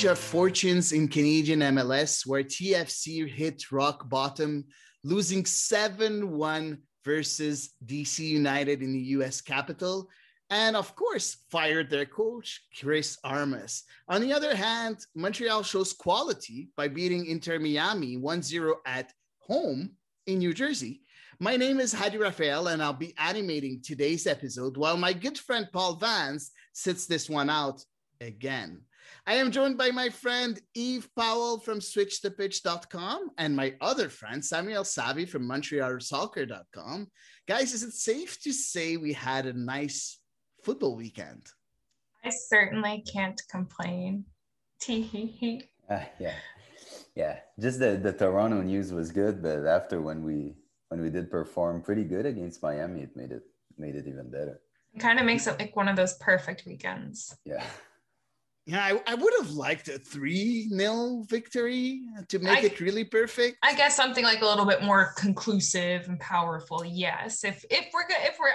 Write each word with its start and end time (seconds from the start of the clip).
Of 0.00 0.18
fortunes 0.18 0.92
in 0.92 1.08
Canadian 1.08 1.60
MLS, 1.60 2.26
where 2.26 2.42
TFC 2.42 3.28
hit 3.28 3.70
rock 3.70 4.08
bottom, 4.08 4.64
losing 5.04 5.44
7 5.44 6.30
1 6.30 6.78
versus 7.04 7.74
DC 7.84 8.20
United 8.20 8.82
in 8.82 8.94
the 8.94 9.00
US 9.18 9.42
capital, 9.42 10.08
and 10.48 10.74
of 10.74 10.96
course, 10.96 11.44
fired 11.50 11.90
their 11.90 12.06
coach, 12.06 12.62
Chris 12.80 13.18
Armas. 13.24 13.82
On 14.08 14.22
the 14.22 14.32
other 14.32 14.56
hand, 14.56 15.04
Montreal 15.14 15.62
shows 15.62 15.92
quality 15.92 16.70
by 16.78 16.88
beating 16.88 17.26
Inter 17.26 17.58
Miami 17.58 18.16
1 18.16 18.42
0 18.42 18.76
at 18.86 19.12
home 19.40 19.90
in 20.26 20.38
New 20.38 20.54
Jersey. 20.54 21.02
My 21.40 21.56
name 21.56 21.78
is 21.78 21.92
Hadi 21.92 22.16
Rafael, 22.16 22.68
and 22.68 22.82
I'll 22.82 22.94
be 22.94 23.12
animating 23.18 23.82
today's 23.84 24.26
episode 24.26 24.78
while 24.78 24.96
my 24.96 25.12
good 25.12 25.36
friend 25.36 25.68
Paul 25.70 25.96
Vance 25.96 26.52
sits 26.72 27.04
this 27.04 27.28
one 27.28 27.50
out 27.50 27.84
again. 28.22 28.80
I 29.26 29.34
am 29.34 29.50
joined 29.50 29.76
by 29.76 29.90
my 29.90 30.08
friend 30.08 30.60
Eve 30.74 31.08
Powell 31.16 31.58
from 31.58 31.80
switchthepitch.com 31.80 33.30
and 33.38 33.54
my 33.54 33.74
other 33.80 34.08
friend 34.08 34.44
Samuel 34.44 34.84
Savi 34.84 35.28
from 35.28 35.48
montrealsoccer.com. 35.48 37.08
Guys, 37.46 37.74
is 37.74 37.82
it 37.82 37.92
safe 37.92 38.40
to 38.42 38.52
say 38.52 38.96
we 38.96 39.12
had 39.12 39.46
a 39.46 39.52
nice 39.52 40.18
football 40.64 40.96
weekend? 40.96 41.46
I 42.24 42.30
certainly 42.30 43.04
can't 43.12 43.40
complain. 43.50 44.24
Uh, 45.90 46.04
yeah, 46.20 46.34
yeah. 47.16 47.40
Just 47.58 47.80
the 47.80 47.96
the 47.96 48.12
Toronto 48.12 48.62
news 48.62 48.92
was 48.92 49.10
good, 49.10 49.42
but 49.42 49.66
after 49.66 50.00
when 50.00 50.22
we 50.22 50.54
when 50.88 51.00
we 51.00 51.10
did 51.10 51.28
perform 51.28 51.82
pretty 51.82 52.04
good 52.04 52.26
against 52.26 52.62
Miami, 52.62 53.02
it 53.02 53.16
made 53.16 53.32
it 53.32 53.42
made 53.76 53.96
it 53.96 54.06
even 54.06 54.30
better. 54.30 54.60
It 54.94 55.00
kind 55.00 55.18
of 55.18 55.26
makes 55.26 55.48
it 55.48 55.58
like 55.58 55.74
one 55.74 55.88
of 55.88 55.96
those 55.96 56.14
perfect 56.18 56.62
weekends. 56.64 57.36
Yeah. 57.44 57.64
Yeah, 58.70 58.84
I, 58.84 59.12
I 59.12 59.14
would 59.16 59.34
have 59.40 59.50
liked 59.50 59.88
a 59.88 59.98
3 59.98 60.68
0 60.68 61.24
victory 61.28 62.02
to 62.28 62.38
make 62.38 62.58
I- 62.58 62.66
it 62.66 62.78
really 62.80 63.02
perfect. 63.02 63.58
I 63.64 63.74
guess 63.74 63.96
something 63.96 64.22
like 64.22 64.42
a 64.42 64.46
little 64.46 64.64
bit 64.64 64.84
more 64.84 65.12
conclusive 65.16 66.06
and 66.06 66.20
powerful. 66.20 66.84
Yes, 66.84 67.42
if 67.42 67.64
if 67.68 67.86
we're 67.92 68.06
good, 68.06 68.18
if 68.20 68.36
we're 68.38 68.52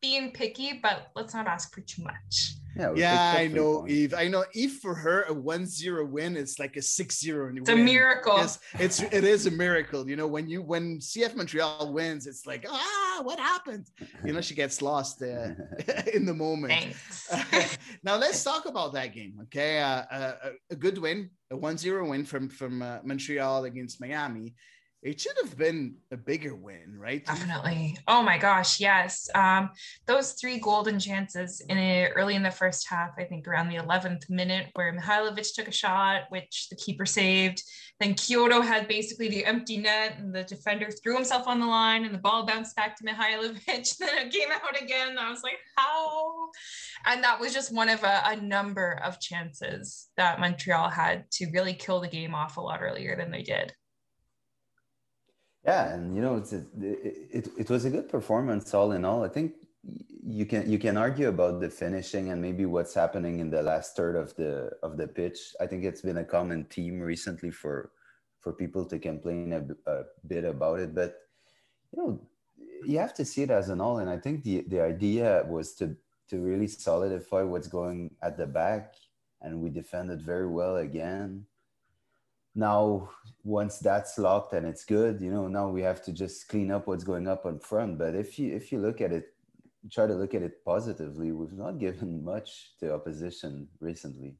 being 0.00 0.30
picky, 0.32 0.78
but 0.82 1.10
let's 1.14 1.34
not 1.34 1.46
ask 1.46 1.74
for 1.74 1.80
too 1.80 2.02
much. 2.02 2.54
Yeah, 2.76 2.92
yeah, 2.94 3.34
I 3.36 3.48
know, 3.48 3.80
points. 3.80 3.92
Eve. 3.92 4.14
I 4.14 4.28
know, 4.28 4.44
Eve 4.54 4.72
for 4.74 4.94
her, 4.94 5.22
a 5.22 5.32
1 5.32 5.66
0 5.66 6.06
win 6.06 6.36
is 6.36 6.60
like 6.60 6.76
a 6.76 6.82
6 6.82 7.20
0 7.20 7.52
It's 7.56 7.68
a 7.68 7.74
miracle. 7.74 8.36
Yes, 8.36 8.60
it's 8.78 9.00
it 9.02 9.24
is 9.24 9.46
a 9.46 9.50
miracle. 9.50 10.08
You 10.08 10.14
know, 10.14 10.28
when 10.28 10.48
you 10.48 10.62
when 10.62 10.98
CF 10.98 11.34
Montreal 11.34 11.92
wins, 11.92 12.28
it's 12.28 12.46
like 12.46 12.64
ah, 12.68 13.20
what 13.24 13.40
happened? 13.40 13.86
You 14.24 14.32
know, 14.32 14.40
she 14.40 14.54
gets 14.54 14.80
lost 14.80 15.22
uh, 15.22 15.54
in 16.14 16.24
the 16.24 16.34
moment. 16.34 16.72
Thanks. 16.72 17.78
now 18.04 18.16
let's 18.16 18.44
talk 18.44 18.66
about 18.66 18.92
that 18.92 19.12
game. 19.12 19.38
Okay, 19.44 19.80
uh, 19.80 20.04
uh, 20.10 20.32
a, 20.44 20.50
a 20.70 20.76
good 20.76 20.98
win, 20.98 21.30
a 21.50 21.56
1-0 21.56 22.08
win 22.08 22.24
from 22.24 22.48
from 22.48 22.82
uh, 22.82 22.98
Montreal 23.02 23.64
against 23.64 24.00
Miami. 24.00 24.54
It 25.00 25.20
should 25.20 25.36
have 25.40 25.56
been 25.56 25.94
a 26.10 26.16
bigger 26.16 26.56
win, 26.56 26.96
right? 26.98 27.24
Definitely. 27.24 27.96
Oh 28.08 28.20
my 28.20 28.36
gosh, 28.36 28.80
yes. 28.80 29.28
Um, 29.32 29.70
those 30.06 30.32
three 30.32 30.58
golden 30.58 30.98
chances 30.98 31.62
in 31.68 31.78
a, 31.78 32.08
early 32.16 32.34
in 32.34 32.42
the 32.42 32.50
first 32.50 32.88
half, 32.88 33.10
I 33.16 33.22
think 33.22 33.46
around 33.46 33.68
the 33.68 33.76
11th 33.76 34.28
minute, 34.28 34.70
where 34.74 34.92
Mihailovic 34.92 35.54
took 35.54 35.68
a 35.68 35.72
shot, 35.72 36.22
which 36.30 36.66
the 36.68 36.76
keeper 36.76 37.06
saved. 37.06 37.62
Then 38.00 38.14
Quioto 38.14 38.60
had 38.60 38.88
basically 38.88 39.28
the 39.28 39.44
empty 39.44 39.76
net, 39.76 40.16
and 40.18 40.34
the 40.34 40.42
defender 40.42 40.88
threw 40.90 41.14
himself 41.14 41.46
on 41.46 41.60
the 41.60 41.66
line, 41.66 42.04
and 42.04 42.12
the 42.12 42.18
ball 42.18 42.44
bounced 42.44 42.74
back 42.74 42.96
to 42.96 43.04
Mihailovic. 43.04 43.96
then 43.98 44.26
it 44.26 44.32
came 44.32 44.50
out 44.50 44.82
again. 44.82 45.16
I 45.16 45.30
was 45.30 45.44
like, 45.44 45.58
how? 45.76 46.48
And 47.06 47.22
that 47.22 47.38
was 47.38 47.54
just 47.54 47.72
one 47.72 47.88
of 47.88 48.02
a, 48.02 48.22
a 48.24 48.36
number 48.36 49.00
of 49.04 49.20
chances 49.20 50.08
that 50.16 50.40
Montreal 50.40 50.90
had 50.90 51.30
to 51.32 51.46
really 51.52 51.74
kill 51.74 52.00
the 52.00 52.08
game 52.08 52.34
off 52.34 52.56
a 52.56 52.60
lot 52.60 52.82
earlier 52.82 53.16
than 53.16 53.30
they 53.30 53.42
did. 53.42 53.72
Yeah, 55.68 55.92
and 55.92 56.16
you 56.16 56.22
know, 56.22 56.36
it's 56.36 56.54
it, 56.54 56.66
it, 56.80 57.48
it 57.58 57.68
was 57.68 57.84
a 57.84 57.90
good 57.90 58.08
performance 58.08 58.72
all 58.72 58.92
in 58.92 59.04
all. 59.04 59.22
I 59.22 59.28
think 59.28 59.52
you 60.26 60.46
can 60.46 60.62
you 60.72 60.78
can 60.78 60.96
argue 60.96 61.28
about 61.28 61.60
the 61.60 61.68
finishing 61.68 62.30
and 62.30 62.40
maybe 62.40 62.64
what's 62.64 62.94
happening 62.94 63.40
in 63.40 63.50
the 63.50 63.62
last 63.62 63.94
third 63.94 64.16
of 64.16 64.34
the 64.36 64.70
of 64.82 64.96
the 64.96 65.06
pitch. 65.06 65.38
I 65.60 65.66
think 65.66 65.84
it's 65.84 66.00
been 66.00 66.16
a 66.16 66.24
common 66.24 66.64
theme 66.64 67.00
recently 67.00 67.50
for 67.50 67.90
for 68.40 68.54
people 68.54 68.86
to 68.86 68.98
complain 68.98 69.52
a 69.52 70.04
bit 70.26 70.44
about 70.46 70.80
it, 70.80 70.94
but 70.94 71.16
you 71.92 72.02
know, 72.02 72.20
you 72.86 72.98
have 72.98 73.12
to 73.20 73.24
see 73.26 73.42
it 73.42 73.50
as 73.50 73.68
an 73.68 73.82
all. 73.82 73.98
And 73.98 74.08
I 74.08 74.16
think 74.16 74.44
the 74.44 74.64
the 74.68 74.80
idea 74.80 75.44
was 75.46 75.74
to 75.74 75.94
to 76.30 76.40
really 76.40 76.68
solidify 76.68 77.42
what's 77.42 77.68
going 77.68 78.16
at 78.22 78.38
the 78.38 78.46
back, 78.46 78.94
and 79.42 79.60
we 79.60 79.68
defended 79.68 80.22
very 80.22 80.48
well 80.48 80.76
again 80.76 81.44
now 82.54 83.08
once 83.44 83.78
that's 83.78 84.18
locked 84.18 84.52
and 84.52 84.66
it's 84.66 84.84
good 84.84 85.20
you 85.20 85.30
know 85.30 85.48
now 85.48 85.68
we 85.68 85.80
have 85.80 86.02
to 86.02 86.12
just 86.12 86.48
clean 86.48 86.70
up 86.70 86.86
what's 86.86 87.04
going 87.04 87.28
up 87.28 87.46
on 87.46 87.58
front. 87.58 87.98
But 87.98 88.14
if 88.14 88.38
you 88.38 88.54
if 88.54 88.72
you 88.72 88.78
look 88.78 89.00
at 89.00 89.12
it 89.12 89.34
try 89.90 90.06
to 90.06 90.14
look 90.14 90.34
at 90.34 90.42
it 90.42 90.64
positively 90.64 91.32
we've 91.32 91.52
not 91.52 91.78
given 91.78 92.24
much 92.32 92.72
to 92.80 92.92
opposition 92.92 93.68
recently. 93.80 94.36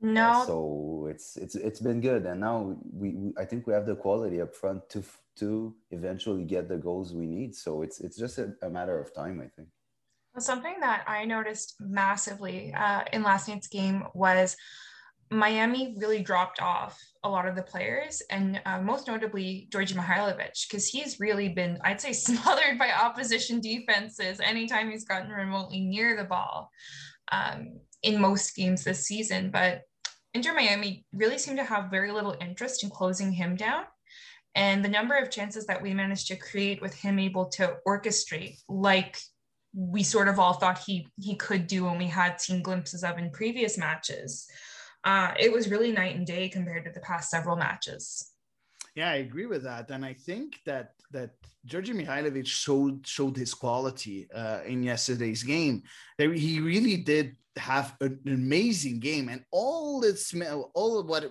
No, 0.00 0.44
so 0.46 1.08
it's 1.10 1.36
it's 1.36 1.54
it's 1.54 1.80
been 1.80 2.00
good. 2.00 2.26
And 2.26 2.40
now 2.40 2.76
we, 2.92 3.10
we 3.10 3.32
i 3.38 3.44
think 3.44 3.66
we 3.66 3.72
have 3.72 3.86
the 3.86 3.96
quality 3.96 4.40
up 4.40 4.54
front 4.54 4.88
to 4.90 5.02
to 5.36 5.74
eventually 5.90 6.44
get 6.44 6.68
the 6.68 6.76
goals 6.76 7.14
we 7.14 7.26
need. 7.26 7.54
So 7.54 7.82
it's 7.82 8.00
it's 8.00 8.16
just 8.16 8.38
a, 8.38 8.54
a 8.62 8.68
matter 8.68 8.98
of 8.98 9.14
time 9.14 9.40
i 9.40 9.48
think. 9.56 9.68
Something 10.38 10.74
that 10.80 11.04
I 11.06 11.24
noticed 11.24 11.76
massively 11.80 12.74
uh, 12.74 13.04
in 13.12 13.22
last 13.22 13.48
night's 13.48 13.68
game 13.68 14.04
was 14.14 14.56
Miami 15.34 15.94
really 15.98 16.22
dropped 16.22 16.60
off 16.60 17.00
a 17.22 17.28
lot 17.28 17.46
of 17.46 17.56
the 17.56 17.62
players, 17.62 18.22
and 18.30 18.60
uh, 18.66 18.80
most 18.80 19.06
notably 19.06 19.68
Djordje 19.70 19.94
Mihailovic, 19.94 20.68
because 20.68 20.88
he's 20.88 21.20
really 21.20 21.48
been, 21.48 21.78
I'd 21.82 22.00
say, 22.00 22.12
smothered 22.28 22.78
by 22.78 22.92
opposition 22.92 23.60
defenses 23.60 24.40
anytime 24.40 24.90
he's 24.90 25.04
gotten 25.04 25.30
remotely 25.30 25.80
near 25.80 26.16
the 26.16 26.24
ball 26.24 26.70
um, 27.32 27.80
in 28.02 28.20
most 28.20 28.54
games 28.54 28.84
this 28.84 29.06
season. 29.06 29.50
But 29.50 29.82
Inter 30.34 30.54
Miami 30.54 31.04
really 31.12 31.38
seemed 31.38 31.58
to 31.58 31.64
have 31.64 31.90
very 31.90 32.12
little 32.12 32.36
interest 32.40 32.82
in 32.82 32.90
closing 32.90 33.32
him 33.32 33.56
down. 33.56 33.84
And 34.56 34.84
the 34.84 34.88
number 34.88 35.16
of 35.16 35.30
chances 35.30 35.66
that 35.66 35.82
we 35.82 35.94
managed 35.94 36.28
to 36.28 36.36
create 36.36 36.80
with 36.80 36.94
him 36.94 37.18
able 37.18 37.46
to 37.50 37.76
orchestrate, 37.86 38.58
like 38.68 39.18
we 39.74 40.04
sort 40.04 40.28
of 40.28 40.38
all 40.38 40.52
thought 40.52 40.78
he 40.78 41.08
he 41.20 41.34
could 41.34 41.66
do 41.66 41.88
and 41.88 41.98
we 41.98 42.06
had 42.06 42.40
seen 42.40 42.62
glimpses 42.62 43.02
of 43.02 43.18
in 43.18 43.30
previous 43.30 43.76
matches. 43.76 44.46
Uh, 45.04 45.32
it 45.38 45.52
was 45.52 45.70
really 45.70 45.92
night 45.92 46.16
and 46.16 46.26
day 46.26 46.48
compared 46.48 46.84
to 46.84 46.90
the 46.90 47.00
past 47.00 47.30
several 47.30 47.56
matches. 47.56 48.30
Yeah, 48.94 49.10
I 49.10 49.16
agree 49.16 49.46
with 49.46 49.64
that, 49.64 49.90
and 49.90 50.04
I 50.04 50.14
think 50.14 50.60
that 50.66 50.92
that 51.10 51.30
Djordje 51.66 51.94
Mihailovic 51.94 52.46
showed 52.46 53.04
showed 53.06 53.36
his 53.36 53.52
quality 53.52 54.28
uh, 54.32 54.60
in 54.64 54.82
yesterday's 54.82 55.42
game. 55.42 55.82
That 56.16 56.32
he 56.36 56.60
really 56.60 56.98
did 56.98 57.36
have 57.56 57.96
an 58.00 58.20
amazing 58.26 59.00
game, 59.00 59.28
and 59.28 59.44
all 59.50 60.04
its 60.04 60.32
all 60.74 61.00
of 61.00 61.06
what 61.06 61.24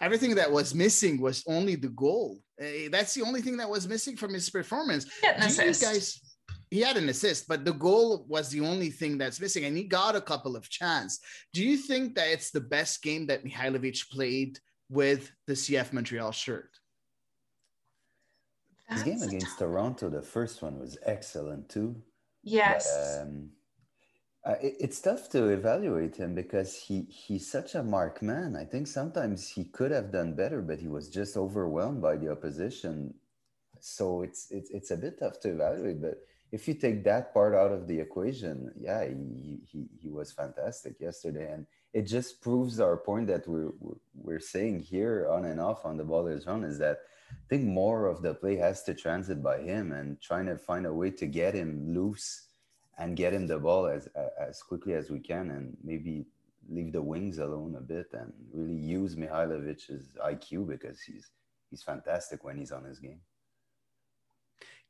everything 0.00 0.36
that 0.36 0.50
was 0.50 0.74
missing 0.74 1.20
was 1.20 1.42
only 1.48 1.74
the 1.74 1.88
goal. 1.88 2.38
Uh, 2.60 2.88
that's 2.90 3.14
the 3.14 3.22
only 3.22 3.42
thing 3.42 3.56
that 3.56 3.68
was 3.68 3.88
missing 3.88 4.16
from 4.16 4.32
his 4.32 4.48
performance. 4.50 5.06
An 5.24 5.40
Do 5.40 5.64
you 5.64 5.74
guys? 5.74 6.20
He 6.70 6.80
had 6.80 6.96
an 6.96 7.08
assist, 7.08 7.48
but 7.48 7.64
the 7.64 7.72
goal 7.72 8.24
was 8.28 8.48
the 8.50 8.60
only 8.60 8.90
thing 8.90 9.18
that's 9.18 9.40
missing, 9.40 9.64
and 9.64 9.76
he 9.76 9.82
got 9.82 10.14
a 10.14 10.20
couple 10.20 10.54
of 10.54 10.70
chance. 10.70 11.18
Do 11.52 11.64
you 11.64 11.76
think 11.76 12.14
that 12.14 12.28
it's 12.28 12.50
the 12.50 12.60
best 12.60 13.02
game 13.02 13.26
that 13.26 13.44
Mihailovic 13.44 14.08
played 14.10 14.58
with 14.88 15.32
the 15.46 15.54
CF 15.54 15.92
Montreal 15.92 16.30
shirt? 16.30 16.70
His 18.88 19.02
game 19.02 19.22
against 19.22 19.58
Toronto, 19.58 20.08
the 20.08 20.22
first 20.22 20.62
one 20.62 20.78
was 20.78 20.98
excellent 21.04 21.68
too. 21.68 21.96
Yes. 22.42 22.88
But, 22.88 23.22
um, 23.22 23.50
uh, 24.44 24.54
it, 24.62 24.76
it's 24.80 25.00
tough 25.00 25.28
to 25.30 25.48
evaluate 25.48 26.16
him 26.16 26.34
because 26.34 26.74
he 26.74 27.02
he's 27.02 27.50
such 27.50 27.74
a 27.74 27.82
mark 27.82 28.22
man. 28.22 28.56
I 28.56 28.64
think 28.64 28.86
sometimes 28.86 29.48
he 29.48 29.64
could 29.64 29.90
have 29.90 30.10
done 30.10 30.34
better, 30.34 30.62
but 30.62 30.80
he 30.80 30.88
was 30.88 31.08
just 31.08 31.36
overwhelmed 31.36 32.00
by 32.00 32.16
the 32.16 32.30
opposition. 32.30 33.14
So 33.80 34.22
it's 34.22 34.50
it's 34.50 34.70
it's 34.70 34.90
a 34.90 34.96
bit 34.96 35.18
tough 35.18 35.38
to 35.40 35.50
evaluate. 35.50 36.00
But 36.00 36.18
if 36.52 36.66
you 36.66 36.74
take 36.74 37.04
that 37.04 37.32
part 37.32 37.54
out 37.54 37.70
of 37.70 37.86
the 37.86 37.98
equation, 37.98 38.72
yeah, 38.78 39.04
he 39.04 39.60
he, 39.66 39.86
he 40.00 40.08
was 40.08 40.32
fantastic 40.32 41.00
yesterday, 41.00 41.52
and 41.52 41.66
it 41.92 42.02
just 42.02 42.40
proves 42.40 42.80
our 42.80 42.96
point 42.96 43.28
that 43.28 43.46
we're 43.46 43.72
we're 44.14 44.40
saying 44.40 44.80
here 44.80 45.28
on 45.30 45.44
and 45.44 45.60
off 45.60 45.84
on 45.84 45.96
the 45.96 46.04
Ball 46.04 46.26
Is 46.26 46.46
Round 46.46 46.64
is 46.64 46.78
that 46.78 46.98
I 47.30 47.46
think 47.48 47.64
more 47.64 48.06
of 48.06 48.22
the 48.22 48.34
play 48.34 48.56
has 48.56 48.82
to 48.84 48.94
transit 48.94 49.42
by 49.42 49.60
him 49.60 49.92
and 49.92 50.20
trying 50.20 50.46
to 50.46 50.58
find 50.58 50.86
a 50.86 50.92
way 50.92 51.10
to 51.12 51.26
get 51.26 51.54
him 51.54 51.94
loose 51.94 52.48
and 52.98 53.16
get 53.16 53.32
him 53.32 53.46
the 53.46 53.58
ball 53.58 53.86
as 53.86 54.08
as 54.38 54.62
quickly 54.62 54.94
as 54.94 55.10
we 55.10 55.20
can, 55.20 55.50
and 55.50 55.76
maybe 55.84 56.26
leave 56.68 56.92
the 56.92 57.02
wings 57.02 57.38
alone 57.38 57.76
a 57.76 57.80
bit 57.80 58.08
and 58.12 58.32
really 58.52 58.74
use 58.74 59.16
Mihailovic's 59.16 60.16
IQ 60.24 60.68
because 60.68 61.00
he's 61.00 61.30
he's 61.70 61.82
fantastic 61.82 62.42
when 62.42 62.58
he's 62.58 62.72
on 62.72 62.84
his 62.84 62.98
game. 62.98 63.20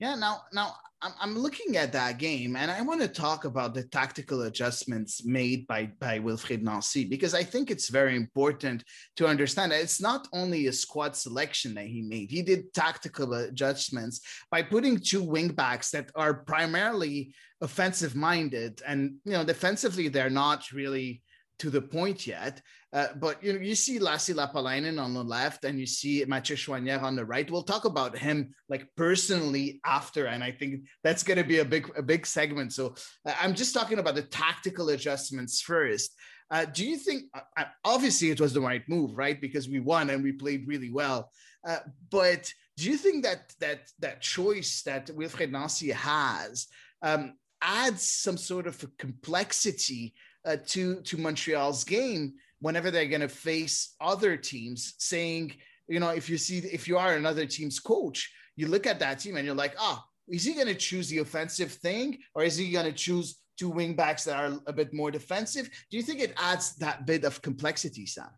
Yeah, 0.01 0.15
now 0.15 0.41
now 0.55 0.77
I'm, 1.03 1.13
I'm 1.21 1.39
looking 1.39 1.77
at 1.77 1.93
that 1.93 2.17
game 2.17 2.57
and 2.57 2.71
I 2.71 2.81
want 2.81 3.03
to 3.03 3.09
talk 3.09 3.45
about 3.45 3.75
the 3.75 3.83
tactical 3.83 4.43
adjustments 4.43 5.27
made 5.27 5.67
by 5.67 5.91
by 6.01 6.19
Wilfried 6.19 6.63
Nancy 6.63 7.05
because 7.05 7.35
I 7.35 7.43
think 7.43 7.71
it's 7.71 7.91
very 7.91 8.17
important 8.17 8.83
to 9.17 9.27
understand 9.27 9.73
that 9.73 9.83
it's 9.83 10.01
not 10.01 10.27
only 10.33 10.67
a 10.67 10.73
squad 10.73 11.17
selection 11.17 11.75
that 11.75 11.87
he 11.87 12.01
made. 12.01 12.31
He 12.31 12.41
did 12.41 12.73
tactical 12.73 13.35
adjustments 13.35 14.23
by 14.51 14.63
putting 14.63 14.99
two 14.99 15.23
wingbacks 15.23 15.91
that 15.91 16.11
are 16.15 16.33
primarily 16.33 17.35
offensive 17.61 18.17
minded 18.17 18.81
and 18.87 19.17
you 19.27 19.33
know 19.33 19.45
defensively 19.45 20.09
they're 20.09 20.31
not 20.31 20.73
really 20.73 21.23
to 21.61 21.71
the 21.71 21.81
point 21.81 22.27
yet. 22.27 22.61
Uh, 22.93 23.09
but 23.21 23.43
you 23.43 23.53
know, 23.53 23.61
you 23.61 23.75
see 23.75 24.01
Lassi 24.01 24.35
Lappalainen 24.35 25.01
on 25.01 25.15
the 25.15 25.23
left, 25.23 25.65
and 25.65 25.79
you 25.79 25.87
see 25.87 26.25
Mathieu 26.27 26.57
Choinière 26.57 27.03
on 27.03 27.15
the 27.15 27.25
right. 27.25 27.49
We'll 27.49 27.63
talk 27.63 27.85
about 27.85 28.19
him 28.19 28.53
like 28.69 28.89
personally 28.97 29.81
after, 29.85 30.27
and 30.27 30.43
I 30.43 30.51
think 30.51 30.87
that's 31.05 31.23
going 31.23 31.39
to 31.39 31.45
be 31.45 31.59
a 31.59 31.65
big 31.65 31.91
a 31.97 32.03
big 32.03 32.27
segment. 32.27 32.73
So 32.73 32.95
uh, 33.25 33.35
I'm 33.41 33.55
just 33.55 33.75
talking 33.75 34.01
about 34.01 34.17
the 34.17 34.23
tactical 34.23 34.89
adjustments 34.89 35.61
first. 35.61 36.17
Uh, 36.51 36.65
do 36.65 36.85
you 36.85 36.97
think? 36.97 37.25
Uh, 37.33 37.41
uh, 37.57 37.65
obviously, 37.85 38.31
it 38.31 38.41
was 38.41 38.53
the 38.53 38.61
right 38.61 38.83
move, 38.89 39.17
right? 39.17 39.41
Because 39.41 39.69
we 39.69 39.79
won 39.79 40.11
and 40.11 40.25
we 40.25 40.33
played 40.33 40.67
really 40.67 40.91
well. 40.91 41.31
Uh, 41.65 41.79
but 42.11 42.53
do 42.77 42.91
you 42.91 42.97
think 42.97 43.23
that 43.23 43.53
that 43.61 43.89
that 44.01 44.21
choice 44.21 44.83
that 44.83 45.07
Wilfried 45.09 45.53
Nancy 45.53 45.91
has 45.91 46.67
um, 47.03 47.35
adds 47.63 48.11
some 48.11 48.37
sort 48.37 48.67
of 48.67 48.85
complexity 48.99 50.15
uh, 50.45 50.57
to 50.67 51.01
to 51.03 51.17
Montreal's 51.19 51.85
game 51.85 52.35
whenever 52.61 52.91
they're 52.91 53.07
going 53.07 53.21
to 53.21 53.29
face 53.29 53.95
other 54.01 54.37
teams, 54.37 54.95
saying, 54.99 55.53
you 55.89 56.01
know, 56.01 56.11
if 56.11 56.29
you 56.29 56.39
see 56.39 56.59
if 56.59 56.87
you 56.87 56.99
are 56.99 57.15
another 57.15 57.47
team's 57.47 57.81
coach, 57.81 58.33
you 58.57 58.69
look 58.69 58.87
at 58.87 58.99
that 59.01 59.19
team 59.19 59.37
and 59.37 59.47
you're 59.47 59.55
like, 59.55 59.75
ah, 59.79 60.03
oh, 60.03 60.09
is 60.29 60.45
he 60.45 60.55
going 60.55 60.67
to 60.67 60.75
choose 60.75 61.09
the 61.09 61.19
offensive 61.19 61.73
thing 61.73 62.19
or 62.35 62.45
is 62.45 62.57
he 62.57 62.71
going 62.71 62.87
to 62.87 62.93
choose 62.93 63.41
two 63.59 63.69
wing 63.69 63.95
backs 63.95 64.25
that 64.25 64.37
are 64.37 64.59
a 64.67 64.73
bit 64.73 64.95
more 64.95 65.11
defensive? 65.11 65.69
Do 65.91 65.97
you 65.97 66.03
think 66.03 66.21
it 66.21 66.35
adds 66.37 66.77
that 66.77 67.07
bit 67.07 67.25
of 67.25 67.43
complexity, 67.43 68.07
Sam? 68.07 68.31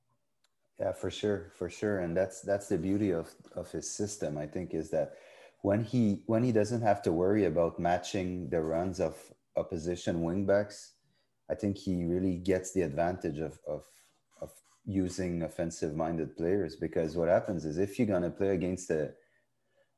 Yeah, 0.80 0.92
for 0.92 1.10
sure, 1.10 1.52
for 1.56 1.68
sure, 1.68 2.00
and 2.00 2.16
that's 2.16 2.40
that's 2.40 2.68
the 2.68 2.78
beauty 2.78 3.10
of 3.12 3.32
of 3.54 3.70
his 3.70 3.88
system. 3.90 4.38
I 4.38 4.46
think 4.46 4.74
is 4.74 4.90
that 4.90 5.14
when 5.60 5.84
he 5.84 6.22
when 6.26 6.42
he 6.42 6.52
doesn't 6.52 6.82
have 6.82 7.02
to 7.02 7.12
worry 7.12 7.44
about 7.44 7.78
matching 7.78 8.48
the 8.48 8.60
runs 8.60 8.98
of 8.98 9.16
opposition 9.56 10.22
wingbacks 10.22 10.91
I 11.52 11.54
think 11.54 11.76
he 11.76 12.04
really 12.04 12.36
gets 12.36 12.72
the 12.72 12.80
advantage 12.80 13.38
of, 13.38 13.58
of, 13.68 13.84
of 14.40 14.50
using 14.86 15.42
offensive 15.42 15.94
minded 15.94 16.34
players 16.34 16.76
because 16.76 17.14
what 17.14 17.28
happens 17.28 17.66
is 17.66 17.76
if 17.76 17.98
you're 17.98 18.14
going 18.14 18.22
to 18.22 18.30
play 18.30 18.54
against 18.54 18.90
a, 18.90 19.10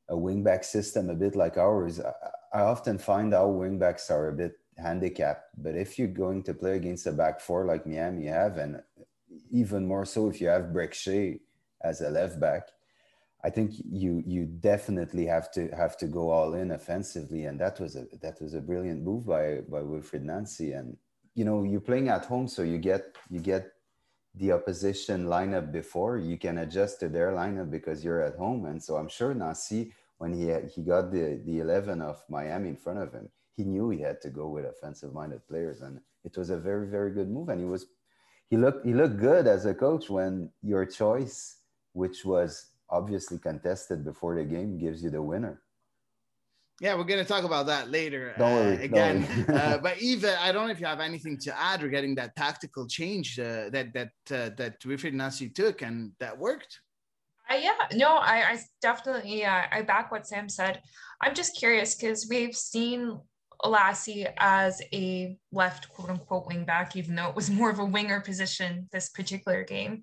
a 0.09 0.15
wingback 0.15 0.65
system 0.65 1.09
a 1.09 1.15
bit 1.15 1.33
like 1.33 1.55
ours, 1.55 2.01
I, 2.01 2.11
I 2.59 2.61
often 2.63 2.97
find 2.97 3.33
our 3.33 3.47
wingbacks 3.47 4.11
are 4.11 4.27
a 4.27 4.33
bit 4.33 4.53
handicapped. 4.77 5.45
But 5.57 5.75
if 5.77 5.97
you're 5.97 6.09
going 6.25 6.43
to 6.43 6.53
play 6.53 6.75
against 6.75 7.07
a 7.07 7.13
back 7.13 7.39
four 7.39 7.65
like 7.65 7.87
Miami 7.87 8.25
have, 8.25 8.57
and 8.57 8.81
even 9.49 9.87
more 9.87 10.05
so 10.05 10.27
if 10.27 10.41
you 10.41 10.47
have 10.47 10.73
Brek 10.73 10.93
Shea 10.93 11.39
as 11.81 12.01
a 12.01 12.09
left 12.09 12.37
back, 12.37 12.67
I 13.45 13.49
think 13.49 13.73
you 13.77 14.23
you 14.25 14.45
definitely 14.45 15.25
have 15.27 15.51
to 15.51 15.69
have 15.69 15.95
to 15.97 16.07
go 16.07 16.31
all 16.31 16.55
in 16.55 16.71
offensively, 16.71 17.45
and 17.45 17.59
that 17.59 17.79
was 17.79 17.95
a 17.95 18.07
that 18.21 18.41
was 18.41 18.55
a 18.55 18.61
brilliant 18.61 19.03
move 19.03 19.25
by 19.25 19.61
by 19.69 19.81
Wilfried 19.81 20.23
Nancy, 20.23 20.71
and 20.71 20.97
you 21.35 21.45
know 21.45 21.63
you're 21.63 21.81
playing 21.81 22.09
at 22.09 22.25
home 22.25 22.47
so 22.47 22.63
you 22.63 22.77
get 22.77 23.15
you 23.29 23.39
get 23.39 23.71
the 24.37 24.51
opposition 24.51 25.25
lineup 25.27 25.71
before. 25.71 26.17
You 26.17 26.37
can 26.37 26.57
adjust 26.57 26.99
to 26.99 27.09
their 27.09 27.31
lineup 27.31 27.71
because 27.71 28.03
you're 28.03 28.21
at 28.21 28.35
home. 28.35 28.65
And 28.65 28.81
so 28.81 28.95
i'm 28.95 29.09
sure 29.09 29.33
Nancy 29.33 29.93
when 30.17 30.33
he 30.33 30.47
had, 30.47 30.71
he 30.73 30.81
got 30.81 31.11
the 31.11 31.41
the 31.45 31.59
11 31.59 32.01
of 32.01 32.23
miami 32.29 32.69
in 32.69 32.77
front 32.77 32.99
of 32.99 33.11
him 33.13 33.29
he 33.55 33.63
knew 33.63 33.89
he 33.89 34.01
had 34.01 34.21
to 34.21 34.29
go 34.29 34.49
with 34.49 34.65
offensive 34.65 35.13
minded 35.13 35.47
players. 35.47 35.81
And 35.81 36.01
it 36.23 36.37
was 36.37 36.49
a 36.49 36.57
very 36.57 36.87
very 36.87 37.11
good 37.11 37.29
move. 37.29 37.49
And 37.49 37.59
he 37.59 37.65
was 37.65 37.85
he 38.49 38.57
looked 38.57 38.85
he 38.85 38.93
looked 38.93 39.17
good 39.17 39.47
as 39.47 39.65
a 39.65 39.73
coach 39.73 40.09
when 40.09 40.51
your 40.61 40.85
choice 40.85 41.57
which 41.93 42.25
was 42.25 42.71
obviously 42.89 43.39
contested 43.39 44.03
before 44.03 44.35
the 44.35 44.43
game 44.43 44.77
gives 44.77 45.03
you 45.03 45.09
the 45.09 45.21
winner 45.21 45.61
yeah, 46.81 46.95
we're 46.95 47.05
going 47.05 47.23
to 47.23 47.25
talk 47.25 47.43
about 47.45 47.67
that 47.67 47.89
later. 47.89 48.33
Don't 48.37 48.53
worry, 48.53 48.77
uh, 48.77 48.81
again, 48.81 49.45
uh, 49.49 49.77
but 49.77 50.01
Eva, 50.01 50.41
I 50.41 50.51
don't 50.51 50.65
know 50.65 50.71
if 50.71 50.79
you 50.79 50.85
have 50.85 50.99
anything 50.99 51.37
to 51.39 51.57
add 51.57 51.81
regarding 51.81 52.15
that 52.15 52.35
tactical 52.35 52.85
change 52.87 53.39
uh, 53.39 53.69
that 53.69 53.93
that 53.93 54.11
uh, 54.31 54.49
that 54.57 54.79
Wilfried 54.81 55.13
Nancy 55.13 55.49
took 55.49 55.81
and 55.81 56.11
that 56.19 56.37
worked. 56.37 56.81
Uh, 57.49 57.55
yeah, 57.55 57.77
no, 57.93 58.17
I, 58.17 58.51
I 58.51 58.59
definitely 58.81 59.45
uh, 59.45 59.63
I 59.71 59.83
back 59.83 60.11
what 60.11 60.27
Sam 60.27 60.49
said. 60.49 60.81
I'm 61.21 61.33
just 61.33 61.57
curious 61.57 61.95
because 61.95 62.27
we've 62.29 62.55
seen 62.55 63.19
Lassi 63.63 64.27
as 64.37 64.81
a 64.93 65.37
left 65.53 65.89
quote 65.89 66.09
unquote 66.09 66.47
wing 66.47 66.65
back, 66.65 66.97
even 66.97 67.15
though 67.15 67.29
it 67.29 67.35
was 67.35 67.49
more 67.49 67.69
of 67.69 67.79
a 67.79 67.85
winger 67.85 68.19
position 68.19 68.89
this 68.91 69.09
particular 69.09 69.63
game. 69.63 70.01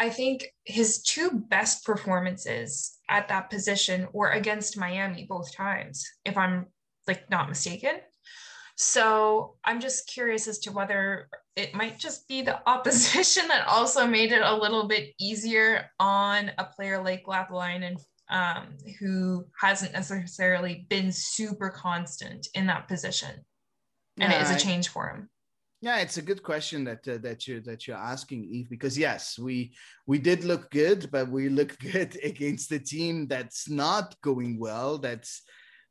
I 0.00 0.08
think 0.08 0.46
his 0.64 1.02
two 1.02 1.30
best 1.30 1.84
performances 1.84 2.98
at 3.10 3.28
that 3.28 3.50
position 3.50 4.08
were 4.14 4.30
against 4.30 4.78
Miami 4.78 5.26
both 5.28 5.54
times, 5.54 6.08
if 6.24 6.38
I'm 6.38 6.66
like 7.06 7.28
not 7.28 7.50
mistaken. 7.50 7.96
So 8.76 9.56
I'm 9.62 9.78
just 9.78 10.08
curious 10.08 10.48
as 10.48 10.58
to 10.60 10.72
whether 10.72 11.28
it 11.54 11.74
might 11.74 11.98
just 11.98 12.26
be 12.28 12.40
the 12.40 12.58
opposition 12.66 13.46
that 13.48 13.68
also 13.68 14.06
made 14.06 14.32
it 14.32 14.40
a 14.40 14.56
little 14.56 14.88
bit 14.88 15.12
easier 15.20 15.90
on 16.00 16.50
a 16.56 16.64
player 16.64 17.02
like 17.02 17.26
Lappalainen, 17.26 18.00
um, 18.30 18.78
who 19.00 19.44
hasn't 19.60 19.92
necessarily 19.92 20.86
been 20.88 21.12
super 21.12 21.68
constant 21.68 22.48
in 22.54 22.68
that 22.68 22.88
position. 22.88 23.44
And 24.18 24.32
it 24.32 24.40
is 24.40 24.50
a 24.50 24.58
change 24.58 24.88
for 24.88 25.08
him. 25.08 25.28
Yeah, 25.82 26.00
it's 26.00 26.18
a 26.18 26.22
good 26.22 26.42
question 26.42 26.84
that 26.84 27.08
uh, 27.08 27.16
that 27.18 27.48
you 27.48 27.60
that 27.62 27.86
you're 27.86 27.96
asking, 27.96 28.44
Eve. 28.44 28.68
Because 28.68 28.98
yes, 28.98 29.38
we 29.38 29.72
we 30.06 30.18
did 30.18 30.44
look 30.44 30.70
good, 30.70 31.10
but 31.10 31.30
we 31.30 31.48
look 31.48 31.78
good 31.92 32.18
against 32.22 32.70
a 32.72 32.78
team 32.78 33.26
that's 33.26 33.68
not 33.68 34.14
going 34.20 34.58
well. 34.58 34.98
That's 34.98 35.42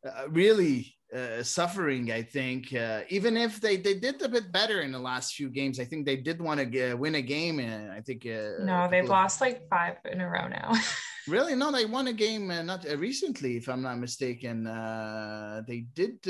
uh, 0.07 0.29
really 0.29 0.95
uh, 1.13 1.41
suffering. 1.41 2.11
I 2.11 2.21
think 2.21 2.71
uh, 2.73 3.01
even 3.09 3.35
if 3.35 3.59
they 3.59 3.77
they 3.77 3.95
did 3.95 4.21
a 4.21 4.29
bit 4.29 4.51
better 4.51 4.81
in 4.81 4.91
the 4.91 4.99
last 4.99 5.33
few 5.33 5.49
games, 5.49 5.79
I 5.79 5.85
think 5.85 6.05
they 6.05 6.17
did 6.17 6.39
want 6.39 6.59
to 6.59 6.93
win 6.93 7.15
a 7.15 7.21
game. 7.23 7.59
And 7.59 7.91
I 7.91 8.01
think 8.01 8.27
uh, 8.27 8.63
no, 8.63 8.87
they've 8.91 9.03
of... 9.03 9.09
lost 9.09 9.41
like 9.41 9.67
five 9.69 9.95
in 10.05 10.21
a 10.21 10.29
row 10.29 10.47
now. 10.47 10.71
really? 11.27 11.55
No, 11.55 11.71
they 11.71 11.85
won 11.85 12.07
a 12.07 12.13
game 12.13 12.51
uh, 12.51 12.61
not 12.61 12.85
recently, 12.97 13.57
if 13.57 13.67
I'm 13.67 13.81
not 13.81 13.97
mistaken. 13.97 14.65
they 15.67 15.85
did 15.95 16.21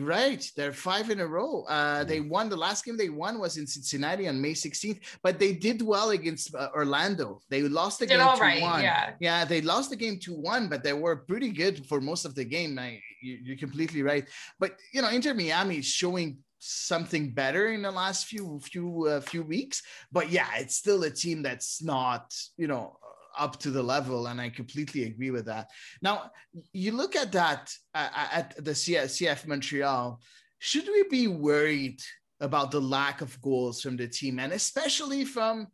right. 0.00 0.44
They're 0.56 0.72
five 0.72 1.10
in 1.10 1.20
a 1.20 1.26
row. 1.26 1.64
Uh, 1.68 2.04
they 2.04 2.20
won 2.20 2.48
the 2.48 2.56
last 2.56 2.84
game 2.84 2.96
they 2.96 3.08
won 3.08 3.38
was 3.38 3.56
in 3.56 3.66
Cincinnati 3.66 4.28
on 4.28 4.40
May 4.40 4.52
16th, 4.52 5.00
but 5.22 5.38
they 5.38 5.52
did 5.52 5.82
well 5.82 6.10
against 6.10 6.54
uh, 6.54 6.68
Orlando. 6.74 7.40
They 7.48 7.62
lost 7.62 7.98
the 7.98 8.06
did 8.06 8.18
game 8.18 8.36
2 8.36 8.40
right, 8.40 8.62
1. 8.62 8.82
Yeah. 8.82 9.12
yeah, 9.20 9.44
they 9.44 9.60
lost 9.60 9.90
the 9.90 9.96
game 9.96 10.18
2 10.18 10.34
1, 10.34 10.68
but 10.68 10.82
they 10.82 10.92
were 10.92 11.16
pretty 11.16 11.50
good 11.50 11.86
for 11.86 12.00
most 12.00 12.24
of 12.24 12.34
the 12.34 12.44
game. 12.44 12.78
I, 12.78 13.00
you, 13.20 13.54
are 13.54 13.56
completely 13.56 14.02
right. 14.02 14.28
But, 14.58 14.76
you 14.92 15.02
know, 15.02 15.08
Inter 15.08 15.34
Miami 15.34 15.78
is 15.78 15.86
showing 15.86 16.38
something 16.64 17.32
better 17.32 17.72
in 17.72 17.82
the 17.82 17.90
last 17.90 18.26
few 18.26 18.60
few 18.62 19.08
uh, 19.08 19.20
few 19.20 19.42
weeks 19.42 19.82
but 20.12 20.30
yeah 20.30 20.46
it's 20.58 20.76
still 20.76 21.02
a 21.02 21.10
team 21.10 21.42
that's 21.42 21.82
not 21.82 22.32
you 22.56 22.68
know 22.68 22.96
up 23.38 23.58
to 23.60 23.70
the 23.70 23.82
level, 23.82 24.26
and 24.26 24.40
I 24.40 24.50
completely 24.50 25.04
agree 25.04 25.30
with 25.30 25.46
that. 25.46 25.70
Now, 26.00 26.30
you 26.72 26.92
look 26.92 27.16
at 27.16 27.32
that 27.32 27.72
uh, 27.94 28.08
at 28.32 28.56
the 28.64 28.72
CF, 28.72 29.46
Montreal. 29.46 30.20
Should 30.58 30.86
we 30.86 31.04
be 31.10 31.26
worried 31.26 32.00
about 32.40 32.70
the 32.70 32.80
lack 32.80 33.20
of 33.20 33.40
goals 33.40 33.80
from 33.80 33.96
the 33.96 34.08
team, 34.08 34.38
and 34.38 34.52
especially 34.52 35.24
from 35.24 35.68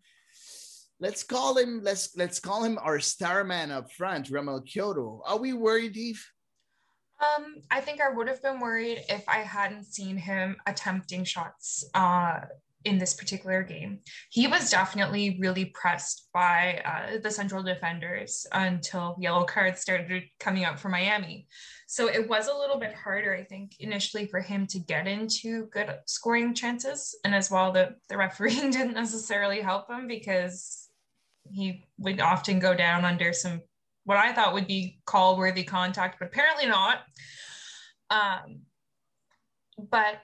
let's 1.01 1.23
call 1.23 1.57
him 1.57 1.81
let's 1.83 2.17
let's 2.17 2.41
call 2.41 2.63
him 2.63 2.79
our 2.83 3.01
star 3.01 3.45
man 3.45 3.71
up 3.71 3.91
front, 3.93 4.31
Romell 4.31 4.63
Quioto. 4.67 5.21
Are 5.27 5.39
we 5.39 5.53
worried, 5.53 5.97
Eve? 5.97 6.25
Um, 7.21 7.57
I 7.71 7.81
think 7.81 8.01
I 8.01 8.11
would 8.11 8.29
have 8.29 8.43
been 8.43 8.61
worried 8.61 9.05
if 9.09 9.29
I 9.29 9.39
hadn't 9.39 9.85
seen 9.85 10.17
him 10.17 10.57
attempting 10.67 11.25
shots 11.25 11.85
uh, 11.95 12.41
in 12.89 12.99
this 12.99 13.15
particular 13.15 13.63
game. 13.63 14.01
He 14.31 14.47
was 14.47 14.71
definitely 14.71 15.39
really 15.41 15.67
pressed 15.67 16.29
by 16.33 16.83
uh, 16.85 17.19
the 17.23 17.31
central 17.31 17.63
defenders 17.63 18.47
until 18.53 19.17
yellow 19.21 19.45
cards 19.45 19.81
started 19.81 20.25
coming 20.41 20.65
out 20.65 20.81
for 20.81 20.89
Miami. 20.89 21.47
So 21.87 22.09
it 22.09 22.29
was 22.29 22.49
a 22.49 22.55
little 22.55 22.79
bit 22.79 22.95
harder, 22.95 23.35
I 23.35 23.45
think, 23.45 23.77
initially 23.79 24.27
for 24.27 24.41
him 24.41 24.67
to 24.69 24.79
get 24.79 25.07
into 25.07 25.67
good 25.67 25.95
scoring 26.07 26.55
chances. 26.55 27.17
And 27.25 27.35
as 27.35 27.51
well, 27.51 27.73
the, 27.73 27.95
the 28.09 28.17
refereeing 28.17 28.71
didn't 28.73 28.95
necessarily 28.95 29.61
help 29.61 29.91
him 29.91 30.09
because 30.09 30.89
he 31.51 31.85
would 31.99 32.21
often 32.21 32.59
go 32.59 32.75
down 32.75 33.05
under 33.05 33.33
some 33.33 33.63
what 34.05 34.17
I 34.17 34.33
thought 34.33 34.55
would 34.55 34.67
be 34.67 35.01
call 35.05 35.37
worthy 35.37 35.65
contact, 35.65 36.19
but 36.19 36.29
apparently 36.29 36.67
not. 36.67 37.01
Um, 38.09 38.63
but 39.79 40.23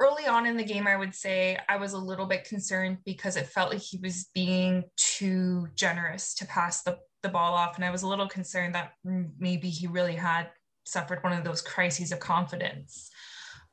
early 0.00 0.26
on 0.26 0.46
in 0.46 0.56
the 0.56 0.64
game, 0.64 0.86
I 0.86 0.96
would 0.96 1.14
say 1.14 1.58
I 1.68 1.76
was 1.76 1.92
a 1.92 1.98
little 1.98 2.26
bit 2.26 2.44
concerned 2.44 2.98
because 3.04 3.36
it 3.36 3.46
felt 3.46 3.72
like 3.72 3.82
he 3.82 3.98
was 4.02 4.28
being 4.34 4.84
too 4.96 5.68
generous 5.74 6.34
to 6.36 6.46
pass 6.46 6.82
the, 6.82 6.98
the 7.22 7.28
ball 7.28 7.54
off. 7.54 7.76
And 7.76 7.84
I 7.84 7.90
was 7.90 8.02
a 8.02 8.08
little 8.08 8.28
concerned 8.28 8.74
that 8.74 8.92
maybe 9.04 9.68
he 9.68 9.86
really 9.86 10.16
had 10.16 10.50
suffered 10.86 11.22
one 11.22 11.32
of 11.32 11.44
those 11.44 11.62
crises 11.62 12.12
of 12.12 12.20
confidence. 12.20 13.10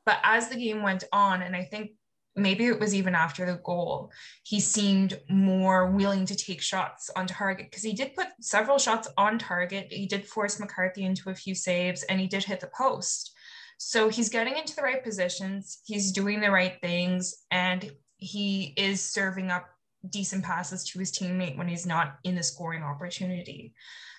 But 0.06 0.18
as 0.22 0.48
the 0.48 0.56
game 0.56 0.82
went 0.82 1.04
on, 1.12 1.42
and 1.42 1.56
I 1.56 1.64
think 1.64 1.92
maybe 2.36 2.66
it 2.66 2.80
was 2.80 2.94
even 2.94 3.14
after 3.14 3.46
the 3.46 3.60
goal, 3.64 4.10
he 4.42 4.60
seemed 4.60 5.20
more 5.28 5.90
willing 5.90 6.26
to 6.26 6.34
take 6.34 6.60
shots 6.60 7.10
on 7.16 7.26
target 7.26 7.70
because 7.70 7.82
he 7.82 7.92
did 7.92 8.14
put 8.14 8.26
several 8.40 8.78
shots 8.78 9.08
on 9.16 9.38
target. 9.38 9.86
He 9.90 10.06
did 10.06 10.26
force 10.26 10.58
McCarthy 10.58 11.04
into 11.04 11.30
a 11.30 11.34
few 11.34 11.54
saves 11.54 12.02
and 12.04 12.20
he 12.20 12.26
did 12.26 12.44
hit 12.44 12.60
the 12.60 12.70
post. 12.76 13.33
So 13.78 14.08
he's 14.08 14.28
getting 14.28 14.56
into 14.56 14.74
the 14.74 14.82
right 14.82 15.02
positions, 15.02 15.80
he's 15.84 16.12
doing 16.12 16.40
the 16.40 16.50
right 16.50 16.78
things, 16.80 17.44
and 17.50 17.90
he 18.16 18.74
is 18.76 19.02
serving 19.02 19.50
up 19.50 19.66
decent 20.10 20.44
passes 20.44 20.84
to 20.84 20.98
his 20.98 21.12
teammate 21.12 21.56
when 21.56 21.68
he's 21.68 21.86
not 21.86 22.18
in 22.24 22.34
the 22.34 22.42
scoring 22.42 22.82
opportunity. 22.82 23.74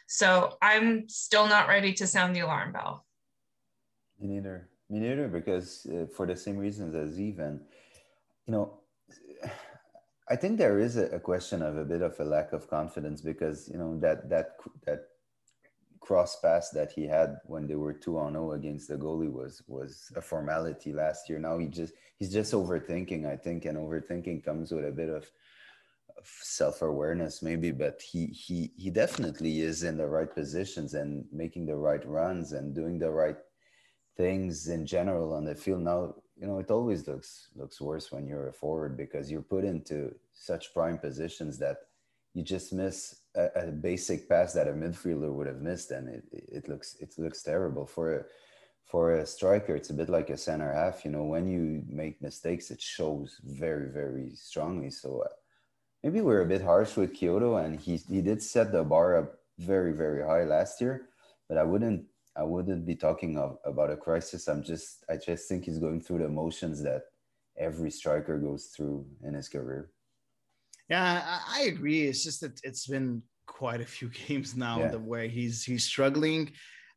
So 0.08 0.58
I'm 0.62 1.10
still 1.10 1.48
not 1.48 1.68
ready 1.68 1.94
to 1.94 2.08
sound 2.08 2.36
the 2.36 2.42
alarm 2.42 2.74
bell. 2.74 3.06
Me 4.20 4.28
neither. 4.28 4.70
Me 4.90 5.00
neither, 5.00 5.28
because 5.28 5.88
uh, 5.88 6.06
for 6.16 6.28
the 6.28 6.36
same 6.36 6.58
reasons 6.58 6.94
as 6.94 7.20
even 7.20 7.60
you 8.46 8.52
know, 8.52 8.80
I 10.30 10.36
think 10.36 10.58
there 10.58 10.80
is 10.80 10.98
a, 10.98 11.06
a, 11.10 11.20
question 11.20 11.62
of 11.62 11.78
a 11.78 11.86
bit 11.86 12.02
of 12.02 12.20
a 12.20 12.24
lack 12.24 12.52
of 12.52 12.68
confidence 12.68 13.22
because 13.22 13.70
you 13.70 13.78
know 13.78 14.00
that 14.00 14.28
that 14.30 14.56
that 14.86 15.10
cross 16.06 16.40
pass 16.40 16.70
that 16.70 16.92
he 16.92 17.08
had 17.08 17.38
when 17.46 17.66
they 17.68 17.76
were 17.76 17.94
two 17.94 18.18
on 18.20 18.34
zero 18.34 18.52
against 18.52 18.88
the 18.88 18.96
goalie 18.96 19.32
was 19.32 19.64
was 19.68 20.12
a 20.16 20.22
formality 20.22 20.94
last 20.94 21.28
year. 21.28 21.40
Now 21.40 21.58
he 21.58 21.68
just 21.68 21.94
he's 22.18 22.32
just 22.32 22.54
overthinking, 22.54 23.26
I 23.26 23.36
think, 23.36 23.66
and 23.66 23.78
overthinking 23.78 24.46
comes 24.46 24.72
with 24.72 24.86
a 24.86 24.92
bit 24.92 25.10
of, 25.10 25.24
of 26.18 26.26
self 26.42 26.82
awareness 26.84 27.42
maybe, 27.42 27.72
but 27.72 28.02
he 28.02 28.28
he 28.28 28.72
he 28.78 28.90
definitely 28.92 29.62
is 29.62 29.84
in 29.84 29.98
the 29.98 30.08
right 30.08 30.32
positions 30.32 30.94
and 30.94 31.26
making 31.32 31.66
the 31.66 31.76
right 31.76 32.06
runs 32.08 32.54
and 32.54 32.76
doing 32.76 33.00
the 33.00 33.12
right 33.12 33.38
things 34.16 34.68
in 34.68 34.86
general 34.86 35.34
on 35.34 35.44
the 35.44 35.56
field. 35.56 35.82
Now 35.82 36.16
you 36.38 36.46
know 36.46 36.60
it 36.60 36.70
always 36.70 37.08
looks 37.08 37.50
looks 37.56 37.82
worse 37.82 38.12
when 38.12 38.28
you're 38.28 38.50
a 38.50 38.54
forward 38.54 38.96
because 38.96 39.32
you're 39.32 39.42
put 39.42 39.64
into 39.66 40.14
such 40.34 40.74
prime 40.74 41.00
positions 41.00 41.58
that 41.58 41.78
you 42.34 42.44
just 42.44 42.74
miss 42.74 43.25
a, 43.36 43.50
a 43.56 43.72
basic 43.72 44.28
pass 44.30 44.54
that 44.54 44.68
a 44.68 44.72
midfielder 44.72 45.32
would 45.32 45.48
have 45.48 45.62
missed 45.62 45.92
and 45.92 46.08
it, 46.10 46.24
it 46.32 46.70
looks 46.70 46.96
it 47.00 47.14
looks 47.18 47.44
terrible 47.44 47.86
for 47.86 48.16
a 48.18 48.24
for 48.84 49.14
a 49.14 49.26
striker 49.26 49.76
it's 49.76 49.90
a 49.90 49.94
bit 49.94 50.10
like 50.10 50.30
a 50.30 50.38
center 50.38 50.72
half 50.72 51.04
you 51.04 51.12
know 51.12 51.24
when 51.24 51.48
you 51.48 51.84
make 51.88 52.22
mistakes 52.22 52.72
it 52.72 52.82
shows 52.82 53.40
very 53.44 53.90
very 53.90 54.32
strongly 54.36 54.90
so 54.90 55.22
uh, 55.26 55.34
maybe 56.04 56.22
we're 56.22 56.42
a 56.42 56.46
bit 56.46 56.62
harsh 56.62 56.96
with 56.96 57.14
Quioto, 57.14 57.64
and 57.64 57.80
he 57.80 57.98
he 57.98 58.22
did 58.22 58.42
set 58.42 58.72
the 58.72 58.84
bar 58.84 59.18
up 59.18 59.40
very 59.58 59.94
very 59.94 60.24
high 60.24 60.44
last 60.44 60.82
year 60.82 61.10
but 61.48 61.58
I 61.58 61.64
wouldn't 61.64 62.06
I 62.36 62.44
wouldn't 62.44 62.86
be 62.86 62.96
talking 62.96 63.38
of, 63.38 63.58
about 63.64 63.92
a 63.92 63.96
crisis. 63.96 64.48
I'm 64.48 64.64
just, 64.64 65.06
I 65.10 65.16
just 65.16 65.48
think 65.48 65.66
he's 65.66 65.80
going 65.80 66.02
through 66.02 66.20
the 66.20 66.26
emotions 66.26 66.84
that 66.84 67.04
every 67.58 67.90
striker 67.90 68.38
goes 68.38 68.66
through 68.66 69.06
in 69.24 69.34
his 69.34 69.48
career. 69.48 69.92
Yeah, 70.90 71.40
I, 71.48 71.64
agree. 71.64 72.04
It's 72.08 72.24
just 72.24 72.42
that 72.42 72.60
it's 72.64 72.88
been 72.88 73.24
quite 73.48 73.82
a 73.82 73.86
few 73.86 74.10
games 74.28 74.56
now 74.56 74.80
yeah. 74.80 74.96
way 74.96 75.28
he's 75.28 75.64
he's 75.64 75.84
struggling. 75.84 76.52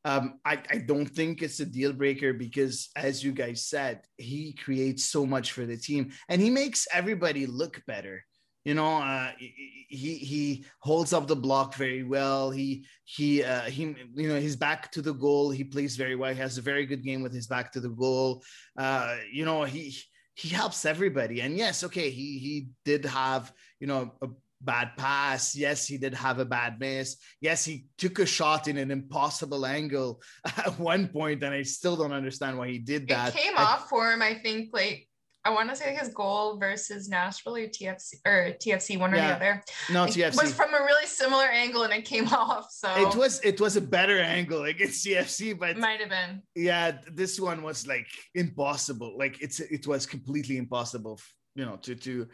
Um, 0.04 0.38
I, 0.45 0.62
I 0.71 0.78
don't 0.78 1.07
think 1.07 1.42
it's 1.42 1.61
a 1.61 1.66
deal 1.66 1.92
breaker 1.92 2.33
because, 2.33 2.88
as 2.95 3.23
you 3.23 3.33
guys 3.33 3.66
said, 3.66 4.02
he 4.16 4.52
creates 4.52 5.04
so 5.04 5.26
much 5.26 5.52
for 5.52 5.66
the 5.66 5.76
team 5.76 6.12
and 6.28 6.40
he 6.40 6.50
makes 6.50 6.87
everybody 6.95 7.47
look 7.47 7.83
better 7.87 8.23
you 8.68 8.75
know 8.75 8.99
uh, 8.99 9.30
he 9.38 10.14
he 10.16 10.64
holds 10.80 11.14
up 11.14 11.26
the 11.26 11.37
block 11.37 11.75
very 11.75 12.02
well 12.02 12.50
he 12.50 12.85
he 13.04 13.42
uh, 13.42 13.62
he 13.62 13.97
you 14.14 14.28
know 14.28 14.38
he's 14.38 14.57
back 14.57 14.90
to 14.92 15.00
the 15.00 15.14
goal 15.14 15.50
he 15.50 15.64
plays 15.64 15.97
very 15.97 16.16
well 16.16 16.33
he 16.33 16.38
has 16.38 16.59
a 16.59 16.62
very 16.62 16.85
good 16.85 17.02
game 17.02 17.23
with 17.23 17.33
his 17.33 17.47
back 17.47 17.73
to 17.73 17.80
the 17.80 17.88
goal 17.88 18.42
uh, 18.76 19.16
you 19.33 19.47
know 19.47 19.62
he 19.64 19.97
he 20.38 20.49
helps 20.49 20.85
everybody. 20.85 21.40
And 21.40 21.57
yes 21.57 21.83
okay 21.85 22.11
he 22.11 22.38
he 22.38 22.68
did 22.85 23.04
have 23.04 23.52
you 23.80 23.87
know 23.87 24.12
a 24.23 24.28
bad 24.61 24.97
pass. 24.97 25.57
Yes 25.57 25.87
he 25.87 25.99
did 25.99 26.14
have 26.14 26.38
a 26.38 26.45
bad 26.45 26.78
miss. 26.78 27.16
Yes 27.40 27.64
he 27.64 27.87
took 27.99 28.21
a 28.21 28.26
shot 28.26 28.68
in 28.68 28.78
an 28.78 28.90
impossible 28.90 29.66
angle 29.66 30.23
at 30.45 30.78
one 30.78 31.09
point 31.09 31.42
and 31.42 31.54
i 31.54 31.62
still 31.62 31.97
don't 31.97 32.12
understand 32.12 32.57
why 32.57 32.68
he 32.68 32.78
did 32.78 33.09
that. 33.09 33.35
it 33.35 33.40
came 33.40 33.57
I, 33.57 33.62
off 33.62 33.88
for 33.88 34.12
him 34.12 34.23
i 34.23 34.35
think 34.35 34.71
like 34.73 35.09
I 35.45 35.50
want 35.50 35.71
to 35.71 35.76
say 35.76 35.95
his 35.95 36.09
goal 36.09 36.59
versus 36.59 37.09
Nashville 37.09 37.57
or 37.57 37.68
TFC 37.68 38.14
or 38.26 38.52
TFC, 38.62 38.99
one 38.99 39.14
or 39.14 39.16
yeah. 39.16 39.28
the 39.28 39.37
other. 39.37 39.62
No, 39.90 40.04
TFC 40.04 40.35
it 40.35 40.42
was 40.42 40.52
from 40.52 40.75
a 40.75 40.78
really 40.78 41.07
similar 41.07 41.45
angle 41.45 41.85
and 41.85 41.92
it 41.92 42.04
came 42.04 42.28
off. 42.33 42.71
So 42.71 42.88
it 42.97 43.14
was 43.16 43.40
it 43.40 43.61
was 43.61 43.76
a 43.76 43.80
better 43.80 44.18
angle 44.18 44.64
against 44.64 45.07
TFC, 45.07 45.59
but 45.59 45.78
might 45.78 46.00
have 46.00 46.11
been. 46.11 46.42
Yeah, 46.54 46.99
this 47.12 47.40
one 47.40 47.62
was 47.62 47.87
like 47.87 48.07
impossible. 48.35 49.16
Like 49.16 49.40
it's 49.40 49.61
it 49.61 49.87
was 49.87 50.07
completely 50.07 50.59
impossible, 50.59 51.21
you 51.54 51.64
know, 51.64 51.76
to 51.83 51.95
to 51.95 52.26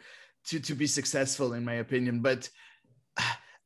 to 0.47 0.59
to 0.59 0.75
be 0.75 0.87
successful 0.87 1.53
in 1.53 1.63
my 1.63 1.75
opinion. 1.75 2.21
But 2.21 2.49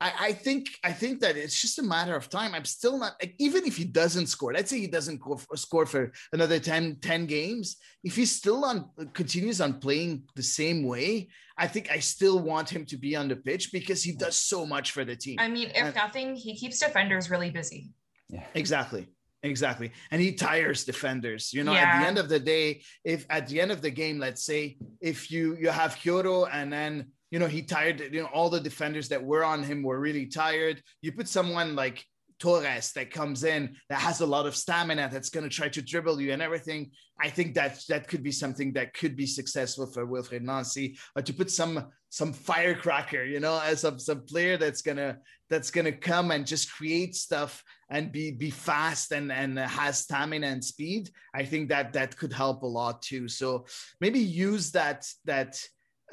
I, 0.01 0.13
I, 0.19 0.33
think 0.33 0.69
I 0.83 0.93
think 0.93 1.19
that 1.21 1.35
it's 1.35 1.59
just 1.59 1.79
a 1.79 1.83
matter 1.83 2.15
of 2.15 2.29
time. 2.29 2.53
I'm 2.53 2.65
still 2.65 2.97
not 2.97 3.21
even 3.37 3.65
if 3.65 3.75
he 3.75 3.83
doesn't 3.83 4.27
score. 4.27 4.53
Let's 4.53 4.69
say 4.69 4.79
he 4.79 4.87
doesn't 4.87 5.21
score 5.55 5.85
for 5.85 6.11
another 6.31 6.59
10, 6.59 6.97
10 7.01 7.25
games. 7.25 7.77
If 8.03 8.15
he's 8.15 8.35
still 8.35 8.63
on 8.63 8.89
continues 9.13 9.59
on 9.59 9.79
playing 9.79 10.23
the 10.35 10.43
same 10.43 10.83
way, 10.83 11.29
I 11.57 11.67
think 11.67 11.91
I 11.91 11.99
still 11.99 12.39
want 12.39 12.69
him 12.69 12.85
to 12.85 12.97
be 12.97 13.15
on 13.15 13.27
the 13.27 13.35
pitch 13.35 13.71
because 13.73 14.01
he 14.01 14.13
does 14.13 14.37
so 14.37 14.65
much 14.65 14.91
for 14.91 15.03
the 15.03 15.15
team. 15.15 15.37
I 15.39 15.49
mean, 15.49 15.69
if 15.69 15.83
and, 15.83 15.95
nothing, 15.95 16.35
he 16.35 16.55
keeps 16.55 16.79
defenders 16.79 17.29
really 17.29 17.49
busy. 17.49 17.89
Yeah, 18.29 18.45
exactly. 18.53 19.07
Exactly. 19.43 19.91
And 20.11 20.21
he 20.21 20.33
tires 20.33 20.83
defenders. 20.83 21.53
You 21.53 21.63
know, 21.63 21.73
yeah. 21.73 21.79
at 21.83 22.01
the 22.01 22.07
end 22.07 22.17
of 22.17 22.29
the 22.29 22.39
day, 22.39 22.81
if 23.03 23.25
at 23.29 23.47
the 23.47 23.61
end 23.61 23.71
of 23.71 23.81
the 23.81 23.89
game, 23.89 24.19
let's 24.19 24.43
say 24.43 24.77
if 25.01 25.31
you 25.31 25.55
you 25.57 25.69
have 25.69 25.95
Quioto 25.95 26.47
and 26.51 26.71
then 26.71 27.11
you 27.31 27.39
know, 27.39 27.47
he 27.47 27.61
tired, 27.61 27.99
you 27.99 28.21
know, 28.21 28.29
all 28.33 28.49
the 28.49 28.59
defenders 28.59 29.09
that 29.09 29.23
were 29.23 29.43
on 29.43 29.63
him 29.63 29.83
were 29.83 29.99
really 29.99 30.25
tired. 30.25 30.81
You 31.01 31.11
put 31.11 31.27
someone 31.27 31.75
like 31.75 32.03
Torres 32.39 32.93
that 32.93 33.11
comes 33.11 33.43
in 33.43 33.75
that 33.89 33.99
has 33.99 34.21
a 34.21 34.25
lot 34.25 34.45
of 34.45 34.55
stamina 34.55 35.09
that's 35.11 35.29
going 35.29 35.43
to 35.43 35.55
try 35.55 35.67
to 35.69 35.81
dribble 35.81 36.21
you 36.21 36.31
and 36.31 36.41
everything. 36.41 36.91
I 37.21 37.29
think 37.29 37.53
that 37.55 37.81
that 37.89 38.07
could 38.07 38.23
be 38.23 38.31
something 38.31 38.73
that 38.73 38.93
could 38.93 39.15
be 39.15 39.27
successful 39.27 39.85
for 39.85 40.07
Wilfried 40.07 40.41
Nancy. 40.41 40.97
Or 41.15 41.21
to 41.21 41.33
put 41.33 41.51
some 41.51 41.87
some 42.11 42.33
firecracker, 42.33 43.23
you 43.23 43.39
know, 43.39 43.61
as 43.63 43.81
some 43.81 43.99
some 43.99 44.23
player 44.25 44.57
that's 44.57 44.81
gonna 44.81 45.17
that's 45.49 45.69
gonna 45.69 45.91
come 45.91 46.31
and 46.31 46.47
just 46.47 46.71
create 46.71 47.13
stuff 47.13 47.61
and 47.91 48.11
be 48.11 48.31
be 48.31 48.49
fast 48.49 49.11
and 49.11 49.31
and 49.31 49.59
has 49.59 49.99
stamina 49.99 50.47
and 50.47 50.63
speed. 50.63 51.09
I 51.35 51.43
think 51.43 51.69
that 51.69 51.93
that 51.93 52.17
could 52.17 52.33
help 52.33 52.63
a 52.63 52.67
lot 52.67 53.01
too. 53.01 53.27
So 53.27 53.65
maybe 53.99 54.19
use 54.19 54.71
that 54.71 55.05
that 55.25 55.61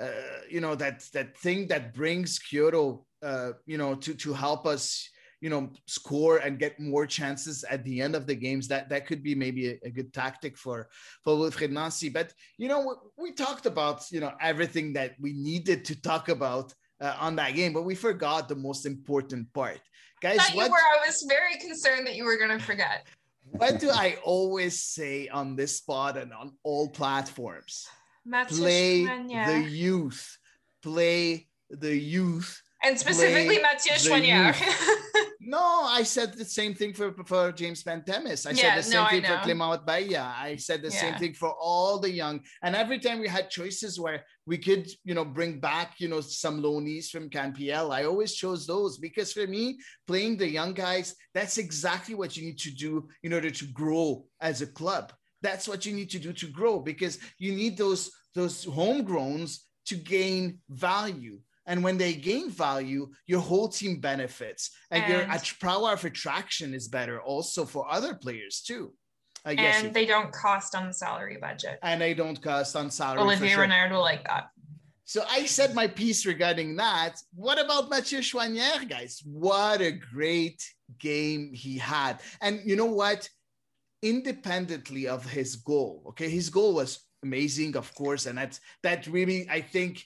uh, 0.00 0.08
you 0.50 0.60
know 0.60 0.74
that 0.74 1.04
that 1.12 1.36
thing 1.38 1.66
that 1.68 1.94
brings 1.94 2.38
Quioto, 2.38 3.04
uh, 3.22 3.52
you 3.66 3.78
know, 3.78 3.94
to 3.94 4.14
to 4.14 4.32
help 4.32 4.66
us, 4.66 5.08
you 5.40 5.50
know, 5.50 5.70
score 5.86 6.38
and 6.38 6.58
get 6.58 6.78
more 6.78 7.06
chances 7.06 7.64
at 7.64 7.84
the 7.84 8.00
end 8.00 8.14
of 8.14 8.26
the 8.26 8.34
games. 8.34 8.68
That 8.68 8.88
that 8.90 9.06
could 9.06 9.22
be 9.22 9.34
maybe 9.34 9.70
a, 9.70 9.78
a 9.84 9.90
good 9.90 10.12
tactic 10.12 10.56
for 10.56 10.88
for 11.24 11.34
Wilfried 11.34 11.70
Nancy. 11.70 12.08
But 12.08 12.32
you 12.58 12.68
know, 12.68 12.80
we, 13.16 13.30
we, 13.30 13.32
talked 13.32 13.66
about 13.66 14.10
you 14.10 14.20
know 14.20 14.32
everything 14.40 14.92
that 14.94 15.14
we 15.20 15.32
needed 15.32 15.84
to 15.86 16.00
talk 16.00 16.28
about 16.28 16.74
uh, 17.00 17.16
on 17.18 17.36
that 17.36 17.54
game, 17.54 17.72
but 17.72 17.82
we 17.82 17.94
forgot 17.94 18.48
the 18.48 18.56
most 18.56 18.86
important 18.86 19.52
part. 19.52 19.80
Guys, 20.20 20.50
you 20.50 20.56
what, 20.56 20.70
were, 20.70 20.76
I 20.76 21.06
was 21.06 21.24
very 21.28 21.56
concerned 21.60 22.06
that 22.06 22.16
you 22.16 22.24
were 22.24 22.38
going 22.38 22.58
to 22.58 22.64
forget. 22.64 23.06
what 23.50 23.78
do 23.78 23.90
I 23.90 24.16
always 24.24 24.82
say 24.82 25.28
on 25.28 25.56
this 25.56 25.76
spot 25.76 26.16
and 26.16 26.32
on 26.32 26.52
all 26.62 26.88
platforms? 26.88 27.86
Play 28.48 29.04
the 29.04 29.66
youth. 29.68 30.38
Play 30.82 31.48
the 31.70 31.96
youth. 31.96 32.62
and 32.84 32.98
specifically 32.98 33.58
Mathieu 33.58 33.98
the 33.98 34.54
No, 35.40 35.82
I 35.84 36.02
said 36.02 36.32
the 36.34 36.44
same 36.44 36.74
thing 36.74 36.92
for, 36.92 37.12
for 37.24 37.52
James 37.52 37.84
Pantemis. 37.84 38.46
I 38.46 38.50
Yeah, 38.50 38.56
said 38.56 38.78
the 38.78 38.82
same 38.82 39.02
no, 39.04 39.08
thing 39.08 39.22
for 39.22 39.30
know. 39.30 39.40
Clement 39.42 39.86
Bayiha. 39.86 40.34
I 40.36 40.56
said 40.56 40.82
the 40.82 40.90
same 40.90 41.14
thing 41.14 41.34
for 41.34 41.54
all 41.60 42.00
the 42.00 42.10
young. 42.10 42.40
And 42.64 42.74
every 42.74 42.98
time 42.98 43.20
we 43.20 43.28
had 43.28 43.48
choices 43.48 43.98
where 44.00 44.24
we 44.44 44.58
could, 44.58 44.88
you 45.04 45.14
know, 45.14 45.24
bring 45.24 45.60
back, 45.60 45.94
you 45.98 46.08
know, 46.08 46.20
some 46.20 46.60
loanees 46.62 47.10
from 47.10 47.30
CanPL, 47.30 47.92
I 47.92 48.04
always 48.04 48.34
chose 48.34 48.66
those 48.66 48.98
because 48.98 49.32
for 49.32 49.46
me, 49.46 49.78
playing 50.08 50.36
the 50.36 50.48
young 50.48 50.72
guys, 50.74 51.14
that's 51.32 51.58
exactly 51.58 52.16
what 52.16 52.36
you 52.36 52.44
need 52.44 52.58
to 52.58 52.72
do 52.72 53.08
in 53.22 53.32
order 53.32 53.50
to 53.50 53.66
grow 53.66 54.26
as 54.40 54.62
a 54.62 54.66
club. 54.66 55.12
That's 55.42 55.68
what 55.68 55.84
you 55.86 55.94
need 55.94 56.10
to 56.10 56.18
do 56.18 56.32
to 56.32 56.46
grow 56.48 56.80
because 56.80 57.18
you 57.38 57.52
need 57.52 57.76
those 57.76 58.10
those 58.34 58.66
homegrowns 58.66 59.58
to 59.86 59.94
gain 59.96 60.58
value. 60.68 61.38
And 61.68 61.82
when 61.82 61.98
they 61.98 62.14
gain 62.14 62.50
value, 62.50 63.08
your 63.26 63.40
whole 63.40 63.68
team 63.68 63.98
benefits, 64.00 64.70
and, 64.90 65.08
your 65.10 65.22
And- 65.22 65.32
att- 65.32 65.54
power 65.60 65.92
of 65.92 66.04
attraction 66.04 66.74
is 66.74 66.86
better 66.86 67.20
also 67.20 67.64
for 67.64 67.90
other 67.90 68.14
players 68.14 68.62
too. 68.62 68.94
I 69.44 69.54
guess. 69.54 69.84
and 69.84 69.94
they 69.94 70.06
don't 70.06 70.32
cost 70.32 70.74
on 70.74 70.88
the 70.88 70.92
salary 70.92 71.38
budget. 71.40 71.78
and 71.82 72.00
they 72.00 72.14
don't 72.14 72.40
cost 72.42 72.74
on 72.74 72.90
salary. 72.90 73.20
Olivier 73.22 73.50
sure. 73.50 73.60
Renard 73.60 73.92
will 73.92 74.00
like 74.00 74.24
that. 74.24 74.48
So 75.04 75.24
I 75.30 75.46
said 75.46 75.72
my 75.72 75.86
piece 75.86 76.26
regarding 76.26 76.74
that. 76.76 77.20
What 77.32 77.60
about 77.64 77.88
Mathieu 77.88 78.18
Choinière, 78.18 78.88
guys? 78.88 79.22
What 79.24 79.80
a 79.80 79.92
great 79.92 80.60
game 80.98 81.52
he 81.54 81.78
had. 81.78 82.18
And 82.40 82.60
you 82.64 82.74
know 82.74 82.86
what? 82.86 83.28
Independently 84.02 85.08
of 85.08 85.24
his 85.24 85.56
goal, 85.56 86.02
okay, 86.08 86.28
his 86.28 86.50
goal 86.50 86.74
was 86.74 87.00
amazing, 87.22 87.76
of 87.76 87.94
course, 87.94 88.26
and 88.26 88.38
that's 88.38 88.60
that 88.82 89.06
really, 89.06 89.48
I 89.50 89.60
think, 89.60 90.04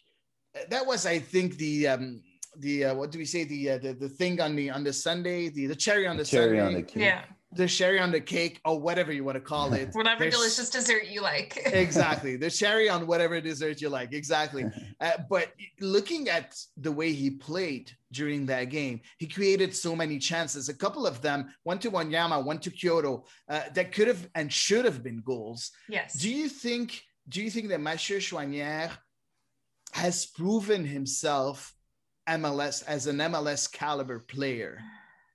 that 0.68 0.86
was, 0.86 1.06
I 1.06 1.18
think, 1.18 1.56
the 1.56 1.88
um 1.88 2.22
the 2.58 2.86
uh, 2.86 2.94
what 2.94 3.10
do 3.10 3.18
we 3.18 3.24
say 3.24 3.44
the 3.44 3.70
uh, 3.70 3.78
the 3.78 3.92
the 3.94 4.08
thing 4.08 4.40
on 4.40 4.56
the 4.56 4.70
on 4.70 4.84
the 4.84 4.92
Sunday, 4.92 5.48
the 5.48 5.66
the 5.66 5.76
cherry 5.76 6.06
on 6.06 6.16
the 6.16 6.24
cherry 6.24 6.58
Sunday, 6.58 6.66
on 6.66 6.74
the 6.74 6.82
cake. 6.82 7.02
Yeah. 7.02 7.22
The 7.52 7.66
cherry 7.66 7.98
on 7.98 8.12
the 8.12 8.20
cake, 8.20 8.60
or 8.64 8.78
whatever 8.78 9.12
you 9.12 9.24
want 9.24 9.34
to 9.34 9.40
call 9.40 9.72
it. 9.72 9.88
Whatever 9.92 10.20
There's- 10.20 10.34
delicious 10.34 10.70
dessert 10.70 11.08
you 11.08 11.20
like. 11.20 11.58
exactly 11.66 12.36
the 12.36 12.50
cherry 12.50 12.88
on 12.88 13.06
whatever 13.06 13.40
dessert 13.40 13.80
you 13.80 13.88
like 13.88 14.12
exactly 14.12 14.64
uh, 15.00 15.12
but 15.28 15.52
looking 15.80 16.28
at 16.28 16.56
the 16.76 16.92
way 16.92 17.12
he 17.12 17.30
played 17.30 17.90
during 18.12 18.46
that 18.46 18.64
game 18.64 19.00
he 19.18 19.26
created 19.26 19.74
so 19.74 19.94
many 19.96 20.18
chances 20.18 20.68
a 20.68 20.74
couple 20.74 21.06
of 21.06 21.20
them 21.22 21.52
one 21.64 21.78
to 21.78 21.90
wanyama 21.90 22.42
one 22.44 22.58
to 22.58 22.70
Quioto 22.70 23.24
uh, 23.48 23.62
that 23.74 23.92
could 23.92 24.08
have 24.08 24.28
and 24.34 24.52
should 24.52 24.84
have 24.84 25.02
been 25.02 25.20
goals 25.24 25.70
yes. 25.88 26.14
do 26.14 26.30
you 26.30 26.48
think 26.48 27.02
do 27.28 27.42
you 27.42 27.50
think 27.50 27.68
that 27.68 27.80
Mathieu 27.80 28.18
Choinière 28.18 28.90
has 29.92 30.26
proven 30.26 30.84
himself 30.84 31.74
mls 32.28 32.84
as 32.86 33.06
an 33.06 33.18
mls 33.18 33.70
caliber 33.72 34.18
player 34.20 34.78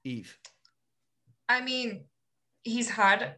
eve 0.03 0.37
I 1.47 1.61
mean, 1.61 2.05
he's 2.63 2.89
had, 2.89 3.35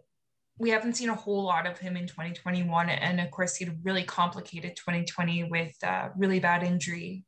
we 0.57 0.69
haven't 0.69 0.95
seen 0.95 1.09
a 1.09 1.15
whole 1.15 1.43
lot 1.43 1.67
of 1.67 1.77
him 1.77 1.97
in 1.97 2.07
2021. 2.07 2.89
And 2.89 3.19
of 3.19 3.31
course, 3.31 3.55
he 3.55 3.65
had 3.65 3.73
a 3.73 3.77
really 3.83 4.03
complicated 4.03 4.75
2020 4.75 5.45
with 5.45 5.75
a 5.83 6.11
really 6.17 6.39
bad 6.39 6.63
injury 6.63 7.25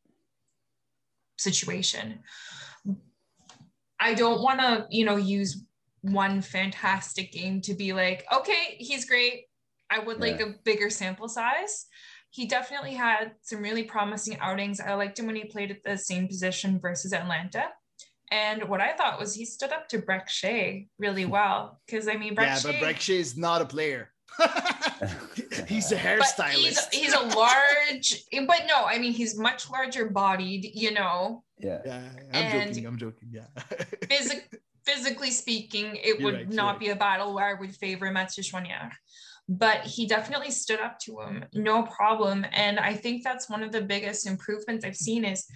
situation. 1.37 2.19
I 3.99 4.13
don't 4.13 4.41
want 4.41 4.59
to, 4.61 4.87
you 4.89 5.05
know, 5.05 5.17
use 5.17 5.65
one 6.01 6.41
fantastic 6.41 7.31
game 7.33 7.59
to 7.61 7.73
be 7.73 7.91
like, 7.91 8.25
okay, 8.33 8.77
he's 8.77 9.05
great. 9.05 9.45
I 9.89 9.99
would 9.99 10.19
like 10.21 10.39
Yeah. 10.39 10.47
a 10.47 10.53
bigger 10.63 10.89
sample 10.89 11.27
size. 11.27 11.87
He 12.31 12.45
definitely 12.45 12.93
had 12.93 13.33
some 13.41 13.61
really 13.61 13.83
promising 13.83 14.37
outings. 14.39 14.79
I 14.79 14.93
liked 14.93 15.19
him 15.19 15.25
when 15.25 15.35
he 15.35 15.45
played 15.45 15.71
at 15.71 15.83
the 15.83 15.97
same 15.97 16.27
position 16.27 16.79
versus 16.79 17.11
Atlanta. 17.11 17.69
And 18.31 18.69
what 18.69 18.79
I 18.81 18.93
thought 18.93 19.19
was 19.19 19.33
he 19.33 19.45
stood 19.45 19.71
up 19.71 19.87
to 19.89 19.99
Brek 19.99 20.27
Shea 20.29 20.87
really 20.99 21.25
well. 21.37 21.79
Because 21.85 22.07
I 22.07 22.15
mean, 22.15 22.35
Brek 22.35 22.45
yeah 22.45 22.55
Shea, 22.57 22.71
but 22.79 22.87
Brek 22.87 22.99
Shea 22.99 23.19
is 23.19 23.37
not 23.37 23.61
a 23.61 23.65
player 23.65 24.11
he's 25.67 25.91
a 25.91 25.95
hairstylist 26.05 26.53
he's, 26.53 26.87
he's 26.89 27.13
a 27.13 27.19
large, 27.35 28.23
but 28.47 28.61
no, 28.67 28.85
I 28.85 28.97
mean, 28.99 29.11
he's 29.13 29.37
much 29.37 29.69
larger 29.69 30.09
bodied, 30.09 30.69
you 30.73 30.91
know, 30.91 31.43
Yeah. 31.57 31.79
Yeah, 31.85 32.01
I'm 32.33 32.35
And- 32.35 32.67
joking. 32.69 32.85
I'm 32.85 32.97
joking. 32.97 33.29
Yeah. 33.31 33.45
Physi- 34.03 34.43
physically 34.85 35.31
speaking, 35.31 35.95
it 35.95 36.19
You're 36.19 36.25
would 36.25 36.33
right, 36.35 36.45
you're 36.47 36.55
not 36.55 36.71
right. 36.73 36.79
be 36.79 36.89
a 36.89 36.95
battle 36.95 37.33
where 37.33 37.45
I 37.47 37.59
would 37.59 37.75
favor 37.75 38.09
Mathieu 38.11 38.43
Choinière. 38.43 38.91
But 39.51 39.81
he 39.81 40.05
definitely 40.05 40.51
stood 40.51 40.79
up 40.79 40.99
to 40.99 41.21
him, 41.21 41.43
no 41.53 41.81
problem. 41.83 42.45
And 42.51 42.79
I 42.79 42.93
think 42.93 43.23
that's 43.23 43.49
one 43.49 43.63
of 43.63 43.71
the 43.71 43.81
biggest 43.81 44.27
improvements 44.27 44.85
I've 44.85 44.95
seen 44.95 45.25
is 45.25 45.47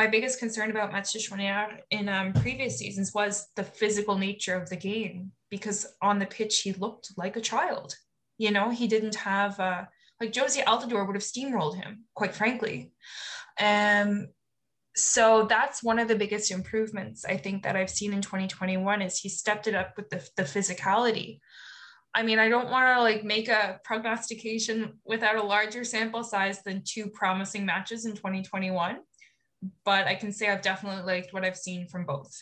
my 0.00 0.06
biggest 0.06 0.38
concern 0.38 0.70
about 0.70 0.92
Mathieu 0.92 1.20
Choinière 1.20 1.80
in 1.90 2.08
um, 2.08 2.32
previous 2.32 2.78
seasons 2.78 3.12
was 3.12 3.48
the 3.54 3.62
physical 3.62 4.16
nature 4.16 4.54
of 4.54 4.70
the 4.70 4.76
game 4.76 5.30
because 5.50 5.86
on 6.00 6.18
the 6.18 6.24
pitch 6.24 6.62
he 6.62 6.72
looked 6.72 7.10
like 7.18 7.36
a 7.36 7.40
child. 7.52 7.94
You 8.38 8.50
know, 8.50 8.70
he 8.70 8.86
didn't 8.86 9.16
have 9.16 9.60
uh, 9.60 9.82
like 10.18 10.32
Jozy 10.32 10.64
Altidore 10.64 11.06
would 11.06 11.16
have 11.16 11.22
steamrolled 11.22 11.76
him, 11.76 12.04
quite 12.14 12.34
frankly. 12.34 12.92
Um, 13.60 14.28
so 14.96 15.44
that's 15.44 15.82
one 15.82 15.98
of 15.98 16.08
the 16.08 16.16
biggest 16.16 16.50
improvements 16.50 17.26
I 17.26 17.36
think 17.36 17.64
that 17.64 17.76
I've 17.76 17.90
seen 17.90 18.14
in 18.14 18.22
2021 18.22 19.02
is 19.02 19.18
he 19.18 19.28
stepped 19.28 19.66
it 19.66 19.74
up 19.74 19.92
with 19.98 20.08
the, 20.08 20.26
the 20.38 20.44
physicality. 20.44 21.40
I 22.14 22.22
mean, 22.22 22.38
I 22.38 22.48
don't 22.48 22.70
want 22.70 22.96
to 22.96 23.02
like 23.02 23.22
make 23.22 23.50
a 23.50 23.78
prognostication 23.84 24.94
without 25.04 25.36
a 25.36 25.42
larger 25.42 25.84
sample 25.84 26.24
size 26.24 26.62
than 26.62 26.84
two 26.86 27.08
promising 27.10 27.66
matches 27.66 28.06
in 28.06 28.12
2021, 28.16 28.96
but 29.84 30.06
I 30.06 30.14
can 30.14 30.32
say 30.32 30.48
I've 30.48 30.62
definitely 30.62 31.02
liked 31.02 31.32
what 31.32 31.44
I've 31.44 31.56
seen 31.56 31.86
from 31.86 32.04
both. 32.04 32.32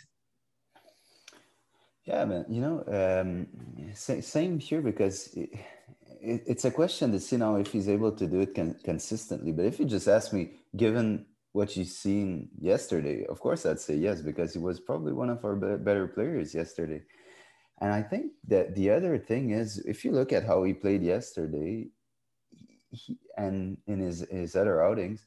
Yeah, 2.05 2.25
man. 2.25 2.47
You 2.49 2.61
know, 2.61 2.85
um, 2.89 3.47
same 3.95 4.59
here 4.59 4.81
because 4.81 5.29
it, 5.35 5.51
it, 6.21 6.43
it's 6.47 6.65
a 6.65 6.71
question 6.71 7.13
to 7.13 7.21
see 7.21 7.37
now 7.37 7.57
if 7.57 7.71
he's 7.71 7.89
able 7.89 8.13
to 8.13 8.27
do 8.27 8.41
it 8.41 8.55
con- 8.55 8.77
consistently. 8.83 9.53
But 9.53 9.67
if 9.67 9.79
you 9.79 9.85
just 9.85 10.09
ask 10.09 10.33
me, 10.33 10.53
given 10.77 11.27
what 11.53 11.77
you've 11.77 11.89
seen 11.89 12.49
yesterday, 12.59 13.27
of 13.27 13.41
course 13.41 13.67
I'd 13.67 13.81
say 13.81 13.97
yes 13.97 14.23
because 14.23 14.53
he 14.53 14.59
was 14.59 14.81
probably 14.81 15.13
one 15.13 15.29
of 15.29 15.45
our 15.45 15.57
be- 15.57 15.83
better 15.83 16.07
players 16.07 16.55
yesterday. 16.55 17.03
And 17.81 17.93
I 17.93 18.03
think 18.03 18.33
that 18.49 18.75
the 18.75 18.91
other 18.91 19.19
thing 19.19 19.51
is, 19.51 19.79
if 19.79 20.05
you 20.05 20.13
look 20.13 20.33
at 20.33 20.45
how 20.45 20.65
he 20.65 20.73
played 20.73 21.03
yesterday, 21.03 21.89
he, 22.91 23.19
and 23.37 23.77
in 23.87 24.01
his 24.01 24.27
his 24.31 24.57
other 24.57 24.83
outings, 24.83 25.27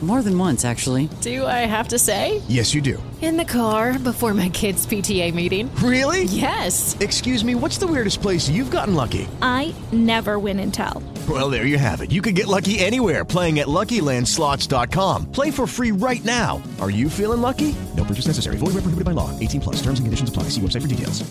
More 0.00 0.22
than 0.22 0.38
once, 0.38 0.64
actually. 0.64 1.10
Do 1.20 1.44
I 1.44 1.66
have 1.66 1.88
to 1.88 1.98
say? 1.98 2.40
Yes, 2.48 2.72
you 2.72 2.80
do. 2.80 3.02
In 3.20 3.36
the 3.36 3.44
car 3.44 3.98
before 3.98 4.32
my 4.32 4.48
kids' 4.48 4.86
PTA 4.86 5.34
meeting. 5.34 5.70
Really? 5.76 6.24
Yes. 6.24 6.96
Excuse 7.00 7.44
me, 7.44 7.54
what's 7.54 7.76
the 7.76 7.86
weirdest 7.86 8.22
place 8.22 8.48
you've 8.48 8.70
gotten 8.70 8.94
lucky? 8.94 9.28
I 9.42 9.74
never 9.92 10.38
win 10.38 10.58
and 10.58 10.72
tell. 10.72 11.02
Well, 11.28 11.50
there 11.50 11.66
you 11.66 11.76
have 11.76 12.00
it. 12.00 12.10
You 12.10 12.22
can 12.22 12.32
get 12.34 12.46
lucky 12.46 12.78
anywhere 12.78 13.26
playing 13.26 13.58
at 13.58 13.66
LuckyLandSlots.com. 13.68 15.30
Play 15.32 15.50
for 15.50 15.66
free 15.66 15.90
right 15.92 16.24
now. 16.24 16.62
Are 16.80 16.90
you 16.90 17.10
feeling 17.10 17.42
lucky? 17.42 17.76
No 17.94 18.04
purchase 18.04 18.26
necessary. 18.26 18.56
Void 18.56 18.68
where 18.72 18.80
prohibited 18.80 19.04
by 19.04 19.12
law. 19.12 19.38
18 19.38 19.60
plus. 19.60 19.76
Terms 19.82 20.00
and 20.00 20.06
conditions 20.06 20.30
apply. 20.30 20.44
See 20.44 20.62
website 20.62 20.80
for 20.82 20.88
details. 20.88 21.22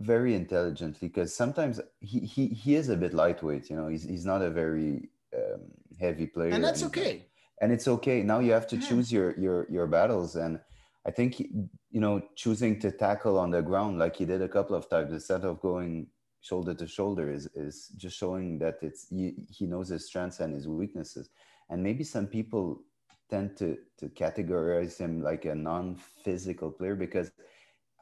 very 0.00 0.34
intelligently 0.34 1.06
because 1.06 1.32
sometimes 1.32 1.78
he, 2.00 2.18
he 2.20 2.48
he 2.48 2.74
is 2.74 2.88
a 2.88 2.96
bit 2.96 3.12
lightweight 3.14 3.70
you 3.70 3.76
know 3.76 3.86
he's, 3.86 4.02
he's 4.02 4.26
not 4.26 4.42
a 4.42 4.50
very 4.50 5.08
um, 5.40 5.60
heavy 6.00 6.26
player 6.26 6.50
and 6.50 6.64
that's 6.64 6.82
okay. 6.82 7.22
And 7.62 7.72
it's 7.72 7.88
okay 7.88 8.22
now 8.22 8.40
you 8.40 8.52
have 8.52 8.66
to 8.66 8.76
choose 8.76 9.10
your 9.10 9.38
your 9.38 9.66
your 9.70 9.86
battles 9.86 10.36
and 10.36 10.60
I 11.06 11.10
think 11.10 11.40
you 11.40 12.00
know 12.00 12.20
choosing 12.36 12.78
to 12.80 12.90
tackle 12.90 13.38
on 13.38 13.50
the 13.50 13.62
ground 13.62 13.98
like 13.98 14.16
he 14.16 14.26
did 14.26 14.42
a 14.42 14.48
couple 14.48 14.76
of 14.76 14.90
times 14.90 15.12
instead 15.12 15.44
of 15.44 15.60
going 15.60 16.08
shoulder 16.42 16.74
to 16.74 16.86
shoulder 16.86 17.30
is 17.30 17.46
is 17.54 17.88
just 17.96 18.18
showing 18.18 18.58
that 18.58 18.78
it's 18.82 19.08
he, 19.08 19.34
he 19.48 19.66
knows 19.66 19.88
his 19.88 20.06
strengths 20.06 20.40
and 20.40 20.52
his 20.52 20.68
weaknesses. 20.68 21.30
And 21.70 21.82
maybe 21.82 22.04
some 22.04 22.26
people 22.26 22.82
tend 23.30 23.56
to 23.58 23.78
to 23.98 24.08
categorize 24.08 24.98
him 24.98 25.22
like 25.22 25.44
a 25.46 25.54
non-physical 25.54 26.72
player 26.72 26.96
because 26.96 27.30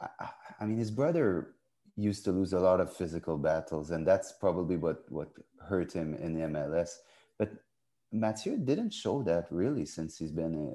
I, 0.01 0.31
I 0.61 0.65
mean 0.65 0.79
his 0.79 0.91
brother 0.91 1.55
used 1.97 2.25
to 2.25 2.33
lose 2.33 2.55
a 2.55 2.61
lot 2.61 2.81
of 2.81 2.97
physical 2.97 3.37
battles 3.37 3.91
and 3.91 4.07
that's 4.07 4.33
probably 4.33 4.77
what 4.77 5.05
what 5.11 5.29
hurt 5.69 5.93
him 5.93 6.15
in 6.15 6.35
the 6.35 6.47
MLS. 6.49 6.91
But 7.39 7.53
Mathieu 8.13 8.57
didn't 8.59 8.93
show 8.93 9.23
that 9.23 9.47
really 9.51 9.87
since 9.87 10.19
he's 10.19 10.33
been 10.33 10.73
uh, 10.73 10.75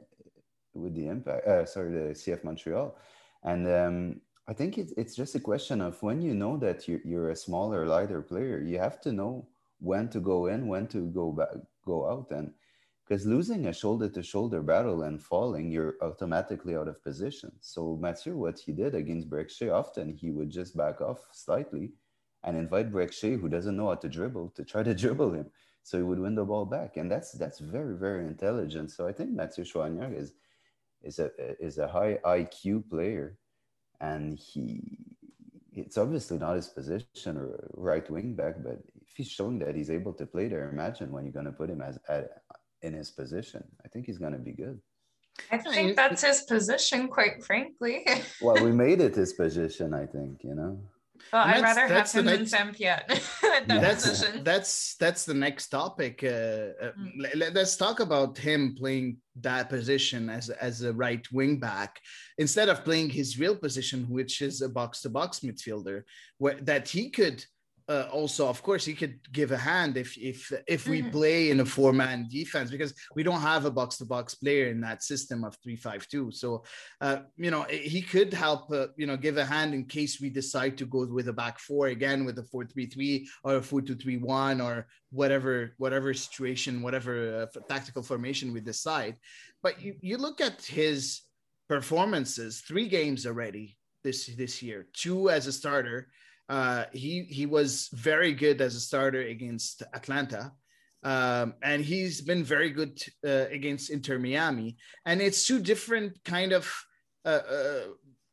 with 0.73 0.95
the 0.95 1.07
Impact, 1.07 1.47
uh, 1.47 1.65
sorry, 1.65 1.91
the 1.91 2.13
CF 2.13 2.43
Montreal, 2.43 2.97
and 3.43 3.67
um, 3.67 4.21
I 4.47 4.53
think 4.53 4.77
it's 4.77 4.93
it's 4.97 5.15
just 5.15 5.35
a 5.35 5.39
question 5.39 5.81
of 5.81 6.01
when 6.01 6.21
you 6.21 6.33
know 6.33 6.57
that 6.57 6.87
you're, 6.87 7.01
you're 7.03 7.29
a 7.29 7.35
smaller, 7.35 7.85
lighter 7.87 8.21
player, 8.21 8.61
you 8.61 8.77
have 8.79 9.01
to 9.01 9.11
know 9.11 9.47
when 9.79 10.09
to 10.09 10.19
go 10.19 10.47
in, 10.47 10.67
when 10.67 10.87
to 10.87 11.07
go 11.07 11.31
back, 11.31 11.49
go 11.85 12.09
out, 12.09 12.31
and 12.31 12.51
because 13.05 13.25
losing 13.25 13.67
a 13.67 13.73
shoulder 13.73 14.09
to 14.09 14.23
shoulder 14.23 14.61
battle 14.61 15.03
and 15.03 15.21
falling, 15.21 15.71
you're 15.71 15.95
automatically 16.01 16.75
out 16.75 16.87
of 16.87 17.03
position. 17.03 17.51
So 17.59 17.97
Mathieu, 18.01 18.35
what 18.35 18.57
he 18.57 18.71
did 18.71 18.95
against 18.95 19.29
Brek 19.29 19.49
Shea, 19.51 19.69
often 19.69 20.11
he 20.11 20.31
would 20.31 20.49
just 20.49 20.75
back 20.75 21.01
off 21.01 21.27
slightly 21.31 21.91
and 22.43 22.57
invite 22.57 22.91
Brek 22.91 23.13
Shea, 23.13 23.35
who 23.35 23.47
doesn't 23.47 23.77
know 23.77 23.89
how 23.89 23.95
to 23.95 24.09
dribble, 24.09 24.53
to 24.55 24.63
try 24.63 24.81
to 24.81 24.95
dribble 25.03 25.33
him. 25.33 25.51
So 25.85 25.99
he 25.99 26.03
would 26.03 26.17
win 26.19 26.33
the 26.33 26.43
ball 26.43 26.65
back. 26.65 26.97
And 26.97 27.11
that's 27.11 27.31
that's 27.33 27.59
very, 27.59 27.95
very 27.95 28.25
intelligent. 28.25 28.89
So 28.89 29.07
I 29.07 29.11
think 29.11 29.29
Mathieu 29.29 29.63
Choinière 29.63 30.17
is 30.17 30.33
is 31.03 31.19
a 31.19 31.29
is 31.63 31.77
a 31.77 31.87
high 31.87 32.17
IQ 32.25 32.89
player. 32.89 33.37
And 34.01 34.39
he 34.39 34.97
it's 35.73 35.99
obviously 35.99 36.39
not 36.39 36.55
his 36.55 36.69
position 36.69 37.37
or 37.37 37.69
right 37.75 38.09
wing 38.09 38.33
back, 38.33 38.55
but 38.63 38.79
if 38.99 39.13
he's 39.15 39.29
showing 39.29 39.59
that 39.59 39.75
he's 39.75 39.91
able 39.91 40.13
to 40.13 40.25
play 40.25 40.47
there, 40.47 40.69
imagine 40.69 41.11
when 41.11 41.23
you're 41.23 41.39
going 41.39 41.45
to 41.45 41.51
put 41.51 41.69
him 41.69 41.81
as 41.81 41.99
at, 42.09 42.41
in 42.81 42.93
his 42.93 43.11
position. 43.11 43.63
I 43.85 43.87
think 43.89 44.07
he's 44.07 44.17
going 44.17 44.33
to 44.33 44.39
be 44.39 44.53
good. 44.53 44.79
I 45.51 45.57
think 45.59 45.95
that's 45.95 46.23
his 46.23 46.41
position, 46.43 47.09
quite 47.09 47.43
frankly. 47.43 48.07
well, 48.41 48.63
we 48.63 48.71
made 48.71 49.01
it 49.01 49.15
his 49.15 49.33
position, 49.33 49.93
I 49.93 50.07
think, 50.07 50.43
you 50.43 50.55
know. 50.55 50.79
Well, 51.33 51.45
I'd 51.45 51.61
rather 51.61 51.87
have 51.87 52.11
him 52.11 52.25
next, 52.25 52.37
than 52.37 52.47
Sam 52.47 52.73
Piette. 52.73 53.07
that 53.41 53.67
that's, 53.67 54.07
position. 54.07 54.43
that's 54.43 54.95
that's 54.95 55.25
the 55.25 55.33
next 55.33 55.67
topic. 55.67 56.23
Uh, 56.23 56.27
uh 56.27 56.91
mm. 56.99 57.35
let, 57.35 57.57
us 57.57 57.75
talk 57.77 57.99
about 57.99 58.37
him 58.37 58.75
playing 58.77 59.17
that 59.41 59.69
position 59.69 60.29
as 60.29 60.49
as 60.49 60.81
a 60.81 60.93
right 60.93 61.25
wing 61.31 61.59
back 61.59 61.99
instead 62.37 62.69
of 62.69 62.83
playing 62.83 63.09
his 63.09 63.39
real 63.39 63.55
position, 63.55 64.05
which 64.09 64.41
is 64.41 64.61
a 64.61 64.69
box 64.69 65.01
to 65.01 65.09
box 65.09 65.39
midfielder, 65.39 66.03
where 66.37 66.59
that 66.61 66.87
he 66.87 67.09
could 67.09 67.43
uh, 67.87 68.07
also, 68.11 68.47
of 68.47 68.63
course, 68.63 68.83
he 68.83 68.95
could 68.95 69.19
give 69.31 69.51
a 69.51 69.57
hand 69.57 69.95
if 69.95 70.17
if 70.17 70.51
if 70.67 70.87
we 70.87 71.01
mm-hmm. 71.01 71.11
play 71.11 71.51
in 71.51 71.59
a 71.59 71.65
four 71.65 71.93
man 71.93 72.27
defense 72.29 72.71
because 72.71 72.95
we 73.15 73.21
don't 73.21 73.41
have 73.41 73.65
a 73.65 73.71
box 73.71 73.97
to 73.97 74.05
box 74.05 74.33
player 74.33 74.67
in 74.69 74.81
that 74.81 75.03
system 75.03 75.43
of 75.43 75.55
three 75.61 75.75
five 75.75 76.07
two. 76.07 76.31
So, 76.31 76.63
uh, 76.99 77.19
you 77.37 77.51
know, 77.51 77.63
he 77.69 78.01
could 78.01 78.33
help. 78.33 78.71
Uh, 78.71 78.87
you 78.97 79.05
know, 79.05 79.17
give 79.17 79.37
a 79.37 79.45
hand 79.45 79.75
in 79.75 79.85
case 79.85 80.19
we 80.19 80.31
decide 80.31 80.79
to 80.79 80.85
go 80.87 81.05
with 81.05 81.27
a 81.27 81.33
back 81.33 81.59
four 81.59 81.87
again 81.87 82.25
with 82.25 82.39
a 82.39 82.43
four 82.43 82.65
three 82.65 82.87
three 82.87 83.29
or 83.43 83.57
a 83.57 83.61
four 83.61 83.81
two 83.81 83.95
three 83.95 84.17
one 84.17 84.61
or 84.61 84.87
whatever 85.11 85.75
whatever 85.77 86.11
situation, 86.13 86.81
whatever 86.81 87.47
uh, 87.55 87.59
tactical 87.69 88.01
formation 88.01 88.51
we 88.51 88.61
decide. 88.61 89.15
But 89.61 89.79
you 89.79 89.95
you 90.01 90.17
look 90.17 90.41
at 90.41 90.65
his 90.65 91.21
performances, 91.69 92.61
three 92.61 92.87
games 92.87 93.27
already 93.27 93.77
this 94.03 94.25
this 94.25 94.63
year, 94.63 94.87
two 94.93 95.29
as 95.29 95.45
a 95.45 95.51
starter 95.51 96.07
uh, 96.49 96.85
he 96.93 97.23
he 97.23 97.45
was 97.45 97.89
very 97.93 98.33
good 98.33 98.61
as 98.61 98.75
a 98.75 98.79
starter 98.79 99.21
against 99.21 99.81
Atlanta, 99.93 100.51
um, 101.03 101.55
and 101.63 101.83
he's 101.83 102.21
been 102.21 102.43
very 102.43 102.69
good 102.69 103.01
uh, 103.25 103.45
against 103.49 103.89
Inter 103.89 104.19
Miami. 104.19 104.77
And 105.05 105.21
it's 105.21 105.47
two 105.47 105.59
different 105.59 106.23
kind 106.23 106.51
of 106.53 106.71
uh, 107.25 107.41
uh, 107.49 107.81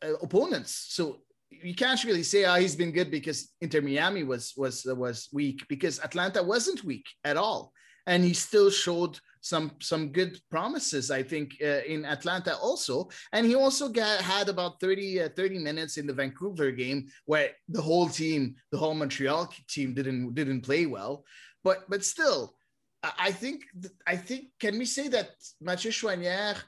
uh 0.05 0.15
opponents. 0.23 0.87
So 0.91 1.23
you 1.51 1.75
can't 1.75 2.03
really 2.05 2.23
say 2.23 2.45
oh, 2.45 2.55
he's 2.55 2.77
been 2.77 2.93
good 2.93 3.11
because 3.11 3.51
Inter 3.61 3.81
Miami 3.81 4.25
was 4.25 4.53
was 4.57 4.85
was 4.87 5.29
weak 5.33 5.67
because 5.69 5.99
Atlanta 6.01 6.43
wasn't 6.43 6.85
weak 6.85 7.07
at 7.25 7.39
all, 7.39 7.73
and 8.07 8.23
he 8.23 8.35
still 8.35 8.71
showed 8.71 9.19
some 9.43 9.73
some 9.81 10.13
good 10.13 10.39
promises 10.51 11.11
i 11.11 11.23
think 11.23 11.57
uh, 11.63 11.83
in 11.87 12.05
atlanta 12.05 12.57
also. 12.57 13.09
And 13.33 13.45
he 13.45 13.55
also 13.55 13.89
got 13.89 14.21
had 14.21 14.49
about 14.49 14.81
30 14.81 15.23
uh, 15.23 15.29
30 15.37 15.59
minutes 15.59 15.99
in 15.99 16.07
the 16.07 16.15
vancouver 16.15 16.71
game 16.71 17.09
where 17.27 17.51
the 17.69 17.83
whole 17.83 18.09
team 18.09 18.55
the 18.71 18.79
whole 18.79 18.95
montreal 18.95 19.53
team 19.69 19.95
didn't 19.95 20.35
didn't 20.35 20.63
play 20.63 20.87
well. 20.87 21.25
But 21.65 21.85
but 21.91 22.05
still 22.05 22.55
i 23.03 23.33
think 23.33 23.65
i 24.07 24.17
think 24.17 24.43
can 24.61 24.79
we 24.79 24.85
say 24.85 25.09
that 25.09 25.31
mathieu 25.61 25.91
choinière 25.91 26.59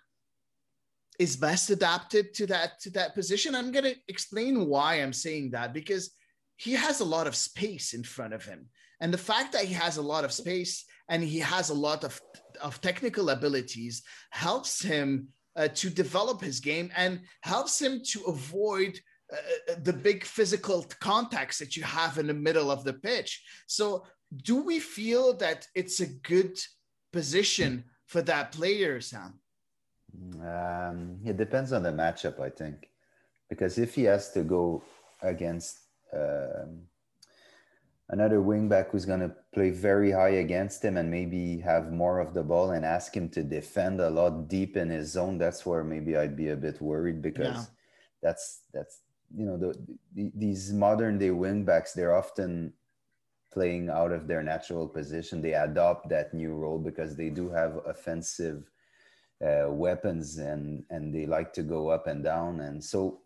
is 1.21 1.37
best 1.37 1.71
adapted 1.71 2.35
to 2.35 2.45
that 2.47 2.81
to 2.81 2.91
that 2.91 3.15
position? 3.15 3.55
I'm 3.55 3.71
going 3.71 3.89
to 3.93 3.97
explain 4.09 4.67
why 4.67 4.91
i'm 4.95 5.13
saying 5.13 5.53
that 5.53 5.73
because 5.73 6.11
he 6.57 6.73
has 6.73 7.01
a 7.01 7.05
lot 7.05 7.27
of 7.27 7.35
space 7.35 7.95
in 7.95 8.03
front 8.03 8.33
of 8.33 8.45
him. 8.45 8.67
And 9.01 9.13
the 9.13 9.19
fact 9.19 9.53
that 9.53 9.65
he 9.65 9.75
has 9.75 9.97
a 9.97 10.03
lot 10.03 10.25
of 10.25 10.33
space 10.33 10.85
and 11.09 11.23
he 11.23 11.39
has 11.41 11.71
a 11.71 11.75
lot 11.75 12.05
of, 12.05 12.21
of 12.63 12.81
technical 12.81 13.31
abilities 13.31 14.03
helps 14.31 14.83
him 14.83 15.29
uh, 15.57 15.69
to 15.69 15.91
develop 15.91 16.41
his 16.41 16.61
game 16.61 16.91
and 16.97 17.21
helps 17.43 17.81
him 17.81 18.03
to 18.05 18.25
avoid 18.25 18.99
uh, 19.33 19.37
uh, 19.73 19.75
the 19.83 19.93
big 19.93 20.25
physical 20.25 20.85
contacts 21.01 21.59
that 21.59 21.77
you 21.77 21.83
have 21.83 22.19
in 22.19 22.27
the 22.27 22.35
middle 22.35 22.71
of 22.71 22.85
the 22.85 22.93
pitch. 22.93 23.43
So, 23.67 24.05
do 24.43 24.63
we 24.63 24.81
feel 24.81 25.35
that 25.37 25.69
it's 25.75 26.01
a 26.01 26.07
good 26.07 26.59
position 27.13 27.85
for 28.07 28.21
that 28.23 28.51
player, 28.51 29.01
Sam? 29.01 29.39
Um, 30.41 31.19
it 31.25 31.37
depends 31.37 31.73
on 31.73 31.83
the 31.85 31.93
matchup, 31.93 32.41
I 32.41 32.51
think, 32.51 32.89
because 33.49 33.79
if 33.79 33.95
he 33.95 34.05
has 34.05 34.33
to 34.33 34.43
go 34.43 34.83
against 35.23 35.79
um, 36.13 36.83
another 38.11 38.39
wingback 38.39 38.91
who's 38.91 39.07
going 39.07 39.21
to 39.21 39.35
play 39.53 39.71
very 39.71 40.11
high 40.11 40.37
against 40.45 40.85
him 40.85 40.97
and 40.97 41.11
maybe 41.11 41.59
have 41.59 41.93
more 41.93 42.21
of 42.21 42.35
the 42.35 42.43
ball 42.43 42.73
and 42.73 42.85
ask 42.85 43.17
him 43.17 43.29
to 43.31 43.43
defend 43.43 44.01
a 44.01 44.11
lot 44.11 44.49
deep 44.49 44.77
in 44.77 44.91
his 44.91 45.13
zone 45.13 45.39
that's 45.39 45.65
where 45.65 45.83
maybe 45.83 46.17
i'd 46.17 46.37
be 46.37 46.49
a 46.49 46.57
bit 46.57 46.81
worried 46.81 47.23
because 47.23 47.57
yeah. 47.57 47.65
that's 48.23 48.63
that's 48.73 49.01
you 49.35 49.47
know 49.47 49.57
the, 49.57 49.75
the, 50.15 50.31
these 50.35 50.73
modern 50.73 51.19
day 51.19 51.31
wingbacks 51.31 51.95
they're 51.95 52.15
often 52.15 52.73
playing 53.53 53.89
out 53.89 54.13
of 54.13 54.27
their 54.27 54.43
natural 54.43 54.87
position 54.87 55.41
they 55.41 55.55
adopt 55.55 56.09
that 56.09 56.35
new 56.35 56.53
role 56.53 56.79
because 56.79 57.17
they 57.17 57.31
do 57.31 57.49
have 57.49 57.81
offensive 57.87 58.71
uh, 59.45 59.67
weapons 59.69 60.39
and 60.39 60.85
and 60.91 61.15
they 61.15 61.25
like 61.25 61.53
to 61.53 61.63
go 61.63 61.89
up 61.89 62.07
and 62.07 62.23
down 62.23 62.61
and 62.61 62.83
so 62.83 63.21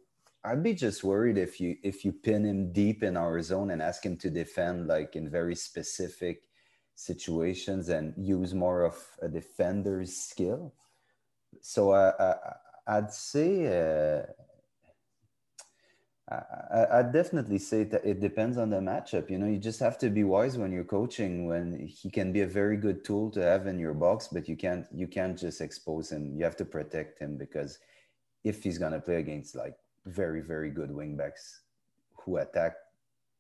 I'd 0.49 0.63
be 0.63 0.73
just 0.73 1.05
worried 1.05 1.37
if 1.37 1.61
you 1.61 1.77
if 1.83 2.07
you 2.07 2.13
pin 2.13 2.45
him 2.45 2.73
deep 2.73 3.03
in 3.03 3.19
our 3.19 3.41
zone 3.43 3.71
and 3.71 3.83
ask 3.83 4.05
him 4.05 4.17
to 4.19 4.31
defend 4.31 4.87
like 4.87 5.15
in 5.15 5.29
very 5.29 5.55
specific 5.55 6.43
situations 6.95 7.91
and 7.91 8.15
use 8.17 8.55
more 8.55 8.83
of 8.83 8.97
a 9.21 9.29
defender's 9.29 10.17
skill. 10.17 10.73
So 11.61 11.93
uh, 11.93 12.35
I, 12.87 13.01
would 13.01 13.13
say 13.13 13.67
uh, 13.67 14.23
I, 16.35 16.99
I'd 16.99 17.13
definitely 17.13 17.59
say 17.59 17.85
that 17.85 18.05
it 18.05 18.21
depends 18.21 18.57
on 18.57 18.71
the 18.71 18.81
matchup. 18.81 19.29
You 19.31 19.39
know, 19.39 19.47
you 19.47 19.59
just 19.59 19.81
have 19.81 19.99
to 19.99 20.09
be 20.09 20.25
wise 20.25 20.57
when 20.57 20.73
you're 20.73 20.85
coaching. 20.85 21.47
When 21.47 21.87
he 21.87 22.11
can 22.11 22.33
be 22.33 22.41
a 22.41 22.47
very 22.47 22.79
good 22.79 23.05
tool 23.05 23.31
to 23.33 23.43
have 23.43 23.67
in 23.67 23.79
your 23.79 23.95
box, 23.95 24.29
but 24.33 24.49
you 24.49 24.57
can't 24.57 24.87
you 24.95 25.09
can't 25.09 25.39
just 25.39 25.61
expose 25.61 26.11
him. 26.11 26.35
You 26.37 26.45
have 26.45 26.57
to 26.57 26.65
protect 26.65 27.19
him 27.19 27.37
because 27.37 27.79
if 28.45 28.63
he's 28.63 28.79
gonna 28.79 29.01
play 29.01 29.17
against 29.17 29.55
like 29.55 29.75
very, 30.09 30.41
very 30.41 30.71
good 30.71 30.91
wingbacks 30.91 31.61
who 32.17 32.39
attack 32.39 32.75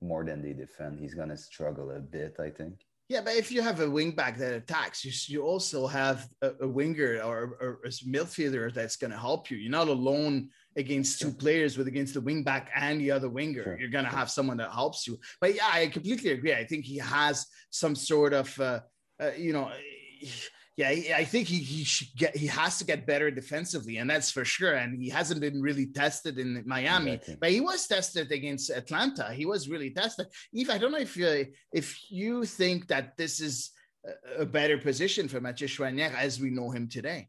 more 0.01 0.25
than 0.25 0.43
they 0.43 0.53
defend. 0.53 1.01
He's 1.01 1.15
going 1.15 1.31
to 1.31 1.37
struggle 1.37 1.91
a 1.91 2.01
bit, 2.01 2.37
I 2.39 2.51
think. 2.51 2.85
Yeah, 3.09 3.23
but 3.23 3.37
if 3.37 3.51
you 3.51 3.63
have 3.63 3.81
a 3.81 3.87
wingback 3.87 4.37
that 4.37 4.53
attacks, 4.53 5.03
you, 5.03 5.13
you 5.35 5.43
also 5.43 5.87
have 5.87 6.29
a, 6.43 6.51
a 6.61 6.69
winger 6.69 7.23
or, 7.25 7.57
or, 7.59 7.81
a 7.87 7.89
midfielder 7.89 8.73
that's 8.73 8.97
going 8.97 9.13
to 9.13 9.17
help 9.17 9.51
you. 9.51 9.57
You're 9.57 9.71
not 9.71 9.89
alone 9.89 10.51
against 10.77 11.19
two 11.19 11.33
players 11.33 11.79
with 11.79 11.89
against 11.89 12.13
the 12.13 12.21
wingback 12.21 12.67
and 12.77 13.01
the 13.01 13.11
other 13.11 13.31
winger. 13.31 13.65
Sure. 13.65 13.81
You're 13.81 13.89
going 13.89 14.05
to 14.05 14.11
have 14.11 14.31
someone 14.31 14.59
that 14.59 14.73
helps 14.73 15.07
you. 15.07 15.19
But 15.41 15.55
yeah, 15.55 15.71
I 15.73 15.87
completely 15.87 16.33
agree. 16.33 16.53
I 16.53 16.67
think 16.67 16.85
he 16.85 16.99
has 16.99 17.47
some 17.71 17.95
sort 17.95 18.35
of, 18.35 18.61
uh, 18.61 18.81
uh, 19.19 19.31
you 19.39 19.55
know, 19.55 19.73
yeah, 20.79 21.17
I 21.17 21.25
think 21.25 21.49
he 21.49 21.59
he 21.59 21.83
should 21.83 22.07
get 22.17 22.37
he 22.37 22.47
has 22.47 22.79
to 22.79 22.85
get 22.85 23.05
better 23.05 23.33
defensively, 23.33 23.97
and 23.97 24.09
that's 24.09 24.31
for 24.31 24.45
sure. 24.45 24.75
And 24.75 25.03
he 25.03 25.09
hasn't 25.09 25.41
been 25.41 25.61
really 25.61 25.87
tested 25.87 26.39
in 26.39 26.63
Miami, 26.65 27.15
exactly. 27.15 27.37
but 27.41 27.51
he 27.51 27.61
was 27.61 27.89
tested 27.89 28.31
against 28.31 28.71
Atlanta. 28.71 29.33
He 29.33 29.45
was 29.45 29.69
really 29.69 29.91
tested. 29.91 30.29
Eve, 30.53 30.71
I 30.71 30.79
don't 30.79 30.93
know 30.93 30.99
if 30.99 31.17
you 31.17 31.47
if 31.73 31.99
you 32.09 32.45
think 32.45 32.87
that 32.87 33.17
this 33.17 33.41
is 33.41 33.73
a 34.39 34.47
better 34.47 34.79
position 34.79 35.27
for 35.27 35.41
Mathieu 35.41 35.67
Choinière 35.67 36.15
as 36.15 36.41
we 36.41 36.51
know 36.51 36.71
him 36.71 36.89
today. 36.89 37.29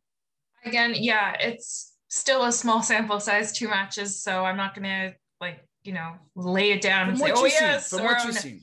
Again, 0.63 0.93
yeah, 0.95 1.35
it's 1.39 1.93
still 2.07 2.45
a 2.45 2.51
small 2.51 2.83
sample 2.83 3.19
size, 3.19 3.51
two 3.51 3.67
matches, 3.67 4.21
so 4.21 4.45
I'm 4.45 4.57
not 4.57 4.75
gonna 4.75 5.13
like 5.41 5.65
you 5.81 5.93
know 5.93 6.13
lay 6.35 6.69
it 6.69 6.81
down 6.81 7.07
From 7.07 7.09
and 7.09 7.19
say, 7.19 7.31
oh 7.31 7.47
seen, 7.47 7.57
yes. 7.61 7.89
from 7.89 8.01
or 8.01 8.03
what 8.03 8.25
you've 8.25 8.35
seen. 8.35 8.61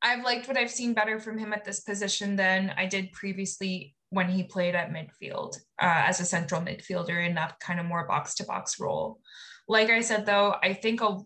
I've 0.00 0.24
liked 0.24 0.48
what 0.48 0.56
I've 0.56 0.70
seen 0.70 0.94
better 0.94 1.20
from 1.20 1.36
him 1.36 1.52
at 1.52 1.66
this 1.66 1.80
position 1.80 2.36
than 2.36 2.72
I 2.78 2.86
did 2.86 3.12
previously 3.12 3.95
when 4.10 4.28
he 4.28 4.44
played 4.44 4.74
at 4.74 4.92
midfield 4.92 5.56
uh, 5.80 6.04
as 6.06 6.20
a 6.20 6.24
central 6.24 6.60
midfielder 6.60 7.26
in 7.26 7.34
that 7.34 7.58
kind 7.60 7.80
of 7.80 7.86
more 7.86 8.06
box 8.06 8.34
to 8.36 8.44
box 8.44 8.78
role. 8.78 9.20
Like 9.68 9.90
I 9.90 10.00
said, 10.00 10.26
though, 10.26 10.54
I 10.62 10.74
think 10.74 11.00
a 11.00 11.18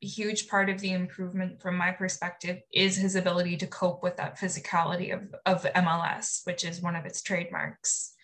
huge 0.00 0.48
part 0.48 0.68
of 0.68 0.80
the 0.80 0.92
improvement 0.92 1.60
from 1.60 1.76
my 1.76 1.92
perspective 1.92 2.58
is 2.72 2.96
his 2.96 3.14
ability 3.14 3.56
to 3.58 3.66
cope 3.66 4.02
with 4.02 4.16
that 4.16 4.38
physicality 4.38 5.14
of, 5.14 5.34
of 5.46 5.72
MLS, 5.74 6.40
which 6.44 6.64
is 6.64 6.80
one 6.80 6.96
of 6.96 7.04
its 7.04 7.22
trademarks. 7.22 8.14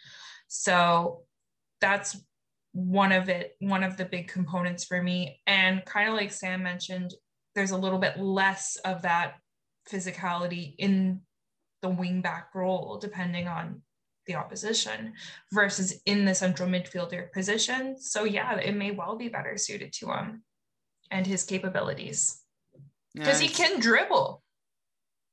So 0.48 1.22
that's 1.80 2.16
one 2.72 3.12
of 3.12 3.28
it, 3.28 3.56
one 3.60 3.84
of 3.84 3.96
the 3.96 4.04
big 4.04 4.28
components 4.28 4.84
for 4.84 5.02
me. 5.02 5.40
And 5.46 5.84
kind 5.84 6.08
of 6.08 6.14
like 6.14 6.32
Sam 6.32 6.62
mentioned, 6.62 7.12
there's 7.54 7.70
a 7.70 7.78
little 7.78 7.98
bit 7.98 8.18
less 8.18 8.76
of 8.84 9.02
that 9.02 9.34
physicality 9.90 10.74
in 10.78 11.20
the 11.82 11.88
wing 11.88 12.22
back 12.22 12.54
role, 12.54 12.98
depending 12.98 13.48
on 13.48 13.82
the 14.28 14.36
opposition, 14.36 15.14
versus 15.52 16.00
in 16.06 16.24
the 16.24 16.34
central 16.34 16.68
midfielder 16.68 17.32
position. 17.32 17.96
So 17.98 18.22
yeah, 18.24 18.56
it 18.58 18.76
may 18.76 18.92
well 18.92 19.16
be 19.16 19.28
better 19.28 19.56
suited 19.56 19.92
to 19.94 20.12
him 20.12 20.44
and 21.10 21.26
his 21.26 21.42
capabilities 21.42 22.40
because 23.14 23.40
he 23.40 23.48
can 23.48 23.80
dribble 23.80 24.42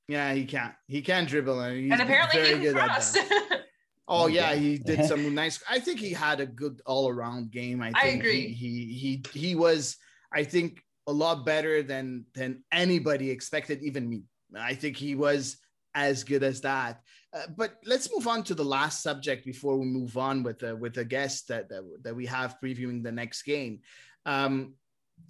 Yeah, 0.08 0.34
he 0.34 0.46
can. 0.46 0.74
He 0.88 1.02
can 1.02 1.26
dribble, 1.26 1.60
and, 1.60 1.78
he's 1.78 1.92
and 1.92 2.02
apparently 2.02 2.42
very 2.42 2.56
he 2.56 2.62
good 2.62 2.76
can 2.76 2.84
at 2.84 2.90
cross. 2.90 3.12
that. 3.14 3.62
Oh 4.08 4.28
yeah, 4.28 4.54
he 4.54 4.78
did 4.78 5.04
some 5.10 5.34
nice. 5.34 5.60
I 5.68 5.80
think 5.80 6.00
he 6.00 6.12
had 6.14 6.40
a 6.40 6.46
good 6.46 6.80
all-around 6.86 7.50
game. 7.52 7.82
I, 7.82 7.92
I 7.96 8.04
think 8.04 8.22
agree. 8.22 8.48
He, 8.54 8.86
he 8.94 9.24
he 9.34 9.40
he 9.40 9.56
was. 9.56 9.98
I 10.32 10.44
think 10.44 10.80
a 11.08 11.12
lot 11.12 11.44
better 11.44 11.82
than 11.82 12.26
than 12.36 12.64
anybody 12.72 13.32
expected, 13.32 13.82
even 13.82 14.08
me. 14.08 14.24
I 14.56 14.76
think 14.76 14.96
he 14.96 15.16
was 15.16 15.58
as 15.96 16.24
good 16.24 16.44
as 16.44 16.62
that. 16.62 17.02
Uh, 17.36 17.48
but 17.58 17.76
let's 17.86 18.10
move 18.14 18.28
on 18.28 18.44
to 18.44 18.56
the 18.56 18.64
last 18.64 19.04
subject 19.04 19.46
before 19.46 19.78
we 19.78 19.86
move 19.86 20.18
on 20.18 20.42
with 20.42 20.60
the 20.60 20.74
with 20.76 20.94
the 20.94 21.04
guest 21.04 21.50
that 21.50 21.68
that, 21.68 21.84
that 22.02 22.16
we 22.16 22.26
have 22.26 22.58
previewing 22.64 23.04
the 23.04 23.12
next 23.12 23.44
game. 23.44 23.82
Um, 24.26 24.76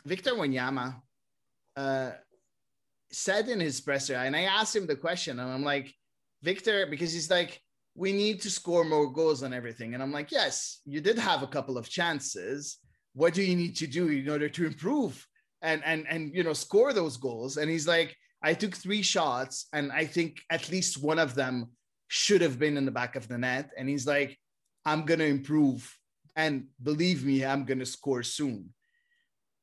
Victor 0.06 0.32
Wanyama 0.32 1.02
uh, 1.76 2.12
said 3.12 3.48
in 3.50 3.60
his 3.60 3.82
presser, 3.82 4.16
and 4.16 4.36
I 4.36 4.44
asked 4.44 4.76
him 4.76 4.86
the 4.86 4.96
question, 4.96 5.40
and 5.40 5.50
I'm 5.50 5.64
like, 5.64 5.92
Victor, 6.44 6.86
because 6.86 7.12
he's 7.12 7.32
like, 7.32 7.60
we 7.96 8.12
need 8.12 8.42
to 8.42 8.52
score 8.52 8.84
more 8.84 9.12
goals 9.12 9.42
and 9.42 9.54
everything. 9.54 9.94
And 9.94 10.04
I'm 10.04 10.12
like, 10.12 10.32
yes, 10.32 10.82
you 10.86 11.02
did 11.02 11.18
have 11.18 11.42
a 11.42 11.48
couple 11.48 11.78
of 11.78 11.90
chances. 11.90 12.78
What 13.14 13.34
do 13.34 13.42
you 13.42 13.56
need 13.56 13.76
to 13.78 13.88
do 13.88 14.10
in 14.10 14.30
order 14.30 14.50
to 14.50 14.66
improve 14.66 15.26
and 15.64 15.82
and 15.84 16.06
and 16.08 16.36
you 16.36 16.44
know 16.44 16.54
score 16.54 16.94
those 16.94 17.18
goals? 17.18 17.58
And 17.58 17.68
he's 17.72 17.88
like, 17.88 18.16
I 18.44 18.54
took 18.54 18.76
three 18.76 19.02
shots, 19.02 19.68
and 19.74 19.92
I 19.92 20.06
think 20.06 20.42
at 20.52 20.70
least 20.70 21.02
one 21.02 21.18
of 21.18 21.34
them 21.34 21.72
should 22.08 22.42
have 22.42 22.60
been 22.60 22.78
in 22.78 22.86
the 22.86 22.92
back 22.92 23.16
of 23.16 23.28
the 23.28 23.38
net. 23.38 23.72
And 23.78 23.90
he's 23.90 24.06
like, 24.06 24.38
I'm 24.86 25.06
gonna 25.06 25.26
improve, 25.26 25.98
and 26.36 26.68
believe 26.82 27.26
me, 27.26 27.46
I'm 27.46 27.66
gonna 27.66 27.86
score 27.86 28.24
soon. 28.24 28.74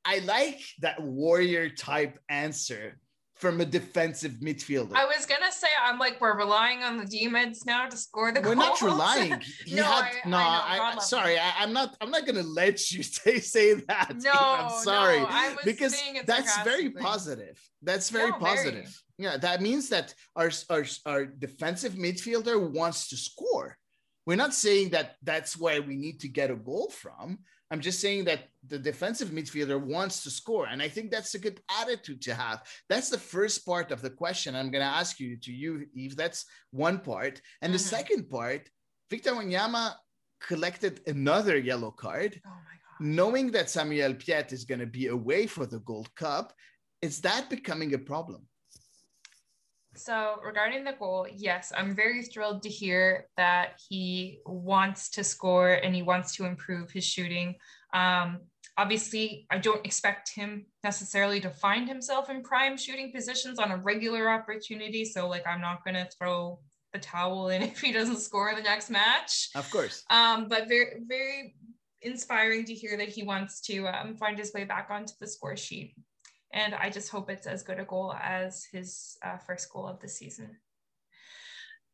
I 0.05 0.18
like 0.20 0.61
that 0.81 1.00
warrior 1.00 1.68
type 1.68 2.18
answer 2.28 2.98
from 3.42 3.61
a 3.61 3.64
defensive 3.64 4.35
midfielder. 4.35 4.94
I 4.94 5.05
was 5.05 5.26
gonna 5.26 5.50
say, 5.50 5.66
I'm 5.85 5.98
like, 5.98 6.20
we're 6.20 6.38
relying 6.38 6.85
on 6.85 6.96
the 6.96 7.05
D-mids 7.05 7.66
now 7.66 7.88
to 7.88 7.96
score 7.96 8.31
the 8.31 8.40
goal. 8.40 8.50
We're 8.55 8.62
goals. 8.62 8.81
not 8.81 8.92
relying. 8.92 9.42
He 9.66 9.74
no, 9.74 9.83
had, 9.83 10.12
I, 10.24 10.28
no, 10.28 10.37
I, 10.37 10.94
I, 10.94 10.98
sorry. 11.00 11.37
I, 11.37 11.52
I'm 11.59 11.72
not. 11.72 11.96
I'm 12.00 12.12
not 12.12 12.24
gonna 12.24 12.44
let 12.44 12.92
you 12.92 13.02
say 13.18 13.40
say 13.40 13.74
that. 13.74 14.14
No, 14.22 14.31
I'm 14.33 14.70
sorry, 14.85 15.18
no, 15.18 15.26
I 15.28 15.48
was 15.57 15.64
because 15.64 16.00
that's 16.24 16.62
very 16.62 16.90
positive. 16.90 17.59
That's 17.83 18.11
very 18.11 18.31
No, 18.31 18.38
very. 18.38 18.55
positive. 18.55 19.02
Yeah, 19.18 19.37
that 19.38 19.61
means 19.61 19.88
that 19.88 20.14
our, 20.37 20.52
our 20.70 20.85
our 21.05 21.26
defensive 21.26 21.94
midfielder 21.94 22.57
wants 22.70 23.09
to 23.09 23.16
score. 23.16 23.76
We're 24.24 24.42
not 24.44 24.55
saying 24.55 24.90
that 24.90 25.16
that's 25.24 25.59
where 25.59 25.83
we 25.83 25.96
need 25.96 26.20
to 26.20 26.28
get 26.28 26.52
a 26.52 26.57
goal 26.70 26.90
from. 26.90 27.40
I'm 27.72 27.80
just 27.80 28.00
saying 28.02 28.24
that 28.26 28.40
the 28.68 28.78
defensive 28.78 29.30
midfielder 29.30 29.80
wants 29.82 30.22
to 30.24 30.30
score, 30.30 30.66
and 30.66 30.82
I 30.82 30.88
think 30.90 31.11
that's 31.11 31.35
a 31.35 31.38
good 31.38 31.58
attitude 31.80 32.20
to 32.22 32.35
have. 32.35 32.62
That's 32.90 33.08
the 33.08 33.16
first 33.16 33.64
part 33.64 33.90
of 33.90 34.02
the 34.02 34.11
question. 34.11 34.54
I'm 34.54 34.70
going 34.70 34.82
to 34.82 34.96
ask 35.00 35.18
you 35.18 35.38
to 35.38 35.50
you, 35.50 35.87
Eve. 35.94 36.14
That's 36.14 36.44
one 36.70 36.98
part, 37.00 37.40
and 37.62 37.72
the 37.72 37.78
Mhm. 37.78 37.94
second 37.96 38.28
part, 38.28 38.68
Victor 39.08 39.32
Wanyama 39.32 39.96
collected 40.38 41.00
another 41.06 41.56
yellow 41.56 41.90
card, 41.90 42.38
Oh 42.44 42.50
my 42.50 42.76
god. 42.85 43.00
knowing 43.18 43.50
that 43.52 43.70
Samuel 43.70 44.14
Piette 44.16 44.52
is 44.52 44.66
going 44.66 44.80
to 44.80 44.92
be 45.00 45.06
away 45.06 45.46
for 45.46 45.64
the 45.64 45.80
Gold 45.80 46.14
Cup. 46.14 46.52
Is 47.00 47.22
that 47.22 47.48
becoming 47.48 47.94
a 47.94 47.98
problem? 47.98 48.46
So 49.94 50.37
regarding 50.44 50.85
the 50.85 50.92
goal, 50.92 51.26
yes, 51.35 51.72
I'm 51.76 51.94
very 51.94 52.22
thrilled 52.22 52.62
to 52.62 52.68
hear 52.68 53.26
that 53.37 53.81
he 53.88 54.40
wants 54.46 55.11
to 55.11 55.24
score 55.24 55.74
and 55.74 55.94
he 55.94 56.02
wants 56.02 56.35
to 56.37 56.44
improve 56.44 56.90
his 56.90 57.05
shooting. 57.05 57.57
Um, 57.92 58.40
obviously, 58.78 59.46
I 59.50 59.59
don't 59.59 59.85
expect 59.85 60.35
him 60.35 60.66
necessarily 60.83 61.40
to 61.40 61.50
find 61.50 61.88
himself 61.88 62.31
in 62.31 62.42
prime 62.42 62.76
shooting 62.76 63.12
positions 63.12 63.59
on 63.59 63.70
a 63.70 63.76
regular 63.76 64.31
opportunity. 64.31 65.05
So, 65.05 65.28
like, 65.28 65.46
I'm 65.46 65.61
not 65.61 65.85
going 65.85 65.94
to 65.94 66.09
throw 66.18 66.61
the 66.92 66.98
towel 66.98 67.48
in 67.48 67.62
if 67.62 67.81
he 67.81 67.92
doesn't 67.92 68.20
score 68.20 68.55
the 68.55 68.62
next 68.62 68.90
match. 68.90 69.50
Of 69.55 69.70
course. 69.70 70.05
Um, 70.11 70.48
but 70.48 70.68
very, 70.68 71.02
very 71.07 71.55
inspiring 72.00 72.64
to 72.64 72.74
hear 72.74 72.96
that 72.96 73.09
he 73.09 73.22
wants 73.22 73.61
to 73.62 73.87
um, 73.87 74.16
find 74.16 74.38
his 74.38 74.52
way 74.52 74.64
back 74.64 74.88
onto 74.90 75.12
the 75.20 75.26
score 75.26 75.57
sheet. 75.57 75.94
And 76.52 76.74
I 76.74 76.90
just 76.90 77.10
hope 77.10 77.30
it's 77.30 77.46
as 77.46 77.62
good 77.62 77.80
a 77.80 77.84
goal 77.84 78.14
as 78.20 78.64
his 78.64 79.16
uh, 79.24 79.38
first 79.38 79.72
goal 79.72 79.86
of 79.88 80.00
the 80.00 80.08
season. 80.08 80.56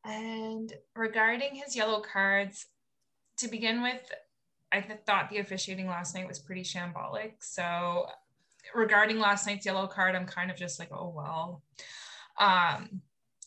And 0.05 0.73
regarding 0.97 1.55
his 1.55 1.77
yellow 1.77 2.01
cards, 2.01 2.67
to 3.39 3.49
begin 3.49 3.83
with, 3.83 4.01
I 4.73 4.81
th- 4.81 5.01
thought 5.07 5.31
the 5.31 5.39
officiating 5.39 5.87
last 5.87 6.15
night 6.15 6.27
was 6.27 6.39
pretty 6.39 6.63
shambolic. 6.63 7.35
So, 7.41 8.07
regarding 8.75 9.19
last 9.19 9.47
night's 9.47 9.67
yellow 9.67 9.87
card, 9.87 10.15
I'm 10.15 10.27
kind 10.27 10.51
of 10.51 10.57
just 10.57 10.79
like, 10.79 10.91
oh, 10.93 11.13
well. 11.15 11.63
Um, 12.41 13.03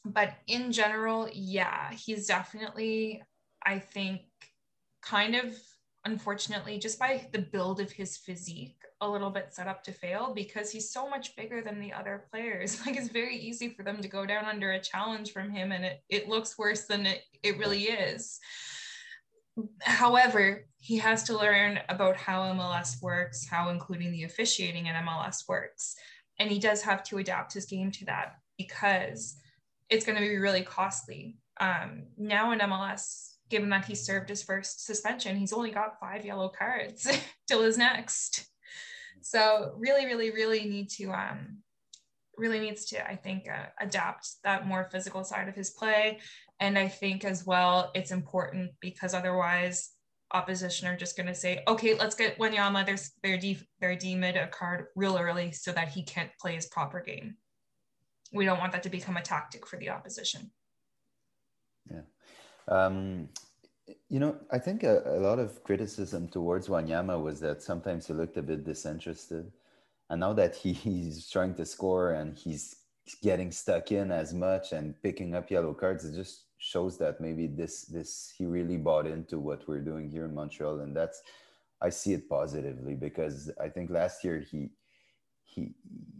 but 0.05 0.33
in 0.47 0.71
general, 0.71 1.29
yeah, 1.33 1.91
he's 1.91 2.27
definitely, 2.27 3.21
I 3.65 3.79
think, 3.79 4.21
kind 5.01 5.35
of 5.35 5.55
unfortunately, 6.05 6.79
just 6.79 6.99
by 6.99 7.27
the 7.31 7.39
build 7.39 7.79
of 7.79 7.91
his 7.91 8.17
physique, 8.17 8.80
a 9.01 9.09
little 9.09 9.31
bit 9.31 9.53
set 9.53 9.67
up 9.67 9.83
to 9.83 9.91
fail 9.91 10.31
because 10.33 10.71
he's 10.71 10.91
so 10.91 11.09
much 11.09 11.35
bigger 11.35 11.61
than 11.61 11.79
the 11.79 11.91
other 11.91 12.25
players. 12.31 12.79
Like 12.85 12.95
it's 12.95 13.09
very 13.09 13.35
easy 13.35 13.69
for 13.69 13.83
them 13.83 14.01
to 14.01 14.07
go 14.07 14.25
down 14.25 14.45
under 14.45 14.71
a 14.71 14.79
challenge 14.79 15.33
from 15.33 15.49
him 15.51 15.71
and 15.71 15.83
it, 15.83 16.03
it 16.09 16.29
looks 16.29 16.57
worse 16.57 16.85
than 16.85 17.05
it, 17.05 17.23
it 17.43 17.57
really 17.57 17.83
is. 17.83 18.39
However, 19.81 20.65
he 20.77 20.97
has 20.97 21.23
to 21.23 21.37
learn 21.37 21.79
about 21.89 22.15
how 22.15 22.41
MLS 22.53 23.01
works, 23.01 23.47
how 23.47 23.69
including 23.69 24.11
the 24.11 24.23
officiating 24.23 24.85
in 24.87 24.95
MLS 24.95 25.47
works. 25.47 25.95
And 26.39 26.49
he 26.49 26.59
does 26.59 26.81
have 26.83 27.03
to 27.05 27.17
adapt 27.17 27.53
his 27.53 27.65
game 27.65 27.91
to 27.91 28.05
that 28.05 28.35
because 28.57 29.37
it's 29.89 30.05
going 30.05 30.17
to 30.17 30.27
be 30.27 30.37
really 30.37 30.63
costly. 30.63 31.37
Um, 31.59 32.03
now 32.17 32.51
in 32.51 32.59
MLS, 32.59 33.33
given 33.49 33.69
that 33.69 33.85
he 33.85 33.95
served 33.95 34.29
his 34.29 34.41
first 34.41 34.85
suspension, 34.85 35.35
he's 35.35 35.53
only 35.53 35.71
got 35.71 35.99
five 35.99 36.25
yellow 36.25 36.49
cards 36.49 37.07
till 37.47 37.61
his 37.61 37.77
next. 37.77 38.50
So 39.21 39.73
really, 39.77 40.05
really, 40.05 40.31
really 40.31 40.65
need 40.65 40.89
to 40.91 41.11
um, 41.11 41.57
really 42.37 42.59
needs 42.59 42.85
to, 42.85 43.09
I 43.09 43.15
think, 43.15 43.47
uh, 43.49 43.67
adapt 43.79 44.27
that 44.43 44.67
more 44.67 44.89
physical 44.91 45.23
side 45.23 45.47
of 45.47 45.55
his 45.55 45.71
play. 45.71 46.19
And 46.59 46.77
I 46.77 46.87
think 46.87 47.23
as 47.23 47.45
well, 47.45 47.91
it's 47.93 48.11
important 48.11 48.71
because 48.79 49.13
otherwise, 49.13 49.91
opposition 50.33 50.87
are 50.87 50.95
just 50.95 51.17
going 51.17 51.27
to 51.27 51.35
say, 51.35 51.61
okay, 51.67 51.93
let's 51.93 52.15
get 52.15 52.37
Wanyama 52.39 52.85
their 52.85 52.97
their 53.23 53.37
D 53.37 53.59
their 53.79 53.95
D 53.95 54.15
mid 54.15 54.35
a 54.35 54.47
card 54.47 54.87
real 54.95 55.17
early 55.17 55.51
so 55.51 55.71
that 55.71 55.89
he 55.89 56.03
can't 56.03 56.31
play 56.39 56.55
his 56.55 56.67
proper 56.67 57.01
game. 57.01 57.35
We 58.33 58.45
don't 58.45 58.59
want 58.59 58.71
that 58.71 58.83
to 58.83 58.89
become 58.89 59.17
a 59.17 59.21
tactic 59.21 59.67
for 59.67 59.77
the 59.77 59.89
opposition. 59.89 60.51
Yeah. 61.89 62.01
Um, 62.67 63.29
you 64.09 64.19
know, 64.19 64.37
I 64.51 64.59
think 64.59 64.83
a, 64.83 65.01
a 65.05 65.19
lot 65.19 65.39
of 65.39 65.63
criticism 65.63 66.27
towards 66.27 66.67
Wanyama 66.67 67.21
was 67.21 67.39
that 67.41 67.61
sometimes 67.61 68.07
he 68.07 68.13
looked 68.13 68.37
a 68.37 68.41
bit 68.41 68.63
disinterested. 68.63 69.51
And 70.09 70.19
now 70.19 70.33
that 70.33 70.55
he, 70.55 70.73
he's 70.85 71.29
trying 71.29 71.55
to 71.55 71.65
score 71.65 72.13
and 72.13 72.37
he's 72.37 72.75
getting 73.23 73.51
stuck 73.51 73.91
in 73.91 74.11
as 74.11 74.33
much 74.33 74.71
and 74.73 75.01
picking 75.01 75.35
up 75.35 75.51
yellow 75.51 75.73
cards, 75.73 76.05
it 76.05 76.15
just 76.15 76.45
shows 76.57 76.97
that 76.99 77.19
maybe 77.19 77.47
this 77.47 77.85
this 77.85 78.31
he 78.37 78.45
really 78.45 78.77
bought 78.77 79.07
into 79.07 79.39
what 79.39 79.67
we're 79.67 79.79
doing 79.79 80.09
here 80.09 80.25
in 80.25 80.35
Montreal. 80.35 80.81
And 80.81 80.95
that's 80.95 81.21
I 81.81 81.89
see 81.89 82.13
it 82.13 82.29
positively 82.29 82.93
because 82.93 83.51
I 83.59 83.69
think 83.69 83.89
last 83.89 84.23
year 84.23 84.39
he 84.39 84.69
he 85.43 85.73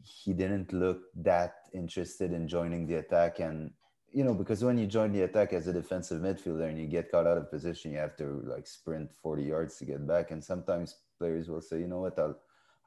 he 0.04 0.34
didn't 0.34 0.74
look 0.74 1.02
that 1.16 1.54
interested 1.74 2.34
in 2.34 2.48
joining 2.48 2.88
the 2.88 2.96
attack 2.96 3.40
and 3.40 3.72
you 4.12 4.24
know, 4.24 4.34
because 4.34 4.64
when 4.64 4.78
you 4.78 4.88
join 4.88 5.12
the 5.12 5.22
attack 5.22 5.54
as 5.54 5.68
a 5.68 5.74
defensive 5.74 6.22
midfielder 6.22 6.68
and 6.70 6.78
you 6.78 6.88
get 6.88 7.10
caught 7.12 7.28
out 7.28 7.38
of 7.38 7.50
position, 7.50 7.92
you 7.92 7.98
have 7.98 8.16
to 8.18 8.42
like 8.46 8.68
sprint 8.68 9.10
40 9.22 9.44
yards 9.44 9.78
to 9.78 9.86
get 9.86 10.06
back. 10.06 10.32
And 10.32 10.44
sometimes 10.44 10.98
players 11.18 11.48
will 11.48 11.62
say, 11.62 11.80
you 11.80 11.88
know 11.88 12.02
what, 12.02 12.20
I'll 12.20 12.38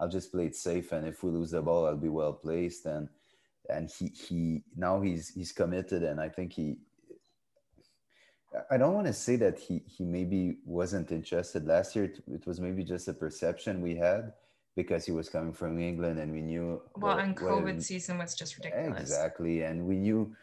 I'll 0.00 0.08
just 0.08 0.32
play 0.32 0.46
it 0.46 0.56
safe, 0.56 0.92
and 0.92 1.06
if 1.06 1.22
we 1.22 1.30
lose 1.30 1.52
the 1.52 1.62
ball, 1.62 1.86
I'll 1.86 1.96
be 1.96 2.08
well 2.08 2.32
placed. 2.32 2.86
And 2.86 3.08
and 3.70 3.90
he 3.90 4.08
he 4.08 4.62
now 4.76 5.00
he's 5.00 5.28
he's 5.28 5.52
committed, 5.52 6.02
and 6.02 6.20
I 6.20 6.28
think 6.28 6.52
he. 6.52 6.78
I 8.70 8.76
don't 8.76 8.94
want 8.94 9.06
to 9.08 9.12
say 9.12 9.36
that 9.36 9.58
he 9.58 9.82
he 9.86 10.04
maybe 10.04 10.58
wasn't 10.64 11.12
interested 11.12 11.66
last 11.66 11.94
year. 11.94 12.06
It, 12.06 12.22
it 12.26 12.46
was 12.46 12.60
maybe 12.60 12.84
just 12.84 13.08
a 13.08 13.12
perception 13.12 13.82
we 13.82 13.96
had 13.96 14.32
because 14.76 15.06
he 15.06 15.12
was 15.12 15.28
coming 15.28 15.52
from 15.52 15.78
England, 15.78 16.18
and 16.18 16.32
we 16.32 16.42
knew. 16.42 16.82
Well, 16.96 17.18
and 17.18 17.36
COVID 17.36 17.82
season 17.82 18.18
was 18.18 18.34
just 18.34 18.56
ridiculous. 18.56 19.00
Exactly, 19.00 19.62
and 19.62 19.86
we 19.86 19.96
knew 19.96 20.34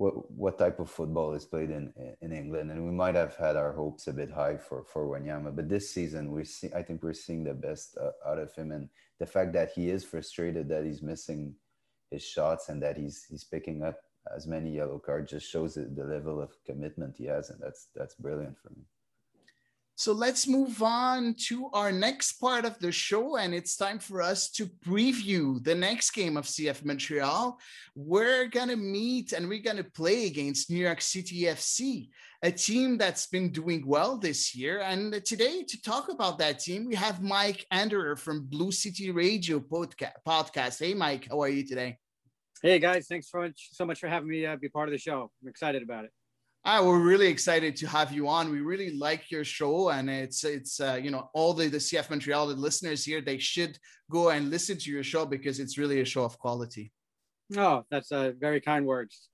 what 0.00 0.30
what 0.30 0.58
type 0.58 0.80
of 0.80 0.88
football 0.88 1.34
is 1.34 1.44
played 1.44 1.68
in 1.68 1.92
in 2.22 2.32
England, 2.32 2.70
and 2.70 2.86
we 2.86 2.90
might 2.90 3.14
have 3.14 3.36
had 3.36 3.54
our 3.54 3.72
hopes 3.72 4.06
a 4.06 4.14
bit 4.14 4.30
high 4.30 4.56
for 4.56 4.82
for 4.82 5.06
Wanyama. 5.06 5.54
But 5.54 5.68
this 5.68 5.90
season, 5.90 6.32
we 6.32 6.44
see 6.44 6.70
I 6.74 6.82
think 6.82 7.02
we're 7.02 7.12
seeing 7.26 7.44
the 7.44 7.52
best 7.52 7.98
uh, 8.00 8.30
out 8.30 8.38
of 8.38 8.54
him, 8.54 8.72
and 8.72 8.88
the 9.18 9.26
fact 9.26 9.52
that 9.52 9.72
he 9.76 9.90
is 9.90 10.02
frustrated 10.02 10.70
that 10.70 10.86
he's 10.86 11.02
missing 11.02 11.54
his 12.10 12.22
shots 12.22 12.70
and 12.70 12.82
that 12.82 12.96
he's 12.96 13.26
he's 13.28 13.44
picking 13.44 13.82
up 13.82 13.98
as 14.34 14.46
many 14.46 14.70
yellow 14.70 14.98
cards 14.98 15.32
just 15.32 15.50
shows 15.50 15.74
the, 15.74 16.04
level 16.14 16.40
of 16.40 16.50
commitment 16.64 17.16
he 17.18 17.26
has, 17.26 17.50
and 17.50 17.60
that's 17.60 17.88
that's 17.94 18.14
brilliant 18.14 18.56
for 18.58 18.70
me. 18.70 18.84
So 20.00 20.14
let's 20.14 20.48
move 20.48 20.82
on 20.82 21.34
to 21.48 21.68
our 21.74 21.92
next 21.92 22.40
part 22.40 22.64
of 22.64 22.78
the 22.78 22.90
show, 22.90 23.36
and 23.36 23.52
it's 23.52 23.76
time 23.76 23.98
for 23.98 24.22
us 24.22 24.48
to 24.52 24.64
preview 24.64 25.62
the 25.62 25.74
next 25.74 26.12
game 26.12 26.38
of 26.38 26.46
CF 26.46 26.86
Montreal. 26.86 27.58
We're 27.94 28.46
gonna 28.46 28.78
meet 28.78 29.34
and 29.34 29.46
we're 29.46 29.62
gonna 29.62 29.84
play 29.84 30.24
against 30.24 30.70
New 30.70 30.78
York 30.78 31.02
City 31.02 31.42
FC, 31.42 32.08
a 32.42 32.50
team 32.50 32.96
that's 32.96 33.26
been 33.26 33.52
doing 33.52 33.86
well 33.86 34.16
this 34.16 34.54
year. 34.54 34.80
And 34.80 35.22
today, 35.22 35.64
to 35.64 35.82
talk 35.82 36.08
about 36.08 36.38
that 36.38 36.60
team, 36.60 36.86
we 36.86 36.94
have 36.94 37.20
Mike 37.22 37.66
Anderer 37.70 38.16
from 38.16 38.46
Blue 38.46 38.72
City 38.72 39.10
Radio 39.10 39.60
podcast. 39.60 40.78
Hey, 40.78 40.94
Mike, 40.94 41.26
how 41.28 41.42
are 41.42 41.50
you 41.50 41.66
today? 41.66 41.98
Hey 42.62 42.78
guys, 42.78 43.06
thanks 43.06 43.30
so 43.30 43.40
much, 43.40 43.68
so 43.72 43.84
much 43.84 44.00
for 44.00 44.08
having 44.08 44.30
me 44.30 44.46
uh, 44.46 44.56
be 44.56 44.70
part 44.70 44.88
of 44.88 44.92
the 44.92 44.98
show. 44.98 45.30
I'm 45.42 45.48
excited 45.48 45.82
about 45.82 46.06
it. 46.06 46.10
Ah, 46.64 46.84
we're 46.84 46.98
really 46.98 47.28
excited 47.28 47.74
to 47.76 47.86
have 47.86 48.12
you 48.12 48.28
on. 48.28 48.50
We 48.50 48.60
really 48.60 48.96
like 48.98 49.30
your 49.30 49.44
show, 49.44 49.88
and 49.90 50.10
it's 50.10 50.44
it's 50.44 50.78
uh, 50.78 51.00
you 51.02 51.10
know 51.10 51.30
all 51.32 51.54
the 51.54 51.68
the 51.68 51.78
CF 51.78 52.10
Montreal 52.10 52.48
the 52.48 52.54
listeners 52.54 53.02
here 53.02 53.22
they 53.22 53.38
should 53.38 53.78
go 54.10 54.28
and 54.28 54.50
listen 54.50 54.76
to 54.76 54.90
your 54.90 55.02
show 55.02 55.24
because 55.24 55.58
it's 55.58 55.78
really 55.78 56.00
a 56.00 56.04
show 56.04 56.22
of 56.22 56.38
quality. 56.38 56.92
Oh, 57.56 57.84
that's 57.90 58.12
uh, 58.12 58.32
very 58.38 58.60
kind 58.60 58.84
words. 58.84 59.30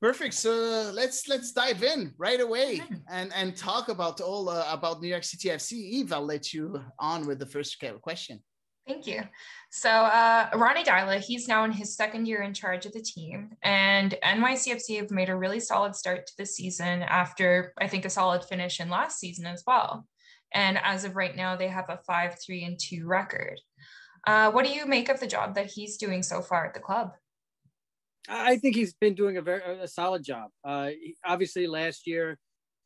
Perfect. 0.00 0.32
So 0.34 0.90
let's 0.94 1.28
let's 1.28 1.52
dive 1.52 1.82
in 1.82 2.14
right 2.16 2.40
away 2.40 2.82
and 3.10 3.32
and 3.34 3.54
talk 3.54 3.88
about 3.88 4.20
all 4.22 4.48
uh, 4.48 4.66
about 4.70 5.02
New 5.02 5.08
York 5.08 5.24
City 5.24 5.48
FC. 5.48 5.72
Eve, 5.72 6.12
I'll 6.12 6.24
let 6.24 6.54
you 6.54 6.82
on 6.98 7.26
with 7.26 7.38
the 7.38 7.46
first 7.46 7.76
question. 8.00 8.42
Thank 8.86 9.06
you. 9.06 9.22
So 9.70 9.90
uh, 9.90 10.48
Ronny 10.54 10.84
Deila, 10.84 11.18
he's 11.18 11.48
now 11.48 11.64
in 11.64 11.72
his 11.72 11.96
second 11.96 12.26
year 12.26 12.42
in 12.42 12.54
charge 12.54 12.86
of 12.86 12.92
the 12.92 13.02
team, 13.02 13.50
and 13.62 14.14
NYCFC 14.22 14.96
have 14.98 15.10
made 15.10 15.28
a 15.28 15.34
really 15.34 15.58
solid 15.58 15.96
start 15.96 16.26
to 16.28 16.32
the 16.38 16.46
season 16.46 17.02
after 17.02 17.72
I 17.80 17.88
think 17.88 18.04
a 18.04 18.10
solid 18.10 18.44
finish 18.44 18.78
in 18.78 18.88
last 18.88 19.18
season 19.18 19.44
as 19.46 19.64
well. 19.66 20.06
And 20.54 20.78
as 20.82 21.04
of 21.04 21.16
right 21.16 21.34
now, 21.34 21.56
they 21.56 21.66
have 21.66 21.86
a 21.88 21.98
five, 22.06 22.36
three, 22.44 22.62
and 22.64 22.78
two 22.78 23.06
record. 23.06 23.60
Uh, 24.24 24.52
what 24.52 24.64
do 24.64 24.72
you 24.72 24.86
make 24.86 25.08
of 25.08 25.18
the 25.18 25.26
job 25.26 25.56
that 25.56 25.66
he's 25.66 25.96
doing 25.96 26.22
so 26.22 26.40
far 26.40 26.64
at 26.64 26.74
the 26.74 26.80
club? 26.80 27.12
I 28.28 28.56
think 28.56 28.76
he's 28.76 28.94
been 28.94 29.14
doing 29.14 29.36
a 29.36 29.42
very 29.42 29.62
a 29.80 29.88
solid 29.88 30.24
job. 30.24 30.50
Uh, 30.64 30.90
obviously, 31.24 31.66
last 31.66 32.06
year 32.06 32.38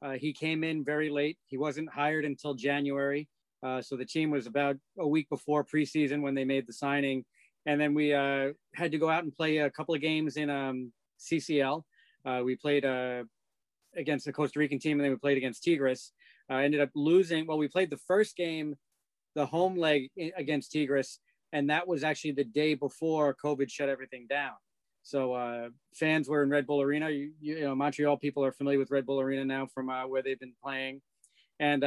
uh, 0.03 0.13
he 0.13 0.33
came 0.33 0.65
in 0.65 0.85
very 0.85 1.11
late. 1.11 1.39
He 1.47 1.59
wasn't 1.59 1.93
hired 1.93 2.25
until 2.25 2.55
January. 2.55 3.29
Uh, 3.63 3.81
so 3.83 3.97
the 3.97 4.05
team 4.05 4.31
was 4.31 4.47
about 4.47 4.77
a 4.99 5.07
week 5.07 5.29
before 5.29 5.65
preseason 5.65 6.23
when 6.23 6.35
they 6.35 6.45
made 6.45 6.67
the 6.67 6.73
signing, 6.73 7.25
and 7.67 7.81
then 7.81 7.95
we 7.95 8.15
uh, 8.15 8.53
had 8.75 8.91
to 8.91 8.99
go 8.99 9.11
out 9.11 9.23
and 9.23 9.35
play 9.35 9.59
a 9.59 9.71
couple 9.71 9.95
of 9.95 10.01
games 10.01 10.37
in 10.37 10.49
um, 10.49 10.93
CCL. 11.19 11.83
Uh, 12.25 12.41
we 12.45 12.57
played 12.57 12.85
uh, 12.85 13.25
against 13.97 14.25
the 14.25 14.33
Costa 14.33 14.59
Rican 14.59 14.79
team, 14.79 14.99
and 14.99 15.05
then 15.05 15.13
we 15.13 15.19
played 15.19 15.37
against 15.37 15.63
Tigres. 15.63 16.13
Uh, 16.51 16.57
ended 16.57 16.81
up 16.81 16.91
losing. 16.95 17.47
Well, 17.47 17.59
we 17.59 17.69
played 17.69 17.91
the 17.91 17.99
first 17.99 18.37
game, 18.37 18.77
the 19.35 19.47
home 19.47 19.77
leg 19.77 20.11
against 20.37 20.73
Tigres, 20.73 21.19
and 21.53 21.69
that 21.71 21.87
was 21.87 22.03
actually 22.03 22.33
the 22.33 22.45
day 22.45 22.75
before 22.75 23.37
COVID 23.43 23.71
shut 23.71 23.89
everything 23.89 24.27
down. 24.29 24.55
So 25.03 25.35
uh, 25.35 25.69
fans 25.95 26.29
were 26.29 26.43
in 26.43 26.51
Red 26.51 26.67
Bull 26.67 26.83
Arena. 26.83 27.11
You, 27.11 27.33
you, 27.41 27.61
know, 27.61 27.75
Montreal 27.75 28.17
people 28.17 28.45
are 28.45 28.53
familiar 28.53 28.79
with 28.79 28.91
Red 28.91 29.07
Bull 29.07 29.21
Arena 29.21 29.45
now 29.45 29.67
from 29.67 29.89
where 30.09 30.23
they've 30.23 30.41
been 30.41 30.55
playing, 30.63 31.03
and 31.59 31.85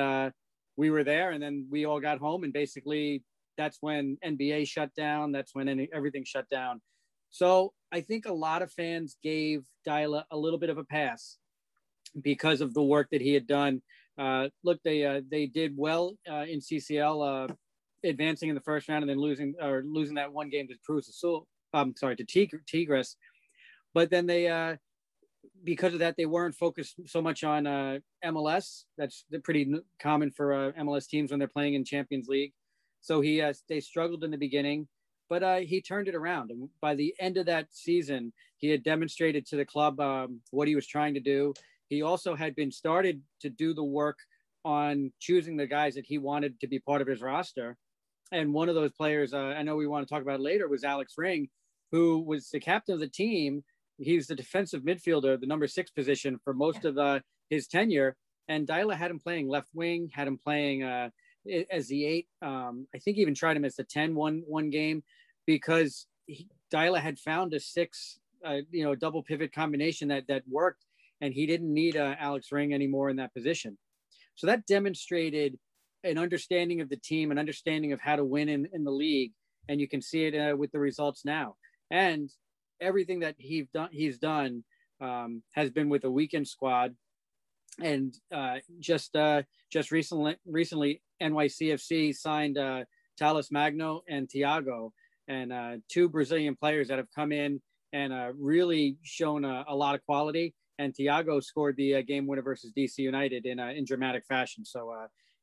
we 0.77 0.89
were 0.89 1.03
there 1.03 1.31
and 1.31 1.41
then 1.41 1.67
we 1.69 1.85
all 1.85 1.99
got 1.99 2.19
home 2.19 2.43
and 2.43 2.53
basically 2.53 3.23
that's 3.57 3.77
when 3.81 4.17
NBA 4.25 4.67
shut 4.67 4.93
down. 4.95 5.31
That's 5.31 5.53
when 5.53 5.69
any, 5.69 5.89
everything 5.93 6.23
shut 6.25 6.49
down. 6.49 6.81
So 7.29 7.73
I 7.91 8.01
think 8.01 8.25
a 8.25 8.33
lot 8.33 8.61
of 8.61 8.71
fans 8.71 9.17
gave 9.23 9.63
Deila 9.87 10.23
a 10.31 10.37
little 10.37 10.59
bit 10.59 10.69
of 10.69 10.77
a 10.77 10.83
pass 10.83 11.37
because 12.21 12.61
of 12.61 12.73
the 12.73 12.83
work 12.83 13.07
that 13.11 13.21
he 13.21 13.33
had 13.33 13.47
done. 13.47 13.81
Uh, 14.17 14.49
look, 14.63 14.79
they 14.83 15.03
uh, 15.03 15.21
they 15.29 15.47
did 15.47 15.73
well 15.75 16.15
uh, 16.29 16.45
in 16.47 16.59
CCL, 16.59 17.49
uh, 17.49 17.53
advancing 18.03 18.49
in 18.49 18.55
the 18.55 18.61
first 18.61 18.87
round 18.87 19.03
and 19.03 19.09
then 19.09 19.17
losing 19.17 19.55
or 19.59 19.83
losing 19.85 20.15
that 20.15 20.31
one 20.31 20.49
game 20.49 20.67
to 20.67 20.75
Cruz. 20.85 21.23
I'm 21.73 21.95
sorry 21.95 22.15
to 22.17 22.57
Tigres, 22.67 23.15
but 23.95 24.11
then 24.11 24.27
they 24.27 24.47
uh, 24.47 24.75
because 25.63 25.93
of 25.93 25.99
that, 25.99 26.15
they 26.17 26.25
weren't 26.25 26.55
focused 26.55 26.95
so 27.05 27.21
much 27.21 27.43
on 27.43 27.67
uh, 27.67 27.99
MLS. 28.25 28.83
That's 28.97 29.25
pretty 29.43 29.73
common 29.99 30.31
for 30.31 30.53
uh, 30.53 30.71
MLS 30.73 31.07
teams 31.07 31.31
when 31.31 31.39
they're 31.39 31.47
playing 31.47 31.75
in 31.75 31.85
Champions 31.85 32.27
League. 32.27 32.53
So 33.01 33.21
he 33.21 33.41
uh, 33.41 33.53
they 33.67 33.79
struggled 33.79 34.23
in 34.23 34.31
the 34.31 34.37
beginning, 34.37 34.87
but 35.29 35.43
uh, 35.43 35.57
he 35.57 35.81
turned 35.81 36.07
it 36.07 36.15
around. 36.15 36.51
And 36.51 36.69
by 36.81 36.95
the 36.95 37.13
end 37.19 37.37
of 37.37 37.45
that 37.47 37.67
season, 37.71 38.31
he 38.57 38.69
had 38.69 38.83
demonstrated 38.83 39.45
to 39.47 39.57
the 39.57 39.65
club 39.65 39.99
um, 39.99 40.39
what 40.51 40.67
he 40.67 40.75
was 40.75 40.87
trying 40.87 41.13
to 41.15 41.19
do. 41.19 41.53
He 41.89 42.01
also 42.01 42.35
had 42.35 42.55
been 42.55 42.71
started 42.71 43.21
to 43.41 43.49
do 43.49 43.73
the 43.73 43.83
work 43.83 44.17
on 44.65 45.11
choosing 45.19 45.57
the 45.57 45.67
guys 45.67 45.95
that 45.95 46.05
he 46.05 46.17
wanted 46.17 46.59
to 46.61 46.67
be 46.67 46.79
part 46.79 47.01
of 47.01 47.07
his 47.07 47.21
roster. 47.21 47.77
And 48.31 48.53
one 48.53 48.69
of 48.69 48.75
those 48.75 48.93
players, 48.93 49.33
uh, 49.33 49.53
I 49.57 49.63
know 49.63 49.75
we 49.75 49.85
want 49.85 50.07
to 50.07 50.11
talk 50.11 50.23
about 50.23 50.39
later, 50.39 50.67
was 50.67 50.83
Alex 50.83 51.15
Ring, 51.17 51.49
who 51.91 52.21
was 52.21 52.49
the 52.49 52.59
captain 52.59 52.93
of 52.93 53.01
the 53.01 53.07
team 53.07 53.63
he's 53.97 54.27
the 54.27 54.35
defensive 54.35 54.83
midfielder, 54.83 55.39
the 55.39 55.47
number 55.47 55.67
six 55.67 55.91
position 55.91 56.39
for 56.43 56.53
most 56.53 56.85
of 56.85 56.97
uh, 56.97 57.19
his 57.49 57.67
tenure. 57.67 58.15
And 58.47 58.67
Deila 58.67 58.95
had 58.95 59.11
him 59.11 59.19
playing 59.19 59.47
left 59.47 59.69
wing, 59.73 60.09
had 60.13 60.27
him 60.27 60.37
playing 60.37 60.83
uh, 60.83 61.09
as 61.71 61.87
the 61.87 62.05
eight. 62.05 62.27
Um, 62.41 62.87
I 62.93 62.99
think 62.99 63.17
even 63.17 63.35
tried 63.35 63.57
him 63.57 63.65
as 63.65 63.75
the 63.75 63.83
10 63.83 64.15
one, 64.15 64.43
one 64.45 64.69
game 64.69 65.03
because 65.45 66.07
he, 66.25 66.47
Deila 66.73 66.99
had 66.99 67.19
found 67.19 67.53
a 67.53 67.59
six, 67.59 68.19
uh, 68.45 68.57
you 68.71 68.83
know, 68.83 68.95
double 68.95 69.23
pivot 69.23 69.53
combination 69.53 70.09
that, 70.09 70.27
that 70.27 70.43
worked. 70.49 70.85
And 71.21 71.33
he 71.33 71.45
didn't 71.45 71.73
need 71.73 71.95
uh, 71.95 72.15
Alex 72.19 72.51
Ring 72.51 72.73
anymore 72.73 73.09
in 73.09 73.17
that 73.17 73.33
position. 73.33 73.77
So 74.35 74.47
that 74.47 74.65
demonstrated 74.65 75.57
an 76.03 76.17
understanding 76.17 76.81
of 76.81 76.89
the 76.89 76.97
team, 76.97 77.31
an 77.31 77.39
understanding 77.39 77.93
of 77.93 78.01
how 78.01 78.17
to 78.17 78.25
win 78.25 78.49
in, 78.49 78.67
in 78.73 78.83
the 78.83 78.91
league. 78.91 79.31
And 79.69 79.79
you 79.79 79.87
can 79.87 80.01
see 80.01 80.25
it 80.25 80.35
uh, 80.35 80.57
with 80.57 80.71
the 80.71 80.79
results 80.79 81.23
now. 81.23 81.55
And 81.89 82.29
everything 82.81 83.19
that 83.21 83.35
he's 83.37 83.67
done 83.73 83.89
he's 83.91 84.17
done 84.17 84.63
um, 85.01 85.43
has 85.53 85.69
been 85.69 85.89
with 85.89 86.03
a 86.03 86.11
weekend 86.11 86.47
squad, 86.47 86.95
and 87.81 88.13
uh, 88.33 88.57
just 88.79 89.15
uh, 89.15 89.43
just 89.71 89.91
recently 89.91 90.37
recently 90.45 91.01
NYCFC 91.21 92.15
signed 92.15 92.57
uh, 92.57 92.83
Talles 93.17 93.51
Magno 93.51 94.01
and 94.07 94.27
Thiago, 94.27 94.91
and 95.27 95.51
uh, 95.51 95.71
two 95.89 96.09
Brazilian 96.09 96.55
players 96.55 96.87
that 96.87 96.97
have 96.97 97.11
come 97.15 97.31
in 97.31 97.61
and 97.91 98.11
uh, 98.11 98.31
really 98.37 98.97
shown 99.03 99.45
a, 99.45 99.65
a, 99.67 99.75
lot 99.75 99.93
of 99.93 100.03
quality. 100.03 100.55
And 100.79 100.95
Thiago 100.95 101.43
scored 101.43 101.77
the 101.77 101.97
uh, 101.97 102.01
game 102.01 102.25
winner 102.25 102.41
versus 102.41 102.73
DC 102.75 102.97
United 102.97 103.45
in 103.45 103.59
in 103.59 103.85
dramatic 103.85 104.25
fashion. 104.25 104.65
So 104.65 104.91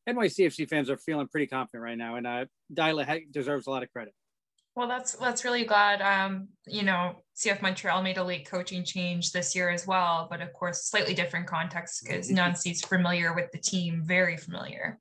NYCFC 0.08 0.68
fans 0.68 0.90
are 0.90 0.96
feeling 0.96 1.28
pretty 1.28 1.46
confident 1.46 1.84
right 1.84 1.98
now, 1.98 2.16
and 2.16 2.26
uh, 2.26 2.44
Deila 2.72 3.20
deserves 3.30 3.66
a 3.66 3.70
lot 3.70 3.82
of 3.82 3.90
credit. 3.92 4.14
Well, 4.76 4.88
that's 4.88 5.14
that's 5.14 5.44
really 5.44 5.64
glad. 5.64 6.00
Um, 6.00 6.48
you 6.66 6.82
know, 6.82 7.22
CF 7.36 7.60
Montreal 7.60 8.02
made 8.02 8.18
a 8.18 8.24
late 8.24 8.48
coaching 8.48 8.84
change 8.84 9.32
this 9.32 9.54
year 9.54 9.68
as 9.68 9.86
well, 9.86 10.28
but 10.30 10.40
of 10.40 10.52
course, 10.52 10.84
slightly 10.84 11.14
different 11.14 11.46
context 11.46 12.02
because 12.04 12.26
mm-hmm. 12.26 12.36
Nancy's 12.36 12.84
familiar 12.84 13.34
with 13.34 13.50
the 13.52 13.58
team, 13.58 14.02
very 14.04 14.36
familiar. 14.36 14.98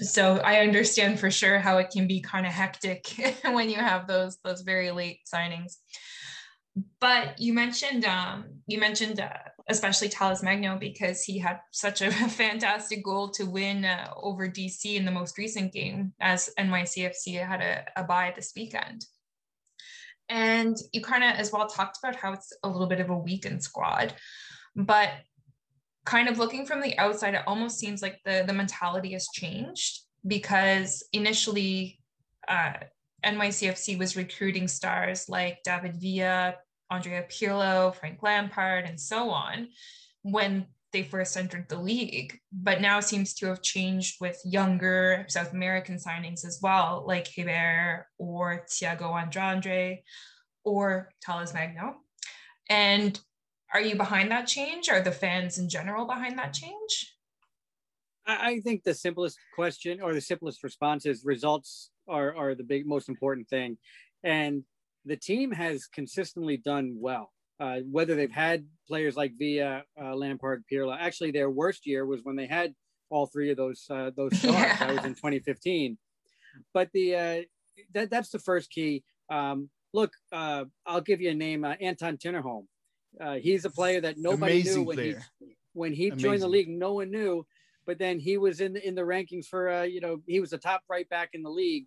So 0.00 0.38
I 0.38 0.60
understand 0.60 1.18
for 1.18 1.30
sure 1.30 1.58
how 1.58 1.78
it 1.78 1.90
can 1.90 2.06
be 2.06 2.20
kind 2.20 2.46
of 2.46 2.52
hectic 2.52 3.14
when 3.44 3.70
you 3.70 3.76
have 3.76 4.06
those 4.06 4.38
those 4.44 4.62
very 4.62 4.90
late 4.90 5.20
signings. 5.32 5.76
But 7.00 7.40
you 7.40 7.52
mentioned 7.52 8.04
um, 8.04 8.44
you 8.66 8.78
mentioned 8.78 9.20
uh, 9.20 9.30
especially 9.68 10.08
Talles 10.08 10.42
Magno 10.42 10.76
because 10.78 11.22
he 11.22 11.38
had 11.38 11.60
such 11.72 12.02
a 12.02 12.10
fantastic 12.10 13.02
goal 13.02 13.30
to 13.30 13.44
win 13.44 13.84
uh, 13.84 14.10
over 14.16 14.48
DC 14.48 14.94
in 14.94 15.04
the 15.04 15.10
most 15.10 15.38
recent 15.38 15.72
game 15.72 16.12
as 16.20 16.50
NYCFC 16.58 17.44
had 17.46 17.60
a, 17.60 17.84
a 17.96 18.04
bye 18.04 18.32
this 18.34 18.52
weekend. 18.54 19.04
And 20.28 20.76
you 20.92 21.02
kind 21.02 21.24
of 21.24 21.30
as 21.30 21.52
well 21.52 21.68
talked 21.68 21.98
about 22.02 22.16
how 22.16 22.32
it's 22.32 22.52
a 22.62 22.68
little 22.68 22.88
bit 22.88 23.00
of 23.00 23.10
a 23.10 23.16
weakened 23.16 23.62
squad, 23.62 24.14
but 24.74 25.10
kind 26.04 26.28
of 26.28 26.38
looking 26.38 26.66
from 26.66 26.80
the 26.80 26.96
outside, 26.98 27.34
it 27.34 27.42
almost 27.46 27.78
seems 27.78 28.02
like 28.02 28.20
the 28.24 28.44
the 28.46 28.52
mentality 28.52 29.12
has 29.12 29.28
changed 29.32 30.00
because 30.26 31.04
initially 31.12 32.00
uh, 32.48 32.74
NYCFC 33.24 33.98
was 33.98 34.16
recruiting 34.16 34.68
stars 34.68 35.28
like 35.28 35.58
David 35.64 35.96
Villa, 35.96 36.54
Andrea 36.90 37.24
Pirlo, 37.24 37.94
Frank 37.94 38.22
Lampard, 38.22 38.84
and 38.84 39.00
so 39.00 39.30
on 39.30 39.68
when 40.22 40.66
they 40.92 41.02
first 41.02 41.36
entered 41.36 41.68
the 41.68 41.78
league, 41.78 42.38
but 42.52 42.80
now 42.80 43.00
seems 43.00 43.34
to 43.34 43.46
have 43.46 43.62
changed 43.62 44.16
with 44.20 44.40
younger 44.44 45.26
South 45.28 45.52
American 45.52 45.96
signings 45.96 46.44
as 46.44 46.60
well, 46.62 47.04
like 47.06 47.26
Heber 47.26 48.06
or 48.18 48.64
Thiago 48.68 49.20
Andrade 49.20 49.98
or 50.64 51.10
Talles 51.24 51.52
Magno. 51.52 51.96
And 52.70 53.20
are 53.74 53.80
you 53.80 53.96
behind 53.96 54.30
that 54.30 54.46
change? 54.46 54.88
Are 54.88 55.00
the 55.00 55.12
fans 55.12 55.58
in 55.58 55.68
general 55.68 56.06
behind 56.06 56.38
that 56.38 56.54
change? 56.54 57.14
I 58.26 58.60
think 58.60 58.82
the 58.82 58.94
simplest 58.94 59.38
question 59.54 60.00
or 60.00 60.14
the 60.14 60.20
simplest 60.20 60.64
response 60.64 61.06
is 61.06 61.24
results 61.24 61.90
are, 62.08 62.34
are 62.34 62.54
the 62.54 62.64
big 62.64 62.86
most 62.86 63.08
important 63.08 63.48
thing. 63.48 63.78
And 64.24 64.64
the 65.06 65.16
team 65.16 65.52
has 65.52 65.86
consistently 65.86 66.56
done 66.56 66.96
well. 66.98 67.32
Uh, 67.58 67.78
whether 67.90 68.14
they've 68.14 68.30
had 68.30 68.66
players 68.86 69.16
like 69.16 69.32
Villa, 69.38 69.82
uh, 69.98 70.14
Lampard, 70.14 70.62
Pirlo. 70.70 70.94
Actually, 70.98 71.30
their 71.30 71.48
worst 71.48 71.86
year 71.86 72.04
was 72.04 72.20
when 72.22 72.36
they 72.36 72.46
had 72.46 72.74
all 73.08 73.26
three 73.26 73.50
of 73.50 73.56
those 73.56 73.86
uh, 73.88 74.10
those 74.14 74.36
stars. 74.38 74.54
Yeah. 74.54 74.76
That 74.78 74.96
was 74.96 75.04
in 75.04 75.14
2015. 75.14 75.96
But 76.74 76.90
the 76.92 77.14
uh, 77.16 77.42
that 77.94 78.10
that's 78.10 78.28
the 78.28 78.38
first 78.38 78.70
key. 78.70 79.04
Um, 79.30 79.70
look, 79.94 80.12
uh, 80.32 80.64
I'll 80.84 81.00
give 81.00 81.22
you 81.22 81.30
a 81.30 81.34
name, 81.34 81.64
uh, 81.64 81.74
Anton 81.80 82.18
Tinnerholm. 82.18 82.66
Uh, 83.18 83.34
he's 83.34 83.64
a 83.64 83.70
player 83.70 84.02
that 84.02 84.18
nobody 84.18 84.60
Amazing 84.60 84.74
knew 84.74 84.86
when 84.86 84.96
player. 84.96 85.24
he 85.40 85.56
when 85.72 85.92
he 85.92 86.08
Amazing. 86.08 86.18
joined 86.18 86.42
the 86.42 86.48
league. 86.48 86.68
No 86.68 86.92
one 86.94 87.10
knew, 87.10 87.46
but 87.86 87.98
then 87.98 88.18
he 88.18 88.36
was 88.36 88.60
in 88.60 88.74
the, 88.74 88.86
in 88.86 88.94
the 88.94 89.02
rankings 89.02 89.46
for 89.46 89.70
uh, 89.70 89.82
you 89.84 90.00
know 90.00 90.20
he 90.26 90.40
was 90.40 90.50
the 90.50 90.58
top 90.58 90.82
right 90.90 91.08
back 91.08 91.30
in 91.32 91.42
the 91.42 91.50
league, 91.50 91.86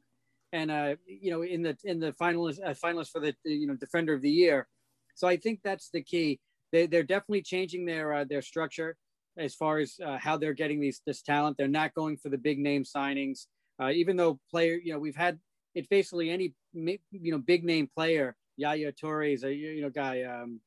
and 0.54 0.72
uh, 0.72 0.96
you 1.06 1.32
know 1.32 1.42
in 1.44 1.62
the 1.62 1.78
in 1.84 2.00
the 2.00 2.12
finalist 2.14 2.60
uh, 2.66 2.74
finalist 2.74 3.12
for 3.12 3.22
the 3.22 3.36
you 3.44 3.68
know 3.68 3.76
defender 3.76 4.14
of 4.14 4.22
the 4.22 4.32
year. 4.32 4.68
So 5.16 5.28
I 5.28 5.38
think 5.38 5.60
that's 5.64 5.90
the 5.90 6.02
key. 6.02 6.40
They 6.72 6.88
they're 6.88 7.04
definitely 7.04 7.42
changing 7.42 7.86
their 7.86 8.14
uh, 8.14 8.26
their 8.26 8.42
structure 8.42 8.96
as 9.38 9.56
far 9.56 9.80
as 9.80 10.00
uh, 10.06 10.18
how 10.18 10.38
they're 10.38 10.54
getting 10.54 10.80
these 10.80 11.02
this 11.06 11.22
talent. 11.22 11.58
They're 11.58 11.68
not 11.68 11.94
going 11.94 12.18
for 12.18 12.30
the 12.30 12.38
big 12.38 12.60
name 12.60 12.84
signings, 12.84 13.48
uh, 13.82 13.90
even 13.90 14.18
though 14.18 14.40
player 14.50 14.76
you 14.76 14.94
know 14.94 15.00
we've 15.00 15.16
had 15.16 15.40
it's 15.76 15.88
basically 15.88 16.30
any 16.30 16.54
you 16.74 17.32
know 17.32 17.38
big 17.38 17.64
name 17.64 17.90
player 17.96 18.36
Yaya 18.60 18.92
Torres, 18.92 19.44
a 19.44 19.54
you 19.54 19.82
know 19.82 19.90
guy 19.90 20.24
um, 20.24 20.60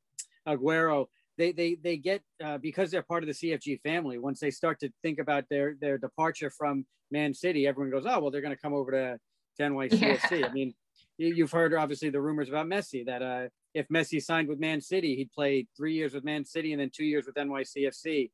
Aguero, 0.49 1.07
they 1.39 1.53
they 1.53 1.76
they 1.76 1.97
get 1.97 2.22
uh, 2.43 2.59
because 2.59 2.91
they're 2.91 3.03
part 3.03 3.22
of 3.22 3.28
the 3.28 3.35
CFG 3.35 3.80
family. 3.83 4.18
Once 4.18 4.41
they 4.41 4.51
start 4.51 4.80
to 4.80 4.91
think 5.03 5.18
about 5.18 5.45
their 5.51 5.76
their 5.80 5.99
departure 5.99 6.51
from 6.51 6.87
Man 7.11 7.35
City, 7.35 7.66
everyone 7.66 7.91
goes, 7.91 8.07
oh 8.07 8.18
well, 8.20 8.30
they're 8.30 8.41
going 8.41 8.55
to 8.55 8.61
come 8.61 8.74
over 8.74 8.91
to, 8.93 9.20
to 9.57 9.62
NYCFC. 9.62 10.40
Yeah. 10.40 10.46
I 10.46 10.53
mean, 10.53 10.74
you've 11.18 11.53
heard 11.53 11.74
obviously 11.74 12.11
the 12.11 12.20
rumors 12.20 12.48
about 12.48 12.66
Messi 12.66 13.07
that 13.07 13.22
uh, 13.22 13.48
if 13.74 13.88
Messi 13.88 14.22
signed 14.22 14.48
with 14.48 14.59
Man 14.59 14.80
City, 14.80 15.16
he'd 15.16 15.32
play 15.32 15.66
three 15.76 15.94
years 15.94 16.14
with 16.14 16.24
Man 16.24 16.44
City 16.44 16.72
and 16.72 16.80
then 16.80 16.90
two 16.94 17.05
years 17.05 17.26
with 17.26 17.34
NYCFC. 17.36 18.30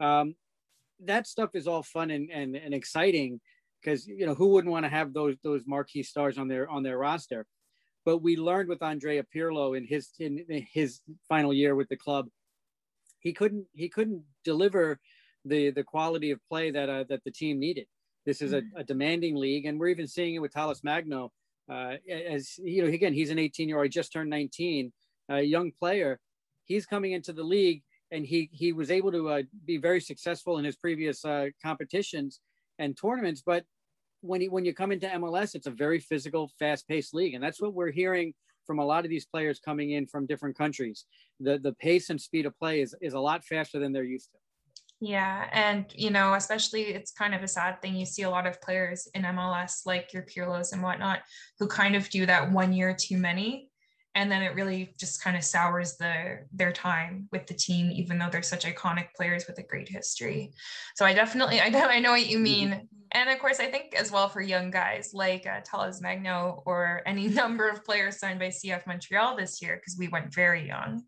Um, 0.00 0.34
that 1.04 1.26
stuff 1.26 1.50
is 1.54 1.66
all 1.66 1.82
fun 1.82 2.10
and 2.10 2.30
and, 2.30 2.56
and 2.56 2.74
exciting 2.74 3.40
because 3.80 4.06
you 4.06 4.26
know 4.26 4.34
who 4.34 4.48
wouldn't 4.48 4.72
want 4.72 4.84
to 4.84 4.88
have 4.88 5.12
those 5.12 5.36
those 5.44 5.62
marquee 5.66 6.02
stars 6.02 6.38
on 6.38 6.48
their 6.48 6.68
on 6.68 6.82
their 6.82 6.98
roster 6.98 7.46
but 8.08 8.22
we 8.22 8.36
learned 8.36 8.70
with 8.70 8.82
Andrea 8.82 9.22
Pirlo 9.22 9.76
in 9.76 9.84
his 9.84 10.08
in 10.18 10.42
his 10.72 11.00
final 11.28 11.52
year 11.52 11.74
with 11.74 11.90
the 11.90 11.96
club, 11.96 12.28
he 13.20 13.34
couldn't 13.34 13.66
he 13.74 13.90
couldn't 13.90 14.22
deliver 14.44 14.98
the 15.44 15.72
the 15.72 15.84
quality 15.84 16.30
of 16.30 16.40
play 16.48 16.70
that 16.70 16.88
uh, 16.88 17.04
that 17.10 17.22
the 17.24 17.30
team 17.30 17.60
needed. 17.60 17.86
This 18.28 18.42
is 18.42 18.52
a, 18.52 18.60
a, 18.76 18.84
demanding 18.84 19.36
league, 19.36 19.64
and 19.64 19.80
we're 19.80 19.88
even 19.88 20.06
seeing 20.06 20.34
it 20.34 20.40
with 20.40 20.52
Talles 20.52 20.84
Magno. 20.84 21.32
Uh, 21.66 21.94
as 22.10 22.58
you 22.58 22.82
know, 22.82 22.88
again, 22.88 23.14
he's 23.14 23.30
an 23.30 23.38
18 23.38 23.70
year 23.70 23.78
old, 23.78 23.90
just 23.90 24.12
turned 24.12 24.28
19, 24.28 24.92
a 25.30 25.40
young 25.40 25.72
player. 25.72 26.20
He's 26.66 26.84
coming 26.84 27.12
into 27.12 27.32
the 27.32 27.42
league, 27.42 27.82
and 28.10 28.26
he 28.26 28.50
he 28.52 28.74
was 28.74 28.90
able 28.90 29.10
to 29.12 29.30
uh, 29.30 29.42
be 29.64 29.78
very 29.78 30.02
successful 30.02 30.58
in 30.58 30.66
his 30.66 30.76
previous 30.76 31.24
uh, 31.24 31.46
competitions 31.62 32.40
and 32.78 32.94
tournaments, 32.98 33.42
but 33.44 33.64
when 34.20 34.42
you 34.42 34.50
when 34.50 34.66
you 34.66 34.74
come 34.74 34.92
into 34.92 35.06
MLS, 35.06 35.54
it's 35.54 35.66
a 35.66 35.70
very 35.70 35.98
physical, 35.98 36.50
fast-paced 36.58 37.14
league, 37.14 37.32
and 37.32 37.42
that's 37.42 37.62
what 37.62 37.72
we're 37.72 37.90
hearing 37.90 38.34
from 38.66 38.78
a 38.78 38.84
lot 38.84 39.06
of 39.06 39.10
these 39.10 39.24
players 39.24 39.58
coming 39.58 39.92
in 39.92 40.06
from 40.06 40.26
different 40.26 40.58
countries. 40.58 41.06
The 41.40 41.58
the 41.58 41.72
pace 41.72 42.10
and 42.10 42.20
speed 42.20 42.44
of 42.44 42.58
play 42.58 42.82
is 42.82 42.94
is 43.00 43.14
a 43.14 43.20
lot 43.20 43.42
faster 43.42 43.78
than 43.78 43.92
they're 43.92 44.04
used 44.04 44.32
to. 44.32 44.38
Yeah, 45.00 45.48
and 45.52 45.86
you 45.94 46.10
know, 46.10 46.34
especially 46.34 46.82
it's 46.86 47.12
kind 47.12 47.34
of 47.34 47.42
a 47.42 47.48
sad 47.48 47.80
thing. 47.80 47.94
You 47.94 48.04
see 48.04 48.22
a 48.22 48.30
lot 48.30 48.46
of 48.46 48.60
players 48.60 49.08
in 49.14 49.22
MLS, 49.22 49.86
like 49.86 50.12
your 50.12 50.24
Pirlos 50.24 50.72
and 50.72 50.82
whatnot, 50.82 51.20
who 51.58 51.68
kind 51.68 51.94
of 51.94 52.10
do 52.10 52.26
that 52.26 52.50
one 52.50 52.72
year 52.72 52.96
too 52.98 53.16
many, 53.16 53.70
and 54.16 54.30
then 54.30 54.42
it 54.42 54.56
really 54.56 54.94
just 54.98 55.22
kind 55.22 55.36
of 55.36 55.44
sours 55.44 55.96
their 55.98 56.48
their 56.52 56.72
time 56.72 57.28
with 57.30 57.46
the 57.46 57.54
team, 57.54 57.92
even 57.92 58.18
though 58.18 58.28
they're 58.30 58.42
such 58.42 58.64
iconic 58.64 59.14
players 59.14 59.46
with 59.46 59.58
a 59.58 59.62
great 59.62 59.88
history. 59.88 60.50
So 60.96 61.04
I 61.04 61.14
definitely, 61.14 61.60
I 61.62 61.68
know, 61.68 61.86
I 61.86 62.00
know 62.00 62.10
what 62.10 62.26
you 62.26 62.38
mm-hmm. 62.38 62.42
mean 62.42 62.88
and 63.12 63.30
of 63.30 63.38
course, 63.38 63.60
I 63.60 63.70
think 63.70 63.94
as 63.94 64.12
well 64.12 64.28
for 64.28 64.40
young 64.40 64.70
guys 64.70 65.12
like 65.14 65.46
uh, 65.46 65.60
Talles 65.64 66.00
Magno 66.00 66.62
or 66.66 67.02
any 67.06 67.28
number 67.28 67.68
of 67.68 67.84
players 67.84 68.18
signed 68.18 68.38
by 68.38 68.48
CF 68.48 68.86
Montreal 68.86 69.36
this 69.36 69.62
year, 69.62 69.76
because 69.76 69.96
we 69.98 70.08
went 70.08 70.34
very 70.34 70.66
young, 70.66 71.04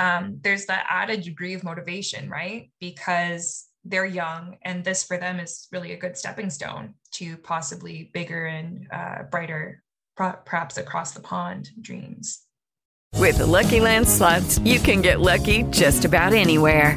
um, 0.00 0.38
there's 0.42 0.64
that 0.66 0.86
added 0.88 1.22
degree 1.22 1.52
of 1.52 1.62
motivation, 1.62 2.30
right? 2.30 2.70
Because 2.80 3.66
they're 3.84 4.06
young, 4.06 4.56
and 4.62 4.82
this 4.82 5.04
for 5.04 5.18
them 5.18 5.38
is 5.38 5.68
really 5.72 5.92
a 5.92 5.96
good 5.96 6.16
stepping 6.16 6.48
stone 6.48 6.94
to 7.12 7.36
possibly 7.36 8.10
bigger 8.14 8.46
and 8.46 8.88
uh, 8.90 9.24
brighter, 9.30 9.82
perhaps 10.16 10.78
across 10.78 11.12
the 11.12 11.20
pond 11.20 11.70
dreams. 11.80 12.40
With 13.16 13.38
the 13.38 13.46
Lucky 13.46 13.80
Land 13.80 14.08
slots, 14.08 14.58
you 14.60 14.80
can 14.80 15.02
get 15.02 15.20
lucky 15.20 15.64
just 15.64 16.04
about 16.06 16.32
anywhere. 16.32 16.96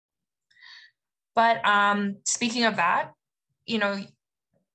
But 1.35 1.65
um, 1.65 2.17
speaking 2.25 2.65
of 2.65 2.75
that, 2.75 3.11
you 3.65 3.79
know, 3.79 3.99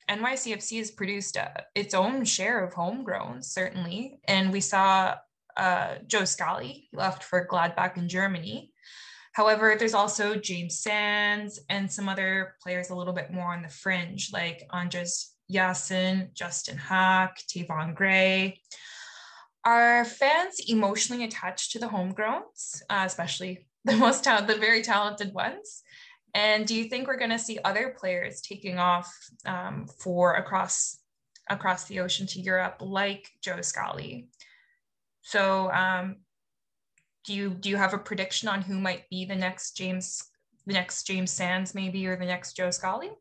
NYCFC 0.09 0.79
has 0.79 0.91
produced 0.91 1.37
uh, 1.37 1.49
its 1.75 1.95
own 1.95 2.25
share 2.25 2.65
of 2.65 2.73
homegrown, 2.73 3.43
certainly. 3.43 4.21
And 4.29 4.53
we 4.53 4.61
saw 4.61 5.17
uh, 5.57 5.97
Joe 6.07 6.25
Scally 6.25 6.89
left 6.93 7.25
for 7.25 7.47
Gladbach 7.47 7.97
in 7.97 8.09
Germany. 8.09 8.73
However, 9.33 9.77
there's 9.79 9.95
also 9.95 10.37
James 10.37 10.79
Sands 10.79 11.61
and 11.69 11.91
some 11.91 12.09
other 12.09 12.55
players 12.63 12.91
a 12.91 12.95
little 12.95 13.13
bit 13.13 13.33
more 13.33 13.53
on 13.53 13.63
the 13.63 13.69
fringe, 13.69 14.31
like 14.33 14.63
Andres 14.71 15.35
Jasson, 15.53 16.33
Justin 16.33 16.79
Haak, 16.79 17.37
Tayvon 17.47 17.95
Gray. 17.95 18.61
Are 19.65 20.05
fans 20.05 20.61
emotionally 20.69 21.25
attached 21.25 21.73
to 21.73 21.79
the 21.79 21.89
homegrowns, 21.89 22.83
uh, 22.89 23.03
especially 23.05 23.67
the 23.85 23.97
most 23.97 24.25
the 24.25 24.57
very 24.59 24.83
talented 24.83 25.35
ones? 25.35 25.83
And 26.37 26.67
do 26.67 26.75
you 26.75 26.85
think 26.85 27.09
we're 27.09 27.17
going 27.17 27.31
to 27.31 27.39
see 27.39 27.59
other 27.65 27.97
players 27.99 28.43
taking 28.43 28.79
off 28.79 29.11
um, 29.47 29.87
for 29.99 30.35
across 30.35 30.99
across 31.49 31.85
the 31.85 32.01
ocean 32.01 32.27
to 32.27 32.41
Europe, 32.41 32.77
like 32.81 33.31
Joe 33.43 33.63
Scally? 33.63 34.29
So, 35.23 35.73
um, 35.73 36.17
do 37.25 37.33
you 37.33 37.49
do 37.49 37.71
you 37.71 37.79
have 37.79 37.95
a 37.95 37.99
prediction 37.99 38.51
on 38.51 38.61
who 38.61 38.79
might 38.79 39.09
be 39.09 39.25
the 39.25 39.35
next 39.35 39.79
James 39.79 40.23
the 40.67 40.75
next 40.75 41.07
James 41.07 41.31
Sands 41.31 41.75
maybe 41.75 42.07
or 42.07 42.17
the 42.17 42.27
next 42.27 42.53
Joe 42.53 42.71
Scally? 42.71 43.13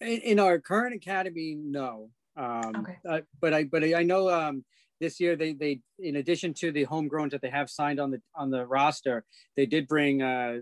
In, 0.00 0.38
our 0.38 0.58
current 0.58 0.94
academy, 0.94 1.56
no. 1.60 2.08
Um, 2.38 2.72
okay. 2.76 2.96
Uh, 3.06 3.20
but 3.38 3.52
I 3.52 3.64
but 3.64 3.84
I 3.84 4.02
know 4.02 4.30
um, 4.30 4.64
this 4.98 5.20
year 5.20 5.36
they 5.36 5.52
they 5.52 5.80
in 5.98 6.16
addition 6.16 6.54
to 6.54 6.72
the 6.72 6.86
homegrowns 6.86 7.32
that 7.32 7.42
they 7.42 7.50
have 7.50 7.68
signed 7.68 8.00
on 8.00 8.10
the 8.10 8.22
on 8.34 8.50
the 8.50 8.64
roster, 8.64 9.26
they 9.56 9.66
did 9.66 9.86
bring 9.86 10.22
uh, 10.22 10.60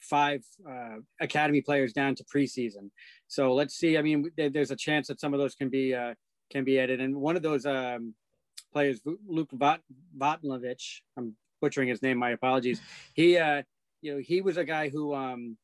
five 0.00 0.42
uh, 0.68 0.96
academy 1.20 1.60
players 1.60 1.92
down 1.92 2.14
to 2.14 2.24
preseason. 2.24 2.90
So 3.26 3.54
let's 3.54 3.74
see. 3.74 3.98
I 3.98 4.02
mean, 4.02 4.30
there's 4.36 4.70
a 4.70 4.76
chance 4.76 5.08
that 5.08 5.20
some 5.20 5.34
of 5.34 5.40
those 5.40 5.54
can 5.54 5.68
be 5.68 5.94
uh, 5.94 6.14
can 6.50 6.64
be 6.64 6.78
added, 6.80 7.00
and 7.00 7.14
one 7.16 7.36
of 7.36 7.42
those 7.42 7.66
um, 7.66 8.14
players, 8.72 9.00
Luke 9.26 9.50
Vatnovich, 9.52 11.00
I'm 11.16 11.34
butchering 11.60 11.88
his 11.88 12.02
name. 12.02 12.18
My 12.18 12.30
apologies. 12.30 12.80
He, 13.14 13.36
uh, 13.36 13.62
you 14.00 14.14
know, 14.14 14.20
he 14.24 14.40
was 14.40 14.56
a 14.56 14.64
guy 14.64 14.88
who, 14.88 15.14
um, 15.14 15.56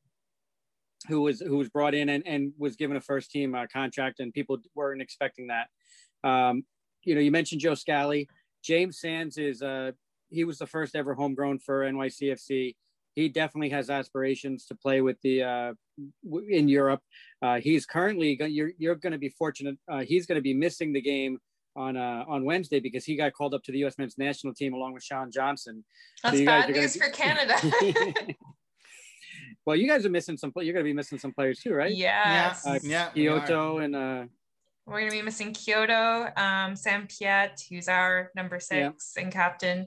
who 1.09 1.20
was 1.22 1.41
who 1.41 1.57
was 1.57 1.68
brought 1.68 1.95
in 1.95 2.09
and, 2.09 2.26
and 2.26 2.53
was 2.59 2.76
given 2.76 2.97
a 2.97 3.01
first 3.01 3.30
team 3.30 3.55
uh, 3.55 3.66
contract, 3.72 4.20
and 4.20 4.32
people 4.32 4.59
weren't 4.74 5.03
expecting 5.03 5.49
that. 5.49 5.68
Um, 6.28 6.64
you 7.05 7.14
know, 7.14 7.20
you 7.20 7.30
mentioned 7.30 7.61
Joe 7.61 7.74
Scally. 7.74 8.28
James 8.62 8.99
Sands 8.99 9.37
is 9.37 9.62
uh, 9.62 9.93
he 10.30 10.45
was 10.45 10.59
the 10.59 10.66
first 10.66 10.97
ever 10.97 11.14
homegrown 11.14 11.59
for 11.59 11.82
NYCFC. 11.85 12.74
He 13.15 13.29
definitely 13.29 13.71
has 13.71 13.91
aspirations 13.91 14.67
to 14.67 14.75
play 14.75 15.01
with 15.01 15.17
the 15.23 15.43
uh, 15.43 15.73
in 16.49 16.69
Europe. 16.69 17.01
Uh, 17.41 17.61
he's 17.61 17.87
currently 17.87 18.37
you're 18.49 18.73
you're 18.79 18.97
going 18.97 19.12
to 19.12 19.19
be 19.19 19.29
fortunate. 19.29 19.77
Uh, 19.91 20.01
he's 20.01 20.27
going 20.27 20.37
to 20.37 20.43
be 20.43 20.55
missing 20.55 20.93
the 20.93 21.01
game 21.01 21.39
on 21.77 21.97
uh, 21.97 22.25
on 22.27 22.45
Wednesday 22.45 22.81
because 22.81 23.05
he 23.05 23.17
got 23.17 23.33
called 23.33 23.55
up 23.55 23.62
to 23.65 23.73
the 23.73 23.79
U.S. 23.79 23.99
men's 23.99 24.19
national 24.19 24.55
team 24.55 24.75
along 24.75 24.95
with 24.95 25.03
Sean 25.03 25.31
Johnson. 25.31 25.85
That's 26.23 26.39
so 26.39 26.45
bad 26.45 26.71
news 26.71 26.95
be... 26.95 27.01
for 27.01 27.11
Canada. 27.11 27.57
well, 29.67 29.77
you 29.77 29.89
guys 29.89 30.05
are 30.05 30.11
missing 30.11 30.37
some. 30.37 30.53
You're 30.57 30.73
going 30.73 30.85
to 30.85 30.91
be 30.91 30.95
missing 30.95 31.19
some 31.19 31.33
players 31.33 31.61
too, 31.61 31.75
right? 31.75 31.95
Yes. 31.95 32.67
Uh, 32.67 32.79
yeah. 32.83 33.11
Quioto 33.11 33.85
and. 33.85 33.97
Uh, 33.97 34.25
we're 34.87 35.01
going 35.01 35.12
to 35.12 35.17
be 35.17 35.23
missing 35.23 35.55
Quioto, 35.55 36.39
um, 36.39 36.77
Sam 36.77 37.07
Piette, 37.07 37.62
who's 37.71 37.89
our 37.89 38.31
number 38.37 38.61
six 38.61 39.15
yeah. 39.17 39.23
and 39.23 39.33
captain, 39.33 39.87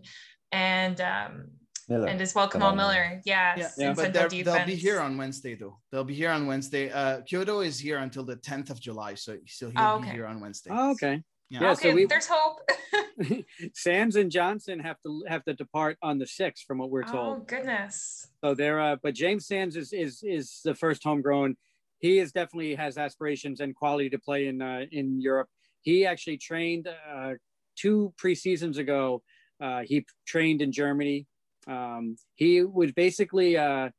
and 0.52 1.00
um, 1.02 1.50
Miller. 1.88 2.08
and 2.08 2.22
as 2.22 2.36
well 2.36 2.48
Kamal 2.48 2.76
Miller. 2.76 3.22
Yes, 3.26 3.76
yeah, 3.78 3.88
yeah. 3.88 3.94
but 3.94 4.14
they'll 4.14 4.66
be 4.66 4.76
here 4.76 5.00
on 5.00 5.18
Wednesday 5.18 5.56
though. 5.56 5.78
They'll 5.92 6.04
be 6.04 6.16
here 6.16 6.32
on 6.32 6.46
Wednesday. 6.46 6.92
Uh, 6.92 7.22
Quioto 7.22 7.66
is 7.66 7.80
here 7.80 8.00
until 8.00 8.24
the 8.24 8.36
10th 8.38 8.70
of 8.70 8.80
July, 8.80 9.16
so 9.16 9.38
so 9.48 9.70
he'll 9.70 9.80
oh, 9.80 9.96
okay. 9.96 10.10
be 10.10 10.16
here 10.16 10.26
on 10.26 10.40
Wednesday. 10.40 10.70
Oh, 10.74 10.92
okay. 10.92 11.24
Yeah. 11.50 11.62
yeah 11.62 11.72
okay, 11.72 11.92
so 11.92 11.96
we, 11.96 12.06
there's 12.06 12.28
hope. 12.30 12.60
Sands 13.74 14.16
and 14.16 14.30
Johnson 14.32 14.80
have 14.80 14.98
to 15.04 15.24
have 15.28 15.44
to 15.46 15.54
depart 15.54 15.98
on 16.02 16.18
the 16.18 16.28
sixth, 16.28 16.66
from 16.66 16.78
what 16.78 16.90
we're 16.90 17.04
told. 17.04 17.38
Oh 17.38 17.44
goodness! 17.48 18.28
So 18.44 18.54
there, 18.54 18.80
uh, 18.80 18.96
but 19.02 19.14
James 19.14 19.48
Sands 19.48 19.76
is 19.76 19.94
is 19.94 20.22
is 20.24 20.60
the 20.64 20.76
first 20.76 21.04
homegrown. 21.04 21.56
He 22.00 22.20
is 22.20 22.32
definitely 22.32 22.76
has 22.76 22.98
aspirations 22.98 23.60
and 23.60 23.76
quality 23.76 24.10
to 24.10 24.20
play 24.20 24.48
in 24.48 24.62
uh, 24.62 24.86
in 24.92 25.22
Europe. 25.22 25.48
He 25.82 26.06
actually 26.06 26.38
trained 26.38 26.88
uh, 26.88 27.34
two 27.76 28.14
preseasons 28.22 28.78
ago. 28.78 29.24
Uh, 29.60 29.82
he 29.84 30.06
trained 30.28 30.62
in 30.62 30.72
Germany. 30.72 31.26
Um, 31.68 32.18
he 32.36 32.64
was 32.64 32.92
basically 32.92 33.58
uh, 33.58 33.90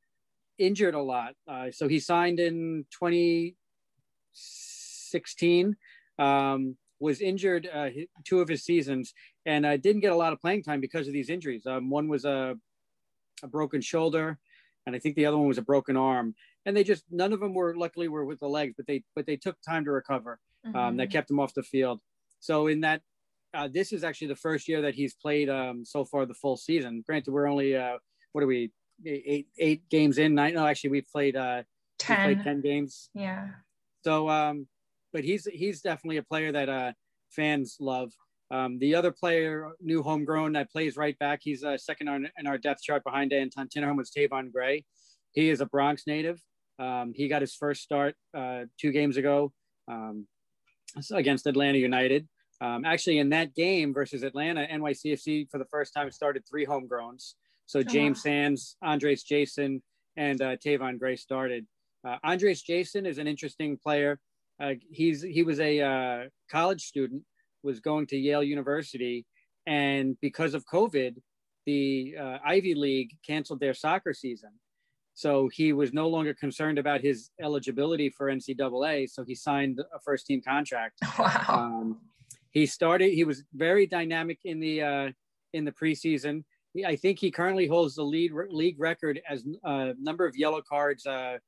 injured 0.59 0.95
a 0.95 1.03
lot, 1.03 1.35
uh, 1.47 1.71
so 1.71 1.87
he 1.89 2.01
signed 2.01 2.41
in 2.41 2.87
2016. 2.93 5.77
Um, 6.19 6.77
was 7.01 7.21
injured 7.21 7.69
uh, 7.73 7.91
two 8.25 8.41
of 8.41 8.49
his 8.49 8.65
seasons 8.65 9.15
and 9.47 9.65
uh, 9.65 9.77
didn't 9.77 10.01
get 10.01 10.13
a 10.13 10.17
lot 10.17 10.33
of 10.33 10.41
playing 10.41 10.63
time 10.63 10.81
because 10.81 11.07
of 11.07 11.13
these 11.13 11.31
injuries. 11.31 11.67
Um, 11.67 11.91
one 11.91 12.09
was 12.09 12.25
a, 12.25 12.57
a 13.43 13.47
broken 13.47 13.81
shoulder, 13.81 14.39
and 14.87 14.97
I 14.97 14.99
think 14.99 15.17
the 15.17 15.27
other 15.27 15.39
one 15.39 15.49
was 15.49 15.59
a 15.59 15.63
broken 15.63 15.97
arm. 15.97 16.35
And 16.67 16.77
they 16.77 16.85
just 16.85 17.05
none 17.11 17.33
of 17.33 17.41
them 17.41 17.55
were 17.55 17.77
luckily 17.77 18.09
were 18.09 18.25
with 18.25 18.41
the 18.41 18.49
legs, 18.49 18.75
but 18.77 18.87
they 18.87 19.05
but 19.15 19.27
they 19.27 19.37
took 19.37 19.57
time 19.63 19.85
to 19.85 19.91
recover. 19.91 20.39
Mm-hmm. 20.67 20.77
Um, 20.77 20.97
that 20.97 21.05
mm-hmm. 21.05 21.13
kept 21.13 21.31
him 21.31 21.41
off 21.41 21.55
the 21.55 21.63
field. 21.63 22.01
So 22.41 22.67
in 22.67 22.81
that, 22.81 23.01
uh, 23.55 23.69
this 23.73 23.93
is 23.93 24.05
actually 24.05 24.29
the 24.29 24.37
first 24.37 24.69
year 24.69 24.83
that 24.83 24.95
he's 24.95 25.15
played 25.15 25.49
um, 25.49 25.85
so 25.85 26.05
far 26.05 26.27
the 26.27 26.35
full 26.35 26.57
season. 26.57 27.03
Granted, 27.07 27.33
we're 27.33 27.49
only 27.49 27.77
uh, 27.77 27.99
what 28.33 28.45
are 28.45 28.47
we 28.47 28.73
eight 29.07 29.49
eight 29.59 29.89
games 29.89 30.19
in? 30.19 30.35
Nine? 30.35 30.55
No, 30.55 30.67
actually, 30.67 30.91
we've 30.91 31.11
played 31.11 31.37
uh, 31.37 31.63
10. 31.99 32.29
We 32.29 32.35
played 32.35 32.45
ten 32.45 32.61
games. 32.61 33.11
Yeah. 33.15 33.49
So 34.05 34.29
um, 34.29 34.67
but 35.13 35.25
he's 35.25 35.47
he's 35.47 35.81
definitely 35.81 36.19
a 36.19 36.23
player 36.23 36.53
that 36.53 36.69
uh, 36.69 36.93
fans 37.31 37.77
love. 37.81 38.13
Um, 38.51 38.79
the 38.79 38.95
other 38.95 39.13
player, 39.13 39.73
new 39.81 40.03
homegrown, 40.03 40.53
that 40.55 40.71
plays 40.71 40.97
right 40.97 41.19
back. 41.19 41.41
He's 41.43 41.65
uh, 41.65 41.77
second 41.77 42.09
on, 42.09 42.29
in 42.39 42.47
our 42.47 42.57
depth 42.57 42.83
chart 42.83 43.05
behind 43.05 43.33
Anton 43.33 43.69
Tinnerholm 43.69 43.97
was 43.97 44.11
Tayvon 44.11 44.51
Gray. 44.53 44.85
He 45.33 45.51
is 45.51 45.61
a 45.61 45.67
Bronx 45.67 46.05
native. 46.07 46.41
Um, 46.79 47.13
he 47.15 47.29
got 47.29 47.43
his 47.43 47.55
first 47.55 47.83
start 47.83 48.15
uh, 48.35 48.63
two 48.81 48.91
games 48.91 49.17
ago 49.17 49.53
um, 49.87 50.27
against 51.13 51.47
Atlanta 51.47 51.79
United. 51.79 52.27
Um, 52.61 52.85
actually, 52.85 53.19
in 53.19 53.29
that 53.31 53.55
game 53.55 53.95
versus 53.95 54.23
Atlanta, 54.23 54.67
NYCFC 54.71 55.51
for 55.51 55.59
the 55.59 55.65
first 55.67 55.95
time 55.95 56.11
started 56.11 56.43
three 56.49 56.67
homegrowns. 56.67 57.35
So 57.67 57.83
James 57.83 58.19
oh, 58.19 58.31
wow. 58.31 58.35
Sands, 58.35 58.77
Andres 58.83 59.25
Jasson, 59.25 59.81
and 60.17 60.41
uh, 60.41 60.57
Tayvon 60.57 60.99
Gray 60.99 61.17
started. 61.17 61.67
Uh, 62.07 62.17
Andres 62.25 62.63
Jasson 62.63 63.07
is 63.07 63.19
an 63.19 63.27
interesting 63.27 63.77
player. 63.77 64.19
Uh, 64.61 64.73
he's 64.91 65.23
he 65.23 65.43
was 65.43 65.61
a 65.61 65.81
uh, 65.81 66.25
college 66.51 66.83
student, 66.83 67.23
was 67.63 67.79
going 67.79 68.07
to 68.09 68.17
Yale 68.17 68.43
University, 68.43 69.25
and 69.67 70.17
because 70.21 70.55
of 70.55 70.65
COVID, 70.67 71.17
the 71.67 72.17
uh, 72.19 72.39
Ivy 72.45 72.75
League 72.75 73.11
canceled 73.25 73.61
their 73.61 73.75
soccer 73.75 74.13
season. 74.13 74.51
So 75.15 75.51
he 75.53 75.73
was 75.73 75.93
no 75.93 76.09
longer 76.09 76.33
concerned 76.33 76.79
about 76.79 77.01
his 77.01 77.31
eligibility 77.43 78.09
for 78.09 78.29
NCAA. 78.29 79.11
So 79.11 79.25
he 79.25 79.35
signed 79.35 79.81
a 79.81 79.99
first 80.01 80.27
team 80.27 80.41
contract. 80.41 81.01
Wow. 81.19 81.45
Um, 81.49 81.99
he 82.51 82.67
started. 82.67 83.13
He 83.13 83.25
was 83.25 83.45
very 83.55 83.87
dynamic 83.87 84.39
in 84.45 84.61
the 84.61 84.83
uh, 84.83 85.09
in 85.53 85.65
the 85.65 85.73
preseason. 85.73 86.45
He, 86.75 86.85
I 86.85 86.97
think 86.97 87.19
he 87.19 87.31
currently 87.31 87.67
holds 87.67 87.95
the 87.95 88.03
lead 88.03 88.33
league 88.51 88.79
record 88.79 89.21
as 89.29 89.45
uh, 89.65 89.93
number 90.01 90.27
of 90.27 90.37
yellow 90.37 90.63
cards 90.67 91.07
uh, 91.07 91.39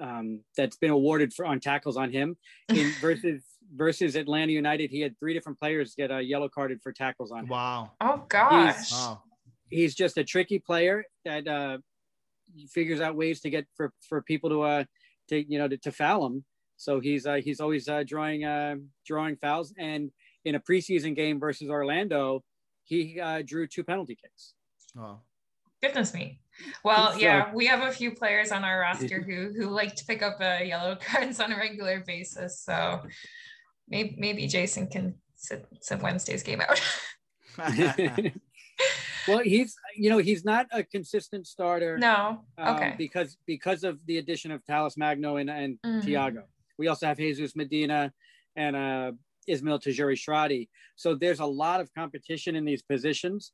um, 0.00 0.40
that's 0.56 0.76
been 0.76 0.90
awarded 0.90 1.32
for 1.32 1.44
on 1.44 1.60
tackles 1.60 1.96
on 1.96 2.10
him. 2.10 2.36
In 2.68 2.92
versus 3.00 3.42
versus 3.74 4.16
Atlanta 4.16 4.52
United, 4.52 4.90
he 4.90 5.00
had 5.00 5.18
three 5.18 5.34
different 5.34 5.58
players 5.58 5.94
get 5.94 6.10
a 6.10 6.20
yellow 6.22 6.48
carded 6.48 6.80
for 6.82 6.92
tackles 6.92 7.32
on 7.32 7.40
him. 7.40 7.48
Wow. 7.48 7.92
Oh 8.00 8.24
gosh. 8.28 8.76
He's, 8.78 8.92
wow. 8.92 9.22
he's 9.70 9.94
just 9.94 10.18
a 10.18 10.24
tricky 10.24 10.58
player 10.58 11.04
that 11.24 11.46
uh, 11.46 11.78
figures 12.70 13.00
out 13.00 13.16
ways 13.16 13.40
to 13.40 13.50
get 13.50 13.66
for 13.76 13.92
for 14.08 14.22
people 14.22 14.50
to 14.50 14.62
uh 14.62 14.84
to 15.28 15.42
you 15.50 15.58
know 15.58 15.68
to, 15.68 15.76
to 15.78 15.92
foul 15.92 16.26
him. 16.26 16.44
So 16.78 17.00
he's 17.00 17.26
uh, 17.26 17.40
he's 17.44 17.60
always 17.60 17.88
uh, 17.88 18.04
drawing 18.06 18.44
uh, 18.44 18.76
drawing 19.04 19.36
fouls. 19.36 19.74
And 19.76 20.10
in 20.44 20.54
a 20.54 20.60
preseason 20.60 21.14
game 21.14 21.38
versus 21.40 21.68
Orlando, 21.68 22.44
he 22.84 23.20
uh, 23.20 23.42
drew 23.44 23.66
two 23.66 23.84
penalty 23.84 24.16
kicks. 24.16 24.54
Oh. 24.98 25.18
Goodness 25.82 26.14
me. 26.14 26.40
Well, 26.84 27.12
so, 27.12 27.18
yeah, 27.18 27.52
we 27.54 27.66
have 27.66 27.82
a 27.82 27.92
few 27.92 28.12
players 28.12 28.50
on 28.50 28.64
our 28.64 28.80
roster 28.80 29.20
who 29.28 29.52
who 29.52 29.68
like 29.68 29.94
to 29.96 30.04
pick 30.04 30.22
up 30.22 30.38
uh, 30.40 30.62
yellow 30.64 30.96
cards 31.00 31.40
on 31.40 31.52
a 31.52 31.56
regular 31.56 32.02
basis. 32.06 32.60
So 32.60 33.02
maybe 33.88 34.14
maybe 34.16 34.48
Jasson 34.48 34.90
can 34.90 35.14
sit, 35.34 35.66
sit 35.80 36.00
Wednesday's 36.00 36.44
game 36.44 36.60
out. 36.60 36.80
well, 39.28 39.38
he's 39.38 39.74
you 39.96 40.10
know 40.10 40.18
he's 40.18 40.44
not 40.44 40.66
a 40.72 40.84
consistent 40.84 41.48
starter. 41.48 41.98
No, 41.98 42.44
um, 42.56 42.76
okay. 42.76 42.90
Um, 42.90 42.96
because 42.96 43.36
because 43.46 43.82
of 43.82 44.04
the 44.06 44.18
addition 44.18 44.52
of 44.52 44.64
Talles 44.64 44.96
Magno 44.96 45.36
and 45.36 45.50
and 45.50 45.78
mm-hmm. 45.84 46.08
Thiago. 46.08 46.42
We 46.78 46.88
also 46.88 47.06
have 47.06 47.18
Jesus 47.18 47.56
Medina 47.56 48.12
and 48.56 48.76
uh, 48.76 49.12
Ismael 49.46 49.80
Tajouri-Shradi. 49.80 50.68
So 50.96 51.14
there's 51.14 51.40
a 51.40 51.46
lot 51.46 51.80
of 51.80 51.92
competition 51.94 52.56
in 52.56 52.64
these 52.64 52.82
positions 52.82 53.52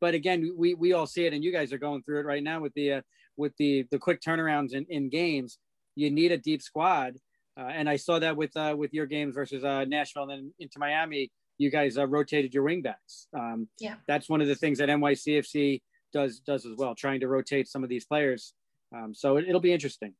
but 0.00 0.14
again, 0.14 0.52
we 0.56 0.74
we 0.74 0.92
all 0.92 1.06
see 1.06 1.26
it, 1.26 1.32
and 1.32 1.42
you 1.42 1.52
guys 1.52 1.72
are 1.72 1.78
going 1.78 2.02
through 2.02 2.20
it 2.20 2.26
right 2.26 2.42
now 2.42 2.60
with 2.60 2.74
the 2.74 2.94
uh, 2.94 3.00
with 3.36 3.52
the 3.58 3.86
the 3.90 3.98
quick 3.98 4.20
turnarounds 4.20 4.72
in, 4.74 4.86
in 4.88 5.08
games. 5.08 5.58
You 5.94 6.10
need 6.10 6.32
a 6.32 6.38
deep 6.38 6.62
squad, 6.62 7.16
uh, 7.58 7.68
and 7.72 7.88
I 7.88 7.96
saw 7.96 8.18
that 8.18 8.36
with 8.36 8.56
uh, 8.56 8.74
with 8.76 8.92
your 8.92 9.06
games 9.06 9.34
versus 9.34 9.64
uh, 9.64 9.84
Nashville 9.84 10.24
and 10.24 10.30
then 10.30 10.54
into 10.58 10.78
Miami. 10.78 11.30
You 11.58 11.70
guys 11.70 11.96
uh, 11.96 12.06
rotated 12.06 12.52
your 12.52 12.64
wingbacks. 12.64 13.26
Um, 13.34 13.68
yeah, 13.80 13.94
that's 14.06 14.28
one 14.28 14.42
of 14.42 14.48
the 14.48 14.54
things 14.54 14.78
that 14.78 14.90
NYCFC 14.90 15.80
does 16.12 16.40
does 16.40 16.66
as 16.66 16.72
well, 16.76 16.94
trying 16.94 17.20
to 17.20 17.28
rotate 17.28 17.68
some 17.68 17.82
of 17.82 17.88
these 17.88 18.04
players. 18.04 18.52
Um, 18.94 19.14
so 19.14 19.38
it, 19.38 19.46
it'll 19.48 19.60
be 19.60 19.72
interesting. 19.72 20.14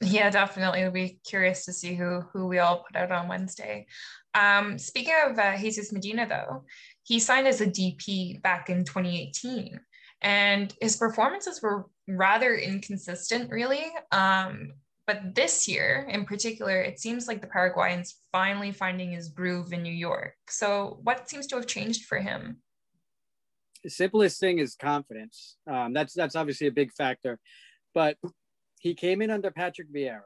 Yeah, 0.00 0.30
definitely. 0.30 0.82
We'll 0.82 0.92
be 0.92 1.20
curious 1.26 1.66
to 1.66 1.72
see 1.72 1.94
who 1.94 2.22
who 2.32 2.46
we 2.46 2.58
all 2.58 2.84
put 2.84 2.96
out 2.96 3.12
on 3.12 3.28
Wednesday. 3.28 3.86
Um, 4.34 4.78
speaking 4.78 5.14
of 5.26 5.38
uh, 5.38 5.58
Jesus 5.58 5.92
Medina, 5.92 6.26
though, 6.26 6.64
he 7.02 7.18
signed 7.18 7.46
as 7.46 7.60
a 7.60 7.66
DP 7.66 8.40
back 8.42 8.70
in 8.70 8.84
2018, 8.84 9.78
and 10.22 10.74
his 10.80 10.96
performances 10.96 11.60
were 11.60 11.86
rather 12.08 12.54
inconsistent, 12.54 13.50
really. 13.50 13.86
Um, 14.10 14.72
but 15.06 15.34
this 15.34 15.66
year, 15.66 16.06
in 16.08 16.24
particular, 16.24 16.80
it 16.80 17.00
seems 17.00 17.26
like 17.26 17.40
the 17.40 17.48
Paraguayan's 17.48 18.20
finally 18.30 18.70
finding 18.70 19.10
his 19.10 19.28
groove 19.28 19.72
in 19.72 19.82
New 19.82 19.92
York. 19.92 20.36
So, 20.48 21.00
what 21.02 21.28
seems 21.28 21.46
to 21.48 21.56
have 21.56 21.66
changed 21.66 22.04
for 22.04 22.18
him? 22.18 22.58
The 23.82 23.90
simplest 23.90 24.38
thing 24.40 24.60
is 24.60 24.76
confidence. 24.76 25.56
Um, 25.66 25.92
that's 25.92 26.14
that's 26.14 26.36
obviously 26.36 26.68
a 26.68 26.72
big 26.72 26.92
factor, 26.92 27.38
but 27.92 28.16
he 28.80 28.94
came 28.94 29.22
in 29.22 29.30
under 29.30 29.50
Patrick 29.50 29.92
Vieira. 29.94 30.22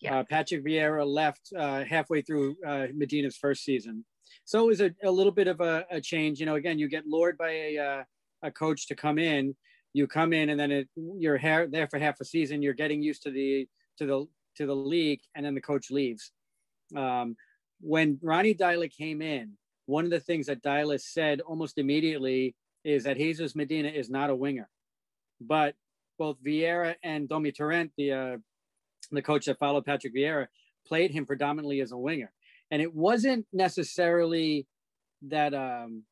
Yeah. 0.00 0.20
Uh, 0.20 0.24
Patrick 0.24 0.64
Vieira 0.64 1.04
left 1.04 1.50
uh, 1.58 1.84
halfway 1.84 2.22
through 2.22 2.56
uh, 2.66 2.86
Medina's 2.94 3.36
first 3.36 3.64
season, 3.64 4.04
so 4.44 4.62
it 4.62 4.66
was 4.66 4.80
a, 4.80 4.90
a 5.04 5.10
little 5.10 5.32
bit 5.32 5.48
of 5.48 5.60
a, 5.60 5.84
a 5.90 6.00
change. 6.00 6.38
You 6.38 6.46
know, 6.46 6.54
again, 6.54 6.78
you 6.78 6.88
get 6.88 7.06
lured 7.06 7.36
by 7.36 7.50
a 7.50 7.78
uh, 7.78 8.02
a 8.42 8.50
coach 8.50 8.86
to 8.88 8.94
come 8.94 9.18
in. 9.18 9.56
You 9.92 10.06
come 10.06 10.32
in, 10.32 10.50
and 10.50 10.60
then 10.60 10.70
it, 10.70 10.88
you're 10.96 11.38
ha- 11.38 11.66
there 11.68 11.88
for 11.88 11.98
half 11.98 12.20
a 12.20 12.24
season. 12.24 12.62
You're 12.62 12.74
getting 12.74 13.02
used 13.02 13.22
to 13.24 13.30
the 13.32 13.66
to 13.98 14.06
the 14.06 14.26
to 14.56 14.66
the 14.66 14.76
league, 14.76 15.20
and 15.34 15.44
then 15.44 15.54
the 15.54 15.60
coach 15.60 15.90
leaves. 15.90 16.30
Um, 16.96 17.36
when 17.80 18.18
Ronny 18.22 18.54
Deila 18.54 18.90
came 18.90 19.20
in, 19.20 19.52
one 19.86 20.04
of 20.04 20.10
the 20.10 20.20
things 20.20 20.46
that 20.46 20.62
Deila 20.62 21.00
said 21.00 21.40
almost 21.40 21.78
immediately 21.78 22.54
is 22.84 23.04
that 23.04 23.16
Jesus 23.16 23.56
Medina 23.56 23.88
is 23.88 24.08
not 24.08 24.30
a 24.30 24.34
winger, 24.36 24.68
but 25.40 25.74
both 26.18 26.36
Vieira 26.44 26.94
and 27.02 27.28
Domi 27.28 27.52
Torrent, 27.52 27.92
the 27.96 28.12
uh, 28.12 28.36
the 29.10 29.22
coach 29.22 29.46
that 29.46 29.58
followed 29.58 29.86
Patrick 29.86 30.14
Vieira, 30.14 30.46
played 30.86 31.10
him 31.10 31.24
predominantly 31.24 31.80
as 31.80 31.92
a 31.92 31.96
winger, 31.96 32.32
and 32.70 32.82
it 32.82 32.94
wasn't 32.94 33.46
necessarily 33.52 34.66
that 35.22 35.54
um, 35.54 36.02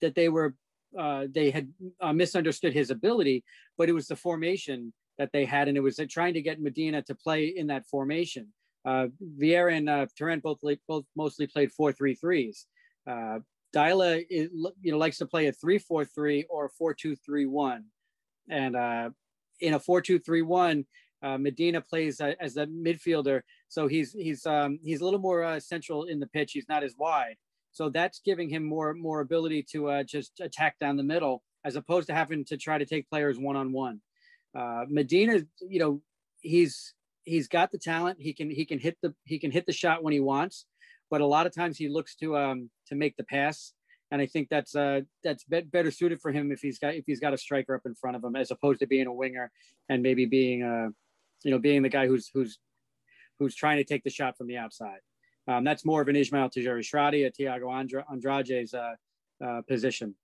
that 0.00 0.14
they 0.14 0.28
were 0.28 0.54
uh, 0.98 1.26
they 1.32 1.50
had 1.50 1.72
uh, 2.00 2.12
misunderstood 2.12 2.72
his 2.72 2.90
ability, 2.90 3.44
but 3.78 3.88
it 3.88 3.92
was 3.92 4.06
the 4.06 4.16
formation 4.16 4.92
that 5.18 5.30
they 5.32 5.44
had, 5.44 5.68
and 5.68 5.76
it 5.76 5.80
was 5.80 5.98
uh, 5.98 6.06
trying 6.08 6.34
to 6.34 6.42
get 6.42 6.60
Medina 6.60 7.02
to 7.02 7.14
play 7.14 7.46
in 7.46 7.66
that 7.68 7.86
formation. 7.86 8.48
Uh, 8.84 9.06
Vieira 9.40 9.76
and 9.76 9.88
uh, 9.88 10.06
Torrent 10.18 10.42
both 10.42 10.58
both 10.88 11.04
mostly 11.16 11.46
played 11.46 11.72
four 11.72 11.92
three 11.92 12.14
threes. 12.14 12.66
Uh, 13.06 13.38
is, 13.74 14.50
you 14.82 14.92
know 14.92 14.98
likes 14.98 15.18
to 15.18 15.26
play 15.26 15.46
a 15.46 15.52
three 15.52 15.78
four 15.78 16.04
three 16.04 16.44
or 16.50 16.68
four 16.68 16.92
two 16.92 17.16
three 17.16 17.46
one, 17.46 17.84
and 18.50 18.76
uh, 18.76 19.10
in 19.62 19.74
a 19.74 19.80
four 19.80 20.00
two 20.02 20.18
three 20.18 20.42
one, 20.42 20.84
uh, 21.22 21.38
Medina 21.38 21.80
plays 21.80 22.20
as 22.20 22.56
a 22.56 22.66
midfielder, 22.66 23.42
so 23.68 23.86
he's 23.86 24.12
he's 24.12 24.44
um, 24.46 24.78
he's 24.82 25.00
a 25.00 25.04
little 25.04 25.20
more 25.20 25.42
uh, 25.42 25.60
central 25.60 26.04
in 26.04 26.20
the 26.20 26.26
pitch. 26.26 26.52
He's 26.52 26.68
not 26.68 26.84
as 26.84 26.94
wide, 26.98 27.36
so 27.72 27.88
that's 27.88 28.20
giving 28.24 28.48
him 28.48 28.64
more 28.64 28.92
more 28.92 29.20
ability 29.20 29.64
to 29.72 29.88
uh, 29.88 30.02
just 30.02 30.40
attack 30.40 30.78
down 30.78 30.96
the 30.96 31.02
middle 31.02 31.42
as 31.64 31.76
opposed 31.76 32.08
to 32.08 32.14
having 32.14 32.44
to 32.46 32.56
try 32.56 32.76
to 32.76 32.84
take 32.84 33.08
players 33.08 33.38
one 33.38 33.56
on 33.56 33.72
one. 33.72 34.00
Medina, 34.88 35.40
you 35.60 35.78
know, 35.78 36.02
he's 36.40 36.94
he's 37.24 37.48
got 37.48 37.70
the 37.70 37.78
talent. 37.78 38.18
He 38.20 38.32
can 38.32 38.50
he 38.50 38.64
can 38.64 38.78
hit 38.78 38.98
the 39.02 39.14
he 39.24 39.38
can 39.38 39.50
hit 39.50 39.66
the 39.66 39.72
shot 39.72 40.02
when 40.02 40.12
he 40.12 40.20
wants, 40.20 40.66
but 41.10 41.20
a 41.20 41.26
lot 41.26 41.46
of 41.46 41.54
times 41.54 41.78
he 41.78 41.88
looks 41.88 42.16
to 42.16 42.36
um 42.36 42.70
to 42.88 42.94
make 42.94 43.16
the 43.16 43.24
pass. 43.24 43.72
And 44.12 44.22
I 44.22 44.26
think 44.26 44.48
that's 44.48 44.76
uh 44.76 45.00
that's 45.24 45.42
be- 45.44 45.62
better 45.62 45.90
suited 45.90 46.20
for 46.20 46.30
him 46.30 46.52
if 46.52 46.60
he's 46.60 46.78
got 46.78 46.94
if 46.94 47.04
he's 47.06 47.18
got 47.18 47.34
a 47.34 47.38
striker 47.38 47.74
up 47.74 47.82
in 47.86 47.94
front 47.94 48.14
of 48.14 48.22
him 48.22 48.36
as 48.36 48.52
opposed 48.52 48.78
to 48.80 48.86
being 48.86 49.08
a 49.08 49.12
winger 49.12 49.50
and 49.88 50.02
maybe 50.02 50.26
being 50.26 50.62
uh 50.62 50.88
you 51.42 51.50
know 51.50 51.58
being 51.58 51.82
the 51.82 51.88
guy 51.88 52.06
who's 52.06 52.30
who's 52.32 52.58
who's 53.38 53.56
trying 53.56 53.78
to 53.78 53.84
take 53.84 54.04
the 54.04 54.10
shot 54.10 54.36
from 54.36 54.46
the 54.46 54.58
outside. 54.58 55.00
Um, 55.48 55.64
that's 55.64 55.84
more 55.84 56.00
of 56.00 56.06
an 56.06 56.14
Ismael 56.14 56.50
Tajouri-Shradi, 56.50 57.26
a 57.26 57.30
Thiago 57.32 57.72
Andra- 57.72 58.04
Andrade's 58.08 58.74
uh, 58.74 58.94
uh, 59.44 59.62
position. 59.62 60.14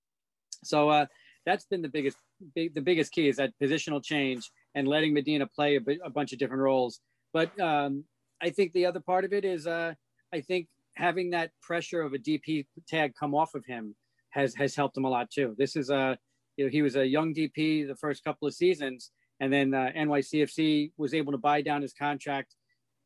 So 0.62 0.89
uh, 0.91 1.07
that's 1.45 1.64
been 1.64 1.82
the 1.82 1.89
biggest 1.89 2.18
big, 2.55 2.74
the 2.74 2.80
biggest 2.80 3.11
key 3.11 3.28
is 3.28 3.36
that 3.36 3.53
positional 3.61 4.05
change 4.05 4.51
and 4.74 4.86
letting 4.86 5.12
Medina 5.12 5.47
play 5.47 5.76
a, 5.76 5.80
b- 5.80 5.99
a 6.05 6.11
bunch 6.11 6.32
of 6.32 6.39
different 6.39 6.62
roles. 6.62 7.01
But 7.32 7.59
um, 7.59 8.05
I 8.41 8.51
think 8.51 8.72
the 8.72 8.86
other 8.86 9.01
part 9.01 9.24
of 9.24 9.32
it 9.32 9.45
is 9.45 9.66
uh, 9.66 9.95
I 10.32 10.41
think 10.41 10.68
having 10.99 11.30
that 11.30 11.53
pressure 11.62 12.03
of 12.03 12.12
a 12.12 12.18
DP 12.18 12.66
tag 12.88 13.14
come 13.18 13.34
off 13.34 13.55
of 13.55 13.64
him 13.64 13.94
has 14.30 14.55
has 14.57 14.74
helped 14.74 14.96
him 14.96 15.05
a 15.05 15.09
lot 15.09 15.30
too. 15.30 15.55
This 15.57 15.76
is 15.76 15.90
a 15.90 16.18
you 16.57 16.64
know 16.64 16.70
he 16.70 16.82
was 16.82 16.96
a 16.96 17.07
young 17.07 17.32
DP 17.32 17.86
the 17.86 17.96
first 17.96 18.24
couple 18.24 18.49
of 18.49 18.55
seasons, 18.55 19.12
and 19.40 19.53
then 19.53 19.72
uh, 19.72 19.90
NYCFC 19.96 20.92
was 20.96 21.14
able 21.14 21.32
to 21.32 21.38
buy 21.38 21.62
down 21.62 21.82
his 21.82 21.94
contract 21.94 22.55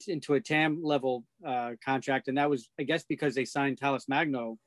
into 0.08 0.34
a 0.34 0.40
TAM 0.40 0.80
level 0.82 1.24
uh, 1.46 1.72
contract, 1.84 2.28
and 2.28 2.38
that 2.38 2.50
was 2.50 2.70
I 2.80 2.84
guess 2.84 3.04
because 3.04 3.34
they 3.34 3.44
signed 3.44 3.78
Talles 3.78 4.06
Magno, 4.08 4.58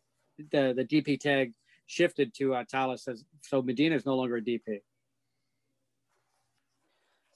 the 0.52 0.74
the 0.76 0.86
DP 0.86 1.20
tag 1.20 1.54
shifted 1.88 2.34
to 2.36 2.54
uh, 2.54 2.64
Talles 2.72 3.08
as 3.08 3.24
so 3.42 3.62
Medina 3.62 3.96
is 3.96 4.06
no 4.06 4.16
longer 4.16 4.38
a 4.38 4.42
DP. 4.42 4.82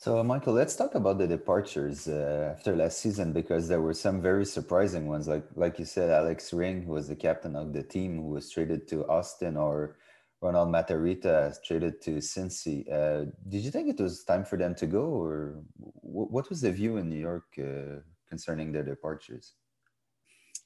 So, 0.02 0.24
Michael, 0.24 0.54
let's 0.54 0.78
talk 0.78 0.95
about 0.95 1.18
the 1.18 1.28
departures 1.28 2.08
uh, 2.08 2.54
after 2.56 2.74
last 2.74 3.00
season 3.00 3.34
because 3.34 3.68
there 3.68 3.82
were 3.82 3.93
some 3.93 4.22
very 4.22 4.45
surprising 4.45 5.10
ones. 5.10 5.28
Like, 5.28 5.43
like 5.56 5.78
you 5.78 5.84
said, 5.84 6.10
Alex 6.10 6.54
Ring, 6.54 6.84
who 6.84 6.93
was 6.93 7.10
the 7.10 7.18
captain 7.18 7.54
of 7.54 7.74
the 7.74 7.84
team, 7.84 8.16
who 8.16 8.30
was 8.30 8.50
traded 8.50 8.88
to 8.88 9.06
Austin, 9.10 9.58
or 9.58 9.97
Ronald 10.41 10.70
Matarrita 10.70 11.62
traded 11.66 12.02
to 12.04 12.12
Cincy. 12.20 12.89
Uh, 12.89 13.26
did 13.50 13.60
you 13.60 13.72
think 13.72 13.89
it 13.89 14.02
was 14.02 14.24
time 14.24 14.45
for 14.45 14.58
them 14.58 14.74
to 14.76 14.88
go, 14.88 15.04
or 15.04 15.62
what 15.76 16.50
was 16.50 16.62
the 16.62 16.72
view 16.72 16.95
in 16.95 17.10
New 17.10 17.20
York 17.20 17.47
uh, 17.60 18.00
concerning 18.30 18.72
their 18.72 18.86
departures? 18.86 19.56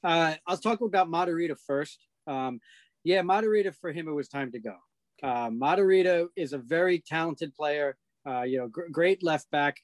Uh, 0.04 0.36
I'll 0.46 0.58
talk 0.58 0.80
about 0.80 1.08
Matarrita 1.08 1.56
first. 1.58 2.06
Um, 2.28 2.60
yeah, 3.02 3.22
Matarrita 3.22 3.74
for 3.74 3.90
him, 3.90 4.06
it 4.06 4.12
was 4.12 4.28
time 4.28 4.52
to 4.52 4.60
go. 4.60 4.76
Uh, 5.24 5.50
Matarrita 5.50 6.28
is 6.36 6.52
a 6.52 6.58
very 6.58 7.00
talented 7.00 7.52
player 7.56 7.96
uh, 8.26 8.42
you 8.42 8.58
know, 8.58 8.68
gr- 8.68 8.88
great 8.90 9.22
left 9.22 9.50
back. 9.50 9.76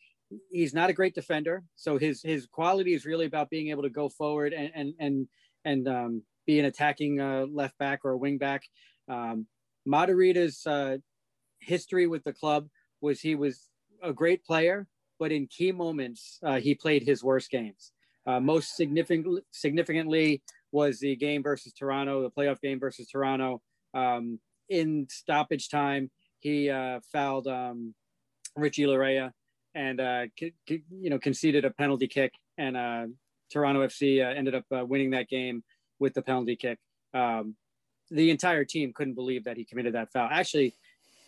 He's 0.50 0.74
not 0.74 0.90
a 0.90 0.92
great 0.92 1.14
defender, 1.14 1.64
so 1.74 1.98
his 1.98 2.22
his 2.22 2.46
quality 2.46 2.94
is 2.94 3.04
really 3.04 3.26
about 3.26 3.50
being 3.50 3.68
able 3.68 3.82
to 3.82 3.90
go 3.90 4.08
forward 4.08 4.52
and 4.52 4.70
and 4.74 4.94
and 5.00 5.28
and 5.64 5.88
um, 5.88 6.22
be 6.46 6.58
an 6.58 6.66
attacking 6.66 7.20
uh, 7.20 7.46
left 7.50 7.76
back 7.78 8.00
or 8.04 8.12
a 8.12 8.16
wing 8.16 8.38
back. 8.38 8.62
Um, 9.08 9.46
uh, 9.92 10.96
history 11.60 12.06
with 12.06 12.24
the 12.24 12.32
club 12.32 12.68
was 13.00 13.20
he 13.20 13.34
was 13.34 13.68
a 14.02 14.12
great 14.12 14.44
player, 14.44 14.86
but 15.18 15.32
in 15.32 15.46
key 15.46 15.72
moments 15.72 16.38
uh, 16.42 16.60
he 16.60 16.74
played 16.74 17.02
his 17.02 17.24
worst 17.24 17.50
games. 17.50 17.92
Uh, 18.26 18.40
most 18.40 18.76
significant, 18.76 19.42
significantly 19.50 20.42
was 20.72 21.00
the 21.00 21.16
game 21.16 21.42
versus 21.42 21.72
Toronto, 21.72 22.22
the 22.22 22.30
playoff 22.30 22.60
game 22.60 22.78
versus 22.78 23.08
Toronto. 23.08 23.60
Um, 23.94 24.38
in 24.68 25.06
stoppage 25.10 25.68
time, 25.68 26.10
he 26.40 26.70
uh, 26.70 27.00
fouled 27.12 27.48
um, 27.48 27.94
Richie 28.56 28.84
Laryea 28.84 29.32
and 29.74 30.00
uh, 30.00 30.22
c- 30.38 30.54
c- 30.68 30.84
you 30.90 31.10
know 31.10 31.18
conceded 31.18 31.64
a 31.64 31.70
penalty 31.70 32.08
kick, 32.08 32.32
and 32.58 32.76
uh, 32.76 33.06
Toronto 33.52 33.86
FC 33.86 34.24
uh, 34.24 34.30
ended 34.30 34.54
up 34.54 34.64
uh, 34.74 34.84
winning 34.84 35.10
that 35.10 35.28
game 35.28 35.62
with 35.98 36.14
the 36.14 36.22
penalty 36.22 36.56
kick. 36.56 36.78
Um, 37.14 37.56
the 38.10 38.30
entire 38.30 38.64
team 38.64 38.92
couldn't 38.94 39.14
believe 39.14 39.44
that 39.44 39.56
he 39.56 39.64
committed 39.64 39.94
that 39.94 40.12
foul. 40.12 40.28
Actually, 40.30 40.74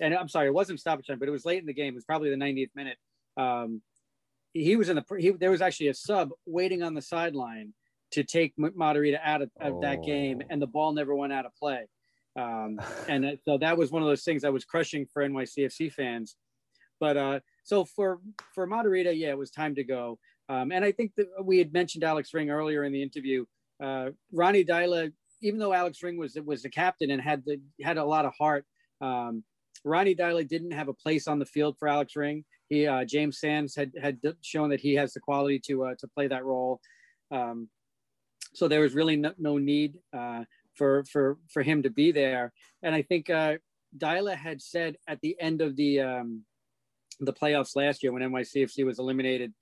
and 0.00 0.14
I'm 0.14 0.28
sorry, 0.28 0.48
it 0.48 0.54
wasn't 0.54 0.80
stoppage 0.80 1.06
time, 1.06 1.18
but 1.18 1.28
it 1.28 1.32
was 1.32 1.44
late 1.44 1.60
in 1.60 1.66
the 1.66 1.74
game. 1.74 1.92
It 1.92 1.96
was 1.96 2.04
probably 2.04 2.30
the 2.30 2.36
90th 2.36 2.70
minute. 2.74 2.96
Um, 3.36 3.82
he 4.52 4.76
was 4.76 4.88
in 4.88 4.96
the 4.96 5.04
he, 5.18 5.30
there 5.30 5.50
was 5.50 5.62
actually 5.62 5.88
a 5.88 5.94
sub 5.94 6.30
waiting 6.44 6.82
on 6.82 6.94
the 6.94 7.02
sideline 7.02 7.72
to 8.12 8.24
take 8.24 8.54
Matarrita 8.56 9.18
out 9.24 9.42
of, 9.42 9.50
of 9.60 9.74
oh. 9.74 9.80
that 9.80 10.02
game, 10.02 10.42
and 10.50 10.60
the 10.60 10.66
ball 10.66 10.92
never 10.92 11.14
went 11.14 11.32
out 11.32 11.46
of 11.46 11.54
play. 11.56 11.86
Um, 12.36 12.80
and 13.08 13.38
so 13.44 13.58
that 13.58 13.78
was 13.78 13.90
one 13.90 14.02
of 14.02 14.08
those 14.08 14.24
things 14.24 14.42
that 14.42 14.52
was 14.52 14.64
crushing 14.64 15.06
for 15.12 15.26
NYCFC 15.26 15.92
fans. 15.92 16.36
But 17.02 17.16
uh, 17.16 17.40
so 17.64 17.84
for 17.84 18.20
for 18.54 18.64
Matarrita, 18.68 19.12
yeah, 19.18 19.30
it 19.30 19.36
was 19.36 19.50
time 19.50 19.74
to 19.74 19.82
go. 19.82 20.20
Um, 20.48 20.70
and 20.70 20.84
I 20.84 20.92
think 20.92 21.10
that 21.16 21.26
we 21.42 21.58
had 21.58 21.72
mentioned 21.72 22.04
Alex 22.04 22.32
Ring 22.32 22.48
earlier 22.48 22.84
in 22.84 22.92
the 22.92 23.02
interview. 23.02 23.44
Uh, 23.82 24.10
Ronny 24.32 24.64
Deila, 24.64 25.12
even 25.40 25.58
though 25.58 25.72
Alex 25.72 26.00
Ring 26.04 26.16
was 26.16 26.38
was 26.46 26.62
the 26.62 26.70
captain 26.70 27.10
and 27.10 27.20
had 27.20 27.42
the 27.44 27.60
had 27.82 27.98
a 27.98 28.04
lot 28.04 28.24
of 28.24 28.32
heart, 28.38 28.64
um, 29.00 29.42
Ronny 29.84 30.14
Deila 30.14 30.46
didn't 30.46 30.70
have 30.70 30.86
a 30.86 30.94
place 30.94 31.26
on 31.26 31.40
the 31.40 31.44
field 31.44 31.76
for 31.76 31.88
Alex 31.88 32.14
Ring. 32.14 32.44
He 32.68 32.86
uh, 32.86 33.04
James 33.04 33.40
Sands 33.40 33.74
had 33.74 33.90
had 34.00 34.20
shown 34.42 34.70
that 34.70 34.78
he 34.78 34.94
has 34.94 35.12
the 35.12 35.18
quality 35.18 35.58
to 35.66 35.86
uh, 35.86 35.94
to 35.98 36.06
play 36.06 36.28
that 36.28 36.44
role. 36.44 36.80
Um, 37.32 37.68
so 38.54 38.68
there 38.68 38.80
was 38.80 38.94
really 38.94 39.16
no, 39.16 39.32
no 39.38 39.58
need 39.58 39.98
uh, 40.16 40.44
for 40.74 41.02
for 41.10 41.38
for 41.52 41.64
him 41.64 41.82
to 41.82 41.90
be 41.90 42.12
there. 42.12 42.52
And 42.84 42.94
I 42.94 43.02
think 43.02 43.28
uh, 43.28 43.56
Deila 43.98 44.36
had 44.36 44.62
said 44.62 44.98
at 45.08 45.20
the 45.20 45.34
end 45.40 45.62
of 45.62 45.74
the 45.74 46.00
um, 46.00 46.44
the 47.20 47.32
playoffs 47.32 47.76
last 47.76 48.02
year 48.02 48.12
when 48.12 48.22
NYCFC 48.22 48.84
was 48.84 48.98
eliminated 48.98 49.52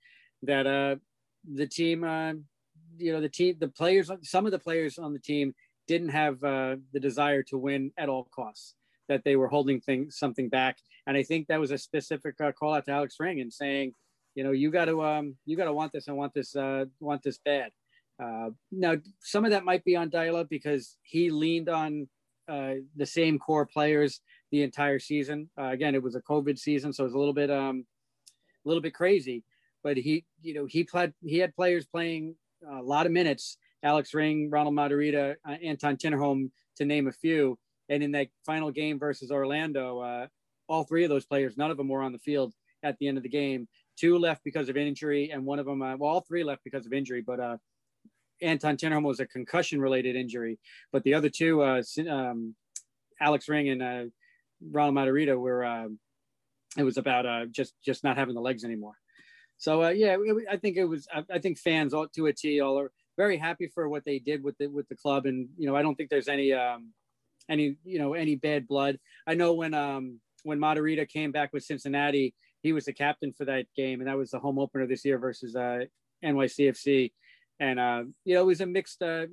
that 0.43 0.67
uh, 0.67 0.95
the 1.53 1.67
team, 1.67 2.03
uh, 2.03 2.33
you 2.97 3.13
know, 3.13 3.21
the 3.21 3.29
team, 3.29 3.55
the 3.59 3.67
players, 3.67 4.11
some 4.23 4.45
of 4.45 4.51
the 4.51 4.59
players 4.59 4.97
on 4.97 5.13
the 5.13 5.19
team 5.19 5.53
didn't 5.87 6.09
have 6.09 6.43
uh, 6.43 6.75
the 6.93 6.99
desire 6.99 7.43
to 7.43 7.57
win 7.57 7.91
at 7.97 8.09
all 8.09 8.27
costs. 8.33 8.75
That 9.09 9.23
they 9.25 9.35
were 9.35 9.49
holding 9.49 9.81
things 9.81 10.17
something 10.17 10.47
back, 10.47 10.77
and 11.05 11.17
I 11.17 11.23
think 11.23 11.47
that 11.47 11.59
was 11.59 11.71
a 11.71 11.77
specific 11.77 12.39
uh, 12.39 12.53
call 12.53 12.73
out 12.73 12.85
to 12.85 12.91
Alex 12.91 13.15
Ring 13.19 13.41
and 13.41 13.51
saying, 13.51 13.93
you 14.35 14.43
know, 14.45 14.51
you 14.51 14.71
got 14.71 14.85
to 14.85 15.03
um, 15.03 15.35
you 15.45 15.57
got 15.57 15.65
to 15.65 15.73
want 15.73 15.91
this 15.91 16.07
and 16.07 16.15
want 16.15 16.33
this 16.33 16.55
uh, 16.55 16.85
want 17.01 17.21
this 17.21 17.37
bad. 17.43 17.71
Uh, 18.23 18.51
now, 18.71 18.95
some 19.19 19.43
of 19.43 19.51
that 19.51 19.65
might 19.65 19.83
be 19.83 19.95
on 19.95 20.09
Deila 20.09 20.47
because 20.47 20.97
he 21.01 21.29
leaned 21.29 21.67
on 21.67 22.07
uh, 22.47 22.75
the 22.95 23.05
same 23.05 23.39
core 23.39 23.65
players 23.65 24.21
the 24.51 24.63
entire 24.63 24.99
season. 24.99 25.49
Uh, 25.57 25.69
again, 25.69 25.95
it 25.95 26.03
was 26.03 26.15
a 26.15 26.21
COVID 26.21 26.59
season, 26.59 26.93
so 26.93 27.03
it 27.03 27.07
was 27.07 27.13
a 27.13 27.19
little 27.19 27.33
bit 27.33 27.49
um, 27.49 27.85
a 28.65 28.67
little 28.67 28.81
bit 28.81 28.93
crazy. 28.93 29.43
But 29.83 29.97
he, 29.97 30.25
you 30.41 30.53
know, 30.53 30.65
he 30.65 30.83
played. 30.83 31.13
He 31.23 31.39
had 31.39 31.55
players 31.55 31.85
playing 31.85 32.35
a 32.69 32.81
lot 32.81 33.05
of 33.05 33.11
minutes. 33.11 33.57
Alex 33.83 34.13
Ring, 34.13 34.49
Ronald 34.51 34.75
Matarrita, 34.75 35.35
uh, 35.47 35.51
Anton 35.63 35.97
Tinnerholm, 35.97 36.51
to 36.77 36.85
name 36.85 37.07
a 37.07 37.11
few. 37.11 37.57
And 37.89 38.03
in 38.03 38.11
that 38.11 38.27
final 38.45 38.71
game 38.71 38.99
versus 38.99 39.31
Orlando, 39.31 39.99
uh, 39.99 40.27
all 40.67 40.83
three 40.83 41.03
of 41.03 41.09
those 41.09 41.25
players, 41.25 41.57
none 41.57 41.71
of 41.71 41.77
them 41.77 41.89
were 41.89 42.01
on 42.01 42.11
the 42.11 42.19
field 42.19 42.53
at 42.83 42.97
the 42.99 43.07
end 43.07 43.17
of 43.17 43.23
the 43.23 43.29
game. 43.29 43.67
Two 43.97 44.17
left 44.17 44.43
because 44.43 44.69
of 44.69 44.77
injury, 44.77 45.31
and 45.31 45.45
one 45.45 45.59
of 45.59 45.65
them, 45.65 45.81
uh, 45.81 45.97
well, 45.97 46.11
all 46.11 46.21
three 46.21 46.43
left 46.43 46.63
because 46.63 46.85
of 46.85 46.93
injury, 46.93 47.21
but 47.21 47.39
uh, 47.39 47.57
Anton 48.41 48.77
Tinnerholm 48.77 49.03
was 49.03 49.19
a 49.19 49.25
concussion 49.25 49.81
related 49.81 50.15
injury. 50.15 50.59
But 50.91 51.03
the 51.03 51.13
other 51.13 51.29
two, 51.29 51.61
uh, 51.61 51.81
um, 52.09 52.55
Alex 53.19 53.49
Ring 53.49 53.69
and 53.69 53.83
uh, 53.83 54.03
Ronald 54.69 54.95
Matarrita, 54.95 55.37
were, 55.37 55.63
uh, 55.63 55.87
it 56.77 56.83
was 56.83 56.97
about 56.97 57.25
uh, 57.25 57.45
just, 57.45 57.73
just 57.83 58.03
not 58.03 58.17
having 58.17 58.35
the 58.35 58.41
legs 58.41 58.63
anymore. 58.63 58.95
So, 59.57 59.83
uh, 59.83 59.89
yeah, 59.89 60.17
I 60.49 60.57
think 60.57 60.77
it 60.77 60.85
was, 60.85 61.07
I, 61.13 61.23
I 61.31 61.39
think 61.39 61.59
fans 61.59 61.93
all 61.93 62.07
to 62.15 62.27
a 62.27 62.33
T 62.33 62.61
all 62.61 62.79
are 62.79 62.91
very 63.17 63.37
happy 63.37 63.67
for 63.67 63.87
what 63.89 64.05
they 64.05 64.19
did 64.19 64.43
with 64.43 64.57
the, 64.57 64.67
with 64.67 64.87
the 64.87 64.95
club. 64.95 65.25
And, 65.25 65.49
you 65.57 65.67
know, 65.67 65.75
I 65.75 65.81
don't 65.81 65.95
think 65.95 66.09
there's 66.09 66.27
any, 66.27 66.53
um, 66.53 66.93
any, 67.49 67.75
you 67.83 67.99
know, 67.99 68.13
any 68.13 68.35
bad 68.35 68.67
blood. 68.67 68.97
I 69.27 69.35
know 69.35 69.53
when, 69.53 69.73
um, 69.73 70.19
when 70.43 70.59
Matarrita 70.59 71.07
came 71.07 71.31
back 71.31 71.53
with 71.53 71.63
Cincinnati, 71.63 72.33
he 72.61 72.73
was 72.73 72.85
the 72.85 72.93
captain 72.93 73.33
for 73.33 73.45
that 73.45 73.65
game, 73.75 73.99
and 73.99 74.07
that 74.07 74.17
was 74.17 74.31
the 74.31 74.39
home 74.39 74.59
opener 74.59 74.87
this 74.87 75.03
year 75.03 75.17
versus 75.17 75.55
uh, 75.55 75.85
NYCFC. 76.23 77.11
And 77.59 77.79
uh, 77.79 78.03
you 78.25 78.35
know, 78.35 78.41
it 78.41 78.45
was 78.45 78.61
a 78.61 78.65
mixed 78.65 79.01
uh, 79.01 79.27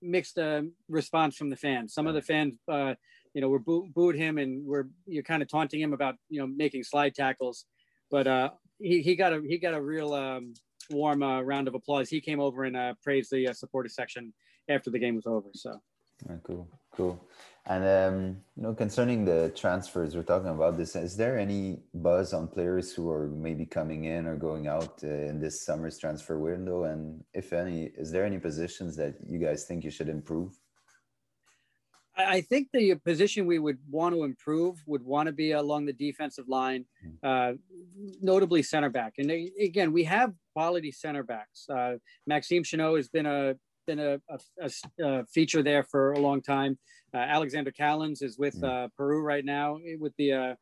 mixed 0.00 0.38
uh, 0.38 0.62
response 0.88 1.36
from 1.36 1.50
the 1.50 1.56
fans. 1.56 1.94
Some 1.94 2.06
of 2.06 2.14
the 2.14 2.22
fans, 2.22 2.54
uh, 2.68 2.94
you 3.34 3.40
know, 3.40 3.48
were 3.48 3.58
boo- 3.58 3.88
booed 3.94 4.16
him 4.16 4.38
and 4.38 4.64
we're 4.64 4.86
you're 5.06 5.22
kind 5.22 5.42
of 5.42 5.48
taunting 5.48 5.80
him 5.80 5.92
about 5.92 6.14
you 6.30 6.40
know 6.40 6.46
making 6.46 6.84
slide 6.84 7.14
tackles, 7.14 7.66
but 8.10 8.26
uh, 8.26 8.50
he 8.80 9.02
he 9.02 9.14
got 9.16 9.32
a 9.32 9.42
he 9.46 9.58
got 9.58 9.74
a 9.74 9.82
real 9.82 10.14
um, 10.14 10.54
warm 10.90 11.22
uh, 11.22 11.42
round 11.42 11.68
of 11.68 11.74
applause. 11.74 12.08
He 12.08 12.20
came 12.20 12.40
over 12.40 12.64
and 12.64 12.76
uh, 12.76 12.94
praised 13.02 13.30
the 13.30 13.48
uh, 13.48 13.54
section 13.88 14.32
after 14.70 14.90
the 14.90 14.98
game 14.98 15.16
was 15.16 15.26
over. 15.26 15.48
So. 15.54 15.80
Cool, 16.44 16.68
cool. 16.94 17.28
And 17.66 17.84
um, 17.84 18.36
you 18.56 18.62
know, 18.62 18.74
concerning 18.74 19.24
the 19.24 19.52
transfers, 19.56 20.14
we're 20.14 20.22
talking 20.22 20.50
about 20.50 20.76
this. 20.76 20.94
Is 20.96 21.16
there 21.16 21.38
any 21.38 21.80
buzz 21.94 22.34
on 22.34 22.46
players 22.46 22.92
who 22.92 23.10
are 23.10 23.28
maybe 23.28 23.64
coming 23.64 24.04
in 24.04 24.26
or 24.26 24.36
going 24.36 24.66
out 24.66 25.00
uh, 25.02 25.08
in 25.08 25.40
this 25.40 25.64
summer's 25.64 25.98
transfer 25.98 26.38
window? 26.38 26.84
And 26.84 27.24
if 27.32 27.52
any, 27.52 27.84
is 27.96 28.12
there 28.12 28.24
any 28.24 28.38
positions 28.38 28.96
that 28.96 29.14
you 29.26 29.38
guys 29.38 29.64
think 29.64 29.82
you 29.82 29.90
should 29.90 30.10
improve? 30.10 30.58
I 32.16 32.40
think 32.42 32.68
the 32.72 32.94
position 32.96 33.46
we 33.46 33.58
would 33.58 33.78
want 33.90 34.14
to 34.14 34.22
improve 34.22 34.82
would 34.86 35.02
want 35.02 35.26
to 35.26 35.32
be 35.32 35.52
along 35.52 35.86
the 35.86 35.92
defensive 35.92 36.48
line, 36.48 36.84
uh, 37.22 37.52
notably 38.20 38.62
center 38.62 38.88
back. 38.88 39.14
And 39.18 39.28
they, 39.28 39.50
again, 39.60 39.92
we 39.92 40.04
have 40.04 40.32
quality 40.52 40.92
center 40.92 41.24
backs. 41.24 41.68
Uh, 41.68 41.94
Maxime 42.26 42.62
Chanot 42.62 42.96
has 42.96 43.08
been 43.08 43.26
a 43.26 43.54
been 43.86 44.00
a, 44.00 44.18
a, 44.60 44.70
a, 45.02 45.26
feature 45.26 45.62
there 45.62 45.82
for 45.82 46.12
a 46.12 46.18
long 46.18 46.40
time. 46.40 46.78
Uh, 47.12 47.18
Alexander 47.18 47.70
Callens 47.70 48.22
is 48.22 48.38
with 48.38 48.58
mm. 48.60 48.84
uh, 48.84 48.88
Peru 48.96 49.20
right 49.20 49.44
now 49.44 49.78
with 49.98 50.14
the 50.16 50.32
uh, 50.32 50.54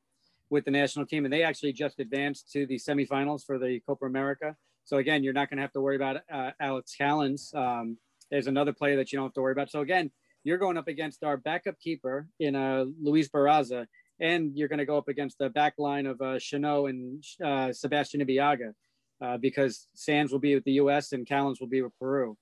with 0.50 0.64
the 0.64 0.70
national 0.70 1.06
team, 1.06 1.24
and 1.24 1.32
they 1.32 1.42
actually 1.42 1.72
just 1.72 2.00
advanced 2.00 2.50
to 2.52 2.66
the 2.66 2.76
semifinals 2.76 3.44
for 3.44 3.58
the 3.58 3.80
Copa 3.86 4.06
America. 4.06 4.56
So 4.84 4.98
again, 4.98 5.22
you're 5.22 5.32
not 5.32 5.48
going 5.48 5.58
to 5.58 5.62
have 5.62 5.72
to 5.72 5.80
worry 5.80 5.96
about 5.96 6.18
uh, 6.32 6.50
Alex 6.60 6.94
Callens. 7.00 7.54
Um, 7.54 7.98
there's 8.30 8.46
another 8.46 8.72
player 8.72 8.96
that 8.96 9.12
you 9.12 9.18
don't 9.18 9.26
have 9.26 9.34
to 9.34 9.42
worry 9.42 9.52
about. 9.52 9.70
So 9.70 9.80
again, 9.80 10.10
you're 10.44 10.58
going 10.58 10.76
up 10.76 10.88
against 10.88 11.22
our 11.24 11.36
backup 11.36 11.78
keeper 11.80 12.26
in 12.40 12.56
uh, 12.56 12.84
Luis 13.00 13.28
Barraza, 13.28 13.86
and 14.20 14.56
you're 14.56 14.68
going 14.68 14.78
to 14.78 14.86
go 14.86 14.98
up 14.98 15.08
against 15.08 15.38
the 15.38 15.50
back 15.50 15.74
line 15.78 16.06
of 16.06 16.20
uh, 16.20 16.38
and 16.52 17.24
uh, 17.44 17.72
Sebastian 17.72 18.20
Ibeagha, 18.20 18.72
uh, 19.20 19.36
because 19.38 19.88
Sands 19.94 20.32
will 20.32 20.38
be 20.38 20.54
with 20.54 20.64
the 20.64 20.72
U.S. 20.72 21.12
and 21.12 21.26
Callens 21.26 21.60
will 21.60 21.68
be 21.68 21.82
with 21.82 21.92
Peru. 21.98 22.36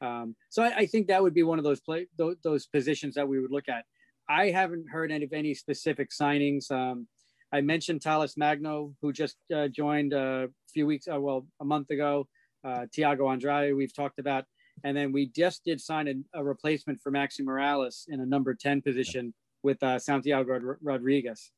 Um, 0.00 0.34
so 0.50 0.62
I, 0.62 0.78
I, 0.78 0.86
think 0.86 1.06
that 1.06 1.22
would 1.22 1.32
be 1.32 1.44
one 1.44 1.58
of 1.58 1.64
those 1.64 1.80
play 1.80 2.08
those, 2.18 2.34
those, 2.42 2.66
positions 2.66 3.14
that 3.14 3.28
we 3.28 3.38
would 3.38 3.52
look 3.52 3.68
at. 3.68 3.84
I 4.28 4.50
haven't 4.50 4.90
heard 4.90 5.12
any 5.12 5.24
of 5.24 5.32
any 5.32 5.54
specific 5.54 6.10
signings. 6.10 6.72
Um, 6.72 7.06
I 7.52 7.60
mentioned 7.60 8.02
Talles 8.02 8.36
Magno, 8.36 8.94
who 9.00 9.12
just 9.12 9.36
uh, 9.54 9.68
joined 9.68 10.12
uh, 10.12 10.46
a 10.48 10.70
few 10.72 10.88
weeks, 10.88 11.06
uh, 11.06 11.20
well, 11.20 11.46
a 11.60 11.64
month 11.64 11.90
ago. 11.90 12.26
Thiago 12.64 13.30
Andrade, 13.32 13.74
we've 13.74 13.94
talked 13.94 14.20
about, 14.20 14.44
and 14.84 14.96
then 14.96 15.12
we 15.12 15.26
just 15.26 15.64
did 15.64 15.80
sign 15.80 16.08
a, 16.08 16.40
a 16.40 16.44
replacement 16.44 17.00
for 17.00 17.12
Maxi 17.12 17.40
Morales 17.40 18.06
in 18.08 18.20
a 18.20 18.26
number 18.26 18.54
ten 18.54 18.82
position 18.82 19.34
with 19.62 19.82
uh, 19.82 19.98
Santiago 19.98 20.76
Rodriguez. 20.80 21.50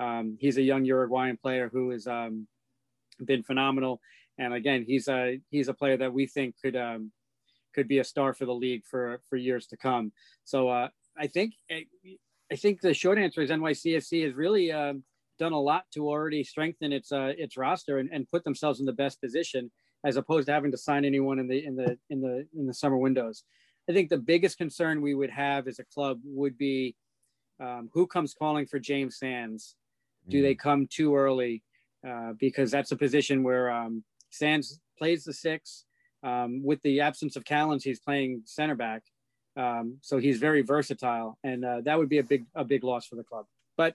Um, 0.00 0.36
he's 0.40 0.56
a 0.56 0.62
young 0.62 0.84
Uruguayan 0.84 1.36
player 1.36 1.70
who 1.72 1.90
has 1.90 2.06
um, 2.06 2.46
been 3.24 3.42
phenomenal, 3.42 4.00
and 4.38 4.54
again, 4.54 4.84
he's 4.86 5.08
a 5.08 5.38
he's 5.50 5.68
a 5.68 5.74
player 5.74 5.96
that 5.96 6.12
we 6.12 6.26
think 6.26 6.54
could 6.62 6.76
um, 6.76 7.12
could 7.74 7.88
be 7.88 7.98
a 7.98 8.04
star 8.04 8.34
for 8.34 8.46
the 8.46 8.54
league 8.54 8.84
for 8.84 9.20
for 9.28 9.36
years 9.36 9.66
to 9.68 9.76
come. 9.76 10.12
So 10.44 10.68
uh, 10.68 10.88
I 11.16 11.26
think 11.26 11.54
I 11.70 12.56
think 12.56 12.80
the 12.80 12.94
short 12.94 13.18
answer 13.18 13.40
is 13.42 13.50
NYCFC 13.50 14.24
has 14.24 14.34
really 14.34 14.72
um, 14.72 15.04
done 15.38 15.52
a 15.52 15.60
lot 15.60 15.84
to 15.94 16.08
already 16.08 16.44
strengthen 16.44 16.92
its 16.92 17.12
uh, 17.12 17.32
its 17.36 17.56
roster 17.56 17.98
and, 17.98 18.10
and 18.12 18.28
put 18.30 18.44
themselves 18.44 18.80
in 18.80 18.86
the 18.86 18.92
best 18.92 19.20
position 19.20 19.70
as 20.04 20.16
opposed 20.16 20.46
to 20.46 20.52
having 20.52 20.70
to 20.72 20.78
sign 20.78 21.04
anyone 21.04 21.38
in 21.38 21.48
the 21.48 21.64
in 21.64 21.76
the 21.76 21.98
in 22.10 22.20
the 22.20 22.46
in 22.56 22.66
the 22.66 22.74
summer 22.74 22.96
windows. 22.96 23.44
I 23.88 23.92
think 23.92 24.10
the 24.10 24.18
biggest 24.18 24.58
concern 24.58 25.00
we 25.00 25.14
would 25.14 25.30
have 25.30 25.66
as 25.66 25.78
a 25.78 25.84
club 25.84 26.20
would 26.24 26.56
be 26.56 26.94
um, 27.60 27.90
who 27.92 28.06
comes 28.06 28.34
calling 28.34 28.66
for 28.66 28.78
James 28.78 29.18
Sands. 29.18 29.76
Do 30.28 30.38
mm. 30.38 30.42
they 30.42 30.54
come 30.54 30.86
too 30.86 31.16
early? 31.16 31.62
Uh, 32.06 32.32
because 32.38 32.70
that's 32.70 32.90
a 32.90 32.96
position 32.96 33.44
where 33.44 33.70
um, 33.70 34.02
Sands 34.30 34.80
plays 34.98 35.22
the 35.24 35.32
six. 35.32 35.84
Um, 36.24 36.62
with 36.64 36.80
the 36.82 37.00
absence 37.00 37.36
of 37.36 37.44
Callens, 37.44 37.82
he's 37.82 37.98
playing 37.98 38.42
center 38.44 38.76
back, 38.76 39.02
um, 39.56 39.98
so 40.02 40.18
he's 40.18 40.38
very 40.38 40.62
versatile, 40.62 41.36
and 41.42 41.64
uh, 41.64 41.80
that 41.82 41.98
would 41.98 42.08
be 42.08 42.18
a 42.18 42.22
big 42.22 42.46
a 42.54 42.64
big 42.64 42.84
loss 42.84 43.06
for 43.06 43.16
the 43.16 43.24
club. 43.24 43.46
But 43.76 43.94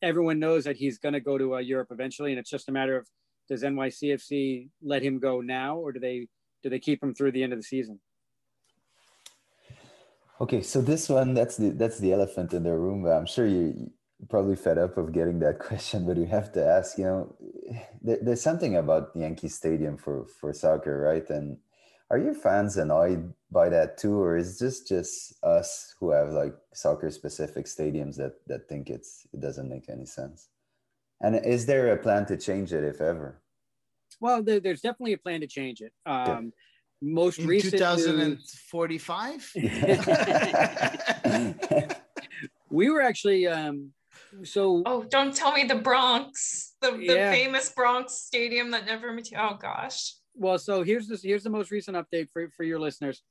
everyone 0.00 0.38
knows 0.38 0.64
that 0.64 0.76
he's 0.76 0.98
going 0.98 1.14
to 1.14 1.20
go 1.20 1.36
to 1.36 1.56
uh, 1.56 1.58
Europe 1.58 1.88
eventually, 1.90 2.30
and 2.30 2.38
it's 2.38 2.50
just 2.50 2.68
a 2.68 2.72
matter 2.72 2.96
of 2.96 3.08
does 3.48 3.62
NYCFC 3.62 4.68
let 4.82 5.02
him 5.02 5.18
go 5.18 5.40
now, 5.40 5.76
or 5.76 5.92
do 5.92 6.00
they 6.00 6.28
do 6.62 6.70
they 6.70 6.78
keep 6.78 7.02
him 7.02 7.14
through 7.14 7.32
the 7.32 7.42
end 7.42 7.52
of 7.52 7.58
the 7.58 7.64
season? 7.64 8.00
Okay, 10.40 10.62
so 10.62 10.80
this 10.80 11.08
one 11.08 11.34
that's 11.34 11.56
the 11.56 11.70
that's 11.70 11.98
the 11.98 12.12
elephant 12.12 12.52
in 12.52 12.64
the 12.64 12.76
room. 12.76 13.06
I'm 13.06 13.26
sure 13.26 13.46
you 13.46 13.92
probably 14.28 14.56
fed 14.56 14.78
up 14.78 14.96
of 14.96 15.12
getting 15.12 15.38
that 15.40 15.58
question, 15.68 16.06
but 16.06 16.16
you 16.16 16.26
have 16.26 16.52
to 16.52 16.64
ask. 16.64 16.98
You 16.98 17.04
know, 17.04 17.36
there's 18.02 18.42
something 18.42 18.76
about 18.76 19.10
Yankee 19.14 19.48
Stadium 19.48 19.96
for 19.96 20.26
for 20.40 20.52
soccer, 20.52 21.00
right? 21.00 21.28
And 21.30 21.58
are 22.10 22.18
your 22.18 22.34
fans 22.34 22.76
annoyed 22.76 23.32
by 23.50 23.68
that 23.68 23.96
too, 23.98 24.20
or 24.20 24.36
is 24.36 24.58
this 24.58 24.82
just 24.82 25.34
us 25.44 25.94
who 26.00 26.10
have 26.10 26.30
like 26.30 26.54
soccer 26.72 27.10
specific 27.10 27.66
stadiums 27.66 28.16
that 28.16 28.34
that 28.46 28.68
think 28.68 28.90
it's 28.90 29.26
it 29.32 29.40
doesn't 29.40 29.68
make 29.68 29.88
any 29.88 30.06
sense? 30.06 30.48
And 31.24 31.36
is 31.44 31.66
there 31.66 31.92
a 31.92 31.96
plan 31.96 32.26
to 32.26 32.36
change 32.36 32.72
it, 32.72 32.84
if 32.84 33.00
ever? 33.00 33.40
Well, 34.20 34.42
there, 34.42 34.60
there's 34.60 34.80
definitely 34.80 35.14
a 35.14 35.18
plan 35.18 35.40
to 35.40 35.46
change 35.46 35.80
it. 35.80 35.92
Um, 36.06 36.26
yeah. 36.26 36.40
Most 37.02 37.38
In 37.38 37.46
recent 37.46 37.72
2045. 37.72 39.52
we 42.70 42.90
were 42.90 43.02
actually 43.02 43.46
um, 43.46 43.90
so. 44.42 44.82
Oh, 44.86 45.02
don't 45.02 45.34
tell 45.34 45.52
me 45.52 45.64
the 45.64 45.74
Bronx, 45.74 46.74
the, 46.80 46.92
the 46.92 47.14
yeah. 47.14 47.32
famous 47.32 47.68
Bronx 47.70 48.14
stadium 48.14 48.70
that 48.70 48.86
never 48.86 49.12
materialized. 49.12 49.54
Oh 49.54 49.58
gosh 49.60 50.14
well, 50.34 50.58
so 50.58 50.82
here's 50.82 51.06
this. 51.06 51.22
Here's 51.22 51.44
the 51.44 51.50
most 51.50 51.70
recent 51.70 51.96
update 51.96 52.28
for 52.30 52.48
for 52.56 52.64
your 52.64 52.80
listeners. 52.80 53.22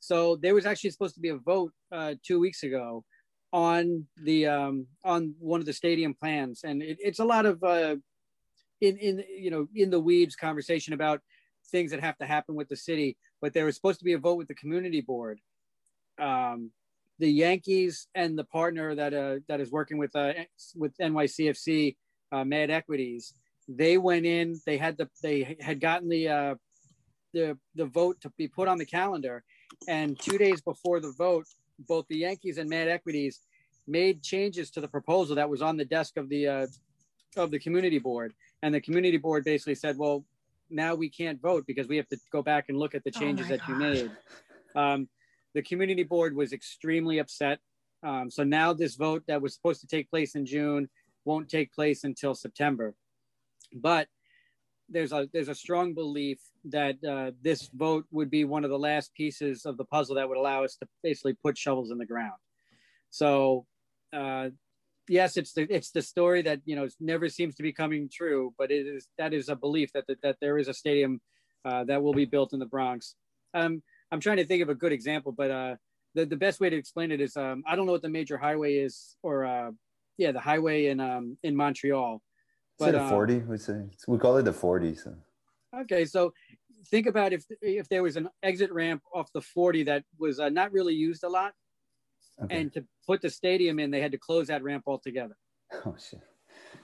So 0.00 0.36
there 0.36 0.54
was 0.54 0.66
actually 0.66 0.90
supposed 0.90 1.14
to 1.14 1.20
be 1.20 1.30
a 1.30 1.36
vote 1.36 1.72
uh, 1.90 2.14
two 2.24 2.38
weeks 2.38 2.62
ago 2.62 3.04
on 3.52 4.06
the 4.16 4.46
um, 4.46 4.86
on 5.04 5.34
one 5.38 5.60
of 5.60 5.66
the 5.66 5.72
stadium 5.72 6.14
plans, 6.14 6.62
and 6.64 6.82
it, 6.82 6.98
it's 7.00 7.18
a 7.18 7.24
lot 7.24 7.46
of 7.46 7.62
uh, 7.62 7.96
in 8.80 8.96
in 8.98 9.24
you 9.28 9.50
know 9.50 9.68
in 9.74 9.90
the 9.90 10.00
weeds 10.00 10.36
conversation 10.36 10.94
about 10.94 11.20
things 11.70 11.90
that 11.90 12.00
have 12.00 12.18
to 12.18 12.26
happen 12.26 12.54
with 12.54 12.68
the 12.68 12.76
city. 12.76 13.16
But 13.40 13.52
there 13.52 13.64
was 13.64 13.74
supposed 13.74 13.98
to 13.98 14.04
be 14.04 14.14
a 14.14 14.18
vote 14.18 14.36
with 14.36 14.48
the 14.48 14.54
community 14.54 15.00
board. 15.00 15.40
Um, 16.20 16.70
the 17.18 17.30
Yankees 17.30 18.08
and 18.14 18.38
the 18.38 18.44
partner 18.44 18.94
that 18.94 19.14
uh, 19.14 19.36
that 19.48 19.60
is 19.60 19.70
working 19.70 19.98
with 19.98 20.14
uh, 20.16 20.32
with 20.74 20.96
NYCFC, 20.98 21.96
uh, 22.32 22.44
Maddd 22.44 22.70
Equities, 22.70 23.34
they 23.68 23.98
went 23.98 24.26
in 24.26 24.60
they 24.66 24.76
had 24.76 24.96
the 24.96 25.08
they 25.22 25.56
had 25.60 25.80
gotten 25.80 26.08
the 26.08 26.28
uh 26.28 26.54
the 27.32 27.56
the 27.74 27.86
vote 27.86 28.20
to 28.20 28.30
be 28.36 28.48
put 28.48 28.68
on 28.68 28.78
the 28.78 28.84
calendar 28.84 29.42
and 29.88 30.18
two 30.18 30.36
days 30.38 30.60
before 30.60 31.00
the 31.00 31.12
vote 31.16 31.46
both 31.86 32.06
the 32.08 32.16
yankees 32.16 32.58
and 32.58 32.70
Maddd 32.70 32.88
Equities 32.88 33.40
made 33.86 34.22
changes 34.22 34.70
to 34.70 34.80
the 34.80 34.88
proposal 34.88 35.36
that 35.36 35.48
was 35.48 35.62
on 35.62 35.76
the 35.76 35.84
desk 35.84 36.16
of 36.16 36.28
the 36.28 36.46
uh, 36.46 36.66
of 37.36 37.50
the 37.50 37.58
community 37.58 37.98
board. 37.98 38.34
And 38.62 38.74
the 38.74 38.80
community 38.80 39.16
board 39.16 39.44
basically 39.44 39.74
said 39.74 39.98
well 39.98 40.24
now 40.70 40.94
we 40.94 41.08
can't 41.08 41.40
vote 41.40 41.66
because 41.66 41.88
we 41.88 41.96
have 41.96 42.08
to 42.08 42.18
go 42.30 42.42
back 42.42 42.68
and 42.68 42.78
look 42.78 42.94
at 42.94 43.04
the 43.04 43.12
oh 43.14 43.18
changes 43.18 43.46
oh 43.46 43.50
that 43.50 43.60
God. 43.60 43.68
you 43.68 43.74
made. 43.74 44.10
Um, 44.74 45.08
the 45.54 45.62
community 45.62 46.02
board 46.02 46.34
was 46.34 46.52
extremely 46.52 47.18
upset. 47.18 47.58
Um, 48.02 48.30
so 48.30 48.42
now 48.42 48.72
this 48.72 48.94
vote 48.96 49.22
that 49.28 49.42
was 49.42 49.54
supposed 49.54 49.80
to 49.82 49.86
take 49.86 50.10
place 50.10 50.34
in 50.34 50.46
june 50.46 50.88
won't 51.24 51.48
take 51.48 51.72
place 51.72 52.04
until 52.04 52.34
september. 52.34 52.94
But 53.74 54.08
there's 54.92 55.12
a 55.12 55.28
there's 55.32 55.48
a 55.48 55.54
strong 55.54 55.94
belief 55.94 56.38
that 56.66 56.96
uh, 57.04 57.32
this 57.42 57.68
vote 57.74 58.06
would 58.10 58.30
be 58.30 58.44
one 58.44 58.64
of 58.64 58.70
the 58.70 58.78
last 58.78 59.14
pieces 59.14 59.64
of 59.64 59.76
the 59.76 59.84
puzzle 59.84 60.16
that 60.16 60.28
would 60.28 60.38
allow 60.38 60.64
us 60.64 60.76
to 60.76 60.88
basically 61.02 61.34
put 61.34 61.58
shovels 61.58 61.90
in 61.90 61.98
the 61.98 62.06
ground. 62.06 62.38
So 63.10 63.66
uh, 64.12 64.50
yes, 65.08 65.36
it's 65.36 65.52
the 65.52 65.66
it's 65.70 65.90
the 65.90 66.02
story 66.02 66.42
that 66.42 66.60
you 66.64 66.76
know 66.76 66.88
never 67.00 67.28
seems 67.28 67.54
to 67.56 67.62
be 67.62 67.72
coming 67.72 68.08
true, 68.12 68.54
but 68.58 68.70
it 68.70 68.86
is 68.86 69.08
that 69.18 69.32
is 69.32 69.48
a 69.48 69.56
belief 69.56 69.92
that 69.92 70.06
that, 70.06 70.22
that 70.22 70.36
there 70.40 70.58
is 70.58 70.68
a 70.68 70.74
stadium 70.74 71.20
uh, 71.64 71.84
that 71.84 72.02
will 72.02 72.14
be 72.14 72.24
built 72.24 72.52
in 72.52 72.58
the 72.58 72.66
Bronx. 72.66 73.14
Um, 73.54 73.82
I'm 74.10 74.20
trying 74.20 74.38
to 74.38 74.46
think 74.46 74.62
of 74.62 74.68
a 74.68 74.74
good 74.74 74.92
example, 74.92 75.32
but 75.32 75.50
uh, 75.50 75.76
the 76.14 76.26
the 76.26 76.36
best 76.36 76.60
way 76.60 76.70
to 76.70 76.76
explain 76.76 77.10
it 77.10 77.20
is 77.20 77.36
um, 77.36 77.62
I 77.66 77.76
don't 77.76 77.86
know 77.86 77.92
what 77.92 78.02
the 78.02 78.08
major 78.08 78.38
highway 78.38 78.76
is, 78.76 79.16
or 79.22 79.44
uh, 79.44 79.70
yeah, 80.18 80.32
the 80.32 80.40
highway 80.40 80.86
in 80.86 81.00
um, 81.00 81.38
in 81.42 81.56
Montreal. 81.56 82.22
But, 82.86 82.94
um, 82.94 83.06
a 83.06 83.10
40, 83.10 83.38
we 83.38 83.58
say. 83.58 83.82
We 84.08 84.18
call 84.18 84.36
it 84.36 84.44
the 84.44 84.52
40. 84.52 84.94
So. 84.94 85.14
Okay, 85.82 86.04
so 86.04 86.32
think 86.86 87.06
about 87.06 87.32
if 87.32 87.44
if 87.60 87.88
there 87.88 88.02
was 88.02 88.16
an 88.16 88.28
exit 88.42 88.72
ramp 88.72 89.02
off 89.14 89.32
the 89.32 89.40
40 89.40 89.84
that 89.84 90.04
was 90.18 90.40
uh, 90.40 90.48
not 90.48 90.72
really 90.72 90.94
used 90.94 91.24
a 91.24 91.28
lot, 91.28 91.52
Okay. 92.42 92.60
and 92.60 92.72
to 92.72 92.84
put 93.06 93.20
the 93.20 93.30
stadium 93.30 93.78
in, 93.78 93.90
they 93.90 94.00
had 94.00 94.12
to 94.12 94.18
close 94.18 94.48
that 94.48 94.62
ramp 94.62 94.84
altogether. 94.86 95.36
Oh 95.86 95.94
shit. 95.98 96.20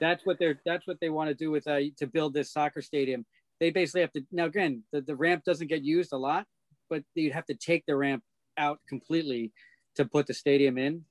That's 0.01 0.25
what 0.25 0.39
they're 0.39 0.61
that's 0.65 0.87
what 0.87 0.99
they 1.01 1.11
want 1.11 1.29
to 1.29 1.35
do 1.35 1.51
with 1.51 1.67
uh, 1.67 1.81
to 1.97 2.07
build 2.07 2.35
this 2.35 2.53
soccer 2.53 2.83
stadium. 2.83 3.27
They 3.61 3.71
basically 3.71 4.03
have 4.03 4.13
to 4.13 4.23
now 4.31 4.45
again 4.45 4.85
the, 4.93 5.01
the 5.01 5.17
ramp 5.17 5.45
doesn't 5.45 5.67
get 5.69 5.83
used 5.83 6.13
a 6.13 6.17
lot, 6.17 6.47
but 6.89 7.03
you'd 7.15 7.33
have 7.33 7.47
to 7.47 7.55
take 7.55 7.85
the 7.87 7.97
ramp 7.97 8.23
out 8.57 8.79
completely 8.89 9.53
to 9.97 10.05
put 10.05 10.27
the 10.27 10.35
stadium 10.35 10.79
in. 10.79 11.05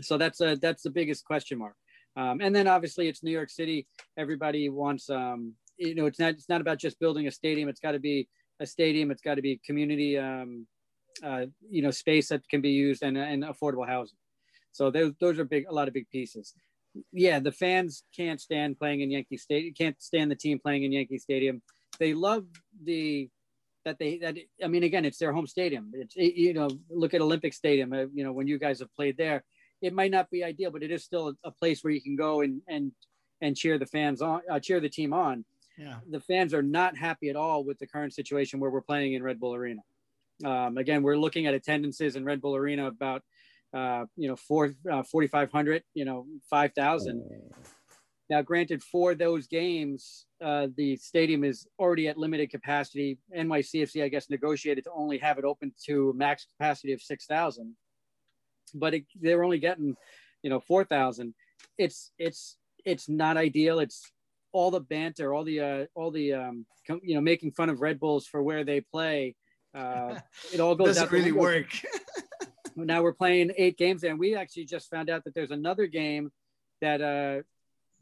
So 0.00 0.18
that's 0.18 0.40
a 0.40 0.56
that's 0.56 0.82
the 0.82 0.90
biggest 0.90 1.24
question 1.24 1.58
mark. 1.58 1.74
Um, 2.16 2.40
and 2.40 2.54
then 2.54 2.66
obviously 2.66 3.08
it's 3.08 3.22
New 3.22 3.30
York 3.30 3.50
City. 3.50 3.86
Everybody 4.16 4.68
wants 4.68 5.08
um, 5.08 5.54
you 5.78 5.94
know 5.94 6.06
it's 6.06 6.18
not 6.18 6.34
it's 6.34 6.48
not 6.48 6.60
about 6.60 6.78
just 6.78 7.00
building 7.00 7.26
a 7.26 7.30
stadium. 7.30 7.68
It's 7.68 7.80
got 7.80 7.92
to 7.92 7.98
be 7.98 8.28
a 8.60 8.66
stadium. 8.66 9.10
It's 9.10 9.22
got 9.22 9.36
to 9.36 9.42
be 9.42 9.60
community 9.64 10.18
um, 10.18 10.66
uh, 11.24 11.46
you 11.68 11.82
know 11.82 11.90
space 11.90 12.28
that 12.28 12.46
can 12.48 12.60
be 12.60 12.70
used 12.70 13.02
and, 13.02 13.16
and 13.16 13.44
affordable 13.44 13.86
housing. 13.86 14.18
So 14.72 14.90
those 14.90 15.12
those 15.20 15.38
are 15.38 15.44
big 15.44 15.66
a 15.68 15.72
lot 15.72 15.88
of 15.88 15.94
big 15.94 16.08
pieces. 16.10 16.54
Yeah, 17.12 17.40
the 17.40 17.52
fans 17.52 18.04
can't 18.14 18.40
stand 18.40 18.78
playing 18.78 19.00
in 19.00 19.10
Yankee 19.10 19.38
Stadium. 19.38 19.74
Can't 19.74 20.00
stand 20.02 20.30
the 20.30 20.36
team 20.36 20.58
playing 20.58 20.84
in 20.84 20.92
Yankee 20.92 21.18
Stadium. 21.18 21.62
They 21.98 22.12
love 22.12 22.44
the 22.84 23.30
that 23.84 23.98
they 23.98 24.18
that 24.18 24.36
I 24.62 24.68
mean 24.68 24.82
again 24.82 25.04
it's 25.04 25.18
their 25.18 25.32
home 25.32 25.46
stadium. 25.46 25.90
It's 25.94 26.16
you 26.16 26.54
know 26.54 26.68
look 26.90 27.14
at 27.14 27.20
Olympic 27.20 27.54
Stadium. 27.54 27.92
Uh, 27.92 28.06
you 28.12 28.24
know 28.24 28.32
when 28.32 28.46
you 28.46 28.58
guys 28.58 28.80
have 28.80 28.94
played 28.94 29.16
there, 29.16 29.44
it 29.82 29.92
might 29.92 30.10
not 30.10 30.30
be 30.30 30.44
ideal, 30.44 30.70
but 30.70 30.82
it 30.82 30.90
is 30.90 31.04
still 31.04 31.34
a, 31.44 31.50
place 31.50 31.84
where 31.84 31.92
you 31.92 32.00
can 32.00 32.16
go 32.16 32.40
and 32.40 32.62
and 32.68 32.92
and 33.40 33.56
cheer 33.56 33.76
the 33.76 33.86
fans 33.86 34.22
on, 34.22 34.40
uh, 34.50 34.60
cheer 34.60 34.80
the 34.80 34.88
team 34.88 35.12
on. 35.12 35.44
Yeah. 35.76 35.96
The 36.10 36.20
fans 36.20 36.54
are 36.54 36.62
not 36.62 36.96
happy 36.96 37.28
at 37.28 37.36
all 37.36 37.64
with 37.64 37.78
the 37.78 37.86
current 37.86 38.14
situation 38.14 38.60
where 38.60 38.70
we're 38.70 38.80
playing 38.80 39.14
in 39.14 39.22
Red 39.22 39.40
Bull 39.40 39.54
Arena. 39.54 39.82
Um, 40.44 40.78
again, 40.78 41.02
we're 41.02 41.16
looking 41.16 41.46
at 41.46 41.54
attendances 41.54 42.14
in 42.14 42.24
Red 42.24 42.40
Bull 42.40 42.54
Arena 42.54 42.86
about 42.86 43.22
uh, 43.74 44.04
you 44.16 44.28
know 44.28 44.36
four 44.36 44.74
uh, 44.90 45.02
4,500, 45.02 45.82
you 45.94 46.04
know 46.04 46.26
5,000. 46.48 47.22
Now, 48.30 48.40
granted, 48.40 48.82
for 48.82 49.14
those 49.14 49.46
games, 49.46 50.26
uh, 50.42 50.68
the 50.76 50.96
stadium 50.96 51.44
is 51.44 51.66
already 51.78 52.08
at 52.08 52.16
limited 52.16 52.50
capacity. 52.50 53.18
NYCFC, 53.36 54.02
I 54.02 54.08
guess, 54.08 54.30
negotiated 54.30 54.84
to 54.84 54.90
only 54.94 55.18
have 55.18 55.36
it 55.38 55.44
open 55.44 55.72
to 55.84 56.14
max 56.16 56.46
capacity 56.46 56.94
of 56.94 57.02
6,000, 57.02 57.74
but 58.74 58.94
it, 58.94 59.04
they're 59.20 59.44
only 59.44 59.58
getting, 59.58 59.96
you 60.42 60.50
know, 60.50 60.60
4,000. 60.60 61.34
It's 61.78 62.10
it's 62.18 62.56
it's 62.84 63.08
not 63.08 63.36
ideal. 63.36 63.78
It's 63.78 64.10
all 64.52 64.70
the 64.70 64.80
banter, 64.80 65.32
all 65.32 65.44
the 65.44 65.60
uh, 65.60 65.84
all 65.94 66.10
the 66.10 66.34
um, 66.34 66.66
com- 66.86 67.00
you 67.02 67.14
know, 67.14 67.20
making 67.20 67.52
fun 67.52 67.70
of 67.70 67.80
Red 67.80 67.98
Bulls 67.98 68.26
for 68.26 68.42
where 68.42 68.64
they 68.64 68.80
play. 68.80 69.34
Uh, 69.74 70.18
it 70.52 70.60
all 70.60 70.74
goes 70.74 70.86
Doesn't 70.96 71.10
really 71.10 71.32
work. 71.32 71.68
now 72.76 73.02
we're 73.02 73.14
playing 73.14 73.52
eight 73.56 73.78
games 73.78 74.02
there, 74.02 74.10
and 74.10 74.20
we 74.20 74.34
actually 74.34 74.66
just 74.66 74.90
found 74.90 75.08
out 75.08 75.24
that 75.24 75.34
there's 75.34 75.50
another 75.50 75.86
game 75.86 76.30
that 76.80 77.00
uh, 77.00 77.42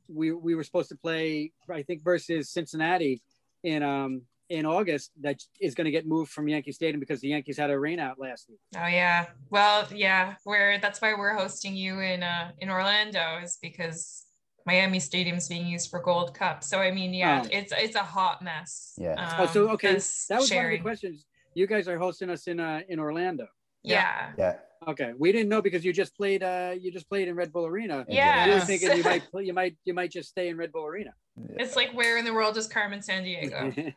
we 0.08 0.32
we 0.32 0.54
were 0.54 0.64
supposed 0.64 0.88
to 0.88 0.96
play, 0.96 1.52
I 1.70 1.82
think, 1.82 2.02
versus 2.02 2.50
Cincinnati 2.50 3.22
in 3.62 3.82
um 3.82 4.22
in 4.50 4.66
August 4.66 5.12
that 5.22 5.40
is 5.60 5.74
going 5.74 5.84
to 5.86 5.90
get 5.90 6.06
moved 6.06 6.30
from 6.32 6.48
Yankee 6.48 6.72
Stadium 6.72 7.00
because 7.00 7.20
the 7.20 7.28
Yankees 7.28 7.56
had 7.56 7.70
a 7.70 7.74
rainout 7.74 8.16
last 8.18 8.48
week. 8.50 8.58
Oh 8.76 8.86
yeah. 8.86 9.26
Well, 9.48 9.86
yeah, 9.94 10.34
we're 10.44 10.78
that's 10.80 11.00
why 11.00 11.14
we're 11.14 11.36
hosting 11.36 11.74
you 11.76 12.00
in 12.00 12.22
uh 12.22 12.50
in 12.58 12.68
Orlando 12.68 13.38
is 13.42 13.58
because 13.62 14.26
Miami 14.66 15.00
Stadium's 15.00 15.48
being 15.48 15.66
used 15.66 15.88
for 15.88 16.00
Gold 16.02 16.34
Cup. 16.34 16.62
So 16.64 16.80
I 16.80 16.90
mean, 16.90 17.14
yeah, 17.14 17.42
Oh. 17.44 17.48
it's 17.50 17.72
it's 17.76 17.96
a 17.96 18.02
hot 18.02 18.42
mess. 18.42 18.94
Yeah. 18.98 19.36
oh, 19.38 19.46
so 19.46 19.64
um, 19.68 19.74
okay, 19.74 19.94
'cause 19.94 20.26
that 20.28 20.40
was 20.40 20.50
one 20.50 20.64
of 20.66 20.70
the 20.72 20.78
questions. 20.78 21.24
You 21.54 21.66
guys 21.66 21.88
are 21.88 21.98
hosting 21.98 22.28
us 22.28 22.46
in 22.48 22.58
uh 22.60 22.80
in 22.88 22.98
Orlando. 23.00 23.46
Yeah. 23.82 24.32
Yeah. 24.36 24.56
Okay, 24.88 25.12
we 25.18 25.30
didn't 25.30 25.50
know 25.50 25.60
because 25.60 25.84
you 25.84 25.92
just 25.92 26.16
played 26.16 26.42
uh 26.42 26.74
you 26.78 26.90
just 26.90 27.08
played 27.08 27.28
in 27.28 27.36
Red 27.36 27.52
Bull 27.52 27.66
Arena. 27.66 28.06
Yeah. 28.08 28.46
we 28.46 28.54
were 28.54 28.60
thinking 28.60 28.96
you 28.96 29.04
might 29.04 29.30
play, 29.30 29.44
you 29.44 29.52
might 29.52 29.76
you 29.84 29.92
might 29.92 30.10
just 30.10 30.30
stay 30.30 30.48
in 30.48 30.56
Red 30.56 30.72
Bull 30.72 30.86
Arena. 30.86 31.12
It's 31.56 31.76
like 31.76 31.92
where 31.92 32.16
in 32.16 32.24
the 32.24 32.32
world 32.32 32.56
is 32.56 32.66
Carmen 32.66 33.00
Sandiego? 33.00 33.92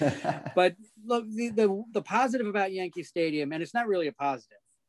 but 0.54 0.74
look, 1.04 1.24
the, 1.30 1.50
the 1.50 1.84
the 1.92 2.02
positive 2.02 2.48
about 2.48 2.72
Yankee 2.72 3.04
Stadium, 3.04 3.52
and 3.52 3.62
it's 3.62 3.74
not 3.74 3.86
really 3.86 4.08
a 4.08 4.12
positive. 4.12 4.58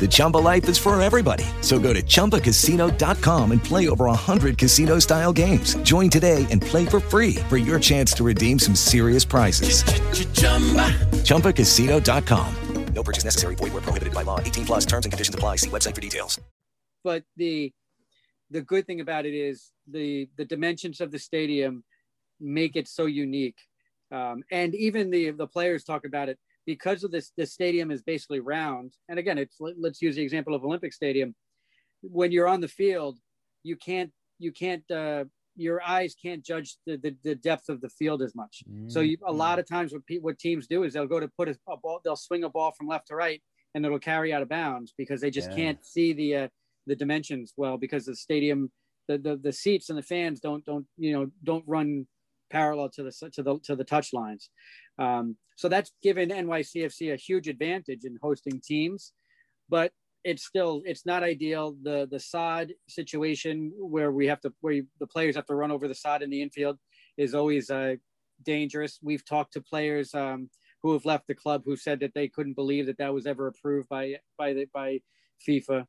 The 0.00 0.08
Chumba 0.08 0.38
life 0.38 0.66
is 0.68 0.78
for 0.78 1.00
everybody. 1.00 1.44
So 1.60 1.78
go 1.78 1.92
to 1.92 2.02
ChumbaCasino.com 2.02 3.52
and 3.52 3.62
play 3.62 3.90
over 3.90 4.06
100 4.06 4.56
casino-style 4.56 5.34
games. 5.34 5.74
Join 5.82 6.08
today 6.08 6.46
and 6.50 6.62
play 6.62 6.86
for 6.86 7.00
free 7.00 7.34
for 7.50 7.58
your 7.58 7.78
chance 7.78 8.12
to 8.14 8.24
redeem 8.24 8.58
some 8.58 8.74
serious 8.74 9.26
prizes. 9.26 9.82
ChumbaCasino.com. 11.24 12.54
No 12.94 13.02
purchase 13.02 13.24
necessary. 13.24 13.54
Void 13.54 13.72
were 13.72 13.80
prohibited 13.80 14.14
by 14.14 14.22
law. 14.22 14.40
18 14.40 14.66
plus 14.66 14.84
terms 14.84 15.06
and 15.06 15.12
conditions 15.12 15.34
apply. 15.34 15.56
See 15.56 15.70
website 15.70 15.94
for 15.94 16.00
details. 16.00 16.40
But 17.02 17.24
the 17.36 17.72
the 18.50 18.60
good 18.60 18.86
thing 18.86 19.00
about 19.00 19.26
it 19.26 19.34
is 19.34 19.70
the 19.88 20.28
the 20.36 20.44
dimensions 20.44 21.00
of 21.00 21.10
the 21.10 21.18
stadium 21.18 21.84
make 22.40 22.76
it 22.76 22.88
so 22.88 23.06
unique, 23.06 23.56
um, 24.10 24.42
and 24.50 24.74
even 24.74 25.10
the 25.10 25.30
the 25.30 25.46
players 25.46 25.84
talk 25.84 26.04
about 26.04 26.28
it 26.28 26.38
because 26.66 27.04
of 27.04 27.10
this. 27.10 27.32
The 27.36 27.46
stadium 27.46 27.90
is 27.90 28.02
basically 28.02 28.40
round, 28.40 28.94
and 29.08 29.18
again, 29.18 29.38
it's 29.38 29.56
let- 29.60 29.78
let's 29.78 30.00
use 30.02 30.16
the 30.16 30.22
example 30.22 30.54
of 30.54 30.64
Olympic 30.64 30.92
Stadium. 30.92 31.34
When 32.02 32.32
you're 32.32 32.48
on 32.48 32.60
the 32.60 32.68
field, 32.68 33.18
you 33.62 33.76
can't 33.76 34.10
you 34.38 34.52
can't 34.52 34.88
uh, 34.90 35.24
your 35.56 35.82
eyes 35.82 36.14
can't 36.14 36.42
judge 36.42 36.76
the, 36.86 36.96
the, 36.96 37.14
the 37.22 37.34
depth 37.34 37.68
of 37.68 37.80
the 37.82 37.88
field 37.90 38.22
as 38.22 38.34
much. 38.34 38.62
So 38.88 39.00
you, 39.00 39.18
a 39.26 39.32
lot 39.32 39.58
of 39.58 39.68
times 39.68 39.92
what, 39.92 40.06
pe- 40.06 40.18
what 40.18 40.38
teams 40.38 40.66
do 40.66 40.84
is 40.84 40.94
they'll 40.94 41.06
go 41.06 41.20
to 41.20 41.28
put 41.28 41.48
a, 41.48 41.58
a 41.68 41.76
ball, 41.76 42.00
they'll 42.02 42.16
swing 42.16 42.44
a 42.44 42.48
ball 42.48 42.72
from 42.72 42.86
left 42.88 43.08
to 43.08 43.16
right 43.16 43.42
and 43.74 43.84
it'll 43.84 43.98
carry 43.98 44.32
out 44.32 44.40
of 44.40 44.48
bounds 44.48 44.94
because 44.96 45.20
they 45.20 45.30
just 45.30 45.50
Yeah. 45.50 45.56
can't 45.56 45.84
see 45.84 46.12
the, 46.14 46.36
uh, 46.36 46.48
the 46.86 46.96
dimensions 46.96 47.52
well 47.58 47.76
because 47.76 48.06
the 48.06 48.16
stadium, 48.16 48.70
the, 49.08 49.18
the, 49.18 49.36
the 49.36 49.52
seats 49.52 49.90
and 49.90 49.98
the 49.98 50.02
fans 50.02 50.40
don't, 50.40 50.64
don't, 50.64 50.86
you 50.96 51.12
know, 51.12 51.30
don't 51.44 51.64
run 51.66 52.06
parallel 52.48 52.88
to 52.90 53.02
the, 53.02 53.30
to 53.32 53.42
the, 53.42 53.58
to 53.64 53.76
the 53.76 53.84
touch 53.84 54.12
lines. 54.14 54.48
Um, 55.00 55.36
so 55.56 55.68
that's 55.68 55.92
given 56.02 56.28
NYCFC 56.28 57.12
a 57.12 57.16
huge 57.16 57.48
advantage 57.48 58.04
in 58.04 58.18
hosting 58.22 58.60
teams, 58.60 59.12
but 59.68 59.92
it's 60.22 60.44
still 60.44 60.82
it's 60.84 61.06
not 61.06 61.22
ideal. 61.22 61.74
The 61.82 62.06
the 62.10 62.20
sod 62.20 62.72
situation 62.88 63.72
where 63.76 64.12
we 64.12 64.26
have 64.26 64.40
to 64.42 64.52
where 64.60 64.74
you, 64.74 64.86
the 65.00 65.06
players 65.06 65.34
have 65.36 65.46
to 65.46 65.54
run 65.54 65.70
over 65.70 65.88
the 65.88 65.94
sod 65.94 66.22
in 66.22 66.30
the 66.30 66.42
infield 66.42 66.78
is 67.16 67.34
always 67.34 67.70
uh, 67.70 67.94
dangerous. 68.44 68.98
We've 69.02 69.24
talked 69.24 69.54
to 69.54 69.62
players 69.62 70.14
um, 70.14 70.50
who 70.82 70.92
have 70.92 71.06
left 71.06 71.26
the 71.26 71.34
club 71.34 71.62
who 71.64 71.76
said 71.76 72.00
that 72.00 72.14
they 72.14 72.28
couldn't 72.28 72.54
believe 72.54 72.86
that 72.86 72.98
that 72.98 73.14
was 73.14 73.26
ever 73.26 73.46
approved 73.46 73.88
by 73.88 74.16
by 74.36 74.52
the 74.52 74.66
by 74.72 75.00
FIFA. 75.46 75.86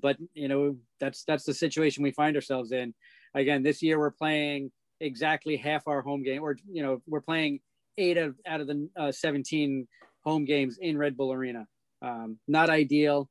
But 0.00 0.16
you 0.32 0.48
know 0.48 0.76
that's 1.00 1.24
that's 1.24 1.44
the 1.44 1.54
situation 1.54 2.02
we 2.02 2.12
find 2.12 2.36
ourselves 2.36 2.72
in. 2.72 2.94
Again, 3.34 3.62
this 3.62 3.82
year 3.82 3.98
we're 3.98 4.10
playing 4.10 4.70
exactly 5.00 5.56
half 5.56 5.86
our 5.86 6.00
home 6.00 6.22
game, 6.22 6.42
or 6.42 6.56
you 6.70 6.82
know 6.82 7.02
we're 7.06 7.20
playing 7.20 7.60
eight 7.98 8.18
of 8.18 8.36
out 8.46 8.60
of 8.60 8.66
the 8.66 8.88
uh, 8.96 9.12
17 9.12 9.86
home 10.24 10.44
games 10.44 10.78
in 10.80 10.98
Red 10.98 11.16
Bull 11.16 11.32
Arena. 11.32 11.66
Um, 12.00 12.38
not 12.48 12.70
ideal 12.70 13.28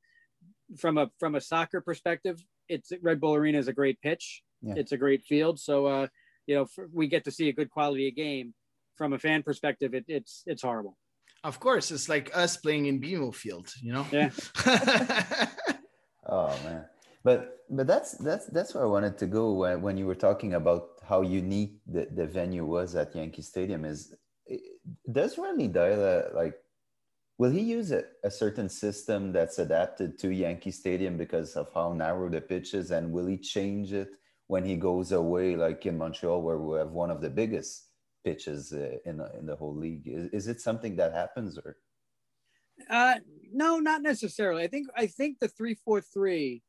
from 0.78 0.98
a 0.98 1.10
from 1.20 1.36
a 1.36 1.42
soccer 1.42 1.82
perspective. 1.82 2.44
it's 2.70 2.92
Red 3.02 3.20
Bull 3.20 3.36
Arena 3.36 3.58
is 3.58 3.68
a 3.68 3.74
great 3.74 4.00
pitch. 4.02 4.44
Yeah. 4.62 4.76
It's 4.78 4.92
a 4.92 4.98
great 4.98 5.24
field. 5.24 5.60
So, 5.60 5.88
uh, 5.88 6.08
you 6.46 6.56
know, 6.56 6.66
for, 6.66 6.88
we 6.94 7.08
get 7.08 7.26
to 7.26 7.32
see 7.32 7.50
a 7.50 7.54
good 7.54 7.70
quality 7.70 8.08
of 8.08 8.16
game. 8.16 8.54
From 8.98 9.14
a 9.14 9.20
fan 9.20 9.42
perspective, 9.42 9.96
it, 9.96 10.06
it's 10.08 10.44
it's 10.46 10.62
horrible. 10.62 10.96
Of 11.44 11.60
course, 11.60 11.90
it's 11.90 12.08
like 12.08 12.30
us 12.38 12.58
playing 12.58 12.86
in 12.86 13.02
BMO 13.02 13.34
Field, 13.34 13.68
you 13.82 13.94
know. 13.94 14.06
Yeah. 14.12 14.30
Oh 16.32 16.56
man, 16.64 16.86
but 17.24 17.58
but 17.70 17.88
that's 17.88 18.12
that's 18.18 18.46
that's 18.48 18.74
where 18.74 18.84
I 18.84 18.88
wanted 18.88 19.18
to 19.18 19.28
go 19.28 19.54
when, 19.54 19.82
when 19.82 19.98
you 19.98 20.06
were 20.06 20.16
talking 20.16 20.54
about 20.54 21.02
how 21.04 21.22
unique 21.22 21.80
the, 21.88 22.08
the 22.14 22.28
venue 22.28 22.66
was 22.66 22.96
at 22.96 23.16
Yankee 23.16 23.42
Stadium. 23.42 23.86
Is 23.86 24.12
it, 24.12 24.20
does 25.12 25.38
Ronny 25.38 25.70
Deila 25.70 26.34
like? 26.34 26.56
Will 27.38 27.52
he 27.52 27.62
use 27.62 27.92
a, 27.92 28.04
a 28.24 28.30
certain 28.30 28.70
system 28.70 29.32
that's 29.32 29.58
adapted 29.58 30.20
to 30.20 30.30
Yankee 30.30 30.70
Stadium 30.70 31.18
because 31.18 31.56
of 31.56 31.70
how 31.74 31.92
narrow 31.92 32.30
the 32.30 32.42
pitch 32.42 32.76
is, 32.76 32.92
and 32.92 33.12
will 33.12 33.26
he 33.26 33.38
change 33.38 33.94
it 33.94 34.10
when 34.48 34.64
he 34.64 34.76
goes 34.76 35.12
away, 35.12 35.56
like 35.56 35.86
in 35.86 35.98
Montreal, 35.98 36.42
where 36.42 36.60
we 36.60 36.78
have 36.78 36.92
one 36.92 37.10
of 37.10 37.22
the 37.22 37.30
biggest 37.30 37.88
pitches 38.24 38.74
uh, 38.74 38.98
in 39.06 39.22
in 39.40 39.46
the 39.46 39.56
whole 39.56 39.76
league? 39.76 40.08
Is, 40.08 40.30
is 40.32 40.48
it 40.48 40.62
something 40.62 40.96
that 40.98 41.14
happens, 41.14 41.58
or 41.58 41.78
Uh, 42.90 43.16
no, 43.52 43.80
not 43.80 44.02
necessarily. 44.02 44.64
I 44.64 44.68
think 44.68 44.88
I 44.96 45.08
think 45.08 45.40
the 45.40 45.48
three 45.48 45.76
four 45.76 46.02
three 46.02 46.62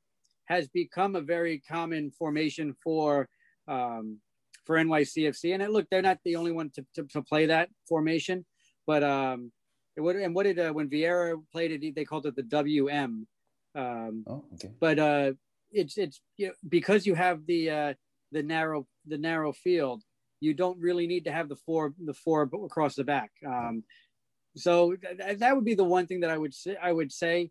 has 0.47 0.69
become 0.69 1.17
a 1.17 1.21
very 1.21 1.61
common 1.61 2.11
formation 2.11 2.75
for 2.83 3.29
um, 3.69 4.19
for 4.65 4.77
NYCFC. 4.77 5.55
And 5.55 5.63
it, 5.63 5.71
look, 5.71 5.87
they're 5.91 6.03
not 6.03 6.19
the 6.25 6.37
only 6.37 6.53
one 6.53 6.71
to, 6.75 6.85
to, 6.95 7.05
to 7.05 7.23
play 7.23 7.47
that 7.47 7.69
formation, 7.89 8.45
but 8.87 9.03
um, 9.03 9.53
it 9.97 10.01
would, 10.01 10.17
and 10.17 10.35
what 10.35 10.45
did 10.45 10.59
uh, 10.59 10.73
when 10.73 10.89
Vieira 10.89 11.41
played 11.53 11.73
it, 11.73 11.95
they 11.95 12.05
called 12.05 12.27
it 12.27 12.37
the 12.37 12.43
WM. 12.43 13.27
Um, 13.75 14.25
oh, 14.27 14.45
okay. 14.55 14.71
But 14.81 14.99
uh, 14.99 15.33
it's 15.71 15.97
it's 15.97 16.21
you 16.37 16.49
know, 16.49 16.53
because 16.69 17.07
you 17.07 17.15
have 17.15 17.47
the 17.47 17.71
uh, 17.71 17.95
the 18.31 18.43
narrow 18.43 18.87
the 19.07 19.19
narrow 19.19 19.53
field, 19.53 20.03
you 20.41 20.55
don't 20.55 20.79
really 20.79 21.07
need 21.07 21.25
to 21.25 21.33
have 21.33 21.49
the 21.49 21.57
four 21.57 21.95
the 22.05 22.15
four 22.15 22.43
across 22.43 22.95
the 22.95 23.05
back. 23.05 23.31
Um, 23.47 23.85
so 24.57 24.95
th- 24.95 25.39
that 25.39 25.55
would 25.55 25.65
be 25.65 25.75
the 25.75 25.85
one 25.85 26.07
thing 26.07 26.21
that 26.21 26.31
I 26.31 26.39
would 26.39 26.55
say. 26.55 26.77
I 26.81 26.93
would 26.93 27.13
say, 27.13 27.51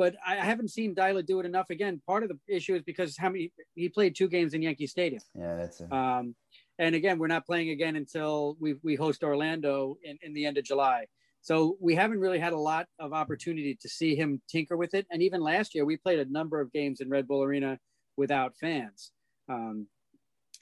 but 0.00 0.16
I 0.26 0.36
haven't 0.36 0.68
seen 0.68 0.94
Deila 0.94 1.26
do 1.26 1.40
it 1.40 1.44
enough. 1.44 1.68
Again, 1.68 2.00
part 2.06 2.22
of 2.22 2.30
the 2.30 2.38
issue 2.48 2.74
is 2.74 2.82
because 2.82 3.18
how 3.18 3.28
many 3.28 3.52
he 3.74 3.90
played 3.90 4.16
two 4.16 4.28
games 4.28 4.54
in 4.54 4.62
Yankee 4.62 4.86
Stadium. 4.86 5.20
Yeah, 5.34 5.56
that's 5.56 5.78
it. 5.82 5.92
Um, 5.92 6.34
and 6.78 6.94
again, 6.94 7.18
we're 7.18 7.26
not 7.26 7.44
playing 7.44 7.68
again 7.68 7.96
until 7.96 8.56
we 8.58 8.76
we 8.82 8.94
host 8.94 9.22
Orlando 9.22 9.98
in, 10.02 10.16
in 10.22 10.32
the 10.32 10.46
end 10.46 10.56
of 10.56 10.64
July. 10.64 11.04
So 11.42 11.76
we 11.82 11.94
haven't 11.94 12.18
really 12.18 12.38
had 12.38 12.54
a 12.54 12.58
lot 12.58 12.86
of 12.98 13.12
opportunity 13.12 13.76
to 13.78 13.88
see 13.90 14.16
him 14.16 14.40
tinker 14.50 14.74
with 14.74 14.94
it. 14.94 15.06
And 15.10 15.22
even 15.22 15.42
last 15.42 15.74
year, 15.74 15.84
we 15.84 15.98
played 15.98 16.18
a 16.18 16.32
number 16.32 16.62
of 16.62 16.72
games 16.72 17.02
in 17.02 17.10
Red 17.10 17.28
Bull 17.28 17.42
Arena 17.42 17.78
without 18.16 18.54
fans. 18.58 19.12
Um, 19.50 19.86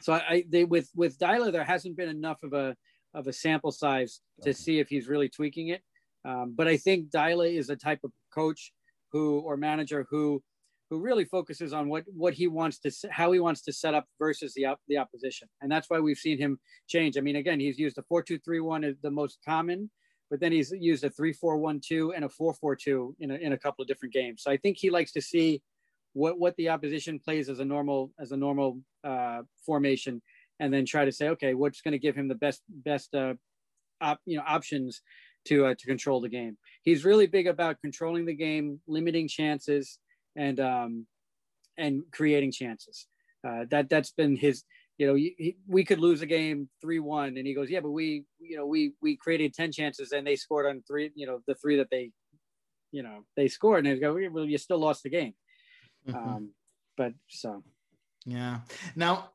so 0.00 0.14
I, 0.14 0.22
I 0.28 0.44
they 0.48 0.64
with 0.64 0.90
with 0.96 1.16
Deila, 1.16 1.52
there 1.52 1.62
hasn't 1.62 1.96
been 1.96 2.08
enough 2.08 2.42
of 2.42 2.54
a 2.54 2.74
of 3.14 3.28
a 3.28 3.32
sample 3.32 3.70
size 3.70 4.20
to 4.42 4.52
see 4.52 4.80
if 4.80 4.88
he's 4.88 5.06
really 5.06 5.28
tweaking 5.28 5.68
it. 5.68 5.82
Um, 6.24 6.54
but 6.56 6.66
I 6.66 6.76
think 6.76 7.10
Deila 7.10 7.56
is 7.56 7.70
a 7.70 7.76
type 7.76 8.00
of 8.02 8.10
coach 8.34 8.72
who 9.12 9.40
or 9.40 9.56
manager 9.56 10.06
who 10.10 10.42
who 10.90 11.00
really 11.00 11.24
focuses 11.24 11.72
on 11.72 11.88
what 11.88 12.04
what 12.14 12.34
he 12.34 12.46
wants 12.46 12.78
to 12.78 12.90
how 13.10 13.30
he 13.32 13.40
wants 13.40 13.62
to 13.62 13.72
set 13.72 13.94
up 13.94 14.06
versus 14.18 14.54
the 14.54 14.66
the 14.88 14.96
opposition, 14.96 15.48
and 15.60 15.70
that's 15.70 15.90
why 15.90 16.00
we've 16.00 16.18
seen 16.18 16.38
him 16.38 16.58
change. 16.88 17.16
I 17.16 17.20
mean, 17.20 17.36
again, 17.36 17.60
he's 17.60 17.78
used 17.78 17.98
a 17.98 18.02
four 18.02 18.22
two 18.22 18.38
three 18.38 18.60
one 18.60 18.84
is 18.84 18.96
the 19.02 19.10
most 19.10 19.38
common, 19.46 19.90
but 20.30 20.40
then 20.40 20.52
he's 20.52 20.72
used 20.72 21.04
a 21.04 21.10
three 21.10 21.32
four 21.32 21.58
one 21.58 21.80
two 21.86 22.12
and 22.14 22.24
a 22.24 22.28
four 22.28 22.54
four 22.54 22.74
two 22.74 23.14
in 23.20 23.30
a, 23.30 23.34
in 23.34 23.52
a 23.52 23.58
couple 23.58 23.82
of 23.82 23.88
different 23.88 24.14
games. 24.14 24.42
So 24.42 24.50
I 24.50 24.56
think 24.56 24.78
he 24.78 24.90
likes 24.90 25.12
to 25.12 25.20
see 25.20 25.62
what 26.14 26.38
what 26.38 26.56
the 26.56 26.70
opposition 26.70 27.18
plays 27.18 27.48
as 27.48 27.60
a 27.60 27.64
normal 27.64 28.12
as 28.18 28.32
a 28.32 28.36
normal 28.36 28.80
uh, 29.04 29.42
formation, 29.66 30.22
and 30.58 30.72
then 30.72 30.86
try 30.86 31.04
to 31.04 31.12
say, 31.12 31.28
okay, 31.28 31.52
what's 31.54 31.82
going 31.82 31.92
to 31.92 31.98
give 31.98 32.16
him 32.16 32.28
the 32.28 32.34
best 32.34 32.62
best 32.68 33.14
uh, 33.14 33.34
op, 34.00 34.20
you 34.24 34.38
know 34.38 34.44
options 34.46 35.02
to 35.46 35.66
uh, 35.66 35.74
to 35.78 35.86
control 35.86 36.20
the 36.20 36.28
game. 36.28 36.56
He's 36.82 37.04
really 37.04 37.26
big 37.26 37.46
about 37.46 37.80
controlling 37.80 38.26
the 38.26 38.34
game, 38.34 38.80
limiting 38.86 39.28
chances, 39.28 39.98
and 40.36 40.60
um, 40.60 41.06
and 41.76 42.02
creating 42.12 42.52
chances. 42.52 43.06
Uh, 43.46 43.64
that 43.70 43.88
that's 43.88 44.12
been 44.12 44.36
his. 44.36 44.64
You 44.98 45.06
know, 45.06 45.14
he, 45.14 45.56
we 45.68 45.84
could 45.84 46.00
lose 46.00 46.22
a 46.22 46.26
game 46.26 46.68
three 46.80 46.98
one, 46.98 47.36
and 47.36 47.46
he 47.46 47.54
goes, 47.54 47.70
yeah, 47.70 47.80
but 47.80 47.92
we 47.92 48.24
you 48.40 48.56
know 48.56 48.66
we 48.66 48.94
we 49.00 49.16
created 49.16 49.54
ten 49.54 49.70
chances 49.70 50.10
and 50.10 50.26
they 50.26 50.34
scored 50.34 50.66
on 50.66 50.82
three. 50.88 51.12
You 51.14 51.26
know, 51.26 51.40
the 51.46 51.54
three 51.54 51.76
that 51.76 51.88
they 51.90 52.10
you 52.90 53.02
know 53.02 53.24
they 53.36 53.48
scored, 53.48 53.86
and 53.86 53.96
they 53.96 54.00
go, 54.00 54.18
well, 54.32 54.44
you 54.44 54.58
still 54.58 54.78
lost 54.78 55.04
the 55.04 55.10
game. 55.10 55.34
Mhm. 56.08 56.16
Um, 56.16 56.50
but 56.96 57.12
so 57.28 57.62
Yeah. 58.24 58.60
Now, 58.96 59.30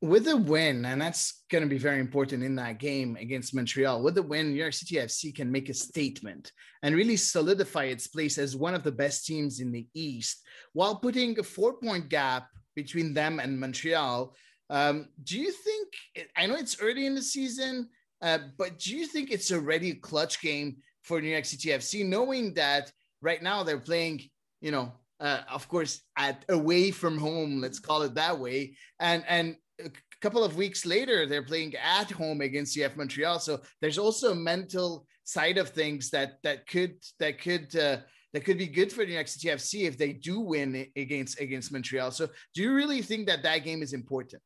with 0.00 0.26
the 0.26 0.36
win, 0.36 0.84
and 0.84 1.00
that's 1.00 1.42
going 1.50 1.62
to 1.62 1.68
be 1.68 1.78
very 1.78 1.98
important 1.98 2.44
in 2.44 2.54
that 2.56 2.78
game 2.78 3.16
against 3.16 3.54
Montreal, 3.54 4.02
with 4.02 4.14
the 4.14 4.22
win, 4.22 4.50
New 4.50 4.56
York 4.56 4.74
City 4.74 4.96
FC 4.96 5.34
can 5.34 5.50
make 5.50 5.68
a 5.68 5.74
statement 5.74 6.52
and 6.82 6.94
really 6.94 7.16
solidify 7.16 7.84
its 7.84 8.06
place 8.06 8.38
as 8.38 8.54
one 8.54 8.74
of 8.74 8.84
the 8.84 8.92
best 8.92 9.26
teams 9.26 9.60
in 9.60 9.72
the 9.72 9.86
East 9.94 10.46
while 10.72 10.96
putting 10.96 11.38
a 11.38 11.42
four 11.42 11.74
point 11.74 12.08
gap 12.08 12.48
between 12.76 13.12
them 13.12 13.40
and 13.40 13.58
Montreal. 13.58 14.34
Um, 14.70 15.08
do 15.24 15.38
you 15.38 15.50
think, 15.50 16.28
I 16.36 16.46
know 16.46 16.54
it's 16.54 16.80
early 16.80 17.06
in 17.06 17.14
the 17.16 17.22
season, 17.22 17.88
uh, 18.22 18.38
but 18.56 18.78
do 18.78 18.96
you 18.96 19.06
think 19.06 19.30
it's 19.30 19.50
already 19.50 19.90
a 19.90 19.96
clutch 19.96 20.40
game 20.40 20.76
for 21.02 21.20
New 21.20 21.30
York 21.30 21.44
City 21.44 21.70
FC, 21.70 22.06
knowing 22.06 22.54
that 22.54 22.92
right 23.20 23.42
now 23.42 23.64
they're 23.64 23.80
playing, 23.80 24.22
you 24.60 24.70
know, 24.70 24.92
uh, 25.20 25.40
of 25.50 25.68
course, 25.68 26.02
at 26.16 26.44
away 26.48 26.92
from 26.92 27.18
home, 27.18 27.60
let's 27.60 27.80
call 27.80 28.02
it 28.02 28.14
that 28.14 28.38
way, 28.38 28.76
and 29.00 29.24
and 29.26 29.56
a 29.84 29.90
couple 30.20 30.42
of 30.44 30.56
weeks 30.56 30.84
later 30.84 31.26
they're 31.26 31.42
playing 31.42 31.74
at 31.76 32.10
home 32.10 32.40
against 32.40 32.76
CF 32.76 32.96
Montreal. 32.96 33.38
So 33.40 33.60
there's 33.80 33.98
also 33.98 34.32
a 34.32 34.34
mental 34.34 35.06
side 35.24 35.58
of 35.58 35.70
things 35.70 36.10
that 36.10 36.38
that 36.42 36.66
could 36.66 36.96
that 37.20 37.40
could 37.40 37.74
uh, 37.76 37.98
that 38.32 38.44
could 38.44 38.58
be 38.58 38.66
good 38.66 38.92
for 38.92 39.04
New 39.04 39.14
York 39.14 39.28
City 39.28 39.48
FC 39.48 39.86
if 39.86 39.96
they 39.96 40.12
do 40.12 40.40
win 40.40 40.86
against 40.96 41.40
against 41.40 41.72
Montreal. 41.72 42.10
So 42.10 42.28
do 42.54 42.62
you 42.62 42.74
really 42.74 43.02
think 43.02 43.26
that 43.26 43.42
that 43.42 43.58
game 43.58 43.82
is 43.82 43.92
important? 43.92 44.42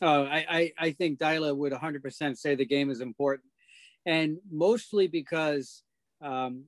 Oh, 0.00 0.24
I, 0.24 0.46
I, 0.48 0.72
I 0.78 0.90
think 0.90 1.18
Deila 1.18 1.56
would 1.56 1.72
100% 1.72 2.36
say 2.36 2.54
the 2.54 2.64
game 2.64 2.90
is 2.90 3.00
important. 3.00 3.46
And 4.04 4.38
mostly 4.50 5.06
because 5.06 5.84
um, 6.20 6.64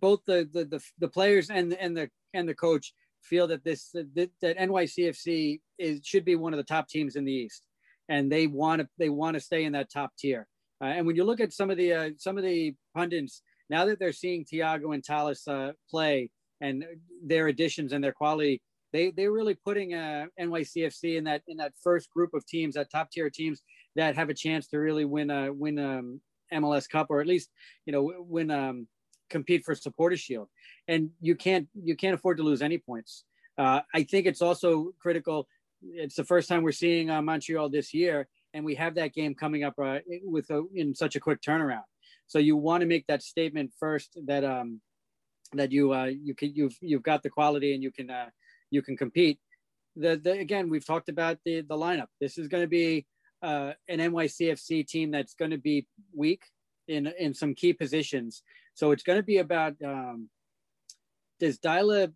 both 0.00 0.20
the, 0.26 0.48
the, 0.50 0.64
the, 0.64 0.82
the 0.98 1.08
players 1.08 1.50
and, 1.50 1.74
and, 1.74 1.94
the, 1.94 2.08
and 2.32 2.48
the 2.48 2.54
coach 2.54 2.94
feel 3.22 3.46
that 3.48 3.64
this 3.64 3.90
that, 3.92 4.30
that 4.40 4.58
NYCFC 4.58 5.60
is 5.78 6.00
should 6.04 6.24
be 6.24 6.36
one 6.36 6.52
of 6.52 6.58
the 6.58 6.64
top 6.64 6.88
teams 6.88 7.16
in 7.16 7.24
the 7.24 7.32
East, 7.32 7.62
and 8.08 8.30
they 8.30 8.46
want 8.46 8.80
to 8.80 8.88
they 8.98 9.08
want 9.08 9.34
to 9.34 9.40
stay 9.40 9.64
in 9.64 9.72
that 9.72 9.90
top 9.92 10.12
tier. 10.18 10.46
Uh, 10.80 10.86
and 10.86 11.06
when 11.06 11.16
you 11.16 11.24
look 11.24 11.40
at 11.40 11.52
some 11.52 11.70
of 11.70 11.76
the 11.76 11.92
uh, 11.92 12.10
some 12.16 12.38
of 12.38 12.44
the 12.44 12.74
pundits 12.94 13.42
now 13.70 13.84
that 13.84 13.98
they're 13.98 14.12
seeing 14.12 14.44
Thiago 14.44 14.94
and 14.94 15.04
Talles 15.04 15.46
uh, 15.46 15.72
play 15.90 16.30
and 16.60 16.84
their 17.24 17.48
additions 17.48 17.92
and 17.92 18.02
their 18.02 18.12
quality, 18.12 18.62
they 18.92 19.10
they're 19.10 19.32
really 19.32 19.54
putting 19.54 19.94
uh, 19.94 20.26
NYCFC 20.40 21.16
in 21.16 21.24
that 21.24 21.42
in 21.48 21.56
that 21.58 21.72
first 21.82 22.10
group 22.10 22.34
of 22.34 22.46
teams, 22.46 22.74
that 22.74 22.90
top 22.90 23.10
tier 23.10 23.30
teams 23.30 23.62
that 23.96 24.16
have 24.16 24.30
a 24.30 24.34
chance 24.34 24.68
to 24.68 24.78
really 24.78 25.04
win 25.04 25.30
a 25.30 25.52
win 25.52 25.78
um, 25.78 26.20
MLS 26.52 26.88
Cup 26.88 27.08
or 27.10 27.20
at 27.20 27.26
least 27.26 27.50
you 27.84 27.92
know 27.92 28.12
win 28.18 28.50
um, 28.50 28.86
compete 29.28 29.64
for 29.64 29.74
supporter 29.74 30.16
Shield. 30.16 30.48
And 30.86 31.10
you 31.20 31.34
can't 31.34 31.68
you 31.74 31.96
can't 31.96 32.14
afford 32.14 32.38
to 32.38 32.42
lose 32.42 32.62
any 32.62 32.78
points. 32.78 33.24
Uh, 33.56 33.80
I 33.94 34.04
think 34.04 34.26
it's 34.26 34.42
also 34.42 34.92
critical. 35.00 35.48
It's 35.82 36.14
the 36.14 36.24
first 36.24 36.48
time 36.48 36.62
we're 36.62 36.72
seeing 36.72 37.10
uh, 37.10 37.22
Montreal 37.22 37.68
this 37.68 37.92
year, 37.92 38.28
and 38.54 38.64
we 38.64 38.74
have 38.76 38.94
that 38.96 39.14
game 39.14 39.34
coming 39.34 39.64
up 39.64 39.74
uh, 39.82 39.98
with 40.22 40.50
a, 40.50 40.64
in 40.74 40.94
such 40.94 41.16
a 41.16 41.20
quick 41.20 41.40
turnaround. 41.40 41.84
So 42.26 42.38
you 42.38 42.56
want 42.56 42.82
to 42.82 42.86
make 42.86 43.06
that 43.06 43.22
statement 43.22 43.72
first 43.78 44.18
that 44.26 44.44
um, 44.44 44.80
that 45.52 45.72
you 45.72 45.92
uh, 45.92 46.04
you 46.04 46.34
can 46.34 46.54
you've 46.54 46.76
you've 46.80 47.02
got 47.02 47.22
the 47.22 47.30
quality 47.30 47.74
and 47.74 47.82
you 47.82 47.90
can 47.90 48.10
uh, 48.10 48.28
you 48.70 48.82
can 48.82 48.96
compete. 48.96 49.38
The, 49.96 50.16
the 50.16 50.32
again 50.32 50.68
we've 50.68 50.86
talked 50.86 51.08
about 51.08 51.38
the 51.44 51.62
the 51.62 51.74
lineup. 51.74 52.08
This 52.20 52.38
is 52.38 52.48
going 52.48 52.62
to 52.62 52.68
be 52.68 53.06
uh, 53.42 53.72
an 53.88 53.98
NYCFC 53.98 54.86
team 54.86 55.10
that's 55.10 55.34
going 55.34 55.50
to 55.50 55.58
be 55.58 55.86
weak 56.14 56.42
in 56.86 57.06
in 57.18 57.34
some 57.34 57.54
key 57.54 57.72
positions. 57.72 58.42
So 58.78 58.92
it's 58.92 59.02
going 59.02 59.18
to 59.18 59.24
be 59.24 59.38
about 59.38 59.74
um, 59.84 60.28
does 61.40 61.58
Deila 61.58 62.12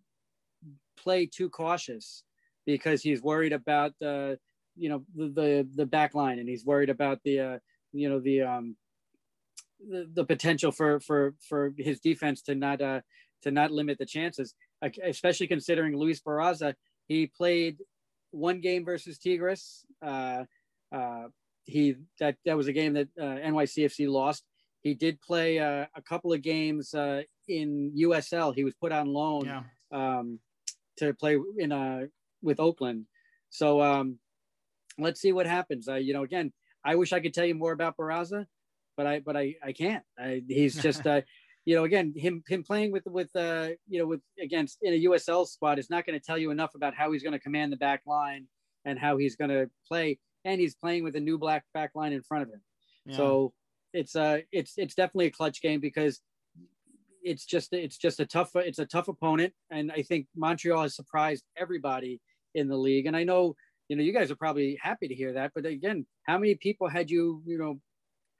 play 0.95 1.25
too 1.25 1.49
cautious 1.49 2.23
because 2.65 3.01
he's 3.01 3.21
worried 3.21 3.51
about 3.51 3.91
the 3.99 4.39
you 4.77 4.87
know 4.87 5.03
the 5.13 5.27
the, 5.27 5.67
the 5.75 5.85
back 5.85 6.15
line 6.15 6.39
and 6.39 6.47
he's 6.47 6.63
worried 6.63 6.89
about 6.89 7.19
the 7.25 7.39
uh, 7.41 7.57
you 7.91 8.07
know 8.07 8.21
the 8.21 8.43
um 8.43 8.77
the, 9.85 10.09
the 10.13 10.23
potential 10.23 10.71
for 10.71 11.01
for 11.01 11.35
for 11.49 11.73
his 11.77 11.99
defense 11.99 12.41
to 12.43 12.55
not 12.55 12.81
uh 12.81 13.01
to 13.41 13.51
not 13.51 13.69
limit 13.69 13.97
the 13.97 14.05
chances 14.05 14.55
especially 15.03 15.47
considering 15.47 15.97
Luis 15.97 16.21
Barraza 16.21 16.75
he 17.09 17.27
played 17.27 17.75
one 18.31 18.61
game 18.61 18.85
versus 18.85 19.17
Tigres 19.17 19.85
uh 20.01 20.45
uh 20.95 21.23
he 21.65 21.95
that 22.21 22.37
that 22.45 22.55
was 22.55 22.67
a 22.67 22.73
game 22.73 22.93
that 22.93 23.09
uh, 23.19 23.49
NYCFC 23.49 24.09
lost 24.09 24.45
he 24.83 24.93
did 24.93 25.19
play 25.21 25.59
uh, 25.59 25.85
a 25.95 26.01
couple 26.01 26.31
of 26.33 26.41
games 26.41 26.93
uh, 26.93 27.23
in 27.47 27.91
USL. 27.97 28.53
He 28.53 28.63
was 28.63 28.75
put 28.75 28.91
on 28.91 29.07
loan 29.07 29.45
Yeah. 29.45 29.63
um, 29.91 30.39
to 30.97 31.13
play 31.13 31.37
in 31.57 31.71
uh, 31.71 32.01
with 32.41 32.59
Oakland. 32.59 33.05
So 33.49 33.81
um, 33.81 34.19
let's 34.99 35.21
see 35.21 35.31
what 35.31 35.45
happens. 35.47 35.87
Uh, 35.87 35.95
you 35.95 36.13
know, 36.13 36.23
again, 36.23 36.51
I 36.83 36.95
wish 36.95 37.13
I 37.13 37.19
could 37.19 37.33
tell 37.33 37.45
you 37.45 37.55
more 37.55 37.71
about 37.71 37.95
Barraza, 37.97 38.45
but 38.97 39.07
I 39.07 39.19
but 39.21 39.35
I 39.37 39.55
I 39.63 39.71
can't. 39.71 40.03
I, 40.19 40.43
he's 40.47 40.81
just 40.81 41.05
uh, 41.13 41.21
you 41.65 41.75
know 41.75 41.85
again 41.85 42.13
him 42.15 42.43
him 42.47 42.61
playing 42.63 42.91
with 42.91 43.03
with 43.05 43.33
uh 43.35 43.69
you 43.87 43.99
know 43.99 44.05
with 44.05 44.21
against 44.41 44.79
in 44.81 44.93
a 44.93 45.03
USL 45.05 45.47
squad 45.47 45.79
is 45.79 45.89
not 45.89 46.05
going 46.05 46.19
to 46.19 46.23
tell 46.25 46.37
you 46.37 46.51
enough 46.51 46.75
about 46.75 46.93
how 46.93 47.11
he's 47.11 47.23
going 47.23 47.33
to 47.33 47.39
command 47.39 47.71
the 47.71 47.77
back 47.77 48.01
line 48.05 48.47
and 48.85 48.99
how 48.99 49.15
he's 49.17 49.35
going 49.37 49.49
to 49.49 49.69
play. 49.87 50.19
And 50.45 50.59
he's 50.59 50.75
playing 50.75 51.05
with 51.05 51.15
a 51.15 51.21
new 51.21 51.37
black 51.37 51.63
back 51.73 51.91
line 51.95 52.11
in 52.11 52.21
front 52.21 52.43
of 52.43 52.49
him. 52.49 52.61
Yeah. 53.05 53.15
So 53.17 53.53
it's 53.93 54.15
uh 54.15 54.39
it's 54.51 54.73
it's 54.77 54.95
definitely 54.95 55.27
a 55.27 55.31
clutch 55.31 55.61
game 55.61 55.79
because 55.79 56.19
it's 57.23 57.45
just 57.45 57.73
it's 57.73 57.97
just 57.97 58.19
a 58.19 58.25
tough 58.25 58.51
it's 58.55 58.79
a 58.79 58.85
tough 58.85 59.07
opponent 59.07 59.53
and 59.71 59.91
I 59.91 60.01
think 60.01 60.27
Montreal 60.35 60.81
has 60.81 60.95
surprised 60.95 61.43
everybody 61.57 62.19
in 62.55 62.67
the 62.67 62.77
league 62.77 63.05
and 63.05 63.15
I 63.15 63.23
know 63.23 63.55
you 63.87 63.95
know 63.95 64.03
you 64.03 64.13
guys 64.13 64.29
are 64.31 64.35
probably 64.35 64.77
happy 64.81 65.07
to 65.07 65.15
hear 65.15 65.33
that 65.33 65.51
but 65.55 65.65
again 65.65 66.05
how 66.23 66.37
many 66.37 66.55
people 66.55 66.89
had 66.89 67.09
you 67.09 67.41
you 67.45 67.57
know 67.57 67.79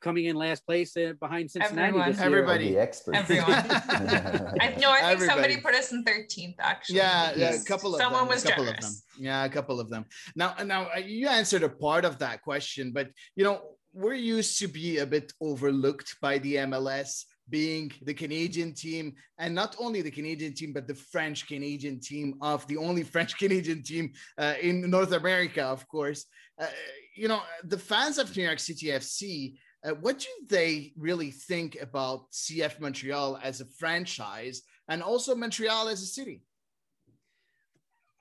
coming 0.03 0.25
in 0.25 0.35
last 0.35 0.65
place 0.65 0.95
uh, 0.97 1.13
behind 1.19 1.49
Cincinnati 1.49 1.87
Everyone. 1.87 2.09
this 2.09 2.17
year? 2.17 2.25
Everybody. 2.25 2.71
The 2.73 2.79
expert. 2.79 3.15
Everyone. 3.15 3.49
I, 3.51 4.75
no, 4.77 4.91
I 4.91 5.15
think 5.15 5.21
somebody 5.21 5.57
put 5.61 5.73
us 5.73 5.93
in 5.93 6.03
13th 6.03 6.55
actually. 6.59 6.97
Yeah, 6.97 7.31
yeah, 7.35 7.55
a 7.55 7.63
couple 7.63 7.95
of 7.95 8.01
someone 8.01 8.23
them. 8.23 8.29
was 8.29 8.43
a 8.43 8.49
couple 8.49 8.65
generous. 8.65 8.85
of 8.85 8.91
them. 8.91 9.25
Yeah, 9.25 9.45
a 9.45 9.49
couple 9.49 9.79
of 9.79 9.89
them. 9.89 10.05
Now, 10.35 10.55
now 10.63 10.89
uh, 10.93 10.99
you 10.99 11.29
answered 11.29 11.63
a 11.63 11.69
part 11.69 12.05
of 12.05 12.19
that 12.19 12.43
question, 12.43 12.91
but 12.91 13.07
you 13.35 13.45
know 13.45 13.61
we're 13.93 14.15
used 14.15 14.57
to 14.59 14.67
be 14.67 14.97
a 14.97 15.05
bit 15.05 15.31
overlooked 15.39 16.17
by 16.19 16.39
the 16.39 16.55
MLS, 16.55 17.25
being 17.49 17.91
the 18.01 18.13
Canadian 18.13 18.73
team, 18.73 19.13
and 19.37 19.53
not 19.53 19.75
only 19.79 20.01
the 20.01 20.11
Canadian 20.11 20.53
team, 20.53 20.73
but 20.73 20.87
the 20.87 20.95
French 20.95 21.47
Canadian 21.47 21.99
team 21.99 22.35
of 22.41 22.65
the 22.67 22.77
only 22.77 23.03
French 23.13 23.37
Canadian 23.37 23.83
team 23.83 24.11
uh, 24.37 24.55
in 24.61 24.89
North 24.89 25.11
America, 25.11 25.63
of 25.63 25.87
course. 25.87 26.25
Uh, 26.59 26.67
you 27.15 27.27
know, 27.27 27.41
the 27.63 27.77
fans 27.77 28.17
of 28.17 28.35
New 28.35 28.43
York 28.43 28.59
City 28.59 28.87
FC. 28.87 29.55
Uh, 29.85 29.91
what 29.95 30.17
do 30.19 30.27
they 30.47 30.93
really 30.95 31.29
think 31.29 31.77
about 31.81 32.31
CF 32.31 32.79
Montreal 32.79 33.37
as 33.43 33.59
a 33.59 33.65
franchise 33.65 34.61
and 34.87 35.03
also 35.03 35.35
Montreal 35.35 35.89
as 35.89 36.01
a 36.01 36.05
city? 36.05 36.41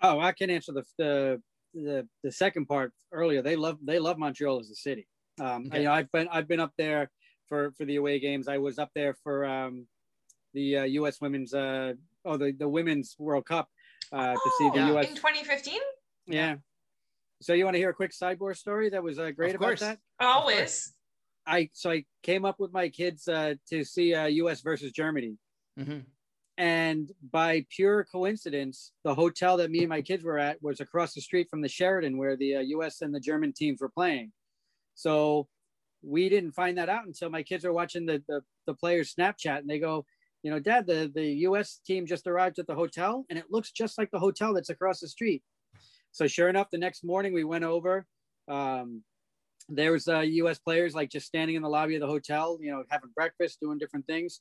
Oh, 0.03 0.19
I 0.19 0.33
can 0.33 0.51
answer 0.51 0.73
the 0.73 0.85
the 0.99 1.43
the, 1.73 2.09
the 2.25 2.33
second 2.33 2.67
part 2.67 2.93
earlier. 3.13 3.43
They 3.43 3.55
love 3.55 3.79
they 3.81 4.01
love 4.01 4.19
Montreal 4.19 4.59
as 4.59 4.71
a 4.71 4.75
city. 4.75 5.07
Um, 5.41 5.67
Okay. 5.67 5.79
you 5.79 5.85
know, 5.85 5.93
I've 5.93 6.11
been 6.13 6.29
I've 6.29 6.49
been 6.49 6.61
up 6.61 6.73
there 6.77 7.11
for 7.49 7.73
for 7.73 7.85
the 7.85 7.97
away 7.97 8.19
games. 8.19 8.49
I 8.49 8.59
was 8.59 8.79
up 8.79 8.91
there 8.95 9.15
for 9.23 9.45
um, 9.45 9.87
the 10.55 10.79
uh, 10.79 10.83
U.S. 10.85 11.21
Women's 11.21 11.55
uh, 11.55 11.95
oh 12.25 12.37
the 12.37 12.53
the 12.53 12.69
Women's 12.69 13.17
World 13.19 13.47
Cup 13.47 13.69
uh, 14.13 14.35
to 14.35 14.51
see 14.59 14.71
the 14.71 14.85
Oh, 14.85 14.93
U.S. 14.95 15.09
in 15.09 15.15
2015? 15.17 15.79
Yeah. 16.27 16.57
So 17.41 17.55
you 17.55 17.65
want 17.65 17.75
to 17.75 17.79
hear 17.79 17.91
a 17.91 17.95
quick 17.95 18.13
sidebar 18.13 18.57
story 18.57 18.91
that 18.91 19.03
was 19.03 19.19
uh, 19.19 19.31
great 19.33 19.51
Of 19.51 19.57
about 19.57 19.67
course. 19.67 19.81
that? 19.81 19.99
Always. 20.21 20.95
I 21.47 21.71
so 21.73 21.91
I 21.91 22.05
came 22.23 22.45
up 22.45 22.61
with 22.61 22.73
my 22.73 22.89
kids 22.89 23.27
uh, 23.27 23.55
to 23.71 23.85
see 23.85 24.15
uh, 24.15 24.27
U.S. 24.27 24.61
versus 24.61 24.93
Germany, 24.93 25.39
Mhm. 25.81 26.05
and 26.59 27.11
by 27.33 27.67
pure 27.75 28.05
coincidence, 28.05 28.93
the 29.03 29.15
hotel 29.15 29.57
that 29.57 29.71
me 29.71 29.81
and 29.81 29.89
my 29.89 30.03
kids 30.03 30.23
were 30.23 30.39
at 30.39 30.63
was 30.63 30.79
across 30.81 31.15
the 31.15 31.21
street 31.21 31.49
from 31.51 31.63
the 31.63 31.69
Sheraton 31.69 32.17
where 32.17 32.37
the 32.37 32.57
uh, 32.57 32.61
U.S. 32.61 33.01
and 33.01 33.13
the 33.13 33.19
German 33.19 33.53
teams 33.55 33.81
were 33.81 33.89
playing. 33.89 34.31
So 34.95 35.49
we 36.03 36.29
didn't 36.29 36.53
find 36.53 36.79
that 36.79 36.89
out 36.89 37.07
until 37.07 37.31
my 37.31 37.43
kids 37.43 37.65
are 37.65 37.73
watching 37.73 38.07
the 38.07 38.23
the, 38.29 38.43
the 38.67 38.75
players 38.75 39.15
Snapchat, 39.15 39.59
and 39.59 39.69
they 39.69 39.79
go, 39.79 40.05
you 40.43 40.51
know, 40.51 40.59
Dad, 40.59 40.87
the 40.87 41.11
the 41.15 41.27
U.S. 41.47 41.81
team 41.87 42.07
just 42.07 42.27
arrived 42.27 42.59
at 42.59 42.67
the 42.67 42.75
hotel, 42.75 43.25
and 43.31 43.39
it 43.39 43.47
looks 43.51 43.71
just 43.71 43.99
like 43.99 44.11
the 44.11 44.19
hotel 44.19 44.55
that's 44.55 44.71
across 44.71 45.01
the 45.01 45.09
street. 45.09 45.43
So 46.11 46.27
sure 46.27 46.49
enough, 46.49 46.69
the 46.71 46.79
next 46.79 47.05
morning 47.05 47.33
we 47.33 47.45
went 47.45 47.65
over. 47.65 48.07
Um, 48.49 49.03
there 49.69 49.93
was 49.93 50.09
uh, 50.09 50.21
U.S. 50.21 50.59
players 50.59 50.95
like 50.95 51.09
just 51.09 51.27
standing 51.27 51.57
in 51.57 51.63
the 51.63 51.69
lobby 51.69 51.95
of 51.95 52.01
the 52.01 52.07
hotel, 52.07 52.59
you 52.61 52.71
know, 52.71 52.83
having 52.91 53.11
breakfast, 53.15 53.61
doing 53.61 53.79
different 53.79 54.07
things. 54.07 54.41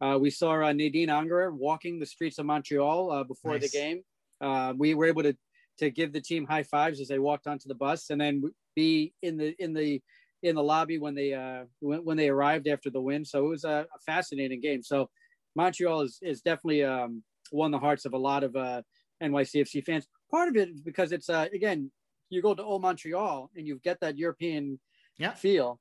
Uh, 0.00 0.18
we 0.18 0.30
saw 0.30 0.64
uh, 0.64 0.72
Nadine 0.72 1.08
Angerer 1.08 1.52
walking 1.52 2.00
the 2.00 2.06
streets 2.06 2.38
of 2.38 2.46
Montreal 2.46 3.10
uh, 3.12 3.22
before 3.24 3.58
the 3.58 3.68
game. 3.68 4.02
Uh, 4.40 4.72
we 4.76 4.94
were 4.94 5.06
able 5.06 5.22
to 5.22 5.36
to 5.78 5.90
give 5.90 6.12
the 6.12 6.20
team 6.20 6.44
high 6.44 6.62
fives 6.62 7.00
as 7.00 7.08
they 7.08 7.18
walked 7.18 7.46
onto 7.46 7.68
the 7.68 7.74
bus, 7.74 8.10
and 8.10 8.20
then 8.20 8.42
be 8.74 9.14
in 9.22 9.36
the 9.36 9.54
in 9.58 9.72
the 9.74 10.02
in 10.42 10.56
the 10.56 10.62
lobby 10.62 10.98
when 10.98 11.14
they 11.14 11.32
uh, 11.34 11.64
when, 11.80 12.04
when 12.04 12.16
they 12.16 12.28
arrived 12.28 12.68
after 12.68 12.90
the 12.90 13.00
win. 13.00 13.24
So 13.24 13.46
it 13.46 13.48
was 13.48 13.64
a, 13.64 13.86
a 13.94 13.98
fascinating 14.06 14.60
game. 14.60 14.82
So 14.82 15.10
Montreal 15.54 16.02
is 16.02 16.18
is 16.22 16.42
definitely 16.42 16.84
um, 16.84 17.22
won 17.52 17.70
the 17.70 17.78
hearts 17.78 18.04
of 18.04 18.12
a 18.12 18.18
lot 18.18 18.44
of 18.44 18.56
uh, 18.56 18.82
NYCFC 19.22 19.80
fans. 19.80 20.06
Part 20.30 20.48
of 20.48 20.56
it 20.56 20.70
is 20.70 20.80
because 20.80 21.12
it's 21.12 21.28
uh, 21.28 21.48
again 21.52 21.90
you 22.30 22.40
go 22.42 22.54
to 22.54 22.62
old 22.62 22.82
Montreal 22.82 23.50
and 23.54 23.66
you 23.66 23.78
get 23.82 24.00
that 24.00 24.16
European 24.16 24.80
Yeah. 25.18 25.34
feel, 25.34 25.80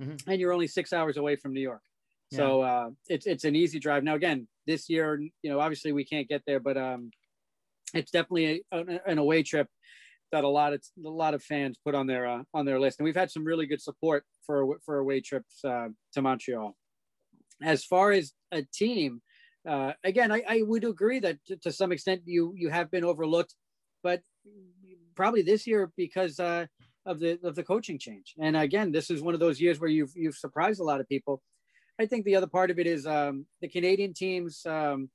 Mhm. 0.00 0.18
and 0.28 0.40
you're 0.40 0.52
only 0.52 0.66
six 0.66 0.92
hours 0.92 1.16
away 1.16 1.36
from 1.36 1.52
New 1.52 1.60
York. 1.60 1.82
So 2.28 2.60
uh, 2.60 2.90
it's 3.08 3.26
it's 3.26 3.44
an 3.44 3.54
easy 3.54 3.78
drive. 3.78 4.02
Now 4.02 4.14
again, 4.16 4.48
this 4.66 4.90
year, 4.90 5.18
you 5.42 5.50
know, 5.50 5.60
obviously 5.60 5.92
we 5.92 6.04
can't 6.04 6.28
get 6.28 6.42
there, 6.46 6.60
but 6.60 6.76
um, 6.76 7.10
it's 7.94 8.10
definitely 8.10 8.64
a, 8.72 9.00
an 9.06 9.18
away 9.18 9.42
trip 9.42 9.68
that 10.32 10.44
a 10.44 10.48
lot 10.48 10.72
of 10.72 10.82
a 11.04 11.08
lot 11.08 11.34
of 11.34 11.42
fans 11.42 11.78
put 11.84 11.94
on 11.94 12.06
their 12.06 12.26
uh, 12.26 12.42
on 12.54 12.66
their 12.66 12.80
list, 12.80 12.98
and 12.98 13.04
we've 13.04 13.16
had 13.16 13.30
some 13.30 13.44
really 13.44 13.66
good 13.66 13.80
support 13.80 14.24
for 14.44 14.78
for 14.84 14.98
away 14.98 15.20
trips 15.20 15.64
uh, 15.64 15.88
to 16.14 16.22
Montreal. 16.22 16.76
As 17.62 17.84
far 17.84 18.12
as 18.12 18.32
a 18.52 18.62
team, 18.74 19.22
uh, 19.66 19.92
again, 20.04 20.30
I, 20.30 20.42
I 20.48 20.62
would 20.62 20.84
agree 20.84 21.20
that 21.20 21.38
to, 21.46 21.56
to 21.58 21.72
some 21.72 21.92
extent 21.92 22.22
you 22.24 22.52
you 22.56 22.68
have 22.70 22.90
been 22.90 23.04
overlooked, 23.04 23.54
but 24.02 24.20
probably 25.14 25.42
this 25.42 25.66
year 25.66 25.90
because 25.96 26.38
uh, 26.38 26.66
of 27.06 27.20
the 27.20 27.38
of 27.42 27.54
the 27.54 27.62
coaching 27.62 27.98
change. 27.98 28.34
And 28.38 28.56
again, 28.56 28.92
this 28.92 29.10
is 29.10 29.22
one 29.22 29.34
of 29.34 29.40
those 29.40 29.60
years 29.60 29.80
where 29.80 29.90
you've 29.90 30.12
you've 30.14 30.36
surprised 30.36 30.80
a 30.80 30.84
lot 30.84 31.00
of 31.00 31.08
people. 31.08 31.42
I 31.98 32.06
think 32.06 32.24
the 32.24 32.36
other 32.36 32.46
part 32.46 32.70
of 32.70 32.78
it 32.78 32.86
is 32.86 33.06
um, 33.06 33.46
the 33.62 33.68
Canadian 33.68 34.12
teams. 34.12 34.66
Um, 34.66 35.08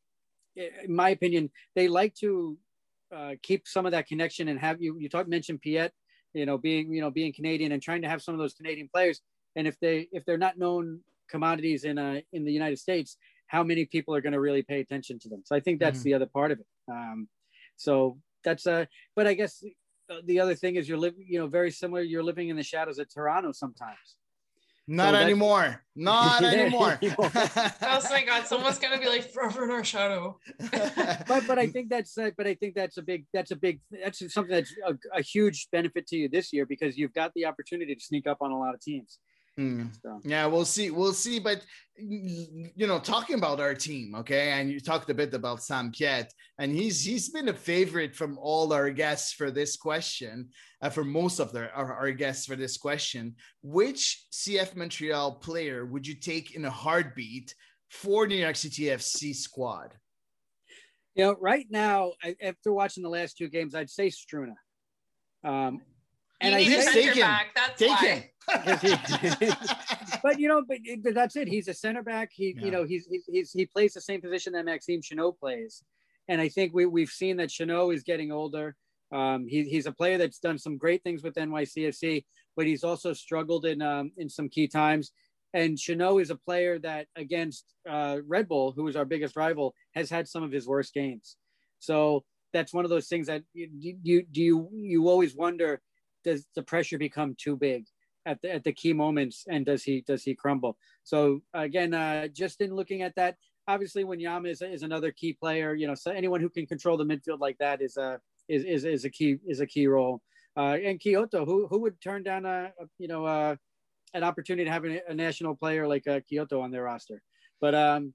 in 0.55 0.93
my 0.93 1.09
opinion, 1.09 1.49
they 1.76 1.88
like 1.88 2.14
to 2.16 2.57
uh, 3.16 3.36
keep 3.41 3.68
some 3.68 3.86
of 3.86 3.91
that 3.91 4.07
connection 4.07 4.47
and 4.47 4.59
have 4.59 4.82
you. 4.82 4.97
You 4.99 5.09
talked 5.09 5.30
mentioned 5.30 5.62
Piette, 5.62 5.93
you 6.34 6.45
know, 6.45 6.57
being 6.57 6.93
you 6.93 7.01
know 7.01 7.12
being 7.12 7.34
Canadian 7.34 7.72
and 7.72 7.82
trying 7.82 8.01
to 8.01 8.09
have 8.09 8.22
some 8.22 8.34
of 8.34 8.39
those 8.39 8.53
Canadian 8.53 8.89
players. 8.93 9.22
And 9.55 9.68
if 9.68 9.80
they 9.80 10.07
if 10.12 10.26
they're 10.26 10.38
not 10.38 10.57
known 10.57 11.01
commodities 11.30 11.84
in 11.84 11.97
uh, 11.97 12.22
in 12.34 12.45
the 12.45 12.51
United 12.51 12.80
States, 12.80 13.18
how 13.47 13.64
many 13.64 13.86
people 13.86 14.16
are 14.16 14.22
going 14.22 14.34
to 14.34 14.39
really 14.39 14.64
pay 14.64 14.80
attention 14.80 15.20
to 15.20 15.30
them? 15.30 15.41
So 15.45 15.55
I 15.55 15.59
think 15.59 15.80
that's 15.80 15.99
Mhm. 15.99 16.03
the 16.03 16.14
other 16.14 16.26
part 16.26 16.51
of 16.51 16.59
it. 16.59 16.68
Um, 16.88 17.28
so 17.76 18.20
that's 18.43 18.66
uh, 18.66 18.86
but 19.16 19.28
I 19.28 19.34
guess 19.34 19.64
the 20.26 20.39
other 20.39 20.55
thing 20.55 20.76
is 20.76 20.89
you're 20.89 20.97
living, 20.97 21.26
you 21.28 21.39
know, 21.39 21.47
very 21.47 21.72
similar. 21.72 22.01
You're 22.01 22.24
living 22.24 22.49
in 22.49 22.55
the 22.55 22.64
shadows 22.64 22.99
of 22.99 23.07
Toronto 23.14 23.51
sometimes. 23.51 24.18
Not 24.92 25.14
that's- 25.14 25.24
anymore. 25.24 25.82
Not 25.96 26.42
Yeah, 26.42 26.50
anymore. 26.50 27.00
Oh 27.18 27.30
my 28.10 28.24
god, 28.26 28.46
someone's 28.46 28.78
gonna 28.78 29.00
be 29.00 29.08
like 29.08 29.32
forever 29.32 29.64
in 29.64 29.72
our 29.72 29.84
shadow. 29.84 30.38
but 30.72 31.48
but 31.48 31.58
I 31.58 31.68
think 31.68 31.89
that's 31.89 32.18
uh, 32.18 32.32
but 32.38 32.46
I 32.46 32.56
think 32.56 32.76
that's 32.76 32.98
a 32.98 33.02
big 33.02 33.26
that's 33.34 33.52
a 33.52 33.56
big 33.56 33.80
that's 34.04 34.20
something 34.34 34.54
that's 34.54 34.74
a, 34.86 34.94
a 35.18 35.22
huge 35.22 35.70
benefit 35.72 36.08
to 36.08 36.18
you 36.18 36.28
this 36.30 36.52
year 36.52 36.66
because 36.66 36.98
you've 36.98 37.14
got 37.14 37.34
the 37.36 37.46
opportunity 37.46 37.95
to 37.95 38.03
sneak 38.03 38.28
up 38.28 38.38
on 38.41 38.52
a 38.52 38.60
lot 38.60 38.74
of 38.74 38.82
teams. 38.82 39.20
Hmm. 39.62 39.86
So 40.02 40.20
Yeah, 40.24 40.48
we'll 40.48 40.66
see. 40.66 40.90
We'll 40.90 41.14
see. 41.14 41.40
But 41.40 41.62
you 41.98 42.88
know, 42.88 43.00
talking 43.00 43.38
about 43.38 43.60
our 43.60 43.76
team, 43.76 44.16
okay, 44.16 44.52
and 44.54 44.72
you 44.72 44.80
talked 44.80 45.10
a 45.10 45.14
bit 45.14 45.34
about 45.36 45.62
Sam 45.62 45.92
Piette, 45.92 46.34
and 46.58 46.72
he's 46.72 47.04
he's 47.04 47.30
been 47.30 47.50
a 47.50 47.54
favorite 47.54 48.16
from 48.16 48.38
all 48.40 48.74
our 48.74 48.90
guests 48.90 49.34
for 49.34 49.52
this 49.52 49.78
question, 49.78 50.50
uh, 50.82 50.90
for 50.90 51.04
most 51.04 51.40
of 51.40 51.52
their 51.52 51.72
our, 51.76 51.94
our 51.94 52.12
guests 52.12 52.46
for 52.46 52.56
this 52.56 52.78
question. 52.78 53.36
Which 53.62 54.26
CF 54.32 54.76
Montreal 54.76 55.36
player 55.36 55.86
would 55.86 56.08
you 56.08 56.16
take 56.16 56.56
in 56.56 56.66
a 56.66 56.72
heartbeat 56.72 57.54
for 57.90 58.26
New 58.26 58.36
York 58.36 58.56
City 58.56 58.84
FC 58.86 59.36
squad? 59.36 59.94
you 61.16 61.26
know, 61.26 61.36
right 61.40 61.68
now 61.70 62.14
I, 62.24 62.36
after 62.42 62.72
watching 62.72 63.04
the 63.04 63.10
last 63.10 63.38
two 63.38 63.50
games, 63.50 63.76
I'd 63.76 63.90
say 63.90 64.08
Struna. 64.08 64.56
Um, 65.44 65.82
and 66.40 66.54
you 66.54 66.58
I 66.58 66.78
need 66.78 66.84
say, 66.84 66.94
take 66.94 67.16
him. 67.16 67.22
back. 67.22 67.48
That's 67.56 67.80
Take 67.80 67.90
why. 67.90 68.08
him. 68.08 68.24
but 70.23 70.39
you 70.39 70.47
know, 70.47 70.63
but 70.68 70.77
but 71.03 71.13
that's 71.13 71.35
it. 71.35 71.47
He's 71.47 71.68
a 71.68 71.73
center 71.73 72.03
back. 72.03 72.31
He, 72.34 72.55
Yeah. 72.57 72.65
you 72.65 72.72
know, 72.72 72.84
he's, 72.84 73.07
he's 73.07 73.26
he's 73.27 73.51
he 73.51 73.65
plays 73.65 73.93
the 73.93 74.01
same 74.01 74.22
position 74.22 74.53
that 74.53 74.65
Maxime 74.65 75.01
Chanot 75.01 75.38
plays, 75.39 75.84
and 76.27 76.41
I 76.41 76.49
think 76.49 76.73
we 76.73 76.85
we've 76.85 77.09
seen 77.09 77.38
that 77.38 77.49
Chanot 77.49 77.93
is 77.95 78.03
getting 78.03 78.31
older. 78.31 78.76
Um, 79.11 79.45
he, 79.47 79.63
he's 79.63 79.88
a 79.88 79.91
player 79.91 80.18
that's 80.18 80.39
done 80.39 80.57
some 80.57 80.77
great 80.77 81.03
things 81.03 81.22
with 81.22 81.35
NYCFC, 81.35 82.23
but 82.55 82.65
he's 82.65 82.84
also 82.84 83.13
struggled 83.13 83.65
in 83.65 83.81
um, 83.81 84.11
in 84.18 84.30
some 84.30 84.49
key 84.49 84.68
times. 84.68 85.11
And 85.53 85.77
Chanot 85.77 86.22
is 86.22 86.30
a 86.30 86.35
player 86.38 86.80
that 86.80 87.07
against 87.18 87.65
uh, 87.89 88.19
Red 88.26 88.47
Bull, 88.47 88.72
who 88.72 88.88
is 88.88 88.95
our 88.95 89.03
biggest 89.05 89.35
rival, 89.35 89.76
has 89.95 90.09
had 90.09 90.27
some 90.30 90.43
of 90.43 90.51
his 90.51 90.65
worst 90.65 90.93
games. 90.93 91.35
So 91.80 92.23
that's 92.53 92.73
one 92.73 92.85
of 92.85 92.89
those 92.89 93.07
things 93.07 93.27
that 93.27 93.43
you 93.53 93.69
you 94.01 94.23
do 94.31 94.41
you 94.41 94.69
you 94.73 95.09
always 95.09 95.35
wonder 95.35 95.81
does 96.23 96.45
the 96.55 96.63
pressure 96.63 96.97
become 96.97 97.35
too 97.38 97.55
big 97.57 97.85
at 98.26 98.41
the 98.41 98.53
at 98.53 98.64
the 98.64 98.72
key 98.72 98.93
moments 98.93 99.45
and 99.49 99.65
does 99.65 99.84
he 99.84 100.02
does 100.02 100.23
he 100.23 100.35
crumble 100.35 100.77
so 101.03 101.41
again 101.53 101.93
uh 101.93 102.27
just 102.27 102.61
in 102.61 102.73
looking 102.76 103.02
at 103.02 103.15
that 103.15 103.35
obviously 103.68 104.03
Wanyama 104.03 104.49
is, 104.49 104.61
is 104.61 104.84
another 104.84 105.11
key 105.11 105.34
player. 105.34 105.73
You 105.76 105.88
know, 105.88 105.95
so 105.95 106.11
anyone 106.11 106.41
who 106.41 106.49
can 106.49 106.65
control 106.65 106.98
the 106.98 107.06
midfield 107.06 107.39
like 107.39 107.57
that 107.60 107.81
is 107.81 107.98
a 107.98 108.19
is 108.49 108.64
is, 108.64 108.85
is 108.85 109.06
a 109.06 109.10
key 109.10 109.38
is 109.48 109.60
a 109.60 109.65
key 109.65 109.88
role. 109.88 110.22
Uh, 110.57 110.77
and 110.84 110.99
Quioto, 110.99 111.45
who 111.45 111.68
who 111.68 111.80
would 111.80 111.99
turn 112.02 112.23
down 112.23 112.45
a, 112.45 112.72
a 112.80 112.85
you 112.98 113.07
know 113.07 113.26
uh, 113.26 113.56
an 114.14 114.23
opportunity 114.23 114.65
to 114.65 114.72
have 114.72 114.85
a, 114.85 115.02
a 115.07 115.14
national 115.14 115.56
player 115.56 115.88
like 115.88 116.07
uh, 116.07 116.19
Quioto 116.30 116.61
on 116.61 116.72
their 116.72 116.84
roster. 116.84 117.22
But 117.60 117.76
um, 117.76 118.14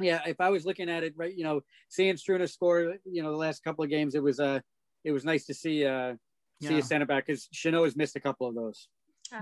yeah, 0.00 0.20
if 0.26 0.40
I 0.40 0.48
was 0.48 0.64
looking 0.64 0.88
at 0.88 1.04
it 1.04 1.14
right, 1.16 1.34
you 1.34 1.44
know, 1.44 1.60
seeing 1.88 2.14
Struna 2.14 2.50
score, 2.50 2.96
you 3.04 3.22
know, 3.22 3.30
the 3.30 3.36
last 3.36 3.62
couple 3.62 3.84
of 3.84 3.90
games, 3.90 4.14
it 4.14 4.22
was 4.22 4.40
uh, 4.40 4.60
it 5.04 5.12
was 5.12 5.24
nice 5.24 5.44
to 5.46 5.54
see 5.54 5.84
uh, 5.84 6.14
see 6.62 6.74
Yeah. 6.74 6.78
a 6.78 6.82
center 6.82 7.06
back 7.06 7.26
because 7.26 7.48
Chanot 7.54 7.84
has 7.84 7.96
missed 7.96 8.16
a 8.16 8.20
couple 8.20 8.48
of 8.48 8.54
those. 8.54 8.88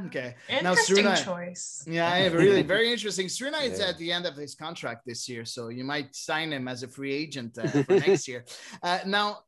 Okay. 0.06 0.34
Interesting 0.48 1.04
Struna- 1.04 1.24
choice. 1.24 1.84
Yeah, 1.86 2.08
I 2.08 2.18
have 2.18 2.34
a 2.34 2.38
really 2.38 2.62
very 2.76 2.92
interesting. 2.92 3.26
Struna 3.26 3.62
is 3.62 3.80
at 3.80 3.98
the 3.98 4.12
end 4.12 4.26
of 4.26 4.36
his 4.36 4.54
contract 4.54 5.06
this 5.06 5.28
year, 5.28 5.44
so 5.44 5.68
you 5.68 5.84
might 5.84 6.14
sign 6.14 6.52
him 6.52 6.68
as 6.68 6.82
a 6.82 6.88
free 6.88 7.12
agent 7.12 7.58
uh, 7.58 7.68
for 7.68 7.92
next 8.06 8.28
year. 8.28 8.44
Uh, 8.82 8.98
now, 9.06 9.38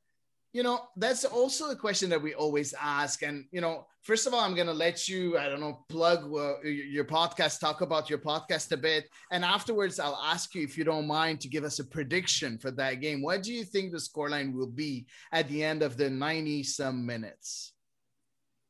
you 0.52 0.64
know, 0.64 0.80
that's 0.96 1.24
also 1.24 1.70
a 1.70 1.76
question 1.76 2.10
that 2.10 2.20
we 2.20 2.34
always 2.34 2.74
ask. 2.80 3.22
And, 3.22 3.44
you 3.52 3.60
know, 3.60 3.86
first 4.02 4.26
of 4.26 4.34
all, 4.34 4.40
I'm 4.40 4.54
going 4.54 4.66
to 4.66 4.72
let 4.72 5.08
you, 5.08 5.38
I 5.38 5.48
don't 5.48 5.60
know, 5.60 5.84
plug 5.88 6.24
uh, 6.24 6.60
your 6.62 7.04
podcast, 7.04 7.60
talk 7.60 7.82
about 7.82 8.10
your 8.10 8.18
podcast 8.18 8.72
a 8.72 8.76
bit. 8.76 9.08
And 9.30 9.44
afterwards, 9.44 10.00
I'll 10.00 10.20
ask 10.20 10.54
you 10.56 10.62
if 10.62 10.76
you 10.76 10.82
don't 10.82 11.06
mind 11.06 11.40
to 11.42 11.48
give 11.48 11.62
us 11.62 11.78
a 11.78 11.84
prediction 11.84 12.58
for 12.58 12.72
that 12.72 12.94
game. 12.94 13.22
What 13.22 13.44
do 13.44 13.52
you 13.52 13.64
think 13.64 13.92
the 13.92 13.98
scoreline 13.98 14.52
will 14.52 14.66
be 14.66 15.06
at 15.30 15.48
the 15.48 15.62
end 15.62 15.82
of 15.82 15.96
the 15.96 16.10
90 16.10 16.64
some 16.64 17.06
minutes? 17.06 17.72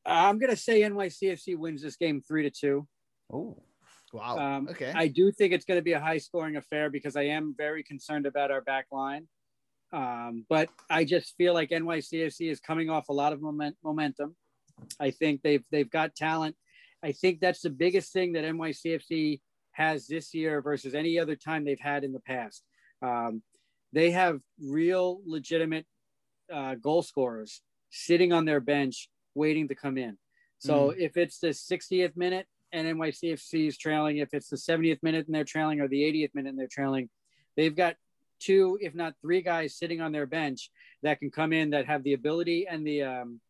I'm 0.05 0.39
gonna 0.39 0.55
say 0.55 0.81
NYCFC 0.81 1.57
wins 1.57 1.81
this 1.81 1.95
game 1.95 2.21
three 2.21 2.43
to 2.43 2.49
two. 2.49 2.87
Oh, 3.31 3.61
wow. 4.13 4.37
Um, 4.37 4.67
okay. 4.69 4.91
I 4.95 5.07
do 5.07 5.31
think 5.31 5.53
it's 5.53 5.65
going 5.65 5.77
to 5.77 5.83
be 5.83 5.93
a 5.93 5.99
high 5.99 6.17
scoring 6.17 6.57
affair 6.57 6.89
because 6.89 7.15
I 7.15 7.23
am 7.23 7.55
very 7.57 7.83
concerned 7.83 8.25
about 8.25 8.51
our 8.51 8.61
back 8.61 8.87
line. 8.91 9.27
Um, 9.93 10.45
but 10.49 10.69
I 10.89 11.03
just 11.03 11.35
feel 11.37 11.53
like 11.53 11.69
NYCFC 11.69 12.49
is 12.49 12.59
coming 12.59 12.89
off 12.89 13.09
a 13.09 13.13
lot 13.13 13.33
of 13.33 13.41
moment, 13.41 13.77
momentum. 13.83 14.35
I 14.99 15.11
think 15.11 15.41
they've 15.41 15.63
they've 15.71 15.89
got 15.89 16.15
talent. 16.15 16.55
I 17.03 17.11
think 17.11 17.39
that's 17.39 17.61
the 17.61 17.69
biggest 17.69 18.13
thing 18.13 18.33
that 18.33 18.45
NYCFC 18.45 19.41
has 19.73 20.07
this 20.07 20.33
year 20.33 20.61
versus 20.61 20.93
any 20.93 21.19
other 21.19 21.35
time 21.35 21.65
they've 21.65 21.79
had 21.79 22.03
in 22.03 22.13
the 22.13 22.19
past. 22.19 22.63
Um, 23.01 23.41
they 23.93 24.11
have 24.11 24.39
real 24.61 25.21
legitimate 25.25 25.85
uh, 26.53 26.75
goal 26.75 27.01
scorers 27.01 27.61
sitting 27.89 28.31
on 28.31 28.45
their 28.45 28.59
bench 28.59 29.09
waiting 29.35 29.67
to 29.67 29.75
come 29.75 29.97
in. 29.97 30.17
So 30.59 30.91
Mhm. 30.91 30.97
if 30.99 31.17
it's 31.17 31.39
the 31.39 31.53
60th 31.53 32.15
minute 32.15 32.47
and 32.71 32.87
NYCFC 32.87 33.67
is 33.67 33.77
trailing, 33.77 34.17
if 34.17 34.33
it's 34.33 34.49
the 34.49 34.57
70th 34.57 35.01
minute 35.01 35.25
and 35.25 35.35
they're 35.35 35.43
trailing 35.43 35.81
or 35.81 35.87
the 35.87 36.03
80th 36.03 36.35
minute 36.35 36.49
and 36.49 36.59
they're 36.59 36.67
trailing, 36.67 37.09
they've 37.55 37.75
got 37.75 37.95
two, 38.39 38.77
if 38.81 38.93
not 38.95 39.15
three 39.21 39.41
guys 39.41 39.75
sitting 39.75 40.01
on 40.01 40.11
their 40.11 40.25
bench 40.25 40.71
that 41.03 41.19
can 41.19 41.31
come 41.31 41.53
in 41.53 41.71
that 41.71 41.85
have 41.85 42.03
the 42.03 42.13
ability 42.13 42.67
and 42.67 42.85
the 42.85 43.03
um, 43.03 43.41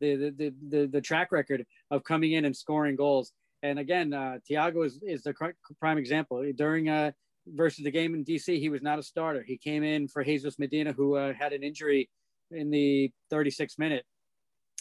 the, 0.00 0.16
the, 0.16 0.30
the, 0.30 0.54
the, 0.68 0.86
the 0.86 1.00
track 1.00 1.30
record 1.30 1.64
of 1.90 2.02
coming 2.02 2.32
in 2.32 2.44
and 2.44 2.56
scoring 2.56 2.96
goals. 2.96 3.32
And 3.62 3.78
again, 3.78 4.12
uh, 4.12 4.38
Thiago 4.50 4.84
is, 4.84 4.98
is 5.02 5.22
the 5.22 5.32
prime 5.78 5.96
example. 5.96 6.44
During 6.56 6.88
uh, 6.88 7.12
versus 7.46 7.84
the 7.84 7.90
game 7.90 8.14
in 8.14 8.24
DC, 8.24 8.58
he 8.58 8.68
was 8.68 8.82
not 8.82 8.98
a 8.98 9.02
starter. 9.02 9.44
He 9.44 9.56
came 9.56 9.84
in 9.84 10.08
for 10.08 10.24
Jesus 10.24 10.58
Medina, 10.58 10.92
who 10.92 11.14
uh, 11.14 11.32
had 11.32 11.52
an 11.52 11.62
injury 11.62 12.10
in 12.50 12.70
the 12.70 13.12
36th 13.32 13.78
minute, 13.78 14.04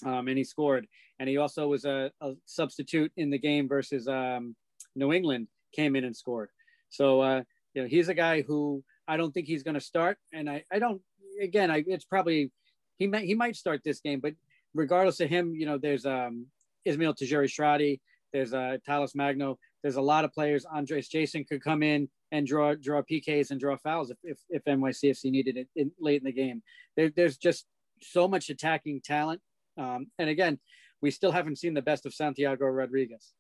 um, 0.06 0.28
and 0.28 0.38
he 0.38 0.44
scored. 0.44 0.88
And 1.20 1.30
he 1.30 1.38
also 1.38 1.68
was 1.68 1.86
a, 1.86 2.12
a 2.22 2.34
substitute 2.46 3.12
in 3.18 3.30
the 3.30 3.38
game 3.38 3.68
versus 3.68 4.08
um, 4.08 4.56
New 4.96 5.14
England, 5.14 5.48
came 5.74 5.96
in 5.96 6.04
and 6.04 6.16
scored. 6.16 6.50
So 6.90 7.22
uh, 7.22 7.44
you 7.74 7.82
know, 7.82 7.88
he's 7.88 8.10
a 8.10 8.14
guy 8.14 8.42
who 8.42 8.84
I 9.08 9.18
don't 9.18 9.32
think 9.32 9.48
he's 9.48 9.64
going 9.64 9.76
to 9.76 9.82
start, 9.82 10.18
and 10.34 10.50
I, 10.50 10.64
I 10.72 10.80
don't. 10.80 11.02
Again, 11.42 11.72
I, 11.72 11.84
it's 11.88 12.06
probably 12.06 12.52
he 12.98 13.08
might 13.08 13.26
he 13.26 13.36
might 13.36 13.56
start 13.56 13.82
this 13.84 14.00
game, 14.00 14.20
but 14.20 14.34
regardless 14.74 15.20
of 15.20 15.30
him, 15.30 15.54
you 15.56 15.66
know, 15.66 15.78
there's 15.78 16.06
um, 16.06 16.46
Ismael 16.86 17.14
Tajouri-Shradi, 17.14 18.00
there's 18.34 18.54
uh, 18.54 18.78
Magno, 19.16 19.58
there's 19.82 19.96
a 19.96 20.02
lot 20.02 20.26
of 20.26 20.34
players. 20.34 20.66
Andres 20.66 21.10
Jasson 21.10 21.48
could 21.48 21.64
come 21.64 21.84
in 21.84 22.10
and 22.32 22.46
draw 22.48 22.76
draw 22.76 23.02
PKs 23.02 23.52
and 23.52 23.60
draw 23.60 23.76
fouls 23.78 24.12
if 24.12 24.18
if, 24.24 24.40
if 24.50 24.64
NYCFC 24.66 25.32
needed 25.32 25.58
it 25.58 25.68
in, 25.76 25.92
late 26.00 26.22
in 26.22 26.26
the 26.26 26.32
game. 26.32 26.62
There, 26.96 27.12
there's 27.16 27.38
just 27.38 27.66
so 28.02 28.28
much 28.28 28.50
attacking 28.50 29.02
talent, 29.02 29.42
um, 29.78 30.08
and 30.20 30.30
again, 30.30 30.60
we 31.02 31.12
still 31.12 31.32
haven't 31.32 31.58
seen 31.58 31.74
the 31.74 31.82
best 31.82 32.06
of 32.06 32.14
Santiago 32.14 32.66
Rodriguez. 32.66 33.34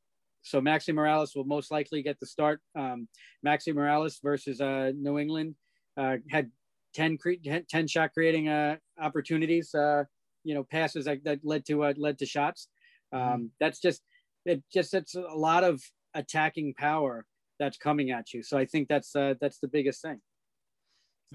So 0.44 0.60
Maxi 0.60 0.94
Morales 0.94 1.36
will 1.36 1.44
most 1.44 1.72
likely 1.72 2.02
get 2.02 2.20
the 2.20 2.26
start. 2.26 2.60
Um, 2.76 3.08
Maxi 3.46 3.74
Morales 3.74 4.20
versus 4.24 4.60
uh, 4.60 4.92
New 4.96 5.20
England 5.20 5.56
uh, 5.98 6.18
had 6.30 6.50
10, 6.96 7.18
cre- 7.18 7.34
10 7.70 7.88
shot 7.88 8.12
creating 8.14 8.50
uh, 8.50 8.78
opportunities, 9.00 9.74
uh, 9.76 10.04
you 10.44 10.56
know, 10.56 10.64
passes 10.64 11.06
that, 11.06 11.24
that 11.24 11.40
led 11.44 11.66
to 11.68 11.84
uh, 11.84 11.94
led 11.98 12.18
to 12.18 12.26
shots. 12.26 12.68
Um, 13.14 13.52
That's 13.60 13.80
just 13.80 14.02
it. 14.46 14.64
Just 14.74 14.94
it's 14.94 15.16
a 15.16 15.22
lot 15.22 15.64
of 15.64 15.82
attacking 16.14 16.74
power 16.78 17.26
that's 17.60 17.78
coming 17.78 18.12
at 18.12 18.34
you. 18.34 18.42
So 18.42 18.58
I 18.58 18.66
think 18.66 18.88
that's 18.88 19.16
uh, 19.16 19.36
that's 19.40 19.60
the 19.60 19.68
biggest 19.68 20.02
thing. 20.02 20.20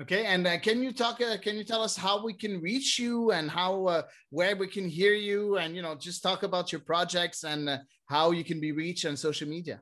Okay, 0.02 0.26
and 0.26 0.46
uh, 0.46 0.58
can 0.58 0.82
you 0.82 0.92
talk? 0.92 1.22
Uh, 1.22 1.38
can 1.38 1.56
you 1.56 1.64
tell 1.64 1.82
us 1.82 1.96
how 1.96 2.22
we 2.22 2.34
can 2.34 2.60
reach 2.60 2.98
you 2.98 3.30
and 3.30 3.50
how 3.50 3.86
uh, 3.86 4.02
where 4.28 4.54
we 4.54 4.66
can 4.66 4.86
hear 4.86 5.14
you, 5.14 5.56
and 5.56 5.74
you 5.74 5.80
know, 5.80 5.94
just 5.94 6.22
talk 6.22 6.42
about 6.42 6.70
your 6.70 6.82
projects 6.82 7.44
and 7.44 7.66
uh, 7.66 7.78
how 8.04 8.30
you 8.30 8.44
can 8.44 8.60
be 8.60 8.72
reached 8.72 9.06
on 9.06 9.16
social 9.16 9.48
media. 9.48 9.80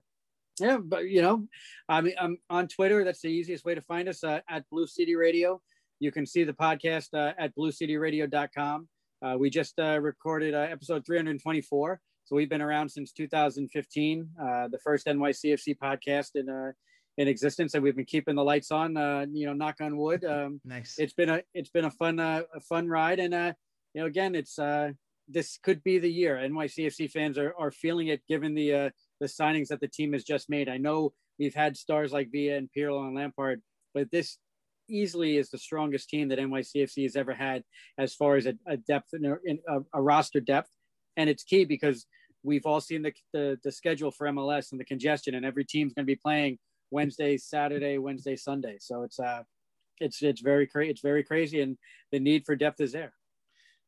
Yeah, 0.60 0.78
but 0.78 1.08
you 1.08 1.20
know, 1.20 1.48
I 1.88 2.00
mean, 2.00 2.14
I'm 2.20 2.38
on 2.48 2.68
Twitter. 2.68 3.02
That's 3.02 3.22
the 3.22 3.28
easiest 3.28 3.64
way 3.64 3.74
to 3.74 3.82
find 3.82 4.08
us 4.08 4.22
uh, 4.22 4.38
at 4.48 4.68
Blue 4.70 4.86
City 4.86 5.16
Radio. 5.16 5.60
You 5.98 6.12
can 6.12 6.26
see 6.26 6.44
the 6.44 6.52
podcast 6.52 7.08
uh, 7.12 7.32
at 7.36 7.52
bluecityradio.com. 7.56 8.88
Uh, 9.20 9.36
we 9.36 9.50
just 9.50 9.74
recorded 9.78 10.54
episode 10.54 11.04
324. 11.06 12.00
So 12.26 12.36
we've 12.36 12.48
been 12.48 12.62
around 12.62 12.88
since 12.88 13.12
2015, 13.12 14.28
uh, 14.40 14.68
the 14.68 14.78
first 14.78 15.06
NYCFC 15.06 15.76
podcast 15.82 16.30
in 16.36 16.72
in 17.16 17.28
existence, 17.28 17.74
and 17.74 17.82
we've 17.82 17.96
been 17.96 18.04
keeping 18.04 18.34
the 18.34 18.44
lights 18.44 18.70
on. 18.70 18.96
Uh, 18.96 19.26
you 19.32 19.46
know, 19.46 19.52
knock 19.52 19.76
on 19.80 19.96
wood. 19.96 20.24
Um, 20.24 20.60
nice. 20.64 20.96
It's 20.98 21.12
been 21.12 21.30
a 21.30 21.42
it's 21.54 21.70
been 21.70 21.84
a 21.84 21.90
fun 21.90 22.18
uh, 22.18 22.42
a 22.54 22.60
fun 22.60 22.88
ride, 22.88 23.20
and 23.20 23.34
uh, 23.34 23.52
you 23.94 24.00
know, 24.00 24.06
again, 24.06 24.34
it's 24.34 24.58
uh, 24.58 24.90
this 25.28 25.58
could 25.62 25.82
be 25.82 25.98
the 25.98 26.10
year. 26.10 26.36
NYCFC 26.36 27.10
fans 27.10 27.38
are, 27.38 27.54
are 27.58 27.70
feeling 27.70 28.08
it, 28.08 28.22
given 28.28 28.54
the 28.54 28.74
uh, 28.74 28.90
the 29.20 29.26
signings 29.26 29.68
that 29.68 29.80
the 29.80 29.88
team 29.88 30.12
has 30.12 30.24
just 30.24 30.50
made. 30.50 30.68
I 30.68 30.76
know 30.76 31.12
we've 31.38 31.54
had 31.54 31.76
stars 31.76 32.12
like 32.12 32.30
Villa 32.32 32.56
and 32.56 32.68
Pirlo 32.76 33.06
and 33.06 33.14
Lampard, 33.14 33.62
but 33.92 34.10
this 34.10 34.38
easily 34.88 35.38
is 35.38 35.48
the 35.48 35.58
strongest 35.58 36.10
team 36.10 36.28
that 36.28 36.38
NYCFC 36.38 37.04
has 37.04 37.16
ever 37.16 37.32
had 37.32 37.62
as 37.96 38.14
far 38.14 38.36
as 38.36 38.44
a, 38.44 38.54
a 38.66 38.76
depth 38.76 39.14
in, 39.14 39.24
a, 39.24 39.36
in 39.44 39.58
a, 39.66 39.78
a 39.94 40.02
roster 40.02 40.40
depth, 40.40 40.70
and 41.16 41.30
it's 41.30 41.42
key 41.42 41.64
because 41.64 42.06
we've 42.42 42.66
all 42.66 42.80
seen 42.80 43.02
the, 43.02 43.12
the 43.32 43.58
the 43.62 43.72
schedule 43.72 44.10
for 44.10 44.26
MLS 44.26 44.72
and 44.72 44.80
the 44.80 44.84
congestion, 44.84 45.34
and 45.34 45.46
every 45.46 45.64
team's 45.64 45.94
going 45.94 46.04
to 46.04 46.12
be 46.12 46.20
playing 46.22 46.58
Wednesday, 46.90 47.36
Saturday, 47.36 47.98
Wednesday, 47.98 48.36
Sunday. 48.36 48.76
So 48.80 49.02
it's 49.02 49.18
uh, 49.18 49.42
it's 50.00 50.22
it's 50.22 50.40
very 50.40 50.66
crazy. 50.66 50.90
It's 50.90 51.00
very 51.00 51.24
crazy, 51.24 51.60
and 51.60 51.76
the 52.12 52.20
need 52.20 52.44
for 52.44 52.56
depth 52.56 52.80
is 52.80 52.92
there. 52.92 53.12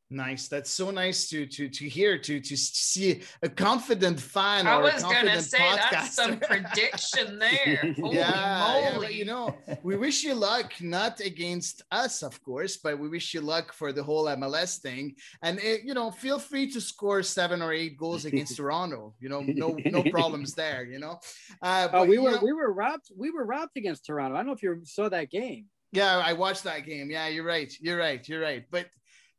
Nice. 0.09 0.47
That's 0.47 0.71
so 0.71 0.93
nice 0.93 1.29
to 1.31 1.47
to 1.47 1.69
to 1.69 1.89
hear 1.89 2.17
to 2.17 2.39
to 2.39 2.57
see 2.57 3.23
a 3.43 3.49
confident 3.49 4.21
fan. 4.21 4.69
I 4.69 4.77
or 4.77 4.81
a 4.83 4.85
was 4.85 5.03
gonna 5.03 5.15
confident 5.15 5.43
say 5.45 5.59
that's 5.91 6.15
some 6.15 6.39
prediction 6.39 7.39
there. 7.41 7.93
Holy 7.99 8.15
yeah, 8.17 8.31
yeah, 8.31 8.93
moly. 8.95 9.07
but 9.07 9.15
you 9.17 9.25
know, 9.25 9.57
we 9.83 9.97
wish 9.97 10.23
you 10.23 10.35
luck, 10.35 10.75
not 10.81 11.19
against 11.19 11.83
us, 11.91 12.23
of 12.23 12.41
course, 12.45 12.77
but 12.77 12.97
we 13.01 13.09
wish 13.09 13.35
you 13.35 13.41
luck 13.41 13.73
for 13.73 13.93
the 13.93 14.03
whole 14.03 14.27
MLS 14.27 14.79
thing. 14.79 15.17
And 15.43 15.59
it, 15.59 15.83
you 15.83 15.93
know, 15.93 16.13
feel 16.13 16.39
free 16.39 16.71
to 16.71 16.81
score 16.81 17.25
seven 17.25 17.61
or 17.61 17.73
eight 17.73 17.99
goals 17.99 18.27
against 18.27 18.57
Toronto. 18.59 19.13
You 19.19 19.29
know, 19.29 19.41
no 19.41 19.77
no 19.87 20.05
problems 20.05 20.55
there. 20.55 20.85
You 20.85 21.01
know, 21.01 21.19
uh, 21.63 21.89
Oh, 21.93 22.01
but, 22.01 22.09
we 22.09 22.15
you 22.15 22.23
were 22.23 22.31
know- 22.31 22.45
we 22.45 22.53
were 22.53 22.73
robbed. 22.73 23.11
We 23.17 23.33
were 23.33 23.45
robbed 23.45 23.77
against 23.77 24.07
Toronto. 24.07 24.37
I 24.37 24.39
don't 24.39 24.47
know 24.47 24.53
if 24.53 24.63
you 24.63 24.81
saw 24.85 25.09
that 25.09 25.31
game. 25.31 25.67
Yeah, 25.91 26.19
I 26.25 26.33
watched 26.33 26.63
that 26.65 26.87
game. 26.87 27.11
Yeah, 27.11 27.27
you're 27.27 27.45
right. 27.45 27.73
You're 27.81 27.99
right. 27.99 28.23
You're 28.29 28.41
right. 28.43 28.65
But 28.71 28.87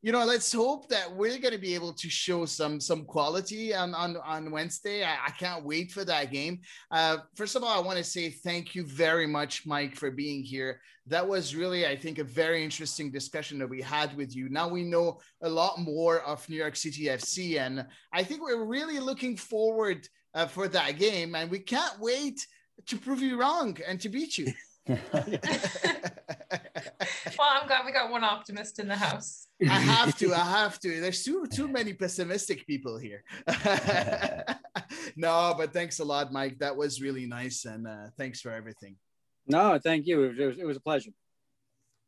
you 0.08 0.14
know, 0.14 0.24
let's 0.24 0.54
hope 0.54 0.88
that 0.88 1.14
we're 1.14 1.38
going 1.38 1.54
to 1.54 1.58
be 1.58 1.76
able 1.76 1.92
to 1.92 2.10
show 2.10 2.46
some 2.46 2.80
some 2.80 3.04
quality 3.04 3.76
on 3.76 3.94
on, 3.94 4.16
on 4.26 4.52
Wednesday. 4.52 5.04
I, 5.04 5.18
I 5.26 5.32
can't 5.32 5.66
wait 5.66 5.92
for 5.92 6.06
that 6.06 6.32
game. 6.32 6.62
Uh, 6.90 7.18
first 7.36 7.58
of 7.58 7.64
all, 7.64 7.78
I 7.78 7.86
want 7.86 7.98
to 7.98 8.06
say 8.06 8.30
thank 8.30 8.74
you 8.74 8.86
very 8.86 9.28
much, 9.28 9.66
Mike, 9.66 9.98
for 9.98 10.10
being 10.10 10.44
here. 10.44 10.80
That 11.08 11.28
was 11.28 11.58
really, 11.58 11.86
I 11.86 11.98
think, 11.98 12.20
a 12.20 12.24
very 12.24 12.64
interesting 12.64 13.12
discussion 13.12 13.60
that 13.60 13.70
we 13.70 13.82
had 13.82 14.16
with 14.16 14.34
you. 14.34 14.48
Now 14.48 14.70
we 14.70 14.84
know 14.84 15.20
a 15.42 15.50
lot 15.50 15.78
more 15.78 16.22
of 16.22 16.48
New 16.48 16.56
York 16.56 16.78
City 16.78 17.08
FC, 17.08 17.60
and 17.60 17.86
I 18.14 18.24
think 18.24 18.42
we're 18.42 18.64
really 18.64 19.02
looking 19.02 19.36
forward 19.36 20.08
uh, 20.34 20.46
for 20.46 20.70
that 20.70 20.98
game, 20.98 21.36
and 21.36 21.52
we 21.52 21.60
can't 21.60 22.00
wait 22.00 22.48
to 22.86 22.96
prove 22.96 23.20
you 23.20 23.38
wrong 23.38 23.78
and 23.86 24.00
to 24.00 24.08
beat 24.08 24.38
you. 24.38 24.54
Well, 27.38 27.50
I'm 27.52 27.68
glad 27.68 27.86
we 27.86 27.92
got 27.92 28.10
one 28.10 28.24
optimist 28.24 28.80
in 28.80 28.88
the 28.88 28.96
house. 28.96 29.48
I 29.62 29.66
have 29.80 30.18
to. 30.18 30.34
I 30.34 30.44
have 30.44 30.80
to. 30.80 31.00
There's 31.00 31.24
too 31.24 31.46
too 31.48 31.68
many 31.68 31.94
pessimistic 31.94 32.66
people 32.66 32.98
here. 32.98 33.24
no, 35.16 35.54
but 35.58 35.74
thanks 35.74 36.00
a 36.00 36.06
lot, 36.06 36.32
Mike. 36.32 36.58
That 36.60 36.76
was 36.76 37.02
really 37.02 37.26
nice, 37.26 37.66
and 37.66 37.88
uh, 37.88 38.08
thanks 38.18 38.42
for 38.42 38.52
everything. 38.52 38.96
No, 39.48 39.80
thank 39.82 40.08
you. 40.08 40.24
It 40.24 40.46
was, 40.46 40.58
it 40.58 40.66
was 40.66 40.78
a 40.78 40.82
pleasure. 40.82 41.12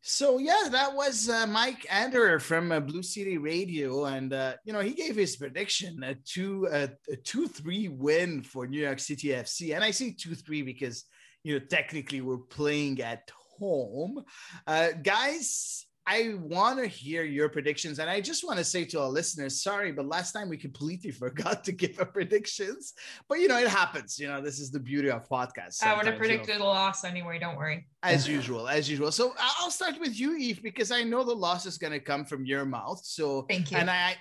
So 0.02 0.40
yeah, 0.40 0.70
that 0.72 0.96
was 0.96 1.30
uh, 1.30 1.46
Mike 1.46 1.86
Anderer 1.92 2.40
from 2.40 2.72
uh, 2.72 2.80
Blue 2.80 3.04
City 3.04 3.38
Radio, 3.38 4.06
and 4.06 4.34
uh, 4.34 4.54
you 4.66 4.74
know 4.74 4.80
he 4.80 4.94
gave 4.94 5.16
his 5.16 5.36
prediction 5.36 6.02
a 6.04 6.16
two 6.16 6.68
a 6.72 6.90
two 7.24 7.48
three 7.48 7.88
win 7.90 8.42
for 8.42 8.66
New 8.66 8.82
York 8.82 9.00
City 9.00 9.28
FC, 9.30 9.76
and 9.76 9.84
I 9.84 9.92
say 9.92 10.16
two 10.18 10.34
three 10.34 10.64
because 10.64 11.06
you 11.44 11.60
know 11.60 11.66
technically 11.66 12.22
we're 12.22 12.38
playing 12.38 13.02
at 13.02 13.30
home, 13.60 14.24
uh, 14.68 14.90
guys. 15.04 15.86
I 16.08 16.34
want 16.42 16.80
to 16.80 16.88
hear 16.88 17.24
your 17.24 17.50
predictions. 17.50 18.00
And 18.00 18.10
I 18.10 18.20
just 18.20 18.44
want 18.44 18.58
to 18.58 18.64
say 18.64 18.84
to 18.84 19.00
our 19.00 19.10
listeners, 19.10 19.62
sorry, 19.62 19.92
but 19.92 20.08
last 20.08 20.32
time 20.32 20.50
we 20.50 20.58
completely 20.58 21.12
forgot 21.24 21.64
to 21.66 21.72
give 21.72 22.00
our 22.00 22.06
predictions. 22.06 22.94
But, 23.28 23.42
you 23.42 23.48
know, 23.48 23.60
it 23.60 23.68
happens. 23.68 24.18
You 24.18 24.28
know, 24.28 24.42
this 24.42 24.60
is 24.60 24.72
the 24.72 24.80
beauty 24.80 25.12
of 25.12 25.30
podcasts. 25.30 25.84
I 25.84 25.96
would 25.96 26.08
have 26.08 26.18
predicted 26.18 26.56
you 26.56 26.60
know. 26.62 26.66
a 26.66 26.70
loss 26.70 27.04
anyway. 27.04 27.38
Don't 27.38 27.58
worry. 27.58 27.86
As 28.02 28.28
usual, 28.28 28.68
as 28.68 28.90
usual. 28.90 29.12
So 29.12 29.36
I'll 29.38 29.70
start 29.70 30.00
with 30.00 30.20
you, 30.20 30.36
Eve, 30.36 30.64
because 30.64 30.90
I 30.90 31.04
know 31.04 31.24
the 31.24 31.36
loss 31.36 31.68
is 31.68 31.78
going 31.78 31.94
to 31.94 32.00
come 32.00 32.26
from 32.26 32.44
your 32.44 32.66
mouth. 32.66 33.02
So 33.04 33.44
thank 33.44 33.70
you. 33.70 33.78
And 33.78 33.92
I, 33.92 34.16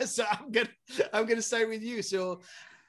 so 0.04 0.26
I'm 0.30 0.50
gonna, 0.50 0.68
I'm 1.14 1.24
gonna 1.24 1.40
start 1.40 1.66
with 1.70 1.82
you. 1.82 2.02
So 2.02 2.42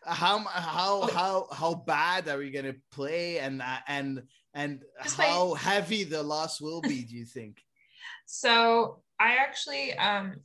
how, 0.06 0.40
how, 0.40 1.08
how, 1.08 1.48
how 1.52 1.74
bad 1.76 2.28
are 2.28 2.38
we 2.38 2.52
going 2.52 2.66
to 2.66 2.76
play, 2.92 3.40
and 3.40 3.62
uh, 3.62 3.78
and 3.88 4.24
and 4.54 4.84
how 5.00 5.54
heavy 5.56 6.04
the 6.04 6.22
loss 6.22 6.62
will 6.62 6.82
be? 6.82 7.04
Do 7.04 7.16
you 7.16 7.26
think? 7.26 7.62
So 8.26 9.02
I 9.20 9.36
actually 9.36 9.94
um 9.94 10.38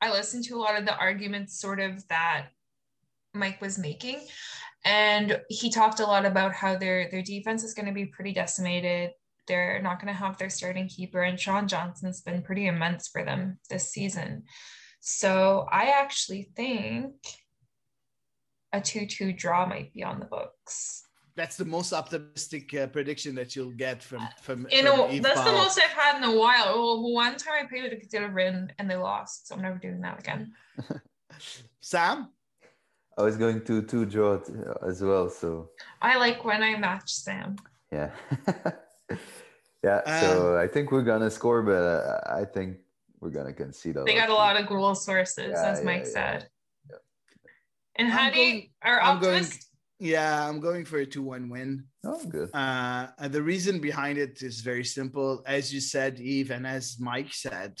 I 0.00 0.12
listened 0.12 0.44
to 0.44 0.56
a 0.56 0.58
lot 0.58 0.78
of 0.78 0.86
the 0.86 0.96
arguments 0.96 1.60
sort 1.60 1.80
of 1.80 2.06
that 2.08 2.46
Mike 3.34 3.60
was 3.60 3.76
making 3.76 4.20
and 4.84 5.40
he 5.48 5.70
talked 5.70 6.00
a 6.00 6.06
lot 6.06 6.24
about 6.24 6.52
how 6.52 6.76
their 6.76 7.10
their 7.10 7.22
defense 7.22 7.64
is 7.64 7.74
going 7.74 7.86
to 7.86 7.92
be 7.92 8.06
pretty 8.06 8.32
decimated. 8.32 9.10
They're 9.48 9.82
not 9.82 10.00
going 10.00 10.12
to 10.12 10.18
have 10.18 10.38
their 10.38 10.48
starting 10.48 10.88
keeper 10.88 11.22
and 11.22 11.38
Sean 11.38 11.66
Johnson's 11.68 12.20
been 12.20 12.42
pretty 12.42 12.66
immense 12.66 13.08
for 13.08 13.24
them 13.24 13.58
this 13.68 13.90
season. 13.90 14.44
So 15.00 15.66
I 15.70 15.90
actually 15.90 16.50
think 16.56 17.14
a 18.72 18.80
2-2 18.80 19.36
draw 19.36 19.66
might 19.66 19.92
be 19.94 20.02
on 20.02 20.18
the 20.20 20.26
books. 20.26 21.02
That's 21.36 21.56
the 21.56 21.66
most 21.66 21.92
optimistic 21.92 22.72
uh, 22.74 22.86
prediction 22.86 23.34
that 23.34 23.54
you'll 23.54 23.72
get 23.72 24.02
from 24.02 24.26
from. 24.40 24.66
You 24.70 24.82
know, 24.82 25.10
Eve 25.10 25.22
that's 25.22 25.44
the 25.44 25.52
most 25.52 25.78
I've 25.78 25.90
had 25.90 26.16
in 26.16 26.24
a 26.24 26.34
while. 26.34 26.74
Well, 26.78 27.12
one 27.12 27.36
time 27.36 27.54
I 27.62 27.66
played 27.66 27.82
with 27.82 27.92
a 27.92 27.96
Cathedral 27.96 28.32
Win 28.34 28.72
and 28.78 28.90
they 28.90 28.96
lost, 28.96 29.46
so 29.46 29.54
I'm 29.54 29.60
never 29.60 29.76
doing 29.76 30.00
that 30.00 30.18
again. 30.18 30.52
Sam. 31.80 32.30
I 33.18 33.22
was 33.22 33.36
going 33.36 33.64
to 33.64 33.82
two 33.82 34.06
draw 34.06 34.38
t- 34.38 34.52
as 34.86 35.02
well, 35.02 35.28
so 35.28 35.70
I 36.02 36.16
like 36.16 36.42
when 36.44 36.62
I 36.62 36.76
match 36.78 37.10
Sam. 37.12 37.56
yeah, 37.92 38.10
yeah. 39.82 40.20
so 40.20 40.56
I 40.58 40.66
think 40.66 40.90
we're 40.92 41.02
gonna 41.02 41.30
score, 41.30 41.62
but 41.62 41.72
uh, 41.82 42.20
I 42.34 42.44
think 42.44 42.78
we're 43.20 43.30
gonna 43.30 43.52
concede 43.54 43.96
a 43.96 44.04
They 44.04 44.14
lot. 44.16 44.20
got 44.28 44.30
a 44.30 44.34
lot 44.34 44.60
of 44.60 44.66
goal 44.68 44.94
sources, 44.94 45.50
Yeah, 45.52 45.66
as 45.70 45.82
Mike 45.84 46.04
yeah, 46.04 46.10
said. 46.10 46.48
And 47.98 48.08
how 48.08 48.26
I'm 48.26 48.32
do 48.32 48.40
you 48.40 48.62
are 48.82 49.00
I'm 49.00 49.20
going. 49.20 49.36
optimist? 49.42 49.66
Yeah, 49.98 50.46
I'm 50.46 50.60
going 50.60 50.84
for 50.84 50.98
a 50.98 51.06
two-one 51.06 51.48
win. 51.48 51.84
Oh, 52.04 52.22
good. 52.26 52.50
Uh, 52.52 53.08
and 53.18 53.32
the 53.32 53.42
reason 53.42 53.80
behind 53.80 54.18
it 54.18 54.42
is 54.42 54.60
very 54.60 54.84
simple, 54.84 55.42
as 55.46 55.72
you 55.72 55.80
said, 55.80 56.20
Eve, 56.20 56.50
and 56.50 56.66
as 56.66 56.98
Mike 57.00 57.32
said. 57.32 57.80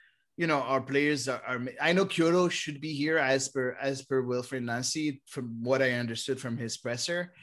you 0.37 0.47
know 0.47 0.61
our 0.61 0.81
players 0.81 1.27
are, 1.27 1.41
are 1.47 1.61
I 1.81 1.93
know 1.93 2.05
Quioto 2.05 2.49
should 2.49 2.81
be 2.81 2.93
here 2.93 3.17
as 3.17 3.49
per 3.49 3.77
as 3.81 4.03
per 4.03 4.23
Wilfried 4.23 4.63
Nancy 4.63 5.21
from 5.27 5.61
what 5.61 5.81
I 5.81 5.91
understood 5.91 6.39
from 6.39 6.57
his 6.57 6.77
presser. 6.77 7.33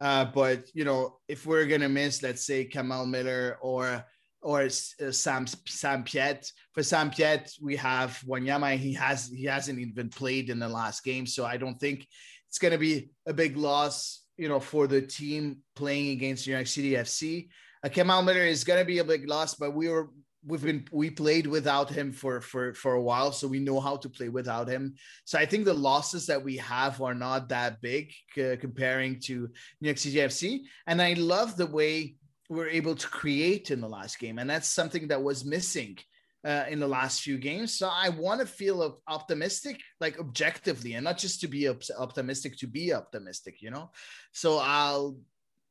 Uh, 0.00 0.26
but 0.26 0.64
you 0.74 0.84
know, 0.84 1.18
if 1.28 1.46
we're 1.46 1.66
gonna 1.66 1.88
miss, 1.88 2.22
let's 2.22 2.44
say 2.44 2.64
Kamal 2.64 3.06
Miller 3.06 3.58
or 3.60 4.04
or 4.42 4.62
uh, 4.62 5.10
Sam 5.10 5.46
Sam 5.66 6.04
Piette. 6.04 6.50
For 6.72 6.82
Sam 6.82 7.10
Piette, 7.10 7.50
we 7.60 7.76
have 7.76 8.22
Wanyama. 8.26 8.76
He 8.76 8.92
has 8.94 9.28
he 9.28 9.44
hasn't 9.44 9.78
even 9.78 10.08
played 10.08 10.50
in 10.50 10.58
the 10.58 10.68
last 10.68 11.02
game, 11.02 11.26
so 11.26 11.44
I 11.44 11.56
don't 11.56 11.78
think 11.80 12.06
it's 12.48 12.58
gonna 12.58 12.78
be 12.78 13.10
a 13.26 13.32
big 13.32 13.56
loss. 13.56 14.22
You 14.36 14.48
know, 14.48 14.60
for 14.60 14.86
the 14.86 15.00
team 15.00 15.58
playing 15.74 16.10
against 16.12 16.46
New 16.46 16.52
York 16.52 16.66
City 16.66 16.92
FC. 16.92 17.48
Uh, 17.82 17.88
Kamal 17.88 18.22
Miller 18.22 18.42
is 18.42 18.64
gonna 18.64 18.84
be 18.84 18.98
a 18.98 19.04
big 19.04 19.26
loss, 19.28 19.54
but 19.54 19.74
we 19.74 19.88
were 19.88 20.10
we've 20.46 20.62
been 20.62 20.86
we 20.92 21.10
played 21.10 21.46
without 21.46 21.90
him 21.90 22.12
for 22.12 22.40
for 22.40 22.72
for 22.74 22.94
a 22.94 23.02
while, 23.02 23.32
so 23.32 23.48
we 23.48 23.58
know 23.58 23.80
how 23.80 23.96
to 23.96 24.08
play 24.08 24.28
without 24.28 24.68
him. 24.68 24.94
So 25.24 25.38
I 25.38 25.44
think 25.46 25.64
the 25.64 25.74
losses 25.74 26.26
that 26.26 26.42
we 26.42 26.56
have 26.58 27.02
are 27.02 27.14
not 27.14 27.48
that 27.48 27.80
big 27.80 28.12
comparing 28.34 29.20
to 29.22 29.48
New 29.80 29.88
York 29.88 29.98
City 29.98 30.18
FC, 30.18 30.60
and 30.86 31.02
I 31.02 31.14
love 31.14 31.56
the 31.56 31.66
way 31.66 32.14
we're 32.48 32.68
able 32.68 32.94
to 32.94 33.08
create 33.08 33.70
in 33.72 33.80
the 33.80 33.88
last 33.88 34.18
game, 34.20 34.38
and 34.38 34.48
that's 34.48 34.68
something 34.68 35.08
that 35.08 35.22
was 35.22 35.44
missing. 35.44 35.98
Uh, 36.44 36.64
in 36.68 36.78
the 36.78 36.86
last 36.86 37.22
few 37.22 37.38
games, 37.38 37.74
so 37.76 37.90
I 37.92 38.08
want 38.08 38.40
to 38.40 38.46
feel 38.46 39.00
optimistic, 39.08 39.80
like 39.98 40.20
objectively, 40.20 40.94
and 40.94 41.02
not 41.02 41.18
just 41.18 41.40
to 41.40 41.48
be 41.48 41.68
op- 41.68 41.82
optimistic 41.98 42.56
to 42.58 42.68
be 42.68 42.94
optimistic, 42.94 43.60
you 43.60 43.72
know. 43.72 43.90
So 44.30 44.58
I'll, 44.58 45.16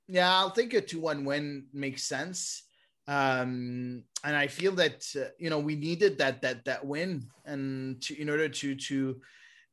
yeah, 0.09 0.29
I'll 0.29 0.49
think 0.49 0.73
a 0.73 0.81
two-one 0.81 1.23
win 1.23 1.67
makes 1.71 2.03
sense 2.03 2.64
um 3.07 4.03
and 4.23 4.35
i 4.35 4.47
feel 4.47 4.71
that 4.71 5.05
uh, 5.15 5.29
you 5.37 5.49
know 5.49 5.59
we 5.59 5.75
needed 5.75 6.17
that 6.17 6.41
that 6.41 6.65
that 6.65 6.83
win 6.83 7.23
and 7.45 8.01
to, 8.01 8.19
in 8.19 8.29
order 8.29 8.49
to 8.49 8.73
to 8.75 9.21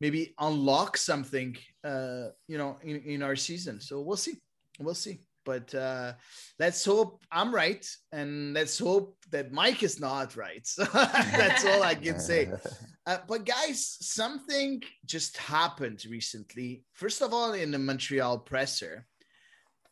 maybe 0.02 0.34
unlock 0.40 0.96
something 0.96 1.56
uh 1.84 2.26
you 2.48 2.58
know 2.58 2.76
in, 2.82 2.96
in 3.02 3.22
our 3.22 3.36
season. 3.36 3.80
So 3.80 4.00
we'll 4.00 4.16
see. 4.16 4.34
We'll 4.80 5.02
see. 5.06 5.20
But 5.44 5.74
uh 5.74 6.12
let's 6.58 6.84
hope 6.84 7.22
i'm 7.30 7.54
right 7.54 7.84
and 8.12 8.52
let's 8.52 8.78
hope 8.78 9.16
that 9.30 9.52
mike 9.52 9.82
is 9.82 10.00
not 10.00 10.36
right. 10.36 10.66
So 10.76 10.84
that's 10.84 11.64
all 11.64 11.82
i 11.82 11.94
can 11.94 12.18
say. 12.18 12.50
Uh, 13.04 13.18
but 13.26 13.44
guys 13.44 13.98
something 14.00 14.80
just 15.04 15.36
happened 15.36 16.04
recently. 16.08 16.84
First 16.92 17.20
of 17.20 17.34
all 17.34 17.52
in 17.52 17.72
the 17.72 17.78
montreal 17.78 18.38
presser 18.38 19.06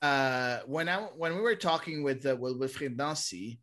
uh, 0.03 0.61
when 0.67 0.89
I 0.89 0.97
when 1.17 1.35
we 1.37 1.43
were 1.43 1.57
talking 1.57 2.03
with 2.03 2.25
uh, 2.25 2.37
with 2.37 2.59
Wilfried 2.59 2.97
Nancy, 2.97 3.61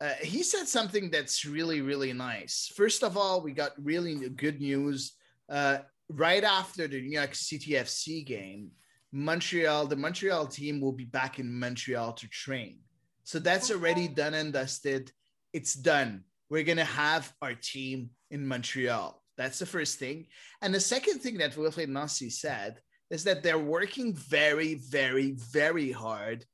uh, 0.00 0.14
he 0.22 0.42
said 0.42 0.66
something 0.66 1.10
that's 1.10 1.44
really 1.44 1.80
really 1.80 2.12
nice. 2.12 2.72
First 2.74 3.02
of 3.02 3.16
all, 3.16 3.42
we 3.42 3.52
got 3.52 3.72
really 3.82 4.28
good 4.30 4.60
news 4.60 5.12
uh, 5.50 5.78
right 6.08 6.44
after 6.44 6.88
the 6.88 7.00
New 7.00 7.18
York 7.18 7.34
City 7.34 7.72
FC 7.72 8.24
game. 8.24 8.70
Montreal, 9.12 9.86
the 9.86 9.96
Montreal 9.96 10.46
team 10.46 10.80
will 10.80 10.92
be 10.92 11.04
back 11.04 11.38
in 11.38 11.58
Montreal 11.58 12.14
to 12.14 12.28
train. 12.28 12.80
So 13.22 13.38
that's 13.38 13.70
already 13.70 14.08
done 14.08 14.34
and 14.34 14.52
dusted. 14.52 15.12
It's 15.52 15.74
done. 15.74 16.24
We're 16.50 16.64
gonna 16.64 16.84
have 16.84 17.32
our 17.40 17.54
team 17.54 18.10
in 18.30 18.46
Montreal. 18.46 19.22
That's 19.36 19.58
the 19.58 19.66
first 19.66 19.98
thing. 19.98 20.26
And 20.62 20.74
the 20.74 20.80
second 20.80 21.20
thing 21.20 21.38
that 21.38 21.54
Wilfried 21.54 21.88
Nancy 21.88 22.30
said 22.30 22.80
is 23.10 23.24
that 23.24 23.42
they're 23.42 23.58
working 23.58 24.14
very, 24.14 24.74
very, 24.74 25.32
very 25.32 25.92
hard 25.92 26.44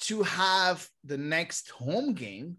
to 0.00 0.22
have 0.22 0.88
the 1.04 1.18
next 1.18 1.70
home 1.70 2.14
game. 2.14 2.56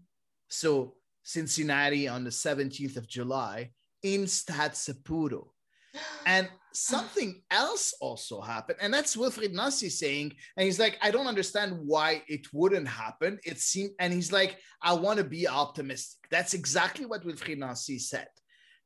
So 0.48 0.94
Cincinnati 1.22 2.08
on 2.08 2.24
the 2.24 2.30
17th 2.30 2.96
of 2.96 3.08
July 3.08 3.70
in 4.02 4.26
Stade 4.26 4.72
Saputo. 4.72 5.48
And 6.26 6.48
something 6.72 7.42
else 7.50 7.94
also 8.00 8.40
happened, 8.40 8.78
and 8.80 8.94
that's 8.94 9.16
Wilfried 9.16 9.52
Nancy 9.52 9.88
saying, 9.88 10.32
and 10.56 10.64
he's 10.64 10.78
like, 10.78 10.96
I 11.02 11.10
don't 11.10 11.26
understand 11.26 11.76
why 11.84 12.22
it 12.28 12.46
wouldn't 12.52 12.86
happen. 12.86 13.40
It 13.44 13.58
seemed, 13.58 13.90
and 13.98 14.12
he's 14.12 14.30
like, 14.30 14.56
I 14.80 14.92
want 14.92 15.18
to 15.18 15.24
be 15.24 15.48
optimistic. 15.48 16.20
That's 16.30 16.54
exactly 16.54 17.06
what 17.06 17.24
Wilfried 17.24 17.58
Nancy 17.58 17.98
said. 17.98 18.28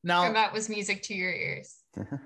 Now 0.03 0.25
and 0.25 0.37
that 0.37 0.53
was 0.53 0.69
music 0.69 1.03
to 1.05 1.15
your 1.15 1.33
ears. 1.33 1.75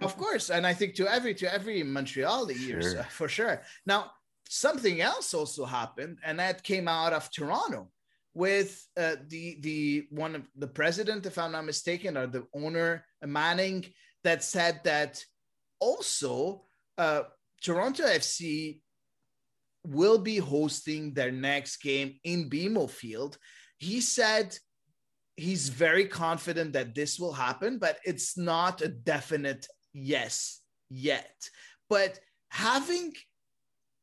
Of 0.02 0.16
course, 0.16 0.50
and 0.50 0.66
I 0.66 0.74
think 0.74 0.94
to 0.96 1.06
every 1.12 1.34
to 1.34 1.52
every 1.52 1.82
Montreal 1.82 2.50
ears 2.66 2.92
Sure. 2.92 3.00
uh, 3.00 3.02
for 3.18 3.28
sure. 3.28 3.62
Now 3.86 4.10
something 4.48 5.00
else 5.00 5.34
also 5.34 5.64
happened, 5.64 6.18
and 6.24 6.38
that 6.38 6.62
came 6.62 6.88
out 6.88 7.12
of 7.12 7.30
Toronto 7.30 7.90
with 8.34 8.86
uh, 8.96 9.16
the 9.28 9.58
the 9.60 10.06
one 10.10 10.34
of 10.36 10.42
the 10.56 10.68
president, 10.68 11.26
if 11.26 11.38
I'm 11.38 11.52
not 11.52 11.64
mistaken, 11.64 12.16
or 12.16 12.26
the 12.26 12.46
owner 12.54 13.04
Manning, 13.24 13.84
that 14.24 14.42
said 14.44 14.80
that 14.84 15.24
also 15.80 16.64
uh, 16.96 17.22
Toronto 17.62 18.04
FC 18.04 18.80
will 19.84 20.18
be 20.18 20.38
hosting 20.38 21.14
their 21.14 21.32
next 21.32 21.78
game 21.78 22.18
in 22.24 22.50
BMO 22.50 22.88
Field. 22.90 23.38
He 23.78 24.00
said 24.00 24.56
he's 25.38 25.68
very 25.68 26.04
confident 26.04 26.72
that 26.72 26.94
this 26.94 27.18
will 27.18 27.32
happen, 27.32 27.78
but 27.78 27.98
it's 28.04 28.36
not 28.36 28.82
a 28.82 28.88
definite 28.88 29.66
yes 29.92 30.60
yet. 30.90 31.48
But 31.88 32.18
having 32.50 33.12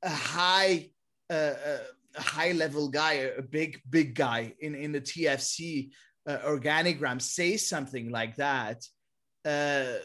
a 0.02 0.10
high, 0.10 0.92
uh, 1.30 1.34
uh, 1.72 1.78
a 2.16 2.22
high 2.22 2.54
level 2.54 2.88
guy, 2.88 3.14
a 3.38 3.42
big, 3.42 3.82
big 3.90 4.16
guy 4.16 4.54
in, 4.62 4.76
in 4.76 4.94
the 4.94 5.02
TFC 5.02 5.90
uh, 6.28 6.38
organigram 6.38 7.22
say 7.22 7.58
something 7.58 8.10
like 8.10 8.38
that, 8.38 8.82
uh, 9.44 10.00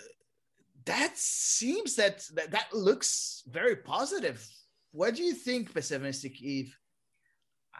that 0.85 1.13
seems 1.15 1.95
that, 1.95 2.25
that 2.35 2.51
that 2.51 2.75
looks 2.75 3.45
very 3.47 3.77
positive. 3.77 4.45
What 4.91 5.15
do 5.15 5.23
you 5.23 5.35
think, 5.35 5.73
pessimistic 5.73 6.43
Eve? 6.43 6.77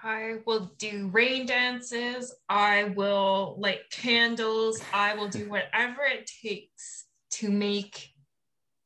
I 0.03 0.37
will 0.47 0.73
do 0.79 1.11
rain 1.13 1.47
dances. 1.47 2.35
I 2.49 2.85
will 2.97 3.57
light 3.59 3.91
candles. 3.91 4.81
I 4.93 5.15
will 5.15 5.29
do 5.29 5.49
whatever 5.49 6.03
it 6.03 6.31
takes 6.43 7.07
to 7.33 7.51
make 7.51 8.11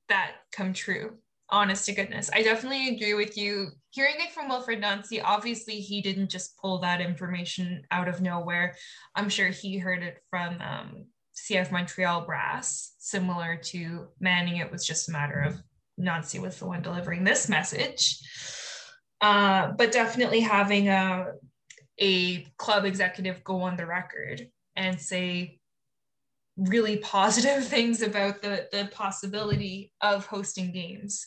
that 0.09 0.33
come 0.53 0.73
true. 0.73 1.19
Honest 1.51 1.87
to 1.87 1.93
goodness. 1.93 2.31
I 2.33 2.43
definitely 2.43 2.89
agree 2.89 3.15
with 3.15 3.37
you. 3.37 3.69
Hearing 3.91 4.17
it 4.19 4.33
from 4.33 4.51
Wilfried 4.51 4.81
Nancy, 4.81 5.21
obviously, 5.21 5.75
he 5.75 6.03
didn't 6.03 6.31
just 6.31 6.59
pull 6.59 6.79
that 6.81 7.01
information 7.01 7.83
out 7.91 8.09
of 8.09 8.21
nowhere. 8.21 8.75
I'm 9.15 9.29
sure 9.29 9.49
he 9.49 9.79
heard 9.79 10.03
it 10.03 10.19
from 10.31 10.61
um, 10.61 11.05
CF 11.37 11.71
Montreal 11.71 12.23
brass, 12.23 12.95
similar 12.99 13.57
to 13.57 14.09
Manning. 14.19 14.57
It 14.57 14.73
was 14.73 14.85
just 14.85 15.09
a 15.09 15.13
matter 15.13 15.41
of 15.41 15.63
Nancy 15.97 16.41
was 16.41 16.59
the 16.59 16.67
one 16.67 16.83
delivering 16.83 17.23
this 17.23 17.49
message. 17.49 18.19
Uh, 19.21 19.73
but 19.73 19.93
definitely 19.93 20.41
having 20.41 20.89
a 20.89 21.33
a 22.01 22.43
club 22.59 22.85
executive 22.85 23.45
go 23.45 23.63
on 23.63 23.77
the 23.77 23.87
record 23.87 24.49
and 24.77 25.01
say 25.01 25.61
really 26.57 26.99
positive 26.99 27.65
things 27.69 28.03
about 28.03 28.43
the 28.43 28.69
the 28.73 28.89
possibility 28.93 29.93
of 30.01 30.27
hosting 30.27 30.73
games 30.73 31.27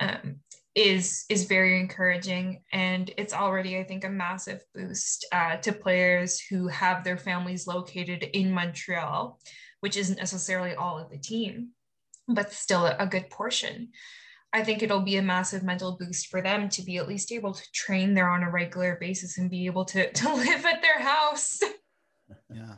um, 0.00 0.36
is 0.74 1.24
is 1.28 1.44
very 1.44 1.78
encouraging. 1.78 2.62
And 2.72 3.12
it's 3.16 3.34
already 3.34 3.78
i 3.78 3.84
think 3.84 4.04
a 4.04 4.08
massive 4.08 4.62
boost 4.74 5.26
uh, 5.32 5.56
to 5.58 5.72
players 5.72 6.40
who 6.40 6.68
have 6.68 7.04
their 7.04 7.18
families 7.18 7.66
located 7.66 8.22
in 8.22 8.52
montreal 8.52 9.38
which 9.80 9.96
isn't 9.96 10.18
necessarily 10.18 10.74
all 10.74 10.98
of 10.98 11.10
the 11.10 11.18
team 11.18 11.70
but 12.28 12.52
still 12.52 12.86
a, 12.86 12.96
a 12.98 13.06
good 13.06 13.28
portion 13.30 13.88
I 14.52 14.64
think 14.64 14.82
it'll 14.82 15.00
be 15.00 15.16
a 15.16 15.22
massive 15.22 15.62
mental 15.62 15.96
boost 15.98 16.28
for 16.28 16.42
them 16.42 16.68
to 16.70 16.82
be 16.82 16.96
at 16.96 17.06
least 17.06 17.30
able 17.30 17.52
to 17.52 17.72
train 17.72 18.14
there 18.14 18.28
on 18.28 18.42
a 18.42 18.50
regular 18.50 18.96
basis 19.00 19.38
and 19.38 19.48
be 19.50 19.66
able 19.66 19.84
to, 19.86 20.12
to 20.20 20.34
live 20.34 20.66
at 20.66 20.82
their 20.82 21.00
house. 21.00 21.60
Yeah. 22.52 22.74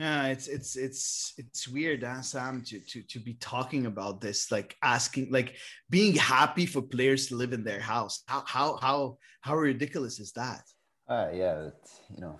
Yeah, 0.00 0.26
it's 0.28 0.48
it's 0.48 0.76
it's 0.76 1.32
it's 1.38 1.68
weird, 1.68 2.02
huh, 2.02 2.22
Sam, 2.22 2.62
to 2.66 2.80
to 2.80 3.02
to 3.02 3.20
be 3.20 3.34
talking 3.34 3.86
about 3.86 4.20
this, 4.20 4.50
like 4.50 4.74
asking, 4.82 5.30
like 5.30 5.56
being 5.90 6.16
happy 6.16 6.66
for 6.66 6.82
players 6.82 7.28
to 7.28 7.36
live 7.36 7.52
in 7.52 7.62
their 7.62 7.80
house. 7.80 8.22
How 8.26 8.42
how 8.46 8.76
how 8.76 9.18
how 9.42 9.56
ridiculous 9.56 10.18
is 10.18 10.32
that? 10.32 10.62
Uh, 11.08 11.28
yeah, 11.32 11.54
but, 11.54 11.90
you 12.10 12.20
know, 12.20 12.38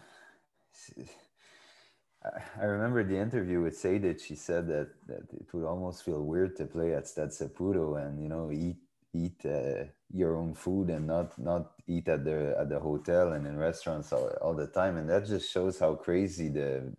I- 2.24 2.64
remember 2.64 3.04
the 3.04 3.18
interview 3.18 3.62
with 3.62 3.74
Sadic. 3.74 4.20
She 4.22 4.36
said 4.36 4.68
that, 4.68 4.90
that 5.08 5.24
it 5.32 5.52
would 5.52 5.64
almost 5.66 6.04
feel 6.04 6.22
weird 6.22 6.56
to 6.56 6.66
play 6.66 6.94
at 6.94 7.08
Stade 7.08 7.30
Saputo 7.30 8.04
and 8.04 8.22
you 8.22 8.28
know 8.28 8.50
eat 8.52 8.76
eat 9.14 9.44
uh, 9.44 9.84
your 10.12 10.36
own 10.36 10.54
food 10.54 10.90
and 10.90 11.06
not 11.06 11.38
not 11.38 11.72
eat 11.86 12.08
at 12.08 12.24
the 12.24 12.56
at 12.58 12.68
the 12.68 12.80
hotel 12.80 13.32
and 13.32 13.46
in 13.46 13.56
restaurants 13.58 14.12
all, 14.12 14.28
all 14.40 14.54
the 14.54 14.68
time. 14.68 14.96
And 14.98 15.08
that 15.10 15.26
just 15.26 15.50
shows 15.50 15.78
how 15.78 15.94
crazy 15.94 16.48
the 16.48 16.92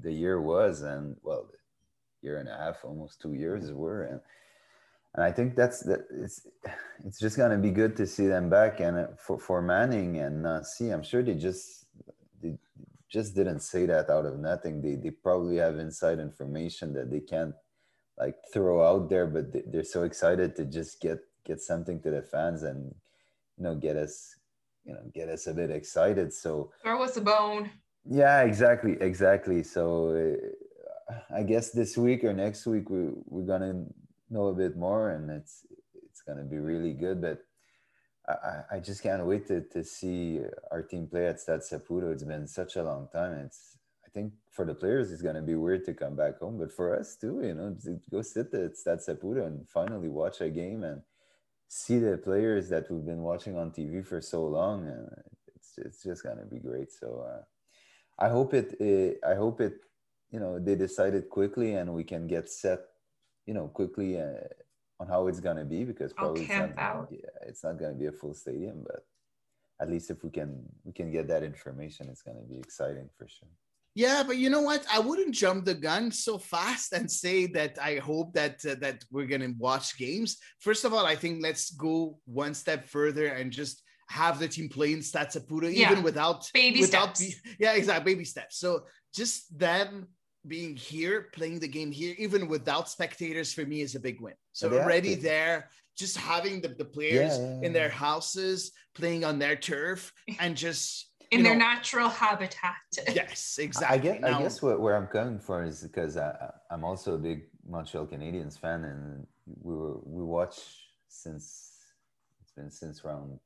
the 0.00 0.12
year 0.12 0.40
was 0.40 0.82
and 0.82 1.16
well, 1.22 1.48
year 2.22 2.38
and 2.38 2.48
a 2.48 2.56
half, 2.56 2.84
almost 2.84 3.20
two 3.22 3.34
years 3.34 3.72
were. 3.72 4.04
And 4.04 4.20
and 5.14 5.24
I 5.24 5.32
think 5.32 5.56
that's 5.56 5.80
that 5.82 6.06
it's 6.12 6.46
it's 7.04 7.20
just 7.20 7.38
gonna 7.38 7.58
be 7.58 7.72
good 7.72 7.96
to 7.98 8.06
see 8.06 8.28
them 8.28 8.50
back. 8.50 8.80
And 8.80 8.98
uh, 8.98 9.06
for 9.18 9.38
for 9.38 9.62
Manning 9.62 10.18
and 10.18 10.42
Nancy, 10.44 10.90
I'm 10.90 11.04
sure 11.04 11.22
they 11.22 11.34
just 11.34 11.85
just 13.08 13.34
didn't 13.34 13.60
say 13.60 13.86
that 13.86 14.10
out 14.10 14.26
of 14.26 14.38
nothing. 14.38 14.82
They 14.82 14.96
they 14.96 15.10
probably 15.10 15.56
have 15.56 15.78
inside 15.78 16.18
information 16.18 16.92
that 16.94 17.10
they 17.10 17.20
can't 17.20 17.54
like 18.18 18.36
throw 18.52 18.82
out 18.84 19.08
there, 19.10 19.26
but 19.26 19.52
they- 19.52 19.64
they're 19.70 19.84
so 19.84 20.02
excited 20.04 20.56
to 20.56 20.64
just 20.64 21.00
get 21.00 21.20
get 21.44 21.60
something 21.60 22.00
to 22.02 22.10
the 22.10 22.22
fans 22.22 22.62
and 22.64 22.94
you 23.56 23.64
know 23.64 23.74
get 23.76 23.96
us 23.96 24.34
you 24.84 24.92
know 24.94 25.02
get 25.14 25.28
us 25.28 25.46
a 25.46 25.54
bit 25.54 25.70
excited. 25.70 26.32
So 26.32 26.72
Throw 26.82 27.02
us 27.02 27.16
a 27.16 27.20
bone. 27.20 27.70
yeah, 28.04 28.42
exactly, 28.42 28.96
exactly. 29.00 29.62
So 29.62 29.84
uh, 31.10 31.14
I 31.34 31.42
guess 31.44 31.70
this 31.70 31.96
week 31.96 32.24
or 32.24 32.32
next 32.32 32.66
week 32.66 32.90
we 32.90 33.10
we're 33.26 33.46
gonna 33.46 33.84
know 34.30 34.46
a 34.48 34.54
bit 34.54 34.76
more, 34.76 35.10
and 35.10 35.30
it's 35.30 35.64
it's 36.06 36.22
gonna 36.26 36.44
be 36.44 36.58
really 36.58 36.92
good. 36.94 37.20
But 37.20 37.38
I, 38.28 38.76
I- 38.76 38.80
just 38.80 39.02
can't 39.02 39.24
wait 39.24 39.46
to, 39.48 39.60
to 39.62 39.84
see 39.84 40.40
our 40.70 40.82
team 40.82 41.06
play 41.06 41.26
at 41.28 41.40
Stade 41.40 41.60
Saputo. 41.60 42.12
It's 42.12 42.24
been 42.24 42.46
such 42.46 42.76
a 42.76 42.82
long 42.82 43.08
time. 43.12 43.34
It's 43.46 43.76
I 44.04 44.08
think 44.10 44.32
for 44.50 44.64
the 44.64 44.74
players 44.74 45.12
it's 45.12 45.22
gonna 45.22 45.42
be 45.42 45.54
weird 45.54 45.84
to 45.86 45.94
come 45.94 46.16
back 46.16 46.38
home, 46.40 46.58
but 46.58 46.72
for 46.72 46.98
us 46.98 47.16
too, 47.16 47.40
you 47.42 47.54
know, 47.54 47.76
go 48.10 48.22
sit 48.22 48.52
at 48.54 48.76
Stade 48.76 48.98
Saputo 49.00 49.46
and 49.46 49.68
finally 49.68 50.08
watch 50.08 50.40
a 50.40 50.50
game 50.50 50.82
and 50.84 51.02
see 51.68 51.98
the 51.98 52.16
players 52.18 52.68
that 52.70 52.90
we've 52.90 53.04
been 53.04 53.22
watching 53.22 53.56
on 53.56 53.70
TV 53.70 54.04
for 54.06 54.20
so 54.20 54.46
long. 54.46 54.86
And 54.86 55.08
it's 55.54 55.78
it's 55.78 56.02
just 56.02 56.22
gonna 56.24 56.44
be 56.46 56.58
great. 56.58 56.92
So. 56.92 57.26
Uh, 57.28 57.42
I 58.18 58.28
hope 58.28 58.54
it, 58.54 58.76
eh, 58.80 59.14
I 59.26 59.34
hope 59.34 59.60
it, 59.60 59.74
you 60.30 60.40
know, 60.40 60.58
they 60.58 60.74
decided 60.74 61.28
quickly 61.28 61.74
and 61.74 61.92
we 61.94 62.04
can 62.04 62.26
get 62.26 62.48
set, 62.48 62.80
you 63.46 63.54
know, 63.54 63.68
quickly 63.68 64.20
uh, 64.20 64.32
on 65.00 65.06
how 65.08 65.26
it's 65.26 65.40
gonna 65.40 65.64
be 65.64 65.84
because 65.84 66.12
I'll 66.18 66.26
probably 66.26 66.42
it's 66.44 66.50
not, 66.54 66.78
out. 66.78 67.08
yeah, 67.10 67.18
it's 67.46 67.62
not 67.64 67.78
gonna 67.78 67.94
be 67.94 68.06
a 68.06 68.12
full 68.12 68.34
stadium, 68.34 68.82
but 68.86 69.04
at 69.80 69.90
least 69.90 70.10
if 70.10 70.22
we 70.24 70.30
can 70.30 70.62
we 70.84 70.92
can 70.92 71.10
get 71.12 71.28
that 71.28 71.42
information, 71.42 72.08
it's 72.08 72.22
gonna 72.22 72.46
be 72.48 72.58
exciting 72.58 73.08
for 73.18 73.28
sure. 73.28 73.48
Yeah, 73.94 74.22
but 74.26 74.36
you 74.36 74.50
know 74.50 74.60
what? 74.60 74.84
I 74.92 74.98
wouldn't 74.98 75.34
jump 75.34 75.64
the 75.64 75.74
gun 75.74 76.10
so 76.10 76.36
fast 76.36 76.92
and 76.92 77.10
say 77.10 77.46
that 77.48 77.78
I 77.80 77.96
hope 77.96 78.34
that 78.34 78.64
uh, 78.66 78.74
that 78.80 79.04
we're 79.10 79.26
gonna 79.26 79.52
watch 79.58 79.96
games. 79.98 80.36
First 80.60 80.84
of 80.84 80.92
all, 80.92 81.06
I 81.06 81.16
think 81.16 81.42
let's 81.42 81.70
go 81.70 82.18
one 82.26 82.54
step 82.54 82.86
further 82.86 83.26
and 83.28 83.50
just 83.50 83.82
have 84.08 84.38
the 84.38 84.48
team 84.48 84.68
play 84.68 84.92
in 84.92 85.02
Stade 85.02 85.28
Saputo, 85.28 85.68
Yeah. 85.74 85.90
even 85.90 86.02
without 86.04 86.48
Baby 86.54 86.80
without 86.80 87.16
steps. 87.16 87.40
yeah, 87.58 87.72
exactly, 87.72 88.14
baby 88.14 88.24
steps. 88.24 88.58
So 88.58 88.84
just 89.14 89.58
them 89.58 90.08
being 90.48 90.76
here, 90.76 91.28
playing 91.32 91.58
the 91.60 91.68
game 91.68 91.90
here, 91.90 92.14
even 92.18 92.48
without 92.48 92.88
spectators, 92.88 93.52
for 93.52 93.64
me 93.66 93.80
is 93.80 93.94
a 93.94 94.00
big 94.00 94.20
win. 94.20 94.34
So 94.52 94.68
They 94.68 94.78
already 94.80 95.16
to. 95.16 95.22
there, 95.22 95.70
just 95.96 96.16
having 96.16 96.60
the, 96.60 96.68
the 96.68 96.84
players 96.84 97.38
yeah, 97.38 97.60
in 97.66 97.72
their 97.72 97.88
houses 97.88 98.72
playing 98.94 99.24
on 99.24 99.38
their 99.38 99.56
turf 99.56 100.12
and 100.40 100.56
just 100.56 101.10
In 101.30 101.38
you 101.40 101.44
their 101.44 101.54
know, 101.54 101.66
natural 101.72 102.08
habitat. 102.08 102.76
yes, 103.14 103.58
I 103.58 103.62
exactly. 103.62 103.98
guess 104.00 104.18
I 104.22 104.42
guess 104.42 104.62
what, 104.62 104.80
where 104.80 104.96
I'm 104.96 105.08
coming 105.08 105.40
from 105.40 105.64
is 105.66 105.82
because 105.82 106.16
I, 106.16 106.28
I- 106.30 106.74
I'm 106.74 106.84
also 106.84 107.14
a 107.14 107.18
big 107.18 107.38
Montreal 107.68 108.06
Canadiens 108.06 108.58
fan, 108.58 108.84
and 108.84 109.26
we 109.66 109.74
were 109.74 109.98
we 110.04 110.22
watch 110.22 110.56
since 111.08 111.44
it's 112.40 112.52
been 112.52 112.70
since 112.70 113.04
round 113.04 113.38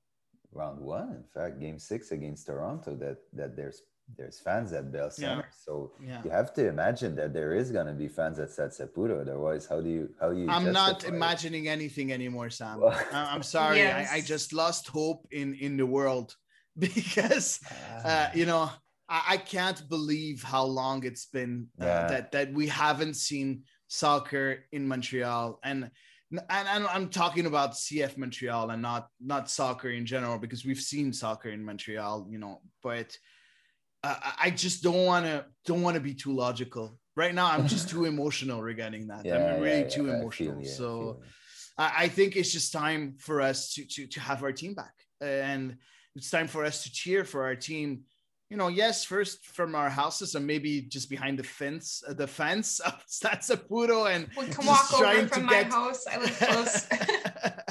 round 0.52 0.78
one. 0.81 1.09
In 1.20 1.24
fact, 1.35 1.60
Game 1.60 1.78
Six 1.78 2.12
against 2.12 2.47
Toronto, 2.47 2.90
that 2.97 3.18
that 3.32 3.56
there's 3.56 3.81
there's 4.16 4.38
fans 4.40 4.72
at 4.72 4.90
Bell 4.92 5.10
Center. 5.10 5.48
So 5.66 5.92
Yeah. 6.04 6.22
you 6.24 6.30
have 6.30 6.52
to 6.54 6.66
imagine 6.68 7.14
that 7.16 7.32
there 7.32 7.52
is 7.54 7.70
gonna 7.70 7.92
be 7.92 8.08
fans 8.08 8.38
at 8.38 8.50
Stade 8.50 8.70
Saputo. 8.70 9.20
Otherwise, 9.20 9.66
how 9.66 9.80
do 9.80 9.88
you 9.88 10.14
how 10.20 10.30
do 10.32 10.38
you? 10.40 10.48
I'm 10.48 10.72
not 10.72 10.94
justify 11.00 11.12
it? 11.12 11.16
imagining 11.16 11.68
anything 11.68 12.12
anymore, 12.12 12.50
Sam. 12.50 12.80
Well- 12.80 12.98
I- 13.12 13.34
I'm 13.34 13.42
sorry. 13.58 13.82
I, 13.82 14.14
I 14.16 14.20
just 14.20 14.52
lost 14.52 14.88
hope 14.88 15.26
in 15.30 15.54
in 15.54 15.76
the 15.76 15.86
world 15.86 16.34
because 16.78 17.60
uh, 18.04 18.28
you 18.34 18.46
know 18.46 18.70
I, 19.08 19.20
I 19.34 19.36
can't 19.36 19.80
believe 19.88 20.42
how 20.42 20.64
long 20.64 21.04
it's 21.04 21.26
been 21.26 21.68
uh, 21.80 21.84
Yeah. 21.84 22.06
that 22.08 22.32
that 22.32 22.52
we 22.52 22.66
haven't 22.68 23.14
seen 23.16 23.64
soccer 23.88 24.64
in 24.72 24.86
Montreal. 24.86 25.58
And 25.64 25.90
and, 26.32 26.68
and 26.68 26.86
I'm 26.86 27.08
talking 27.08 27.46
about 27.46 27.72
CF 27.72 28.16
Montreal 28.16 28.70
and 28.70 28.80
not 28.82 29.08
not 29.20 29.50
soccer 29.50 29.90
in 29.90 30.06
general 30.06 30.38
because 30.38 30.64
we've 30.64 30.78
seen 30.80 31.12
soccer 31.12 31.50
in 31.50 31.64
Montreal, 31.64 32.28
you 32.30 32.38
know. 32.38 32.60
But 32.84 33.16
uh, 34.02 34.16
I 34.40 34.51
just 34.51 34.82
don't 34.82 35.05
want 35.05 35.27
to 35.27 35.44
don't 35.66 35.82
want 35.82 35.94
to 35.94 36.01
be 36.01 36.14
too 36.14 36.32
logical 36.35 36.98
right 37.16 37.35
now. 37.35 37.47
I'm 37.51 37.66
just 37.66 37.89
too 37.89 38.05
emotional 38.06 38.62
regarding 38.62 39.09
that. 39.09 39.24
Yeah, 39.24 39.55
I'm 39.55 39.60
really 39.60 39.81
yeah, 39.82 39.89
too 39.89 40.06
yeah, 40.06 40.18
emotional. 40.18 40.55
feel 40.55 40.62
you, 40.62 40.70
I 40.70 40.74
so 40.74 40.89
feel 40.89 41.06
you. 41.06 41.22
I, 41.78 41.93
I 42.05 42.09
think 42.09 42.36
it's 42.36 42.52
just 42.52 42.72
time 42.72 43.16
for 43.18 43.40
us 43.40 43.74
to 43.74 43.85
to 43.86 44.06
to 44.06 44.20
have 44.20 44.43
our 44.43 44.52
team 44.52 44.74
back, 44.74 44.94
and 45.20 45.77
it's 46.16 46.31
time 46.31 46.48
for 46.48 46.64
us 46.64 46.82
to 46.85 46.93
cheer 46.93 47.24
for 47.24 47.44
our 47.44 47.55
team. 47.56 48.02
You 48.48 48.56
know, 48.56 48.66
yes, 48.66 49.05
first 49.05 49.47
from 49.47 49.77
our 49.77 49.89
houses 49.89 50.35
and 50.35 50.44
maybe 50.44 50.82
just 50.82 51.09
behind 51.09 51.39
the 51.39 51.44
fence, 51.44 52.02
uh, 52.09 52.14
the 52.14 52.27
fence 52.27 52.81
of 52.81 52.94
Stade 53.06 53.43
Saputo, 53.43 54.12
and 54.12 54.27
We 54.36 54.47
can 54.47 54.55
just 54.64 54.66
walk 54.66 54.93
over 54.94 55.02
trying 55.05 55.28
to 55.28 55.35
from 55.35 55.44
my 55.47 55.52
get- 55.62 55.72
house. 55.72 56.05
I 56.10 56.18
live 56.18 56.39
close. 56.40 56.86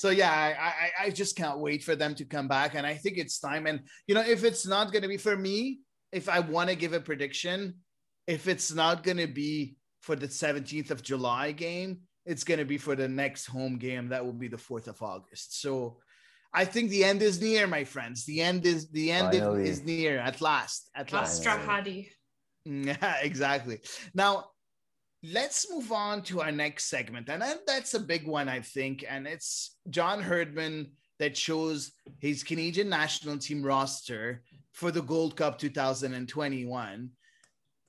so 0.00 0.08
yeah, 0.08 0.32
I, 0.32 0.68
I 1.04 1.06
I 1.06 1.10
just 1.10 1.36
can't 1.36 1.58
wait 1.66 1.84
for 1.84 1.94
them 1.94 2.14
to 2.14 2.24
come 2.24 2.48
back, 2.48 2.74
and 2.74 2.86
I 2.86 2.94
think 2.94 3.18
it's 3.18 3.38
time. 3.38 3.66
And 3.66 3.80
you 4.06 4.14
know, 4.14 4.22
if 4.36 4.44
it's 4.44 4.66
not 4.66 4.92
going 4.92 5.02
to 5.02 5.08
be 5.08 5.18
for 5.18 5.36
me, 5.36 5.80
if 6.10 6.26
I 6.36 6.40
want 6.40 6.70
to 6.70 6.76
give 6.82 6.94
a 6.94 7.00
prediction, 7.00 7.74
if 8.26 8.48
it's 8.48 8.72
not 8.72 9.02
going 9.02 9.18
to 9.18 9.26
be 9.26 9.76
for 10.00 10.16
the 10.16 10.26
17th 10.26 10.90
of 10.90 11.02
July 11.02 11.52
game, 11.52 11.90
it's 12.24 12.44
going 12.44 12.60
to 12.60 12.64
be 12.64 12.78
for 12.78 12.96
the 12.96 13.08
next 13.08 13.44
home 13.44 13.76
game. 13.76 14.08
That 14.08 14.24
will 14.24 14.32
be 14.44 14.48
the 14.48 14.56
4th 14.56 14.88
of 14.88 15.02
August. 15.02 15.60
So 15.60 15.98
I 16.54 16.64
think 16.64 16.88
the 16.88 17.04
end 17.04 17.20
is 17.20 17.38
near, 17.38 17.66
my 17.66 17.84
friends. 17.84 18.24
The 18.24 18.40
end 18.40 18.64
is 18.64 18.88
the 18.90 19.12
end 19.12 19.34
is- 19.34 19.68
is 19.72 19.84
near 19.84 20.18
at 20.18 20.40
last. 20.40 20.88
At 20.94 21.12
last. 21.12 21.44
Strahadi. 21.44 22.08
Yeah, 22.66 23.14
exactly. 23.22 23.80
Now, 24.14 24.32
let's 25.22 25.70
move 25.70 25.92
on 25.92 26.22
to 26.22 26.40
our 26.40 26.52
next 26.52 26.86
segment. 26.86 27.28
And 27.28 27.42
that's 27.66 27.94
a 27.94 28.00
big 28.00 28.26
one, 28.26 28.48
I 28.48 28.60
think. 28.60 29.04
And 29.08 29.26
it's 29.26 29.76
John 29.90 30.22
Herdman 30.22 30.92
that 31.18 31.36
shows 31.36 31.92
his 32.18 32.42
Canadian 32.42 32.88
national 32.88 33.38
team 33.38 33.62
roster 33.62 34.42
for 34.72 34.90
the 34.90 35.02
Gold 35.02 35.36
Cup 35.36 35.58
2021. 35.58 37.10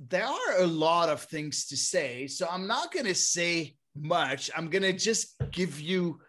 There 0.09 0.25
are 0.25 0.59
a 0.59 0.67
lot 0.67 1.09
of 1.09 1.21
things 1.23 1.67
to 1.67 1.77
say. 1.77 2.27
So 2.27 2.47
I'm 2.51 2.67
not 2.67 2.91
going 2.91 3.05
to 3.05 3.15
say 3.15 3.75
much. 3.95 4.49
I'm 4.55 4.69
going 4.69 4.83
to 4.83 4.93
just 4.93 5.35
give 5.51 5.79
you 5.79 6.19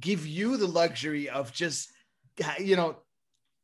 give 0.00 0.26
you 0.26 0.56
the 0.56 0.66
luxury 0.66 1.28
of 1.28 1.52
just 1.52 1.90
you 2.58 2.76
know 2.76 2.96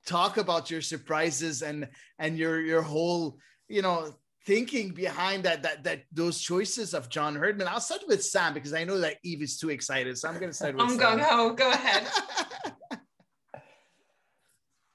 talk 0.07 0.37
about 0.37 0.71
your 0.71 0.83
surprises 0.83 1.63
and 1.63 1.89
and 2.19 2.39
your 2.39 2.61
your 2.61 2.83
whole 2.83 3.39
you 3.69 3.83
know 3.83 4.15
thinking 4.47 4.91
behind 4.91 5.45
that 5.45 5.63
that 5.63 5.85
that 5.85 6.03
those 6.13 6.41
choices 6.41 6.95
of 6.95 7.09
John 7.09 7.35
Herdman. 7.37 7.69
I'll 7.69 7.81
start 7.81 8.03
with 8.09 8.25
Sam 8.25 8.55
because 8.55 8.75
I 8.75 8.85
know 8.85 8.99
that 8.99 9.17
Eve 9.23 9.43
is 9.43 9.59
too 9.59 9.71
excited. 9.71 10.17
So 10.19 10.29
I'm 10.29 10.39
going 10.39 10.51
to 10.51 10.55
start 10.55 10.75
with 10.75 10.83
I'm 10.83 10.99
Sam. 10.99 11.19
gung 11.19 11.21
ho. 11.21 11.53
Go 11.55 11.71
ahead. 11.71 12.07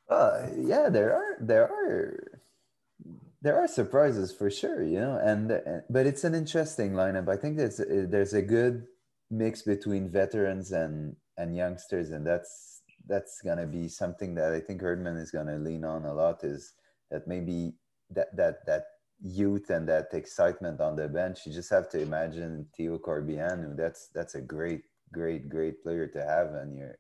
Uh, 0.09 0.47
yeah, 0.55 0.89
there 0.89 1.11
are 1.11 1.37
there 1.39 1.63
are 1.63 2.41
there 3.41 3.57
are 3.57 3.67
surprises 3.67 4.31
for 4.31 4.49
sure, 4.51 4.83
you 4.83 4.99
know, 4.99 5.19
and 5.23 5.51
uh, 5.51 5.59
but 5.89 6.05
it's 6.05 6.23
an 6.23 6.35
interesting 6.35 6.93
lineup. 6.93 7.27
I 7.29 7.35
think 7.35 7.57
there's 7.57 7.81
there's 7.89 8.33
a 8.33 8.41
good 8.41 8.85
mix 9.31 9.63
between 9.63 10.09
veterans 10.09 10.71
and 10.71 11.15
and 11.37 11.55
youngsters, 11.55 12.11
and 12.11 12.27
that's 12.27 12.81
that's 13.07 13.41
gonna 13.41 13.65
be 13.65 13.87
something 13.87 14.35
that 14.35 14.53
I 14.53 14.59
think 14.59 14.81
Herdman 14.81 15.17
is 15.17 15.31
gonna 15.31 15.57
lean 15.57 15.83
on 15.83 16.05
a 16.05 16.13
lot. 16.13 16.43
Is 16.43 16.73
that 17.09 17.27
maybe 17.27 17.73
that 18.11 18.35
that 18.37 18.65
that 18.67 18.83
youth 19.23 19.69
and 19.69 19.87
that 19.87 20.07
excitement 20.13 20.81
on 20.81 20.95
the 20.95 21.07
bench? 21.07 21.39
You 21.45 21.53
just 21.53 21.69
have 21.69 21.89
to 21.91 22.01
imagine 22.01 22.67
Theo 22.75 22.97
Corbeanu. 22.97 23.75
That's 23.75 24.09
that's 24.13 24.35
a 24.35 24.41
great 24.41 24.81
great 25.11 25.49
great 25.49 25.81
player 25.81 26.07
to 26.07 26.21
have 26.23 26.53
on 26.53 26.75
your 26.75 26.97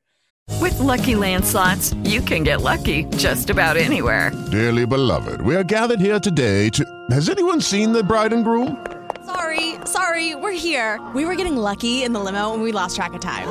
With 0.61 0.79
Lucky 0.79 1.15
Land 1.15 1.45
slots, 1.45 1.93
you 2.03 2.21
can 2.21 2.43
get 2.43 2.61
lucky 2.61 3.05
just 3.17 3.49
about 3.49 3.77
anywhere. 3.77 4.31
Dearly 4.51 4.85
beloved, 4.85 5.41
we 5.41 5.55
are 5.55 5.63
gathered 5.63 5.99
here 5.99 6.19
today 6.19 6.69
to. 6.69 6.83
Has 7.11 7.29
anyone 7.29 7.61
seen 7.61 7.91
the 7.91 8.03
bride 8.03 8.33
and 8.33 8.43
groom? 8.43 8.85
Sorry, 9.25 9.75
sorry, 9.85 10.35
we're 10.35 10.51
here. 10.51 10.99
We 11.15 11.25
were 11.25 11.35
getting 11.35 11.57
lucky 11.57 12.03
in 12.03 12.13
the 12.13 12.19
limo 12.19 12.53
and 12.53 12.61
we 12.63 12.71
lost 12.71 12.95
track 12.95 13.13
of 13.13 13.21
time. 13.21 13.47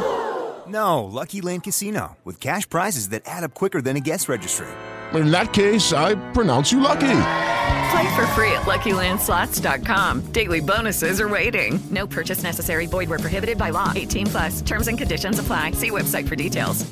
No, 0.69 1.05
Lucky 1.05 1.41
Land 1.41 1.65
Casino, 1.65 2.17
with 2.25 2.41
cash 2.41 2.69
prizes 2.69 3.11
that 3.11 3.23
add 3.27 3.43
up 3.45 3.53
quicker 3.53 3.83
than 3.83 3.97
a 3.97 4.01
guest 4.01 4.29
registry. 4.29 4.69
In 5.13 5.31
that 5.31 5.53
case, 5.53 5.93
I 5.93 6.15
pronounce 6.33 6.73
you 6.73 6.81
lucky. 6.81 7.52
Play 7.91 8.15
for 8.15 8.27
free 8.29 8.53
at 8.53 8.63
LuckyLandSlots.com. 8.63 10.33
Daily 10.33 10.61
bonuses 10.61 11.21
are 11.21 11.29
waiting. 11.29 11.81
No 11.91 12.07
purchase 12.07 12.43
necessary. 12.43 12.87
Void 12.87 13.09
were 13.09 13.19
prohibited 13.19 13.59
by 13.59 13.71
law. 13.71 13.93
18 13.95 14.27
plus. 14.29 14.63
Terms 14.63 14.89
and 14.89 14.99
conditions 14.99 15.39
apply. 15.39 15.73
See 15.73 15.91
website 15.91 16.29
for 16.29 16.37
details. 16.37 16.87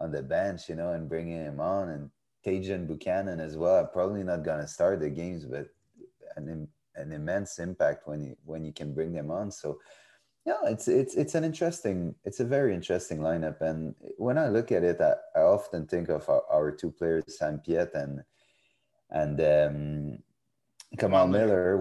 on 0.00 0.10
the 0.12 0.22
bench, 0.22 0.68
you 0.68 0.74
know, 0.74 0.92
and 0.92 1.08
bringing 1.08 1.38
him 1.44 1.60
on, 1.60 1.88
and 1.90 2.10
Tajon 2.46 2.86
Buchanan 2.86 3.40
as 3.40 3.56
well. 3.56 3.86
Probably 3.86 4.22
not 4.22 4.44
gonna 4.44 4.68
start 4.68 5.00
the 5.00 5.10
games, 5.10 5.44
but 5.44 5.66
an 6.36 6.68
an 6.96 7.12
immense 7.12 7.58
impact 7.58 8.06
when 8.06 8.22
you 8.22 8.36
when 8.44 8.64
you 8.64 8.72
can 8.72 8.94
bring 8.94 9.12
them 9.12 9.30
on. 9.30 9.50
So, 9.50 9.78
yeah, 10.46 10.60
it's 10.66 10.88
it's 10.88 11.14
it's 11.14 11.34
an 11.34 11.44
interesting, 11.44 12.14
it's 12.24 12.40
a 12.40 12.44
very 12.44 12.74
interesting 12.74 13.18
lineup. 13.18 13.60
And 13.60 13.94
when 14.18 14.38
I 14.38 14.48
look 14.48 14.72
at 14.72 14.84
it, 14.84 15.00
I, 15.00 15.14
I 15.36 15.42
often 15.42 15.86
think 15.86 16.08
of 16.10 16.28
our, 16.28 16.42
our 16.50 16.70
two 16.72 16.90
players, 16.90 17.24
Sam 17.38 17.60
Piette 17.64 17.94
and 17.94 18.22
and 19.14 19.40
um, 19.40 20.18
Kamal 20.98 21.28
Miller. 21.28 21.80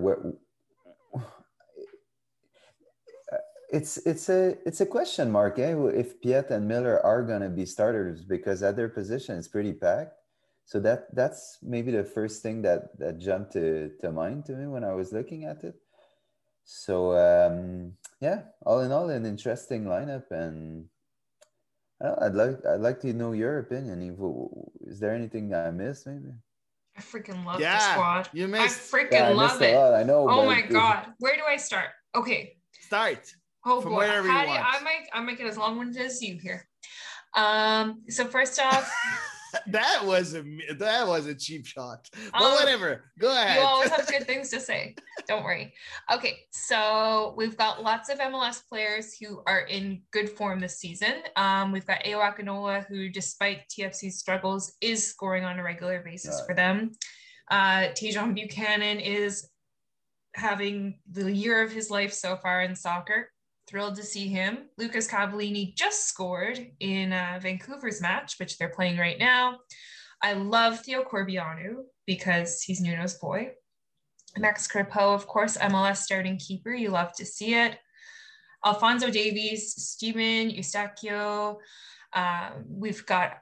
It's 3.72 3.98
it's 4.06 4.30
a 4.30 4.56
it's 4.68 4.82
a 4.82 4.86
question 4.86 5.32
mark 5.32 5.58
eh? 5.58 5.76
if 5.96 6.22
Piette 6.22 6.52
and 6.52 6.68
Miller 6.68 7.04
are 7.04 7.24
going 7.24 7.42
to 7.42 7.50
be 7.50 7.66
starters 7.66 8.24
because 8.24 8.62
at 8.62 8.76
their 8.76 8.88
position 8.88 9.36
it's 9.36 9.48
pretty 9.48 9.74
packed. 9.74 10.14
So 10.66 10.80
that 10.82 11.14
that's 11.16 11.58
maybe 11.64 11.90
the 11.90 12.04
first 12.04 12.44
thing 12.44 12.62
that 12.62 12.98
that 13.00 13.18
jumped 13.18 13.54
to, 13.54 13.90
to 14.02 14.12
mind 14.12 14.46
to 14.46 14.54
me 14.54 14.68
when 14.68 14.84
I 14.84 14.94
was 14.94 15.12
looking 15.12 15.46
at 15.46 15.64
it. 15.64 15.74
So 16.64 17.18
um, 17.18 17.94
yeah, 18.22 18.44
all 18.62 18.82
in 18.82 18.92
all, 18.92 19.10
an 19.10 19.26
interesting 19.26 19.86
lineup, 19.86 20.30
and 20.30 20.86
I 22.00 22.28
I'd 22.28 22.36
like 22.36 22.64
I'd 22.70 22.80
like 22.80 23.02
to 23.02 23.12
know 23.12 23.32
your 23.32 23.58
opinion. 23.58 24.06
Is 24.86 25.00
there 25.00 25.16
anything 25.16 25.52
I 25.56 25.72
missed? 25.72 26.06
Maybe. 26.06 26.30
I 26.98 27.02
freaking 27.02 27.44
love 27.45 27.60
Yeah, 27.60 27.78
the 27.78 27.94
squad. 27.94 28.30
you 28.34 28.45
I 28.45 28.68
freaking 28.68 29.11
Yeah, 29.14 29.30
I 29.30 29.32
love 29.32 29.61
it. 29.61 29.76
I 29.76 30.03
know, 30.03 30.30
Oh 30.30 30.45
my 30.45 30.60
it- 30.60 30.70
god. 30.70 31.07
Where 31.20 31.36
do 31.36 31.41
I 31.48 31.57
start? 31.57 31.88
Okay. 32.15 32.56
Start. 32.82 33.34
Oh 33.65 33.82
From 33.82 33.91
boy. 33.94 33.98
wherever 33.99 34.28
you 34.28 34.34
How 34.34 34.44
do 34.44 34.49
want. 34.49 34.61
I 34.64 34.80
might 34.84 35.06
I 35.14 35.22
might 35.22 35.38
get 35.38 35.48
as 35.48 35.57
long 35.57 35.78
winded 35.78 36.02
as 36.02 36.22
you 36.22 36.38
here. 36.38 36.68
Um, 37.36 38.03
so 38.10 38.26
first 38.26 38.60
off, 38.61 38.91
that 39.68 40.06
was 40.06 40.36
a 40.36 40.44
that 40.78 41.08
was 41.08 41.28
a 41.28 41.36
cheap 41.36 41.66
shot. 41.66 42.10
But 42.32 42.42
Um, 42.42 42.52
whatever. 42.54 43.12
Go 43.20 43.32
ahead. 43.32 43.58
You 43.58 43.64
always 43.64 43.90
have 43.90 44.08
good 44.16 44.26
things 44.26 44.50
to 44.50 44.60
say. 44.60 44.96
Don't 45.28 45.44
worry. 45.44 45.74
Okay, 46.12 46.40
so 46.52 47.34
we've 47.38 47.58
got 47.58 47.84
lots 47.84 48.10
of 48.10 48.20
MLS 48.20 48.62
players 48.68 49.16
who 49.18 49.42
are 49.48 49.62
in 49.62 50.02
good 50.12 50.30
form 50.30 50.60
this 50.60 50.80
season. 50.80 51.14
Um, 51.36 51.72
we've 51.72 51.86
got 51.86 52.04
Ayo 52.04 52.20
Akinola, 52.22 52.86
who, 52.88 53.10
despite 53.10 53.68
TFC's 53.70 54.20
struggles, 54.20 54.74
is 54.82 55.06
scoring 55.08 55.44
on 55.46 55.60
a 55.60 55.64
regular 55.64 56.02
basis 56.04 56.36
Right. 56.40 56.48
for 56.48 56.56
them. 56.56 56.92
Uh, 57.52 57.90
Tajon 57.94 58.34
Buchanan 58.34 59.00
is 59.00 59.50
having 60.36 61.00
the 61.12 61.32
year 61.32 61.62
of 61.62 61.72
his 61.72 61.90
life 61.92 62.14
so 62.14 62.36
far 62.38 62.64
in 62.64 62.76
soccer. 62.76 63.30
Thrilled 63.74 63.95
to 63.95 64.04
see 64.04 64.28
him. 64.28 64.70
Lucas 64.78 65.08
Cavallini 65.08 65.76
just 65.76 66.08
scored 66.08 66.64
in 66.80 67.12
uh, 67.12 67.40
Vancouver's 67.41 68.02
match, 68.02 68.36
which 68.38 68.60
they're 68.60 68.70
playing 68.70 69.00
right 69.00 69.18
now. 69.18 69.58
I 70.22 70.34
love 70.34 70.82
Theo 70.82 71.04
Corbeanu 71.04 71.78
because 72.06 72.62
he's 72.62 72.80
Nuno's 72.80 73.16
boy. 73.16 73.50
Max 74.38 74.68
Crepeau, 74.68 75.16
of 75.16 75.26
course, 75.26 75.58
MLS 75.58 75.98
starting 75.98 76.38
keeper. 76.38 76.72
You 76.72 76.90
love 76.90 77.14
to 77.14 77.26
see 77.26 77.56
it. 77.56 77.80
Alfonso 78.64 79.10
Davies, 79.10 79.74
Stephen 79.74 80.52
Eustáquio. 80.52 81.56
Uh, 82.14 82.52
we've 82.68 83.04
got 83.08 83.40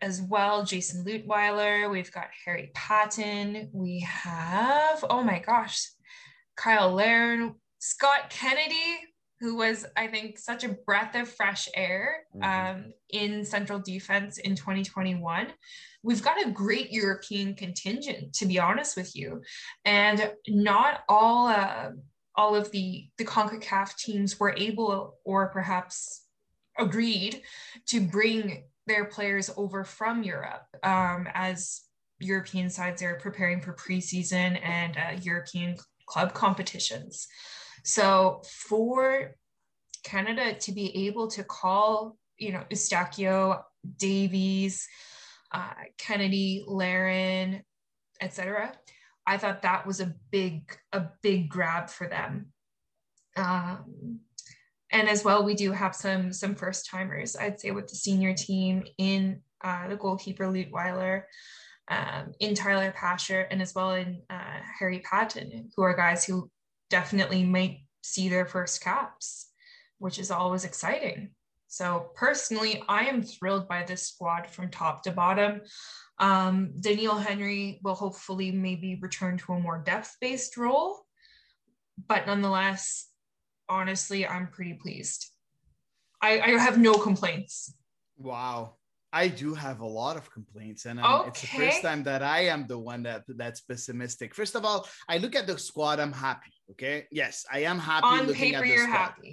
as 0.00 0.22
well 0.22 0.62
Jayson 0.64 1.04
Leutwiler. 1.04 1.90
We've 1.90 2.12
got 2.12 2.28
Harry 2.44 2.70
Paton. 2.72 3.70
We 3.72 3.98
have, 4.08 5.04
oh 5.10 5.24
my 5.24 5.40
gosh, 5.40 5.88
Kyle 6.56 6.92
Larin, 6.92 7.56
Scott 7.80 8.30
Kennedy, 8.30 9.00
who 9.40 9.56
was, 9.56 9.84
I 9.96 10.06
think, 10.06 10.38
such 10.38 10.64
a 10.64 10.76
breath 10.86 11.14
of 11.14 11.28
fresh 11.28 11.68
air 11.74 12.24
um, 12.42 12.92
in 13.10 13.44
central 13.44 13.78
defense 13.78 14.38
in 14.38 14.54
2021. 14.54 15.48
We've 16.02 16.22
got 16.22 16.44
a 16.44 16.50
great 16.50 16.90
European 16.90 17.54
contingent, 17.54 18.32
to 18.34 18.46
be 18.46 18.58
honest 18.58 18.96
with 18.96 19.14
you, 19.14 19.42
and 19.84 20.32
not 20.48 21.00
all 21.08 21.48
uh, 21.48 21.90
all 22.34 22.54
of 22.54 22.70
the 22.70 23.08
the 23.18 23.24
Concacaf 23.24 23.96
teams 23.96 24.40
were 24.40 24.54
able, 24.56 25.18
or 25.24 25.48
perhaps 25.48 26.24
agreed, 26.78 27.42
to 27.88 28.00
bring 28.00 28.64
their 28.86 29.04
players 29.04 29.50
over 29.56 29.84
from 29.84 30.22
Europe 30.22 30.66
um, 30.82 31.28
as 31.34 31.82
European 32.20 32.70
sides 32.70 33.02
are 33.02 33.16
preparing 33.16 33.60
for 33.60 33.74
preseason 33.74 34.58
and 34.64 34.96
uh, 34.96 35.20
European 35.20 35.76
club 36.06 36.32
competitions. 36.32 37.26
So 37.86 38.42
for 38.68 39.36
Canada 40.02 40.54
to 40.54 40.72
be 40.72 41.06
able 41.06 41.28
to 41.28 41.44
call, 41.44 42.16
you 42.36 42.50
know, 42.50 42.64
Eustáquio, 42.68 43.62
Davies, 43.96 44.88
uh, 45.52 45.70
Kennedy, 45.96 46.64
Larin, 46.66 47.62
etc. 48.20 48.72
I 49.24 49.38
thought 49.38 49.62
that 49.62 49.86
was 49.86 50.00
a 50.00 50.12
big, 50.32 50.76
a 50.92 51.04
big 51.22 51.48
grab 51.48 51.88
for 51.88 52.08
them. 52.08 52.46
Um, 53.36 54.18
and 54.90 55.08
as 55.08 55.22
well, 55.24 55.44
we 55.44 55.54
do 55.54 55.70
have 55.70 55.94
some 55.94 56.32
some 56.32 56.56
first 56.56 56.90
timers. 56.90 57.36
I'd 57.36 57.60
say 57.60 57.70
with 57.70 57.86
the 57.86 57.94
senior 57.94 58.34
team 58.34 58.84
in 58.98 59.42
uh, 59.62 59.86
the 59.86 59.96
goalkeeper 59.96 60.46
Leutwiler, 60.46 61.22
um, 61.88 62.32
in 62.40 62.56
Tyler 62.56 62.92
Pasher, 62.96 63.42
and 63.42 63.62
as 63.62 63.74
well 63.74 63.92
in 63.92 64.22
uh, 64.28 64.58
Harry 64.78 65.00
Paton, 65.08 65.70
who 65.76 65.82
are 65.82 65.94
guys 65.94 66.24
who 66.24 66.50
definitely 66.90 67.44
might 67.44 67.80
see 68.02 68.28
their 68.28 68.46
first 68.46 68.82
caps, 68.82 69.50
which 69.98 70.18
is 70.18 70.30
always 70.30 70.64
exciting. 70.64 71.30
So 71.68 72.10
personally, 72.14 72.82
I 72.88 73.06
am 73.06 73.22
thrilled 73.22 73.68
by 73.68 73.82
this 73.82 74.06
squad 74.06 74.46
from 74.46 74.70
top 74.70 75.02
to 75.02 75.10
bottom. 75.10 75.62
Um, 76.18 76.72
Doneil 76.80 77.22
Henry 77.22 77.80
will 77.82 77.94
hopefully 77.94 78.50
maybe 78.50 78.98
return 79.00 79.36
to 79.38 79.52
a 79.52 79.60
more 79.60 79.82
depth-based 79.84 80.56
role, 80.56 81.04
but 82.08 82.26
nonetheless, 82.26 83.08
honestly, 83.68 84.26
I'm 84.26 84.48
pretty 84.48 84.74
pleased. 84.74 85.26
I, 86.22 86.40
I 86.40 86.50
have 86.50 86.78
no 86.78 86.94
complaints. 86.94 87.74
Wow. 88.16 88.76
I 89.22 89.28
do 89.28 89.48
have 89.54 89.78
a 89.80 89.90
lot 90.02 90.14
of 90.20 90.24
complaints, 90.38 90.84
and 90.88 90.96
um, 91.00 91.24
it's 91.28 91.40
the 91.40 91.52
first 91.62 91.80
time 91.86 92.02
that 92.10 92.22
I 92.22 92.40
am 92.54 92.60
the 92.66 92.78
one 92.92 93.02
that 93.08 93.22
that's 93.42 93.60
pessimistic. 93.70 94.28
First 94.40 94.54
of 94.58 94.62
all, 94.66 94.80
I 95.08 95.16
look 95.22 95.34
at 95.40 95.46
the 95.46 95.56
squad. 95.68 95.96
I'm 96.04 96.12
happy. 96.12 96.52
Okay, 96.72 96.96
yes, 97.10 97.34
I 97.56 97.60
am 97.70 97.78
happy. 97.78 98.06
On 98.06 98.26
looking 98.26 98.52
paper, 98.52 98.58
at 98.58 98.62
the 98.64 98.68
you're 98.68 98.84
squad. 98.84 98.98
happy. 99.08 99.32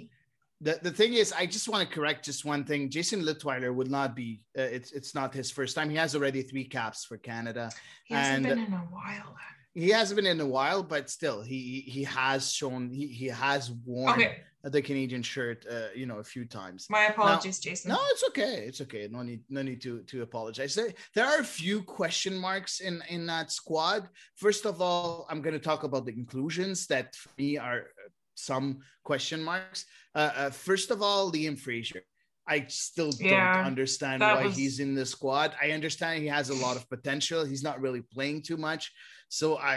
The, 0.66 0.78
the 0.82 0.94
thing 1.00 1.12
is, 1.22 1.28
I 1.42 1.44
just 1.56 1.68
want 1.68 1.86
to 1.86 1.94
correct 1.94 2.24
just 2.24 2.42
one 2.54 2.64
thing. 2.64 2.88
Jayson 2.88 3.20
Leutwiler 3.28 3.74
would 3.78 3.90
not 3.98 4.10
be. 4.22 4.28
Uh, 4.58 4.62
it's 4.76 4.90
it's 4.98 5.12
not 5.14 5.34
his 5.34 5.50
first 5.50 5.72
time. 5.76 5.90
He 5.90 5.96
has 6.04 6.14
already 6.16 6.42
three 6.42 6.64
caps 6.76 7.04
for 7.08 7.18
Canada. 7.18 7.64
He 8.08 8.14
hasn't 8.14 8.46
and 8.46 8.56
been 8.56 8.66
in 8.66 8.72
a 8.72 8.86
while. 8.96 9.30
he 9.74 9.90
hasn't 9.98 10.16
been 10.16 10.30
in 10.36 10.40
a 10.40 10.46
while, 10.58 10.82
but 10.82 11.10
still, 11.10 11.42
he 11.42 11.84
he 11.96 12.04
has 12.04 12.50
shown 12.58 12.90
he 12.90 13.06
he 13.20 13.26
has 13.26 13.70
won. 13.84 14.14
Okay. 14.14 14.38
The 14.64 14.80
Canadian 14.80 15.22
shirt, 15.22 15.66
uh, 15.70 15.88
you 15.94 16.06
know, 16.06 16.18
a 16.20 16.24
few 16.24 16.46
times. 16.46 16.86
My 16.88 17.04
Now- 17.06 17.10
apologies, 17.14 17.60
Jayson. 17.60 17.88
No, 17.88 17.98
it's 18.12 18.24
okay. 18.30 18.64
It's 18.66 18.80
okay. 18.80 19.06
No 19.10 19.22
need, 19.22 19.42
no 19.50 19.60
need 19.60 19.80
to 19.82 20.02
to 20.04 20.22
apologize. 20.22 20.74
There, 20.74 20.92
there 21.14 21.26
are 21.26 21.40
a 21.40 21.44
few 21.44 21.82
question 21.82 22.34
marks 22.38 22.80
in 22.80 23.02
in 23.10 23.26
that 23.26 23.52
squad. 23.52 24.08
First 24.36 24.64
of 24.64 24.80
all, 24.80 25.26
I'm 25.28 25.42
going 25.42 25.52
to 25.60 25.66
talk 25.70 25.82
about 25.84 26.06
the 26.06 26.12
inclusions 26.12 26.86
that 26.86 27.14
for 27.14 27.30
me 27.36 27.58
are 27.58 27.80
uh, 27.80 28.08
some 28.34 28.66
question 29.10 29.42
marks. 29.42 29.84
Uh, 30.14 30.30
uh, 30.40 30.50
first 30.50 30.90
of 30.90 31.02
all, 31.02 31.30
Liam 31.30 31.58
Fraser. 31.58 32.02
I 32.46 32.66
still 32.68 33.10
Yeah, 33.20 33.56
don't 33.56 33.66
understand 33.66 34.20
why 34.22 34.44
was- 34.44 34.56
he's 34.56 34.78
in 34.80 34.94
the 34.94 35.06
squad. 35.06 35.54
I 35.64 35.70
understand 35.78 36.22
he 36.22 36.28
has 36.28 36.48
a 36.50 36.54
lot 36.66 36.76
of 36.76 36.88
potential. 36.88 37.44
He's 37.44 37.62
not 37.62 37.80
really 37.84 38.02
playing 38.16 38.42
too 38.42 38.56
much, 38.68 38.92
so 39.28 39.46
I, 39.58 39.74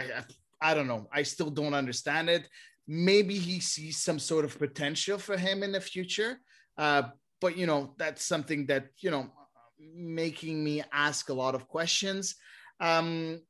I 0.60 0.74
don't 0.74 0.86
know. 0.92 1.08
I 1.12 1.22
still 1.24 1.50
don't 1.50 1.74
understand 1.82 2.28
it. 2.36 2.48
Maybe 2.90 3.34
he 3.38 3.60
sees 3.60 3.98
some 3.98 4.18
sort 4.18 4.46
of 4.46 4.58
potential 4.58 5.18
for 5.18 5.36
him 5.36 5.62
in 5.62 5.72
the 5.72 5.80
future, 5.80 6.38
uh, 6.78 7.02
but 7.40 7.56
you 7.56 7.66
know 7.66 7.94
that's 7.98 8.24
something 8.24 8.64
that 8.66 8.86
you 8.98 9.10
know 9.10 9.30
making 9.78 10.64
me 10.64 10.82
ask 10.90 11.28
a 11.28 11.34
lot 11.34 11.54
of 11.54 11.68
questions. 11.68 12.34
Um, 12.80 13.40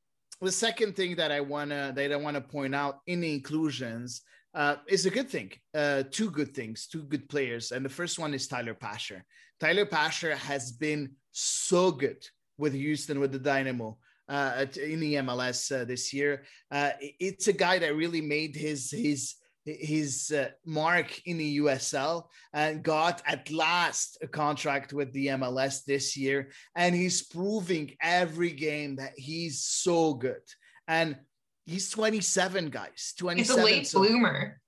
the 0.41 0.51
second 0.51 0.97
thing 0.97 1.15
that 1.15 1.31
I 1.31 1.39
wanna 1.39 1.93
that 1.95 2.11
I 2.11 2.17
wanna 2.17 2.41
point 2.41 2.75
out 2.75 2.99
in 3.07 3.21
the 3.21 3.33
inclusions 3.33 4.21
uh, 4.53 4.75
is 4.87 5.05
a 5.05 5.09
good 5.09 5.29
thing. 5.29 5.51
Uh, 5.73 6.03
two 6.11 6.29
good 6.29 6.53
things, 6.53 6.87
two 6.87 7.03
good 7.03 7.29
players, 7.29 7.71
and 7.71 7.85
the 7.85 7.89
first 7.89 8.19
one 8.19 8.33
is 8.33 8.45
Tyler 8.45 8.73
Pasher. 8.73 9.23
Tyler 9.59 9.85
Pasher 9.85 10.35
has 10.35 10.71
been 10.71 11.11
so 11.31 11.91
good 11.91 12.27
with 12.57 12.73
Houston 12.73 13.21
with 13.21 13.31
the 13.31 13.39
Dynamo 13.39 13.97
uh, 14.29 14.65
in 14.81 14.99
the 14.99 15.15
MLS 15.15 15.71
uh, 15.75 15.83
this 15.85 16.13
year. 16.13 16.43
Uh, 16.71 16.91
it's 17.19 17.47
a 17.47 17.53
guy 17.53 17.79
that 17.79 17.95
really 17.95 18.21
made 18.21 18.55
his 18.55 18.91
his 18.91 19.35
his 19.65 20.31
uh, 20.31 20.49
mark 20.65 21.21
in 21.27 21.37
the 21.37 21.59
USL 21.59 22.25
and 22.53 22.83
got 22.83 23.21
at 23.25 23.51
last 23.51 24.17
a 24.21 24.27
contract 24.27 24.93
with 24.93 25.11
the 25.13 25.27
MLS 25.27 25.83
this 25.85 26.15
year. 26.15 26.51
And 26.75 26.95
he's 26.95 27.23
proving 27.23 27.95
every 28.01 28.51
game 28.51 28.95
that 28.97 29.13
he's 29.15 29.61
so 29.61 30.13
good. 30.13 30.41
And 30.87 31.17
he's 31.65 31.89
27, 31.89 32.69
guys. 32.69 33.13
27. 33.17 33.37
He's 33.37 33.49
a 33.49 33.65
late 33.65 33.87
so- 33.87 33.99
bloomer. 33.99 34.61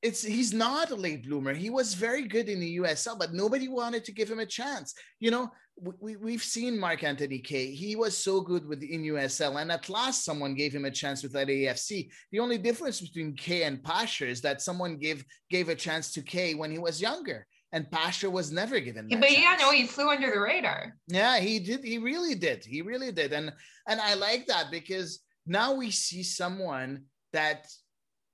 it's 0.00 0.22
he's 0.22 0.52
not 0.52 0.90
a 0.90 0.94
late 0.94 1.26
bloomer. 1.26 1.52
He 1.52 1.70
was 1.70 1.94
very 1.94 2.28
good 2.28 2.48
in 2.48 2.60
the 2.60 2.76
USL, 2.78 3.18
but 3.18 3.34
nobody 3.34 3.66
wanted 3.66 4.04
to 4.04 4.12
give 4.12 4.30
him 4.30 4.38
a 4.38 4.46
chance. 4.46 4.94
You 5.18 5.32
know, 5.32 5.50
we, 5.78 5.92
we, 6.00 6.16
we've 6.16 6.42
seen 6.42 6.78
Mark 6.78 7.04
Anthony 7.04 7.38
Kaye. 7.38 7.72
He 7.72 7.96
was 7.96 8.16
so 8.16 8.40
good 8.40 8.66
with 8.66 8.82
in 8.82 9.02
USL, 9.02 9.60
and 9.60 9.70
at 9.70 9.88
last 9.88 10.24
someone 10.24 10.54
gave 10.54 10.74
him 10.74 10.84
a 10.84 10.90
chance 10.90 11.22
with 11.22 11.32
that 11.32 11.48
AFC. 11.48 12.10
The 12.32 12.40
only 12.40 12.58
difference 12.58 13.00
between 13.00 13.36
Kaye 13.36 13.64
and 13.64 13.82
Pasher 13.82 14.26
is 14.26 14.40
that 14.42 14.62
someone 14.62 14.96
gave 14.96 15.24
gave 15.50 15.68
a 15.68 15.74
chance 15.74 16.12
to 16.12 16.22
Kaye 16.22 16.54
when 16.54 16.70
he 16.70 16.78
was 16.78 17.00
younger, 17.00 17.46
and 17.72 17.90
Pasher 17.90 18.30
was 18.30 18.50
never 18.50 18.80
given. 18.80 19.08
But 19.08 19.30
yeah, 19.30 19.56
no, 19.58 19.70
he 19.70 19.86
flew 19.86 20.08
under 20.08 20.30
the 20.30 20.40
radar. 20.40 20.94
Yeah, 21.08 21.38
he 21.38 21.58
did. 21.58 21.84
He 21.84 21.98
really 21.98 22.34
did. 22.34 22.64
He 22.64 22.80
really 22.82 23.12
did. 23.12 23.32
And 23.32 23.52
and 23.86 24.00
I 24.00 24.14
like 24.14 24.46
that 24.46 24.70
because 24.70 25.20
now 25.46 25.74
we 25.74 25.90
see 25.90 26.22
someone 26.22 27.04
that 27.32 27.66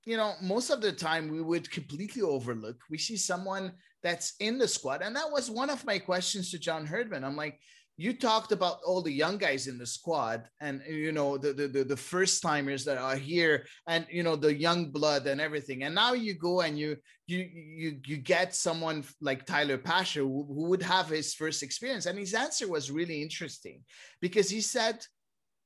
you 0.04 0.16
know 0.16 0.34
most 0.40 0.70
of 0.70 0.80
the 0.80 0.92
time 0.92 1.28
we 1.28 1.42
would 1.42 1.70
completely 1.70 2.22
overlook. 2.22 2.76
We 2.88 2.98
see 2.98 3.16
someone 3.16 3.72
that's 4.02 4.34
in 4.40 4.58
the 4.58 4.68
squad, 4.68 5.02
and 5.02 5.14
that 5.16 5.30
was 5.30 5.50
one 5.50 5.70
of 5.70 5.84
my 5.84 5.98
questions 5.98 6.50
to 6.50 6.58
John 6.58 6.86
Herdman. 6.86 7.24
I'm 7.24 7.36
like, 7.36 7.58
you 7.98 8.14
talked 8.14 8.52
about 8.52 8.78
all 8.86 9.02
the 9.02 9.12
young 9.12 9.36
guys 9.36 9.66
in 9.66 9.78
the 9.78 9.86
squad, 9.86 10.48
and 10.60 10.82
you 10.88 11.12
know 11.12 11.36
the 11.36 11.52
the 11.52 11.84
the, 11.84 11.96
first 11.96 12.42
timers 12.42 12.84
that 12.84 12.98
are 12.98 13.16
here, 13.16 13.66
and 13.86 14.06
you 14.10 14.22
know 14.22 14.34
the 14.34 14.54
young 14.54 14.90
blood 14.90 15.26
and 15.26 15.40
everything. 15.40 15.84
And 15.84 15.94
now 15.94 16.14
you 16.14 16.34
go 16.34 16.62
and 16.62 16.78
you 16.78 16.96
you 17.26 17.48
you 17.52 18.00
you 18.06 18.16
get 18.16 18.54
someone 18.54 19.04
like 19.20 19.46
Tyler 19.46 19.78
Pasher 19.78 20.20
who, 20.20 20.44
who 20.48 20.68
would 20.70 20.82
have 20.82 21.08
his 21.08 21.34
first 21.34 21.62
experience, 21.62 22.06
and 22.06 22.18
his 22.18 22.34
answer 22.34 22.66
was 22.68 22.90
really 22.90 23.22
interesting 23.22 23.82
because 24.20 24.48
he 24.48 24.62
said 24.62 25.04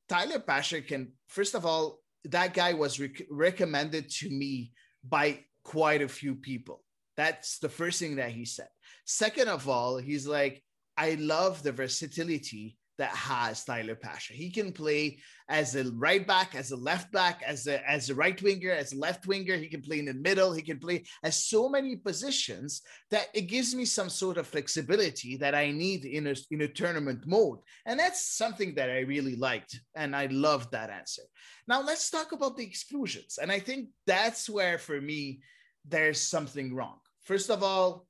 Tyler 0.09 0.41
Pasher 0.41 0.81
can 0.81 1.13
first 1.29 1.55
of 1.55 1.65
all 1.65 2.01
that 2.25 2.55
guy 2.55 2.73
was 2.73 2.99
rec- 2.99 3.27
recommended 3.31 4.11
to 4.11 4.29
me 4.31 4.73
by 5.09 5.45
quite 5.63 6.03
a 6.03 6.09
few 6.09 6.35
people. 6.35 6.83
That's 7.17 7.59
the 7.59 7.69
first 7.69 7.99
thing 7.99 8.17
that 8.17 8.31
he 8.31 8.45
said. 8.45 8.69
Second 9.05 9.49
of 9.49 9.69
all, 9.69 9.97
he's 9.97 10.27
like, 10.27 10.63
I 10.97 11.15
love 11.15 11.63
the 11.63 11.73
versatility 11.73 12.77
that 12.99 13.11
has 13.11 13.65
Tyler 13.65 13.95
Pasher. 13.95 14.35
He 14.35 14.51
can 14.51 14.73
play 14.73 15.19
as 15.49 15.77
a 15.77 15.85
right 15.93 16.27
back, 16.27 16.55
as 16.55 16.71
a 16.71 16.77
left 16.77 17.13
back, 17.13 17.43
as 17.47 17.67
a 17.67 17.89
as 17.89 18.09
a 18.09 18.15
right 18.15 18.41
winger, 18.41 18.71
as 18.71 18.93
a 18.93 18.99
left 18.99 19.27
winger. 19.27 19.57
He 19.57 19.69
can 19.69 19.83
play 19.83 19.99
in 19.99 20.07
the 20.07 20.15
middle. 20.15 20.53
He 20.53 20.63
can 20.63 20.79
play 20.79 21.05
as 21.23 21.45
so 21.45 21.69
many 21.69 21.97
positions 21.97 22.83
that 23.11 23.27
it 23.35 23.43
gives 23.43 23.75
me 23.75 23.85
some 23.85 24.09
sort 24.09 24.39
of 24.39 24.47
flexibility 24.47 25.37
that 25.37 25.55
I 25.55 25.71
need 25.71 26.05
in 26.05 26.27
a 26.29 26.35
in 26.51 26.63
a 26.63 26.69
tournament 26.69 27.27
mode. 27.27 27.59
And 27.85 28.01
that's 28.01 28.37
something 28.37 28.75
that 28.77 28.91
I 28.91 29.01
really 29.01 29.37
liked, 29.37 29.79
and 29.95 30.17
I 30.17 30.27
loved 30.27 30.73
that 30.73 30.91
answer. 30.91 31.23
Now 31.69 31.83
let's 31.83 32.11
talk 32.11 32.33
about 32.33 32.57
the 32.57 32.65
exclusions, 32.65 33.39
and 33.41 33.53
I 33.53 33.59
think 33.59 33.91
that's 34.07 34.49
where 34.49 34.79
for 34.79 35.01
me 35.01 35.41
there's 35.87 36.21
something 36.21 36.75
wrong. 36.75 36.99
First 37.27 37.51
of 37.51 37.65
all, 37.65 38.07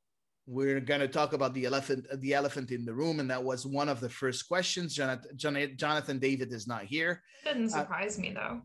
we're 0.47 0.79
going 0.79 1.01
to 1.01 1.09
talk 1.09 1.33
about 1.33 1.55
the 1.55 1.65
elephant 1.65 2.07
the 2.21 2.35
elephant 2.35 2.71
in 2.71 2.85
the 2.85 2.93
room 2.93 3.19
and 3.19 3.31
that 3.31 3.43
was 3.43 3.67
one 3.67 3.89
of 3.89 3.99
the 3.99 4.11
first 4.11 4.47
questions. 4.47 4.95
Jonathan, 4.95 5.77
jonathan 5.77 6.19
david 6.21 6.53
is 6.53 6.69
not 6.69 6.85
here. 6.85 7.23
Didn't 7.45 7.73
Uh, 7.75 7.81
surprise 7.81 8.17
me 8.19 8.31
though. 8.33 8.61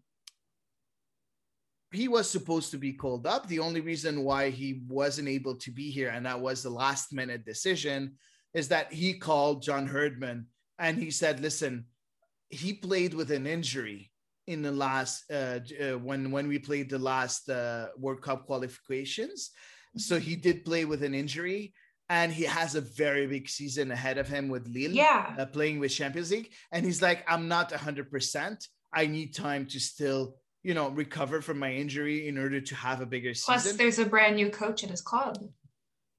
he 1.91 2.07
was 2.07 2.29
supposed 2.29 2.69
to 2.71 2.77
be 2.77 2.93
called 2.93 3.25
up. 3.25 3.47
The 3.47 3.59
only 3.59 3.81
reason 3.81 4.23
why 4.23 4.49
he 4.51 4.83
wasn't 4.87 5.27
able 5.27 5.55
to 5.55 5.71
be 5.71 5.89
here 5.89 6.09
and 6.09 6.25
that 6.27 6.39
was 6.39 6.61
the 6.61 6.69
last 6.69 7.11
minute 7.13 7.43
decision 7.45 7.99
is 8.53 8.67
that 8.67 8.91
he 8.93 9.09
called 9.27 9.63
john 9.63 9.87
herdman 9.87 10.45
and 10.77 10.97
he 10.97 11.09
said 11.09 11.39
listen 11.39 11.85
he 12.49 12.73
played 12.73 13.13
with 13.15 13.31
an 13.31 13.47
injury 13.47 14.11
in 14.45 14.61
the 14.61 14.71
last 14.71 15.15
uh, 15.31 15.59
uh, 15.83 15.97
when 16.07 16.21
when 16.35 16.47
we 16.47 16.59
played 16.59 16.89
the 16.89 16.99
last 17.13 17.49
uh, 17.49 17.87
world 17.97 18.21
cup 18.21 18.45
qualifications 18.45 19.39
so 19.97 20.19
he 20.19 20.35
did 20.35 20.63
play 20.65 20.85
with 20.85 21.03
an 21.03 21.13
injury 21.13 21.73
and 22.09 22.31
he 22.31 22.43
has 22.43 22.75
a 22.75 22.81
very 22.81 23.25
big 23.27 23.47
season 23.49 23.91
ahead 23.91 24.17
of 24.17 24.27
him 24.27 24.49
with 24.49 24.67
Lille, 24.67 24.91
Yeah. 24.91 25.35
uh, 25.37 25.45
playing 25.45 25.79
with 25.79 25.91
Champions 25.91 26.31
League. 26.31 26.51
And 26.71 26.85
he's 26.85 27.01
like, 27.01 27.23
I'm 27.27 27.47
not 27.47 27.71
100%. 27.71 28.67
I 28.93 29.07
need 29.07 29.33
time 29.33 29.65
to 29.67 29.79
still, 29.79 30.35
you 30.63 30.73
know, 30.73 30.89
recover 30.89 31.41
from 31.41 31.57
my 31.59 31.71
injury 31.73 32.27
in 32.27 32.37
order 32.37 32.59
to 32.59 32.75
have 32.75 32.99
a 33.01 33.05
bigger 33.05 33.29
Plus, 33.29 33.39
season. 33.45 33.61
Plus, 33.61 33.77
there's 33.77 33.99
a 33.99 34.05
brand 34.05 34.35
new 34.35 34.49
coach 34.49 34.83
at 34.83 34.89
his 34.89 35.01
club. 35.01 35.37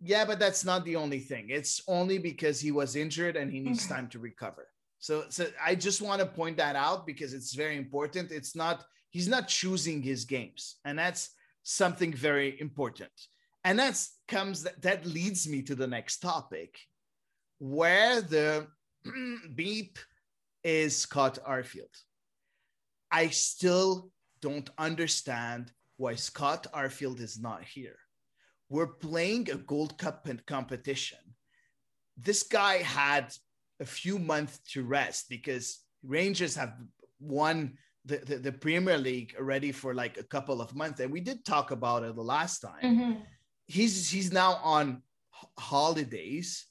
Yeah, 0.00 0.24
but 0.24 0.38
that's 0.38 0.64
not 0.64 0.84
the 0.84 0.96
only 0.96 1.20
thing. 1.20 1.48
It's 1.50 1.82
only 1.86 2.18
because 2.18 2.58
he 2.60 2.72
was 2.72 2.96
injured 2.96 3.36
and 3.36 3.52
he 3.52 3.60
needs 3.60 3.84
Okay. 3.84 3.94
time 3.94 4.08
to 4.08 4.18
recover. 4.18 4.66
So, 4.98 5.24
so 5.28 5.46
I 5.62 5.74
just 5.74 6.00
want 6.00 6.20
to 6.20 6.26
point 6.26 6.56
that 6.56 6.74
out 6.76 7.06
because 7.06 7.34
it's 7.34 7.54
very 7.54 7.76
important. 7.76 8.32
It's 8.32 8.56
not 8.56 8.84
he's 9.10 9.28
not 9.28 9.46
choosing 9.46 10.00
his 10.02 10.24
games, 10.24 10.76
and 10.86 10.98
that's 10.98 11.30
something 11.64 12.12
very 12.14 12.58
important. 12.60 13.10
And 13.64 13.78
that's 13.78 14.18
comes 14.28 14.64
that, 14.64 14.82
that 14.82 15.06
leads 15.06 15.48
me 15.48 15.62
to 15.62 15.74
the 15.74 15.86
next 15.86 16.18
topic, 16.18 16.78
where 17.58 18.20
the 18.20 18.66
beep 19.54 19.98
is 20.64 20.96
Scott 20.96 21.38
Arfield. 21.48 21.96
I 23.10 23.28
still 23.28 24.10
don't 24.40 24.70
understand 24.78 25.72
why 25.96 26.14
Scott 26.14 26.66
Arfield 26.74 27.20
is 27.20 27.38
not 27.38 27.62
here. 27.62 27.96
We're 28.68 28.86
playing 28.86 29.50
a 29.50 29.56
Gold 29.56 29.98
Cup 29.98 30.26
competition. 30.46 31.18
This 32.16 32.42
guy 32.42 32.78
had 32.78 33.34
a 33.80 33.84
few 33.84 34.18
months 34.18 34.58
to 34.72 34.82
rest 34.82 35.26
because 35.28 35.80
Rangers 36.02 36.56
have 36.56 36.74
won 37.20 37.74
the, 38.04 38.18
the, 38.18 38.36
the, 38.38 38.52
Premier 38.52 38.98
League 38.98 39.34
already 39.38 39.72
for 39.72 39.94
like 39.94 40.18
a 40.18 40.22
couple 40.22 40.60
of 40.60 40.74
months. 40.74 41.00
And 41.00 41.12
we 41.12 41.20
did 41.20 41.44
talk 41.44 41.70
about 41.70 42.02
it 42.02 42.16
the 42.16 42.22
last 42.22 42.60
time. 42.60 42.82
Mm-hmm. 42.82 43.12
He's 43.72 44.10
he's 44.10 44.32
now 44.32 44.60
on 44.62 45.02
holidays. 45.58 46.66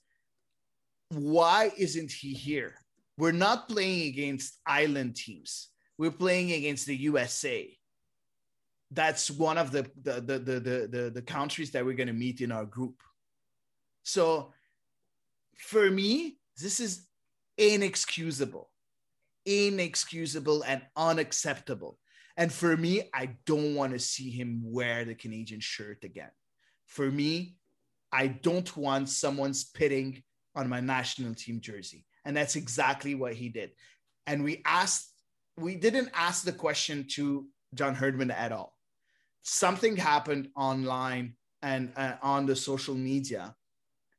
Why 1.10 1.72
isn't 1.78 2.12
he 2.12 2.34
here? 2.34 2.76
We're 3.18 3.32
not 3.32 3.68
playing 3.68 4.08
against 4.08 4.60
island 4.66 5.16
teams. 5.16 5.70
We're 5.98 6.12
playing 6.12 6.52
against 6.52 6.86
the 6.86 6.96
USA. 6.96 7.70
That's 8.92 9.32
one 9.32 9.58
of 9.58 9.72
the 9.72 9.84
the 10.02 10.22
the 10.22 10.40
the 10.40 10.60
the, 10.60 10.88
the, 10.92 11.12
the 11.16 11.22
countries 11.22 11.72
that 11.72 11.86
we're 11.86 11.96
going 12.02 12.08
to 12.08 12.26
meet 12.26 12.42
in 12.42 12.52
our 12.52 12.66
group. 12.66 13.02
So 14.04 14.54
for 15.58 15.90
me, 15.90 16.38
this 16.58 16.80
is 16.80 17.08
inexcusable 17.58 18.72
inexcusable 19.46 20.64
and 20.64 20.82
unacceptable. 20.96 21.98
And 22.38 22.52
for 22.52 22.78
me, 22.78 23.10
I 23.14 23.38
don't 23.46 23.76
want 23.76 23.94
to 23.94 24.00
see 24.00 24.30
him 24.30 24.62
wear 24.64 25.06
the 25.06 25.16
Canadian 25.16 25.60
shirt 25.60 26.04
again. 26.04 26.32
For 26.92 27.10
me, 27.10 27.56
I 28.12 28.28
don't 28.28 28.76
want 28.76 29.08
someone 29.08 29.54
spitting 29.54 30.24
on 30.56 30.68
my 30.68 30.82
national 30.82 31.36
team 31.36 31.62
jersey. 31.62 32.06
And 32.26 32.36
that's 32.36 32.58
exactly 32.58 33.16
what 33.16 33.34
he 33.34 33.48
did. 33.48 33.72
And 34.28 34.44
we 34.44 34.62
asked, 34.66 35.14
we 35.58 35.76
didn't 35.76 36.10
ask 36.14 36.44
the 36.44 36.52
question 36.52 37.06
to 37.12 37.48
John 37.74 37.96
Herdman 37.96 38.30
at 38.30 38.52
all. 38.52 38.76
Something 39.42 39.96
happened 39.96 40.50
online 40.54 41.36
and 41.62 41.94
uh, 41.96 42.16
on 42.22 42.46
the 42.46 42.58
social 42.58 42.96
media. 42.96 43.56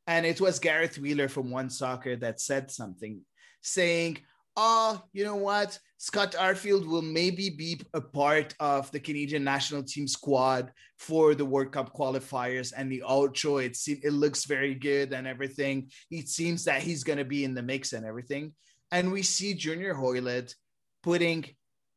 And 0.06 0.24
it 0.24 0.40
was 0.40 0.58
Gareth 0.58 0.96
Wheeler 0.96 1.28
from 1.28 1.50
One 1.50 1.68
Soccer 1.68 2.16
that 2.16 2.40
said 2.40 2.70
something 2.70 3.20
saying, 3.60 4.16
oh, 4.56 5.02
you 5.12 5.24
know 5.24 5.36
what? 5.36 5.78
Scott 5.98 6.32
Arfield 6.32 6.86
will 6.86 7.02
maybe 7.02 7.48
be 7.48 7.80
a 7.94 8.00
part 8.00 8.54
of 8.58 8.90
the 8.90 9.00
Canadian 9.00 9.44
national 9.44 9.84
team 9.84 10.08
squad 10.08 10.72
for 10.98 11.34
the 11.34 11.44
World 11.44 11.72
Cup 11.72 11.94
qualifiers 11.94 12.72
and 12.76 12.90
the 12.90 13.02
outro. 13.08 13.64
It 13.64 13.76
seems 13.76 14.00
it 14.02 14.12
looks 14.12 14.44
very 14.44 14.74
good 14.74 15.12
and 15.12 15.26
everything. 15.26 15.90
It 16.10 16.28
seems 16.28 16.64
that 16.64 16.82
he's 16.82 17.04
going 17.04 17.18
to 17.18 17.24
be 17.24 17.44
in 17.44 17.54
the 17.54 17.62
mix 17.62 17.92
and 17.92 18.04
everything. 18.04 18.52
And 18.90 19.12
we 19.12 19.22
see 19.22 19.54
Junior 19.54 19.94
Hoilett 19.94 20.54
putting 21.02 21.44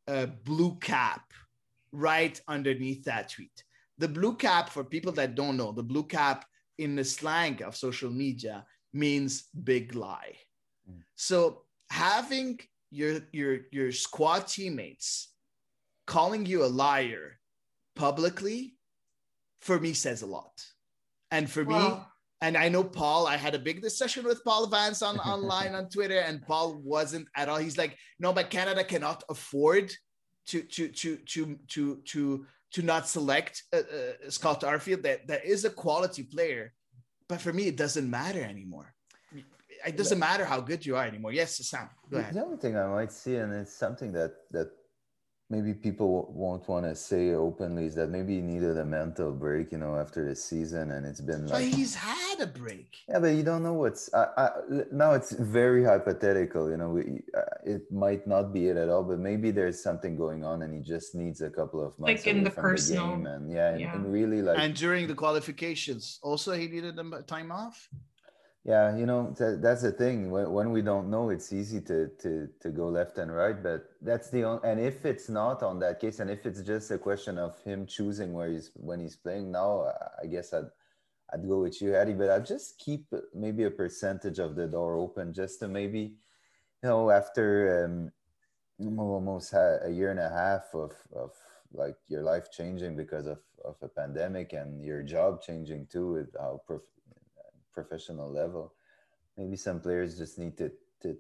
a 0.08 0.28
blue 0.28 0.78
cap 0.80 1.24
right 1.92 2.40
underneath 2.48 3.04
that 3.06 3.30
tweet. 3.30 3.64
The 3.98 4.08
blue 4.08 4.36
cap, 4.36 4.70
for 4.70 4.84
people 4.84 5.14
that 5.14 5.36
don't 5.36 5.58
know, 5.58 5.72
the 5.72 5.84
blue 5.84 6.04
cap 6.04 6.46
in 6.78 6.96
the 6.96 7.04
slang 7.04 7.64
of 7.64 7.76
social 7.76 8.12
media 8.12 8.66
means 8.94 9.46
big 9.64 9.96
lie. 9.96 10.36
Mm. 10.90 11.02
So 11.16 11.65
having 11.90 12.60
your 12.92 13.20
your 13.32 13.60
your 13.72 13.92
squad 13.92 14.48
teammates 14.48 15.30
calling 16.08 16.46
you 16.46 16.64
a 16.64 16.68
liar 16.68 17.40
publicly 17.96 18.76
for 19.62 19.80
me 19.80 19.94
says 19.94 20.22
a 20.22 20.28
lot. 20.28 20.64
And 21.32 21.50
for 21.50 21.66
me 21.66 21.98
and 22.42 22.58
i 22.58 22.68
know 22.70 22.84
paul 22.84 23.26
i 23.28 23.38
had 23.38 23.56
a 23.56 23.60
big 23.60 23.82
discussion 23.82 24.26
with 24.26 24.44
paul 24.44 24.68
vance 24.68 25.02
on 25.02 25.18
online 25.20 25.74
on 25.74 25.88
twitter 25.90 26.20
and 26.20 26.42
paul 26.42 26.76
wasn't 26.84 27.28
at 27.36 27.50
all. 27.50 27.58
He's 27.58 27.78
like 27.78 27.98
no 28.20 28.34
but 28.34 28.50
canada 28.50 28.84
cannot 28.84 29.24
afford 29.30 29.94
to 30.48 30.62
to 30.62 30.90
to 30.90 31.18
to 31.18 31.60
to 31.68 32.02
to 32.06 32.46
to 32.72 32.82
not 32.82 33.08
select 33.08 33.64
uh, 33.74 33.78
uh, 33.78 34.30
scott 34.30 34.62
arfield. 34.62 35.04
That 35.04 35.28
that 35.28 35.46
is 35.46 35.66
a 35.66 35.70
quality 35.70 36.24
player. 36.24 36.74
But 37.28 37.42
for 37.42 37.52
me 37.52 37.68
it 37.68 37.78
doesn't 37.78 38.10
matter 38.10 38.44
anymore 38.44 38.95
it 39.86 39.98
doesn't 39.98 40.20
matter 40.20 40.46
how 40.46 40.60
good 40.60 40.86
you 40.86 40.96
are 40.96 41.06
anymore. 41.06 41.32
Yes, 41.32 41.58
Sam. 41.68 41.90
Go 42.10 42.18
ahead. 42.18 42.34
The 42.34 42.44
only 42.44 42.58
thing 42.58 42.78
I 42.78 42.88
might 42.88 43.12
see, 43.12 43.36
and 43.36 43.54
it's 43.54 43.74
something 43.74 44.12
that 44.14 44.34
that 44.52 44.70
maybe 45.50 45.74
people 45.74 46.34
won't 46.34 46.68
want 46.68 46.86
to 46.86 46.96
say 46.96 47.34
openly, 47.34 47.86
is 47.86 47.96
that 47.96 48.10
maybe 48.10 48.36
he 48.36 48.42
needed 48.42 48.78
a 48.78 48.86
mental 48.86 49.32
break, 49.32 49.72
you 49.72 49.78
know, 49.78 49.96
after 49.96 50.28
the 50.28 50.36
season, 50.36 50.92
and 50.92 51.06
it's 51.06 51.22
been 51.22 51.48
like 51.48 51.74
he's 51.74 51.96
had 51.96 52.40
a 52.40 52.48
break. 52.48 52.98
Yeah, 53.08 53.20
but 53.20 53.28
you 53.28 53.44
don't 53.44 53.64
know 53.64 53.74
what's. 53.74 54.12
I, 54.14 54.28
I, 54.38 54.50
now 54.92 55.14
it's 55.14 55.32
very 55.34 55.84
hypothetical, 55.84 56.70
you 56.70 56.78
know. 56.78 56.90
We, 56.90 57.22
uh, 57.38 57.42
it 57.64 57.92
might 57.92 58.26
not 58.26 58.54
be 58.54 58.68
it 58.68 58.78
at 58.78 58.90
all, 58.90 59.04
but 59.04 59.20
maybe 59.20 59.52
there's 59.52 59.82
something 59.82 60.18
going 60.18 60.44
on, 60.44 60.64
and 60.64 60.74
he 60.74 60.82
just 60.82 61.16
needs 61.16 61.42
a 61.42 61.50
couple 61.50 61.80
of 61.86 61.98
months 62.00 62.26
like 62.26 62.28
in 62.28 62.44
the 62.44 62.50
personal, 62.50 63.12
the 63.12 63.16
game 63.18 63.28
and 63.28 63.52
yeah, 63.52 63.70
and, 63.72 63.80
yeah. 63.82 63.96
and 63.96 64.12
really 64.12 64.42
like. 64.42 64.58
And 64.58 64.74
during 64.74 65.08
the 65.08 65.16
qualifications, 65.16 66.20
also 66.24 66.54
he 66.54 66.68
needed 66.68 66.98
a 66.98 67.22
time 67.24 67.52
off 67.52 67.90
yeah 68.66 68.98
you 68.98 69.06
know 69.06 69.34
th- 69.38 69.60
that's 69.62 69.84
the 69.84 69.92
thing. 69.92 70.32
When, 70.32 70.52
when 70.52 70.72
we 70.72 70.82
don't 70.82 71.10
know 71.10 71.30
it's 71.30 71.54
easy 71.54 71.80
to 71.82 72.10
to 72.20 72.50
to 72.60 72.70
go 72.70 72.88
left 72.90 73.18
and 73.20 73.34
right 73.34 73.62
but 73.62 73.92
that's 74.02 74.30
the 74.32 74.44
only 74.44 74.68
and 74.68 74.80
if 74.80 75.06
it's 75.06 75.30
not 75.30 75.62
on 75.64 75.80
that 75.80 76.00
case 76.00 76.20
and 76.20 76.30
if 76.30 76.46
it's 76.46 76.62
just 76.62 76.92
a 76.92 76.98
question 76.98 77.38
of 77.38 77.62
him 77.64 77.86
choosing 77.86 78.34
where 78.34 78.50
he's 78.50 78.72
when 78.74 79.00
he's 79.00 79.16
playing 79.16 79.52
now 79.52 79.86
i 80.22 80.26
guess 80.26 80.52
i'd 80.54 80.66
i'd 81.34 81.48
go 81.48 81.62
with 81.62 81.80
you 81.82 81.96
Eddie, 81.96 82.14
but 82.14 82.30
i'd 82.32 82.46
just 82.46 82.80
keep 82.80 83.06
maybe 83.34 83.64
a 83.64 83.72
percentage 83.72 84.40
of 84.40 84.56
the 84.56 84.68
door 84.68 84.96
open 84.96 85.32
just 85.34 85.60
to 85.60 85.68
maybe 85.68 86.16
you 86.84 86.90
know 86.90 87.12
after 87.12 87.86
um 87.86 88.12
almost 89.00 89.54
a 89.54 89.90
year 89.90 90.12
and 90.12 90.20
a 90.20 90.30
half 90.30 90.66
of 90.74 90.92
of 91.16 91.32
like 91.74 91.96
your 92.08 92.24
life 92.24 92.52
changing 92.52 92.96
because 92.96 93.28
of 93.28 93.40
of 93.64 93.76
a 93.82 93.88
pandemic 93.88 94.54
and 94.54 94.84
your 94.84 95.04
job 95.04 95.42
changing 95.42 95.88
too 95.88 96.14
with 96.14 96.30
how 96.40 96.62
prof- 96.68 96.95
professional 97.76 98.32
level. 98.32 98.74
Maybe 99.38 99.58
some 99.58 99.80
players 99.82 100.18
just 100.18 100.40
need 100.40 100.58
to 100.58 100.72
to 101.02 101.16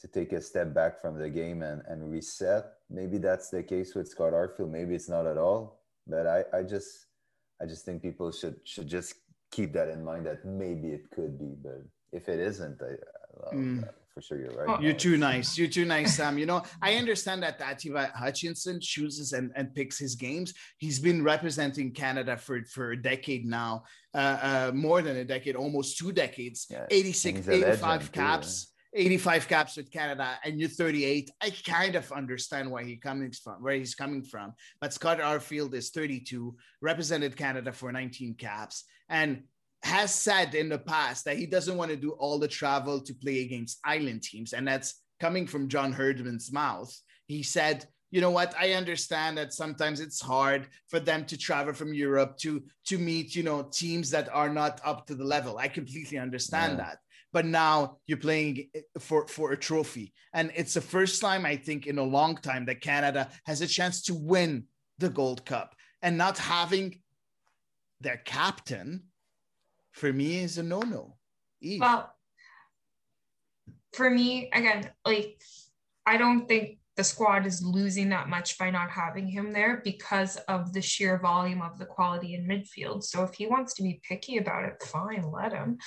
to 0.00 0.08
take 0.08 0.32
a 0.32 0.40
step 0.40 0.74
back 0.74 1.00
from 1.00 1.18
the 1.18 1.30
game 1.30 1.62
and, 1.62 1.82
and 1.88 2.10
reset. 2.10 2.64
Maybe 2.90 3.18
that's 3.18 3.50
the 3.50 3.62
case 3.62 3.94
with 3.94 4.08
Scott 4.08 4.32
Arfield. 4.32 4.70
Maybe 4.70 4.94
it's 4.94 5.08
not 5.08 5.26
at 5.26 5.38
all. 5.38 5.80
But 6.06 6.26
I, 6.26 6.44
I 6.52 6.62
just 6.62 7.06
I 7.60 7.66
just 7.66 7.84
think 7.84 8.02
people 8.02 8.30
should 8.32 8.56
should 8.64 8.88
just 8.88 9.14
keep 9.50 9.72
that 9.74 9.88
in 9.88 10.04
mind 10.04 10.26
that 10.26 10.44
maybe 10.44 10.88
it 10.88 11.10
could 11.10 11.38
be, 11.38 11.54
but 11.62 11.82
if 12.12 12.28
it 12.28 12.40
isn't, 12.40 12.80
I, 12.82 12.92
I 13.50 13.54
mm 13.54 13.84
for 14.14 14.20
sure 14.20 14.38
you're 14.38 14.52
right. 14.52 14.80
You're 14.82 14.92
too 14.92 15.16
nice. 15.16 15.56
You're 15.56 15.68
too 15.68 15.84
nice, 15.84 16.16
Sam. 16.16 16.38
You 16.38 16.46
know, 16.46 16.62
I 16.82 16.94
understand 16.94 17.42
that 17.42 17.60
Atiba 17.60 18.12
Hutchinson 18.14 18.80
chooses 18.80 19.32
and, 19.32 19.50
and 19.56 19.74
picks 19.74 19.98
his 19.98 20.14
games. 20.14 20.52
He's 20.78 20.98
been 20.98 21.22
representing 21.22 21.92
Canada 21.92 22.36
for, 22.36 22.62
for 22.64 22.92
a 22.92 23.02
decade 23.02 23.46
now, 23.46 23.84
uh, 24.14 24.38
uh, 24.42 24.72
more 24.74 25.02
than 25.02 25.16
a 25.16 25.24
decade, 25.24 25.56
almost 25.56 25.98
two 25.98 26.12
decades, 26.12 26.66
yeah. 26.70 26.86
86, 26.90 27.48
85 27.48 28.12
caps. 28.12 28.64
Too, 28.64 28.68
85 28.94 29.48
caps 29.48 29.76
with 29.78 29.90
Canada 29.90 30.38
and 30.44 30.60
you're 30.60 30.68
38. 30.68 31.30
I 31.40 31.50
kind 31.64 31.96
of 31.96 32.12
understand 32.12 32.70
why 32.70 32.84
he 32.84 32.96
coming 32.96 33.32
from, 33.32 33.62
where 33.62 33.74
he's 33.74 33.94
coming 33.94 34.22
from. 34.22 34.52
But 34.82 34.92
Scott 34.92 35.18
Arfield 35.18 35.72
is 35.72 35.88
32, 35.90 36.54
represented 36.82 37.34
Canada 37.34 37.72
for 37.72 37.90
19 37.90 38.34
caps, 38.34 38.84
and 39.08 39.44
has 39.82 40.14
said 40.14 40.54
in 40.54 40.68
the 40.68 40.78
past 40.78 41.24
that 41.24 41.36
he 41.36 41.46
doesn't 41.46 41.76
want 41.76 41.90
to 41.90 41.96
do 41.96 42.12
all 42.12 42.38
the 42.38 42.48
travel 42.48 43.00
to 43.00 43.14
play 43.14 43.42
against 43.42 43.80
island 43.84 44.22
teams. 44.22 44.52
And 44.52 44.66
that's 44.66 45.02
coming 45.20 45.46
from 45.46 45.68
John 45.68 45.92
Herdman's 45.92 46.52
mouth. 46.52 46.94
He 47.26 47.42
said, 47.42 47.86
you 48.12 48.20
know 48.20 48.30
what 48.30 48.54
i 48.60 48.74
understand 48.74 49.36
that 49.38 49.52
sometimes 49.52 49.98
it's 49.98 50.20
hard 50.20 50.68
for 50.88 51.00
them 51.00 51.24
to 51.24 51.36
travel 51.36 51.72
from 51.72 51.92
europe 51.92 52.36
to 52.36 52.62
to 52.84 52.98
meet 52.98 53.34
you 53.34 53.42
know 53.42 53.62
teams 53.72 54.10
that 54.10 54.28
are 54.32 54.50
not 54.50 54.80
up 54.84 55.06
to 55.06 55.14
the 55.14 55.24
level 55.24 55.58
i 55.58 55.66
completely 55.66 56.18
understand 56.18 56.72
yeah. 56.72 56.84
that 56.84 56.98
but 57.32 57.46
now 57.46 57.96
you're 58.06 58.18
playing 58.18 58.68
eh, 58.74 58.80
for 58.98 59.26
for 59.26 59.52
a 59.52 59.56
trophy 59.56 60.12
and 60.34 60.52
it's 60.54 60.74
the 60.74 60.80
first 60.80 61.20
time 61.20 61.44
i 61.44 61.56
think 61.56 61.86
in 61.86 61.98
a 61.98 62.02
long 62.02 62.36
time 62.36 62.66
that 62.66 62.80
canada 62.80 63.28
has 63.46 63.62
a 63.62 63.66
chance 63.66 64.02
to 64.02 64.14
win 64.14 64.64
the 64.98 65.08
gold 65.08 65.44
cup 65.44 65.74
and 66.02 66.16
not 66.16 66.38
having 66.38 67.00
their 68.00 68.18
captain 68.18 69.02
for 69.92 70.12
me 70.12 70.38
is 70.38 70.58
a 70.58 70.62
no-no. 70.62 71.16
Eve. 71.60 71.80
Well, 71.80 72.12
for 73.92 74.10
me, 74.10 74.50
again, 74.52 74.90
like 75.06 75.40
I 76.06 76.16
don't 76.16 76.48
think 76.48 76.78
the 76.96 77.04
squad 77.04 77.46
is 77.46 77.62
losing 77.62 78.10
that 78.10 78.28
much 78.28 78.58
by 78.58 78.70
not 78.70 78.90
having 78.90 79.26
him 79.26 79.52
there 79.52 79.80
because 79.82 80.36
of 80.48 80.72
the 80.72 80.82
sheer 80.82 81.18
volume 81.18 81.62
of 81.62 81.78
the 81.78 81.86
quality 81.86 82.34
in 82.34 82.46
midfield. 82.46 83.02
So 83.02 83.22
if 83.24 83.34
he 83.34 83.46
wants 83.46 83.74
to 83.74 83.82
be 83.82 84.00
picky 84.06 84.36
about 84.36 84.64
it, 84.64 84.82
fine, 84.82 85.24
let 85.30 85.52
him. 85.52 85.78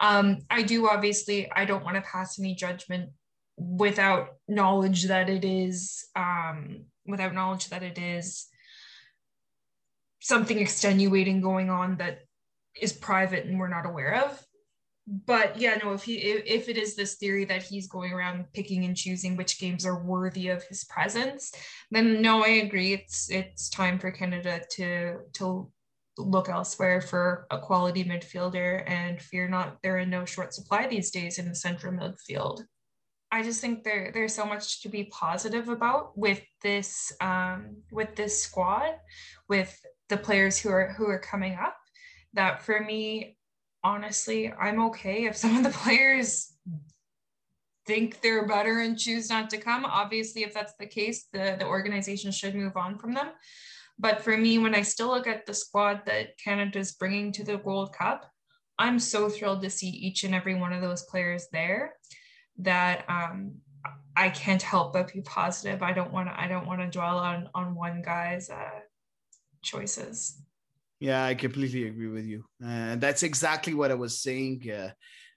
Um, 0.00 0.38
I 0.50 0.62
do 0.62 0.88
obviously, 0.88 1.50
I 1.50 1.64
don't 1.64 1.84
want 1.84 1.96
to 1.96 2.02
pass 2.02 2.38
any 2.38 2.54
judgment 2.54 3.10
without 3.56 4.36
knowledge 4.48 5.04
that 5.04 5.30
it 5.30 5.44
is, 5.46 6.06
um, 6.14 6.84
without 7.06 7.34
knowledge 7.34 7.68
that 7.68 7.82
it 7.82 7.98
is 7.98 8.46
something 10.20 10.58
extenuating 10.58 11.40
going 11.40 11.70
on 11.70 11.96
that 11.96 12.20
is 12.80 12.92
private 12.92 13.46
and 13.46 13.58
we're 13.58 13.68
not 13.68 13.86
aware 13.86 14.24
of. 14.24 14.44
But 15.06 15.58
yeah 15.58 15.76
no 15.82 15.92
if 15.92 16.04
he 16.04 16.18
if, 16.18 16.68
it 16.68 16.76
is 16.76 16.94
this 16.94 17.16
theory 17.16 17.44
that 17.46 17.62
he's 17.62 17.88
going 17.88 18.12
around 18.12 18.44
picking 18.52 18.84
and 18.84 18.96
choosing 18.96 19.36
which 19.36 19.58
games 19.58 19.84
are 19.84 20.04
worthy 20.04 20.48
of 20.48 20.62
his 20.64 20.84
presence 20.84 21.52
then 21.90 22.22
no 22.22 22.44
i 22.44 22.48
agree. 22.48 22.92
It's 22.92 23.28
it's 23.30 23.68
time 23.70 23.98
for 23.98 24.12
canada 24.12 24.60
to 24.72 25.18
to 25.34 25.72
look 26.18 26.48
elsewhere 26.48 27.00
for 27.00 27.46
a 27.50 27.58
quality 27.58 28.04
midfielder 28.04 28.88
and 28.88 29.20
fear 29.20 29.48
not 29.48 29.78
they're 29.82 29.98
in 29.98 30.10
no 30.10 30.24
short 30.24 30.54
supply 30.54 30.86
these 30.86 31.10
days 31.10 31.38
in 31.38 31.48
the 31.48 31.54
central 31.54 31.92
midfield. 31.92 32.62
I 33.32 33.42
just 33.42 33.60
think 33.60 33.84
there 33.84 34.10
there's 34.12 34.34
so 34.34 34.44
much 34.44 34.82
to 34.82 34.88
be 34.88 35.04
positive 35.04 35.68
about 35.68 36.16
with 36.16 36.42
this 36.62 37.12
um 37.20 37.76
with 37.90 38.14
this 38.16 38.42
squad 38.42 38.94
with 39.48 39.76
the 40.08 40.16
players 40.16 40.58
who 40.58 40.70
are 40.70 40.92
who 40.96 41.06
are 41.06 41.18
coming 41.18 41.54
up 41.54 41.76
that 42.34 42.62
for 42.62 42.80
me 42.80 43.36
honestly, 43.82 44.52
I'm 44.52 44.82
okay 44.84 45.24
if 45.24 45.36
some 45.36 45.56
of 45.56 45.64
the 45.64 45.70
players 45.78 46.52
think 47.86 48.20
they're 48.20 48.46
better 48.46 48.80
and 48.80 48.98
choose 48.98 49.30
not 49.30 49.50
to 49.50 49.58
come. 49.58 49.84
Obviously, 49.84 50.42
if 50.42 50.54
that's 50.54 50.74
the 50.78 50.86
case, 50.86 51.26
the, 51.32 51.56
the 51.58 51.66
organization 51.66 52.30
should 52.30 52.54
move 52.54 52.76
on 52.76 52.98
from 52.98 53.14
them. 53.14 53.28
But 53.98 54.22
for 54.22 54.36
me, 54.36 54.58
when 54.58 54.74
I 54.74 54.82
still 54.82 55.08
look 55.08 55.26
at 55.26 55.46
the 55.46 55.54
squad 55.54 56.02
that 56.06 56.38
Canada's 56.38 56.92
bringing 56.92 57.32
to 57.32 57.44
the 57.44 57.58
Gold 57.58 57.92
Cup, 57.92 58.30
I'm 58.78 58.98
so 58.98 59.28
thrilled 59.28 59.62
to 59.62 59.70
see 59.70 59.88
each 59.88 60.24
and 60.24 60.34
every 60.34 60.54
one 60.54 60.72
of 60.72 60.80
those 60.80 61.02
players 61.02 61.48
there 61.52 61.94
that 62.60 63.04
um, 63.08 63.56
I 64.16 64.30
can't 64.30 64.62
help 64.62 64.94
but 64.94 65.12
be 65.12 65.20
positive. 65.20 65.82
I 65.82 65.92
don't 65.92 66.12
want 66.12 66.28
to. 66.28 66.40
I 66.40 66.48
don't 66.48 66.66
want 66.66 66.80
to 66.80 66.88
dwell 66.88 67.18
on 67.18 67.50
on 67.54 67.74
one 67.74 68.00
guy's 68.00 68.48
uh, 68.48 68.80
choices. 69.62 70.40
Yeah, 71.00 71.24
I 71.24 71.34
completely 71.34 71.88
agree 71.88 72.08
with 72.08 72.26
you. 72.26 72.44
And 72.60 73.02
uh, 73.02 73.06
that's 73.06 73.22
exactly 73.22 73.74
what 73.74 73.90
I 73.90 73.94
was 73.94 74.22
saying. 74.22 74.70
Uh, 74.70 74.90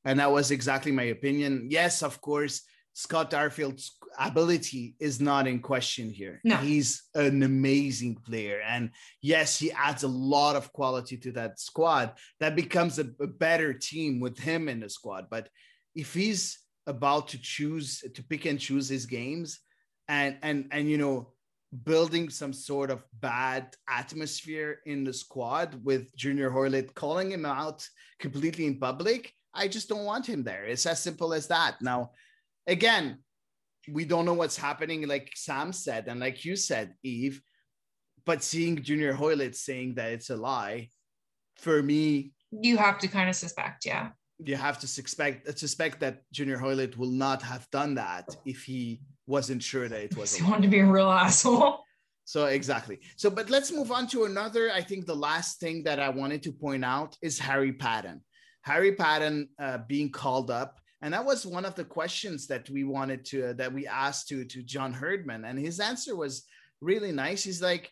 and 0.05 0.19
that 0.19 0.31
was 0.31 0.51
exactly 0.51 0.91
my 0.91 1.03
opinion. 1.03 1.67
Yes, 1.71 2.03
of 2.03 2.19
course, 2.19 2.63
Scott 2.93 3.33
Arfield's 3.33 3.97
ability 4.19 4.95
is 4.99 5.21
not 5.21 5.47
in 5.47 5.59
question 5.59 6.09
here. 6.09 6.41
No. 6.43 6.57
He's 6.57 7.03
an 7.15 7.41
amazing 7.41 8.15
player. 8.15 8.61
And 8.67 8.91
yes, 9.21 9.57
he 9.57 9.71
adds 9.71 10.03
a 10.03 10.07
lot 10.07 10.55
of 10.55 10.71
quality 10.73 11.17
to 11.17 11.31
that 11.31 11.59
squad. 11.59 12.13
That 12.41 12.55
becomes 12.55 12.99
a, 12.99 13.07
a 13.21 13.27
better 13.27 13.73
team 13.73 14.19
with 14.19 14.37
him 14.37 14.67
in 14.67 14.81
the 14.81 14.89
squad. 14.89 15.27
But 15.31 15.47
if 15.95 16.13
he's 16.13 16.59
about 16.85 17.29
to 17.29 17.41
choose 17.41 18.03
to 18.13 18.23
pick 18.23 18.45
and 18.45 18.59
choose 18.59 18.89
his 18.89 19.05
games 19.05 19.59
and 20.07 20.37
and 20.41 20.67
and 20.71 20.89
you 20.89 20.97
know 20.97 21.31
building 21.83 22.29
some 22.29 22.53
sort 22.53 22.91
of 22.91 23.03
bad 23.19 23.75
atmosphere 23.89 24.79
in 24.85 25.03
the 25.03 25.13
squad 25.13 25.83
with 25.83 26.15
Junior 26.15 26.49
Hoilett 26.49 26.93
calling 26.93 27.31
him 27.31 27.45
out 27.45 27.87
completely 28.19 28.67
in 28.67 28.79
public. 28.79 29.33
I 29.53 29.67
just 29.67 29.89
don't 29.89 30.05
want 30.05 30.27
him 30.27 30.43
there. 30.43 30.65
It's 30.65 30.85
as 30.85 31.01
simple 31.01 31.33
as 31.33 31.47
that. 31.47 31.81
Now, 31.81 32.11
again, 32.67 33.19
we 33.89 34.05
don't 34.05 34.25
know 34.25 34.33
what's 34.33 34.57
happening, 34.57 35.07
like 35.07 35.31
Sam 35.35 35.73
said, 35.73 36.07
and 36.07 36.19
like 36.19 36.45
you 36.45 36.55
said, 36.55 36.93
Eve. 37.03 37.41
But 38.25 38.43
seeing 38.43 38.81
Junior 38.81 39.13
Hoilett 39.13 39.55
saying 39.55 39.95
that 39.95 40.11
it's 40.11 40.29
a 40.29 40.37
lie, 40.37 40.89
for 41.57 41.83
me, 41.83 42.33
you 42.51 42.77
have 42.77 42.99
to 42.99 43.07
kind 43.07 43.29
of 43.29 43.35
suspect, 43.35 43.85
yeah. 43.85 44.09
You 44.39 44.55
have 44.55 44.79
to 44.79 44.87
suspect 44.87 45.57
suspect 45.57 45.99
that 45.99 46.21
Junior 46.31 46.57
Hoilett 46.57 46.97
will 46.97 47.11
not 47.11 47.41
have 47.41 47.69
done 47.71 47.95
that 47.95 48.35
if 48.45 48.63
he 48.63 49.01
wasn't 49.27 49.63
sure 49.63 49.87
that 49.87 50.01
it 50.01 50.17
was. 50.17 50.35
He 50.35 50.43
wanted 50.43 50.63
to 50.63 50.67
be 50.67 50.79
a 50.79 50.85
real 50.85 51.09
asshole. 51.09 51.79
So 52.25 52.45
exactly. 52.45 52.99
So, 53.17 53.29
but 53.29 53.49
let's 53.49 53.71
move 53.71 53.91
on 53.91 54.07
to 54.07 54.23
another. 54.23 54.71
I 54.71 54.81
think 54.81 55.05
the 55.05 55.15
last 55.15 55.59
thing 55.59 55.83
that 55.83 55.99
I 55.99 56.09
wanted 56.09 56.41
to 56.43 56.53
point 56.53 56.85
out 56.85 57.17
is 57.21 57.37
Harry 57.37 57.73
Paton. 57.73 58.21
Harry 58.61 58.93
Paton 58.93 59.49
uh, 59.59 59.79
being 59.89 60.09
called 60.09 60.49
up, 60.49 60.79
and 61.01 61.13
that 61.13 61.25
was 61.25 61.45
one 61.45 61.65
of 61.65 61.75
the 61.75 61.83
questions 61.83 62.47
that 62.47 62.69
we 62.69 62.85
wanted 62.85 63.25
to 63.25 63.49
uh, 63.49 63.53
that 63.53 63.73
we 63.73 63.85
asked 63.87 64.29
to 64.29 64.45
to 64.45 64.63
John 64.63 64.93
Herdman, 64.93 65.43
and 65.43 65.59
his 65.59 65.81
answer 65.81 66.15
was 66.15 66.43
really 66.79 67.11
nice. 67.11 67.43
He's 67.43 67.61
like, 67.61 67.91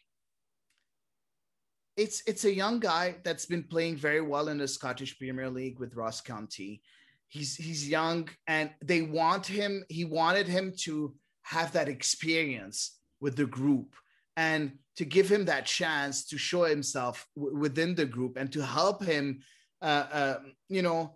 it's 1.97 2.23
it's 2.25 2.45
a 2.45 2.53
young 2.53 2.79
guy 2.79 3.17
that's 3.23 3.45
been 3.45 3.63
playing 3.63 3.97
very 3.97 4.21
well 4.21 4.47
in 4.47 4.57
the 4.57 4.67
Scottish 4.67 5.17
Premier 5.17 5.49
League 5.49 5.77
with 5.77 5.95
Ross 5.95 6.21
County. 6.21 6.81
He's 7.27 7.55
he's 7.55 7.87
young, 7.87 8.29
and 8.47 8.71
they 8.81 9.01
want 9.01 9.45
him. 9.45 9.83
He 9.89 10.05
wanted 10.05 10.47
him 10.47 10.73
to 10.83 11.13
have 11.43 11.71
that 11.73 11.89
experience 11.89 12.97
with 13.19 13.35
the 13.35 13.45
group 13.45 13.95
and 14.37 14.71
to 14.95 15.05
give 15.05 15.29
him 15.29 15.45
that 15.45 15.65
chance 15.65 16.25
to 16.25 16.37
show 16.37 16.63
himself 16.63 17.27
w- 17.35 17.57
within 17.57 17.95
the 17.95 18.05
group 18.05 18.37
and 18.37 18.51
to 18.51 18.65
help 18.65 19.03
him 19.03 19.41
uh, 19.81 20.05
uh, 20.11 20.39
you 20.69 20.81
know 20.81 21.15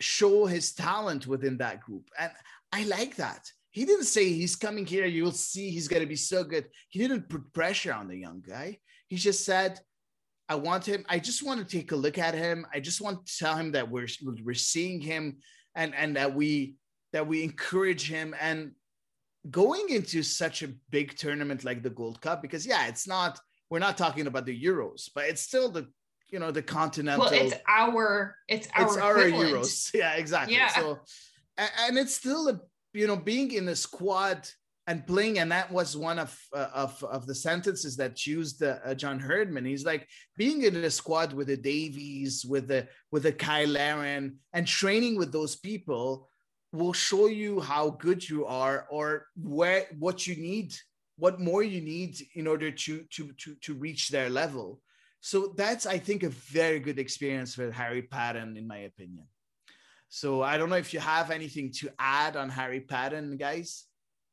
show 0.00 0.46
his 0.46 0.72
talent 0.72 1.26
within 1.26 1.56
that 1.58 1.80
group. 1.80 2.08
And 2.18 2.32
i 2.72 2.84
like 2.84 3.16
that. 3.16 3.48
He 3.70 3.84
didn't 3.84 4.04
say 4.04 4.28
he's 4.28 4.56
coming 4.56 4.86
here 4.86 5.06
you'll 5.06 5.32
see 5.32 5.70
he's 5.70 5.88
going 5.88 6.02
to 6.02 6.08
be 6.08 6.16
so 6.16 6.44
good. 6.44 6.66
He 6.88 6.98
didn't 6.98 7.28
put 7.28 7.52
pressure 7.52 7.92
on 7.92 8.08
the 8.08 8.16
young 8.16 8.42
guy. 8.46 8.78
He 9.08 9.16
just 9.16 9.44
said 9.44 9.80
i 10.46 10.54
want 10.54 10.84
him 10.84 11.02
i 11.08 11.18
just 11.18 11.42
want 11.42 11.58
to 11.58 11.76
take 11.76 11.92
a 11.92 11.96
look 11.96 12.18
at 12.18 12.34
him. 12.34 12.66
I 12.74 12.80
just 12.80 13.00
want 13.00 13.26
to 13.26 13.38
tell 13.38 13.56
him 13.56 13.72
that 13.72 13.90
we're 13.90 14.08
we're 14.44 14.54
seeing 14.54 15.00
him 15.00 15.38
and 15.74 15.94
and 15.94 16.16
that 16.16 16.34
we 16.34 16.74
that 17.12 17.26
we 17.26 17.44
encourage 17.44 18.08
him 18.08 18.34
and 18.40 18.72
going 19.50 19.86
into 19.90 20.22
such 20.22 20.62
a 20.62 20.68
big 20.90 21.16
tournament 21.16 21.64
like 21.64 21.82
the 21.82 21.90
Gold 21.90 22.20
Cup, 22.20 22.42
because 22.42 22.66
yeah, 22.66 22.86
it's 22.86 23.06
not 23.06 23.38
we're 23.70 23.78
not 23.78 23.98
talking 23.98 24.26
about 24.26 24.46
the 24.46 24.62
Euros, 24.62 25.10
but 25.14 25.24
it's 25.24 25.42
still 25.42 25.70
the 25.70 25.88
you 26.30 26.38
know 26.38 26.50
the 26.50 26.62
continental. 26.62 27.24
Well, 27.24 27.32
it's 27.32 27.54
our 27.68 28.36
it's 28.48 28.68
our 28.74 28.84
it's 28.84 28.96
our 28.96 29.16
Euros. 29.16 29.90
Yeah, 29.94 30.14
exactly. 30.14 30.56
Yeah. 30.56 30.68
So 30.68 31.00
and 31.56 31.98
it's 31.98 32.14
still 32.14 32.48
a 32.48 32.60
you 32.92 33.06
know 33.06 33.16
being 33.16 33.52
in 33.52 33.68
a 33.68 33.76
squad 33.76 34.48
and 34.86 35.06
playing 35.06 35.38
and 35.38 35.50
that 35.50 35.70
was 35.70 35.96
one 35.96 36.18
of 36.18 36.38
uh, 36.52 36.68
of 36.74 37.02
of 37.04 37.26
the 37.26 37.34
sentences 37.34 37.96
that 37.96 38.26
used 38.26 38.62
uh, 38.62 38.78
uh, 38.84 38.94
John 38.94 39.18
Herdman 39.18 39.64
he's 39.64 39.84
like 39.84 40.06
being 40.36 40.62
in 40.62 40.76
a 40.76 40.90
squad 40.90 41.32
with 41.32 41.46
the 41.46 41.56
Davies 41.56 42.44
with 42.44 42.68
the 42.68 42.86
with 43.10 43.22
the 43.22 43.34
Cyle 43.40 43.68
Larin 43.68 44.36
and 44.52 44.66
training 44.66 45.16
with 45.16 45.32
those 45.32 45.56
people 45.56 46.28
will 46.74 46.92
show 46.92 47.26
you 47.26 47.60
how 47.60 47.90
good 47.90 48.28
you 48.28 48.44
are 48.46 48.86
or 48.90 49.26
where 49.36 49.86
what 49.98 50.26
you 50.26 50.36
need 50.36 50.74
what 51.16 51.40
more 51.40 51.62
you 51.62 51.80
need 51.80 52.16
in 52.34 52.46
order 52.46 52.70
to 52.70 53.04
to 53.10 53.32
to, 53.32 53.54
to 53.62 53.74
reach 53.74 54.08
their 54.08 54.28
level. 54.28 54.80
So 55.20 55.54
that's 55.56 55.86
i 55.86 55.98
think 55.98 56.22
a 56.22 56.28
very 56.28 56.80
good 56.80 56.98
experience 56.98 57.54
for 57.54 57.70
harry 57.70 58.02
paton 58.02 58.56
in 58.56 58.66
my 58.66 58.78
opinion. 58.78 59.26
So 60.08 60.42
i 60.42 60.58
don't 60.58 60.70
know 60.70 60.76
if 60.76 60.92
you 60.92 61.00
have 61.00 61.30
anything 61.30 61.72
to 61.80 61.90
add 61.98 62.36
on 62.36 62.48
harry 62.50 62.80
paton 62.80 63.36
guys. 63.36 63.84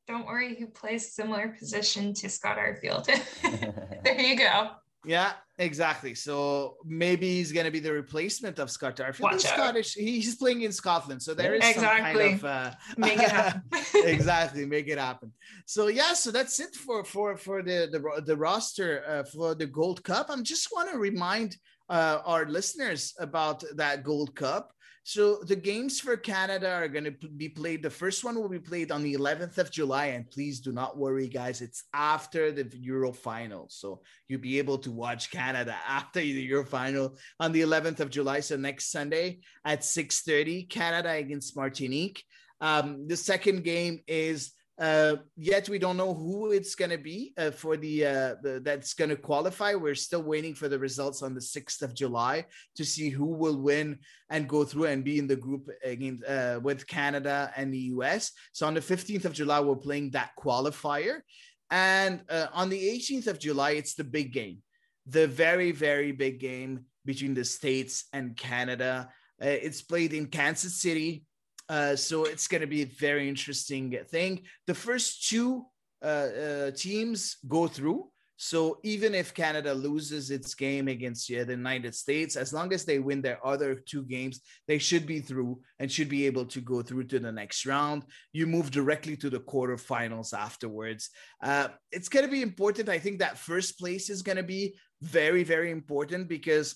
Don't 0.07 0.26
worry 0.26 0.55
he 0.55 0.65
plays 0.65 1.13
similar 1.13 1.55
position 1.59 2.13
to 2.15 2.30
scott 2.30 2.57
arfield. 2.57 3.05
There 4.03 4.19
you 4.19 4.35
go 4.35 4.72
yeah, 5.06 5.34
exactly. 5.57 6.14
So 6.14 6.78
maybe 6.86 7.28
he's 7.28 7.52
going 7.52 7.65
to 7.65 7.72
be 7.72 7.80
the 7.80 7.91
replacement 7.91 8.60
of 8.60 8.69
Scott 8.69 8.98
Arfield. 8.98 9.22
Watch 9.22 9.34
he's. 9.34 9.48
Scottish. 9.48 9.94
He's 9.94 10.36
playing 10.36 10.61
in 10.61 10.72
Scotland, 10.72 11.22
so 11.22 11.34
there 11.34 11.56
is 11.56 11.68
Exactly. 11.68 11.82
some 11.82 11.98
kind 11.98 12.36
of 12.36 12.45
uh, 12.45 12.72
Make 12.98 13.19
it 13.19 13.32
happen. 13.32 13.61
exactly, 14.07 14.65
make 14.65 14.88
it 14.88 14.99
happen. 14.99 15.34
So 15.65 15.88
yeah, 15.88 16.14
so 16.14 16.32
that's 16.32 16.60
it 16.60 16.76
for 16.76 17.03
for 17.03 17.38
for 17.38 17.64
the 17.64 17.90
the, 17.91 18.22
the 18.26 18.38
roster 18.38 19.03
uh, 19.07 19.23
for 19.23 19.56
the 19.56 19.65
Gold 19.65 20.03
Cup. 20.03 20.28
I 20.30 20.34
am 20.34 20.44
just 20.44 20.69
want 20.72 20.91
to 20.91 20.98
remind 20.98 21.57
uh, 21.90 22.19
our 22.26 22.45
listeners 22.45 23.14
about 23.19 23.64
that 23.76 24.03
Gold 24.03 24.36
Cup. 24.36 24.72
So 25.11 25.39
the 25.43 25.57
games 25.57 25.99
for 25.99 26.15
Canada 26.15 26.71
are 26.71 26.88
going 26.88 27.03
to 27.03 27.11
be 27.11 27.49
played. 27.49 27.83
The 27.83 27.89
first 27.89 28.23
one 28.23 28.39
will 28.39 28.47
be 28.47 28.59
played 28.59 28.93
on 28.93 29.03
the 29.03 29.13
11th 29.13 29.57
of 29.57 29.69
July, 29.69 30.05
and 30.15 30.31
please 30.31 30.61
do 30.61 30.71
not 30.71 30.97
worry, 30.97 31.27
guys. 31.27 31.59
It's 31.59 31.83
after 31.93 32.49
the 32.53 32.65
Euro 32.77 33.11
final, 33.11 33.67
so 33.67 34.03
you'll 34.29 34.39
be 34.39 34.57
able 34.57 34.77
to 34.77 34.89
watch 34.89 35.29
Canada 35.29 35.75
after 35.85 36.21
the 36.21 36.31
Euro 36.31 36.63
final 36.63 37.17
on 37.41 37.51
the 37.51 37.59
11th 37.59 37.99
of 37.99 38.09
July. 38.09 38.39
So 38.39 38.55
next 38.55 38.89
Sunday 38.89 39.41
at 39.65 39.81
6:30, 39.81 40.69
Canada 40.69 41.09
against 41.09 41.57
Martinique. 41.57 42.23
Um, 42.61 43.05
the 43.05 43.17
second 43.17 43.65
game 43.65 43.99
is 44.07 44.53
uh, 44.82 45.18
yet 45.38 45.70
we 45.70 45.78
don't 45.78 45.95
know 45.95 46.12
who 46.12 46.52
it's 46.52 46.74
going 46.74 46.90
to 46.90 46.98
be 46.98 47.34
uh, 47.38 47.52
for 47.52 47.78
the, 47.78 48.03
uh, 48.03 48.36
the 48.41 48.60
that's 48.66 48.95
going 48.95 49.12
to 49.12 49.16
qualify. 49.16 49.76
We're 49.76 49.94
still 49.94 50.24
waiting 50.24 50.56
for 50.56 50.68
the 50.68 50.80
results 50.80 51.22
on 51.22 51.36
the 51.36 51.40
6th 51.40 51.84
of 51.84 51.94
July 51.94 52.45
to 52.78 52.84
see 52.84 53.10
who 53.10 53.28
will 53.28 53.58
win 53.58 53.99
and 54.32 54.49
go 54.49 54.66
through 54.66 54.86
and 54.86 55.03
be 55.03 55.20
in 55.20 55.28
the 55.28 55.36
group 55.36 55.70
against 55.84 56.26
uh, 56.26 56.60
with 56.64 56.88
Canada 56.88 57.53
and 57.56 57.72
the 57.72 57.91
US. 57.95 58.32
So 58.53 58.66
on 58.66 58.74
the 58.74 58.82
15th 58.82 59.26
of 59.26 59.34
July, 59.34 59.60
we're 59.60 59.76
playing 59.76 60.10
that 60.12 60.32
qualifier. 60.36 61.22
And 61.70 62.24
uh, 62.28 62.48
on 62.52 62.70
the 62.70 62.82
18th 62.82 63.28
of 63.28 63.38
July, 63.38 63.72
it's 63.72 63.94
the 63.94 64.03
big 64.03 64.34
game, 64.34 64.64
the 65.06 65.28
very, 65.28 65.72
very 65.72 66.12
big 66.12 66.40
game 66.40 66.86
between 67.06 67.36
the 67.36 67.45
States 67.45 68.06
and 68.14 68.36
Canada. 68.36 69.10
Uh, 69.40 69.45
it's 69.45 69.84
played 69.84 70.14
in 70.14 70.26
Kansas 70.26 70.82
City. 70.82 71.24
Uh, 71.72 71.95
so 71.95 72.26
it's 72.26 72.49
going 72.49 72.60
to 72.60 72.68
be 72.68 72.81
a 72.81 72.95
very 73.07 73.30
interesting 73.30 73.98
thing. 74.10 74.41
The 74.68 74.73
first 74.73 75.30
two 75.30 75.65
uh, 76.03 76.06
uh, 76.07 76.72
teams 76.72 77.38
go 77.48 77.65
through. 77.68 78.10
So 78.35 78.80
even 78.84 79.15
if 79.15 79.34
Canada 79.34 79.73
loses 79.73 80.31
its 80.31 80.53
game 80.53 80.88
against 80.89 81.27
the 81.27 81.35
United 81.35 81.95
States, 81.95 82.35
as 82.35 82.52
long 82.52 82.73
as 82.73 82.84
they 82.84 82.99
win 82.99 83.22
their 83.22 83.39
other 83.45 83.76
two 83.76 84.03
games, 84.03 84.41
they 84.68 84.80
should 84.80 85.06
be 85.06 85.22
through 85.22 85.61
and 85.80 85.89
should 85.89 86.10
be 86.10 86.26
able 86.26 86.45
to 86.48 86.60
go 86.60 86.81
through 86.81 87.06
to 87.06 87.19
the 87.19 87.31
next 87.31 87.65
round. 87.65 88.03
You 88.34 88.48
move 88.48 88.72
directly 88.72 89.15
to 89.18 89.30
the 89.30 89.39
quarterfinals 89.39 90.34
afterwards. 90.34 91.10
Uh, 91.41 91.69
it's 91.91 92.10
going 92.10 92.26
to 92.26 92.31
be 92.31 92.41
important. 92.41 92.89
I 92.89 92.99
think 92.99 93.19
that 93.19 93.38
first 93.38 93.80
place 93.80 94.10
is 94.10 94.23
going 94.23 94.38
to 94.38 94.43
be 94.57 94.76
very, 95.02 95.43
very 95.43 95.72
important 95.72 96.27
because 96.27 96.76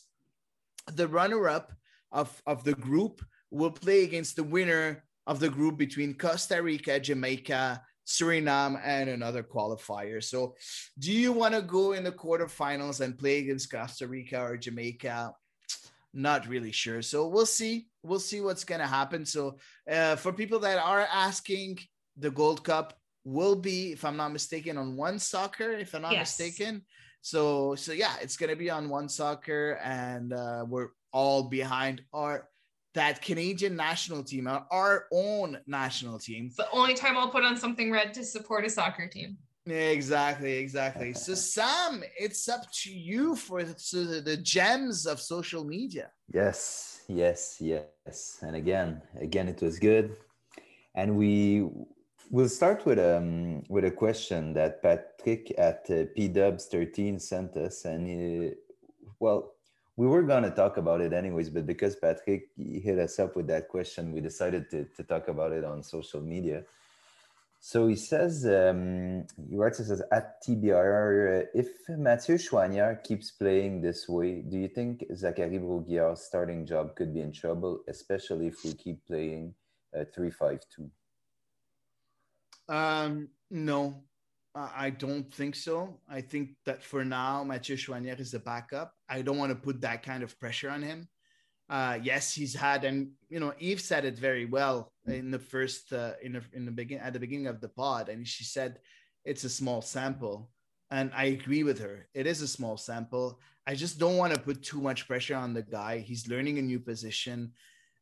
the 0.93 1.07
runner-up 1.07 1.73
of, 2.11 2.30
of 2.45 2.63
the 2.63 2.76
group 2.76 3.22
will 3.56 3.72
play 3.72 4.03
against 4.03 4.36
the 4.36 4.44
winner 4.44 5.03
of 5.27 5.40
the 5.40 5.49
group 5.49 5.77
between 5.77 6.14
Costa 6.14 6.61
Rica, 6.61 6.99
Jamaica, 6.99 7.82
Suriname, 8.06 8.80
and 8.84 9.10
another 9.10 9.44
qualifier. 9.44 10.23
So, 10.23 10.56
do 10.99 11.11
you 11.11 11.32
want 11.32 11.56
to 11.56 11.61
go 11.61 11.94
in 11.94 12.03
the 12.03 12.11
quarterfinals 12.11 13.02
and 13.02 13.18
play 13.18 13.40
against 13.40 13.72
Costa 13.72 14.07
Rica 14.07 14.40
or 14.41 14.57
Jamaica? 14.57 15.34
Not 16.14 16.48
really 16.48 16.72
sure. 16.72 17.02
So, 17.02 17.27
we'll 17.27 17.48
see. 17.48 17.88
We'll 18.03 18.19
see 18.19 18.41
what's 18.41 18.64
going 18.64 18.82
to 18.82 18.88
happen. 18.88 19.26
So, 19.26 19.57
uh, 19.90 20.18
for 20.18 20.32
people 20.32 20.60
that 20.60 20.77
are 20.77 21.07
asking, 21.11 21.80
the 22.18 22.30
Gold 22.30 22.64
Cup 22.64 22.94
will 23.23 23.56
be, 23.56 23.94
if 23.94 24.06
I'm 24.06 24.18
not 24.18 24.34
mistaken, 24.34 24.77
on 24.77 24.95
one 24.95 25.18
soccer, 25.18 25.72
if 25.72 25.95
I'm 25.95 26.03
not 26.03 26.11
yes. 26.11 26.38
mistaken. 26.40 26.84
So, 27.22 27.73
so 27.73 27.91
yeah, 27.91 28.14
it's 28.22 28.38
going 28.38 28.52
to 28.52 28.56
be 28.56 28.69
on 28.69 28.88
one 28.88 29.10
soccer, 29.10 29.80
and 29.84 30.32
uh, 30.32 30.64
we're 30.69 30.90
all 31.11 31.49
behind 31.49 32.03
our 32.14 32.49
that 32.95 33.22
Canadian 33.22 33.76
national 33.76 34.23
team, 34.23 34.47
our 34.47 35.05
own 35.11 35.59
national 35.67 36.17
team. 36.17 36.47
It's 36.47 36.55
the 36.55 36.72
only 36.72 36.95
time 36.95 37.17
I'll 37.17 37.30
put 37.30 37.43
on 37.43 37.55
something 37.57 37.91
red 37.91 38.13
to 38.15 38.23
support 38.26 38.65
a 38.65 38.69
soccer 38.69 39.07
team. 39.07 39.38
Exactly, 39.67 40.53
exactly. 40.53 41.13
So, 41.13 41.34
Sam, 41.34 42.03
it's 42.17 42.47
up 42.47 42.72
to 42.84 42.91
you 42.91 43.35
for 43.35 43.63
the, 43.63 44.22
the 44.23 44.38
gems 44.38 45.05
of 45.05 45.19
social 45.19 45.63
media. 45.63 46.11
Yes, 46.31 47.01
yes, 47.07 47.57
yes. 47.59 48.39
And 48.41 48.55
again, 48.55 49.01
again, 49.19 49.47
it 49.47 49.61
was 49.61 49.80
good. 49.80 50.15
And 50.93 51.17
we 51.17 51.67
will 52.31 52.49
start 52.49 52.85
with 52.85 52.99
um 52.99 53.63
with 53.69 53.85
a 53.85 53.91
question 53.91 54.53
that 54.53 54.81
Patrick 54.81 55.53
at 55.57 55.85
uh, 55.89 56.05
PDubs13 56.17 57.22
sent 57.22 57.57
us, 57.57 57.85
and 57.85 58.07
he, 58.07 58.51
well, 59.19 59.55
we 59.97 60.07
were 60.07 60.23
going 60.23 60.43
to 60.43 60.51
talk 60.51 60.77
about 60.77 61.01
it 61.01 61.13
anyways, 61.13 61.49
but 61.49 61.65
because 61.65 61.95
Patrick 61.95 62.49
hit 62.57 62.99
us 62.99 63.17
up 63.19 63.35
with 63.35 63.47
that 63.47 63.69
question, 63.69 64.11
we 64.11 64.19
decided 64.19 64.69
to, 64.72 64.85
to 64.95 65.03
talk 65.03 65.27
about 65.30 65.53
it 65.53 65.63
on 65.63 65.84
social 65.84 66.22
media. 66.22 66.63
So 67.61 67.88
he 67.88 67.95
says, 67.95 68.45
um, 68.45 69.26
he 69.49 69.55
writes, 69.55 69.80
he 69.80 69.85
says, 69.85 70.03
at 70.11 70.43
TBR, 70.43 71.47
if 71.55 71.67
Mathieu 71.89 72.35
Choinière 72.35 73.03
keeps 73.03 73.31
playing 73.31 73.81
this 73.81 74.07
way, 74.07 74.41
do 74.41 74.57
you 74.57 74.67
think 74.67 75.03
Zachary 75.15 75.57
Brault-Guiard's 75.57 76.22
starting 76.22 76.65
job 76.65 76.95
could 76.95 77.13
be 77.13 77.22
in 77.22 77.31
trouble, 77.31 77.80
especially 77.88 78.47
if 78.47 78.63
we 78.63 78.73
keep 78.73 79.03
playing 79.07 79.55
uh, 79.97 80.03
3-5-2? 80.15 80.89
Um, 82.67 83.30
no, 83.49 84.03
I 84.56 84.90
don't 84.90 85.34
think 85.34 85.53
so. 85.56 85.99
I 86.10 86.22
think 86.22 86.52
that 86.65 86.82
for 86.82 87.03
now, 87.03 87.44
Mathieu 87.44 87.76
Choinière 87.76 88.19
is 88.22 88.32
the 88.32 88.40
backup. 88.40 88.94
I 89.10 89.22
don't 89.22 89.38
want 89.38 89.52
to 89.52 89.56
put 89.56 89.82
that 89.82 90.02
kind 90.02 90.23
of 90.23 90.40
pressure 90.40 90.69
on 90.69 90.82
him. 90.82 91.10
Uh, 91.69 91.99
yes, 92.02 92.34
he's 92.34 92.56
had, 92.56 92.86
and 92.86 93.10
you 93.27 93.40
know, 93.40 93.53
Eve 93.60 93.82
said 93.82 94.06
it 94.06 94.18
very 94.18 94.45
well 94.45 94.94
in 95.07 95.30
the 95.30 95.40
first, 95.40 95.91
uh, 95.91 96.14
in 96.22 96.34
the 96.34 96.41
in 96.53 96.65
the 96.65 96.72
begin 96.72 96.99
at 96.99 97.11
the 97.11 97.19
beginning 97.19 97.48
of 97.48 97.60
the 97.60 97.68
pod, 97.68 98.07
and 98.07 98.26
she 98.26 98.44
said 98.44 98.80
it's 99.26 99.44
a 99.44 99.49
small 99.49 99.82
sample, 99.82 100.49
and 100.91 101.11
I 101.14 101.26
agree 101.26 101.64
with 101.64 101.80
her. 101.80 102.07
It 102.14 102.27
is 102.27 102.41
a 102.41 102.48
small 102.48 102.77
sample. 102.77 103.40
I 103.68 103.73
just 103.73 103.98
don't 103.98 104.18
want 104.18 104.34
to 104.34 104.40
put 104.40 104.61
too 104.61 104.80
much 104.80 105.07
pressure 105.07 105.36
on 105.36 105.53
the 105.53 105.64
guy. 105.64 105.98
He's 105.98 106.30
learning 106.30 106.60
a 106.60 106.61
new 106.61 106.80
position. 106.80 107.53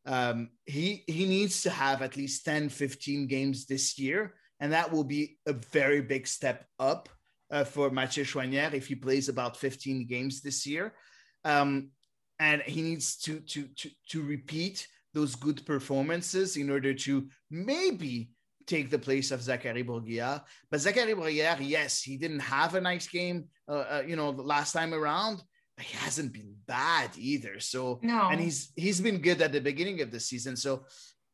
Um, 0.05 0.49
he 0.65 1.05
he 1.07 1.25
needs 1.25 1.63
to 1.63 1.69
have 1.69 2.01
at 2.01 2.17
least 2.17 2.43
10, 2.45 2.67
15 2.67 3.27
games 3.27 3.65
this 3.65 3.97
year 3.97 4.33
and 4.63 4.71
that 4.71 4.93
will 4.93 5.03
be 5.03 5.37
a 5.45 5.51
very 5.51 5.99
big 5.99 6.25
step 6.25 6.65
up 6.79 7.09
uh, 7.51 7.65
for 7.65 7.89
Mathieu 7.89 8.23
Choinière 8.23 8.73
if 8.73 8.87
he 8.87 8.95
plays 8.95 9.27
about 9.27 9.57
15 9.57 10.07
games 10.07 10.41
this 10.41 10.65
year. 10.65 10.93
Um, 11.43 11.89
and 12.39 12.61
he 12.61 12.81
needs 12.81 13.17
to, 13.23 13.41
to, 13.41 13.67
to, 13.75 13.89
to 14.11 14.23
repeat 14.23 14.87
those 15.13 15.35
good 15.35 15.65
performances 15.65 16.55
in 16.55 16.69
order 16.69 16.93
to 16.93 17.27
maybe 17.51 18.29
take 18.65 18.89
the 18.89 18.97
place 18.97 19.31
of 19.31 19.41
Zachary 19.41 19.81
Brault-Guiard. 19.81 20.43
But 20.71 20.79
Zachary 20.79 21.13
Brault-Guiard, 21.13 21.57
yes, 21.59 22.01
he 22.01 22.15
didn't 22.15 22.39
have 22.39 22.75
a 22.75 22.81
nice 22.81 23.09
game, 23.09 23.49
uh, 23.67 23.85
uh, 23.95 24.03
you 24.07 24.15
know, 24.15 24.31
the 24.31 24.43
last 24.43 24.71
time 24.71 24.93
around. 24.93 25.43
But 25.75 25.87
he 25.87 25.97
hasn't 25.97 26.31
been 26.31 26.55
bad 26.67 27.09
either. 27.17 27.59
So 27.59 27.99
no, 28.03 28.29
and 28.29 28.39
he's 28.39 28.71
he's 28.75 29.01
been 29.01 29.17
good 29.17 29.41
at 29.41 29.51
the 29.51 29.59
beginning 29.59 30.01
of 30.01 30.11
the 30.11 30.19
season. 30.19 30.55
So 30.55 30.85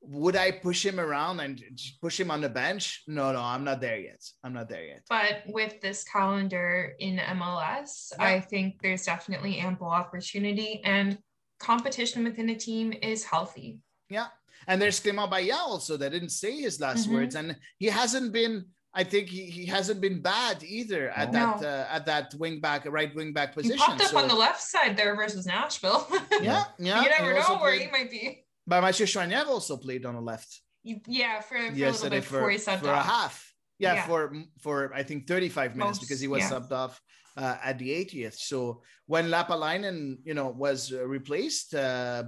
would 0.02 0.36
I 0.36 0.52
push 0.52 0.86
him 0.86 1.00
around 1.00 1.40
and 1.40 1.62
push 2.02 2.20
him 2.20 2.32
on 2.32 2.42
the 2.42 2.50
bench? 2.50 3.04
No, 3.08 3.32
no, 3.32 3.42
I'm 3.42 3.64
not 3.64 3.82
there 3.82 4.00
yet. 4.00 4.24
I'm 4.44 4.54
not 4.54 4.70
there 4.70 4.86
yet. 4.86 5.02
But 5.10 5.44
with 5.48 5.82
this 5.82 6.04
calendar 6.04 6.94
in 7.00 7.18
MLS, 7.18 8.12
yeah. 8.18 8.26
I 8.26 8.40
think 8.40 8.82
there's 8.82 9.04
definitely 9.04 9.58
ample 9.58 9.90
opportunity 9.90 10.82
and 10.84 11.18
competition 11.60 12.24
within 12.24 12.50
a 12.50 12.56
team 12.56 12.94
is 13.02 13.24
healthy. 13.24 13.80
Yeah. 14.10 14.28
And 14.68 14.82
there's 14.82 15.00
Clément 15.00 15.32
Bayiha 15.32 15.58
also 15.58 15.98
that 15.98 16.12
didn't 16.12 16.30
say 16.30 16.62
his 16.62 16.80
last 16.80 17.06
mm-hmm. 17.06 17.16
words. 17.16 17.36
And 17.36 17.58
he 17.78 17.88
hasn't 17.88 18.32
been, 18.32 18.66
I 18.94 19.04
think 19.04 19.28
he, 19.28 19.46
he 19.46 19.66
hasn't 19.66 20.02
been 20.02 20.22
bad 20.22 20.64
either 20.64 21.10
at 21.10 21.32
no. 21.32 21.58
that 21.60 21.64
uh, 21.64 21.88
at 21.94 22.06
that 22.08 22.34
wing 22.36 22.60
back, 22.60 22.86
right 22.86 23.14
wing 23.16 23.34
back 23.34 23.54
position. 23.54 23.78
He 23.78 23.84
popped 23.84 24.02
up 24.02 24.08
so, 24.08 24.18
on 24.18 24.28
the 24.28 24.36
left 24.36 24.62
side 24.62 24.98
there 24.98 25.16
versus 25.16 25.46
Nashville. 25.46 26.08
yeah, 26.42 26.66
yeah. 26.80 27.04
You 27.04 27.10
never 27.10 27.34
know 27.34 27.58
where 27.62 27.78
played, 27.78 27.82
he 27.82 27.92
might 27.92 28.10
be. 28.10 28.46
But 28.70 28.82
Mathieu 28.82 29.08
Choinière 29.08 29.48
also 29.48 29.78
played 29.78 30.06
on 30.06 30.14
the 30.14 30.22
left. 30.22 30.62
Yeah, 30.84 31.42
for, 31.42 31.58
for 31.58 31.66
a 31.66 31.72
little 31.72 32.10
bit 32.10 32.24
for, 32.24 32.36
before 32.36 32.50
he 32.52 32.58
for 32.60 32.72
off. 32.72 33.06
a 33.06 33.10
half. 33.10 33.54
Yeah, 33.80 33.96
yeah, 33.96 34.08
for 34.08 34.34
for 34.60 34.94
I 34.94 35.04
think 35.04 35.28
35 35.28 35.76
minutes 35.76 35.98
Most, 35.98 36.02
because 36.02 36.20
he 36.20 36.28
was 36.28 36.44
yeah. 36.44 36.52
subbed 36.52 36.72
off 36.72 37.02
uh, 37.36 37.56
at 37.64 37.80
the 37.80 37.90
80th. 37.90 38.36
So 38.36 38.82
when 39.08 39.30
Lappalainen, 39.30 40.18
you 40.24 40.34
know, 40.34 40.50
was 40.50 40.92
uh, 40.94 41.08
replaced, 41.08 41.74
uh, 41.74 42.26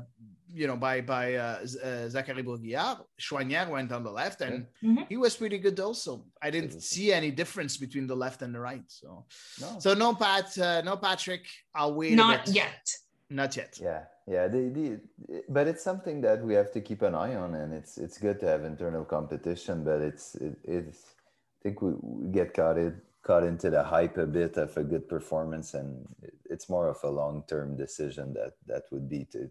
you 0.54 0.66
know, 0.66 0.78
by 0.78 1.02
by 1.02 1.36
uh, 1.36 1.60
uh 1.84 2.10
Zachary 2.10 2.42
Brault-Guiard, 2.42 2.98
Choinière 3.20 3.70
went 3.70 3.92
on 3.92 4.04
the 4.04 4.12
left, 4.12 4.42
and 4.42 4.66
mm-hmm. 4.84 5.04
he 5.10 5.18
was 5.18 5.36
pretty 5.36 5.60
good 5.60 5.80
also. 5.80 6.26
I 6.42 6.50
didn't 6.50 6.82
see 6.82 7.14
any 7.14 7.32
difference 7.32 7.78
between 7.78 8.08
the 8.08 8.16
left 8.16 8.42
and 8.42 8.56
the 8.56 8.60
right. 8.60 8.88
So, 8.88 9.26
no. 9.62 9.80
so 9.80 9.94
no 9.94 10.16
Pat, 10.16 10.58
uh, 10.58 10.82
no 10.82 10.98
Patrick. 10.98 11.46
I'll 11.76 11.94
wait. 11.94 12.16
Not 12.16 12.48
yet. 12.48 12.86
Not 13.32 13.56
yet. 13.56 13.80
Yeah, 13.82 14.04
yeah. 14.28 14.50
The, 14.50 14.70
the, 14.70 15.44
but 15.48 15.66
it's 15.66 15.82
something 15.82 16.20
that 16.22 16.44
we 16.44 16.54
have 16.54 16.70
to 16.74 16.82
keep 16.82 17.02
an 17.02 17.16
eye 17.16 17.36
on, 17.36 17.56
and 17.56 17.74
it's 17.74 17.98
it's 17.98 18.18
good 18.18 18.42
to 18.42 18.46
have 18.46 18.66
internal 18.66 19.06
competition. 19.06 19.86
But 19.86 20.02
it's 20.02 20.36
it, 20.36 20.58
it's 20.66 21.16
I 21.16 21.64
think 21.64 21.82
we, 21.82 21.94
we 22.02 22.32
get 22.32 22.54
caught 22.54 22.78
it 22.78 22.94
caught 23.24 23.44
into 23.44 23.70
the 23.70 23.84
hype 23.84 24.18
a 24.18 24.26
bit 24.26 24.58
of 24.58 24.76
a 24.76 24.84
good 24.84 25.08
performance, 25.08 25.74
and 25.76 26.06
it's 26.50 26.70
more 26.70 26.90
of 26.90 26.98
a 27.04 27.10
long 27.10 27.44
term 27.48 27.78
decision 27.78 28.34
that 28.34 28.54
that 28.68 28.84
would 28.92 29.08
be 29.08 29.24
to 29.32 29.50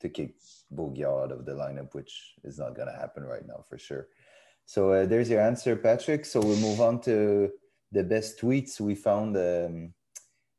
to 0.00 0.08
kick 0.08 0.36
Brault-Guiard 0.70 1.24
out 1.24 1.32
of 1.32 1.46
the 1.46 1.52
lineup, 1.52 1.94
which 1.94 2.34
is 2.44 2.58
not 2.58 2.76
going 2.76 2.88
to 2.88 2.94
happen 2.94 3.24
right 3.24 3.46
now 3.46 3.64
for 3.68 3.78
sure. 3.78 4.06
So 4.66 4.92
uh, 4.92 5.06
there's 5.06 5.30
your 5.30 5.40
answer, 5.40 5.74
Patrick. 5.74 6.24
So 6.24 6.38
we 6.40 6.54
move 6.56 6.80
on 6.80 7.00
to 7.02 7.50
the 7.90 8.04
best 8.04 8.38
tweets 8.40 8.78
we 8.78 8.94
found. 8.94 9.36
Um, 9.36 9.94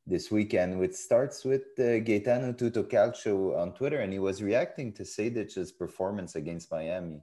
this 0.07 0.31
weekend, 0.31 0.79
which 0.79 0.93
starts 0.93 1.43
with 1.43 1.63
uh, 1.79 1.99
Gaetano 1.99 2.53
Tutocalcio 2.53 3.57
on 3.57 3.73
Twitter, 3.73 3.99
and 3.99 4.13
he 4.13 4.19
was 4.19 4.41
reacting 4.41 4.93
to 4.93 5.03
Sejdic's 5.03 5.73
performance 5.73 6.35
against 6.35 6.71
Miami. 6.71 7.21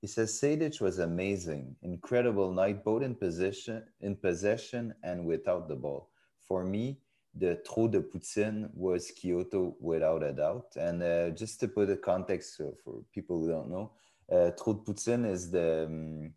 He 0.00 0.06
says 0.06 0.38
Seydic 0.40 0.80
was 0.80 0.98
amazing, 0.98 1.74
incredible 1.82 2.52
night, 2.52 2.84
both 2.84 3.02
in 3.02 3.16
position, 3.16 3.82
in 4.00 4.14
possession, 4.14 4.94
and 5.02 5.24
without 5.24 5.68
the 5.68 5.74
ball. 5.74 6.10
For 6.46 6.64
me, 6.64 7.00
the 7.34 7.56
trop 7.66 7.90
de 7.90 8.00
Poutine 8.00 8.70
was 8.74 9.10
Quioto 9.10 9.74
without 9.80 10.22
a 10.22 10.32
doubt. 10.32 10.76
And 10.76 11.02
uh, 11.02 11.30
just 11.30 11.58
to 11.60 11.68
put 11.68 11.90
a 11.90 11.96
context 11.96 12.60
for 12.84 13.02
people 13.12 13.40
who 13.40 13.48
don't 13.48 13.70
know, 13.70 13.92
uh, 14.30 14.50
trop 14.50 14.84
de 14.84 14.92
Poutine 14.92 15.30
is 15.30 15.50
the 15.50 15.86
um, 15.86 16.32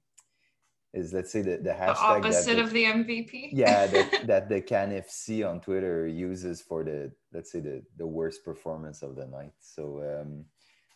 is 0.94 1.14
let's 1.14 1.32
say 1.32 1.42
the, 1.42 1.58
the 1.58 1.72
hashtag 1.72 2.22
the 2.22 2.28
opposite 2.28 2.56
the, 2.56 2.62
of 2.62 2.72
the 2.72 2.84
MVP. 2.84 3.50
yeah, 3.54 3.88
that, 3.88 4.22
that 4.28 4.50
the 4.50 4.62
CanFC 4.62 5.48
on 5.50 5.62
Twitter 5.62 6.08
uses 6.08 6.62
for 6.62 6.84
the 6.84 7.12
let's 7.34 7.52
say 7.52 7.60
the 7.60 7.82
the 7.98 8.08
worst 8.08 8.44
performance 8.44 9.02
of 9.02 9.16
the 9.16 9.26
night. 9.26 9.54
So 9.60 10.22
um, 10.22 10.46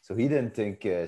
so 0.01 0.13
he 0.13 0.27
didn't 0.27 0.53
think 0.53 0.85
uh, 0.85 1.07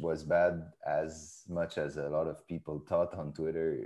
was 0.00 0.24
bad 0.24 0.62
as 0.86 1.42
much 1.48 1.76
as 1.76 1.98
a 1.98 2.08
lot 2.08 2.28
of 2.28 2.46
people 2.46 2.82
thought 2.88 3.12
on 3.14 3.32
Twitter. 3.32 3.76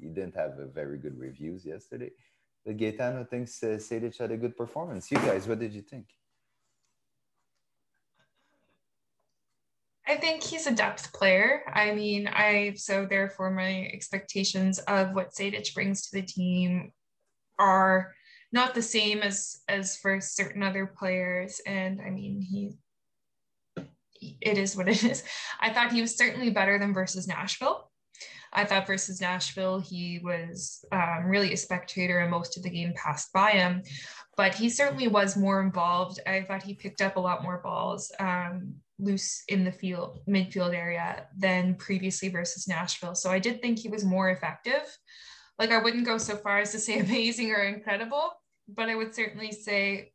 He 0.00 0.08
didn't 0.08 0.34
have 0.34 0.58
a 0.58 0.66
very 0.66 0.96
good 0.96 1.18
reviews 1.18 1.66
yesterday. 1.66 2.10
But 2.64 2.78
Gaetano 2.78 3.24
thinks 3.24 3.62
uh, 3.62 3.78
had 4.18 4.30
a 4.30 4.36
good 4.36 4.56
performance. 4.56 5.10
You 5.10 5.18
guys, 5.18 5.46
what 5.46 5.58
did 5.58 5.74
you 5.74 5.82
think? 5.82 6.06
I 10.12 10.16
think 10.16 10.42
he's 10.42 10.66
a 10.66 10.74
depth 10.74 11.10
player. 11.14 11.62
I 11.72 11.92
mean, 11.92 12.28
I 12.28 12.74
so 12.76 13.06
therefore 13.06 13.50
my 13.50 13.88
expectations 13.94 14.78
of 14.80 15.14
what 15.14 15.32
Sejdic 15.32 15.72
brings 15.72 16.02
to 16.02 16.20
the 16.20 16.26
team 16.26 16.92
are 17.58 18.12
not 18.52 18.74
the 18.74 18.82
same 18.82 19.20
as 19.20 19.62
as 19.70 19.96
for 19.96 20.20
certain 20.20 20.62
other 20.62 20.84
players. 20.84 21.62
And 21.66 22.02
I 22.02 22.10
mean, 22.10 22.42
he 22.42 22.72
it 24.42 24.58
is 24.58 24.76
what 24.76 24.90
it 24.90 25.02
is. 25.02 25.24
I 25.60 25.72
thought 25.72 25.92
he 25.92 26.02
was 26.02 26.14
certainly 26.14 26.50
better 26.50 26.78
than 26.78 26.92
versus 26.92 27.26
Nashville. 27.26 27.90
I 28.52 28.66
thought 28.66 28.86
versus 28.86 29.18
Nashville, 29.18 29.80
he 29.80 30.20
was 30.22 30.84
um, 30.92 31.24
really 31.24 31.54
a 31.54 31.56
spectator 31.56 32.18
and 32.18 32.30
most 32.30 32.58
of 32.58 32.62
the 32.62 32.68
game 32.68 32.92
passed 32.94 33.32
by 33.32 33.52
him, 33.52 33.82
but 34.36 34.54
he 34.54 34.68
certainly 34.68 35.08
was 35.08 35.38
more 35.38 35.62
involved. 35.62 36.20
I 36.26 36.42
thought 36.42 36.62
he 36.62 36.74
picked 36.74 37.00
up 37.00 37.16
a 37.16 37.20
lot 37.20 37.42
more 37.42 37.62
balls 37.64 38.12
um, 38.20 38.74
loose 39.02 39.42
in 39.48 39.64
the 39.64 39.72
field, 39.72 40.20
midfield 40.28 40.74
area 40.74 41.26
than 41.36 41.74
previously 41.74 42.28
versus 42.28 42.68
Nashville. 42.68 43.14
So 43.14 43.30
I 43.30 43.38
did 43.38 43.60
think 43.60 43.78
he 43.78 43.88
was 43.88 44.04
more 44.04 44.30
effective. 44.30 44.96
Like 45.58 45.70
I 45.70 45.78
wouldn't 45.78 46.06
go 46.06 46.18
so 46.18 46.36
far 46.36 46.60
as 46.60 46.72
to 46.72 46.78
say 46.78 46.98
amazing 47.06 47.50
or 47.50 47.62
incredible, 47.62 48.32
but 48.68 48.88
I 48.88 48.94
would 48.94 49.14
certainly 49.14 49.52
say 49.52 50.12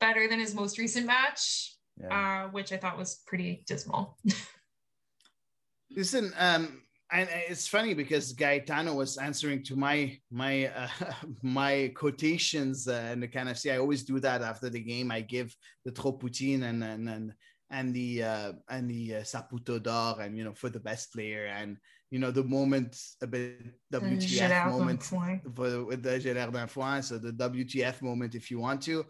better 0.00 0.28
than 0.28 0.40
his 0.40 0.54
most 0.54 0.78
recent 0.78 1.06
match, 1.06 1.76
yeah. 2.00 2.44
uh, 2.46 2.48
which 2.50 2.72
I 2.72 2.76
thought 2.76 2.98
was 2.98 3.22
pretty 3.26 3.64
dismal. 3.66 4.16
Listen, 5.90 6.32
um, 6.38 6.82
and 7.12 7.28
it's 7.48 7.68
funny 7.68 7.94
because 7.94 8.32
Gaetano 8.32 8.94
was 8.94 9.16
answering 9.16 9.62
to 9.64 9.76
my 9.76 10.18
my 10.30 10.66
uh, 10.66 10.88
my 11.42 11.92
quotations 11.94 12.88
uh, 12.88 13.10
in 13.12 13.20
the 13.20 13.28
kind 13.28 13.48
of 13.48 13.58
see. 13.58 13.70
I 13.70 13.78
always 13.78 14.02
do 14.02 14.18
that 14.20 14.42
after 14.42 14.68
the 14.68 14.80
game. 14.80 15.10
I 15.12 15.20
give 15.20 15.54
the 15.84 15.92
trop 15.92 16.20
poutine 16.20 16.64
and 16.64 16.82
and 16.82 17.08
and 17.08 17.32
and 17.70 17.94
the 17.94 18.22
uh, 18.22 18.52
and 18.68 18.88
the 18.88 19.16
uh, 19.16 19.20
Saputo 19.20 19.82
d'or 19.82 20.20
and 20.20 20.36
you 20.36 20.44
know 20.44 20.54
for 20.54 20.68
the 20.68 20.80
best 20.80 21.12
player 21.12 21.46
and 21.46 21.76
you 22.10 22.18
know 22.18 22.30
the 22.30 22.44
moment 22.44 22.96
a 23.22 23.26
bit 23.26 23.60
WTF 23.92 24.70
moment 24.70 25.02
for 25.02 25.84
with 25.84 26.02
the 26.02 26.18
Gélère 26.18 26.52
d'un 26.52 27.02
so 27.02 27.18
the 27.18 27.32
WTF 27.32 28.02
moment 28.02 28.34
if 28.34 28.50
you 28.50 28.60
want 28.60 28.82
to, 28.82 29.04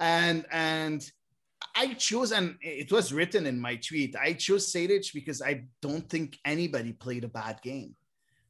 and 0.00 0.44
and 0.50 1.10
I 1.76 1.94
chose, 1.94 2.32
and 2.32 2.56
it 2.60 2.90
was 2.90 3.12
written 3.12 3.46
in 3.46 3.58
my 3.58 3.76
tweet. 3.76 4.16
I 4.16 4.32
chose 4.32 4.72
Sejdic 4.72 5.12
because 5.14 5.40
I 5.40 5.64
don't 5.80 6.08
think 6.08 6.38
anybody 6.44 6.92
played 6.92 7.24
a 7.24 7.28
bad 7.28 7.62
game. 7.62 7.94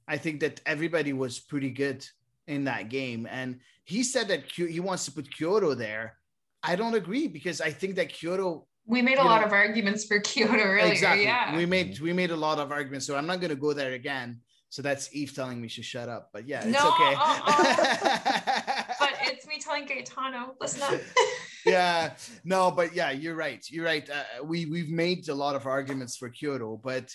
I 0.09 0.17
think 0.17 0.41
that 0.41 0.61
everybody 0.67 1.13
was 1.13 1.39
pretty 1.39 1.71
good 1.71 2.07
in 2.47 2.65
that 2.65 2.89
game. 2.89 3.29
And 3.31 3.61
he 3.85 4.03
said 4.03 4.29
that 4.29 4.45
he 4.51 4.81
wants 4.81 5.05
to 5.05 5.13
put 5.13 5.31
Quioto 5.31 5.77
there. 5.77 6.17
I 6.63 6.77
don't 6.77 6.95
agree 6.95 7.29
because 7.29 7.61
I 7.61 7.71
think 7.71 7.97
that 7.97 8.13
Quioto. 8.13 8.67
We 8.87 9.01
made 9.01 9.19
a 9.19 9.25
lot 9.25 9.41
know, 9.41 9.47
of 9.47 9.53
arguments 9.53 10.05
for 10.05 10.21
Quioto 10.29 10.55
earlier. 10.55 10.93
Exactly. 10.93 11.25
Yeah. 11.25 11.57
We 11.57 11.67
made 11.67 12.01
we 12.01 12.13
made 12.13 12.31
a 12.31 12.37
lot 12.37 12.59
of 12.59 12.73
arguments. 12.73 13.07
So 13.07 13.17
I'm 13.17 13.27
not 13.27 13.41
going 13.41 13.51
to 13.51 13.57
go 13.57 13.73
there 13.73 13.93
again. 13.93 14.41
So 14.73 14.81
that's 14.81 15.15
Eve 15.15 15.35
telling 15.35 15.61
me 15.61 15.69
to 15.69 15.83
shut 15.83 16.09
up. 16.09 16.31
But 16.33 16.49
yeah, 16.49 16.63
it's 16.65 16.73
no, 16.73 16.89
okay. 16.89 17.15
uh-uh. 17.15 18.83
but 18.99 19.11
it's 19.21 19.47
me 19.47 19.59
telling 19.61 19.85
Gaetano, 19.85 20.55
listen 20.63 20.83
up. 20.83 20.99
yeah, 21.67 22.15
no, 22.43 22.71
but 22.71 22.95
yeah, 22.95 23.11
you're 23.11 23.35
right. 23.35 23.63
You're 23.69 23.85
right. 23.85 24.09
Uh, 24.09 24.45
we 24.45 24.65
we've 24.65 24.89
made 24.89 25.29
a 25.29 25.35
lot 25.35 25.57
of 25.57 25.67
arguments 25.67 26.17
for 26.17 26.31
Quioto, 26.31 26.81
but 26.83 27.15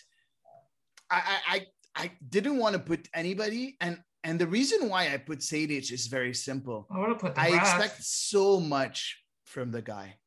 I 1.10 1.38
I 1.50 1.66
I 1.96 2.12
didn't 2.30 2.58
want 2.58 2.74
to 2.74 2.80
put 2.80 3.10
anybody, 3.14 3.76
and 3.82 3.98
and 4.24 4.38
the 4.38 4.48
reason 4.48 4.88
why 4.88 5.12
I 5.12 5.18
put 5.18 5.40
Sejdic 5.40 5.92
is 5.92 6.06
very 6.08 6.36
simple. 6.36 6.86
I 6.92 7.00
want 7.00 7.18
to 7.18 7.26
put. 7.26 7.38
I 7.40 7.58
expect 7.58 8.04
so 8.04 8.60
much 8.60 9.24
from 9.46 9.72
the 9.72 9.82
guy. 9.82 10.18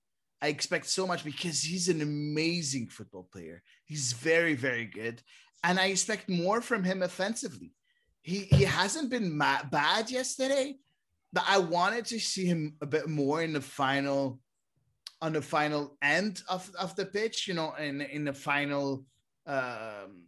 I 0.42 0.48
expect 0.48 0.86
so 0.86 1.06
much 1.06 1.24
because 1.24 1.62
he's 1.62 1.88
an 1.88 2.00
amazing 2.00 2.88
football 2.88 3.28
player. 3.30 3.62
He's 3.84 4.12
very, 4.12 4.54
very 4.54 4.86
good 4.86 5.22
and 5.64 5.78
I 5.78 5.86
expect 5.86 6.28
more 6.28 6.60
from 6.60 6.84
him 6.84 7.02
offensively. 7.02 7.72
He 8.22 8.40
he 8.40 8.64
hasn't 8.64 9.10
been 9.10 9.36
ma- 9.36 9.62
bad 9.70 10.10
yesterday, 10.10 10.76
but 11.32 11.44
I 11.48 11.58
wanted 11.58 12.06
to 12.06 12.18
see 12.18 12.44
him 12.44 12.76
a 12.80 12.86
bit 12.86 13.08
more 13.08 13.42
in 13.42 13.52
the 13.52 13.60
final, 13.60 14.40
on 15.22 15.32
the 15.32 15.42
final 15.42 15.96
end 16.02 16.42
of, 16.48 16.70
of 16.78 16.94
the 16.96 17.06
pitch. 17.06 17.48
You 17.48 17.54
know, 17.54 17.74
in 17.74 18.00
in 18.00 18.24
the 18.24 18.34
final. 18.34 19.04
Um, 19.46 20.26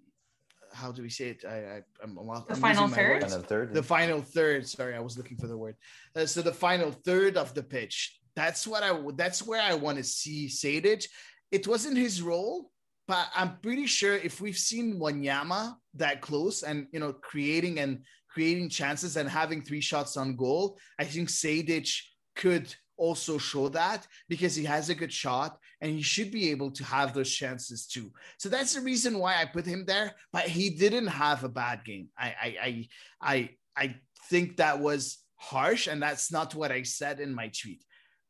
how 0.74 0.90
do 0.90 1.02
we 1.02 1.10
say 1.10 1.28
it? 1.28 1.44
I, 1.44 1.56
I 1.56 1.82
I'm, 2.02 2.16
I'm 2.16 2.44
the 2.48 2.54
final 2.54 2.88
third. 2.88 3.20
Final 3.22 3.42
third. 3.42 3.74
The 3.74 3.82
final 3.82 4.22
third. 4.22 4.66
Sorry, 4.66 4.94
I 4.94 5.00
was 5.00 5.18
looking 5.18 5.36
for 5.36 5.46
the 5.46 5.56
word. 5.56 5.76
Uh, 6.16 6.24
so 6.24 6.40
the 6.40 6.52
final 6.52 6.90
third 6.90 7.36
of 7.36 7.52
the 7.52 7.62
pitch. 7.62 8.18
That's 8.34 8.66
what 8.66 8.82
I. 8.82 8.98
That's 9.14 9.46
where 9.46 9.60
I 9.60 9.74
want 9.74 9.98
to 9.98 10.04
see 10.04 10.48
Sejdic. 10.48 11.06
It 11.50 11.66
wasn't 11.66 11.98
his 11.98 12.22
role, 12.22 12.70
but 13.06 13.28
I'm 13.34 13.58
pretty 13.58 13.86
sure 13.86 14.14
if 14.14 14.40
we've 14.40 14.56
seen 14.56 14.98
Wanyama 14.98 15.74
that 15.94 16.20
close 16.20 16.62
and 16.62 16.86
you 16.92 17.00
know 17.00 17.12
creating 17.12 17.78
and 17.80 18.04
creating 18.30 18.70
chances 18.70 19.16
and 19.16 19.28
having 19.28 19.62
three 19.62 19.80
shots 19.80 20.16
on 20.16 20.36
goal, 20.36 20.78
I 20.98 21.04
think 21.04 21.28
Sejdic 21.28 21.94
could 22.34 22.74
also 22.96 23.36
show 23.36 23.68
that 23.68 24.06
because 24.28 24.54
he 24.54 24.64
has 24.64 24.88
a 24.88 24.94
good 24.94 25.12
shot 25.12 25.58
and 25.80 25.90
he 25.90 26.02
should 26.02 26.30
be 26.30 26.50
able 26.50 26.70
to 26.70 26.84
have 26.84 27.12
those 27.12 27.30
chances 27.30 27.86
too. 27.86 28.10
So 28.38 28.48
that's 28.48 28.74
the 28.74 28.80
reason 28.80 29.18
why 29.18 29.40
I 29.40 29.44
put 29.44 29.66
him 29.66 29.84
there. 29.84 30.12
But 30.32 30.44
he 30.44 30.70
didn't 30.70 31.08
have 31.08 31.44
a 31.44 31.48
bad 31.48 31.84
game. 31.84 32.08
I 32.16 32.28
I 32.28 32.56
I 32.62 32.88
I, 33.20 33.50
I 33.76 33.96
think 34.30 34.56
that 34.56 34.78
was 34.78 35.18
harsh, 35.36 35.88
and 35.88 36.00
that's 36.00 36.30
not 36.30 36.54
what 36.54 36.70
I 36.70 36.82
said 36.82 37.20
in 37.20 37.34
my 37.34 37.48
tweet. 37.48 37.82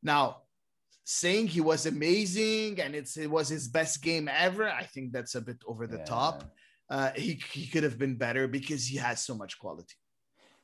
Now 0.03 0.43
saying 1.05 1.49
he 1.49 1.61
was 1.61 1.87
amazing 1.87 2.81
and 2.81 2.95
it's 2.95 3.17
it 3.17 3.31
was 3.31 3.49
his 3.49 3.69
best 3.69 4.03
game 4.03 4.29
ever, 4.29 4.69
I 4.69 4.85
think 4.85 5.13
that's 5.13 5.35
a 5.35 5.41
bit 5.41 5.59
over 5.67 5.87
the 5.87 5.99
yeah. 5.99 6.05
top. 6.05 6.45
Uh, 6.91 7.11
he 7.17 7.41
he 7.53 7.67
could 7.67 7.83
have 7.83 7.99
been 7.99 8.17
better 8.17 8.47
because 8.47 8.87
he 8.87 8.97
has 8.99 9.23
so 9.23 9.35
much 9.35 9.59
quality. 9.59 9.95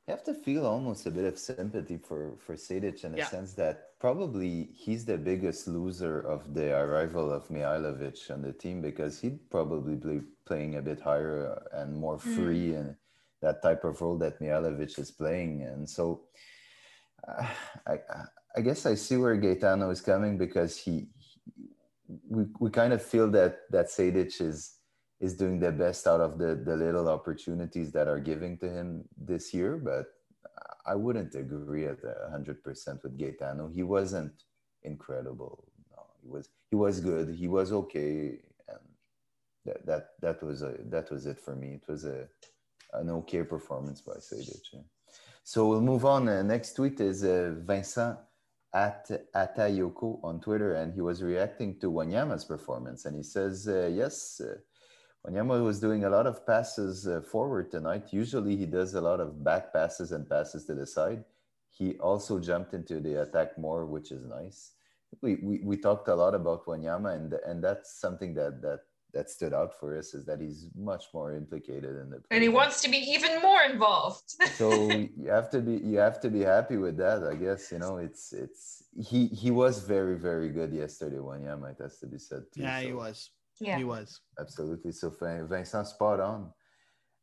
You 0.07 0.13
have 0.13 0.25
to 0.25 0.35
feel 0.35 0.65
almost 0.65 1.07
a 1.07 1.11
bit 1.11 1.25
of 1.25 1.39
sympathy 1.39 1.99
for 1.99 2.37
for 2.39 2.55
Sejdic 2.55 3.05
in 3.05 3.13
the 3.13 3.19
yeah. 3.19 3.27
sense 3.27 3.55
that 3.55 3.99
probably 3.99 4.69
he's 4.75 5.05
the 5.05 5.19
biggest 5.19 5.69
loser 5.69 6.21
of 6.21 6.55
the 6.55 6.75
arrival 6.75 7.33
of 7.33 7.49
Mihailovic 7.49 8.31
on 8.31 8.43
the 8.43 8.53
team 8.53 8.81
because 8.81 9.21
he'd 9.21 9.51
probably 9.51 9.97
be 9.97 10.21
playing 10.47 10.77
a 10.77 10.83
bit 10.83 11.01
higher 11.01 11.61
and 11.73 11.97
more 11.97 12.19
hmm. 12.19 12.35
free 12.37 12.69
mm. 12.69 12.81
and 12.81 12.97
that 13.43 13.63
type 13.63 13.85
of 13.85 14.01
role 14.01 14.19
that 14.19 14.41
Mihailovic 14.41 14.99
is 14.99 15.11
playing. 15.11 15.63
And 15.63 15.89
so 15.89 16.23
uh, 17.27 17.47
I, 17.87 18.01
I 18.59 18.61
guess 18.61 18.87
I 18.87 18.95
see 18.97 19.17
where 19.17 19.37
Gaetano 19.37 19.89
is 19.91 20.01
coming 20.01 20.37
because 20.37 20.77
he, 20.77 21.07
we, 22.29 22.43
we 22.59 22.71
kind 22.71 22.93
of 22.93 23.01
feel 23.01 23.31
that 23.31 23.53
that 23.71 23.87
Sejdic 23.87 24.41
is 24.41 24.59
is 25.21 25.37
doing 25.37 25.61
the 25.61 25.71
best 25.71 26.09
out 26.09 26.21
of 26.21 26.39
the 26.43 26.57
the 26.69 26.75
little 26.75 27.09
opportunities 27.09 27.93
that 27.93 28.09
are 28.09 28.19
giving 28.19 28.59
to 28.59 28.69
him 28.69 29.05
this 29.17 29.55
year, 29.55 29.77
but 29.77 30.07
I 30.85 30.97
wouldn't 30.97 31.37
agree 31.37 31.87
at 31.87 31.99
hundred 32.33 32.65
percent 32.65 32.99
with 33.05 33.17
Gaetano. 33.17 33.69
He 33.69 33.85
wasn't 33.85 34.33
incredible. 34.83 35.55
No, 35.93 36.03
he 36.21 36.29
was 36.29 36.49
he 36.71 36.75
was 36.75 36.99
good. 36.99 37.27
He 37.43 37.47
was 37.47 37.71
okay, 37.71 38.41
and 38.73 38.85
that 39.67 39.87
that 39.87 40.05
that 40.21 40.43
was 40.43 40.63
a 40.63 40.75
that 40.95 41.13
was 41.13 41.27
it 41.27 41.39
for 41.39 41.55
me. 41.55 41.69
It 41.81 41.87
was 41.87 42.05
a 42.05 42.27
an 42.95 43.09
okay 43.21 43.45
performance 43.45 44.01
by 44.01 44.15
Sejdic. 44.15 44.67
So 45.45 45.69
we'll 45.69 45.89
move 45.93 46.05
on. 46.05 46.29
Uh, 46.29 46.43
next 46.43 46.75
tweet 46.75 46.99
is 47.01 47.23
uh, 47.23 47.55
Vincent 47.65 48.19
at 48.75 49.09
Atayoko 49.35 50.21
on 50.23 50.41
Twitter, 50.41 50.75
and 50.75 50.93
he 50.93 51.01
was 51.01 51.23
reacting 51.23 51.79
to 51.81 51.91
Wanyama's 51.91 52.45
performance, 52.45 53.07
and 53.07 53.17
he 53.17 53.23
says, 53.23 53.67
uh, 53.69 53.91
"Yes, 53.93 54.41
uh, 54.41 54.57
Wanyama 55.27 55.63
was 55.65 55.81
doing 55.81 56.05
a 56.05 56.11
lot 56.11 56.27
of 56.27 56.47
passes 56.47 57.07
uh, 57.07 57.21
forward 57.21 57.71
tonight. 57.71 58.13
Usually, 58.13 58.57
he 58.57 58.67
does 58.67 58.95
a 58.95 59.01
lot 59.01 59.21
of 59.21 59.43
back 59.43 59.73
passes 59.73 60.13
and 60.13 60.29
passes 60.29 60.65
to 60.67 60.75
the 60.75 60.87
side. 60.87 61.25
He 61.71 61.99
also 61.99 62.39
jumped 62.39 62.75
into 62.75 63.01
the 63.01 63.23
attack 63.23 63.59
more, 63.59 63.87
which 63.87 64.13
is 64.13 64.25
nice. 64.25 64.73
We 65.23 65.37
we, 65.37 65.61
we 65.65 65.77
talked 65.77 66.09
a 66.09 66.15
lot 66.15 66.35
about 66.35 66.67
Wanyama, 66.67 67.15
and 67.17 67.33
and 67.47 67.65
that's 67.65 67.99
something 67.99 68.35
that 68.35 68.61
that 68.63 68.81
that 69.19 69.29
stood 69.37 69.55
out 69.61 69.73
for 69.79 69.89
us 69.99 70.09
is 70.19 70.25
that 70.29 70.41
he's 70.41 70.61
much 70.93 71.05
more 71.17 71.31
implicated 71.43 71.93
in 72.03 72.07
the 72.11 72.19
and 72.31 72.43
he 72.47 72.51
wants 72.61 72.77
to 72.85 72.89
be 72.97 73.01
even 73.15 73.33
more 73.49 73.63
involved. 73.73 74.29
So 74.61 74.67
you 75.23 75.31
have 75.39 75.49
to 75.55 75.61
be 75.69 75.75
you 75.91 75.99
have 76.07 76.19
to 76.25 76.31
be 76.37 76.43
happy 76.55 76.79
with 76.85 76.97
that 77.05 77.21
i 77.33 77.35
guess 77.45 77.63
you 77.73 77.81
know 77.85 77.95
it's 78.07 78.25
it's 78.45 78.63
he 79.11 79.21
he 79.43 79.51
was 79.63 79.75
very 79.95 80.17
very 80.29 80.51
good 80.59 80.73
yesterday 80.85 81.21
Wanyama 81.29 81.67
it 81.75 81.81
has 81.85 81.95
to 82.03 82.07
be 82.15 82.19
said 82.29 82.43
too, 82.53 82.63
yeah 82.63 82.79
so. 82.81 82.87
he 82.89 82.93
was. 83.05 83.19
Yeah. 83.61 83.79
He 83.79 83.85
was. 83.85 84.21
Absolutely. 84.39 84.93
So 84.93 85.11
vincent 85.11 85.89
spot 85.89 86.21
on. 86.21 86.53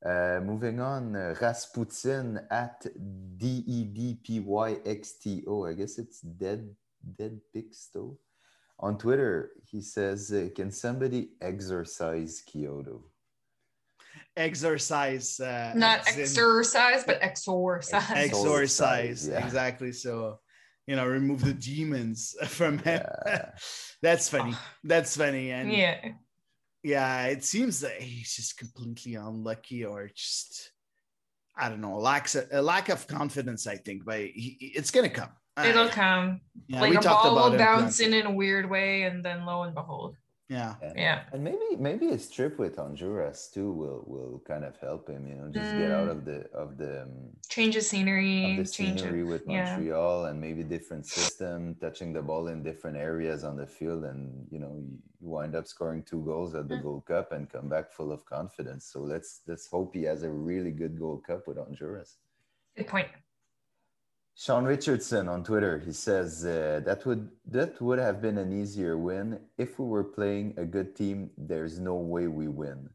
Uh, 0.05 0.39
moving 0.43 0.79
on, 0.79 1.15
uh, 1.15 1.33
Rasputin 1.41 2.39
at 2.51 2.85
D 3.37 3.63
E 3.65 3.85
D 3.85 4.17
P 4.23 4.39
Y 4.39 4.77
X 4.85 5.13
T 5.21 5.43
O. 5.47 5.65
I 5.65 5.73
guess 5.73 5.97
it's 5.97 6.19
dead, 6.21 6.75
dead 7.17 7.39
pixto. 7.55 8.17
On 8.79 8.97
Twitter, 8.97 9.51
he 9.63 9.81
says, 9.81 10.31
uh, 10.31 10.49
"Can 10.55 10.71
somebody 10.71 11.29
exorcise 11.41 12.43
Quioto?" 12.47 13.03
Exorcise, 14.35 15.39
uh, 15.39 15.71
not 15.75 15.99
exercise, 16.07 17.01
in... 17.01 17.07
but 17.07 17.17
exorcise. 17.21 18.11
Exorcise, 18.11 19.27
yeah. 19.27 19.45
exactly. 19.45 19.93
So, 19.93 20.39
you 20.87 20.97
know, 20.97 21.05
remove 21.05 21.43
the 21.43 21.53
demons 21.53 22.35
from 22.47 22.79
him. 22.79 23.01
Yeah. 23.25 23.51
That's 24.01 24.27
funny. 24.29 24.53
That's 24.83 25.15
funny, 25.15 25.51
and 25.51 25.71
yeah, 25.71 26.09
yeah. 26.83 27.27
It 27.27 27.45
seems 27.45 27.79
that 27.79 28.01
he's 28.01 28.35
just 28.35 28.57
completely 28.57 29.15
unlucky, 29.15 29.85
or 29.85 30.09
just 30.13 30.71
I 31.55 31.69
don't 31.69 31.81
know, 31.81 31.97
lack 31.97 32.27
a 32.51 32.61
lack 32.61 32.89
of 32.89 33.07
confidence. 33.07 33.67
I 33.67 33.77
think, 33.77 34.03
but 34.03 34.19
he, 34.19 34.73
it's 34.75 34.91
gonna 34.91 35.09
come. 35.09 35.31
It'll 35.63 35.87
I- 35.87 35.89
come. 35.91 36.41
Yeah, 36.67 36.81
like 36.81 36.91
we 36.91 36.97
a 36.97 36.99
talked 37.01 37.23
ball 37.23 37.33
about 37.37 37.45
will 37.51 37.55
it 37.55 37.57
bounce 37.59 37.97
plenty. 37.97 38.17
in 38.19 38.25
in 38.25 38.31
a 38.31 38.35
weird 38.35 38.69
way, 38.69 39.03
and 39.03 39.23
then 39.23 39.45
lo 39.45 39.63
and 39.63 39.73
behold. 39.75 40.15
Yeah. 40.49 40.75
Yeah. 40.95 41.23
And 41.33 41.43
maybe 41.43 41.75
maybe 41.79 42.07
his 42.07 42.29
trip 42.29 42.59
with 42.59 42.75
Honduras 42.75 43.49
too 43.53 43.71
will 43.71 44.03
will 44.05 44.43
kind 44.47 44.63
of 44.63 44.77
help 44.77 45.09
him. 45.09 45.27
You 45.27 45.35
know, 45.35 45.47
just 45.49 45.71
get 45.77 45.91
out 45.91 46.07
Mm. 46.07 46.11
of 46.11 46.25
the 46.25 46.39
of 46.53 46.77
the 46.77 47.03
um, 47.03 47.13
Change 47.49 47.75
of 47.77 47.83
scenery. 47.83 48.57
of 48.59 48.65
the 48.67 48.71
change 48.71 49.01
scenery 49.01 49.21
of, 49.21 49.27
with 49.27 49.43
yeah. 49.47 49.75
Montreal 49.75 50.25
and 50.25 50.39
maybe 50.39 50.61
different 50.63 51.05
system, 51.07 51.75
touching 51.81 52.13
the 52.13 52.21
ball 52.21 52.47
in 52.49 52.61
different 52.61 52.97
areas 52.97 53.43
on 53.43 53.55
the 53.57 53.65
field, 53.65 54.03
and 54.05 54.45
you 54.51 54.59
know 54.59 54.73
you 54.77 54.97
you 55.21 55.29
wind 55.29 55.55
up 55.55 55.65
scoring 55.67 56.03
two 56.03 56.23
goals 56.23 56.53
at 56.53 56.67
the 56.69 56.77
Gold 56.77 57.05
Cup 57.05 57.31
and 57.31 57.49
come 57.49 57.67
back 57.69 57.91
full 57.91 58.11
of 58.11 58.23
confidence. 58.25 58.85
So 58.85 58.99
let's 59.01 59.41
let's 59.47 59.67
hope 59.67 59.95
he 59.95 60.03
has 60.03 60.21
a 60.23 60.29
really 60.29 60.71
good 60.71 60.99
Gold 60.99 61.23
Cup 61.25 61.47
with 61.47 61.57
Honduras. 61.57 62.17
Good 62.77 62.87
point. 62.87 63.07
Sean 64.37 64.65
Richardson 64.65 65.29
on 65.29 65.45
Twitter, 65.45 65.79
he 65.79 65.93
says 65.93 66.45
uh, 66.45 66.81
that 66.85 67.05
would 67.05 67.29
that 67.47 67.81
would 67.81 67.99
have 67.99 68.21
been 68.21 68.37
an 68.37 68.51
easier 68.51 68.97
win 68.97 69.39
if 69.57 69.79
we 69.79 69.85
were 69.85 70.03
playing 70.03 70.53
a 70.57 70.65
good 70.65 70.93
team. 70.93 71.29
There's 71.37 71.79
no 71.79 71.95
way 71.95 72.27
we 72.27 72.49
win. 72.49 72.89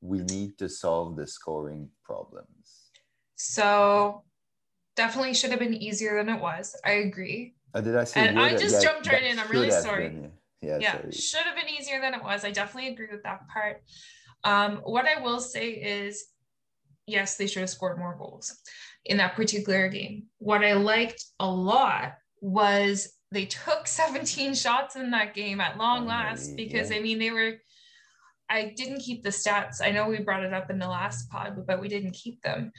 We 0.00 0.20
need 0.20 0.56
to 0.58 0.68
solve 0.68 1.16
the 1.16 1.26
scoring 1.26 1.90
problems. 2.02 2.90
So 3.34 4.22
definitely 4.96 5.34
should 5.34 5.50
have 5.50 5.58
been 5.58 5.74
easier 5.74 6.16
than 6.16 6.34
it 6.34 6.40
was. 6.40 6.74
I 6.82 6.92
agree. 6.92 7.54
Uh, 7.74 7.82
did 7.82 7.94
I 7.94 8.04
say? 8.04 8.26
And 8.26 8.38
I 8.40 8.56
just 8.56 8.82
Yeah, 8.82 8.90
jumped 8.90 9.06
right 9.06 9.22
in. 9.22 9.38
I'm 9.38 9.50
really 9.50 9.70
sorry. 9.70 10.08
been, 10.08 10.32
yeah, 10.62 10.68
yeah, 10.68 10.78
yeah, 10.78 10.92
sorry. 10.92 11.12
should 11.12 11.44
have 11.44 11.56
been 11.56 11.68
easier 11.68 12.00
than 12.00 12.14
it 12.14 12.22
was. 12.22 12.46
I 12.46 12.52
definitely 12.52 12.88
agree 12.88 13.08
with 13.12 13.22
that 13.24 13.46
part. 13.48 13.82
Um, 14.44 14.78
what 14.78 15.04
I 15.04 15.20
will 15.20 15.40
say 15.40 15.72
is, 15.72 16.24
yes, 17.06 17.36
they 17.36 17.46
should 17.46 17.60
have 17.60 17.70
scored 17.70 17.98
more 17.98 18.16
goals 18.16 18.62
in 19.08 19.16
that 19.16 19.34
particular 19.34 19.88
game. 19.88 20.24
What 20.38 20.62
I 20.64 20.74
liked 20.74 21.24
a 21.40 21.50
lot 21.50 22.12
was 22.40 23.12
they 23.32 23.46
took 23.46 23.86
17 24.00 24.54
shots 24.54 24.96
in 24.96 25.10
that 25.10 25.34
game 25.34 25.60
at 25.60 25.76
long 25.78 26.06
last 26.06 26.56
because 26.56 26.90
yeah. 26.90 26.96
I 26.98 27.00
mean 27.00 27.18
they 27.18 27.30
were. 27.30 27.54
I 28.50 28.72
didn't 28.74 29.00
keep 29.00 29.22
the 29.22 29.28
stats. 29.28 29.82
I 29.82 29.90
know 29.90 30.08
we 30.08 30.20
brought 30.20 30.42
it 30.42 30.54
up 30.54 30.70
in 30.70 30.78
the 30.78 30.88
last 30.88 31.28
pod, 31.28 31.66
but 31.66 31.82
we 31.82 31.88
didn't 31.88 32.12
keep 32.12 32.40
them. 32.40 32.72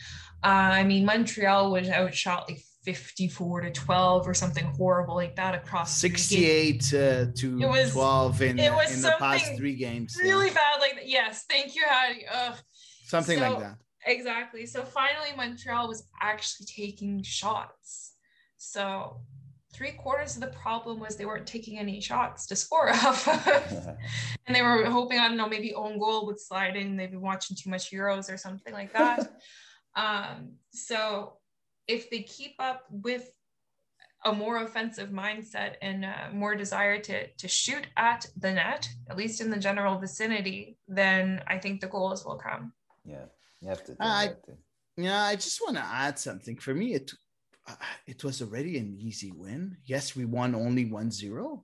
Uh, 0.43 0.47
I 0.47 0.83
mean, 0.83 1.05
Montreal 1.05 1.71
was 1.71 1.87
outshot 1.89 2.49
like 2.49 2.59
54 2.85 3.61
to 3.61 3.71
12 3.71 4.27
or 4.27 4.33
something 4.33 4.65
horrible 4.65 5.13
like 5.13 5.35
that 5.35 5.53
across 5.53 6.01
three 6.01 6.09
games. 6.09 6.23
68 6.27 6.93
uh, 6.93 7.25
to 7.35 7.59
It 7.61 7.69
was- 7.69 7.91
12 7.91 8.41
in, 8.41 8.57
it 8.57 8.73
was 8.73 8.95
in 8.95 9.03
the 9.03 9.15
past 9.19 9.55
three 9.57 9.75
games. 9.75 10.17
yeah. 10.19 10.31
really 10.31 10.49
bad 10.49 10.79
like. 10.79 11.01
Yes, 11.05 11.45
thank 11.47 11.75
you, 11.75 11.83
Hattie. 11.87 12.25
Ugh. 12.33 12.55
Something 13.05 13.37
So- 13.37 13.49
like 13.51 13.59
that. 13.59 13.75
Exactly. 14.05 14.65
So 14.65 14.83
finally, 14.83 15.29
Montreal 15.35 15.87
was 15.87 16.03
actually 16.21 16.65
taking 16.65 17.21
shots. 17.23 18.13
So 18.57 19.21
three 19.73 19.91
quarters 19.91 20.35
of 20.35 20.41
the 20.41 20.47
problem 20.47 20.99
was 20.99 21.15
they 21.15 21.25
weren't 21.25 21.47
taking 21.47 21.77
any 21.77 22.01
shots 22.01 22.45
to 22.47 22.55
score 22.55 22.89
off. 22.93 23.27
and 24.47 24.55
they 24.55 24.61
were 24.61 24.85
hoping, 24.85 25.19
I 25.19 25.27
don't 25.27 25.37
know, 25.37 25.47
maybe 25.47 25.73
own 25.73 25.99
goal 25.99 26.25
would 26.27 26.39
slide 26.39 26.75
in. 26.75 26.97
They've 26.97 27.11
been 27.11 27.21
watching 27.21 27.55
too 27.55 27.69
much 27.69 27.91
Euros 27.91 28.31
or 28.31 28.37
something 28.37 28.73
like 28.73 28.93
that. 28.93 29.31
um, 29.95 30.53
so 30.71 31.33
if 31.87 32.09
they 32.09 32.23
keep 32.23 32.55
up 32.59 32.85
with 32.89 33.31
a 34.25 34.33
more 34.33 34.63
offensive 34.63 35.09
mindset 35.09 35.75
and 35.81 36.03
uh, 36.03 36.27
more 36.33 36.53
desire 36.53 36.99
to 36.99 37.27
to 37.27 37.47
shoot 37.47 37.87
at 37.95 38.27
the 38.35 38.51
net, 38.51 38.89
at 39.09 39.15
least 39.15 39.39
in 39.39 39.49
the 39.49 39.57
general 39.57 39.97
vicinity, 39.97 40.77
then 40.89 41.41
I 41.47 41.57
think 41.57 41.79
the 41.79 41.87
goals 41.87 42.25
will 42.25 42.35
come. 42.35 42.73
Yeah, 43.05 43.25
you 43.61 43.69
have 43.69 43.79
to. 43.79 43.87
think 43.87 43.97
I, 44.01 44.27
that 44.27 44.45
too. 44.45 44.57
yeah, 44.97 45.23
I 45.23 45.35
just 45.35 45.59
want 45.61 45.77
to 45.77 45.83
add 45.83 46.19
something. 46.19 46.57
For 46.57 46.73
me, 46.73 46.93
it 46.93 47.11
uh, 47.67 47.75
it 48.07 48.23
was 48.23 48.41
already 48.41 48.77
an 48.77 48.95
easy 48.99 49.31
win. 49.31 49.77
Yes, 49.85 50.15
we 50.15 50.25
won 50.25 50.55
only 50.55 50.85
1-0, 50.85 51.63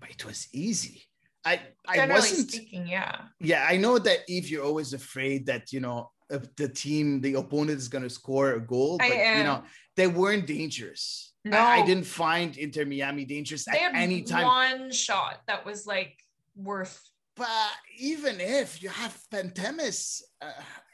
but 0.00 0.10
it 0.10 0.24
was 0.24 0.48
easy. 0.52 1.02
I 1.44 1.60
I 1.86 1.96
Generally 1.96 2.20
wasn't 2.20 2.50
speaking, 2.50 2.86
yeah. 2.86 3.16
yeah, 3.38 3.66
I 3.68 3.76
know 3.76 3.98
that 3.98 4.20
if 4.28 4.50
you're 4.50 4.64
always 4.64 4.94
afraid 4.94 5.46
that 5.46 5.72
you 5.72 5.80
know 5.80 6.10
the 6.56 6.68
team, 6.68 7.20
the 7.20 7.34
opponent 7.34 7.78
is 7.78 7.88
going 7.88 8.04
to 8.04 8.10
score 8.10 8.54
a 8.54 8.60
goal, 8.60 8.98
I 9.00 9.08
but 9.08 9.18
you 9.38 9.44
know 9.44 9.62
they 9.96 10.06
weren't 10.06 10.46
dangerous. 10.46 11.34
No. 11.44 11.58
I, 11.58 11.80
I 11.80 11.86
didn't 11.86 12.06
find 12.06 12.56
Inter 12.56 12.86
Miami 12.86 13.26
dangerous 13.26 13.66
They 13.66 13.72
at 13.72 13.94
had 13.94 13.94
any 13.96 14.22
time. 14.22 14.46
one 14.46 14.90
shot 14.90 15.40
that 15.46 15.66
was 15.66 15.86
like 15.86 16.16
worth. 16.56 16.98
But 17.36 17.72
even 17.98 18.40
if 18.40 18.82
you 18.82 18.88
have 18.90 19.18
Pantemis, 19.30 20.22
uh, 20.40 20.52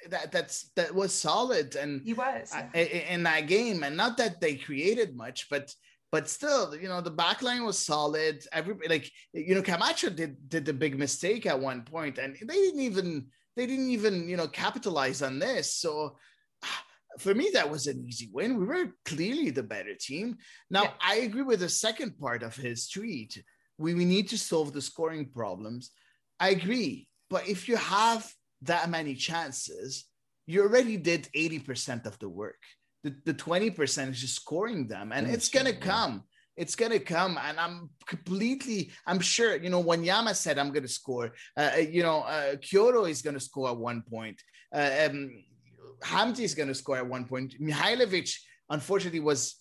that 0.09 0.33
that's 0.33 0.71
that 0.75 0.95
was 0.95 1.12
solid 1.12 1.77
and 1.77 2.01
He 2.03 2.15
was. 2.15 2.51
I- 2.53 2.71
in 3.15 3.23
that 3.25 3.47
game, 3.47 3.83
and 3.83 3.97
not 3.97 4.17
that 4.17 4.41
they 4.41 4.55
created 4.55 5.17
much, 5.17 5.49
but 5.51 5.75
but 6.12 6.29
still, 6.29 6.75
you 6.75 6.89
know, 6.89 7.01
the 7.01 7.11
back 7.11 7.41
line 7.43 7.65
was 7.65 7.79
solid. 7.79 8.45
Everybody 8.53 8.89
like 8.89 9.11
you 9.33 9.55
know, 9.55 9.62
Camacho 9.62 10.11
did 10.11 10.49
did 10.49 10.65
the 10.65 10.73
big 10.73 10.99
mistake 10.99 11.47
at 11.47 11.61
one 11.61 11.83
point, 11.83 12.19
and 12.19 12.35
they 12.35 12.55
didn't 12.55 12.81
even 12.81 13.27
they 13.57 13.67
didn't 13.67 13.91
even 13.91 14.29
you 14.29 14.37
know 14.37 14.49
capitalize 14.49 15.21
on 15.23 15.39
this. 15.39 15.75
So 15.75 16.17
ah, 16.65 16.85
for 17.19 17.35
me, 17.35 17.51
that 17.53 17.71
was 17.71 17.87
an 17.87 18.03
easy 18.09 18.31
win. 18.33 18.59
We 18.59 18.65
were 18.65 18.93
clearly 19.05 19.51
the 19.51 19.62
better 19.62 19.95
team. 19.95 20.39
Now 20.71 20.95
I 21.03 21.17
agree 21.17 21.43
with 21.43 21.61
the 21.61 21.69
second 21.69 22.19
part 22.19 22.43
of 22.43 22.57
his 22.57 22.89
tweet. 22.89 23.43
We, 23.77 23.95
we 23.95 24.05
need 24.05 24.29
to 24.31 24.39
solve 24.39 24.73
the 24.73 24.83
scoring 24.83 25.31
problems. 25.31 25.91
I 26.41 26.51
agree. 26.51 27.07
But 27.29 27.47
if 27.47 27.69
you 27.69 27.77
have 27.77 28.29
that 28.62 28.91
many 28.91 29.15
chances, 29.15 30.05
you 30.47 30.62
already 30.62 30.97
did 30.97 31.29
80% 31.37 32.07
of 32.07 32.19
the 32.19 32.29
work. 32.29 32.61
The, 33.05 33.15
the 33.25 33.35
20% 33.35 34.11
is 34.11 34.21
just 34.21 34.35
scoring 34.35 34.89
them, 34.89 35.12
and 35.12 35.27
it's 35.27 35.49
going 35.49 35.67
to 35.67 35.77
come. 35.77 36.25
It's 36.57 36.75
going 36.75 36.93
to 36.93 36.99
come. 36.99 37.39
And 37.43 37.59
I'm 37.59 37.91
completely, 38.07 38.91
I'm 39.07 39.21
sure, 39.21 39.57
you 39.57 39.71
know, 39.71 39.81
when 39.81 40.05
Yama 40.05 40.35
said, 40.35 40.59
I'm 40.59 40.71
going 40.71 40.83
to 40.83 40.89
score, 40.89 41.33
uh, 41.57 41.71
you 41.79 42.03
know, 42.03 42.21
uh, 42.23 42.57
Quioto 42.57 43.09
is 43.09 43.23
going 43.23 43.35
to 43.35 43.41
score 43.41 43.71
at 43.71 43.77
one 43.77 44.03
point. 44.03 44.43
Uh, 44.75 45.09
um, 45.09 45.31
Hamdi 46.03 46.41
is 46.41 46.55
going 46.55 46.69
to 46.69 46.75
score 46.75 46.97
at 46.97 47.07
one 47.07 47.25
point. 47.25 47.55
Mihailovic, 47.61 48.35
unfortunately, 48.69 49.21
was 49.21 49.57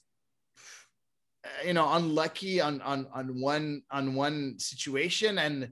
uh, 1.46 1.68
you 1.68 1.74
know 1.74 1.94
unlucky 1.94 2.60
on 2.60 2.82
on 2.82 3.08
on 3.14 3.40
one 3.40 3.82
on 3.92 4.16
one 4.16 4.56
situation 4.58 5.38
and 5.38 5.70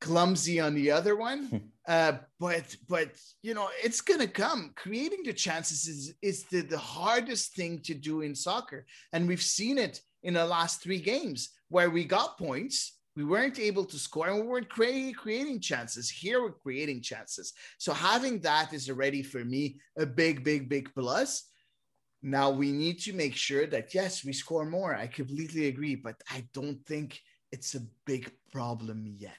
clumsy 0.00 0.60
on 0.60 0.74
the 0.74 0.90
other 0.90 1.16
one. 1.16 1.70
Uh 1.88 2.18
but 2.38 2.76
but 2.88 3.10
you 3.42 3.54
know 3.54 3.68
it's 3.82 4.00
gonna 4.00 4.26
come. 4.26 4.72
Creating 4.76 5.22
the 5.24 5.32
chances 5.32 5.88
is 5.88 6.14
is 6.22 6.44
the, 6.44 6.60
the 6.60 6.78
hardest 6.78 7.54
thing 7.54 7.80
to 7.80 7.94
do 7.94 8.20
in 8.20 8.34
soccer. 8.34 8.86
And 9.12 9.26
we've 9.26 9.42
seen 9.42 9.78
it 9.78 10.00
in 10.22 10.34
the 10.34 10.44
last 10.44 10.82
three 10.82 11.00
games 11.00 11.50
where 11.68 11.90
we 11.90 12.04
got 12.04 12.38
points 12.38 13.00
we 13.16 13.24
weren't 13.24 13.58
able 13.58 13.84
to 13.84 13.98
score 13.98 14.28
and 14.28 14.36
we 14.36 14.46
weren't 14.46 14.68
cre- 14.68 15.12
creating 15.16 15.60
chances. 15.60 16.08
Here 16.08 16.40
we're 16.40 16.52
creating 16.52 17.02
chances. 17.02 17.52
So 17.78 17.92
having 17.92 18.40
that 18.40 18.72
is 18.72 18.88
already 18.88 19.22
for 19.22 19.44
me 19.44 19.80
a 19.98 20.06
big 20.06 20.44
big 20.44 20.68
big 20.68 20.90
plus. 20.94 21.48
Now 22.22 22.50
we 22.50 22.70
need 22.70 23.00
to 23.00 23.12
make 23.12 23.34
sure 23.34 23.66
that 23.66 23.94
yes, 23.94 24.24
we 24.24 24.32
score 24.32 24.64
more. 24.64 24.94
I 24.94 25.06
completely 25.06 25.66
agree, 25.66 25.96
but 25.96 26.16
I 26.30 26.46
don't 26.54 26.84
think 26.86 27.20
it's 27.50 27.74
a 27.74 27.86
big 28.06 28.30
problem 28.52 29.06
yet. 29.06 29.34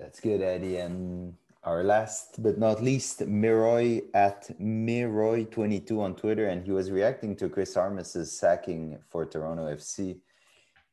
That's 0.00 0.18
good, 0.18 0.40
Eddie. 0.40 0.78
And 0.78 1.34
our 1.62 1.84
last 1.84 2.42
but 2.42 2.56
not 2.56 2.82
least, 2.82 3.20
Miroy 3.20 4.02
at 4.14 4.48
Miroy22 4.58 5.98
on 5.98 6.16
Twitter, 6.16 6.46
and 6.46 6.64
he 6.64 6.72
was 6.72 6.90
reacting 6.90 7.36
to 7.36 7.50
Chris 7.50 7.76
Armas's 7.76 8.32
sacking 8.32 8.98
for 9.10 9.26
Toronto 9.26 9.66
FC. 9.66 10.20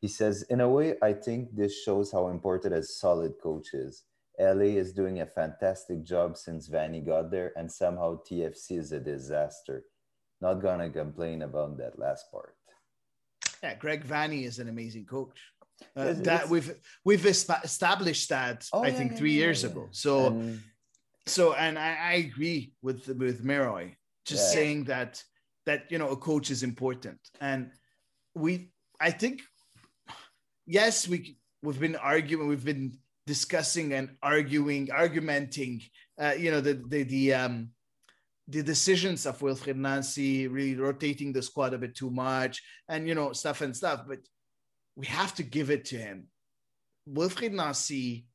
He 0.02 0.10
says, 0.10 0.44
In 0.50 0.60
a 0.60 0.70
way, 0.70 0.96
I 1.02 1.14
think 1.14 1.56
this 1.56 1.82
shows 1.82 2.12
how 2.12 2.28
important 2.28 2.74
a 2.74 2.84
solid 2.84 3.36
coach 3.42 3.74
is. 3.74 4.04
LA 4.38 4.76
is 4.76 4.92
doing 4.92 5.22
a 5.22 5.26
fantastic 5.26 6.04
job 6.04 6.36
since 6.36 6.70
Vanney 6.70 7.04
got 7.04 7.32
there, 7.32 7.54
and 7.56 7.72
somehow 7.72 8.20
TFC 8.30 8.78
is 8.78 8.92
a 8.92 9.00
disaster. 9.00 9.86
Not 10.42 10.62
gonna 10.62 10.90
complain 10.90 11.44
about 11.44 11.78
that 11.78 11.98
last 11.98 12.30
part. 12.30 12.56
Yeah, 13.64 13.76
Greg 13.76 14.06
Vanney 14.06 14.44
is 14.44 14.60
an 14.60 14.68
amazing 14.68 15.06
coach. 15.06 15.54
Uh, 15.96 16.14
that 16.14 16.50
we've 16.50 16.74
we've 17.06 17.26
established 17.26 18.30
that 18.30 18.68
Oh, 18.74 18.84
I 18.84 18.88
yeah, 18.88 18.94
think 18.98 19.12
yeah, 19.12 19.18
three 19.18 19.34
yeah, 19.34 19.44
years 19.46 19.64
ago. 19.64 19.88
So 19.92 20.28
And- 20.28 20.62
so 21.26 21.54
and 21.54 21.78
I, 21.78 21.92
I 22.12 22.14
agree 22.14 22.72
with 22.82 23.08
with 23.08 23.44
Miroy, 23.44 23.96
just 24.26 24.54
saying 24.54 24.86
that 24.86 25.22
that 25.66 25.92
you 25.92 25.98
know 26.00 26.10
a 26.10 26.18
coach 26.18 26.50
is 26.52 26.64
important, 26.64 27.20
and 27.42 27.72
we 28.34 28.72
I 29.00 29.12
think 29.12 29.42
yes 30.66 31.08
we 31.08 31.38
we've 31.62 31.80
been 31.80 31.96
arguing 31.96 32.48
we've 32.48 32.66
been 32.66 32.98
discussing 33.26 33.94
and 33.94 34.16
arguing 34.22 34.90
argumenting 34.92 35.82
uh, 36.22 36.34
you 36.38 36.50
know 36.52 36.62
the 36.62 36.76
the 36.88 37.04
the 37.04 37.34
um 37.34 37.70
the 38.48 38.64
decisions 38.64 39.26
of 39.26 39.40
Wilfried 39.40 39.76
Nancy 39.76 40.48
really 40.48 40.76
rotating 40.76 41.34
the 41.34 41.42
squad 41.42 41.74
a 41.74 41.78
bit 41.78 41.94
too 41.96 42.10
much 42.10 42.64
and 42.88 43.08
you 43.08 43.16
know 43.16 43.34
stuff 43.34 43.62
and 43.62 43.76
stuff. 43.76 44.06
But 44.08 44.20
we 44.98 45.06
have 45.06 45.34
to 45.36 45.44
give 45.44 45.70
it 45.70 45.86
to 45.86 45.98
him 45.98 46.28
Wilfried 47.08 47.54
Nancy 47.54 48.28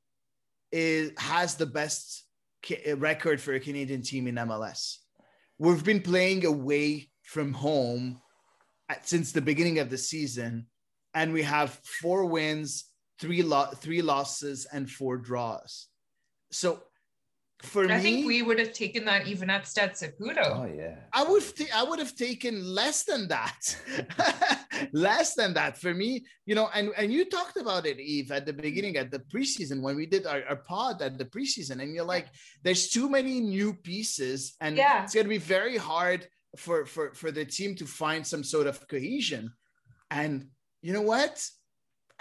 is 0.71 1.13
has 1.19 1.57
the 1.57 1.67
best 1.67 2.25
ca- 2.65 2.81
eh, 2.85 2.95
record 2.97 3.41
for 3.41 3.53
a 3.53 3.61
Canadian 3.61 4.03
team 4.03 4.27
in 4.27 4.37
MLS. 4.37 4.99
We've 5.59 5.85
been 5.85 6.01
playing 6.01 6.47
away 6.47 7.11
from 7.23 7.53
home 7.53 8.21
at, 8.89 9.07
since 9.07 9.33
the 9.33 9.43
beginning 9.43 9.79
of 9.79 9.91
the 9.91 9.99
season, 9.99 10.67
and 11.15 11.33
we 11.33 11.43
have 11.43 11.79
four 11.85 12.25
wins, 12.25 12.85
three 13.21 13.43
lo- 13.43 13.71
three 13.77 14.03
losses, 14.03 14.67
and 14.73 14.91
four 14.91 15.19
draws. 15.19 15.89
So 16.51 16.83
for 17.63 17.85
I 17.91 17.97
me, 17.99 18.03
think 18.03 18.27
we 18.27 18.43
would 18.43 18.59
have 18.59 18.73
taken 18.73 19.05
that 19.05 19.27
even 19.27 19.49
at 19.51 19.67
Stade 19.67 19.93
Saputo. 19.93 20.47
Oh 20.63 20.65
yeah. 20.65 20.97
I 21.13 21.23
would 21.25 21.43
ta- 21.57 21.75
I 21.75 21.83
would 21.85 21.99
have 22.01 22.15
taken 22.17 22.55
less 22.65 23.05
than 23.05 23.29
that. 23.29 23.61
less 24.93 25.35
than 25.35 25.55
that 25.55 25.79
for 25.79 25.95
me, 25.95 26.25
you 26.47 26.55
know, 26.55 26.69
and 26.75 26.91
and 26.97 27.13
you 27.13 27.25
talked 27.25 27.57
about 27.57 27.87
it, 27.87 28.01
Eve, 28.01 28.33
at 28.33 28.47
the 28.47 28.53
beginning 28.53 28.97
at 28.97 29.11
the 29.11 29.21
preseason 29.21 29.81
when 29.81 29.97
we 29.97 30.07
did 30.07 30.27
our, 30.27 30.43
our 30.49 30.57
pod 30.57 31.03
at 31.03 31.19
the 31.19 31.25
preseason, 31.25 31.81
and 31.83 31.95
you're 31.95 32.05
like, 32.05 32.27
there's 32.63 32.89
too 32.89 33.09
many 33.09 33.41
new 33.41 33.73
pieces, 33.75 34.55
and 34.61 34.77
Yeah. 34.77 35.05
it's 35.05 35.15
gonna 35.15 35.29
be 35.29 35.39
very 35.39 35.77
hard 35.77 36.27
for 36.57 36.85
for 36.85 37.15
for 37.15 37.31
the 37.31 37.45
team 37.45 37.75
to 37.77 37.87
find 37.87 38.27
some 38.27 38.45
sort 38.45 38.67
of 38.67 38.87
cohesion. 38.89 39.53
And 40.11 40.49
you 40.83 40.93
know 40.93 41.03
what? 41.03 41.35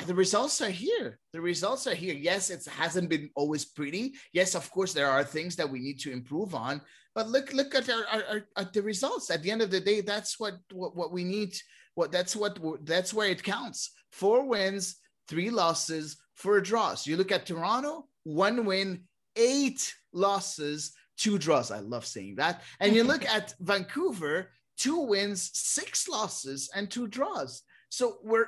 The 0.06 0.16
results 0.16 0.62
are 0.62 0.70
here. 0.70 1.20
The 1.34 1.42
results 1.42 1.88
are 1.88 1.96
here. 1.96 2.14
Yes, 2.14 2.50
it 2.50 2.66
hasn't 2.66 3.10
been 3.10 3.30
always 3.36 3.66
pretty. 3.66 4.14
Yes, 4.34 4.56
of 4.56 4.70
course, 4.72 4.94
there 4.94 5.10
are 5.10 5.24
things 5.24 5.56
that 5.56 5.70
we 5.70 5.80
need 5.80 6.00
to 6.02 6.12
improve 6.12 6.56
on. 6.56 6.82
But 7.14 7.30
look, 7.30 7.54
look 7.54 7.76
at 7.76 7.90
our, 7.90 8.06
our, 8.12 8.42
at 8.58 8.74
the 8.74 8.82
results. 8.82 9.30
At 9.30 9.44
the 9.44 9.52
end 9.52 9.62
of 9.62 9.72
the 9.72 9.80
day, 9.80 10.02
that's 10.02 10.40
what 10.40 10.56
what, 10.72 10.96
what 10.96 11.12
we 11.12 11.24
need. 11.24 11.56
What 11.96 12.12
that's 12.12 12.36
what 12.36 12.58
that's 12.86 13.14
where 13.14 13.30
it 13.30 13.44
counts. 13.44 13.92
Four 14.12 14.48
wins, 14.48 14.96
three 15.28 15.50
losses, 15.50 16.18
four 16.36 16.62
draws. 16.62 17.06
You 17.06 17.18
look 17.18 17.32
at 17.32 17.46
Toronto, 17.46 18.08
one 18.24 18.66
win, 18.66 19.04
eight 19.36 19.94
losses, 20.14 20.94
two 21.18 21.38
draws. 21.38 21.72
I 21.72 21.80
love 21.80 22.06
saying 22.06 22.36
that. 22.36 22.62
And 22.80 22.96
you 22.96 23.04
look 23.04 23.26
at 23.34 23.54
Vancouver, 23.60 24.52
two 24.78 25.00
wins, 25.00 25.52
six 25.54 26.08
losses, 26.08 26.70
and 26.76 26.90
two 26.90 27.08
draws. 27.08 27.64
So 27.90 28.18
we're 28.24 28.48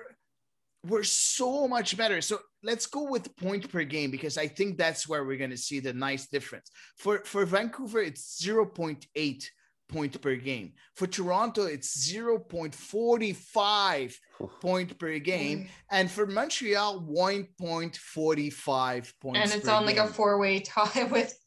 we're 0.85 1.03
so 1.03 1.67
much 1.67 1.95
better. 1.95 2.21
So 2.21 2.39
let's 2.61 2.85
go 2.85 3.09
with 3.09 3.35
point 3.37 3.71
per 3.71 3.83
game 3.83 4.11
because 4.11 4.37
I 4.37 4.47
think 4.47 4.77
that's 4.77 5.07
where 5.07 5.23
we're 5.23 5.37
going 5.37 5.51
to 5.51 5.57
see 5.57 5.79
the 5.79 5.93
nice 5.93 6.27
difference. 6.27 6.69
For 6.97 7.19
for 7.19 7.45
Vancouver, 7.45 8.01
it's 8.01 8.43
0.8 8.43 9.43
point 9.89 10.21
per 10.21 10.35
game. 10.35 10.73
For 10.95 11.07
Toronto, 11.07 11.63
it's 11.63 12.11
0.45 12.11 14.13
point 14.61 14.97
per 14.99 15.19
game. 15.19 15.59
Mm. 15.59 15.67
And 15.91 16.11
for 16.11 16.25
Montreal, 16.25 17.01
1.45 17.01 19.13
points. 19.21 19.39
and 19.39 19.51
it's 19.51 19.65
per 19.65 19.71
on 19.71 19.85
like 19.85 19.97
a 19.97 20.07
four-way 20.07 20.59
tie 20.59 21.03
with 21.11 21.37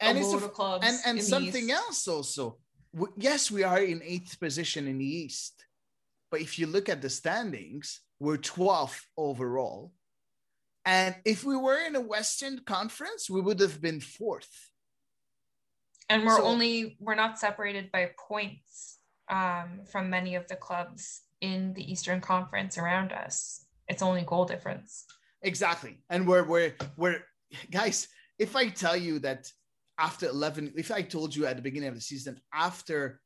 and 0.00 0.18
a 0.18 0.20
it's 0.20 0.32
a- 0.32 0.36
of 0.36 0.52
clubs 0.52 0.86
and 0.86 0.98
and 1.06 1.24
something 1.24 1.70
else 1.70 2.06
also. 2.06 2.58
Yes, 3.16 3.50
we 3.50 3.62
are 3.62 3.80
in 3.80 4.02
eighth 4.04 4.38
position 4.40 4.88
in 4.88 4.98
the 4.98 5.04
East, 5.04 5.64
but 6.30 6.40
if 6.40 6.58
you 6.58 6.66
look 6.66 6.88
at 6.88 7.00
the 7.00 7.08
standings, 7.08 8.00
we're 8.20 8.36
12th 8.36 9.00
overall. 9.16 9.92
And 10.84 11.16
if 11.24 11.42
we 11.44 11.56
were 11.56 11.78
in 11.78 11.96
a 11.96 12.00
Western 12.00 12.60
Conference, 12.60 13.28
we 13.28 13.40
would 13.40 13.60
have 13.60 13.80
been 13.80 14.00
fourth. 14.00 14.70
and 16.08 16.24
we're 16.26 16.36
So- 16.38 16.44
only 16.44 16.96
we're 16.98 17.14
not 17.14 17.38
separated 17.38 17.92
by 17.92 18.10
points 18.28 18.98
um, 19.28 19.84
from 19.92 20.10
many 20.10 20.34
of 20.34 20.48
the 20.48 20.56
clubs 20.56 21.22
in 21.40 21.72
the 21.74 21.84
Eastern 21.92 22.20
Conference 22.20 22.76
around 22.76 23.12
us. 23.12 23.64
It's 23.86 24.02
only 24.02 24.22
goal 24.22 24.44
difference. 24.44 25.06
Exactly. 25.42 26.02
And 26.10 26.26
we're 26.26 26.42
we're 26.44 26.74
we're 26.96 27.22
guys, 27.70 28.08
if 28.40 28.56
I 28.56 28.70
tell 28.70 28.96
you 28.96 29.20
that 29.20 29.52
after 29.98 30.26
11, 30.26 30.72
if 30.76 30.90
I 30.90 31.02
told 31.02 31.34
you 31.36 31.46
at 31.46 31.54
the 31.56 31.62
beginning 31.62 31.90
of 31.90 31.94
the 31.94 32.00
season, 32.00 32.40
after 32.52 33.20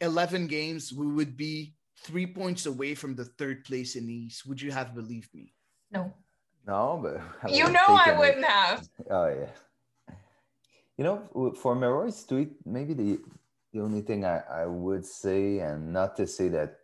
11 0.00 0.48
games, 0.48 0.92
we 0.92 1.06
would 1.06 1.36
be 1.36 1.74
three 2.02 2.26
points 2.26 2.66
away 2.66 2.94
from 2.94 3.14
the 3.14 3.24
third 3.24 3.64
place 3.64 3.96
in 3.96 4.06
the 4.06 4.14
East, 4.14 4.46
would 4.46 4.60
you 4.60 4.72
have 4.72 4.94
believed 4.94 5.34
me? 5.34 5.52
No. 5.90 6.12
No, 6.66 7.00
but 7.02 7.52
You 7.52 7.70
know 7.70 7.86
I 7.88 8.16
wouldn't 8.18 8.44
have. 8.44 8.88
Oh 9.10 9.28
yeah. 9.28 10.14
You 10.96 11.04
know, 11.04 11.22
w- 11.32 11.54
for 11.54 11.74
Meroy's 11.74 12.24
tweet, 12.24 12.52
maybe 12.66 12.94
the 12.94 13.18
the 13.72 13.80
only 13.80 14.02
thing 14.02 14.24
I, 14.24 14.42
I 14.50 14.66
would 14.66 15.06
say, 15.06 15.60
and 15.60 15.92
not 15.92 16.16
to 16.16 16.26
say 16.26 16.48
that 16.48 16.76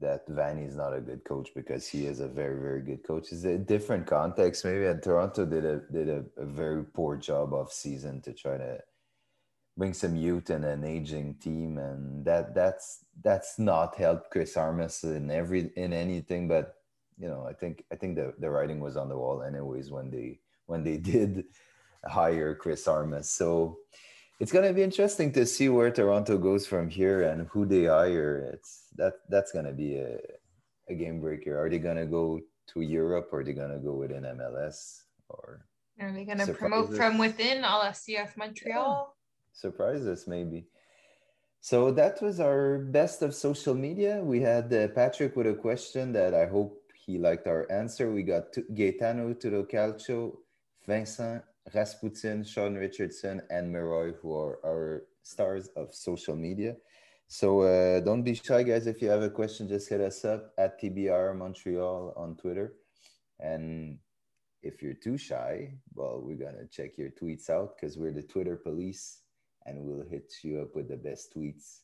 that 0.00 0.28
Vanney 0.28 0.66
is 0.66 0.76
not 0.76 0.92
a 0.94 1.00
good 1.00 1.24
coach 1.24 1.50
because 1.54 1.86
he 1.86 2.06
is 2.06 2.20
a 2.20 2.28
very 2.28 2.60
very 2.60 2.82
good 2.82 3.02
coach, 3.04 3.32
is 3.32 3.44
a 3.44 3.56
different 3.56 4.06
context. 4.06 4.64
Maybe 4.64 4.86
and 4.86 5.02
Toronto 5.02 5.46
did 5.46 5.64
a 5.64 5.80
did 5.90 6.08
a, 6.08 6.24
a 6.36 6.44
very 6.44 6.84
poor 6.84 7.16
job 7.16 7.52
off 7.54 7.72
season 7.72 8.20
to 8.22 8.32
try 8.32 8.58
to 8.58 8.78
bring 9.76 9.94
some 9.94 10.16
youth 10.16 10.50
and 10.50 10.64
an 10.64 10.84
aging 10.84 11.34
team, 11.36 11.78
and 11.78 12.24
that 12.24 12.54
that's 12.54 13.04
that's 13.22 13.58
not 13.58 13.96
helped 13.96 14.30
Chris 14.30 14.56
Armas 14.56 15.02
in 15.04 15.30
every 15.30 15.70
in 15.76 15.92
anything. 15.92 16.48
But 16.48 16.74
you 17.18 17.28
know, 17.28 17.46
I 17.48 17.52
think 17.52 17.84
I 17.92 17.96
think 17.96 18.16
the 18.16 18.34
the 18.38 18.50
writing 18.50 18.80
was 18.80 18.96
on 18.96 19.08
the 19.08 19.16
wall 19.16 19.42
anyways 19.42 19.90
when 19.90 20.10
they 20.10 20.40
when 20.66 20.84
they 20.84 20.96
did 21.12 21.44
hire 22.04 22.54
Chris 22.54 22.86
Armas. 22.86 23.30
So 23.30 23.78
it's 24.40 24.52
gonna 24.52 24.72
be 24.72 24.82
interesting 24.82 25.32
to 25.32 25.46
see 25.46 25.68
where 25.68 25.90
Toronto 25.90 26.36
goes 26.38 26.66
from 26.66 26.88
here 26.88 27.22
and 27.22 27.48
who 27.48 27.64
they 27.64 27.84
hire. 27.84 28.50
It's 28.52 28.88
that 28.96 29.14
that's 29.28 29.52
gonna 29.52 29.72
be 29.72 29.96
a, 29.96 30.18
a 30.88 30.94
game 30.94 31.20
breaker. 31.20 31.58
Are 31.58 31.70
they 31.70 31.78
gonna 31.78 32.06
go 32.06 32.40
to 32.74 32.80
Europe 32.80 33.28
or 33.32 33.40
are 33.40 33.44
they 33.44 33.52
gonna 33.52 33.78
go 33.78 33.94
within 33.94 34.24
MLS 34.24 35.02
or 35.28 35.66
Are 36.00 36.12
they 36.12 36.24
going 36.24 36.38
to 36.38 36.52
promote 36.52 36.94
from 36.94 37.18
within 37.18 37.64
all 37.64 37.80
la 37.80 37.90
CF 37.90 38.36
Montreal? 38.36 39.14
Surprise 39.52 40.06
us 40.06 40.26
maybe? 40.26 40.66
So 41.60 41.92
that 41.92 42.20
was 42.20 42.40
our 42.40 42.78
best 42.78 43.22
of 43.22 43.34
social 43.34 43.74
media. 43.74 44.20
We 44.22 44.40
had 44.40 44.72
uh, 44.72 44.88
Patrick 44.88 45.36
with 45.36 45.46
a 45.46 45.54
question 45.54 46.12
that 46.12 46.34
I 46.34 46.46
hope 46.46 46.82
he 46.94 47.18
liked 47.18 47.46
our 47.46 47.70
answer. 47.70 48.10
We 48.10 48.24
got 48.24 48.54
Gaetano 48.74 49.32
Tudocalcio, 49.34 50.36
Vincent 50.86 51.42
Rasputin, 51.74 52.44
Sean 52.44 52.74
Richardson, 52.74 53.42
and 53.50 53.72
Miroy, 53.72 54.14
who 54.20 54.36
are 54.36 54.58
our 54.64 55.04
stars 55.22 55.68
of 55.76 55.94
social 55.94 56.34
media. 56.34 56.76
So 57.28 57.62
uh, 57.62 58.00
don't 58.00 58.22
be 58.22 58.34
shy, 58.34 58.62
guys. 58.62 58.86
If 58.86 59.00
you 59.00 59.08
have 59.08 59.22
a 59.22 59.30
question, 59.30 59.68
just 59.68 59.88
hit 59.88 60.00
us 60.00 60.24
up 60.24 60.52
at 60.58 60.80
TBR 60.80 61.36
Montreal 61.36 62.12
on 62.16 62.36
Twitter. 62.36 62.74
And 63.40 63.98
if 64.62 64.82
you're 64.82 64.94
too 64.94 65.16
shy, 65.16 65.74
well, 65.94 66.20
we're 66.22 66.36
gonna 66.36 66.66
check 66.70 66.98
your 66.98 67.10
tweets 67.10 67.48
out 67.48 67.76
because 67.76 67.96
we're 67.96 68.12
the 68.12 68.22
Twitter 68.22 68.56
police, 68.56 69.21
and 69.66 69.78
we'll 69.78 70.06
hit 70.08 70.32
you 70.42 70.60
up 70.60 70.74
with 70.74 70.88
the 70.88 70.96
best 70.96 71.34
tweets 71.34 71.80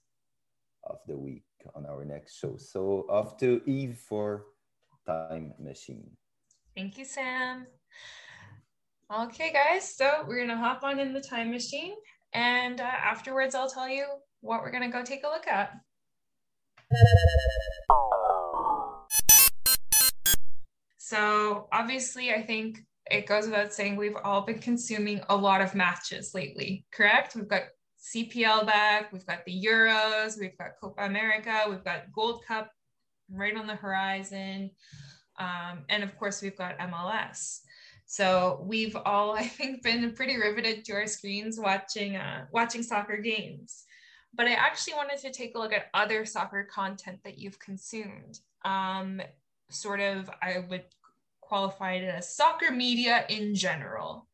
of 0.84 0.98
the 1.06 1.16
week 1.16 1.44
on 1.74 1.86
our 1.86 2.04
next 2.04 2.38
show. 2.38 2.56
So 2.56 3.06
off 3.08 3.36
to 3.38 3.60
Eve 3.66 3.98
for 3.98 4.44
Time 5.06 5.54
Machine. 5.58 6.10
Thank 6.76 6.98
you, 6.98 7.04
Sam. 7.04 7.66
Okay, 9.12 9.52
guys, 9.52 9.96
so 9.96 10.24
we're 10.26 10.36
going 10.36 10.48
to 10.48 10.56
hop 10.56 10.84
on 10.84 11.00
in 11.00 11.12
the 11.12 11.20
time 11.20 11.50
machine. 11.50 11.94
And 12.34 12.80
uh, 12.80 12.84
afterwards, 12.84 13.54
I'll 13.54 13.70
tell 13.70 13.88
you 13.88 14.04
what 14.42 14.60
we're 14.60 14.70
going 14.70 14.82
to 14.82 14.90
go 14.90 15.02
take 15.02 15.24
a 15.24 15.28
look 15.28 15.46
at. 15.46 15.72
So, 20.98 21.68
obviously, 21.72 22.34
I 22.34 22.42
think 22.42 22.80
it 23.10 23.26
goes 23.26 23.46
without 23.46 23.72
saying 23.72 23.96
we've 23.96 24.16
all 24.24 24.42
been 24.42 24.58
consuming 24.58 25.20
a 25.28 25.36
lot 25.36 25.60
of 25.60 25.74
matches 25.74 26.34
lately, 26.34 26.86
correct? 26.92 27.34
We've 27.34 27.48
got 27.48 27.62
CPL 28.14 28.66
back, 28.66 29.12
we've 29.12 29.26
got 29.26 29.44
the 29.44 29.64
Euros, 29.64 30.38
we've 30.38 30.56
got 30.56 30.72
Copa 30.80 31.02
America, 31.02 31.64
we've 31.68 31.84
got 31.84 32.12
Gold 32.12 32.44
Cup 32.46 32.70
right 33.30 33.56
on 33.56 33.66
the 33.66 33.74
horizon. 33.74 34.70
Um, 35.38 35.84
and 35.88 36.02
of 36.02 36.16
course, 36.18 36.42
we've 36.42 36.56
got 36.56 36.78
MLS. 36.78 37.60
So 38.06 38.64
we've 38.64 38.96
all, 38.96 39.32
I 39.36 39.46
think, 39.46 39.82
been 39.82 40.12
pretty 40.12 40.36
riveted 40.36 40.84
to 40.86 40.94
our 40.94 41.06
screens 41.06 41.58
watching 41.58 42.16
uh, 42.16 42.46
watching 42.52 42.82
soccer 42.82 43.18
games. 43.18 43.84
But 44.34 44.46
I 44.46 44.52
actually 44.52 44.94
wanted 44.94 45.18
to 45.20 45.32
take 45.32 45.54
a 45.54 45.58
look 45.58 45.72
at 45.72 45.86
other 45.94 46.24
soccer 46.24 46.68
content 46.70 47.20
that 47.24 47.38
you've 47.38 47.58
consumed. 47.58 48.40
Um, 48.64 49.22
sort 49.70 50.00
of, 50.00 50.30
I 50.42 50.64
would 50.68 50.84
qualify 51.48 51.94
it 51.94 52.04
as 52.04 52.36
soccer 52.36 52.70
media 52.70 53.24
in 53.28 53.54
general. 53.54 54.28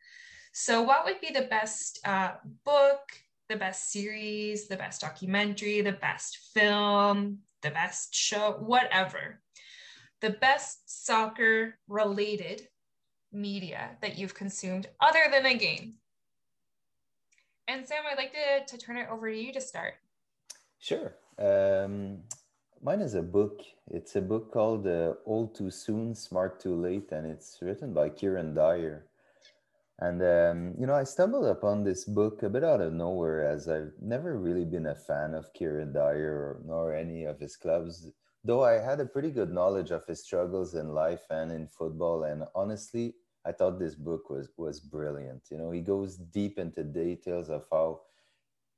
So, 0.52 0.82
what 0.82 1.04
would 1.04 1.20
be 1.20 1.30
the 1.30 1.48
best 1.48 2.00
uh, 2.04 2.32
book, 2.64 3.00
the 3.48 3.56
best 3.56 3.90
series, 3.92 4.68
the 4.68 4.76
best 4.76 5.00
documentary, 5.00 5.80
the 5.80 5.92
best 5.92 6.50
film, 6.54 7.38
the 7.62 7.70
best 7.70 8.14
show, 8.14 8.56
whatever? 8.60 9.40
The 10.20 10.30
best 10.30 11.06
soccer 11.06 11.78
related 11.88 12.68
media 13.32 13.96
that 14.00 14.16
you've 14.16 14.34
consumed 14.34 14.88
other 15.00 15.24
than 15.30 15.46
a 15.46 15.54
game. 15.54 15.94
And 17.66 17.86
Sam, 17.86 18.04
I'd 18.10 18.18
like 18.18 18.32
to, 18.32 18.76
to 18.76 18.78
turn 18.78 18.96
it 18.96 19.08
over 19.10 19.30
to 19.30 19.36
you 19.36 19.52
to 19.52 19.60
start. 19.60 19.94
Sure. 20.78 21.14
Um, 21.38 22.18
mine 22.84 23.00
is 23.00 23.14
a 23.14 23.22
book. 23.22 23.62
It's 23.90 24.14
a 24.14 24.20
book 24.20 24.52
called 24.52 24.86
uh, 24.86 25.14
Old 25.24 25.54
Too 25.54 25.70
Soon, 25.70 26.14
Smart 26.14 26.60
Too 26.60 26.76
Late, 26.76 27.10
and 27.12 27.26
it's 27.26 27.58
written 27.62 27.94
by 27.94 28.10
Kieran 28.10 28.54
Dyer. 28.54 29.06
And 30.00 30.22
um, 30.22 30.74
you 30.78 30.86
know, 30.86 30.94
I 30.94 31.04
stumbled 31.04 31.46
upon 31.46 31.82
this 31.82 32.04
book 32.04 32.42
a 32.42 32.50
bit 32.50 32.62
out 32.62 32.82
of 32.82 32.92
nowhere, 32.92 33.48
as 33.48 33.68
I've 33.68 33.92
never 34.02 34.38
really 34.38 34.66
been 34.66 34.86
a 34.86 34.94
fan 34.94 35.32
of 35.34 35.52
Kieran 35.54 35.92
Dyer 35.94 36.32
or, 36.32 36.60
nor 36.66 36.94
any 36.94 37.24
of 37.24 37.40
his 37.40 37.56
clubs. 37.56 38.10
Though 38.44 38.64
I 38.64 38.72
had 38.72 39.00
a 39.00 39.06
pretty 39.06 39.30
good 39.30 39.50
knowledge 39.50 39.90
of 39.90 40.06
his 40.06 40.22
struggles 40.22 40.74
in 40.74 40.92
life 40.92 41.22
and 41.30 41.50
in 41.50 41.68
football, 41.68 42.24
and 42.24 42.44
honestly, 42.54 43.14
I 43.46 43.52
thought 43.52 43.78
this 43.78 43.94
book 43.94 44.28
was 44.28 44.48
was 44.58 44.80
brilliant. 44.80 45.42
You 45.50 45.56
know, 45.56 45.70
he 45.70 45.80
goes 45.80 46.16
deep 46.16 46.58
into 46.58 46.82
details 46.82 47.48
of 47.48 47.64
how 47.72 48.00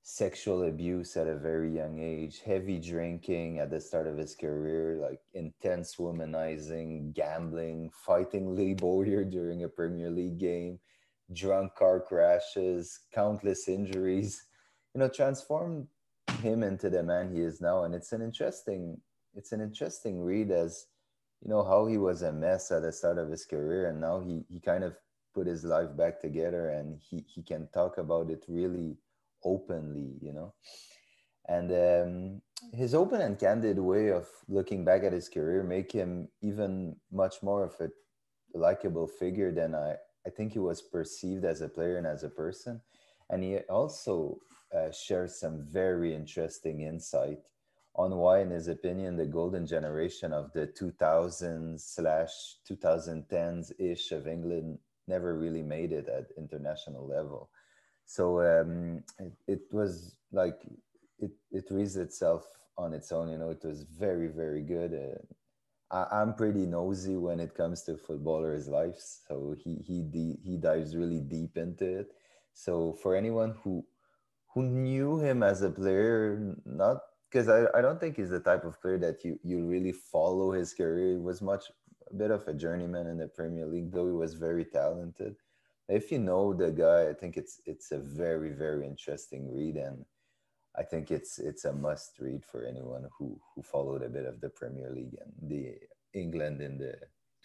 sexual 0.09 0.69
abuse 0.69 1.17
at 1.17 1.27
a 1.27 1.35
very 1.35 1.75
young 1.75 1.99
age, 1.99 2.41
heavy 2.47 2.79
drinking 2.79 3.59
at 3.59 3.71
the 3.71 3.81
start 3.81 4.07
of 4.07 4.17
his 4.17 4.37
career, 4.37 5.01
like 5.03 5.21
intense 5.35 5.97
womanizing, 5.97 7.13
gambling, 7.13 7.91
fighting 7.91 8.55
Lee 8.55 8.73
Bowyer 8.73 9.25
during 9.25 9.65
a 9.65 9.69
Premier 9.69 10.09
League 10.09 10.39
game, 10.39 10.79
drunk 11.33 11.75
car 11.75 11.99
crashes, 11.99 13.01
countless 13.13 13.67
injuries, 13.67 14.45
you 14.95 15.01
know, 15.01 15.09
transformed 15.09 15.89
him 16.41 16.63
into 16.63 16.89
the 16.89 17.03
man 17.03 17.35
he 17.35 17.41
is 17.41 17.61
now. 17.61 17.83
And 17.83 17.93
it's 17.93 18.13
an 18.13 18.23
interesting, 18.23 19.01
it's 19.35 19.51
an 19.51 19.61
interesting 19.61 20.23
read 20.23 20.53
as, 20.53 20.87
you 21.43 21.51
know, 21.51 21.65
how 21.65 21.87
he 21.87 21.99
was 21.99 22.23
a 22.23 22.31
mess 22.31 22.71
at 22.71 22.83
the 22.83 22.93
start 22.93 23.19
of 23.19 23.29
his 23.29 23.45
career 23.45 23.89
and 23.89 24.01
now 24.01 24.21
he 24.21 24.45
he 24.49 24.61
kind 24.61 24.85
of 24.85 24.95
put 25.35 25.49
his 25.49 25.65
life 25.65 25.97
back 25.97 26.21
together 26.21 26.69
and 26.69 27.01
he 27.01 27.25
he 27.27 27.43
can 27.43 27.67
talk 27.75 27.99
about 27.99 28.31
it 28.31 28.45
really 28.47 28.97
openly, 29.47 30.19
you 30.21 30.33
know. 30.33 30.53
And 31.49 31.71
um, 31.73 32.43
his 32.73 32.95
open 32.95 33.21
and 33.21 33.39
candid 33.39 33.79
way 33.79 34.11
of 34.11 34.27
looking 34.49 34.85
back 34.85 35.05
at 35.05 35.13
his 35.13 35.29
career 35.29 35.63
make 35.63 35.93
him 35.93 36.29
even 36.43 36.97
much 37.13 37.37
more 37.43 37.65
of 37.65 37.75
a 37.81 37.89
likable 38.59 39.07
figure 39.07 39.53
than 39.53 39.75
I, 39.75 39.95
I 40.27 40.31
think 40.31 40.53
he 40.53 40.59
was 40.59 40.83
perceived 40.83 41.45
as 41.45 41.61
a 41.61 41.69
player 41.69 41.99
and 41.99 42.07
as 42.07 42.25
a 42.25 42.29
person. 42.29 42.81
And 43.31 43.43
he 43.43 43.59
also 43.71 44.39
uh, 44.77 44.91
shares 44.91 45.39
some 45.39 45.63
very 45.63 46.15
interesting 46.15 46.83
insight 46.83 47.39
on 47.95 48.17
why, 48.17 48.41
in 48.41 48.51
his 48.51 48.69
opinion, 48.69 49.17
the 49.17 49.25
golden 49.25 49.67
generation 49.67 50.33
of 50.33 50.53
the 50.53 50.67
2000s 50.67 51.81
slash 51.81 52.57
2010s 52.69 53.73
ish 53.79 54.13
of 54.13 54.27
England 54.27 54.79
never 55.09 55.39
really 55.39 55.63
made 55.63 55.93
it 55.93 56.09
at 56.09 56.27
international 56.37 57.07
level 57.07 57.49
so 58.07 58.41
um, 58.41 59.03
it, 59.19 59.33
it 59.49 59.61
was 59.73 60.17
like 60.33 60.59
it 61.19 61.33
it 61.51 61.67
itself 61.97 62.47
on 62.79 62.95
its 62.95 63.11
own 63.11 63.29
you 63.31 63.39
know 63.39 63.51
it 63.51 63.65
was 63.65 63.83
very 63.83 64.29
very 64.29 64.63
good. 64.63 64.95
Uh, 64.95 65.19
I, 65.89 66.21
i'm 66.21 66.35
pretty 66.35 66.67
nosy 66.67 67.17
when 67.17 67.39
it 67.41 67.55
comes 67.55 67.83
to 67.83 67.97
footballers 67.97 68.69
lives. 68.69 69.23
So 69.29 69.57
he 69.59 69.77
he 69.87 70.39
he 70.43 70.57
dives 70.57 70.97
really 70.97 71.21
deep 71.21 71.57
into 71.57 72.01
it. 72.01 72.13
So 72.53 72.97
for 73.03 73.15
anyone 73.17 73.55
who 73.63 73.85
who 74.55 74.63
knew 74.63 75.19
him 75.19 75.43
as 75.43 75.63
a 75.63 75.71
player 75.71 76.57
not 76.65 76.99
because 77.31 77.49
I, 77.49 77.67
I 77.77 77.83
don't 77.83 78.01
think 78.01 78.17
he's 78.17 78.31
the 78.31 78.41
type 78.41 78.65
of 78.65 78.81
player 78.81 78.99
that 78.99 79.25
you 79.25 79.39
you 79.43 79.65
really 79.65 79.93
follow 79.93 80.53
his 80.53 80.73
career. 80.73 81.13
He 81.13 81.19
was 81.19 81.43
much 81.43 81.65
a 82.11 82.15
bit 82.15 82.31
of 82.31 82.47
a 82.47 82.55
journeyman 82.55 83.09
in 83.09 83.19
the 83.19 83.27
premier 83.27 83.67
league 83.67 83.91
though 83.93 84.07
he 84.07 84.13
was 84.13 84.35
very 84.35 84.65
talented 84.65 85.35
if 85.89 86.11
you 86.11 86.19
know 86.19 86.53
the 86.53 86.71
guy, 86.71 87.09
I 87.09 87.15
think 87.15 87.37
it's 87.37 87.61
it's 87.65 87.93
a 87.93 87.99
very 87.99 88.51
very 88.51 88.87
interesting 88.87 89.53
read, 89.53 89.77
and 89.77 90.05
I 90.77 90.83
think 90.83 91.11
it's 91.11 91.39
it's 91.39 91.65
a 91.65 91.73
must 91.73 92.19
read 92.19 92.45
for 92.45 92.65
anyone 92.65 93.09
who 93.19 93.39
who 93.55 93.63
followed 93.63 94.03
a 94.03 94.09
bit 94.09 94.27
of 94.27 94.41
the 94.41 94.49
Premier 94.49 94.91
League 94.91 95.17
and 95.21 95.33
the 95.51 95.75
England 96.13 96.61
in 96.61 96.79
the 96.79 96.97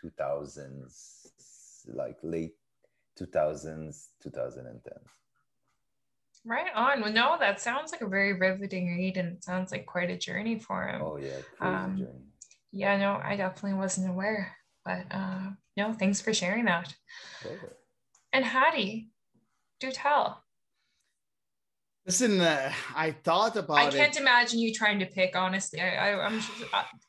2000s, 0.01 1.85
like 1.87 2.17
late 2.23 2.55
2000s, 3.19 4.09
2010s. 4.23 5.07
Right 6.43 6.71
on. 6.73 7.01
Well, 7.01 7.11
no, 7.11 7.37
that 7.39 7.61
sounds 7.61 7.91
like 7.91 8.01
a 8.01 8.07
very 8.07 8.33
riveting 8.33 8.87
read, 8.97 9.17
and 9.17 9.37
it 9.37 9.43
sounds 9.43 9.71
like 9.71 9.85
quite 9.85 10.09
a 10.09 10.17
journey 10.17 10.57
for 10.57 10.87
him. 10.87 11.01
Oh 11.03 11.17
yeah, 11.17 11.41
um, 11.59 11.97
journey. 11.97 12.25
Yeah, 12.71 12.97
no, 12.97 13.21
I 13.23 13.35
definitely 13.35 13.77
wasn't 13.77 14.09
aware, 14.09 14.57
but 14.83 15.05
uh, 15.11 15.51
no, 15.77 15.93
thanks 15.93 16.19
for 16.19 16.33
sharing 16.33 16.65
that. 16.65 16.95
Okay. 17.45 17.73
And 18.33 18.45
Hattie, 18.45 19.09
do 19.79 19.91
tell. 19.91 20.43
Listen, 22.05 22.41
uh, 22.41 22.71
I 22.95 23.11
thought 23.11 23.57
about 23.57 23.77
I 23.77 23.89
can't 23.89 24.15
it. 24.15 24.21
imagine 24.21 24.59
you 24.59 24.73
trying 24.73 24.99
to 24.99 25.05
pick. 25.05 25.35
Honestly, 25.35 25.79
I, 25.79 26.09
I, 26.09 26.25
am 26.25 26.41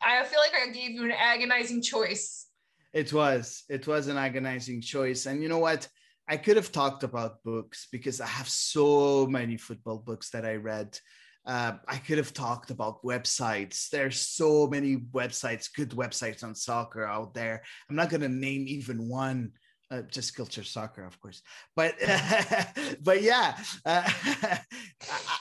I 0.02 0.24
feel 0.24 0.40
like 0.40 0.52
I 0.54 0.70
gave 0.70 0.90
you 0.90 1.04
an 1.04 1.12
agonizing 1.12 1.80
choice. 1.80 2.46
It 2.92 3.12
was. 3.12 3.64
It 3.70 3.86
was 3.86 4.08
an 4.08 4.18
agonizing 4.18 4.82
choice, 4.82 5.24
and 5.26 5.42
you 5.42 5.48
know 5.48 5.58
what? 5.58 5.88
I 6.28 6.36
could 6.36 6.56
have 6.56 6.72
talked 6.72 7.04
about 7.04 7.42
books 7.42 7.88
because 7.90 8.20
I 8.20 8.26
have 8.26 8.48
so 8.48 9.26
many 9.26 9.56
football 9.56 9.98
books 9.98 10.30
that 10.30 10.44
I 10.44 10.56
read. 10.56 10.98
Uh, 11.44 11.72
I 11.88 11.96
could 11.96 12.18
have 12.18 12.32
talked 12.32 12.70
about 12.70 13.02
websites. 13.02 13.88
There's 13.88 14.20
so 14.20 14.68
many 14.68 14.96
websites, 14.96 15.68
good 15.74 15.90
websites 15.90 16.44
on 16.44 16.54
soccer 16.54 17.04
out 17.04 17.34
there. 17.34 17.62
I'm 17.90 17.96
not 17.96 18.10
going 18.10 18.20
to 18.20 18.28
name 18.28 18.66
even 18.68 19.08
one 19.08 19.52
uh, 19.92 20.02
just 20.10 20.34
culture 20.34 20.64
soccer, 20.64 21.04
of 21.04 21.20
course. 21.20 21.42
But 21.76 21.96
but 23.02 23.22
yeah, 23.22 23.56
uh, 23.84 24.02
I, 24.06 24.58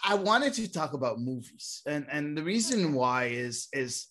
I, 0.10 0.15
wanted 0.15 0.53
to 0.56 0.72
talk 0.72 0.94
about 0.94 1.19
movies, 1.19 1.82
and 1.88 2.06
and 2.11 2.38
the 2.38 2.44
reason 2.44 2.94
why 2.94 3.26
is 3.26 3.68
is 3.72 4.07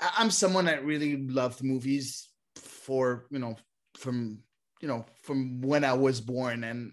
I'm 0.00 0.30
someone 0.30 0.66
that 0.66 0.84
really 0.84 1.16
loved 1.16 1.64
movies 1.64 2.28
for 2.56 3.26
you 3.30 3.40
know 3.40 3.56
from 3.96 4.38
you 4.80 4.88
know 4.88 5.04
from 5.22 5.60
when 5.60 5.84
I 5.84 5.94
was 5.94 6.20
born, 6.20 6.64
and 6.64 6.92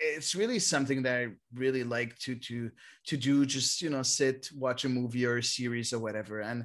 it's 0.00 0.34
really 0.34 0.58
something 0.58 1.02
that 1.02 1.18
I 1.18 1.28
really 1.54 1.84
like 1.84 2.18
to 2.20 2.34
to 2.34 2.70
to 3.08 3.16
do. 3.16 3.44
Just 3.44 3.82
you 3.82 3.90
know, 3.90 4.02
sit, 4.02 4.48
watch 4.56 4.86
a 4.86 4.88
movie 4.88 5.26
or 5.26 5.36
a 5.36 5.42
series 5.42 5.92
or 5.92 5.98
whatever, 5.98 6.40
and. 6.40 6.64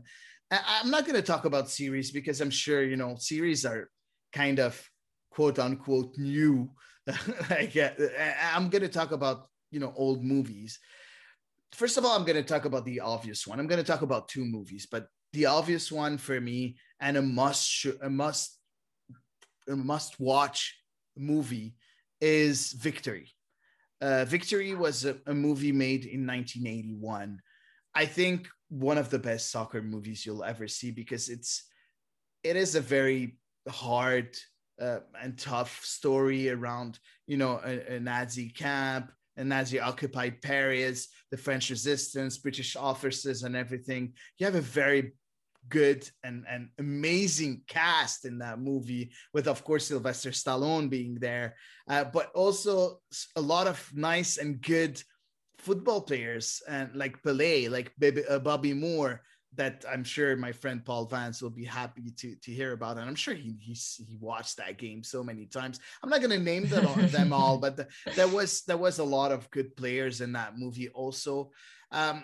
I'm 0.52 0.92
not 0.92 1.06
going 1.06 1.16
to 1.16 1.24
talk 1.24 1.46
about 1.46 1.72
series 1.72 2.12
because 2.12 2.40
I'm 2.40 2.52
sure 2.52 2.84
you 2.84 2.96
know 2.96 3.16
series 3.18 3.66
are 3.66 3.90
kind 4.32 4.60
of 4.60 4.80
quote 5.36 5.60
unquote 5.60 6.18
new. 6.18 6.70
like, 7.50 7.76
uh, 7.78 7.92
I'm 8.54 8.70
going 8.70 8.82
to 8.82 8.90
talk 8.90 9.12
about 9.12 9.48
you 9.70 9.80
know 9.80 9.94
old 9.96 10.24
movies. 10.24 10.80
First 11.74 11.98
of 11.98 12.06
all, 12.06 12.16
I'm 12.16 12.26
going 12.26 12.42
to 12.42 12.54
talk 12.54 12.66
about 12.66 12.86
the 12.86 13.02
obvious 13.02 13.46
one. 13.46 13.60
I'm 13.60 13.68
going 13.68 13.84
to 13.84 13.92
talk 13.92 14.02
about 14.02 14.30
two 14.30 14.46
movies, 14.46 14.88
but 14.90 15.08
the 15.34 15.48
obvious 15.48 15.92
one 15.92 16.18
for 16.18 16.40
me 16.40 16.78
and 17.02 17.18
a 17.18 17.22
must 17.22 17.86
a 18.02 18.10
must 18.10 18.58
a 19.68 19.76
must 19.76 20.20
watch 20.20 20.80
movie 21.18 21.76
is 22.22 22.72
Victory. 22.74 23.30
Uh, 24.02 24.26
Victory 24.26 24.74
was 24.74 25.06
a, 25.06 25.18
a 25.28 25.34
movie 25.34 25.72
made 25.72 26.06
in 26.06 26.26
1981. 26.26 27.42
I 27.94 28.06
think 28.06 28.48
one 28.70 28.98
of 28.98 29.10
the 29.10 29.20
best 29.20 29.52
soccer 29.52 29.82
movies 29.82 30.26
you'll 30.26 30.44
ever 30.44 30.68
see 30.68 30.92
because 30.92 31.30
it's 31.30 31.66
it 32.44 32.56
is 32.56 32.76
a 32.76 32.82
very 32.82 33.38
hard 33.68 34.36
uh, 34.82 35.00
and 35.22 35.38
tough 35.38 35.84
story 35.84 36.50
around 36.50 37.00
you 37.28 37.38
know 37.38 37.62
a, 37.64 37.96
a 37.96 38.00
Nazi 38.00 38.50
camp, 38.50 39.12
a 39.38 39.44
Nazi 39.44 39.80
occupied 39.80 40.42
Paris, 40.42 41.08
the 41.32 41.38
French 41.38 41.70
resistance, 41.70 42.38
British 42.38 42.76
officers, 42.76 43.44
and 43.44 43.56
everything. 43.56 44.14
You 44.38 44.46
have 44.46 44.56
a 44.56 44.62
very 44.62 45.14
good 45.70 46.08
and, 46.24 46.46
and 46.50 46.70
amazing 46.78 47.62
cast 47.68 48.26
in 48.26 48.38
that 48.40 48.60
movie, 48.60 49.12
with 49.34 49.48
of 49.48 49.64
course 49.64 49.88
Sylvester 49.88 50.32
Stallone 50.32 50.90
being 50.90 51.16
there, 51.16 51.56
uh, 51.90 52.04
but 52.04 52.32
also 52.34 53.00
a 53.36 53.42
lot 53.42 53.68
of 53.68 53.92
nice 53.94 54.38
and 54.38 54.62
good 54.62 55.02
football 55.58 56.02
players 56.02 56.62
and 56.68 56.96
like 56.96 57.22
Pelé, 57.24 57.70
like 57.70 57.92
uh, 58.30 58.40
Bobby 58.40 58.74
Moore, 58.74 59.22
that 59.56 59.86
I'm 59.90 60.04
sure 60.04 60.36
my 60.36 60.52
friend 60.52 60.84
Paul 60.84 61.06
Vance 61.06 61.42
will 61.42 61.50
be 61.50 61.66
happy 61.66 62.12
to 62.18 62.36
to 62.36 62.52
hear 62.52 62.74
about, 62.74 62.98
and 62.98 63.08
I'm 63.08 63.16
sure 63.16 63.34
he 63.34 63.56
he's, 63.60 64.02
he 64.08 64.18
watched 64.18 64.58
that 64.58 64.78
game 64.78 65.04
so 65.04 65.24
many 65.24 65.46
times. 65.46 65.80
I'm 66.02 66.10
not 66.10 66.22
to 66.22 66.40
name 66.40 66.68
them 66.68 66.88
all, 66.88 66.96
them 66.96 67.34
all, 67.34 67.58
but 67.58 67.78
the, 67.78 67.88
there 68.16 68.28
was 68.28 68.64
there 68.64 68.78
was 68.78 69.00
a 69.00 69.04
lot 69.04 69.32
of 69.32 69.50
good 69.52 69.76
players 69.76 70.22
in 70.22 70.34
that 70.34 70.58
movie. 70.58 70.90
Also, 70.90 71.52
um, 71.92 72.24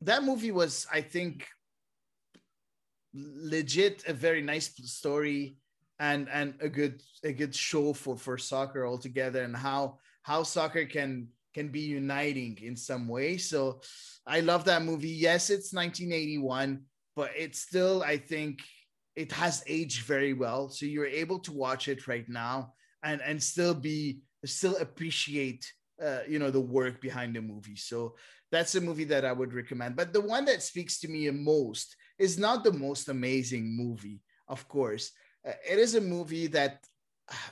that 0.00 0.24
movie 0.24 0.50
was, 0.50 0.86
I 0.92 1.00
think, 1.00 1.46
legit 3.14 4.04
a 4.08 4.12
very 4.12 4.42
nice 4.42 4.72
story 4.84 5.56
and 5.98 6.28
and 6.28 6.54
a 6.60 6.68
good 6.68 7.02
a 7.22 7.32
good 7.32 7.54
show 7.54 7.92
for 7.92 8.16
for 8.16 8.38
soccer 8.38 8.86
altogether, 8.86 9.42
and 9.42 9.56
how 9.56 9.98
how 10.22 10.42
soccer 10.42 10.84
can 10.84 11.28
can 11.54 11.68
be 11.68 11.80
uniting 11.80 12.58
in 12.60 12.76
some 12.76 13.08
way. 13.08 13.36
So 13.38 13.80
I 14.26 14.40
love 14.40 14.64
that 14.64 14.82
movie. 14.82 15.08
Yes, 15.08 15.50
it's 15.50 15.72
1981, 15.72 16.82
but 17.16 17.30
it's 17.36 17.60
still, 17.60 18.02
I 18.02 18.18
think, 18.18 18.60
it 19.16 19.30
has 19.32 19.62
aged 19.66 20.04
very 20.04 20.32
well. 20.32 20.68
So 20.68 20.86
you're 20.86 21.06
able 21.06 21.38
to 21.40 21.52
watch 21.52 21.88
it 21.88 22.08
right 22.08 22.28
now 22.28 22.74
and 23.04 23.20
and 23.22 23.40
still 23.40 23.74
be 23.74 24.20
still 24.44 24.76
appreciate 24.76 25.70
uh, 26.02 26.20
you 26.26 26.38
know 26.38 26.50
the 26.50 26.60
work 26.60 27.00
behind 27.00 27.36
the 27.36 27.42
movie. 27.42 27.76
So 27.76 28.16
that's 28.50 28.74
a 28.74 28.80
movie 28.80 29.04
that 29.04 29.24
I 29.24 29.32
would 29.32 29.52
recommend. 29.52 29.96
But 29.96 30.12
the 30.12 30.20
one 30.20 30.44
that 30.46 30.62
speaks 30.62 30.98
to 31.00 31.08
me 31.08 31.30
most 31.30 31.96
is 32.18 32.38
not 32.38 32.64
the 32.64 32.72
most 32.72 33.08
amazing 33.08 33.76
movie, 33.76 34.20
of 34.48 34.66
course. 34.68 35.12
Uh, 35.46 35.52
it 35.68 35.78
is 35.78 35.94
a 35.94 36.00
movie 36.00 36.48
that 36.48 36.84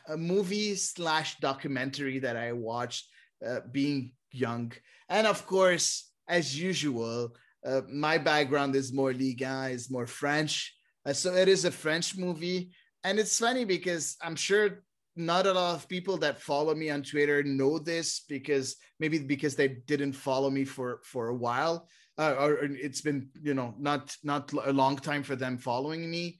a 0.08 0.16
movie 0.16 0.74
slash 0.74 1.38
documentary 1.38 2.18
that 2.18 2.36
I 2.36 2.52
watched 2.52 3.06
uh, 3.46 3.60
being 3.70 4.12
young. 4.30 4.72
And 5.08 5.26
of 5.26 5.46
course, 5.46 6.10
as 6.28 6.58
usual, 6.58 7.34
uh, 7.64 7.82
my 7.92 8.18
background 8.18 8.74
is 8.74 8.92
more 8.92 9.12
Liga, 9.12 9.68
is 9.70 9.90
more 9.90 10.06
French. 10.06 10.74
Uh, 11.04 11.12
so 11.12 11.34
it 11.34 11.48
is 11.48 11.64
a 11.64 11.70
French 11.70 12.16
movie. 12.16 12.70
And 13.04 13.18
it's 13.18 13.38
funny 13.38 13.64
because 13.64 14.16
I'm 14.22 14.36
sure 14.36 14.82
not 15.16 15.46
a 15.46 15.52
lot 15.52 15.74
of 15.74 15.88
people 15.88 16.16
that 16.18 16.40
follow 16.40 16.74
me 16.74 16.90
on 16.90 17.02
Twitter 17.02 17.42
know 17.42 17.78
this 17.78 18.24
because 18.28 18.76
maybe 18.98 19.18
because 19.18 19.56
they 19.56 19.68
didn't 19.68 20.14
follow 20.14 20.48
me 20.50 20.64
for 20.64 21.00
for 21.04 21.28
a 21.28 21.34
while, 21.34 21.88
uh, 22.18 22.34
or 22.38 22.54
it's 22.62 23.02
been 23.02 23.28
you 23.42 23.52
know 23.54 23.74
not 23.78 24.16
not 24.24 24.52
a 24.64 24.72
long 24.72 24.96
time 24.96 25.22
for 25.22 25.36
them 25.36 25.58
following 25.58 26.10
me, 26.10 26.38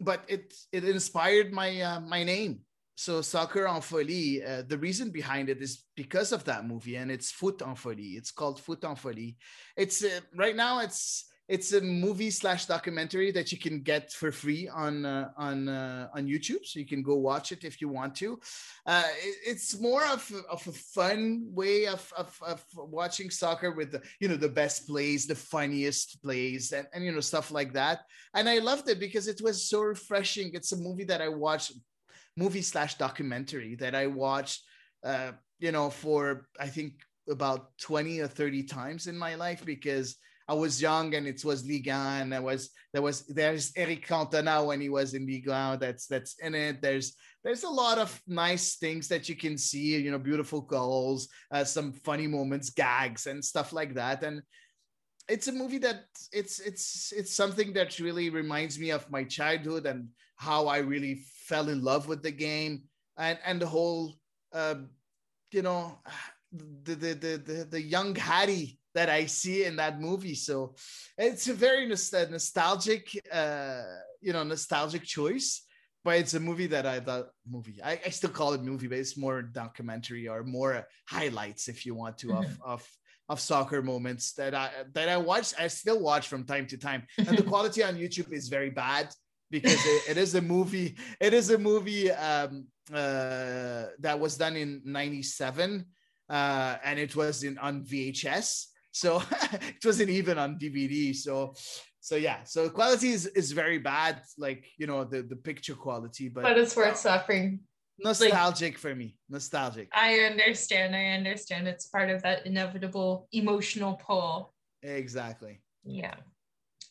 but 0.00 0.24
it 0.28 0.54
it 0.72 0.84
inspired 0.84 1.52
my 1.52 1.80
uh, 1.80 2.00
my 2.00 2.24
name 2.24 2.60
so 2.98 3.22
soccer 3.22 3.68
en 3.68 3.80
folie 3.80 4.42
uh, 4.42 4.62
the 4.66 4.76
reason 4.76 5.10
behind 5.10 5.48
it 5.48 5.62
is 5.62 5.84
because 5.94 6.32
of 6.32 6.42
that 6.42 6.66
movie 6.66 6.96
and 6.96 7.12
it's 7.12 7.30
foot 7.30 7.62
en 7.62 7.76
folie 7.76 8.16
it's 8.16 8.32
called 8.32 8.58
foot 8.58 8.84
en 8.84 8.96
folie 8.96 9.36
it's 9.76 10.02
uh, 10.02 10.20
right 10.34 10.56
now 10.56 10.80
it's 10.80 11.26
it's 11.48 11.72
a 11.72 11.80
movie 11.80 12.30
slash 12.30 12.66
documentary 12.66 13.30
that 13.30 13.52
you 13.52 13.58
can 13.58 13.80
get 13.80 14.12
for 14.12 14.32
free 14.32 14.68
on 14.68 15.06
uh, 15.06 15.30
on 15.38 15.68
uh, 15.68 16.08
on 16.14 16.26
YouTube, 16.26 16.64
so 16.64 16.78
you 16.78 16.84
can 16.86 17.02
go 17.02 17.14
watch 17.14 17.52
it 17.52 17.64
if 17.64 17.80
you 17.80 17.88
want 17.88 18.14
to. 18.16 18.38
Uh, 18.84 19.04
it, 19.22 19.36
it's 19.46 19.80
more 19.80 20.04
of, 20.08 20.30
of 20.50 20.66
a 20.66 20.72
fun 20.72 21.48
way 21.50 21.86
of, 21.86 22.12
of, 22.18 22.38
of 22.46 22.62
watching 22.76 23.30
soccer 23.30 23.72
with 23.72 23.92
the 23.92 24.02
you 24.20 24.28
know 24.28 24.36
the 24.36 24.48
best 24.48 24.86
plays, 24.86 25.26
the 25.26 25.34
funniest 25.34 26.22
plays, 26.22 26.72
and, 26.72 26.86
and 26.92 27.02
you 27.02 27.12
know 27.12 27.20
stuff 27.20 27.50
like 27.50 27.72
that. 27.72 28.00
And 28.34 28.46
I 28.46 28.58
loved 28.58 28.86
it 28.90 29.00
because 29.00 29.26
it 29.26 29.40
was 29.42 29.70
so 29.70 29.80
refreshing. 29.80 30.50
It's 30.52 30.72
a 30.72 30.76
movie 30.76 31.04
that 31.04 31.22
I 31.22 31.28
watched 31.30 31.72
movie 32.38 32.62
slash 32.62 32.94
documentary 32.94 33.74
that 33.76 33.94
I 33.94 34.06
watched, 34.06 34.62
uh, 35.04 35.32
you 35.58 35.72
know, 35.72 35.90
for 35.90 36.46
I 36.58 36.68
think 36.68 36.92
about 37.28 37.76
20 37.78 38.20
or 38.20 38.28
30 38.28 38.62
times 38.62 39.06
in 39.08 39.18
my 39.18 39.34
life 39.34 39.64
because 39.64 40.16
I 40.48 40.54
was 40.54 40.80
young 40.80 41.14
and 41.14 41.26
it 41.26 41.44
was 41.44 41.66
Liga 41.66 42.18
and 42.20 42.32
There 42.32 42.40
was 42.40 42.70
there 42.94 43.02
was 43.02 43.26
there's 43.26 43.72
Eric 43.76 44.06
Cantona 44.06 44.64
when 44.64 44.80
he 44.80 44.88
was 44.88 45.12
in 45.12 45.26
Liga 45.26 45.76
that's 45.78 46.06
that's 46.06 46.38
in 46.38 46.54
it. 46.54 46.80
There's 46.80 47.16
there's 47.44 47.64
a 47.64 47.68
lot 47.68 47.98
of 47.98 48.18
nice 48.26 48.76
things 48.76 49.08
that 49.08 49.28
you 49.28 49.36
can 49.36 49.58
see, 49.58 49.98
you 49.98 50.10
know, 50.10 50.18
beautiful 50.18 50.62
goals, 50.62 51.28
uh, 51.50 51.64
some 51.64 51.92
funny 51.92 52.26
moments, 52.26 52.70
gags, 52.70 53.26
and 53.26 53.44
stuff 53.44 53.74
like 53.74 53.94
that. 53.94 54.22
And 54.22 54.42
it's 55.28 55.48
a 55.48 55.52
movie 55.52 55.78
that 55.78 56.04
it's 56.32 56.60
it's 56.60 57.12
it's 57.12 57.34
something 57.34 57.74
that 57.74 57.98
really 57.98 58.30
reminds 58.30 58.78
me 58.78 58.90
of 58.90 59.10
my 59.10 59.24
childhood 59.24 59.84
and 59.84 60.08
how 60.36 60.66
I 60.66 60.78
really 60.78 61.24
fell 61.48 61.68
in 61.68 61.82
love 61.82 62.06
with 62.06 62.22
the 62.22 62.30
game 62.30 62.82
and 63.16 63.38
and 63.44 63.60
the 63.60 63.66
whole 63.66 64.14
uh, 64.52 64.76
you 65.50 65.62
know 65.62 65.98
the, 66.52 66.94
the 66.94 67.14
the 67.14 67.66
the 67.70 67.82
young 67.82 68.14
Hattie 68.14 68.78
that 68.94 69.08
I 69.08 69.26
see 69.26 69.64
in 69.64 69.76
that 69.76 70.00
movie. 70.00 70.34
So 70.34 70.74
it's 71.16 71.48
a 71.48 71.54
very 71.54 71.86
nostalgic 71.86 73.08
uh, 73.32 73.82
you 74.20 74.32
know 74.32 74.44
nostalgic 74.44 75.04
choice. 75.04 75.64
But 76.04 76.20
it's 76.20 76.34
a 76.34 76.40
movie 76.40 76.68
that 76.68 76.86
I 76.86 77.00
thought 77.00 77.26
movie. 77.46 77.82
I, 77.84 78.00
I 78.06 78.10
still 78.10 78.30
call 78.30 78.54
it 78.54 78.62
movie, 78.62 78.86
but 78.86 78.98
it's 78.98 79.18
more 79.18 79.42
documentary 79.42 80.28
or 80.28 80.44
more 80.44 80.86
highlights, 81.06 81.68
if 81.68 81.84
you 81.84 81.94
want 81.94 82.16
to, 82.18 82.28
mm-hmm. 82.28 82.44
of 82.44 82.60
of 82.64 82.88
of 83.28 83.40
soccer 83.40 83.82
moments 83.82 84.32
that 84.34 84.54
I 84.54 84.70
that 84.94 85.08
I 85.08 85.16
watch. 85.16 85.52
I 85.58 85.66
still 85.66 86.00
watch 86.00 86.28
from 86.28 86.44
time 86.44 86.66
to 86.68 86.78
time, 86.78 87.02
and 87.18 87.36
the 87.36 87.42
quality 87.52 87.82
on 87.82 87.96
YouTube 87.96 88.32
is 88.32 88.48
very 88.48 88.70
bad 88.70 89.08
because 89.50 89.84
it, 89.84 90.10
it 90.10 90.16
is 90.16 90.34
a 90.34 90.40
movie. 90.40 90.96
It 91.20 91.34
is 91.34 91.50
a 91.50 91.58
movie 91.58 92.10
um, 92.10 92.66
uh, 92.92 93.86
that 93.98 94.18
was 94.18 94.36
done 94.36 94.56
in 94.56 94.82
'97, 94.84 95.84
uh, 96.28 96.76
and 96.84 96.98
it 96.98 97.16
was 97.16 97.42
in 97.42 97.58
on 97.58 97.84
VHS. 97.84 98.66
So 98.92 99.22
it 99.52 99.84
wasn't 99.84 100.10
even 100.10 100.38
on 100.38 100.58
DVD. 100.58 101.14
So 101.14 101.54
so 102.08 102.16
yeah 102.16 102.38
so 102.44 102.70
quality 102.70 103.10
is, 103.10 103.26
is 103.26 103.52
very 103.52 103.78
bad 103.78 104.22
like 104.38 104.66
you 104.78 104.86
know 104.86 105.04
the 105.04 105.22
the 105.22 105.36
picture 105.36 105.74
quality 105.74 106.28
but 106.30 106.42
but 106.42 106.56
it's 106.56 106.74
worth 106.74 106.96
suffering 106.96 107.60
nostalgic 107.98 108.74
like, 108.74 108.78
for 108.78 108.94
me 108.94 109.16
nostalgic 109.28 109.88
i 109.92 110.20
understand 110.20 110.96
i 110.96 111.06
understand 111.08 111.68
it's 111.68 111.86
part 111.86 112.08
of 112.08 112.22
that 112.22 112.46
inevitable 112.46 113.28
emotional 113.32 113.94
pull 113.94 114.54
exactly 114.82 115.60
yeah 115.84 116.14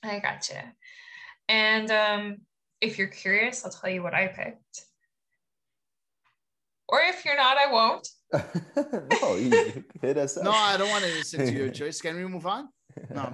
i 0.03 0.19
gotcha 0.19 0.61
and 1.49 1.89
um 1.89 2.37
if 2.81 2.97
you're 2.97 3.07
curious 3.07 3.65
i'll 3.65 3.71
tell 3.71 3.89
you 3.89 4.03
what 4.03 4.13
i 4.13 4.27
picked 4.27 4.85
or 6.89 6.99
if 7.01 7.25
you're 7.25 7.37
not 7.37 7.57
i 7.57 7.71
won't 7.71 8.09
no 9.21 9.35
hit 10.01 10.17
us 10.17 10.37
up. 10.37 10.43
no 10.43 10.51
i 10.51 10.77
don't 10.77 10.89
want 10.89 11.03
to 11.03 11.09
listen 11.11 11.45
to 11.45 11.51
your 11.51 11.69
choice 11.81 12.01
can 12.01 12.15
we 12.15 12.25
move 12.25 12.45
on 12.45 12.67
no 13.13 13.31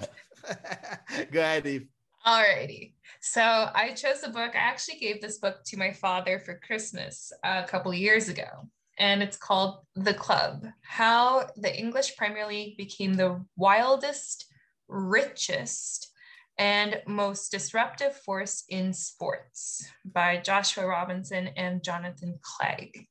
go 1.31 1.39
ahead 1.39 1.65
eve 1.65 1.87
Alrighty. 2.25 2.93
So 3.19 3.41
I 3.41 3.91
chose 3.95 4.23
a 4.23 4.29
book. 4.29 4.55
I 4.55 4.59
actually 4.59 4.99
gave 4.99 5.21
this 5.21 5.39
book 5.39 5.57
to 5.65 5.77
my 5.77 5.91
father 5.91 6.39
for 6.39 6.61
Christmas 6.65 7.33
a 7.43 7.63
couple 7.63 7.93
years 7.93 8.29
ago, 8.29 8.69
and 8.97 9.21
it's 9.21 9.35
called 9.35 9.79
The 9.95 10.13
Club 10.13 10.65
How 10.83 11.47
the 11.57 11.77
English 11.77 12.15
Premier 12.15 12.47
League 12.47 12.77
Became 12.77 13.15
the 13.15 13.43
Wildest, 13.57 14.45
Richest, 14.87 16.12
and 16.57 17.01
Most 17.07 17.51
Disruptive 17.51 18.15
Force 18.15 18.63
in 18.69 18.93
Sports 18.93 19.85
by 20.05 20.37
Joshua 20.37 20.85
Robinson 20.85 21.47
and 21.55 21.83
Jonathan 21.83 22.39
Clegg. 22.41 23.07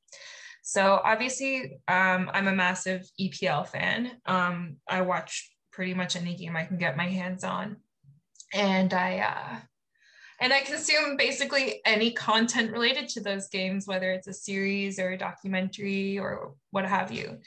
So, 0.61 1.01
obviously, 1.03 1.79
um, 1.87 2.31
I'm 2.33 2.47
a 2.47 2.55
massive 2.55 3.09
EPL 3.19 3.67
fan. 3.67 4.11
Um, 4.25 4.77
I 4.87 5.01
watch 5.01 5.51
pretty 5.71 5.93
much 5.93 6.15
any 6.15 6.35
game 6.35 6.55
I 6.55 6.65
can 6.65 6.77
get 6.77 6.95
my 6.95 7.07
hands 7.07 7.43
on 7.43 7.77
and 8.53 8.93
I 8.93 9.19
uh, 9.19 9.59
and 10.39 10.53
I 10.53 10.61
consume 10.61 11.17
basically 11.17 11.81
any 11.85 12.11
content 12.11 12.71
related 12.71 13.07
to 13.09 13.21
those 13.21 13.47
games, 13.49 13.87
whether 13.87 14.11
it's 14.11 14.27
a 14.27 14.33
series 14.33 14.99
or 14.99 15.11
a 15.11 15.17
documentary 15.17 16.19
or 16.19 16.53
what 16.71 16.85
have 16.85 17.11
you. 17.11 17.39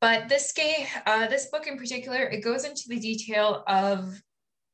But 0.00 0.28
this 0.28 0.52
game, 0.52 0.86
uh, 1.06 1.26
this 1.26 1.46
book 1.46 1.66
in 1.66 1.76
particular, 1.76 2.22
it 2.22 2.42
goes 2.42 2.64
into 2.64 2.84
the 2.88 2.98
detail 2.98 3.62
of 3.66 4.20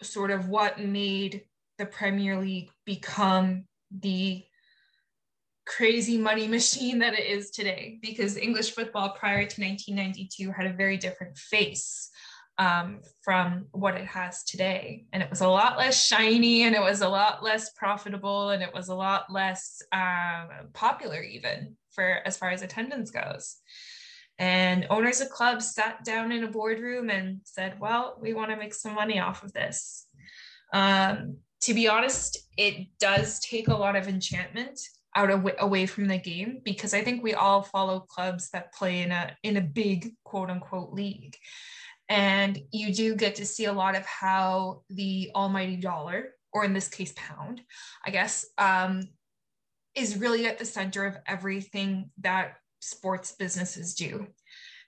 sort 0.02 0.31
of 0.31 0.48
what 0.48 0.81
made 0.81 1.43
the 1.78 1.86
Premier 1.86 2.40
League 2.40 2.70
become 2.85 3.64
the 3.90 4.44
crazy 5.66 6.16
money 6.16 6.48
machine 6.59 6.98
that 7.01 7.14
it 7.14 7.27
is 7.27 7.51
today. 7.51 7.98
Because 8.02 8.36
English 8.36 8.73
football 8.73 9.10
prior 9.10 9.47
to 9.47 9.62
1992 9.62 10.52
had 10.52 10.66
a 10.66 10.77
very 10.77 10.97
different 10.97 11.36
face 11.36 12.10
um, 12.59 13.01
from 13.23 13.66
what 13.73 13.94
it 13.94 14.06
has 14.06 14.44
today. 14.44 15.05
And 15.12 15.23
it 15.23 15.31
was 15.31 15.40
a 15.43 15.48
lot 15.48 15.77
less 15.77 16.06
shiny 16.06 16.62
and 16.62 16.74
it 16.74 16.81
was 16.81 17.02
a 17.02 17.09
lot 17.09 17.43
less 17.43 17.70
profitable 17.73 18.51
and 18.51 18.62
it 18.62 18.73
was 18.73 18.89
a 18.89 18.94
lot 18.94 19.31
less 19.31 19.82
um, 19.93 20.68
popular, 20.73 21.23
even 21.23 21.77
for 21.90 22.20
as 22.24 22.36
far 22.36 22.51
as 22.51 22.62
attendance 22.62 23.10
goes. 23.10 23.56
And 24.38 24.86
owners 24.90 25.20
of 25.20 25.30
clubs 25.30 25.74
sat 25.74 26.04
down 26.04 26.30
in 26.30 26.44
a 26.44 26.48
boardroom 26.48 27.10
and 27.10 27.40
said, 27.44 27.80
Well, 27.80 28.18
we 28.20 28.34
want 28.34 28.50
to 28.50 28.56
make 28.56 28.74
some 28.74 28.94
money 28.94 29.18
off 29.18 29.42
of 29.42 29.52
this. 29.52 30.06
Um, 30.72 31.38
to 31.62 31.74
be 31.74 31.88
honest, 31.88 32.38
it 32.56 32.86
does 32.98 33.40
take 33.40 33.68
a 33.68 33.74
lot 33.74 33.96
of 33.96 34.08
enchantment 34.08 34.78
out 35.14 35.30
of, 35.30 35.48
away 35.58 35.86
from 35.86 36.06
the 36.06 36.18
game 36.18 36.60
because 36.62 36.92
I 36.92 37.02
think 37.02 37.22
we 37.22 37.32
all 37.32 37.62
follow 37.62 38.00
clubs 38.00 38.50
that 38.50 38.74
play 38.74 39.00
in 39.00 39.10
a 39.10 39.34
in 39.42 39.56
a 39.56 39.62
big 39.62 40.12
quote 40.24 40.50
unquote 40.50 40.92
league 40.92 41.36
and 42.08 42.60
you 42.70 42.94
do 42.94 43.14
get 43.14 43.36
to 43.36 43.46
see 43.46 43.64
a 43.64 43.72
lot 43.72 43.96
of 43.96 44.06
how 44.06 44.82
the 44.90 45.30
almighty 45.34 45.76
dollar, 45.76 46.34
or 46.52 46.64
in 46.64 46.72
this 46.72 46.88
case, 46.88 47.12
pound, 47.16 47.62
I 48.04 48.10
guess, 48.10 48.46
um, 48.58 49.02
is 49.94 50.16
really 50.16 50.46
at 50.46 50.58
the 50.58 50.64
center 50.64 51.04
of 51.04 51.16
everything 51.26 52.10
that 52.20 52.56
sports 52.86 53.32
businesses 53.32 53.94
do. 53.94 54.26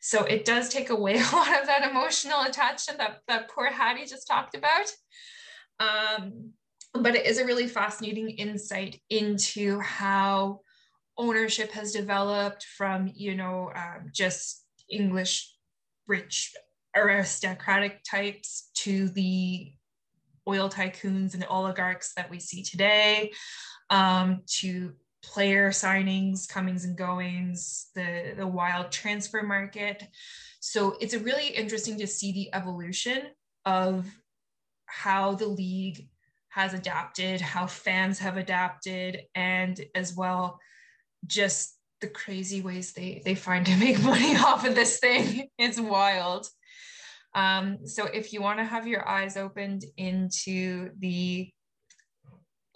So 0.01 0.25
it 0.25 0.45
does 0.45 0.69
take 0.69 0.91
away 0.91 1.15
a 1.19 1.37
lot 1.37 1.61
of 1.61 1.67
that 1.67 1.89
emotional 1.91 2.43
attachment 2.43 2.99
that, 2.99 3.19
that 3.29 3.51
poor 3.51 3.71
Hattie 3.71 4.07
just 4.07 4.27
talked 4.27 4.57
about. 4.57 4.91
Um, 5.81 6.53
but 6.95 7.15
it 7.15 7.27
is 7.27 7.39
a 7.39 7.45
really 7.45 7.69
fascinating 7.69 8.31
insight 8.31 9.01
into 9.11 9.79
how 9.81 10.61
ownership 11.17 11.73
has 11.73 11.93
developed 11.93 12.65
from, 12.77 13.11
you 13.15 13.35
know, 13.35 13.71
um, 13.75 14.11
just 14.13 14.65
English 14.91 15.53
rich 16.07 16.53
aristocratic 16.97 18.03
types 18.03 18.71
to 18.75 19.09
the 19.11 19.73
oil 20.49 20.69
tycoons 20.69 21.35
and 21.35 21.45
oligarchs 21.51 22.15
that 22.17 22.31
we 22.31 22.41
see 22.41 22.63
today, 22.63 23.31
um, 23.91 24.43
to 24.47 24.95
player 25.29 25.71
signings, 25.71 26.49
comings 26.49 26.85
and 26.85 26.97
goings, 26.97 27.89
the, 27.95 28.33
the 28.37 28.47
wild 28.47 28.91
transfer 28.91 29.43
market. 29.43 30.03
So 30.61 30.97
it's 31.01 31.15
really 31.15 31.49
interesting 31.49 31.99
to 31.99 32.07
see 32.07 32.33
the 32.33 32.55
evolution 32.55 33.29
of 33.67 34.07
how 34.87 35.35
the 35.35 35.47
league 35.47 36.09
has 36.49 36.73
adapted, 36.73 37.43
how 37.43 37.67
fans 37.67 38.19
have 38.21 38.39
adapted, 38.39 39.21
and 39.35 39.79
as 39.95 40.17
well 40.17 40.59
just 41.27 41.77
the 42.01 42.07
crazy 42.07 42.63
ways 42.63 42.93
they 42.93 43.21
they 43.25 43.35
find 43.35 43.67
to 43.67 43.77
make 43.85 44.03
money 44.03 44.35
off 44.37 44.67
of 44.67 44.75
this 44.75 44.99
thing. 44.99 45.49
It's 45.59 45.79
wild. 45.79 46.49
Um, 47.35 47.87
so 47.87 48.07
if 48.07 48.33
you 48.33 48.41
want 48.41 48.59
to 48.61 48.65
have 48.65 48.87
your 48.87 49.07
eyes 49.07 49.37
opened 49.37 49.85
into 49.99 50.91
the 50.99 51.53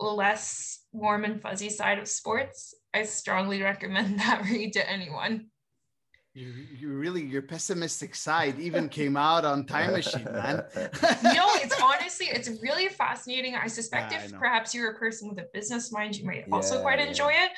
less 0.02 0.80
warm 0.92 1.24
and 1.24 1.40
fuzzy 1.40 1.70
side 1.70 1.98
of 1.98 2.08
sports, 2.08 2.74
I 2.94 3.04
strongly 3.04 3.62
recommend 3.62 4.18
that 4.20 4.44
read 4.44 4.72
to 4.74 4.88
anyone. 4.88 5.46
You, 6.34 6.48
you 6.78 6.88
really 6.88 7.22
your 7.22 7.42
pessimistic 7.42 8.14
side 8.14 8.58
even 8.58 8.88
came 8.88 9.18
out 9.18 9.44
on 9.44 9.66
Time 9.66 9.92
Machine, 9.92 10.24
man. 10.24 10.64
no, 11.22 11.46
it's 11.56 11.78
honestly 11.82 12.26
it's 12.30 12.48
really 12.62 12.88
fascinating. 12.88 13.54
I 13.54 13.66
suspect 13.66 14.12
Yeah, 14.12 14.24
if 14.24 14.32
know. 14.32 14.38
perhaps 14.38 14.74
you're 14.74 14.92
a 14.92 14.98
person 14.98 15.28
with 15.28 15.38
a 15.40 15.48
business 15.52 15.92
mind, 15.92 16.16
you 16.16 16.24
might 16.24 16.46
also 16.50 16.80
quite 16.80 17.00
yeah. 17.00 17.06
enjoy 17.06 17.32
it. 17.32 17.50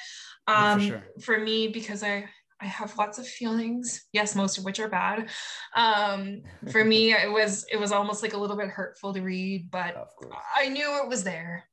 Yeah, 0.48 0.72
Um, 0.72 0.80
for 0.80 0.86
sure. 0.86 1.04
for 1.22 1.38
me, 1.38 1.68
because 1.68 2.02
I 2.02 2.28
I 2.60 2.66
have 2.66 2.96
lots 2.98 3.18
of 3.18 3.28
feelings. 3.28 4.06
Yes, 4.12 4.34
most 4.34 4.58
of 4.58 4.64
which 4.64 4.80
are 4.80 4.88
bad. 4.88 5.30
Um, 5.76 6.42
for 6.72 6.84
me, 6.84 7.12
it 7.12 7.30
was 7.30 7.64
it 7.70 7.76
was 7.76 7.92
almost 7.92 8.22
like 8.24 8.32
a 8.32 8.38
little 8.38 8.56
bit 8.56 8.70
hurtful 8.70 9.14
to 9.14 9.20
read, 9.20 9.70
but 9.70 10.08
I 10.56 10.68
knew 10.68 11.00
it 11.02 11.08
was 11.08 11.22
there. 11.22 11.64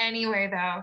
Anyway, 0.00 0.48
though, 0.50 0.82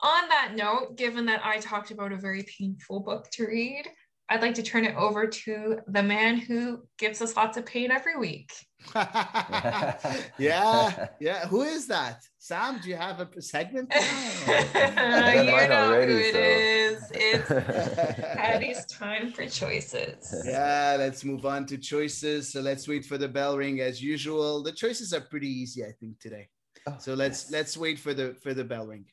on 0.00 0.28
that 0.28 0.52
note, 0.56 0.96
given 0.96 1.26
that 1.26 1.44
I 1.44 1.58
talked 1.58 1.90
about 1.90 2.12
a 2.12 2.16
very 2.16 2.44
painful 2.58 3.00
book 3.00 3.28
to 3.32 3.46
read, 3.46 3.84
I'd 4.30 4.42
like 4.42 4.54
to 4.54 4.62
turn 4.62 4.84
it 4.84 4.94
over 4.94 5.26
to 5.26 5.78
the 5.86 6.02
man 6.02 6.36
who 6.36 6.82
gives 6.98 7.22
us 7.22 7.34
lots 7.34 7.56
of 7.56 7.64
pain 7.64 7.90
every 7.90 8.14
week. 8.16 8.52
yeah, 8.94 11.06
yeah. 11.18 11.46
Who 11.46 11.62
is 11.62 11.88
that? 11.88 12.20
Sam, 12.38 12.78
do 12.82 12.90
you 12.90 12.96
have 12.96 13.20
a 13.20 13.42
segment? 13.42 13.88
now? 14.46 15.32
you 15.32 15.50
mine 15.50 15.70
know 15.70 15.92
already, 15.92 16.12
who 16.12 16.18
it 16.18 16.34
so. 16.34 16.38
is. 16.38 17.02
It's 17.14 17.48
Patty's 18.36 18.84
time 18.86 19.32
for 19.32 19.46
choices. 19.46 20.44
yeah, 20.46 20.96
let's 20.98 21.24
move 21.24 21.46
on 21.46 21.64
to 21.66 21.78
choices. 21.78 22.52
So 22.52 22.60
let's 22.60 22.86
wait 22.86 23.06
for 23.06 23.16
the 23.16 23.28
bell 23.28 23.56
ring 23.56 23.80
as 23.80 24.02
usual. 24.02 24.62
The 24.62 24.72
choices 24.72 25.14
are 25.14 25.22
pretty 25.22 25.48
easy, 25.48 25.84
I 25.84 25.92
think, 25.98 26.20
today. 26.20 26.48
Oh, 26.88 26.96
so 26.98 27.12
let's 27.12 27.50
let's 27.50 27.76
wait 27.76 27.98
for 27.98 28.14
the 28.14 28.34
for 28.42 28.54
the 28.54 28.64
bell 28.64 28.86
ring. 28.86 29.04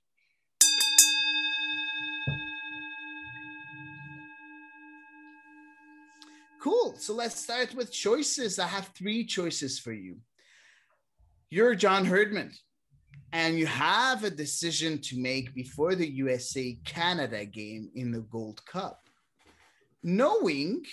Cool. 6.61 6.95
So 6.97 7.13
let's 7.13 7.37
start 7.37 7.75
with 7.75 7.91
choices. 7.91 8.59
I 8.59 8.67
have 8.67 8.87
three 8.97 9.25
choices 9.25 9.77
for 9.77 9.91
you. 9.91 10.15
You're 11.49 11.75
John 11.75 12.05
Herdman, 12.05 12.51
and 13.33 13.59
you 13.59 13.65
have 13.65 14.23
a 14.23 14.29
decision 14.29 15.01
to 15.01 15.19
make 15.19 15.53
before 15.53 15.95
the 15.95 16.09
USA 16.09 16.77
Canada 16.85 17.43
game 17.43 17.91
in 17.93 18.09
the 18.09 18.21
Gold 18.21 18.65
Cup. 18.65 19.01
Knowing, 20.01 20.85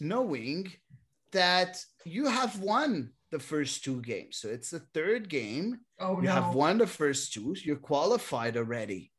knowing 0.00 0.72
that 1.32 1.76
you 2.06 2.26
have 2.26 2.58
won 2.58 3.12
the 3.32 3.40
first 3.40 3.82
two 3.82 4.00
games. 4.02 4.36
So 4.36 4.48
it's 4.48 4.70
the 4.70 4.78
third 4.78 5.28
game. 5.28 5.80
Oh, 5.98 6.20
you 6.20 6.28
have 6.28 6.54
won 6.54 6.78
the 6.78 6.86
first 6.86 7.32
two. 7.32 7.56
You're 7.64 7.76
qualified 7.76 8.58
already. 8.58 9.10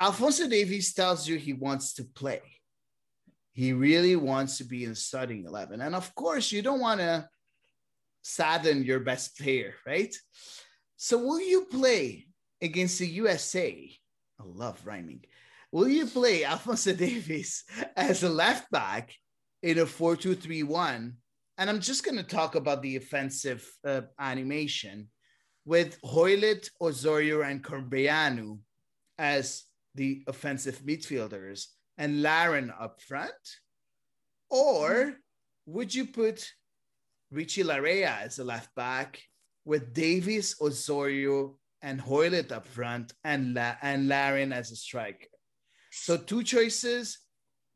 Alfonso 0.00 0.48
Davies 0.48 0.94
tells 0.94 1.28
you 1.28 1.36
he 1.36 1.52
wants 1.52 1.92
to 1.94 2.04
play. 2.04 2.40
He 3.52 3.72
really 3.72 4.14
wants 4.14 4.58
to 4.58 4.64
be 4.64 4.84
in 4.84 4.94
starting 4.94 5.44
11. 5.44 5.80
And 5.82 5.94
of 5.94 6.14
course, 6.14 6.52
you 6.52 6.62
don't 6.62 6.80
want 6.80 7.00
to 7.00 7.28
sadden 8.22 8.84
your 8.84 9.00
best 9.00 9.36
player, 9.36 9.74
right? 9.84 10.14
So, 10.96 11.18
will 11.18 11.40
you 11.40 11.64
play 11.64 12.26
against 12.62 13.00
the 13.00 13.08
USA? 13.08 13.90
I 14.38 14.42
love 14.46 14.80
rhyming. 14.86 15.24
Will 15.72 15.88
you 15.88 16.06
play 16.06 16.44
Alfonso 16.44 16.92
Davies 17.06 17.64
as 17.96 18.22
a 18.22 18.28
left 18.28 18.70
back 18.70 19.12
in 19.62 19.78
a 19.78 19.86
4 19.86 20.16
2 20.16 20.36
3 20.36 20.62
1? 20.62 21.16
And 21.60 21.68
I'm 21.68 21.80
just 21.80 22.06
going 22.06 22.16
to 22.16 22.22
talk 22.22 22.54
about 22.54 22.80
the 22.80 22.96
offensive 22.96 23.70
uh, 23.86 24.00
animation 24.18 25.08
with 25.66 25.98
Hoilett, 26.02 26.70
Osorio, 26.80 27.42
and 27.42 27.62
Corbeanu 27.62 28.58
as 29.18 29.64
the 29.94 30.22
offensive 30.26 30.78
midfielders 30.78 31.66
and 31.98 32.22
Larin 32.22 32.72
up 32.80 33.02
front? 33.02 33.30
Or 34.48 35.18
would 35.66 35.94
you 35.94 36.06
put 36.06 36.48
Richie 37.30 37.64
Laryea 37.64 38.22
as 38.22 38.38
a 38.38 38.44
left 38.44 38.74
back 38.74 39.20
with 39.66 39.92
Davies, 39.92 40.56
Osorio, 40.62 41.58
and 41.82 42.00
Hoilett 42.00 42.52
up 42.52 42.66
front 42.66 43.12
and, 43.22 43.52
La- 43.52 43.76
and 43.82 44.08
Larin 44.08 44.54
as 44.54 44.72
a 44.72 44.76
striker? 44.76 45.26
So 45.92 46.16
two 46.16 46.42
choices, 46.42 47.18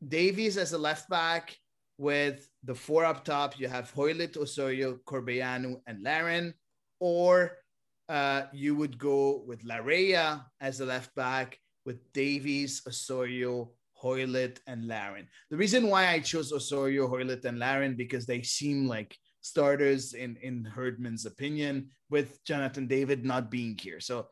Davies 0.05 0.57
as 0.57 0.73
a 0.73 0.77
left 0.79 1.07
back 1.07 1.55
with 1.97 2.49
the 2.63 2.75
four 2.75 3.05
up 3.05 3.23
top. 3.23 3.59
You 3.59 3.67
have 3.67 3.91
Hoilett, 3.91 4.37
Osorio, 4.37 4.99
Corbeanu, 5.05 5.81
and 5.87 6.03
Larin. 6.03 6.53
Or 6.99 7.57
uh, 8.09 8.43
you 8.53 8.75
would 8.75 8.97
go 8.97 9.43
with 9.45 9.63
Laryea 9.63 10.43
as 10.61 10.79
a 10.79 10.85
left 10.85 11.13
back 11.15 11.59
with 11.85 12.11
Davies, 12.13 12.81
Osorio, 12.87 13.71
Hoilett, 13.93 14.59
and 14.67 14.87
Larin. 14.87 15.27
The 15.49 15.57
reason 15.57 15.87
why 15.87 16.09
I 16.09 16.19
chose 16.19 16.51
Osorio, 16.51 17.07
Hoilett, 17.07 17.45
and 17.45 17.59
Larin 17.59 17.95
because 17.95 18.25
they 18.25 18.41
seem 18.41 18.87
like 18.87 19.17
starters 19.41 20.13
in, 20.13 20.37
in 20.41 20.65
Herdman's 20.65 21.25
opinion, 21.25 21.89
with 22.09 22.43
Jonathan 22.43 22.87
David 22.87 23.23
not 23.23 23.51
being 23.51 23.77
here. 23.79 23.99
So 23.99 24.27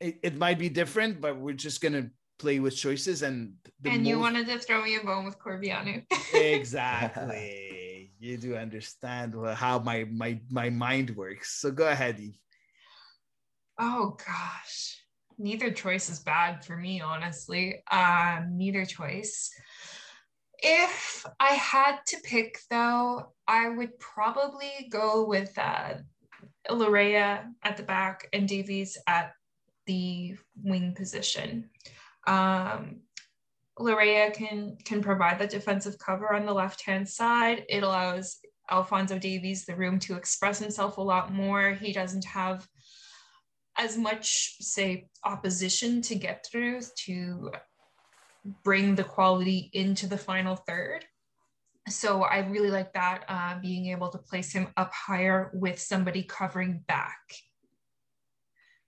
it, 0.00 0.18
it 0.22 0.36
might 0.36 0.58
be 0.58 0.68
different, 0.68 1.20
but 1.20 1.38
we're 1.38 1.54
just 1.54 1.80
gonna 1.80 2.10
play 2.38 2.60
with 2.60 2.76
choices 2.76 3.22
and 3.22 3.54
the 3.80 3.90
and 3.90 4.06
you 4.06 4.16
most- 4.16 4.22
wanted 4.22 4.46
to 4.46 4.58
throw 4.58 4.82
me 4.82 4.96
a 4.96 5.04
bone 5.04 5.24
with 5.24 5.38
Corbeanu. 5.38 6.04
exactly. 6.34 8.12
you 8.18 8.36
do 8.36 8.56
understand 8.56 9.34
how 9.54 9.78
my 9.78 10.04
my 10.10 10.40
my 10.50 10.70
mind 10.70 11.10
works. 11.16 11.60
So 11.60 11.70
go 11.70 11.88
ahead, 11.88 12.18
Eve. 12.20 12.38
Oh 13.78 14.16
gosh, 14.26 15.04
neither 15.38 15.70
choice 15.70 16.10
is 16.10 16.18
bad 16.18 16.64
for 16.64 16.76
me, 16.76 17.00
honestly. 17.00 17.82
Um, 17.90 18.56
neither 18.56 18.84
choice. 18.84 19.50
If 20.60 21.24
I 21.38 21.50
had 21.54 21.98
to 22.08 22.16
pick, 22.24 22.58
though, 22.70 23.32
I 23.46 23.68
would 23.68 23.96
probably 24.00 24.88
go 24.90 25.24
with 25.24 25.56
uh, 25.56 25.94
Laryea 26.68 27.44
at 27.62 27.76
the 27.76 27.84
back 27.84 28.26
and 28.32 28.48
Davies 28.48 28.98
at 29.06 29.32
the 29.86 30.34
wing 30.64 30.94
position. 30.96 31.70
Um, 32.28 33.00
Laryea 33.78 34.34
can 34.34 34.76
can 34.84 35.02
provide 35.02 35.38
the 35.38 35.46
defensive 35.46 35.98
cover 35.98 36.34
on 36.34 36.44
the 36.44 36.52
left 36.52 36.84
hand 36.84 37.08
side. 37.08 37.64
It 37.68 37.82
allows 37.82 38.38
Alfonso 38.70 39.18
Davies 39.18 39.64
the 39.64 39.76
room 39.76 39.98
to 40.00 40.16
express 40.16 40.58
himself 40.58 40.98
a 40.98 41.02
lot 41.02 41.32
more. 41.32 41.72
He 41.72 41.92
doesn't 41.92 42.24
have 42.24 42.68
as 43.78 43.96
much 43.96 44.56
say 44.60 45.08
opposition 45.24 46.02
to 46.02 46.16
get 46.16 46.44
through 46.44 46.80
to 47.06 47.52
bring 48.64 48.94
the 48.94 49.04
quality 49.04 49.70
into 49.72 50.06
the 50.06 50.18
final 50.18 50.56
third. 50.56 51.04
So 51.88 52.22
i 52.22 52.40
really 52.40 52.70
like 52.70 52.92
that 52.92 53.24
uh, 53.28 53.58
being 53.60 53.86
able 53.86 54.10
to 54.10 54.18
place 54.18 54.52
him 54.52 54.68
up 54.76 54.92
higher 54.92 55.50
with 55.54 55.78
somebody 55.78 56.22
covering 56.24 56.84
back. 56.86 57.20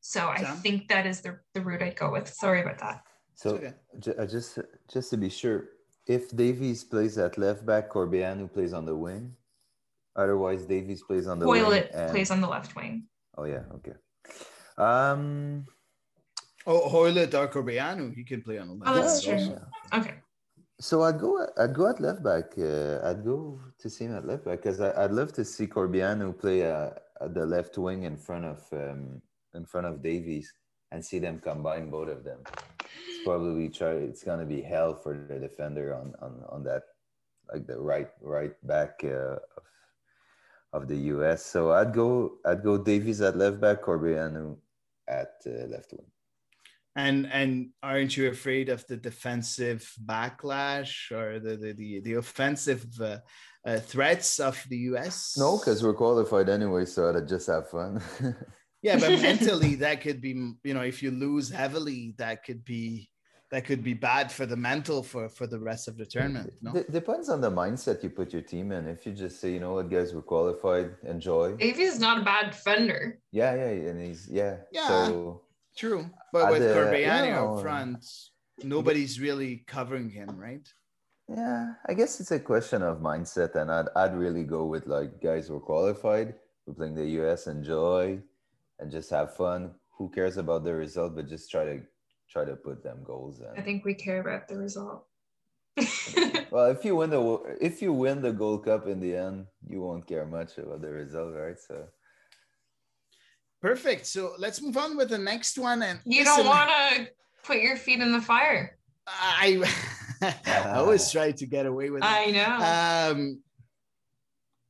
So 0.00 0.28
i 0.28 0.42
think 0.42 0.88
that 0.88 1.06
is 1.06 1.20
the, 1.20 1.38
the 1.54 1.60
route 1.60 1.82
i'd 1.82 1.96
go 1.96 2.10
with. 2.10 2.28
Sorry 2.28 2.60
about 2.60 2.80
that 2.80 3.02
So 3.40 3.56
ju- 4.04 4.14
uh, 4.18 4.26
just 4.26 4.58
just 4.92 5.08
to 5.10 5.16
be 5.16 5.30
sure, 5.30 5.58
if 6.06 6.28
Davies 6.36 6.84
plays 6.84 7.16
at 7.16 7.38
left 7.38 7.64
back, 7.64 7.88
Corbeanu 7.88 8.52
plays 8.52 8.72
on 8.74 8.84
the 8.84 8.94
wing. 8.94 9.34
Otherwise, 10.14 10.66
Davies 10.66 11.02
plays 11.02 11.26
on 11.26 11.38
the 11.38 11.46
wing. 11.48 11.64
Hoilett 11.64 11.88
and- 11.94 12.10
plays 12.10 12.30
on 12.30 12.40
the 12.44 12.48
left 12.48 12.76
wing 12.76 13.06
Oh 13.38 13.44
yeah, 13.44 13.64
okay. 13.76 13.96
Um, 14.76 15.64
Oh, 16.66 16.88
Hoilett 16.90 17.32
or 17.34 17.48
Corbeanu, 17.48 18.12
he 18.14 18.22
can 18.24 18.42
play 18.42 18.58
on 18.58 18.68
the 18.68 18.74
left. 18.74 18.88
oh 18.90 18.94
that's 19.00 19.22
true 19.24 19.32
also. 19.34 19.66
okay 19.98 20.14
so 20.82 21.02
I'd 21.02 21.20
go. 21.20 21.46
I'd 21.58 21.74
go 21.74 21.88
at 21.90 22.00
left 22.00 22.22
back. 22.22 22.46
Uh, 22.56 23.00
I'd 23.08 23.22
go 23.22 23.60
to 23.80 23.90
see 23.90 24.04
him 24.06 24.16
at 24.16 24.24
left 24.26 24.44
back 24.46 24.62
because 24.62 24.80
I'd 24.80 25.10
love 25.20 25.30
to 25.34 25.44
see 25.44 25.66
Corbeanu 25.66 26.32
play 26.38 26.58
uh, 26.70 26.90
at 27.20 27.34
the 27.34 27.44
left 27.44 27.76
wing 27.76 28.04
in 28.04 28.16
front 28.16 28.46
of 28.46 28.60
um, 28.72 29.20
in 29.54 29.64
front 29.66 29.86
of 29.86 30.02
Davies 30.02 30.48
and 30.92 31.04
see 31.04 31.18
them 31.18 31.40
combine 31.40 31.90
both 31.90 32.08
of 32.08 32.24
them. 32.24 32.40
It's 32.80 33.24
probably 33.24 33.68
try. 33.68 33.92
It's 33.92 34.24
gonna 34.24 34.46
be 34.46 34.60
hell 34.62 34.94
for 34.94 35.14
the 35.14 35.38
defender 35.38 35.94
on 35.94 36.14
on 36.20 36.42
on 36.48 36.64
that 36.64 36.82
like 37.52 37.66
the 37.66 37.80
right 37.80 38.10
right 38.20 38.54
back 38.66 39.00
uh, 39.04 39.38
of 39.56 39.64
of 40.72 40.88
the 40.88 40.96
US. 41.14 41.44
So 41.44 41.72
I'd 41.72 41.92
go. 41.92 42.38
I'd 42.44 42.62
go 42.62 42.78
Davies 42.78 43.20
at 43.20 43.36
left 43.36 43.60
back, 43.60 43.82
Corbeanu 43.82 44.56
at 45.08 45.34
uh, 45.46 45.66
left 45.66 45.92
wing. 45.92 46.06
And 46.96 47.26
and 47.32 47.70
aren't 47.82 48.16
you 48.16 48.28
afraid 48.28 48.68
of 48.68 48.86
the 48.86 48.96
defensive 48.96 49.92
backlash 50.04 51.10
or 51.12 51.38
the 51.38 51.56
the 51.56 51.72
the, 51.72 52.00
the 52.00 52.14
offensive 52.14 52.86
uh, 53.00 53.18
uh, 53.64 53.78
threats 53.78 54.40
of 54.40 54.62
the 54.68 54.78
US? 54.94 55.36
No, 55.38 55.58
because 55.58 55.82
we're 55.82 55.94
qualified 55.94 56.48
anyway, 56.48 56.84
so 56.84 57.08
I'd 57.08 57.28
just 57.28 57.46
have 57.46 57.70
fun. 57.70 58.02
Yeah, 58.82 58.98
but 58.98 59.10
mentally 59.22 59.74
that 59.76 60.00
could 60.00 60.20
be 60.20 60.30
you 60.64 60.74
know 60.74 60.82
if 60.82 61.02
you 61.02 61.10
lose 61.10 61.50
heavily, 61.50 62.14
that 62.18 62.44
could 62.44 62.64
be 62.64 63.10
that 63.50 63.64
could 63.64 63.82
be 63.82 63.94
bad 63.94 64.30
for 64.30 64.46
the 64.46 64.56
mental 64.56 65.02
for 65.02 65.28
for 65.28 65.46
the 65.46 65.58
rest 65.58 65.88
of 65.88 65.96
the 65.96 66.06
tournament. 66.06 66.52
No? 66.62 66.72
D- 66.72 66.84
depends 66.90 67.28
on 67.28 67.40
the 67.40 67.50
mindset 67.50 68.02
you 68.02 68.10
put 68.10 68.32
your 68.32 68.42
team 68.42 68.72
in. 68.72 68.86
If 68.86 69.04
you 69.06 69.12
just 69.12 69.40
say, 69.40 69.52
you 69.52 69.60
know 69.60 69.74
what, 69.74 69.90
guys, 69.90 70.14
we're 70.14 70.22
qualified, 70.22 70.94
enjoy. 71.04 71.56
Davies 71.56 71.98
not 71.98 72.18
a 72.18 72.24
bad 72.24 72.52
defender. 72.52 73.18
Yeah, 73.32 73.54
yeah, 73.54 73.90
and 73.90 74.00
he's 74.00 74.28
yeah. 74.30 74.58
Yeah. 74.72 74.88
So 74.88 75.42
True, 75.76 76.06
but 76.32 76.50
with 76.50 76.62
the- 76.62 76.74
Corbeanu 76.74 77.26
you 77.26 77.32
know, 77.32 77.56
up 77.56 77.62
front, 77.62 78.04
nobody's 78.62 79.20
really 79.20 79.64
covering 79.66 80.10
him, 80.10 80.30
right? 80.36 80.66
yeah, 81.28 81.74
I 81.86 81.94
guess 81.94 82.18
it's 82.18 82.32
a 82.32 82.40
question 82.40 82.82
of 82.82 82.98
mindset, 82.98 83.54
and 83.54 83.70
I'd 83.70 83.86
I'd 83.94 84.16
really 84.16 84.44
go 84.44 84.66
with 84.66 84.86
like, 84.86 85.20
guys, 85.22 85.50
we're 85.50 85.60
qualified. 85.60 86.34
We're 86.66 86.74
playing 86.74 86.94
the 86.96 87.06
US, 87.22 87.46
enjoy, 87.46 88.20
and 88.80 88.90
just 88.90 89.10
have 89.10 89.36
fun. 89.36 89.72
Who 89.98 90.10
cares 90.10 90.38
about 90.38 90.64
the 90.64 90.74
result? 90.74 91.14
But 91.14 91.28
just 91.28 91.50
try 91.50 91.64
to 91.64 91.80
try 92.28 92.44
to 92.44 92.56
put 92.56 92.82
them 92.82 93.02
goals 93.04 93.40
in. 93.40 93.52
I 93.56 93.62
think 93.62 93.84
we 93.84 93.94
care 93.94 94.20
about 94.20 94.48
the 94.48 94.56
result. 94.56 95.06
Well, 96.50 96.66
if 96.66 96.84
you 96.84 96.96
win 96.96 97.10
the 97.10 97.56
if 97.60 97.80
you 97.80 97.92
win 97.92 98.22
the 98.22 98.32
Gold 98.32 98.64
Cup 98.64 98.88
in 98.88 98.98
the 98.98 99.14
end, 99.14 99.46
you 99.68 99.80
won't 99.82 100.04
care 100.04 100.26
much 100.26 100.58
about 100.58 100.82
the 100.82 100.90
result, 100.90 101.32
right? 101.34 101.56
So 101.56 101.86
Perfect. 103.62 104.06
So 104.06 104.32
let's 104.38 104.60
move 104.60 104.76
on 104.76 104.96
with 104.96 105.10
the 105.10 105.18
next 105.18 105.58
one. 105.58 105.82
And 105.82 106.00
You 106.04 106.24
listen, 106.24 106.44
don't 106.44 106.46
want 106.46 106.70
to 106.70 107.08
put 107.44 107.58
your 107.58 107.76
feet 107.76 108.00
in 108.00 108.10
the 108.10 108.20
fire. 108.20 108.78
I 109.06 109.62
I 110.46 110.72
always 110.74 111.10
try 111.12 111.30
to 111.30 111.46
get 111.46 111.66
away 111.66 111.90
with 111.90 112.02
it. 112.02 112.10
I 112.10 112.30
know. 112.32 113.12
Um, 113.12 113.42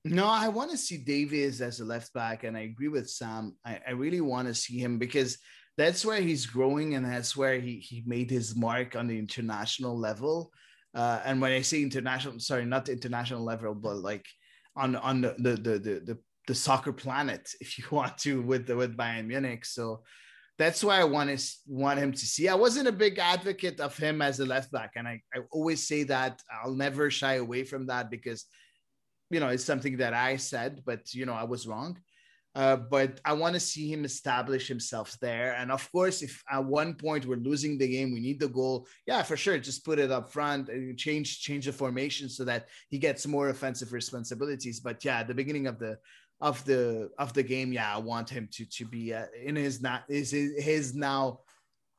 no, 0.04 0.26
I 0.26 0.48
want 0.48 0.70
to 0.70 0.78
see 0.78 0.96
Davies 0.96 1.60
as 1.60 1.80
a 1.80 1.84
left 1.84 2.12
back, 2.14 2.44
and 2.44 2.56
I 2.56 2.60
agree 2.60 2.88
with 2.88 3.10
Sam. 3.10 3.54
I, 3.64 3.80
I 3.86 3.90
really 3.90 4.22
want 4.22 4.48
to 4.48 4.54
see 4.54 4.78
him 4.78 4.98
because 4.98 5.38
that's 5.76 6.04
where 6.04 6.20
he's 6.20 6.46
growing, 6.46 6.94
and 6.94 7.04
that's 7.04 7.36
where 7.36 7.60
he 7.60 7.76
he 7.76 8.02
made 8.06 8.30
his 8.30 8.56
mark 8.56 8.96
on 8.96 9.06
the 9.06 9.18
international 9.18 9.98
level. 9.98 10.52
Uh, 10.94 11.20
and 11.24 11.40
when 11.40 11.52
I 11.52 11.60
say 11.60 11.82
international, 11.82 12.40
sorry, 12.40 12.64
not 12.64 12.86
the 12.86 12.92
international 12.92 13.44
level, 13.44 13.74
but 13.74 13.96
like 13.96 14.24
on 14.74 14.96
on 14.96 15.20
the 15.20 15.34
the 15.38 15.50
the 15.50 15.78
the, 15.78 16.18
the, 16.46 16.54
soccer 16.54 16.92
planet, 16.92 17.50
if 17.60 17.78
you 17.78 17.84
want 17.90 18.16
to, 18.18 18.40
with 18.40 18.66
the 18.66 18.76
with 18.76 18.96
Bayern 18.96 19.26
Munich. 19.26 19.66
So 19.66 20.02
that's 20.58 20.82
why 20.82 20.98
I 21.00 21.04
want 21.04 21.38
to 21.38 21.46
want 21.66 21.98
him 21.98 22.12
to 22.12 22.26
see. 22.26 22.48
I 22.48 22.54
wasn't 22.54 22.88
a 22.88 22.92
big 22.92 23.18
advocate 23.18 23.80
of 23.80 23.96
him 23.98 24.22
as 24.22 24.40
a 24.40 24.46
left 24.46 24.72
back, 24.72 24.92
and 24.96 25.06
I, 25.06 25.20
I 25.34 25.40
always 25.52 25.86
say 25.86 26.04
that 26.04 26.40
I'll 26.64 26.74
never 26.74 27.10
shy 27.10 27.34
away 27.34 27.64
from 27.64 27.86
that 27.86 28.10
because 28.10 28.46
you 29.30 29.40
know 29.40 29.48
it's 29.48 29.64
something 29.64 29.96
that 29.98 30.14
I 30.14 30.36
said, 30.36 30.82
but 30.84 31.14
you 31.14 31.26
know 31.26 31.34
I 31.34 31.44
was 31.44 31.66
wrong. 31.66 31.98
Uh, 32.54 32.74
but 32.74 33.20
I 33.24 33.32
want 33.32 33.54
to 33.54 33.60
see 33.60 33.92
him 33.92 34.04
establish 34.04 34.66
himself 34.66 35.16
there. 35.20 35.54
And 35.54 35.70
of 35.70 35.90
course, 35.92 36.20
if 36.20 36.42
at 36.50 36.64
one 36.64 36.94
point 36.94 37.24
we're 37.24 37.36
losing 37.36 37.78
the 37.78 37.86
game, 37.86 38.12
we 38.12 38.18
need 38.18 38.40
the 38.40 38.48
goal. 38.48 38.88
Yeah, 39.06 39.22
for 39.22 39.36
sure. 39.36 39.56
Just 39.58 39.84
put 39.84 40.00
it 40.00 40.10
up 40.10 40.32
front 40.32 40.68
and 40.68 40.98
change 40.98 41.40
change 41.42 41.66
the 41.66 41.72
formation 41.72 42.28
so 42.28 42.44
that 42.44 42.66
he 42.88 42.98
gets 42.98 43.26
more 43.26 43.50
offensive 43.50 43.92
responsibilities. 43.92 44.80
But 44.80 45.04
yeah, 45.04 45.20
at 45.20 45.28
the 45.28 45.34
beginning 45.34 45.68
of 45.68 45.78
the 45.78 45.98
of 46.40 46.64
the 46.64 47.10
of 47.18 47.32
the 47.34 47.44
game, 47.44 47.72
yeah, 47.72 47.94
I 47.94 47.98
want 47.98 48.28
him 48.28 48.48
to 48.52 48.64
to 48.64 48.84
be 48.84 49.14
uh, 49.14 49.26
in 49.44 49.54
his 49.54 49.80
not 49.80 50.02
is 50.08 50.32
his 50.32 50.92
now 50.94 51.40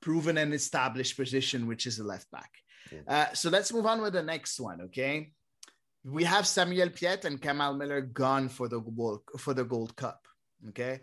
proven 0.02 0.38
and 0.38 0.54
established 0.54 1.16
position, 1.16 1.66
which 1.66 1.88
is 1.88 2.00
a 2.00 2.04
left 2.04 2.30
back. 2.30 2.52
Uh, 3.08 3.32
so 3.34 3.50
let's 3.50 3.72
move 3.72 3.86
on 3.86 4.02
with 4.02 4.12
the 4.12 4.24
next 4.24 4.60
one. 4.60 4.82
Okay, 4.82 5.32
we 6.04 6.24
have 6.24 6.48
Samuel 6.48 6.90
Piette 6.90 7.26
and 7.26 7.42
Kamal 7.42 7.74
Miller 7.74 8.02
gone 8.02 8.50
for 8.50 8.68
the 8.68 8.80
gold 8.80 9.22
for 9.38 9.54
the 9.54 9.64
Gold 9.64 9.96
Cup. 9.96 10.28
Okay, 10.70 11.02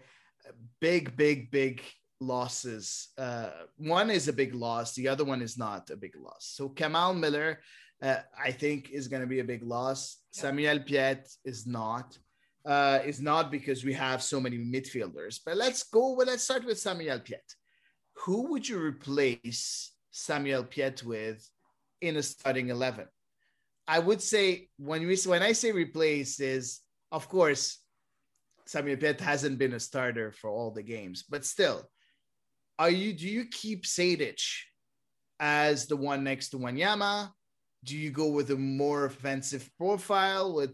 big, 0.80 1.16
big, 1.16 1.50
big 1.50 1.82
losses. 2.20 3.08
Uh, 3.16 3.50
one 3.76 4.10
is 4.10 4.28
a 4.28 4.32
big 4.32 4.54
loss. 4.54 4.94
The 4.94 5.08
other 5.08 5.24
one 5.24 5.42
is 5.42 5.56
not 5.56 5.90
a 5.90 5.96
big 5.96 6.16
loss. 6.16 6.52
So 6.56 6.68
Kamal 6.68 7.14
Miller, 7.14 7.60
uh, 8.02 8.16
I 8.38 8.50
think, 8.50 8.90
is 8.90 9.08
going 9.08 9.22
to 9.22 9.28
be 9.28 9.40
a 9.40 9.44
big 9.44 9.62
loss. 9.62 10.18
Samuel 10.30 10.80
Piette 10.80 11.28
is 11.44 11.66
not. 11.66 12.18
Uh, 12.66 12.98
is 13.06 13.20
not 13.20 13.50
because 13.50 13.84
we 13.84 13.94
have 13.94 14.22
so 14.22 14.40
many 14.40 14.58
midfielders. 14.58 15.40
But 15.46 15.56
let's 15.56 15.84
go. 15.84 16.12
Well, 16.12 16.26
let's 16.26 16.42
start 16.42 16.66
with 16.66 16.78
Samuel 16.78 17.20
Piette. 17.20 17.54
Who 18.24 18.50
would 18.50 18.68
you 18.68 18.78
replace 18.78 19.92
Samuel 20.10 20.64
Piette 20.64 21.02
with 21.04 21.48
in 22.00 22.16
a 22.16 22.22
starting 22.22 22.68
eleven? 22.68 23.06
I 23.88 23.98
would 23.98 24.20
say 24.20 24.68
when 24.76 25.06
we 25.06 25.16
when 25.24 25.42
I 25.42 25.52
say 25.52 25.72
replace 25.72 26.40
is 26.40 26.80
of 27.10 27.26
course 27.28 27.78
Samuel 28.66 28.98
Piette 28.98 29.22
hasn't 29.22 29.58
been 29.58 29.72
a 29.72 29.80
starter 29.80 30.30
for 30.30 30.50
all 30.50 30.70
the 30.70 30.82
games, 30.82 31.24
but 31.26 31.46
still, 31.46 31.88
are 32.78 32.90
you 32.90 33.14
do 33.14 33.26
you 33.26 33.46
keep 33.46 33.84
Sejdic 33.84 34.42
as 35.40 35.86
the 35.86 35.96
one 35.96 36.22
next 36.22 36.50
to 36.50 36.58
Wanyama? 36.58 37.30
Do 37.82 37.96
you 37.96 38.10
go 38.10 38.28
with 38.28 38.50
a 38.50 38.56
more 38.56 39.06
offensive 39.06 39.70
profile 39.78 40.54
with 40.54 40.72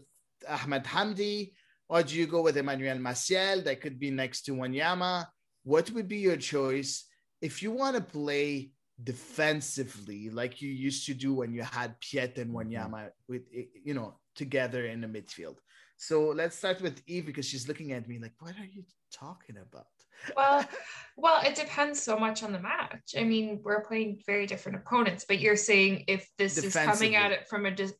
Ahmed 0.49 0.83
Hamdi? 0.83 1.53
Or 1.87 2.03
do 2.03 2.15
you 2.15 2.27
go 2.27 2.41
with 2.41 2.57
Emmanuel 2.57 2.97
Maciel 2.97 3.63
that 3.63 3.79
could 3.79 3.97
be 3.97 4.11
next 4.11 4.41
to 4.43 4.51
Wanyama? 4.55 5.27
What 5.63 5.89
would 5.91 6.09
be 6.09 6.17
your 6.17 6.37
choice 6.37 7.05
if 7.41 7.63
you 7.63 7.71
want 7.71 7.95
to 7.95 8.01
play 8.01 8.71
defensively 9.03 10.29
like 10.29 10.61
you 10.61 10.69
used 10.69 11.05
to 11.05 11.13
do 11.13 11.33
when 11.33 11.53
you 11.53 11.63
had 11.63 11.99
Piette 11.99 12.37
and 12.37 12.53
mm-hmm. 12.53 12.73
Wanyama 12.73 13.09
with 13.27 13.43
eh, 13.55 13.63
you 13.83 13.93
know 13.93 14.15
together 14.35 14.85
in 14.85 15.01
the 15.01 15.07
midfield? 15.07 15.57
So 15.97 16.27
let's 16.27 16.57
start 16.57 16.81
with 16.81 17.01
Eve 17.07 17.25
because 17.25 17.45
she's 17.45 17.67
looking 17.67 17.93
at 17.93 18.07
me 18.07 18.19
like, 18.19 18.33
what 18.39 18.55
are 18.59 18.65
you 18.65 18.83
talking 19.13 19.57
about? 19.57 19.87
well, 20.35 20.65
well, 21.17 21.41
it 21.45 21.55
depends 21.55 22.01
so 22.01 22.17
much 22.17 22.43
on 22.43 22.51
the 22.51 22.59
match. 22.59 23.15
I 23.17 23.23
mean, 23.23 23.61
we're 23.63 23.81
playing 23.81 24.21
very 24.25 24.45
different 24.45 24.77
opponents, 24.77 25.25
but 25.27 25.39
you're 25.39 25.55
saying 25.55 26.05
if 26.07 26.29
this 26.37 26.57
is 26.57 26.73
coming 26.73 27.15
at 27.15 27.31
it 27.31 27.47
from 27.47 27.65
a 27.65 27.71
dis- 27.71 27.93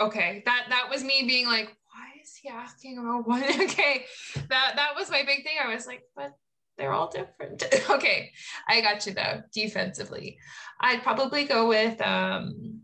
okay, 0.00 0.42
that 0.46 0.66
that 0.70 0.88
was 0.90 1.04
me 1.04 1.24
being 1.26 1.46
like, 1.46 1.66
why 1.66 2.22
is 2.22 2.34
he 2.40 2.48
asking 2.48 2.98
about 2.98 3.26
one? 3.26 3.42
okay, 3.62 4.06
that 4.48 4.72
that 4.76 4.92
was 4.96 5.10
my 5.10 5.22
big 5.24 5.44
thing. 5.44 5.56
I 5.62 5.74
was 5.74 5.86
like, 5.86 6.02
but 6.16 6.32
they're 6.78 6.92
all 6.92 7.10
different. 7.10 7.64
okay, 7.90 8.32
I 8.68 8.80
got 8.80 9.06
you 9.06 9.14
though. 9.14 9.42
Defensively, 9.52 10.38
I'd 10.80 11.02
probably 11.02 11.44
go 11.44 11.68
with 11.68 12.00
um 12.00 12.80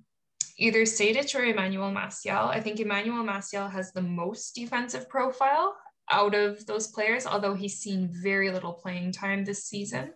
either 0.59 0.83
Sejdic 0.83 1.39
or 1.39 1.45
Emmanuel 1.45 1.91
Maciel. 1.91 2.49
I 2.49 2.61
think 2.61 2.81
Emmanuel 2.81 3.25
Maciel 3.25 3.71
has 3.71 3.93
the 3.93 4.03
most 4.03 4.55
defensive 4.55 5.09
profile 5.09 5.77
out 6.11 6.35
of 6.35 6.65
those 6.67 6.89
players, 6.89 7.27
although 7.27 7.55
he's 7.55 7.79
seen 7.79 8.11
very 8.23 8.51
little 8.51 8.73
playing 8.73 9.13
time 9.13 9.45
this 9.45 9.65
season. 9.65 10.13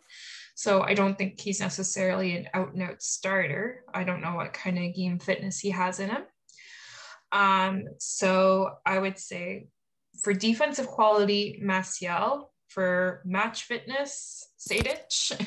So 0.55 0.83
I 0.83 0.95
don't 0.95 1.17
think 1.17 1.41
he's 1.41 1.61
necessarily 1.61 2.37
an 2.37 2.49
out 2.55 2.73
and 2.73 2.83
out 2.83 3.03
starter. 3.03 3.85
I 3.93 4.05
don't 4.05 4.21
know 4.21 4.35
what 4.35 4.53
kind 4.53 4.79
of 4.79 4.95
game 4.95 5.19
fitness 5.19 5.59
he 5.59 5.71
has 5.71 6.01
in 6.01 6.11
him. 6.11 6.23
Um, 7.31 7.85
so 7.99 8.71
I 8.85 8.99
would 8.99 9.19
say 9.19 9.69
for 10.23 10.35
defensive 10.35 10.87
quality, 10.87 11.63
Maciel. 11.65 12.49
For 12.73 13.21
match 13.25 13.65
fitness, 13.65 14.49
Sejdic. 14.59 15.47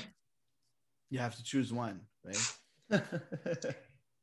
You 1.09 1.19
have 1.19 1.35
to 1.35 1.43
choose 1.43 1.73
one, 1.73 2.01
right? 2.23 3.01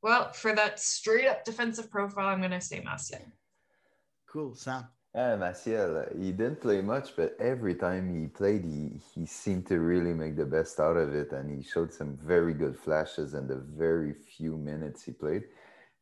Well, 0.03 0.33
for 0.33 0.53
that 0.55 0.81
straight 0.81 1.29
up 1.29 1.45
defensive 1.45 1.89
profile, 1.91 2.29
I'm 2.29 2.41
going 2.41 2.51
to 2.51 2.61
say 2.61 2.83
Maciel. 2.83 3.23
cool, 4.27 4.55
Sam. 4.55 4.85
Yeah, 5.15 5.37
Maciel, 5.37 6.07
uh, 6.07 6.19
he 6.19 6.33
didn't 6.33 6.61
play 6.61 6.81
much, 6.81 7.15
but 7.17 7.37
every 7.39 7.75
time 7.77 8.09
he 8.21 8.27
played, 8.27 8.65
he, 8.65 8.99
he 9.15 9.27
seemed 9.27 9.67
to 9.67 9.79
really 9.79 10.13
make 10.13 10.37
the 10.37 10.47
best 10.47 10.81
out 10.81 10.97
of 10.97 11.15
it. 11.15 11.33
And 11.33 11.51
he 11.57 11.63
showed 11.63 11.93
some 11.93 12.17
very 12.17 12.55
good 12.55 12.77
flashes 12.77 13.35
in 13.35 13.47
the 13.47 13.57
very 13.57 14.13
few 14.13 14.57
minutes 14.57 15.05
he 15.05 15.13
played. 15.13 15.45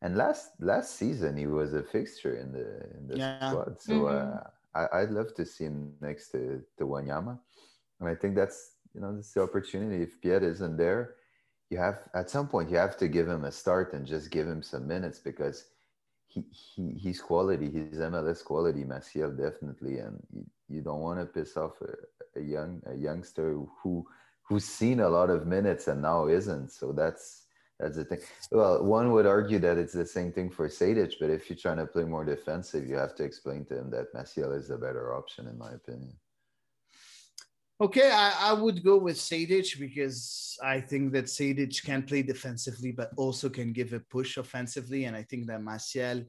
And 0.00 0.16
last 0.16 0.52
last 0.60 0.96
season, 0.96 1.36
he 1.36 1.46
was 1.46 1.74
a 1.74 1.82
fixture 1.82 2.36
in 2.36 2.52
the 2.52 2.68
in 2.96 3.06
the 3.08 3.18
Yeah. 3.18 3.48
squad. 3.48 3.80
So 3.82 4.06
uh, 4.06 4.44
I, 4.74 4.86
I'd 4.92 5.10
love 5.10 5.34
to 5.34 5.44
see 5.44 5.64
him 5.64 5.92
next 6.00 6.30
to, 6.30 6.62
to 6.78 6.84
Wanyama. 6.84 7.38
And 8.00 8.08
I 8.08 8.14
think 8.14 8.34
that's, 8.34 8.72
you 8.94 9.00
know, 9.00 9.14
that's 9.14 9.32
the 9.32 9.42
opportunity. 9.42 10.02
If 10.02 10.20
Piette 10.20 10.42
isn't 10.42 10.76
there, 10.76 11.14
you 11.70 11.78
have, 11.78 12.00
at 12.14 12.30
some 12.30 12.48
point, 12.48 12.70
you 12.70 12.76
have 12.76 12.96
to 12.98 13.08
give 13.08 13.28
him 13.28 13.44
a 13.44 13.52
start 13.52 13.92
and 13.92 14.06
just 14.06 14.30
give 14.30 14.46
him 14.46 14.62
some 14.62 14.86
minutes 14.86 15.18
because 15.18 15.66
he, 16.30 16.44
he 16.52 16.92
he's 16.96 17.20
quality. 17.20 17.66
He's 17.66 17.98
MLS 17.98 18.44
quality, 18.44 18.84
Maciel 18.84 19.36
definitely, 19.36 19.98
and 19.98 20.20
you, 20.32 20.44
you 20.68 20.80
don't 20.80 21.00
want 21.00 21.18
to 21.18 21.26
piss 21.26 21.56
off 21.56 21.72
a, 21.82 22.38
a 22.38 22.42
young 22.42 22.80
a 22.86 22.94
youngster 22.94 23.58
who 23.82 24.06
who's 24.42 24.64
seen 24.64 25.00
a 25.00 25.08
lot 25.08 25.28
of 25.30 25.46
minutes 25.46 25.88
and 25.88 26.02
now 26.02 26.28
isn't. 26.28 26.70
So 26.70 26.92
that's 26.92 27.46
that's 27.80 27.96
the 27.96 28.04
thing. 28.04 28.20
Well, 28.52 28.84
one 28.84 29.10
would 29.12 29.26
argue 29.26 29.58
that 29.60 29.78
it's 29.78 29.94
the 29.94 30.06
same 30.06 30.32
thing 30.32 30.50
for 30.50 30.68
Sejdic, 30.68 31.14
but 31.18 31.30
if 31.30 31.48
you're 31.48 31.56
trying 31.56 31.78
to 31.78 31.86
play 31.86 32.04
more 32.04 32.24
defensive, 32.24 32.86
you 32.86 32.96
have 32.96 33.14
to 33.16 33.24
explain 33.24 33.64
to 33.66 33.78
him 33.78 33.90
that 33.90 34.12
Maciel 34.14 34.56
is 34.56 34.68
the 34.68 34.76
better 34.76 35.14
option, 35.14 35.46
in 35.46 35.56
my 35.56 35.72
opinion. 35.72 36.12
Okay, 37.80 38.10
I, 38.10 38.50
I 38.50 38.52
would 38.52 38.84
go 38.84 38.98
with 38.98 39.16
Sejdic 39.16 39.80
because 39.80 40.58
I 40.62 40.82
think 40.82 41.12
that 41.14 41.24
Sejdic 41.24 41.82
can 41.82 42.02
play 42.02 42.22
defensively, 42.22 42.92
but 42.92 43.10
also 43.16 43.48
can 43.48 43.72
give 43.72 43.94
a 43.94 44.00
push 44.00 44.36
offensively. 44.36 45.06
And 45.06 45.16
I 45.16 45.22
think 45.22 45.46
that 45.46 45.62
Maciel, 45.62 46.26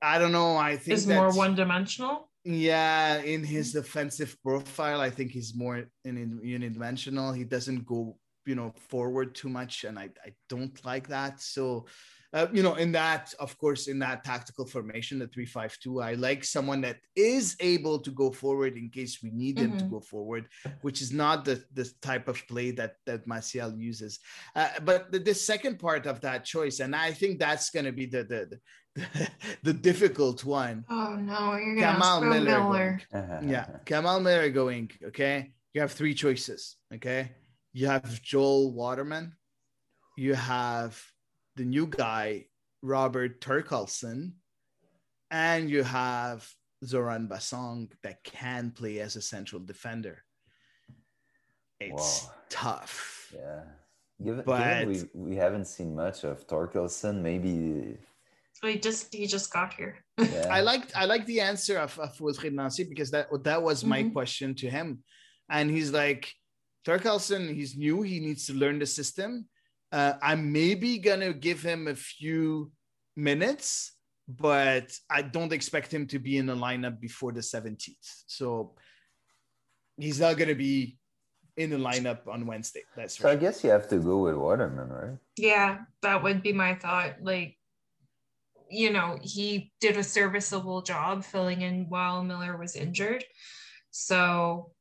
I 0.00 0.20
don't 0.20 0.30
know. 0.30 0.56
I 0.56 0.76
think 0.76 0.98
Is 0.98 1.08
more 1.08 1.32
one 1.32 1.56
dimensional. 1.56 2.30
Yeah, 2.44 3.16
in 3.22 3.42
his 3.42 3.72
defensive 3.72 4.36
profile, 4.40 5.00
I 5.00 5.10
think 5.10 5.32
he's 5.32 5.56
more 5.56 5.78
in, 6.04 6.16
in 6.16 6.40
unidimensional. 6.44 7.36
He 7.36 7.42
doesn't 7.42 7.84
go 7.84 8.16
you 8.46 8.54
know, 8.54 8.72
forward 8.88 9.34
too 9.34 9.48
much, 9.48 9.84
and 9.84 9.98
I, 9.98 10.04
I 10.24 10.32
don't 10.48 10.82
like 10.84 11.08
that. 11.08 11.40
So, 11.40 11.86
uh, 12.32 12.46
you 12.52 12.62
know, 12.62 12.74
in 12.74 12.92
that, 12.92 13.32
of 13.40 13.56
course, 13.58 13.88
in 13.88 13.98
that 14.00 14.22
tactical 14.24 14.66
formation, 14.66 15.18
the 15.18 15.26
three-five-two, 15.28 16.00
I 16.00 16.14
like 16.14 16.44
someone 16.44 16.80
that 16.82 16.98
is 17.14 17.56
able 17.60 17.98
to 18.00 18.10
go 18.10 18.30
forward 18.30 18.76
in 18.76 18.90
case 18.90 19.22
we 19.22 19.30
need 19.30 19.56
them 19.56 19.76
to 19.78 19.84
Mhm. 19.84 19.90
go 19.90 20.00
forward, 20.00 20.48
which 20.82 21.00
is 21.02 21.12
not 21.12 21.44
the 21.44 21.62
the 21.74 21.90
type 22.00 22.28
of 22.28 22.46
play 22.46 22.70
that 22.72 22.96
that 23.06 23.26
Martial 23.26 23.72
uses. 23.78 24.20
Uh, 24.54 24.68
but 24.84 25.10
the, 25.12 25.18
the 25.18 25.34
second 25.34 25.78
part 25.78 26.06
of 26.06 26.20
that 26.20 26.44
choice, 26.44 26.80
and 26.80 26.94
I 26.94 27.12
think 27.12 27.38
that's 27.38 27.70
going 27.70 27.86
to 27.86 27.92
be 27.92 28.06
the 28.06 28.22
the, 28.24 28.40
the 28.50 28.58
the 29.62 29.72
difficult 29.74 30.44
one. 30.44 30.84
Oh 30.88 31.16
no, 31.16 31.56
you're 31.56 31.74
gonna 31.76 31.92
Kamal 31.92 32.20
Miller. 32.22 32.60
Miller. 32.60 33.00
Yeah, 33.42 33.66
Kamal 33.84 34.20
Miller 34.20 34.48
going. 34.50 34.90
Okay, 35.10 35.52
you 35.74 35.80
have 35.80 35.92
three 35.92 36.14
choices. 36.14 36.76
Okay, 36.94 37.32
you 37.76 37.86
have 37.88 38.22
Joel 38.22 38.72
Waterman, 38.72 39.36
you 40.16 40.32
have 40.32 40.98
the 41.56 41.64
new 41.64 41.86
guy 41.86 42.46
Robert 42.80 43.38
Thorkelsson, 43.42 44.32
and 45.30 45.68
you 45.68 45.82
have 45.82 46.48
Zorhan 46.82 47.28
Bassong 47.28 47.90
that 48.02 48.24
can 48.24 48.70
play 48.70 49.00
as 49.00 49.16
a 49.16 49.20
central 49.20 49.60
defender. 49.60 50.22
It's 51.78 52.24
Wow. 52.24 52.32
tough. 52.48 53.30
Yeah. 53.34 53.64
Given, 54.24 54.44
But- 54.46 54.86
given 54.86 55.10
we, 55.12 55.32
we 55.32 55.36
haven't 55.36 55.66
seen 55.66 55.94
much 55.94 56.24
of 56.24 56.46
Thorkelsson, 56.46 57.20
maybe 57.20 57.98
he 58.62 58.78
just 58.78 59.12
he 59.14 59.26
just 59.26 59.52
got 59.52 59.74
here. 59.74 60.02
yeah. 60.18 60.46
I 60.50 60.60
liked 60.62 60.96
I 60.96 61.04
like 61.04 61.26
the 61.26 61.42
answer 61.42 61.76
of, 61.76 61.98
of 61.98 62.16
Wilfried 62.16 62.54
Nancy 62.54 62.84
because 62.84 63.10
that 63.10 63.26
that 63.44 63.62
was 63.62 63.84
my 63.84 64.02
Mhm. 64.02 64.12
question 64.14 64.54
to 64.62 64.70
him, 64.70 65.04
and 65.50 65.70
he's 65.70 65.90
like, 65.92 66.32
Thorkelsson, 66.86 67.52
he's 67.52 67.76
new, 67.76 68.02
he 68.02 68.20
needs 68.20 68.46
to 68.46 68.54
learn 68.54 68.78
the 68.78 68.86
system. 68.86 69.46
Uh, 69.90 70.14
I'm 70.22 70.52
maybe 70.52 70.98
gonna 70.98 71.32
give 71.32 71.62
him 71.62 71.88
a 71.88 71.94
few 71.94 72.70
minutes, 73.16 73.92
but 74.28 74.92
I 75.10 75.22
don't 75.22 75.52
expect 75.52 75.92
him 75.92 76.06
to 76.08 76.18
be 76.18 76.38
in 76.38 76.46
the 76.46 76.54
lineup 76.54 77.00
before 77.00 77.32
the 77.32 77.40
17th. 77.40 78.24
So 78.26 78.74
he's 79.98 80.20
not 80.20 80.36
gonna 80.36 80.54
be 80.54 80.98
in 81.56 81.70
the 81.70 81.76
lineup 81.76 82.28
on 82.28 82.46
Wednesday. 82.46 82.82
That's 82.96 83.18
So 83.18 83.28
I 83.28 83.36
guess 83.36 83.64
you 83.64 83.70
have 83.70 83.88
to 83.88 83.98
go 83.98 84.18
with 84.18 84.36
Waterman, 84.36 84.88
right? 84.88 85.18
Yeah, 85.36 85.78
that 86.02 86.22
would 86.22 86.42
be 86.42 86.52
my 86.52 86.74
thought. 86.74 87.14
Like, 87.22 87.56
you 88.70 88.92
know, 88.92 89.18
he 89.22 89.72
did 89.80 89.96
a 89.96 90.04
serviceable 90.04 90.82
job 90.82 91.24
filling 91.24 91.62
in 91.62 91.86
while 91.88 92.22
Miller 92.22 92.56
was 92.56 92.76
injured. 92.76 93.24
So, 93.90 94.72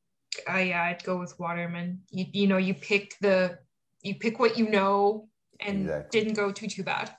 uh, 0.50 0.58
yeah, 0.58 0.84
I'd 0.84 1.04
go 1.04 1.18
with 1.20 1.38
Waterman. 1.40 2.02
You, 2.12 2.26
you 2.32 2.48
know, 2.48 2.58
you 2.58 2.74
pick 2.74 3.16
the, 3.22 3.60
you 4.02 4.16
pick 4.16 4.40
what 4.40 4.58
you 4.58 4.70
know, 4.70 5.30
and 5.60 5.82
Exactly. 5.82 6.20
didn't 6.20 6.34
go 6.36 6.52
too 6.52 6.68
too 6.68 6.84
bad. 6.84 7.16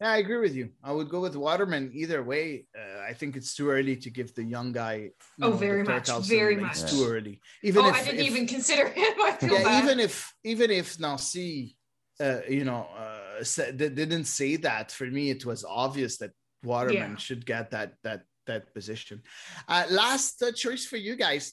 Yeah, 0.00 0.12
I 0.12 0.16
agree 0.18 0.38
with 0.38 0.54
you. 0.54 0.70
I 0.82 0.92
would 0.92 1.10
go 1.10 1.20
with 1.20 1.36
Waterman 1.36 1.90
either 1.94 2.22
way. 2.22 2.66
Uh, 2.74 3.00
I 3.00 3.12
think 3.12 3.36
it's 3.36 3.54
too 3.54 3.68
early 3.68 3.96
to 3.96 4.08
give 4.08 4.34
the 4.34 4.42
young 4.44 4.72
guy. 4.72 4.94
you 4.94 5.12
Oh, 5.42 5.50
know, 5.50 5.56
very 5.56 5.82
much, 5.82 6.06
Thorkelsson. 6.08 6.28
very 6.28 6.54
It's 6.64 6.82
much. 6.82 6.90
too 6.92 7.04
early. 7.06 7.40
Even 7.62 7.84
oh, 7.84 7.88
if 7.90 7.94
I 7.96 8.04
didn't 8.04 8.20
if- 8.20 8.26
even 8.30 8.46
consider 8.46 8.88
him. 9.00 9.12
I 9.20 9.32
feel 9.32 9.52
yeah, 9.54 9.64
bad. 9.64 9.84
even 9.84 10.00
if 10.00 10.32
even 10.42 10.70
if 10.70 10.98
Nancy, 10.98 11.76
uh, 12.18 12.40
you 12.48 12.64
know, 12.64 12.86
uh, 12.96 13.44
said, 13.44 13.76
they 13.76 13.90
didn't 13.90 14.24
say 14.24 14.56
that. 14.56 14.90
For 14.90 15.06
me, 15.06 15.28
it 15.30 15.44
was 15.44 15.64
obvious 15.66 16.16
that 16.18 16.30
Waterman 16.64 17.12
Yeah. 17.12 17.16
should 17.16 17.44
get 17.44 17.70
that 17.72 17.94
that 18.02 18.22
that 18.46 18.72
position. 18.72 19.22
Uh, 19.68 19.84
last 19.90 20.42
uh, 20.42 20.50
choice 20.52 20.86
for 20.86 20.96
you 20.96 21.14
guys. 21.14 21.52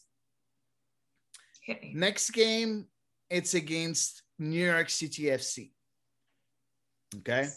Me. 1.67 1.91
Next 1.93 2.31
game, 2.31 2.87
it's 3.29 3.53
against 3.53 4.23
New 4.39 4.65
York 4.65 4.89
City 4.89 5.23
FC. 5.23 5.71
Okay. 7.17 7.47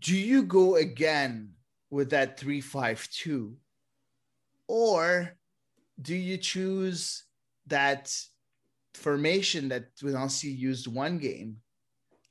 Do 0.00 0.16
you 0.16 0.42
go 0.42 0.76
again 0.76 1.52
with 1.90 2.10
that 2.10 2.38
352 2.38 3.56
or 4.68 5.36
do 6.00 6.14
you 6.14 6.36
choose 6.36 7.24
that 7.68 8.12
formation 8.94 9.68
that 9.68 9.84
Nancy 10.02 10.48
used 10.48 10.86
one 10.86 11.18
game 11.18 11.56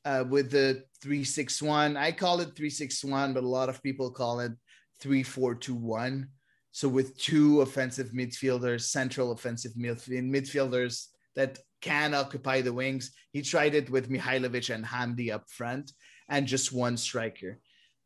uh, 0.04 0.26
with 0.28 0.52
the 0.52 0.84
361? 1.02 1.98
I 1.98 2.12
call 2.12 2.42
it 2.42 2.56
361, 2.56 3.34
but 3.34 3.44
a 3.44 3.48
lot 3.48 3.70
of 3.70 3.82
people 3.82 4.12
call 4.12 4.42
it 4.42 4.52
3421. 5.00 6.28
So 6.76 6.90
with 6.90 7.18
two 7.18 7.62
offensive 7.62 8.10
midfielders, 8.12 8.82
central 8.82 9.32
offensive 9.32 9.72
midf- 9.76 10.10
midfielders 10.10 11.06
that 11.38 11.58
can 11.80 12.14
occupy 12.14 12.60
the 12.60 12.74
wings. 12.74 13.12
He 13.32 13.42
tried 13.44 13.76
it 13.76 13.90
with 13.90 14.10
Mihailovic 14.10 14.76
and 14.76 14.84
Hamdi 14.84 15.32
up 15.32 15.50
front 15.50 15.94
and 16.28 16.46
just 16.46 16.74
one 16.74 16.98
striker. 16.98 17.60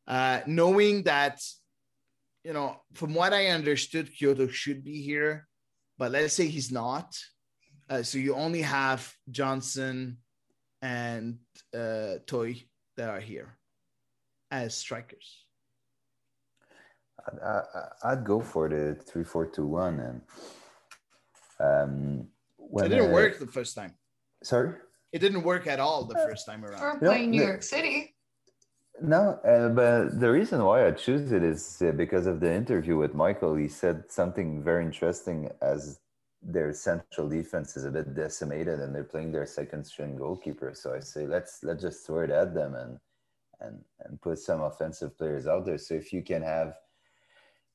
Uh, 0.06 0.42
knowing 0.46 1.02
that, 1.06 1.42
you 2.44 2.54
know, 2.54 2.80
from 2.94 3.16
what 3.16 3.34
I 3.34 3.48
understood, 3.48 4.12
Quioto 4.16 4.48
should 4.52 4.84
be 4.84 5.02
here, 5.02 5.48
but 5.98 6.12
let's 6.12 6.36
say 6.36 6.46
he's 6.46 6.72
not. 6.72 7.18
Uh, 7.90 8.04
so 8.04 8.20
you 8.20 8.36
only 8.36 8.62
have 8.62 9.12
Johnsen 9.32 10.18
and 10.84 11.40
uh, 11.76 12.22
Toye 12.28 12.68
that 12.98 13.10
are 13.10 13.20
here 13.20 13.58
as 14.52 14.78
strikers. 14.78 15.49
I'd, 17.28 17.40
I, 17.40 18.12
I'd 18.12 18.24
go 18.24 18.40
for 18.40 18.70
the 18.70 18.96
three 18.96 19.24
four 19.24 19.46
two 19.46 19.66
one 19.66 20.00
and 20.00 20.22
um 21.60 22.28
when 22.58 22.86
it 22.86 22.90
didn't 22.90 23.10
uh, 23.10 23.14
work 23.14 23.40
the 23.40 23.48
first 23.48 23.76
time. 23.76 23.94
Sorry. 24.44 24.74
It 25.12 25.20
didn't 25.20 25.44
work 25.44 25.66
at 25.68 25.80
all 25.80 26.06
the 26.06 26.16
first 26.16 26.46
time 26.46 26.64
around. 26.64 27.00
Yeah, 27.02 27.10
playing 27.10 27.32
New 27.32 27.40
the- 27.40 27.48
York 27.48 27.64
City. 27.64 28.16
No, 29.02 29.40
uh, 29.46 29.70
but 29.70 30.20
the 30.20 30.30
reason 30.30 30.62
why 30.64 30.86
I 30.86 30.92
choose 30.92 31.32
it 31.32 31.42
is 31.42 31.82
uh, 31.82 31.92
because 31.92 32.28
of 32.28 32.42
the 32.42 32.54
interview 32.54 32.98
with 32.98 33.14
Michael. 33.14 33.56
He 33.56 33.70
said 33.70 34.04
something 34.10 34.62
very 34.62 34.84
interesting 34.84 35.50
as 35.62 36.00
their 36.42 36.74
central 36.74 37.28
defense 37.30 37.76
is 37.78 37.86
a 37.86 37.92
bit 37.92 38.14
decimated 38.14 38.80
and 38.80 38.94
they're 38.94 39.04
playing 39.04 39.32
their 39.32 39.46
second 39.46 39.86
string 39.86 40.16
goalkeeper. 40.18 40.74
So 40.74 40.94
I 40.94 41.00
say 41.00 41.26
let's 41.28 41.64
let's 41.64 41.82
just 41.82 42.06
throw 42.06 42.20
it 42.22 42.30
at 42.30 42.54
them 42.54 42.76
and 42.76 43.00
and 43.62 43.80
and 44.02 44.22
put 44.22 44.38
some 44.40 44.62
offensive 44.62 45.18
players 45.18 45.48
out 45.48 45.66
there. 45.66 45.78
So 45.78 45.94
if 45.96 46.12
you 46.14 46.22
can 46.22 46.42
have 46.42 46.76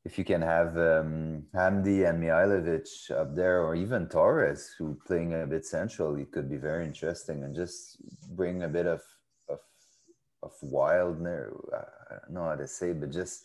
if 0.04 0.18
you 0.18 0.24
can 0.24 0.42
have 0.42 0.76
um, 0.76 1.44
Hamdi 1.54 2.08
and 2.08 2.22
Mihailovic 2.22 3.10
up 3.10 3.34
there, 3.34 3.62
or 3.62 3.74
even 3.74 4.06
Torres, 4.06 4.74
who 4.78 4.98
playing 5.06 5.32
a 5.34 5.46
bit 5.46 5.64
central, 5.64 6.16
it 6.16 6.30
could 6.30 6.50
be 6.50 6.58
very 6.58 6.84
interesting, 6.84 7.42
and 7.42 7.54
just 7.54 7.96
bring 8.36 8.62
a 8.62 8.68
bit 8.68 8.86
of 8.86 9.02
of 9.48 9.60
of 10.42 10.52
wildness. 10.62 11.50
I 11.72 12.14
don't 12.20 12.34
know 12.34 12.44
how 12.44 12.56
to 12.56 12.68
say, 12.68 12.92
but 12.92 13.10
just 13.10 13.44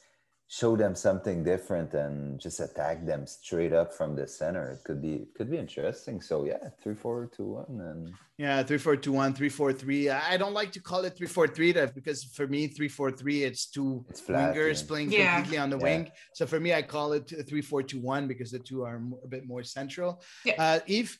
show 0.51 0.75
them 0.75 0.95
something 0.95 1.43
different 1.43 1.93
and 1.93 2.39
just 2.39 2.59
attack 2.59 3.05
them 3.05 3.27
straight 3.27 3.71
up 3.71 3.93
from 3.93 4.15
the 4.15 4.27
center. 4.27 4.71
It 4.71 4.83
could 4.83 4.99
be 4.99 5.13
it 5.13 5.35
could 5.35 5.49
be 5.49 5.57
interesting. 5.57 6.21
So 6.21 6.43
yeah, 6.43 6.69
three 6.81 6.95
four 6.95 7.27
two 7.27 7.45
one, 7.61 7.79
and 7.79 8.11
Yeah, 8.37 8.63
three 8.63 8.79
four 8.79 8.95
two 8.95 9.11
one, 9.13 9.33
three 9.33 9.49
four 9.49 9.71
three. 9.71 10.09
I 10.09 10.37
don't 10.37 10.55
like 10.55 10.71
to 10.71 10.81
call 10.81 11.05
it 11.05 11.15
three 11.15 11.27
four 11.27 11.47
three 11.47 11.71
because 11.71 12.23
for 12.23 12.47
me, 12.47 12.65
three 12.67 12.89
four 12.89 13.11
three, 13.11 13.43
it's 13.43 13.67
two 13.69 14.03
It's 14.09 14.21
flat, 14.21 14.55
wingers 14.55 14.81
yeah. 14.81 14.87
playing 14.87 15.11
Yeah. 15.11 15.35
completely 15.35 15.59
on 15.59 15.69
the 15.69 15.77
Yeah. 15.77 15.83
wing. 15.83 16.11
So 16.33 16.47
for 16.47 16.59
me, 16.59 16.73
I 16.73 16.81
call 16.81 17.13
it 17.13 17.31
three 17.47 17.61
four 17.61 17.83
two 17.83 17.99
one 18.01 18.27
because 18.27 18.49
the 18.51 18.59
two 18.59 18.83
are 18.83 18.99
a 19.23 19.27
bit 19.27 19.45
more 19.45 19.63
central. 19.63 20.23
Yeah. 20.43 20.55
Uh, 20.57 20.79
Eve, 20.87 21.11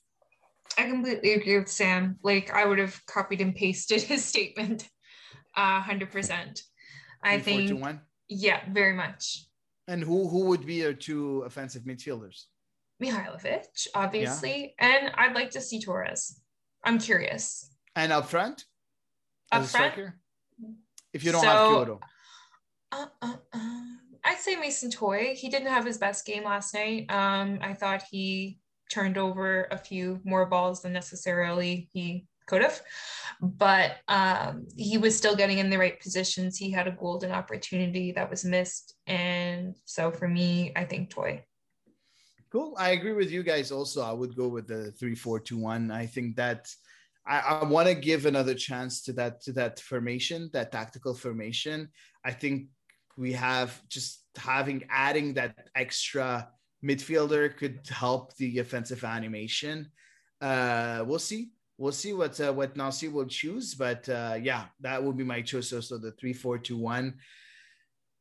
I 0.75 0.83
completely 0.89 1.33
agree 1.33 1.59
with 1.59 1.69
Sam. 1.69 2.17
Like 2.23 2.49
I 2.51 2.65
would 2.65 2.79
have 2.79 2.99
copied 3.05 3.41
and 3.41 3.53
pasted 3.55 4.01
his 4.11 4.25
statement, 4.25 4.89
uh, 5.55 5.81
hundred 5.81 6.09
percent. 6.11 6.63
I 7.21 7.37
three 7.37 7.53
four 7.53 7.61
two 7.61 7.67
think, 7.77 7.81
one. 7.81 8.01
Yeah, 8.29 8.61
very 8.71 8.93
much. 8.93 9.45
And 9.87 10.03
who 10.03 10.27
who 10.29 10.45
would 10.45 10.65
be 10.65 10.75
your 10.75 10.93
two 10.93 11.41
offensive 11.41 11.83
midfielders? 11.83 12.45
Mihailovic, 13.01 13.87
obviously, 13.95 14.75
and 14.79 15.11
I'd 15.15 15.33
like 15.33 15.51
to 15.51 15.61
see 15.61 15.79
Torres. 15.81 16.39
I'm 16.83 16.99
curious. 16.99 17.69
And 17.95 18.11
up 18.11 18.27
front, 18.27 18.65
Up 19.51 19.63
a 19.63 19.65
front? 19.65 19.93
striker? 19.93 20.19
If 21.13 21.23
you 21.23 21.31
don't 21.31 21.43
have 21.43 21.57
Quioto, 21.69 21.99
Uh, 22.91 23.05
uh, 23.21 23.35
uh, 23.53 23.83
I'd 24.23 24.37
say 24.39 24.55
Mason 24.57 24.91
Toye. 24.91 25.33
He 25.35 25.49
didn't 25.49 25.69
have 25.69 25.85
his 25.85 25.97
best 25.97 26.25
game 26.25 26.43
last 26.43 26.73
night. 26.73 27.09
Um, 27.09 27.59
I 27.61 27.73
thought 27.73 28.03
he 28.11 28.59
turned 28.91 29.17
over 29.17 29.67
a 29.71 29.77
few 29.77 30.19
more 30.23 30.45
balls 30.45 30.81
than 30.81 30.93
necessarily 30.93 31.89
he 31.93 32.25
have, 32.57 32.81
but 33.41 33.97
um, 34.07 34.67
he 34.75 34.97
was 34.97 35.15
still 35.15 35.35
getting 35.35 35.59
in 35.59 35.69
the 35.69 35.77
right 35.77 35.99
positions. 35.99 36.57
He 36.57 36.71
had 36.71 36.87
a 36.87 36.91
golden 36.91 37.31
opportunity 37.31 38.11
that 38.13 38.29
was 38.29 38.43
missed, 38.43 38.95
and 39.07 39.75
so 39.85 40.11
for 40.11 40.27
me, 40.27 40.73
I 40.75 40.83
think 40.83 41.09
Toye. 41.09 41.43
Cool. 42.51 42.73
I 42.79 42.91
agree 42.91 43.13
with 43.13 43.29
you 43.29 43.43
guys. 43.43 43.71
Also, 43.71 44.01
I 44.01 44.11
would 44.11 44.35
go 44.35 44.47
with 44.47 44.67
the 44.67 44.91
three, 44.93 45.13
four, 45.13 45.39
two, 45.39 45.57
one. 45.57 45.91
I 45.91 46.07
think 46.07 46.35
that 46.37 46.67
I, 47.27 47.39
I 47.39 47.63
want 47.65 47.87
to 47.87 47.93
give 47.93 48.25
another 48.25 48.55
chance 48.55 49.03
to 49.03 49.13
that 49.13 49.41
to 49.43 49.53
that 49.53 49.79
formation, 49.79 50.49
that 50.53 50.71
tactical 50.71 51.13
formation. 51.13 51.89
I 52.25 52.31
think 52.31 52.69
we 53.17 53.33
have 53.33 53.79
just 53.87 54.23
having 54.35 54.83
adding 54.89 55.35
that 55.35 55.55
extra 55.75 56.49
midfielder 56.83 57.55
could 57.55 57.81
help 57.87 58.35
the 58.37 58.59
offensive 58.59 59.03
animation. 59.03 59.91
Uh, 60.41 61.03
we'll 61.05 61.19
see. 61.19 61.51
We'll 61.79 61.93
see 61.93 62.11
what 62.11 62.35
uh, 62.41 62.51
what 62.51 62.75
Nancy 62.75 63.07
will 63.07 63.25
choose, 63.25 63.73
but 63.73 64.07
uh, 64.09 64.35
yeah, 64.49 64.65
that 64.81 65.01
will 65.01 65.13
be 65.13 65.23
my 65.23 65.41
choice. 65.41 65.69
So, 65.69 65.79
so 65.79 65.97
the 65.97 66.11
three, 66.11 66.33
four, 66.33 66.57
two, 66.57 66.77
one. 66.77 67.13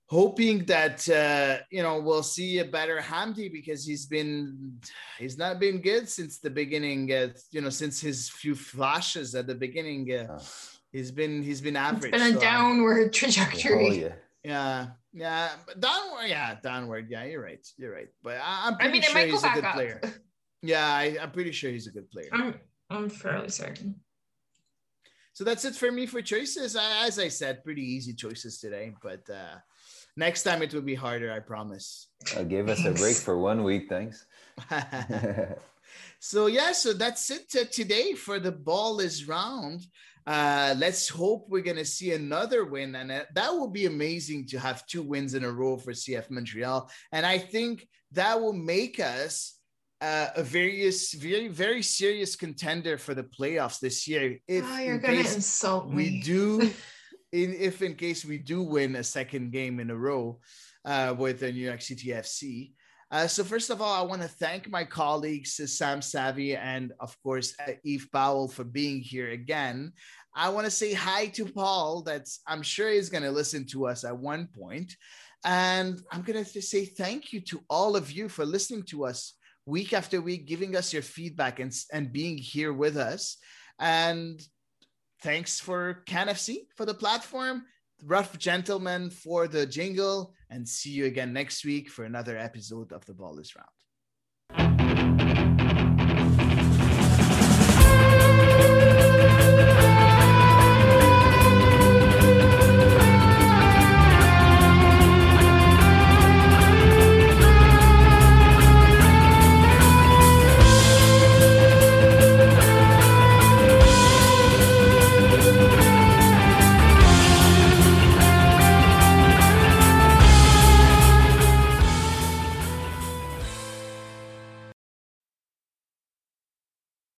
Hoping 0.06 0.64
that 0.66 1.06
uh, 1.10 1.58
you 1.68 1.82
know 1.82 1.98
we'll 2.00 2.22
see 2.22 2.60
a 2.60 2.64
better 2.64 2.98
Hamdi 2.98 3.52
because 3.52 3.84
he's 3.84 4.06
been 4.06 4.78
he's 5.18 5.36
not 5.36 5.58
been 5.58 5.80
good 5.82 6.08
since 6.08 6.38
the 6.38 6.48
beginning. 6.48 7.12
Uh, 7.12 7.28
you 7.50 7.60
know, 7.60 7.68
since 7.68 8.00
his 8.00 8.30
few 8.30 8.54
flashes 8.54 9.34
at 9.34 9.48
the 9.48 9.56
beginning, 9.56 10.10
uh, 10.14 10.38
he's 10.92 11.10
been 11.10 11.42
he's 11.42 11.60
been 11.60 11.76
average. 11.76 12.12
It's 12.14 12.22
been 12.22 12.36
a 12.36 12.38
So, 12.38 12.38
uh, 12.38 12.40
downward 12.40 13.12
trajectory. 13.12 13.88
Oh, 13.88 13.92
yeah. 13.92 14.14
yeah, 14.44 14.86
yeah, 15.12 15.48
but 15.66 15.80
downward. 15.80 16.28
Yeah, 16.28 16.54
downward. 16.62 17.08
Yeah, 17.10 17.24
you're 17.24 17.42
right. 17.42 17.66
You're 17.76 17.92
right. 17.92 18.08
But 18.22 18.36
I, 18.36 18.68
I'm 18.68 18.74
I 18.74 18.76
pretty 18.76 19.00
mean, 19.00 19.02
sure 19.02 19.26
he's 19.26 19.44
a 19.44 19.50
good 19.50 19.64
up. 19.64 19.74
player. 19.74 20.00
Yeah, 20.62 20.86
I, 20.86 21.18
I'm 21.20 21.32
pretty 21.32 21.52
sure 21.52 21.70
he's 21.70 21.86
a 21.86 21.92
good 21.92 22.10
player. 22.10 22.30
I'm 22.32 22.54
I'm 22.90 23.08
fairly 23.08 23.50
certain. 23.50 23.96
So 25.32 25.44
that's 25.44 25.64
it 25.64 25.76
for 25.76 25.92
me 25.92 26.06
for 26.06 26.20
choices. 26.22 26.74
I- 26.74 27.06
As 27.06 27.18
I 27.18 27.28
said, 27.28 27.62
pretty 27.62 27.82
easy 27.82 28.12
choices 28.12 28.58
today, 28.58 28.92
but 29.02 29.28
uh, 29.30 29.58
next 30.16 30.42
time 30.42 30.62
it 30.62 30.74
will 30.74 30.82
be 30.82 30.94
harder. 30.96 31.30
I 31.32 31.40
promise. 31.40 32.08
Uh, 32.36 32.42
give 32.42 32.68
us 32.68 32.84
a 32.84 32.90
break 32.92 33.16
for 33.26 33.38
one 33.38 33.62
week, 33.62 33.88
thanks. 33.88 34.26
So 36.20 36.46
yeah, 36.46 36.72
so 36.72 36.92
that's 36.92 37.30
it 37.30 37.54
uh, 37.58 37.64
today 37.70 38.12
for 38.14 38.38
the 38.40 38.52
ball 38.52 39.00
is 39.00 39.26
round. 39.28 39.86
Uh, 40.26 40.74
let's 40.76 41.08
hope 41.08 41.46
we're 41.48 41.62
gonna 41.62 41.84
see 41.84 42.12
another 42.12 42.64
win, 42.66 42.94
and 42.96 43.10
uh, 43.10 43.22
that 43.34 43.50
will 43.50 43.68
be 43.70 43.86
amazing 43.86 44.46
to 44.48 44.58
have 44.58 44.86
two 44.86 45.02
wins 45.02 45.34
in 45.34 45.44
a 45.44 45.50
row 45.50 45.78
for 45.78 45.92
CF 45.92 46.28
Montreal. 46.30 46.90
And 47.12 47.24
I 47.24 47.38
think 47.38 47.88
that 48.12 48.38
will 48.40 48.52
make 48.52 49.00
us 49.00 49.57
uh, 50.00 50.28
a 50.36 50.42
very, 50.42 50.90
very, 51.16 51.48
very 51.48 51.82
serious 51.82 52.36
contender 52.36 52.98
for 52.98 53.14
the 53.14 53.24
playoffs 53.24 53.80
this 53.80 54.06
year. 54.06 54.38
If 54.46 54.64
Oh, 54.66 54.78
you're 54.78 54.94
in 54.94 55.00
gonna 55.00 55.16
case 55.16 55.34
insult 55.34 55.88
we 55.88 56.20
do, 56.20 56.60
in, 57.32 57.54
if 57.54 57.82
in 57.82 57.94
case 57.94 58.24
we 58.24 58.38
do 58.38 58.62
win 58.62 58.96
a 58.96 59.04
second 59.04 59.50
game 59.50 59.80
in 59.80 59.90
a 59.90 59.96
row 59.96 60.40
uh, 60.84 61.14
with 61.18 61.40
the 61.40 61.50
New 61.50 61.64
York 61.66 61.82
City 61.82 62.08
FC. 62.08 62.72
Uh, 63.10 63.26
so 63.26 63.42
first 63.42 63.70
of 63.70 63.80
all, 63.80 63.94
I 63.94 64.06
want 64.06 64.22
to 64.22 64.28
thank 64.28 64.68
my 64.68 64.84
colleagues 64.84 65.58
uh, 65.58 65.66
Sam 65.66 66.02
Savvy 66.02 66.54
and 66.54 66.92
of 67.00 67.16
course 67.22 67.54
uh, 67.66 67.72
Eve 67.82 68.06
Powell 68.12 68.48
for 68.48 68.64
being 68.64 69.00
here 69.00 69.30
again. 69.30 69.92
I 70.34 70.50
want 70.50 70.66
to 70.66 70.70
say 70.70 70.92
hi 70.92 71.26
to 71.28 71.46
Paul. 71.46 72.02
That's 72.02 72.40
I'm 72.46 72.62
sure 72.62 72.90
he's 72.90 73.08
going 73.08 73.24
to 73.24 73.30
listen 73.30 73.66
to 73.68 73.86
us 73.88 74.04
at 74.04 74.16
one 74.16 74.46
point, 74.46 74.94
and 75.44 76.00
I'm 76.12 76.22
going 76.22 76.44
to 76.44 76.62
say 76.62 76.84
thank 76.84 77.32
you 77.32 77.40
to 77.46 77.60
all 77.68 77.96
of 77.96 78.12
you 78.12 78.28
for 78.28 78.44
listening 78.44 78.84
to 78.90 79.06
us 79.06 79.34
week 79.68 79.92
after 79.92 80.20
week, 80.20 80.46
giving 80.46 80.74
us 80.74 80.92
your 80.92 81.02
feedback 81.02 81.60
and 81.60 81.72
and 81.92 82.12
being 82.12 82.38
here 82.38 82.72
with 82.72 82.96
us. 82.96 83.36
And 83.78 84.40
thanks 85.22 85.60
for 85.60 86.02
CanFC 86.06 86.66
for 86.76 86.86
the 86.86 86.94
platform. 86.94 87.64
Rough 88.04 88.38
Gentleman 88.38 89.10
for 89.10 89.48
the 89.48 89.66
jingle, 89.66 90.32
and 90.50 90.68
see 90.68 90.90
you 90.90 91.06
again 91.06 91.32
next 91.32 91.64
week 91.64 91.90
for 91.90 92.04
another 92.04 92.38
episode 92.38 92.92
of 92.92 93.04
The 93.06 93.14
Ball 93.14 93.38
is 93.38 93.54
Round. 93.56 95.47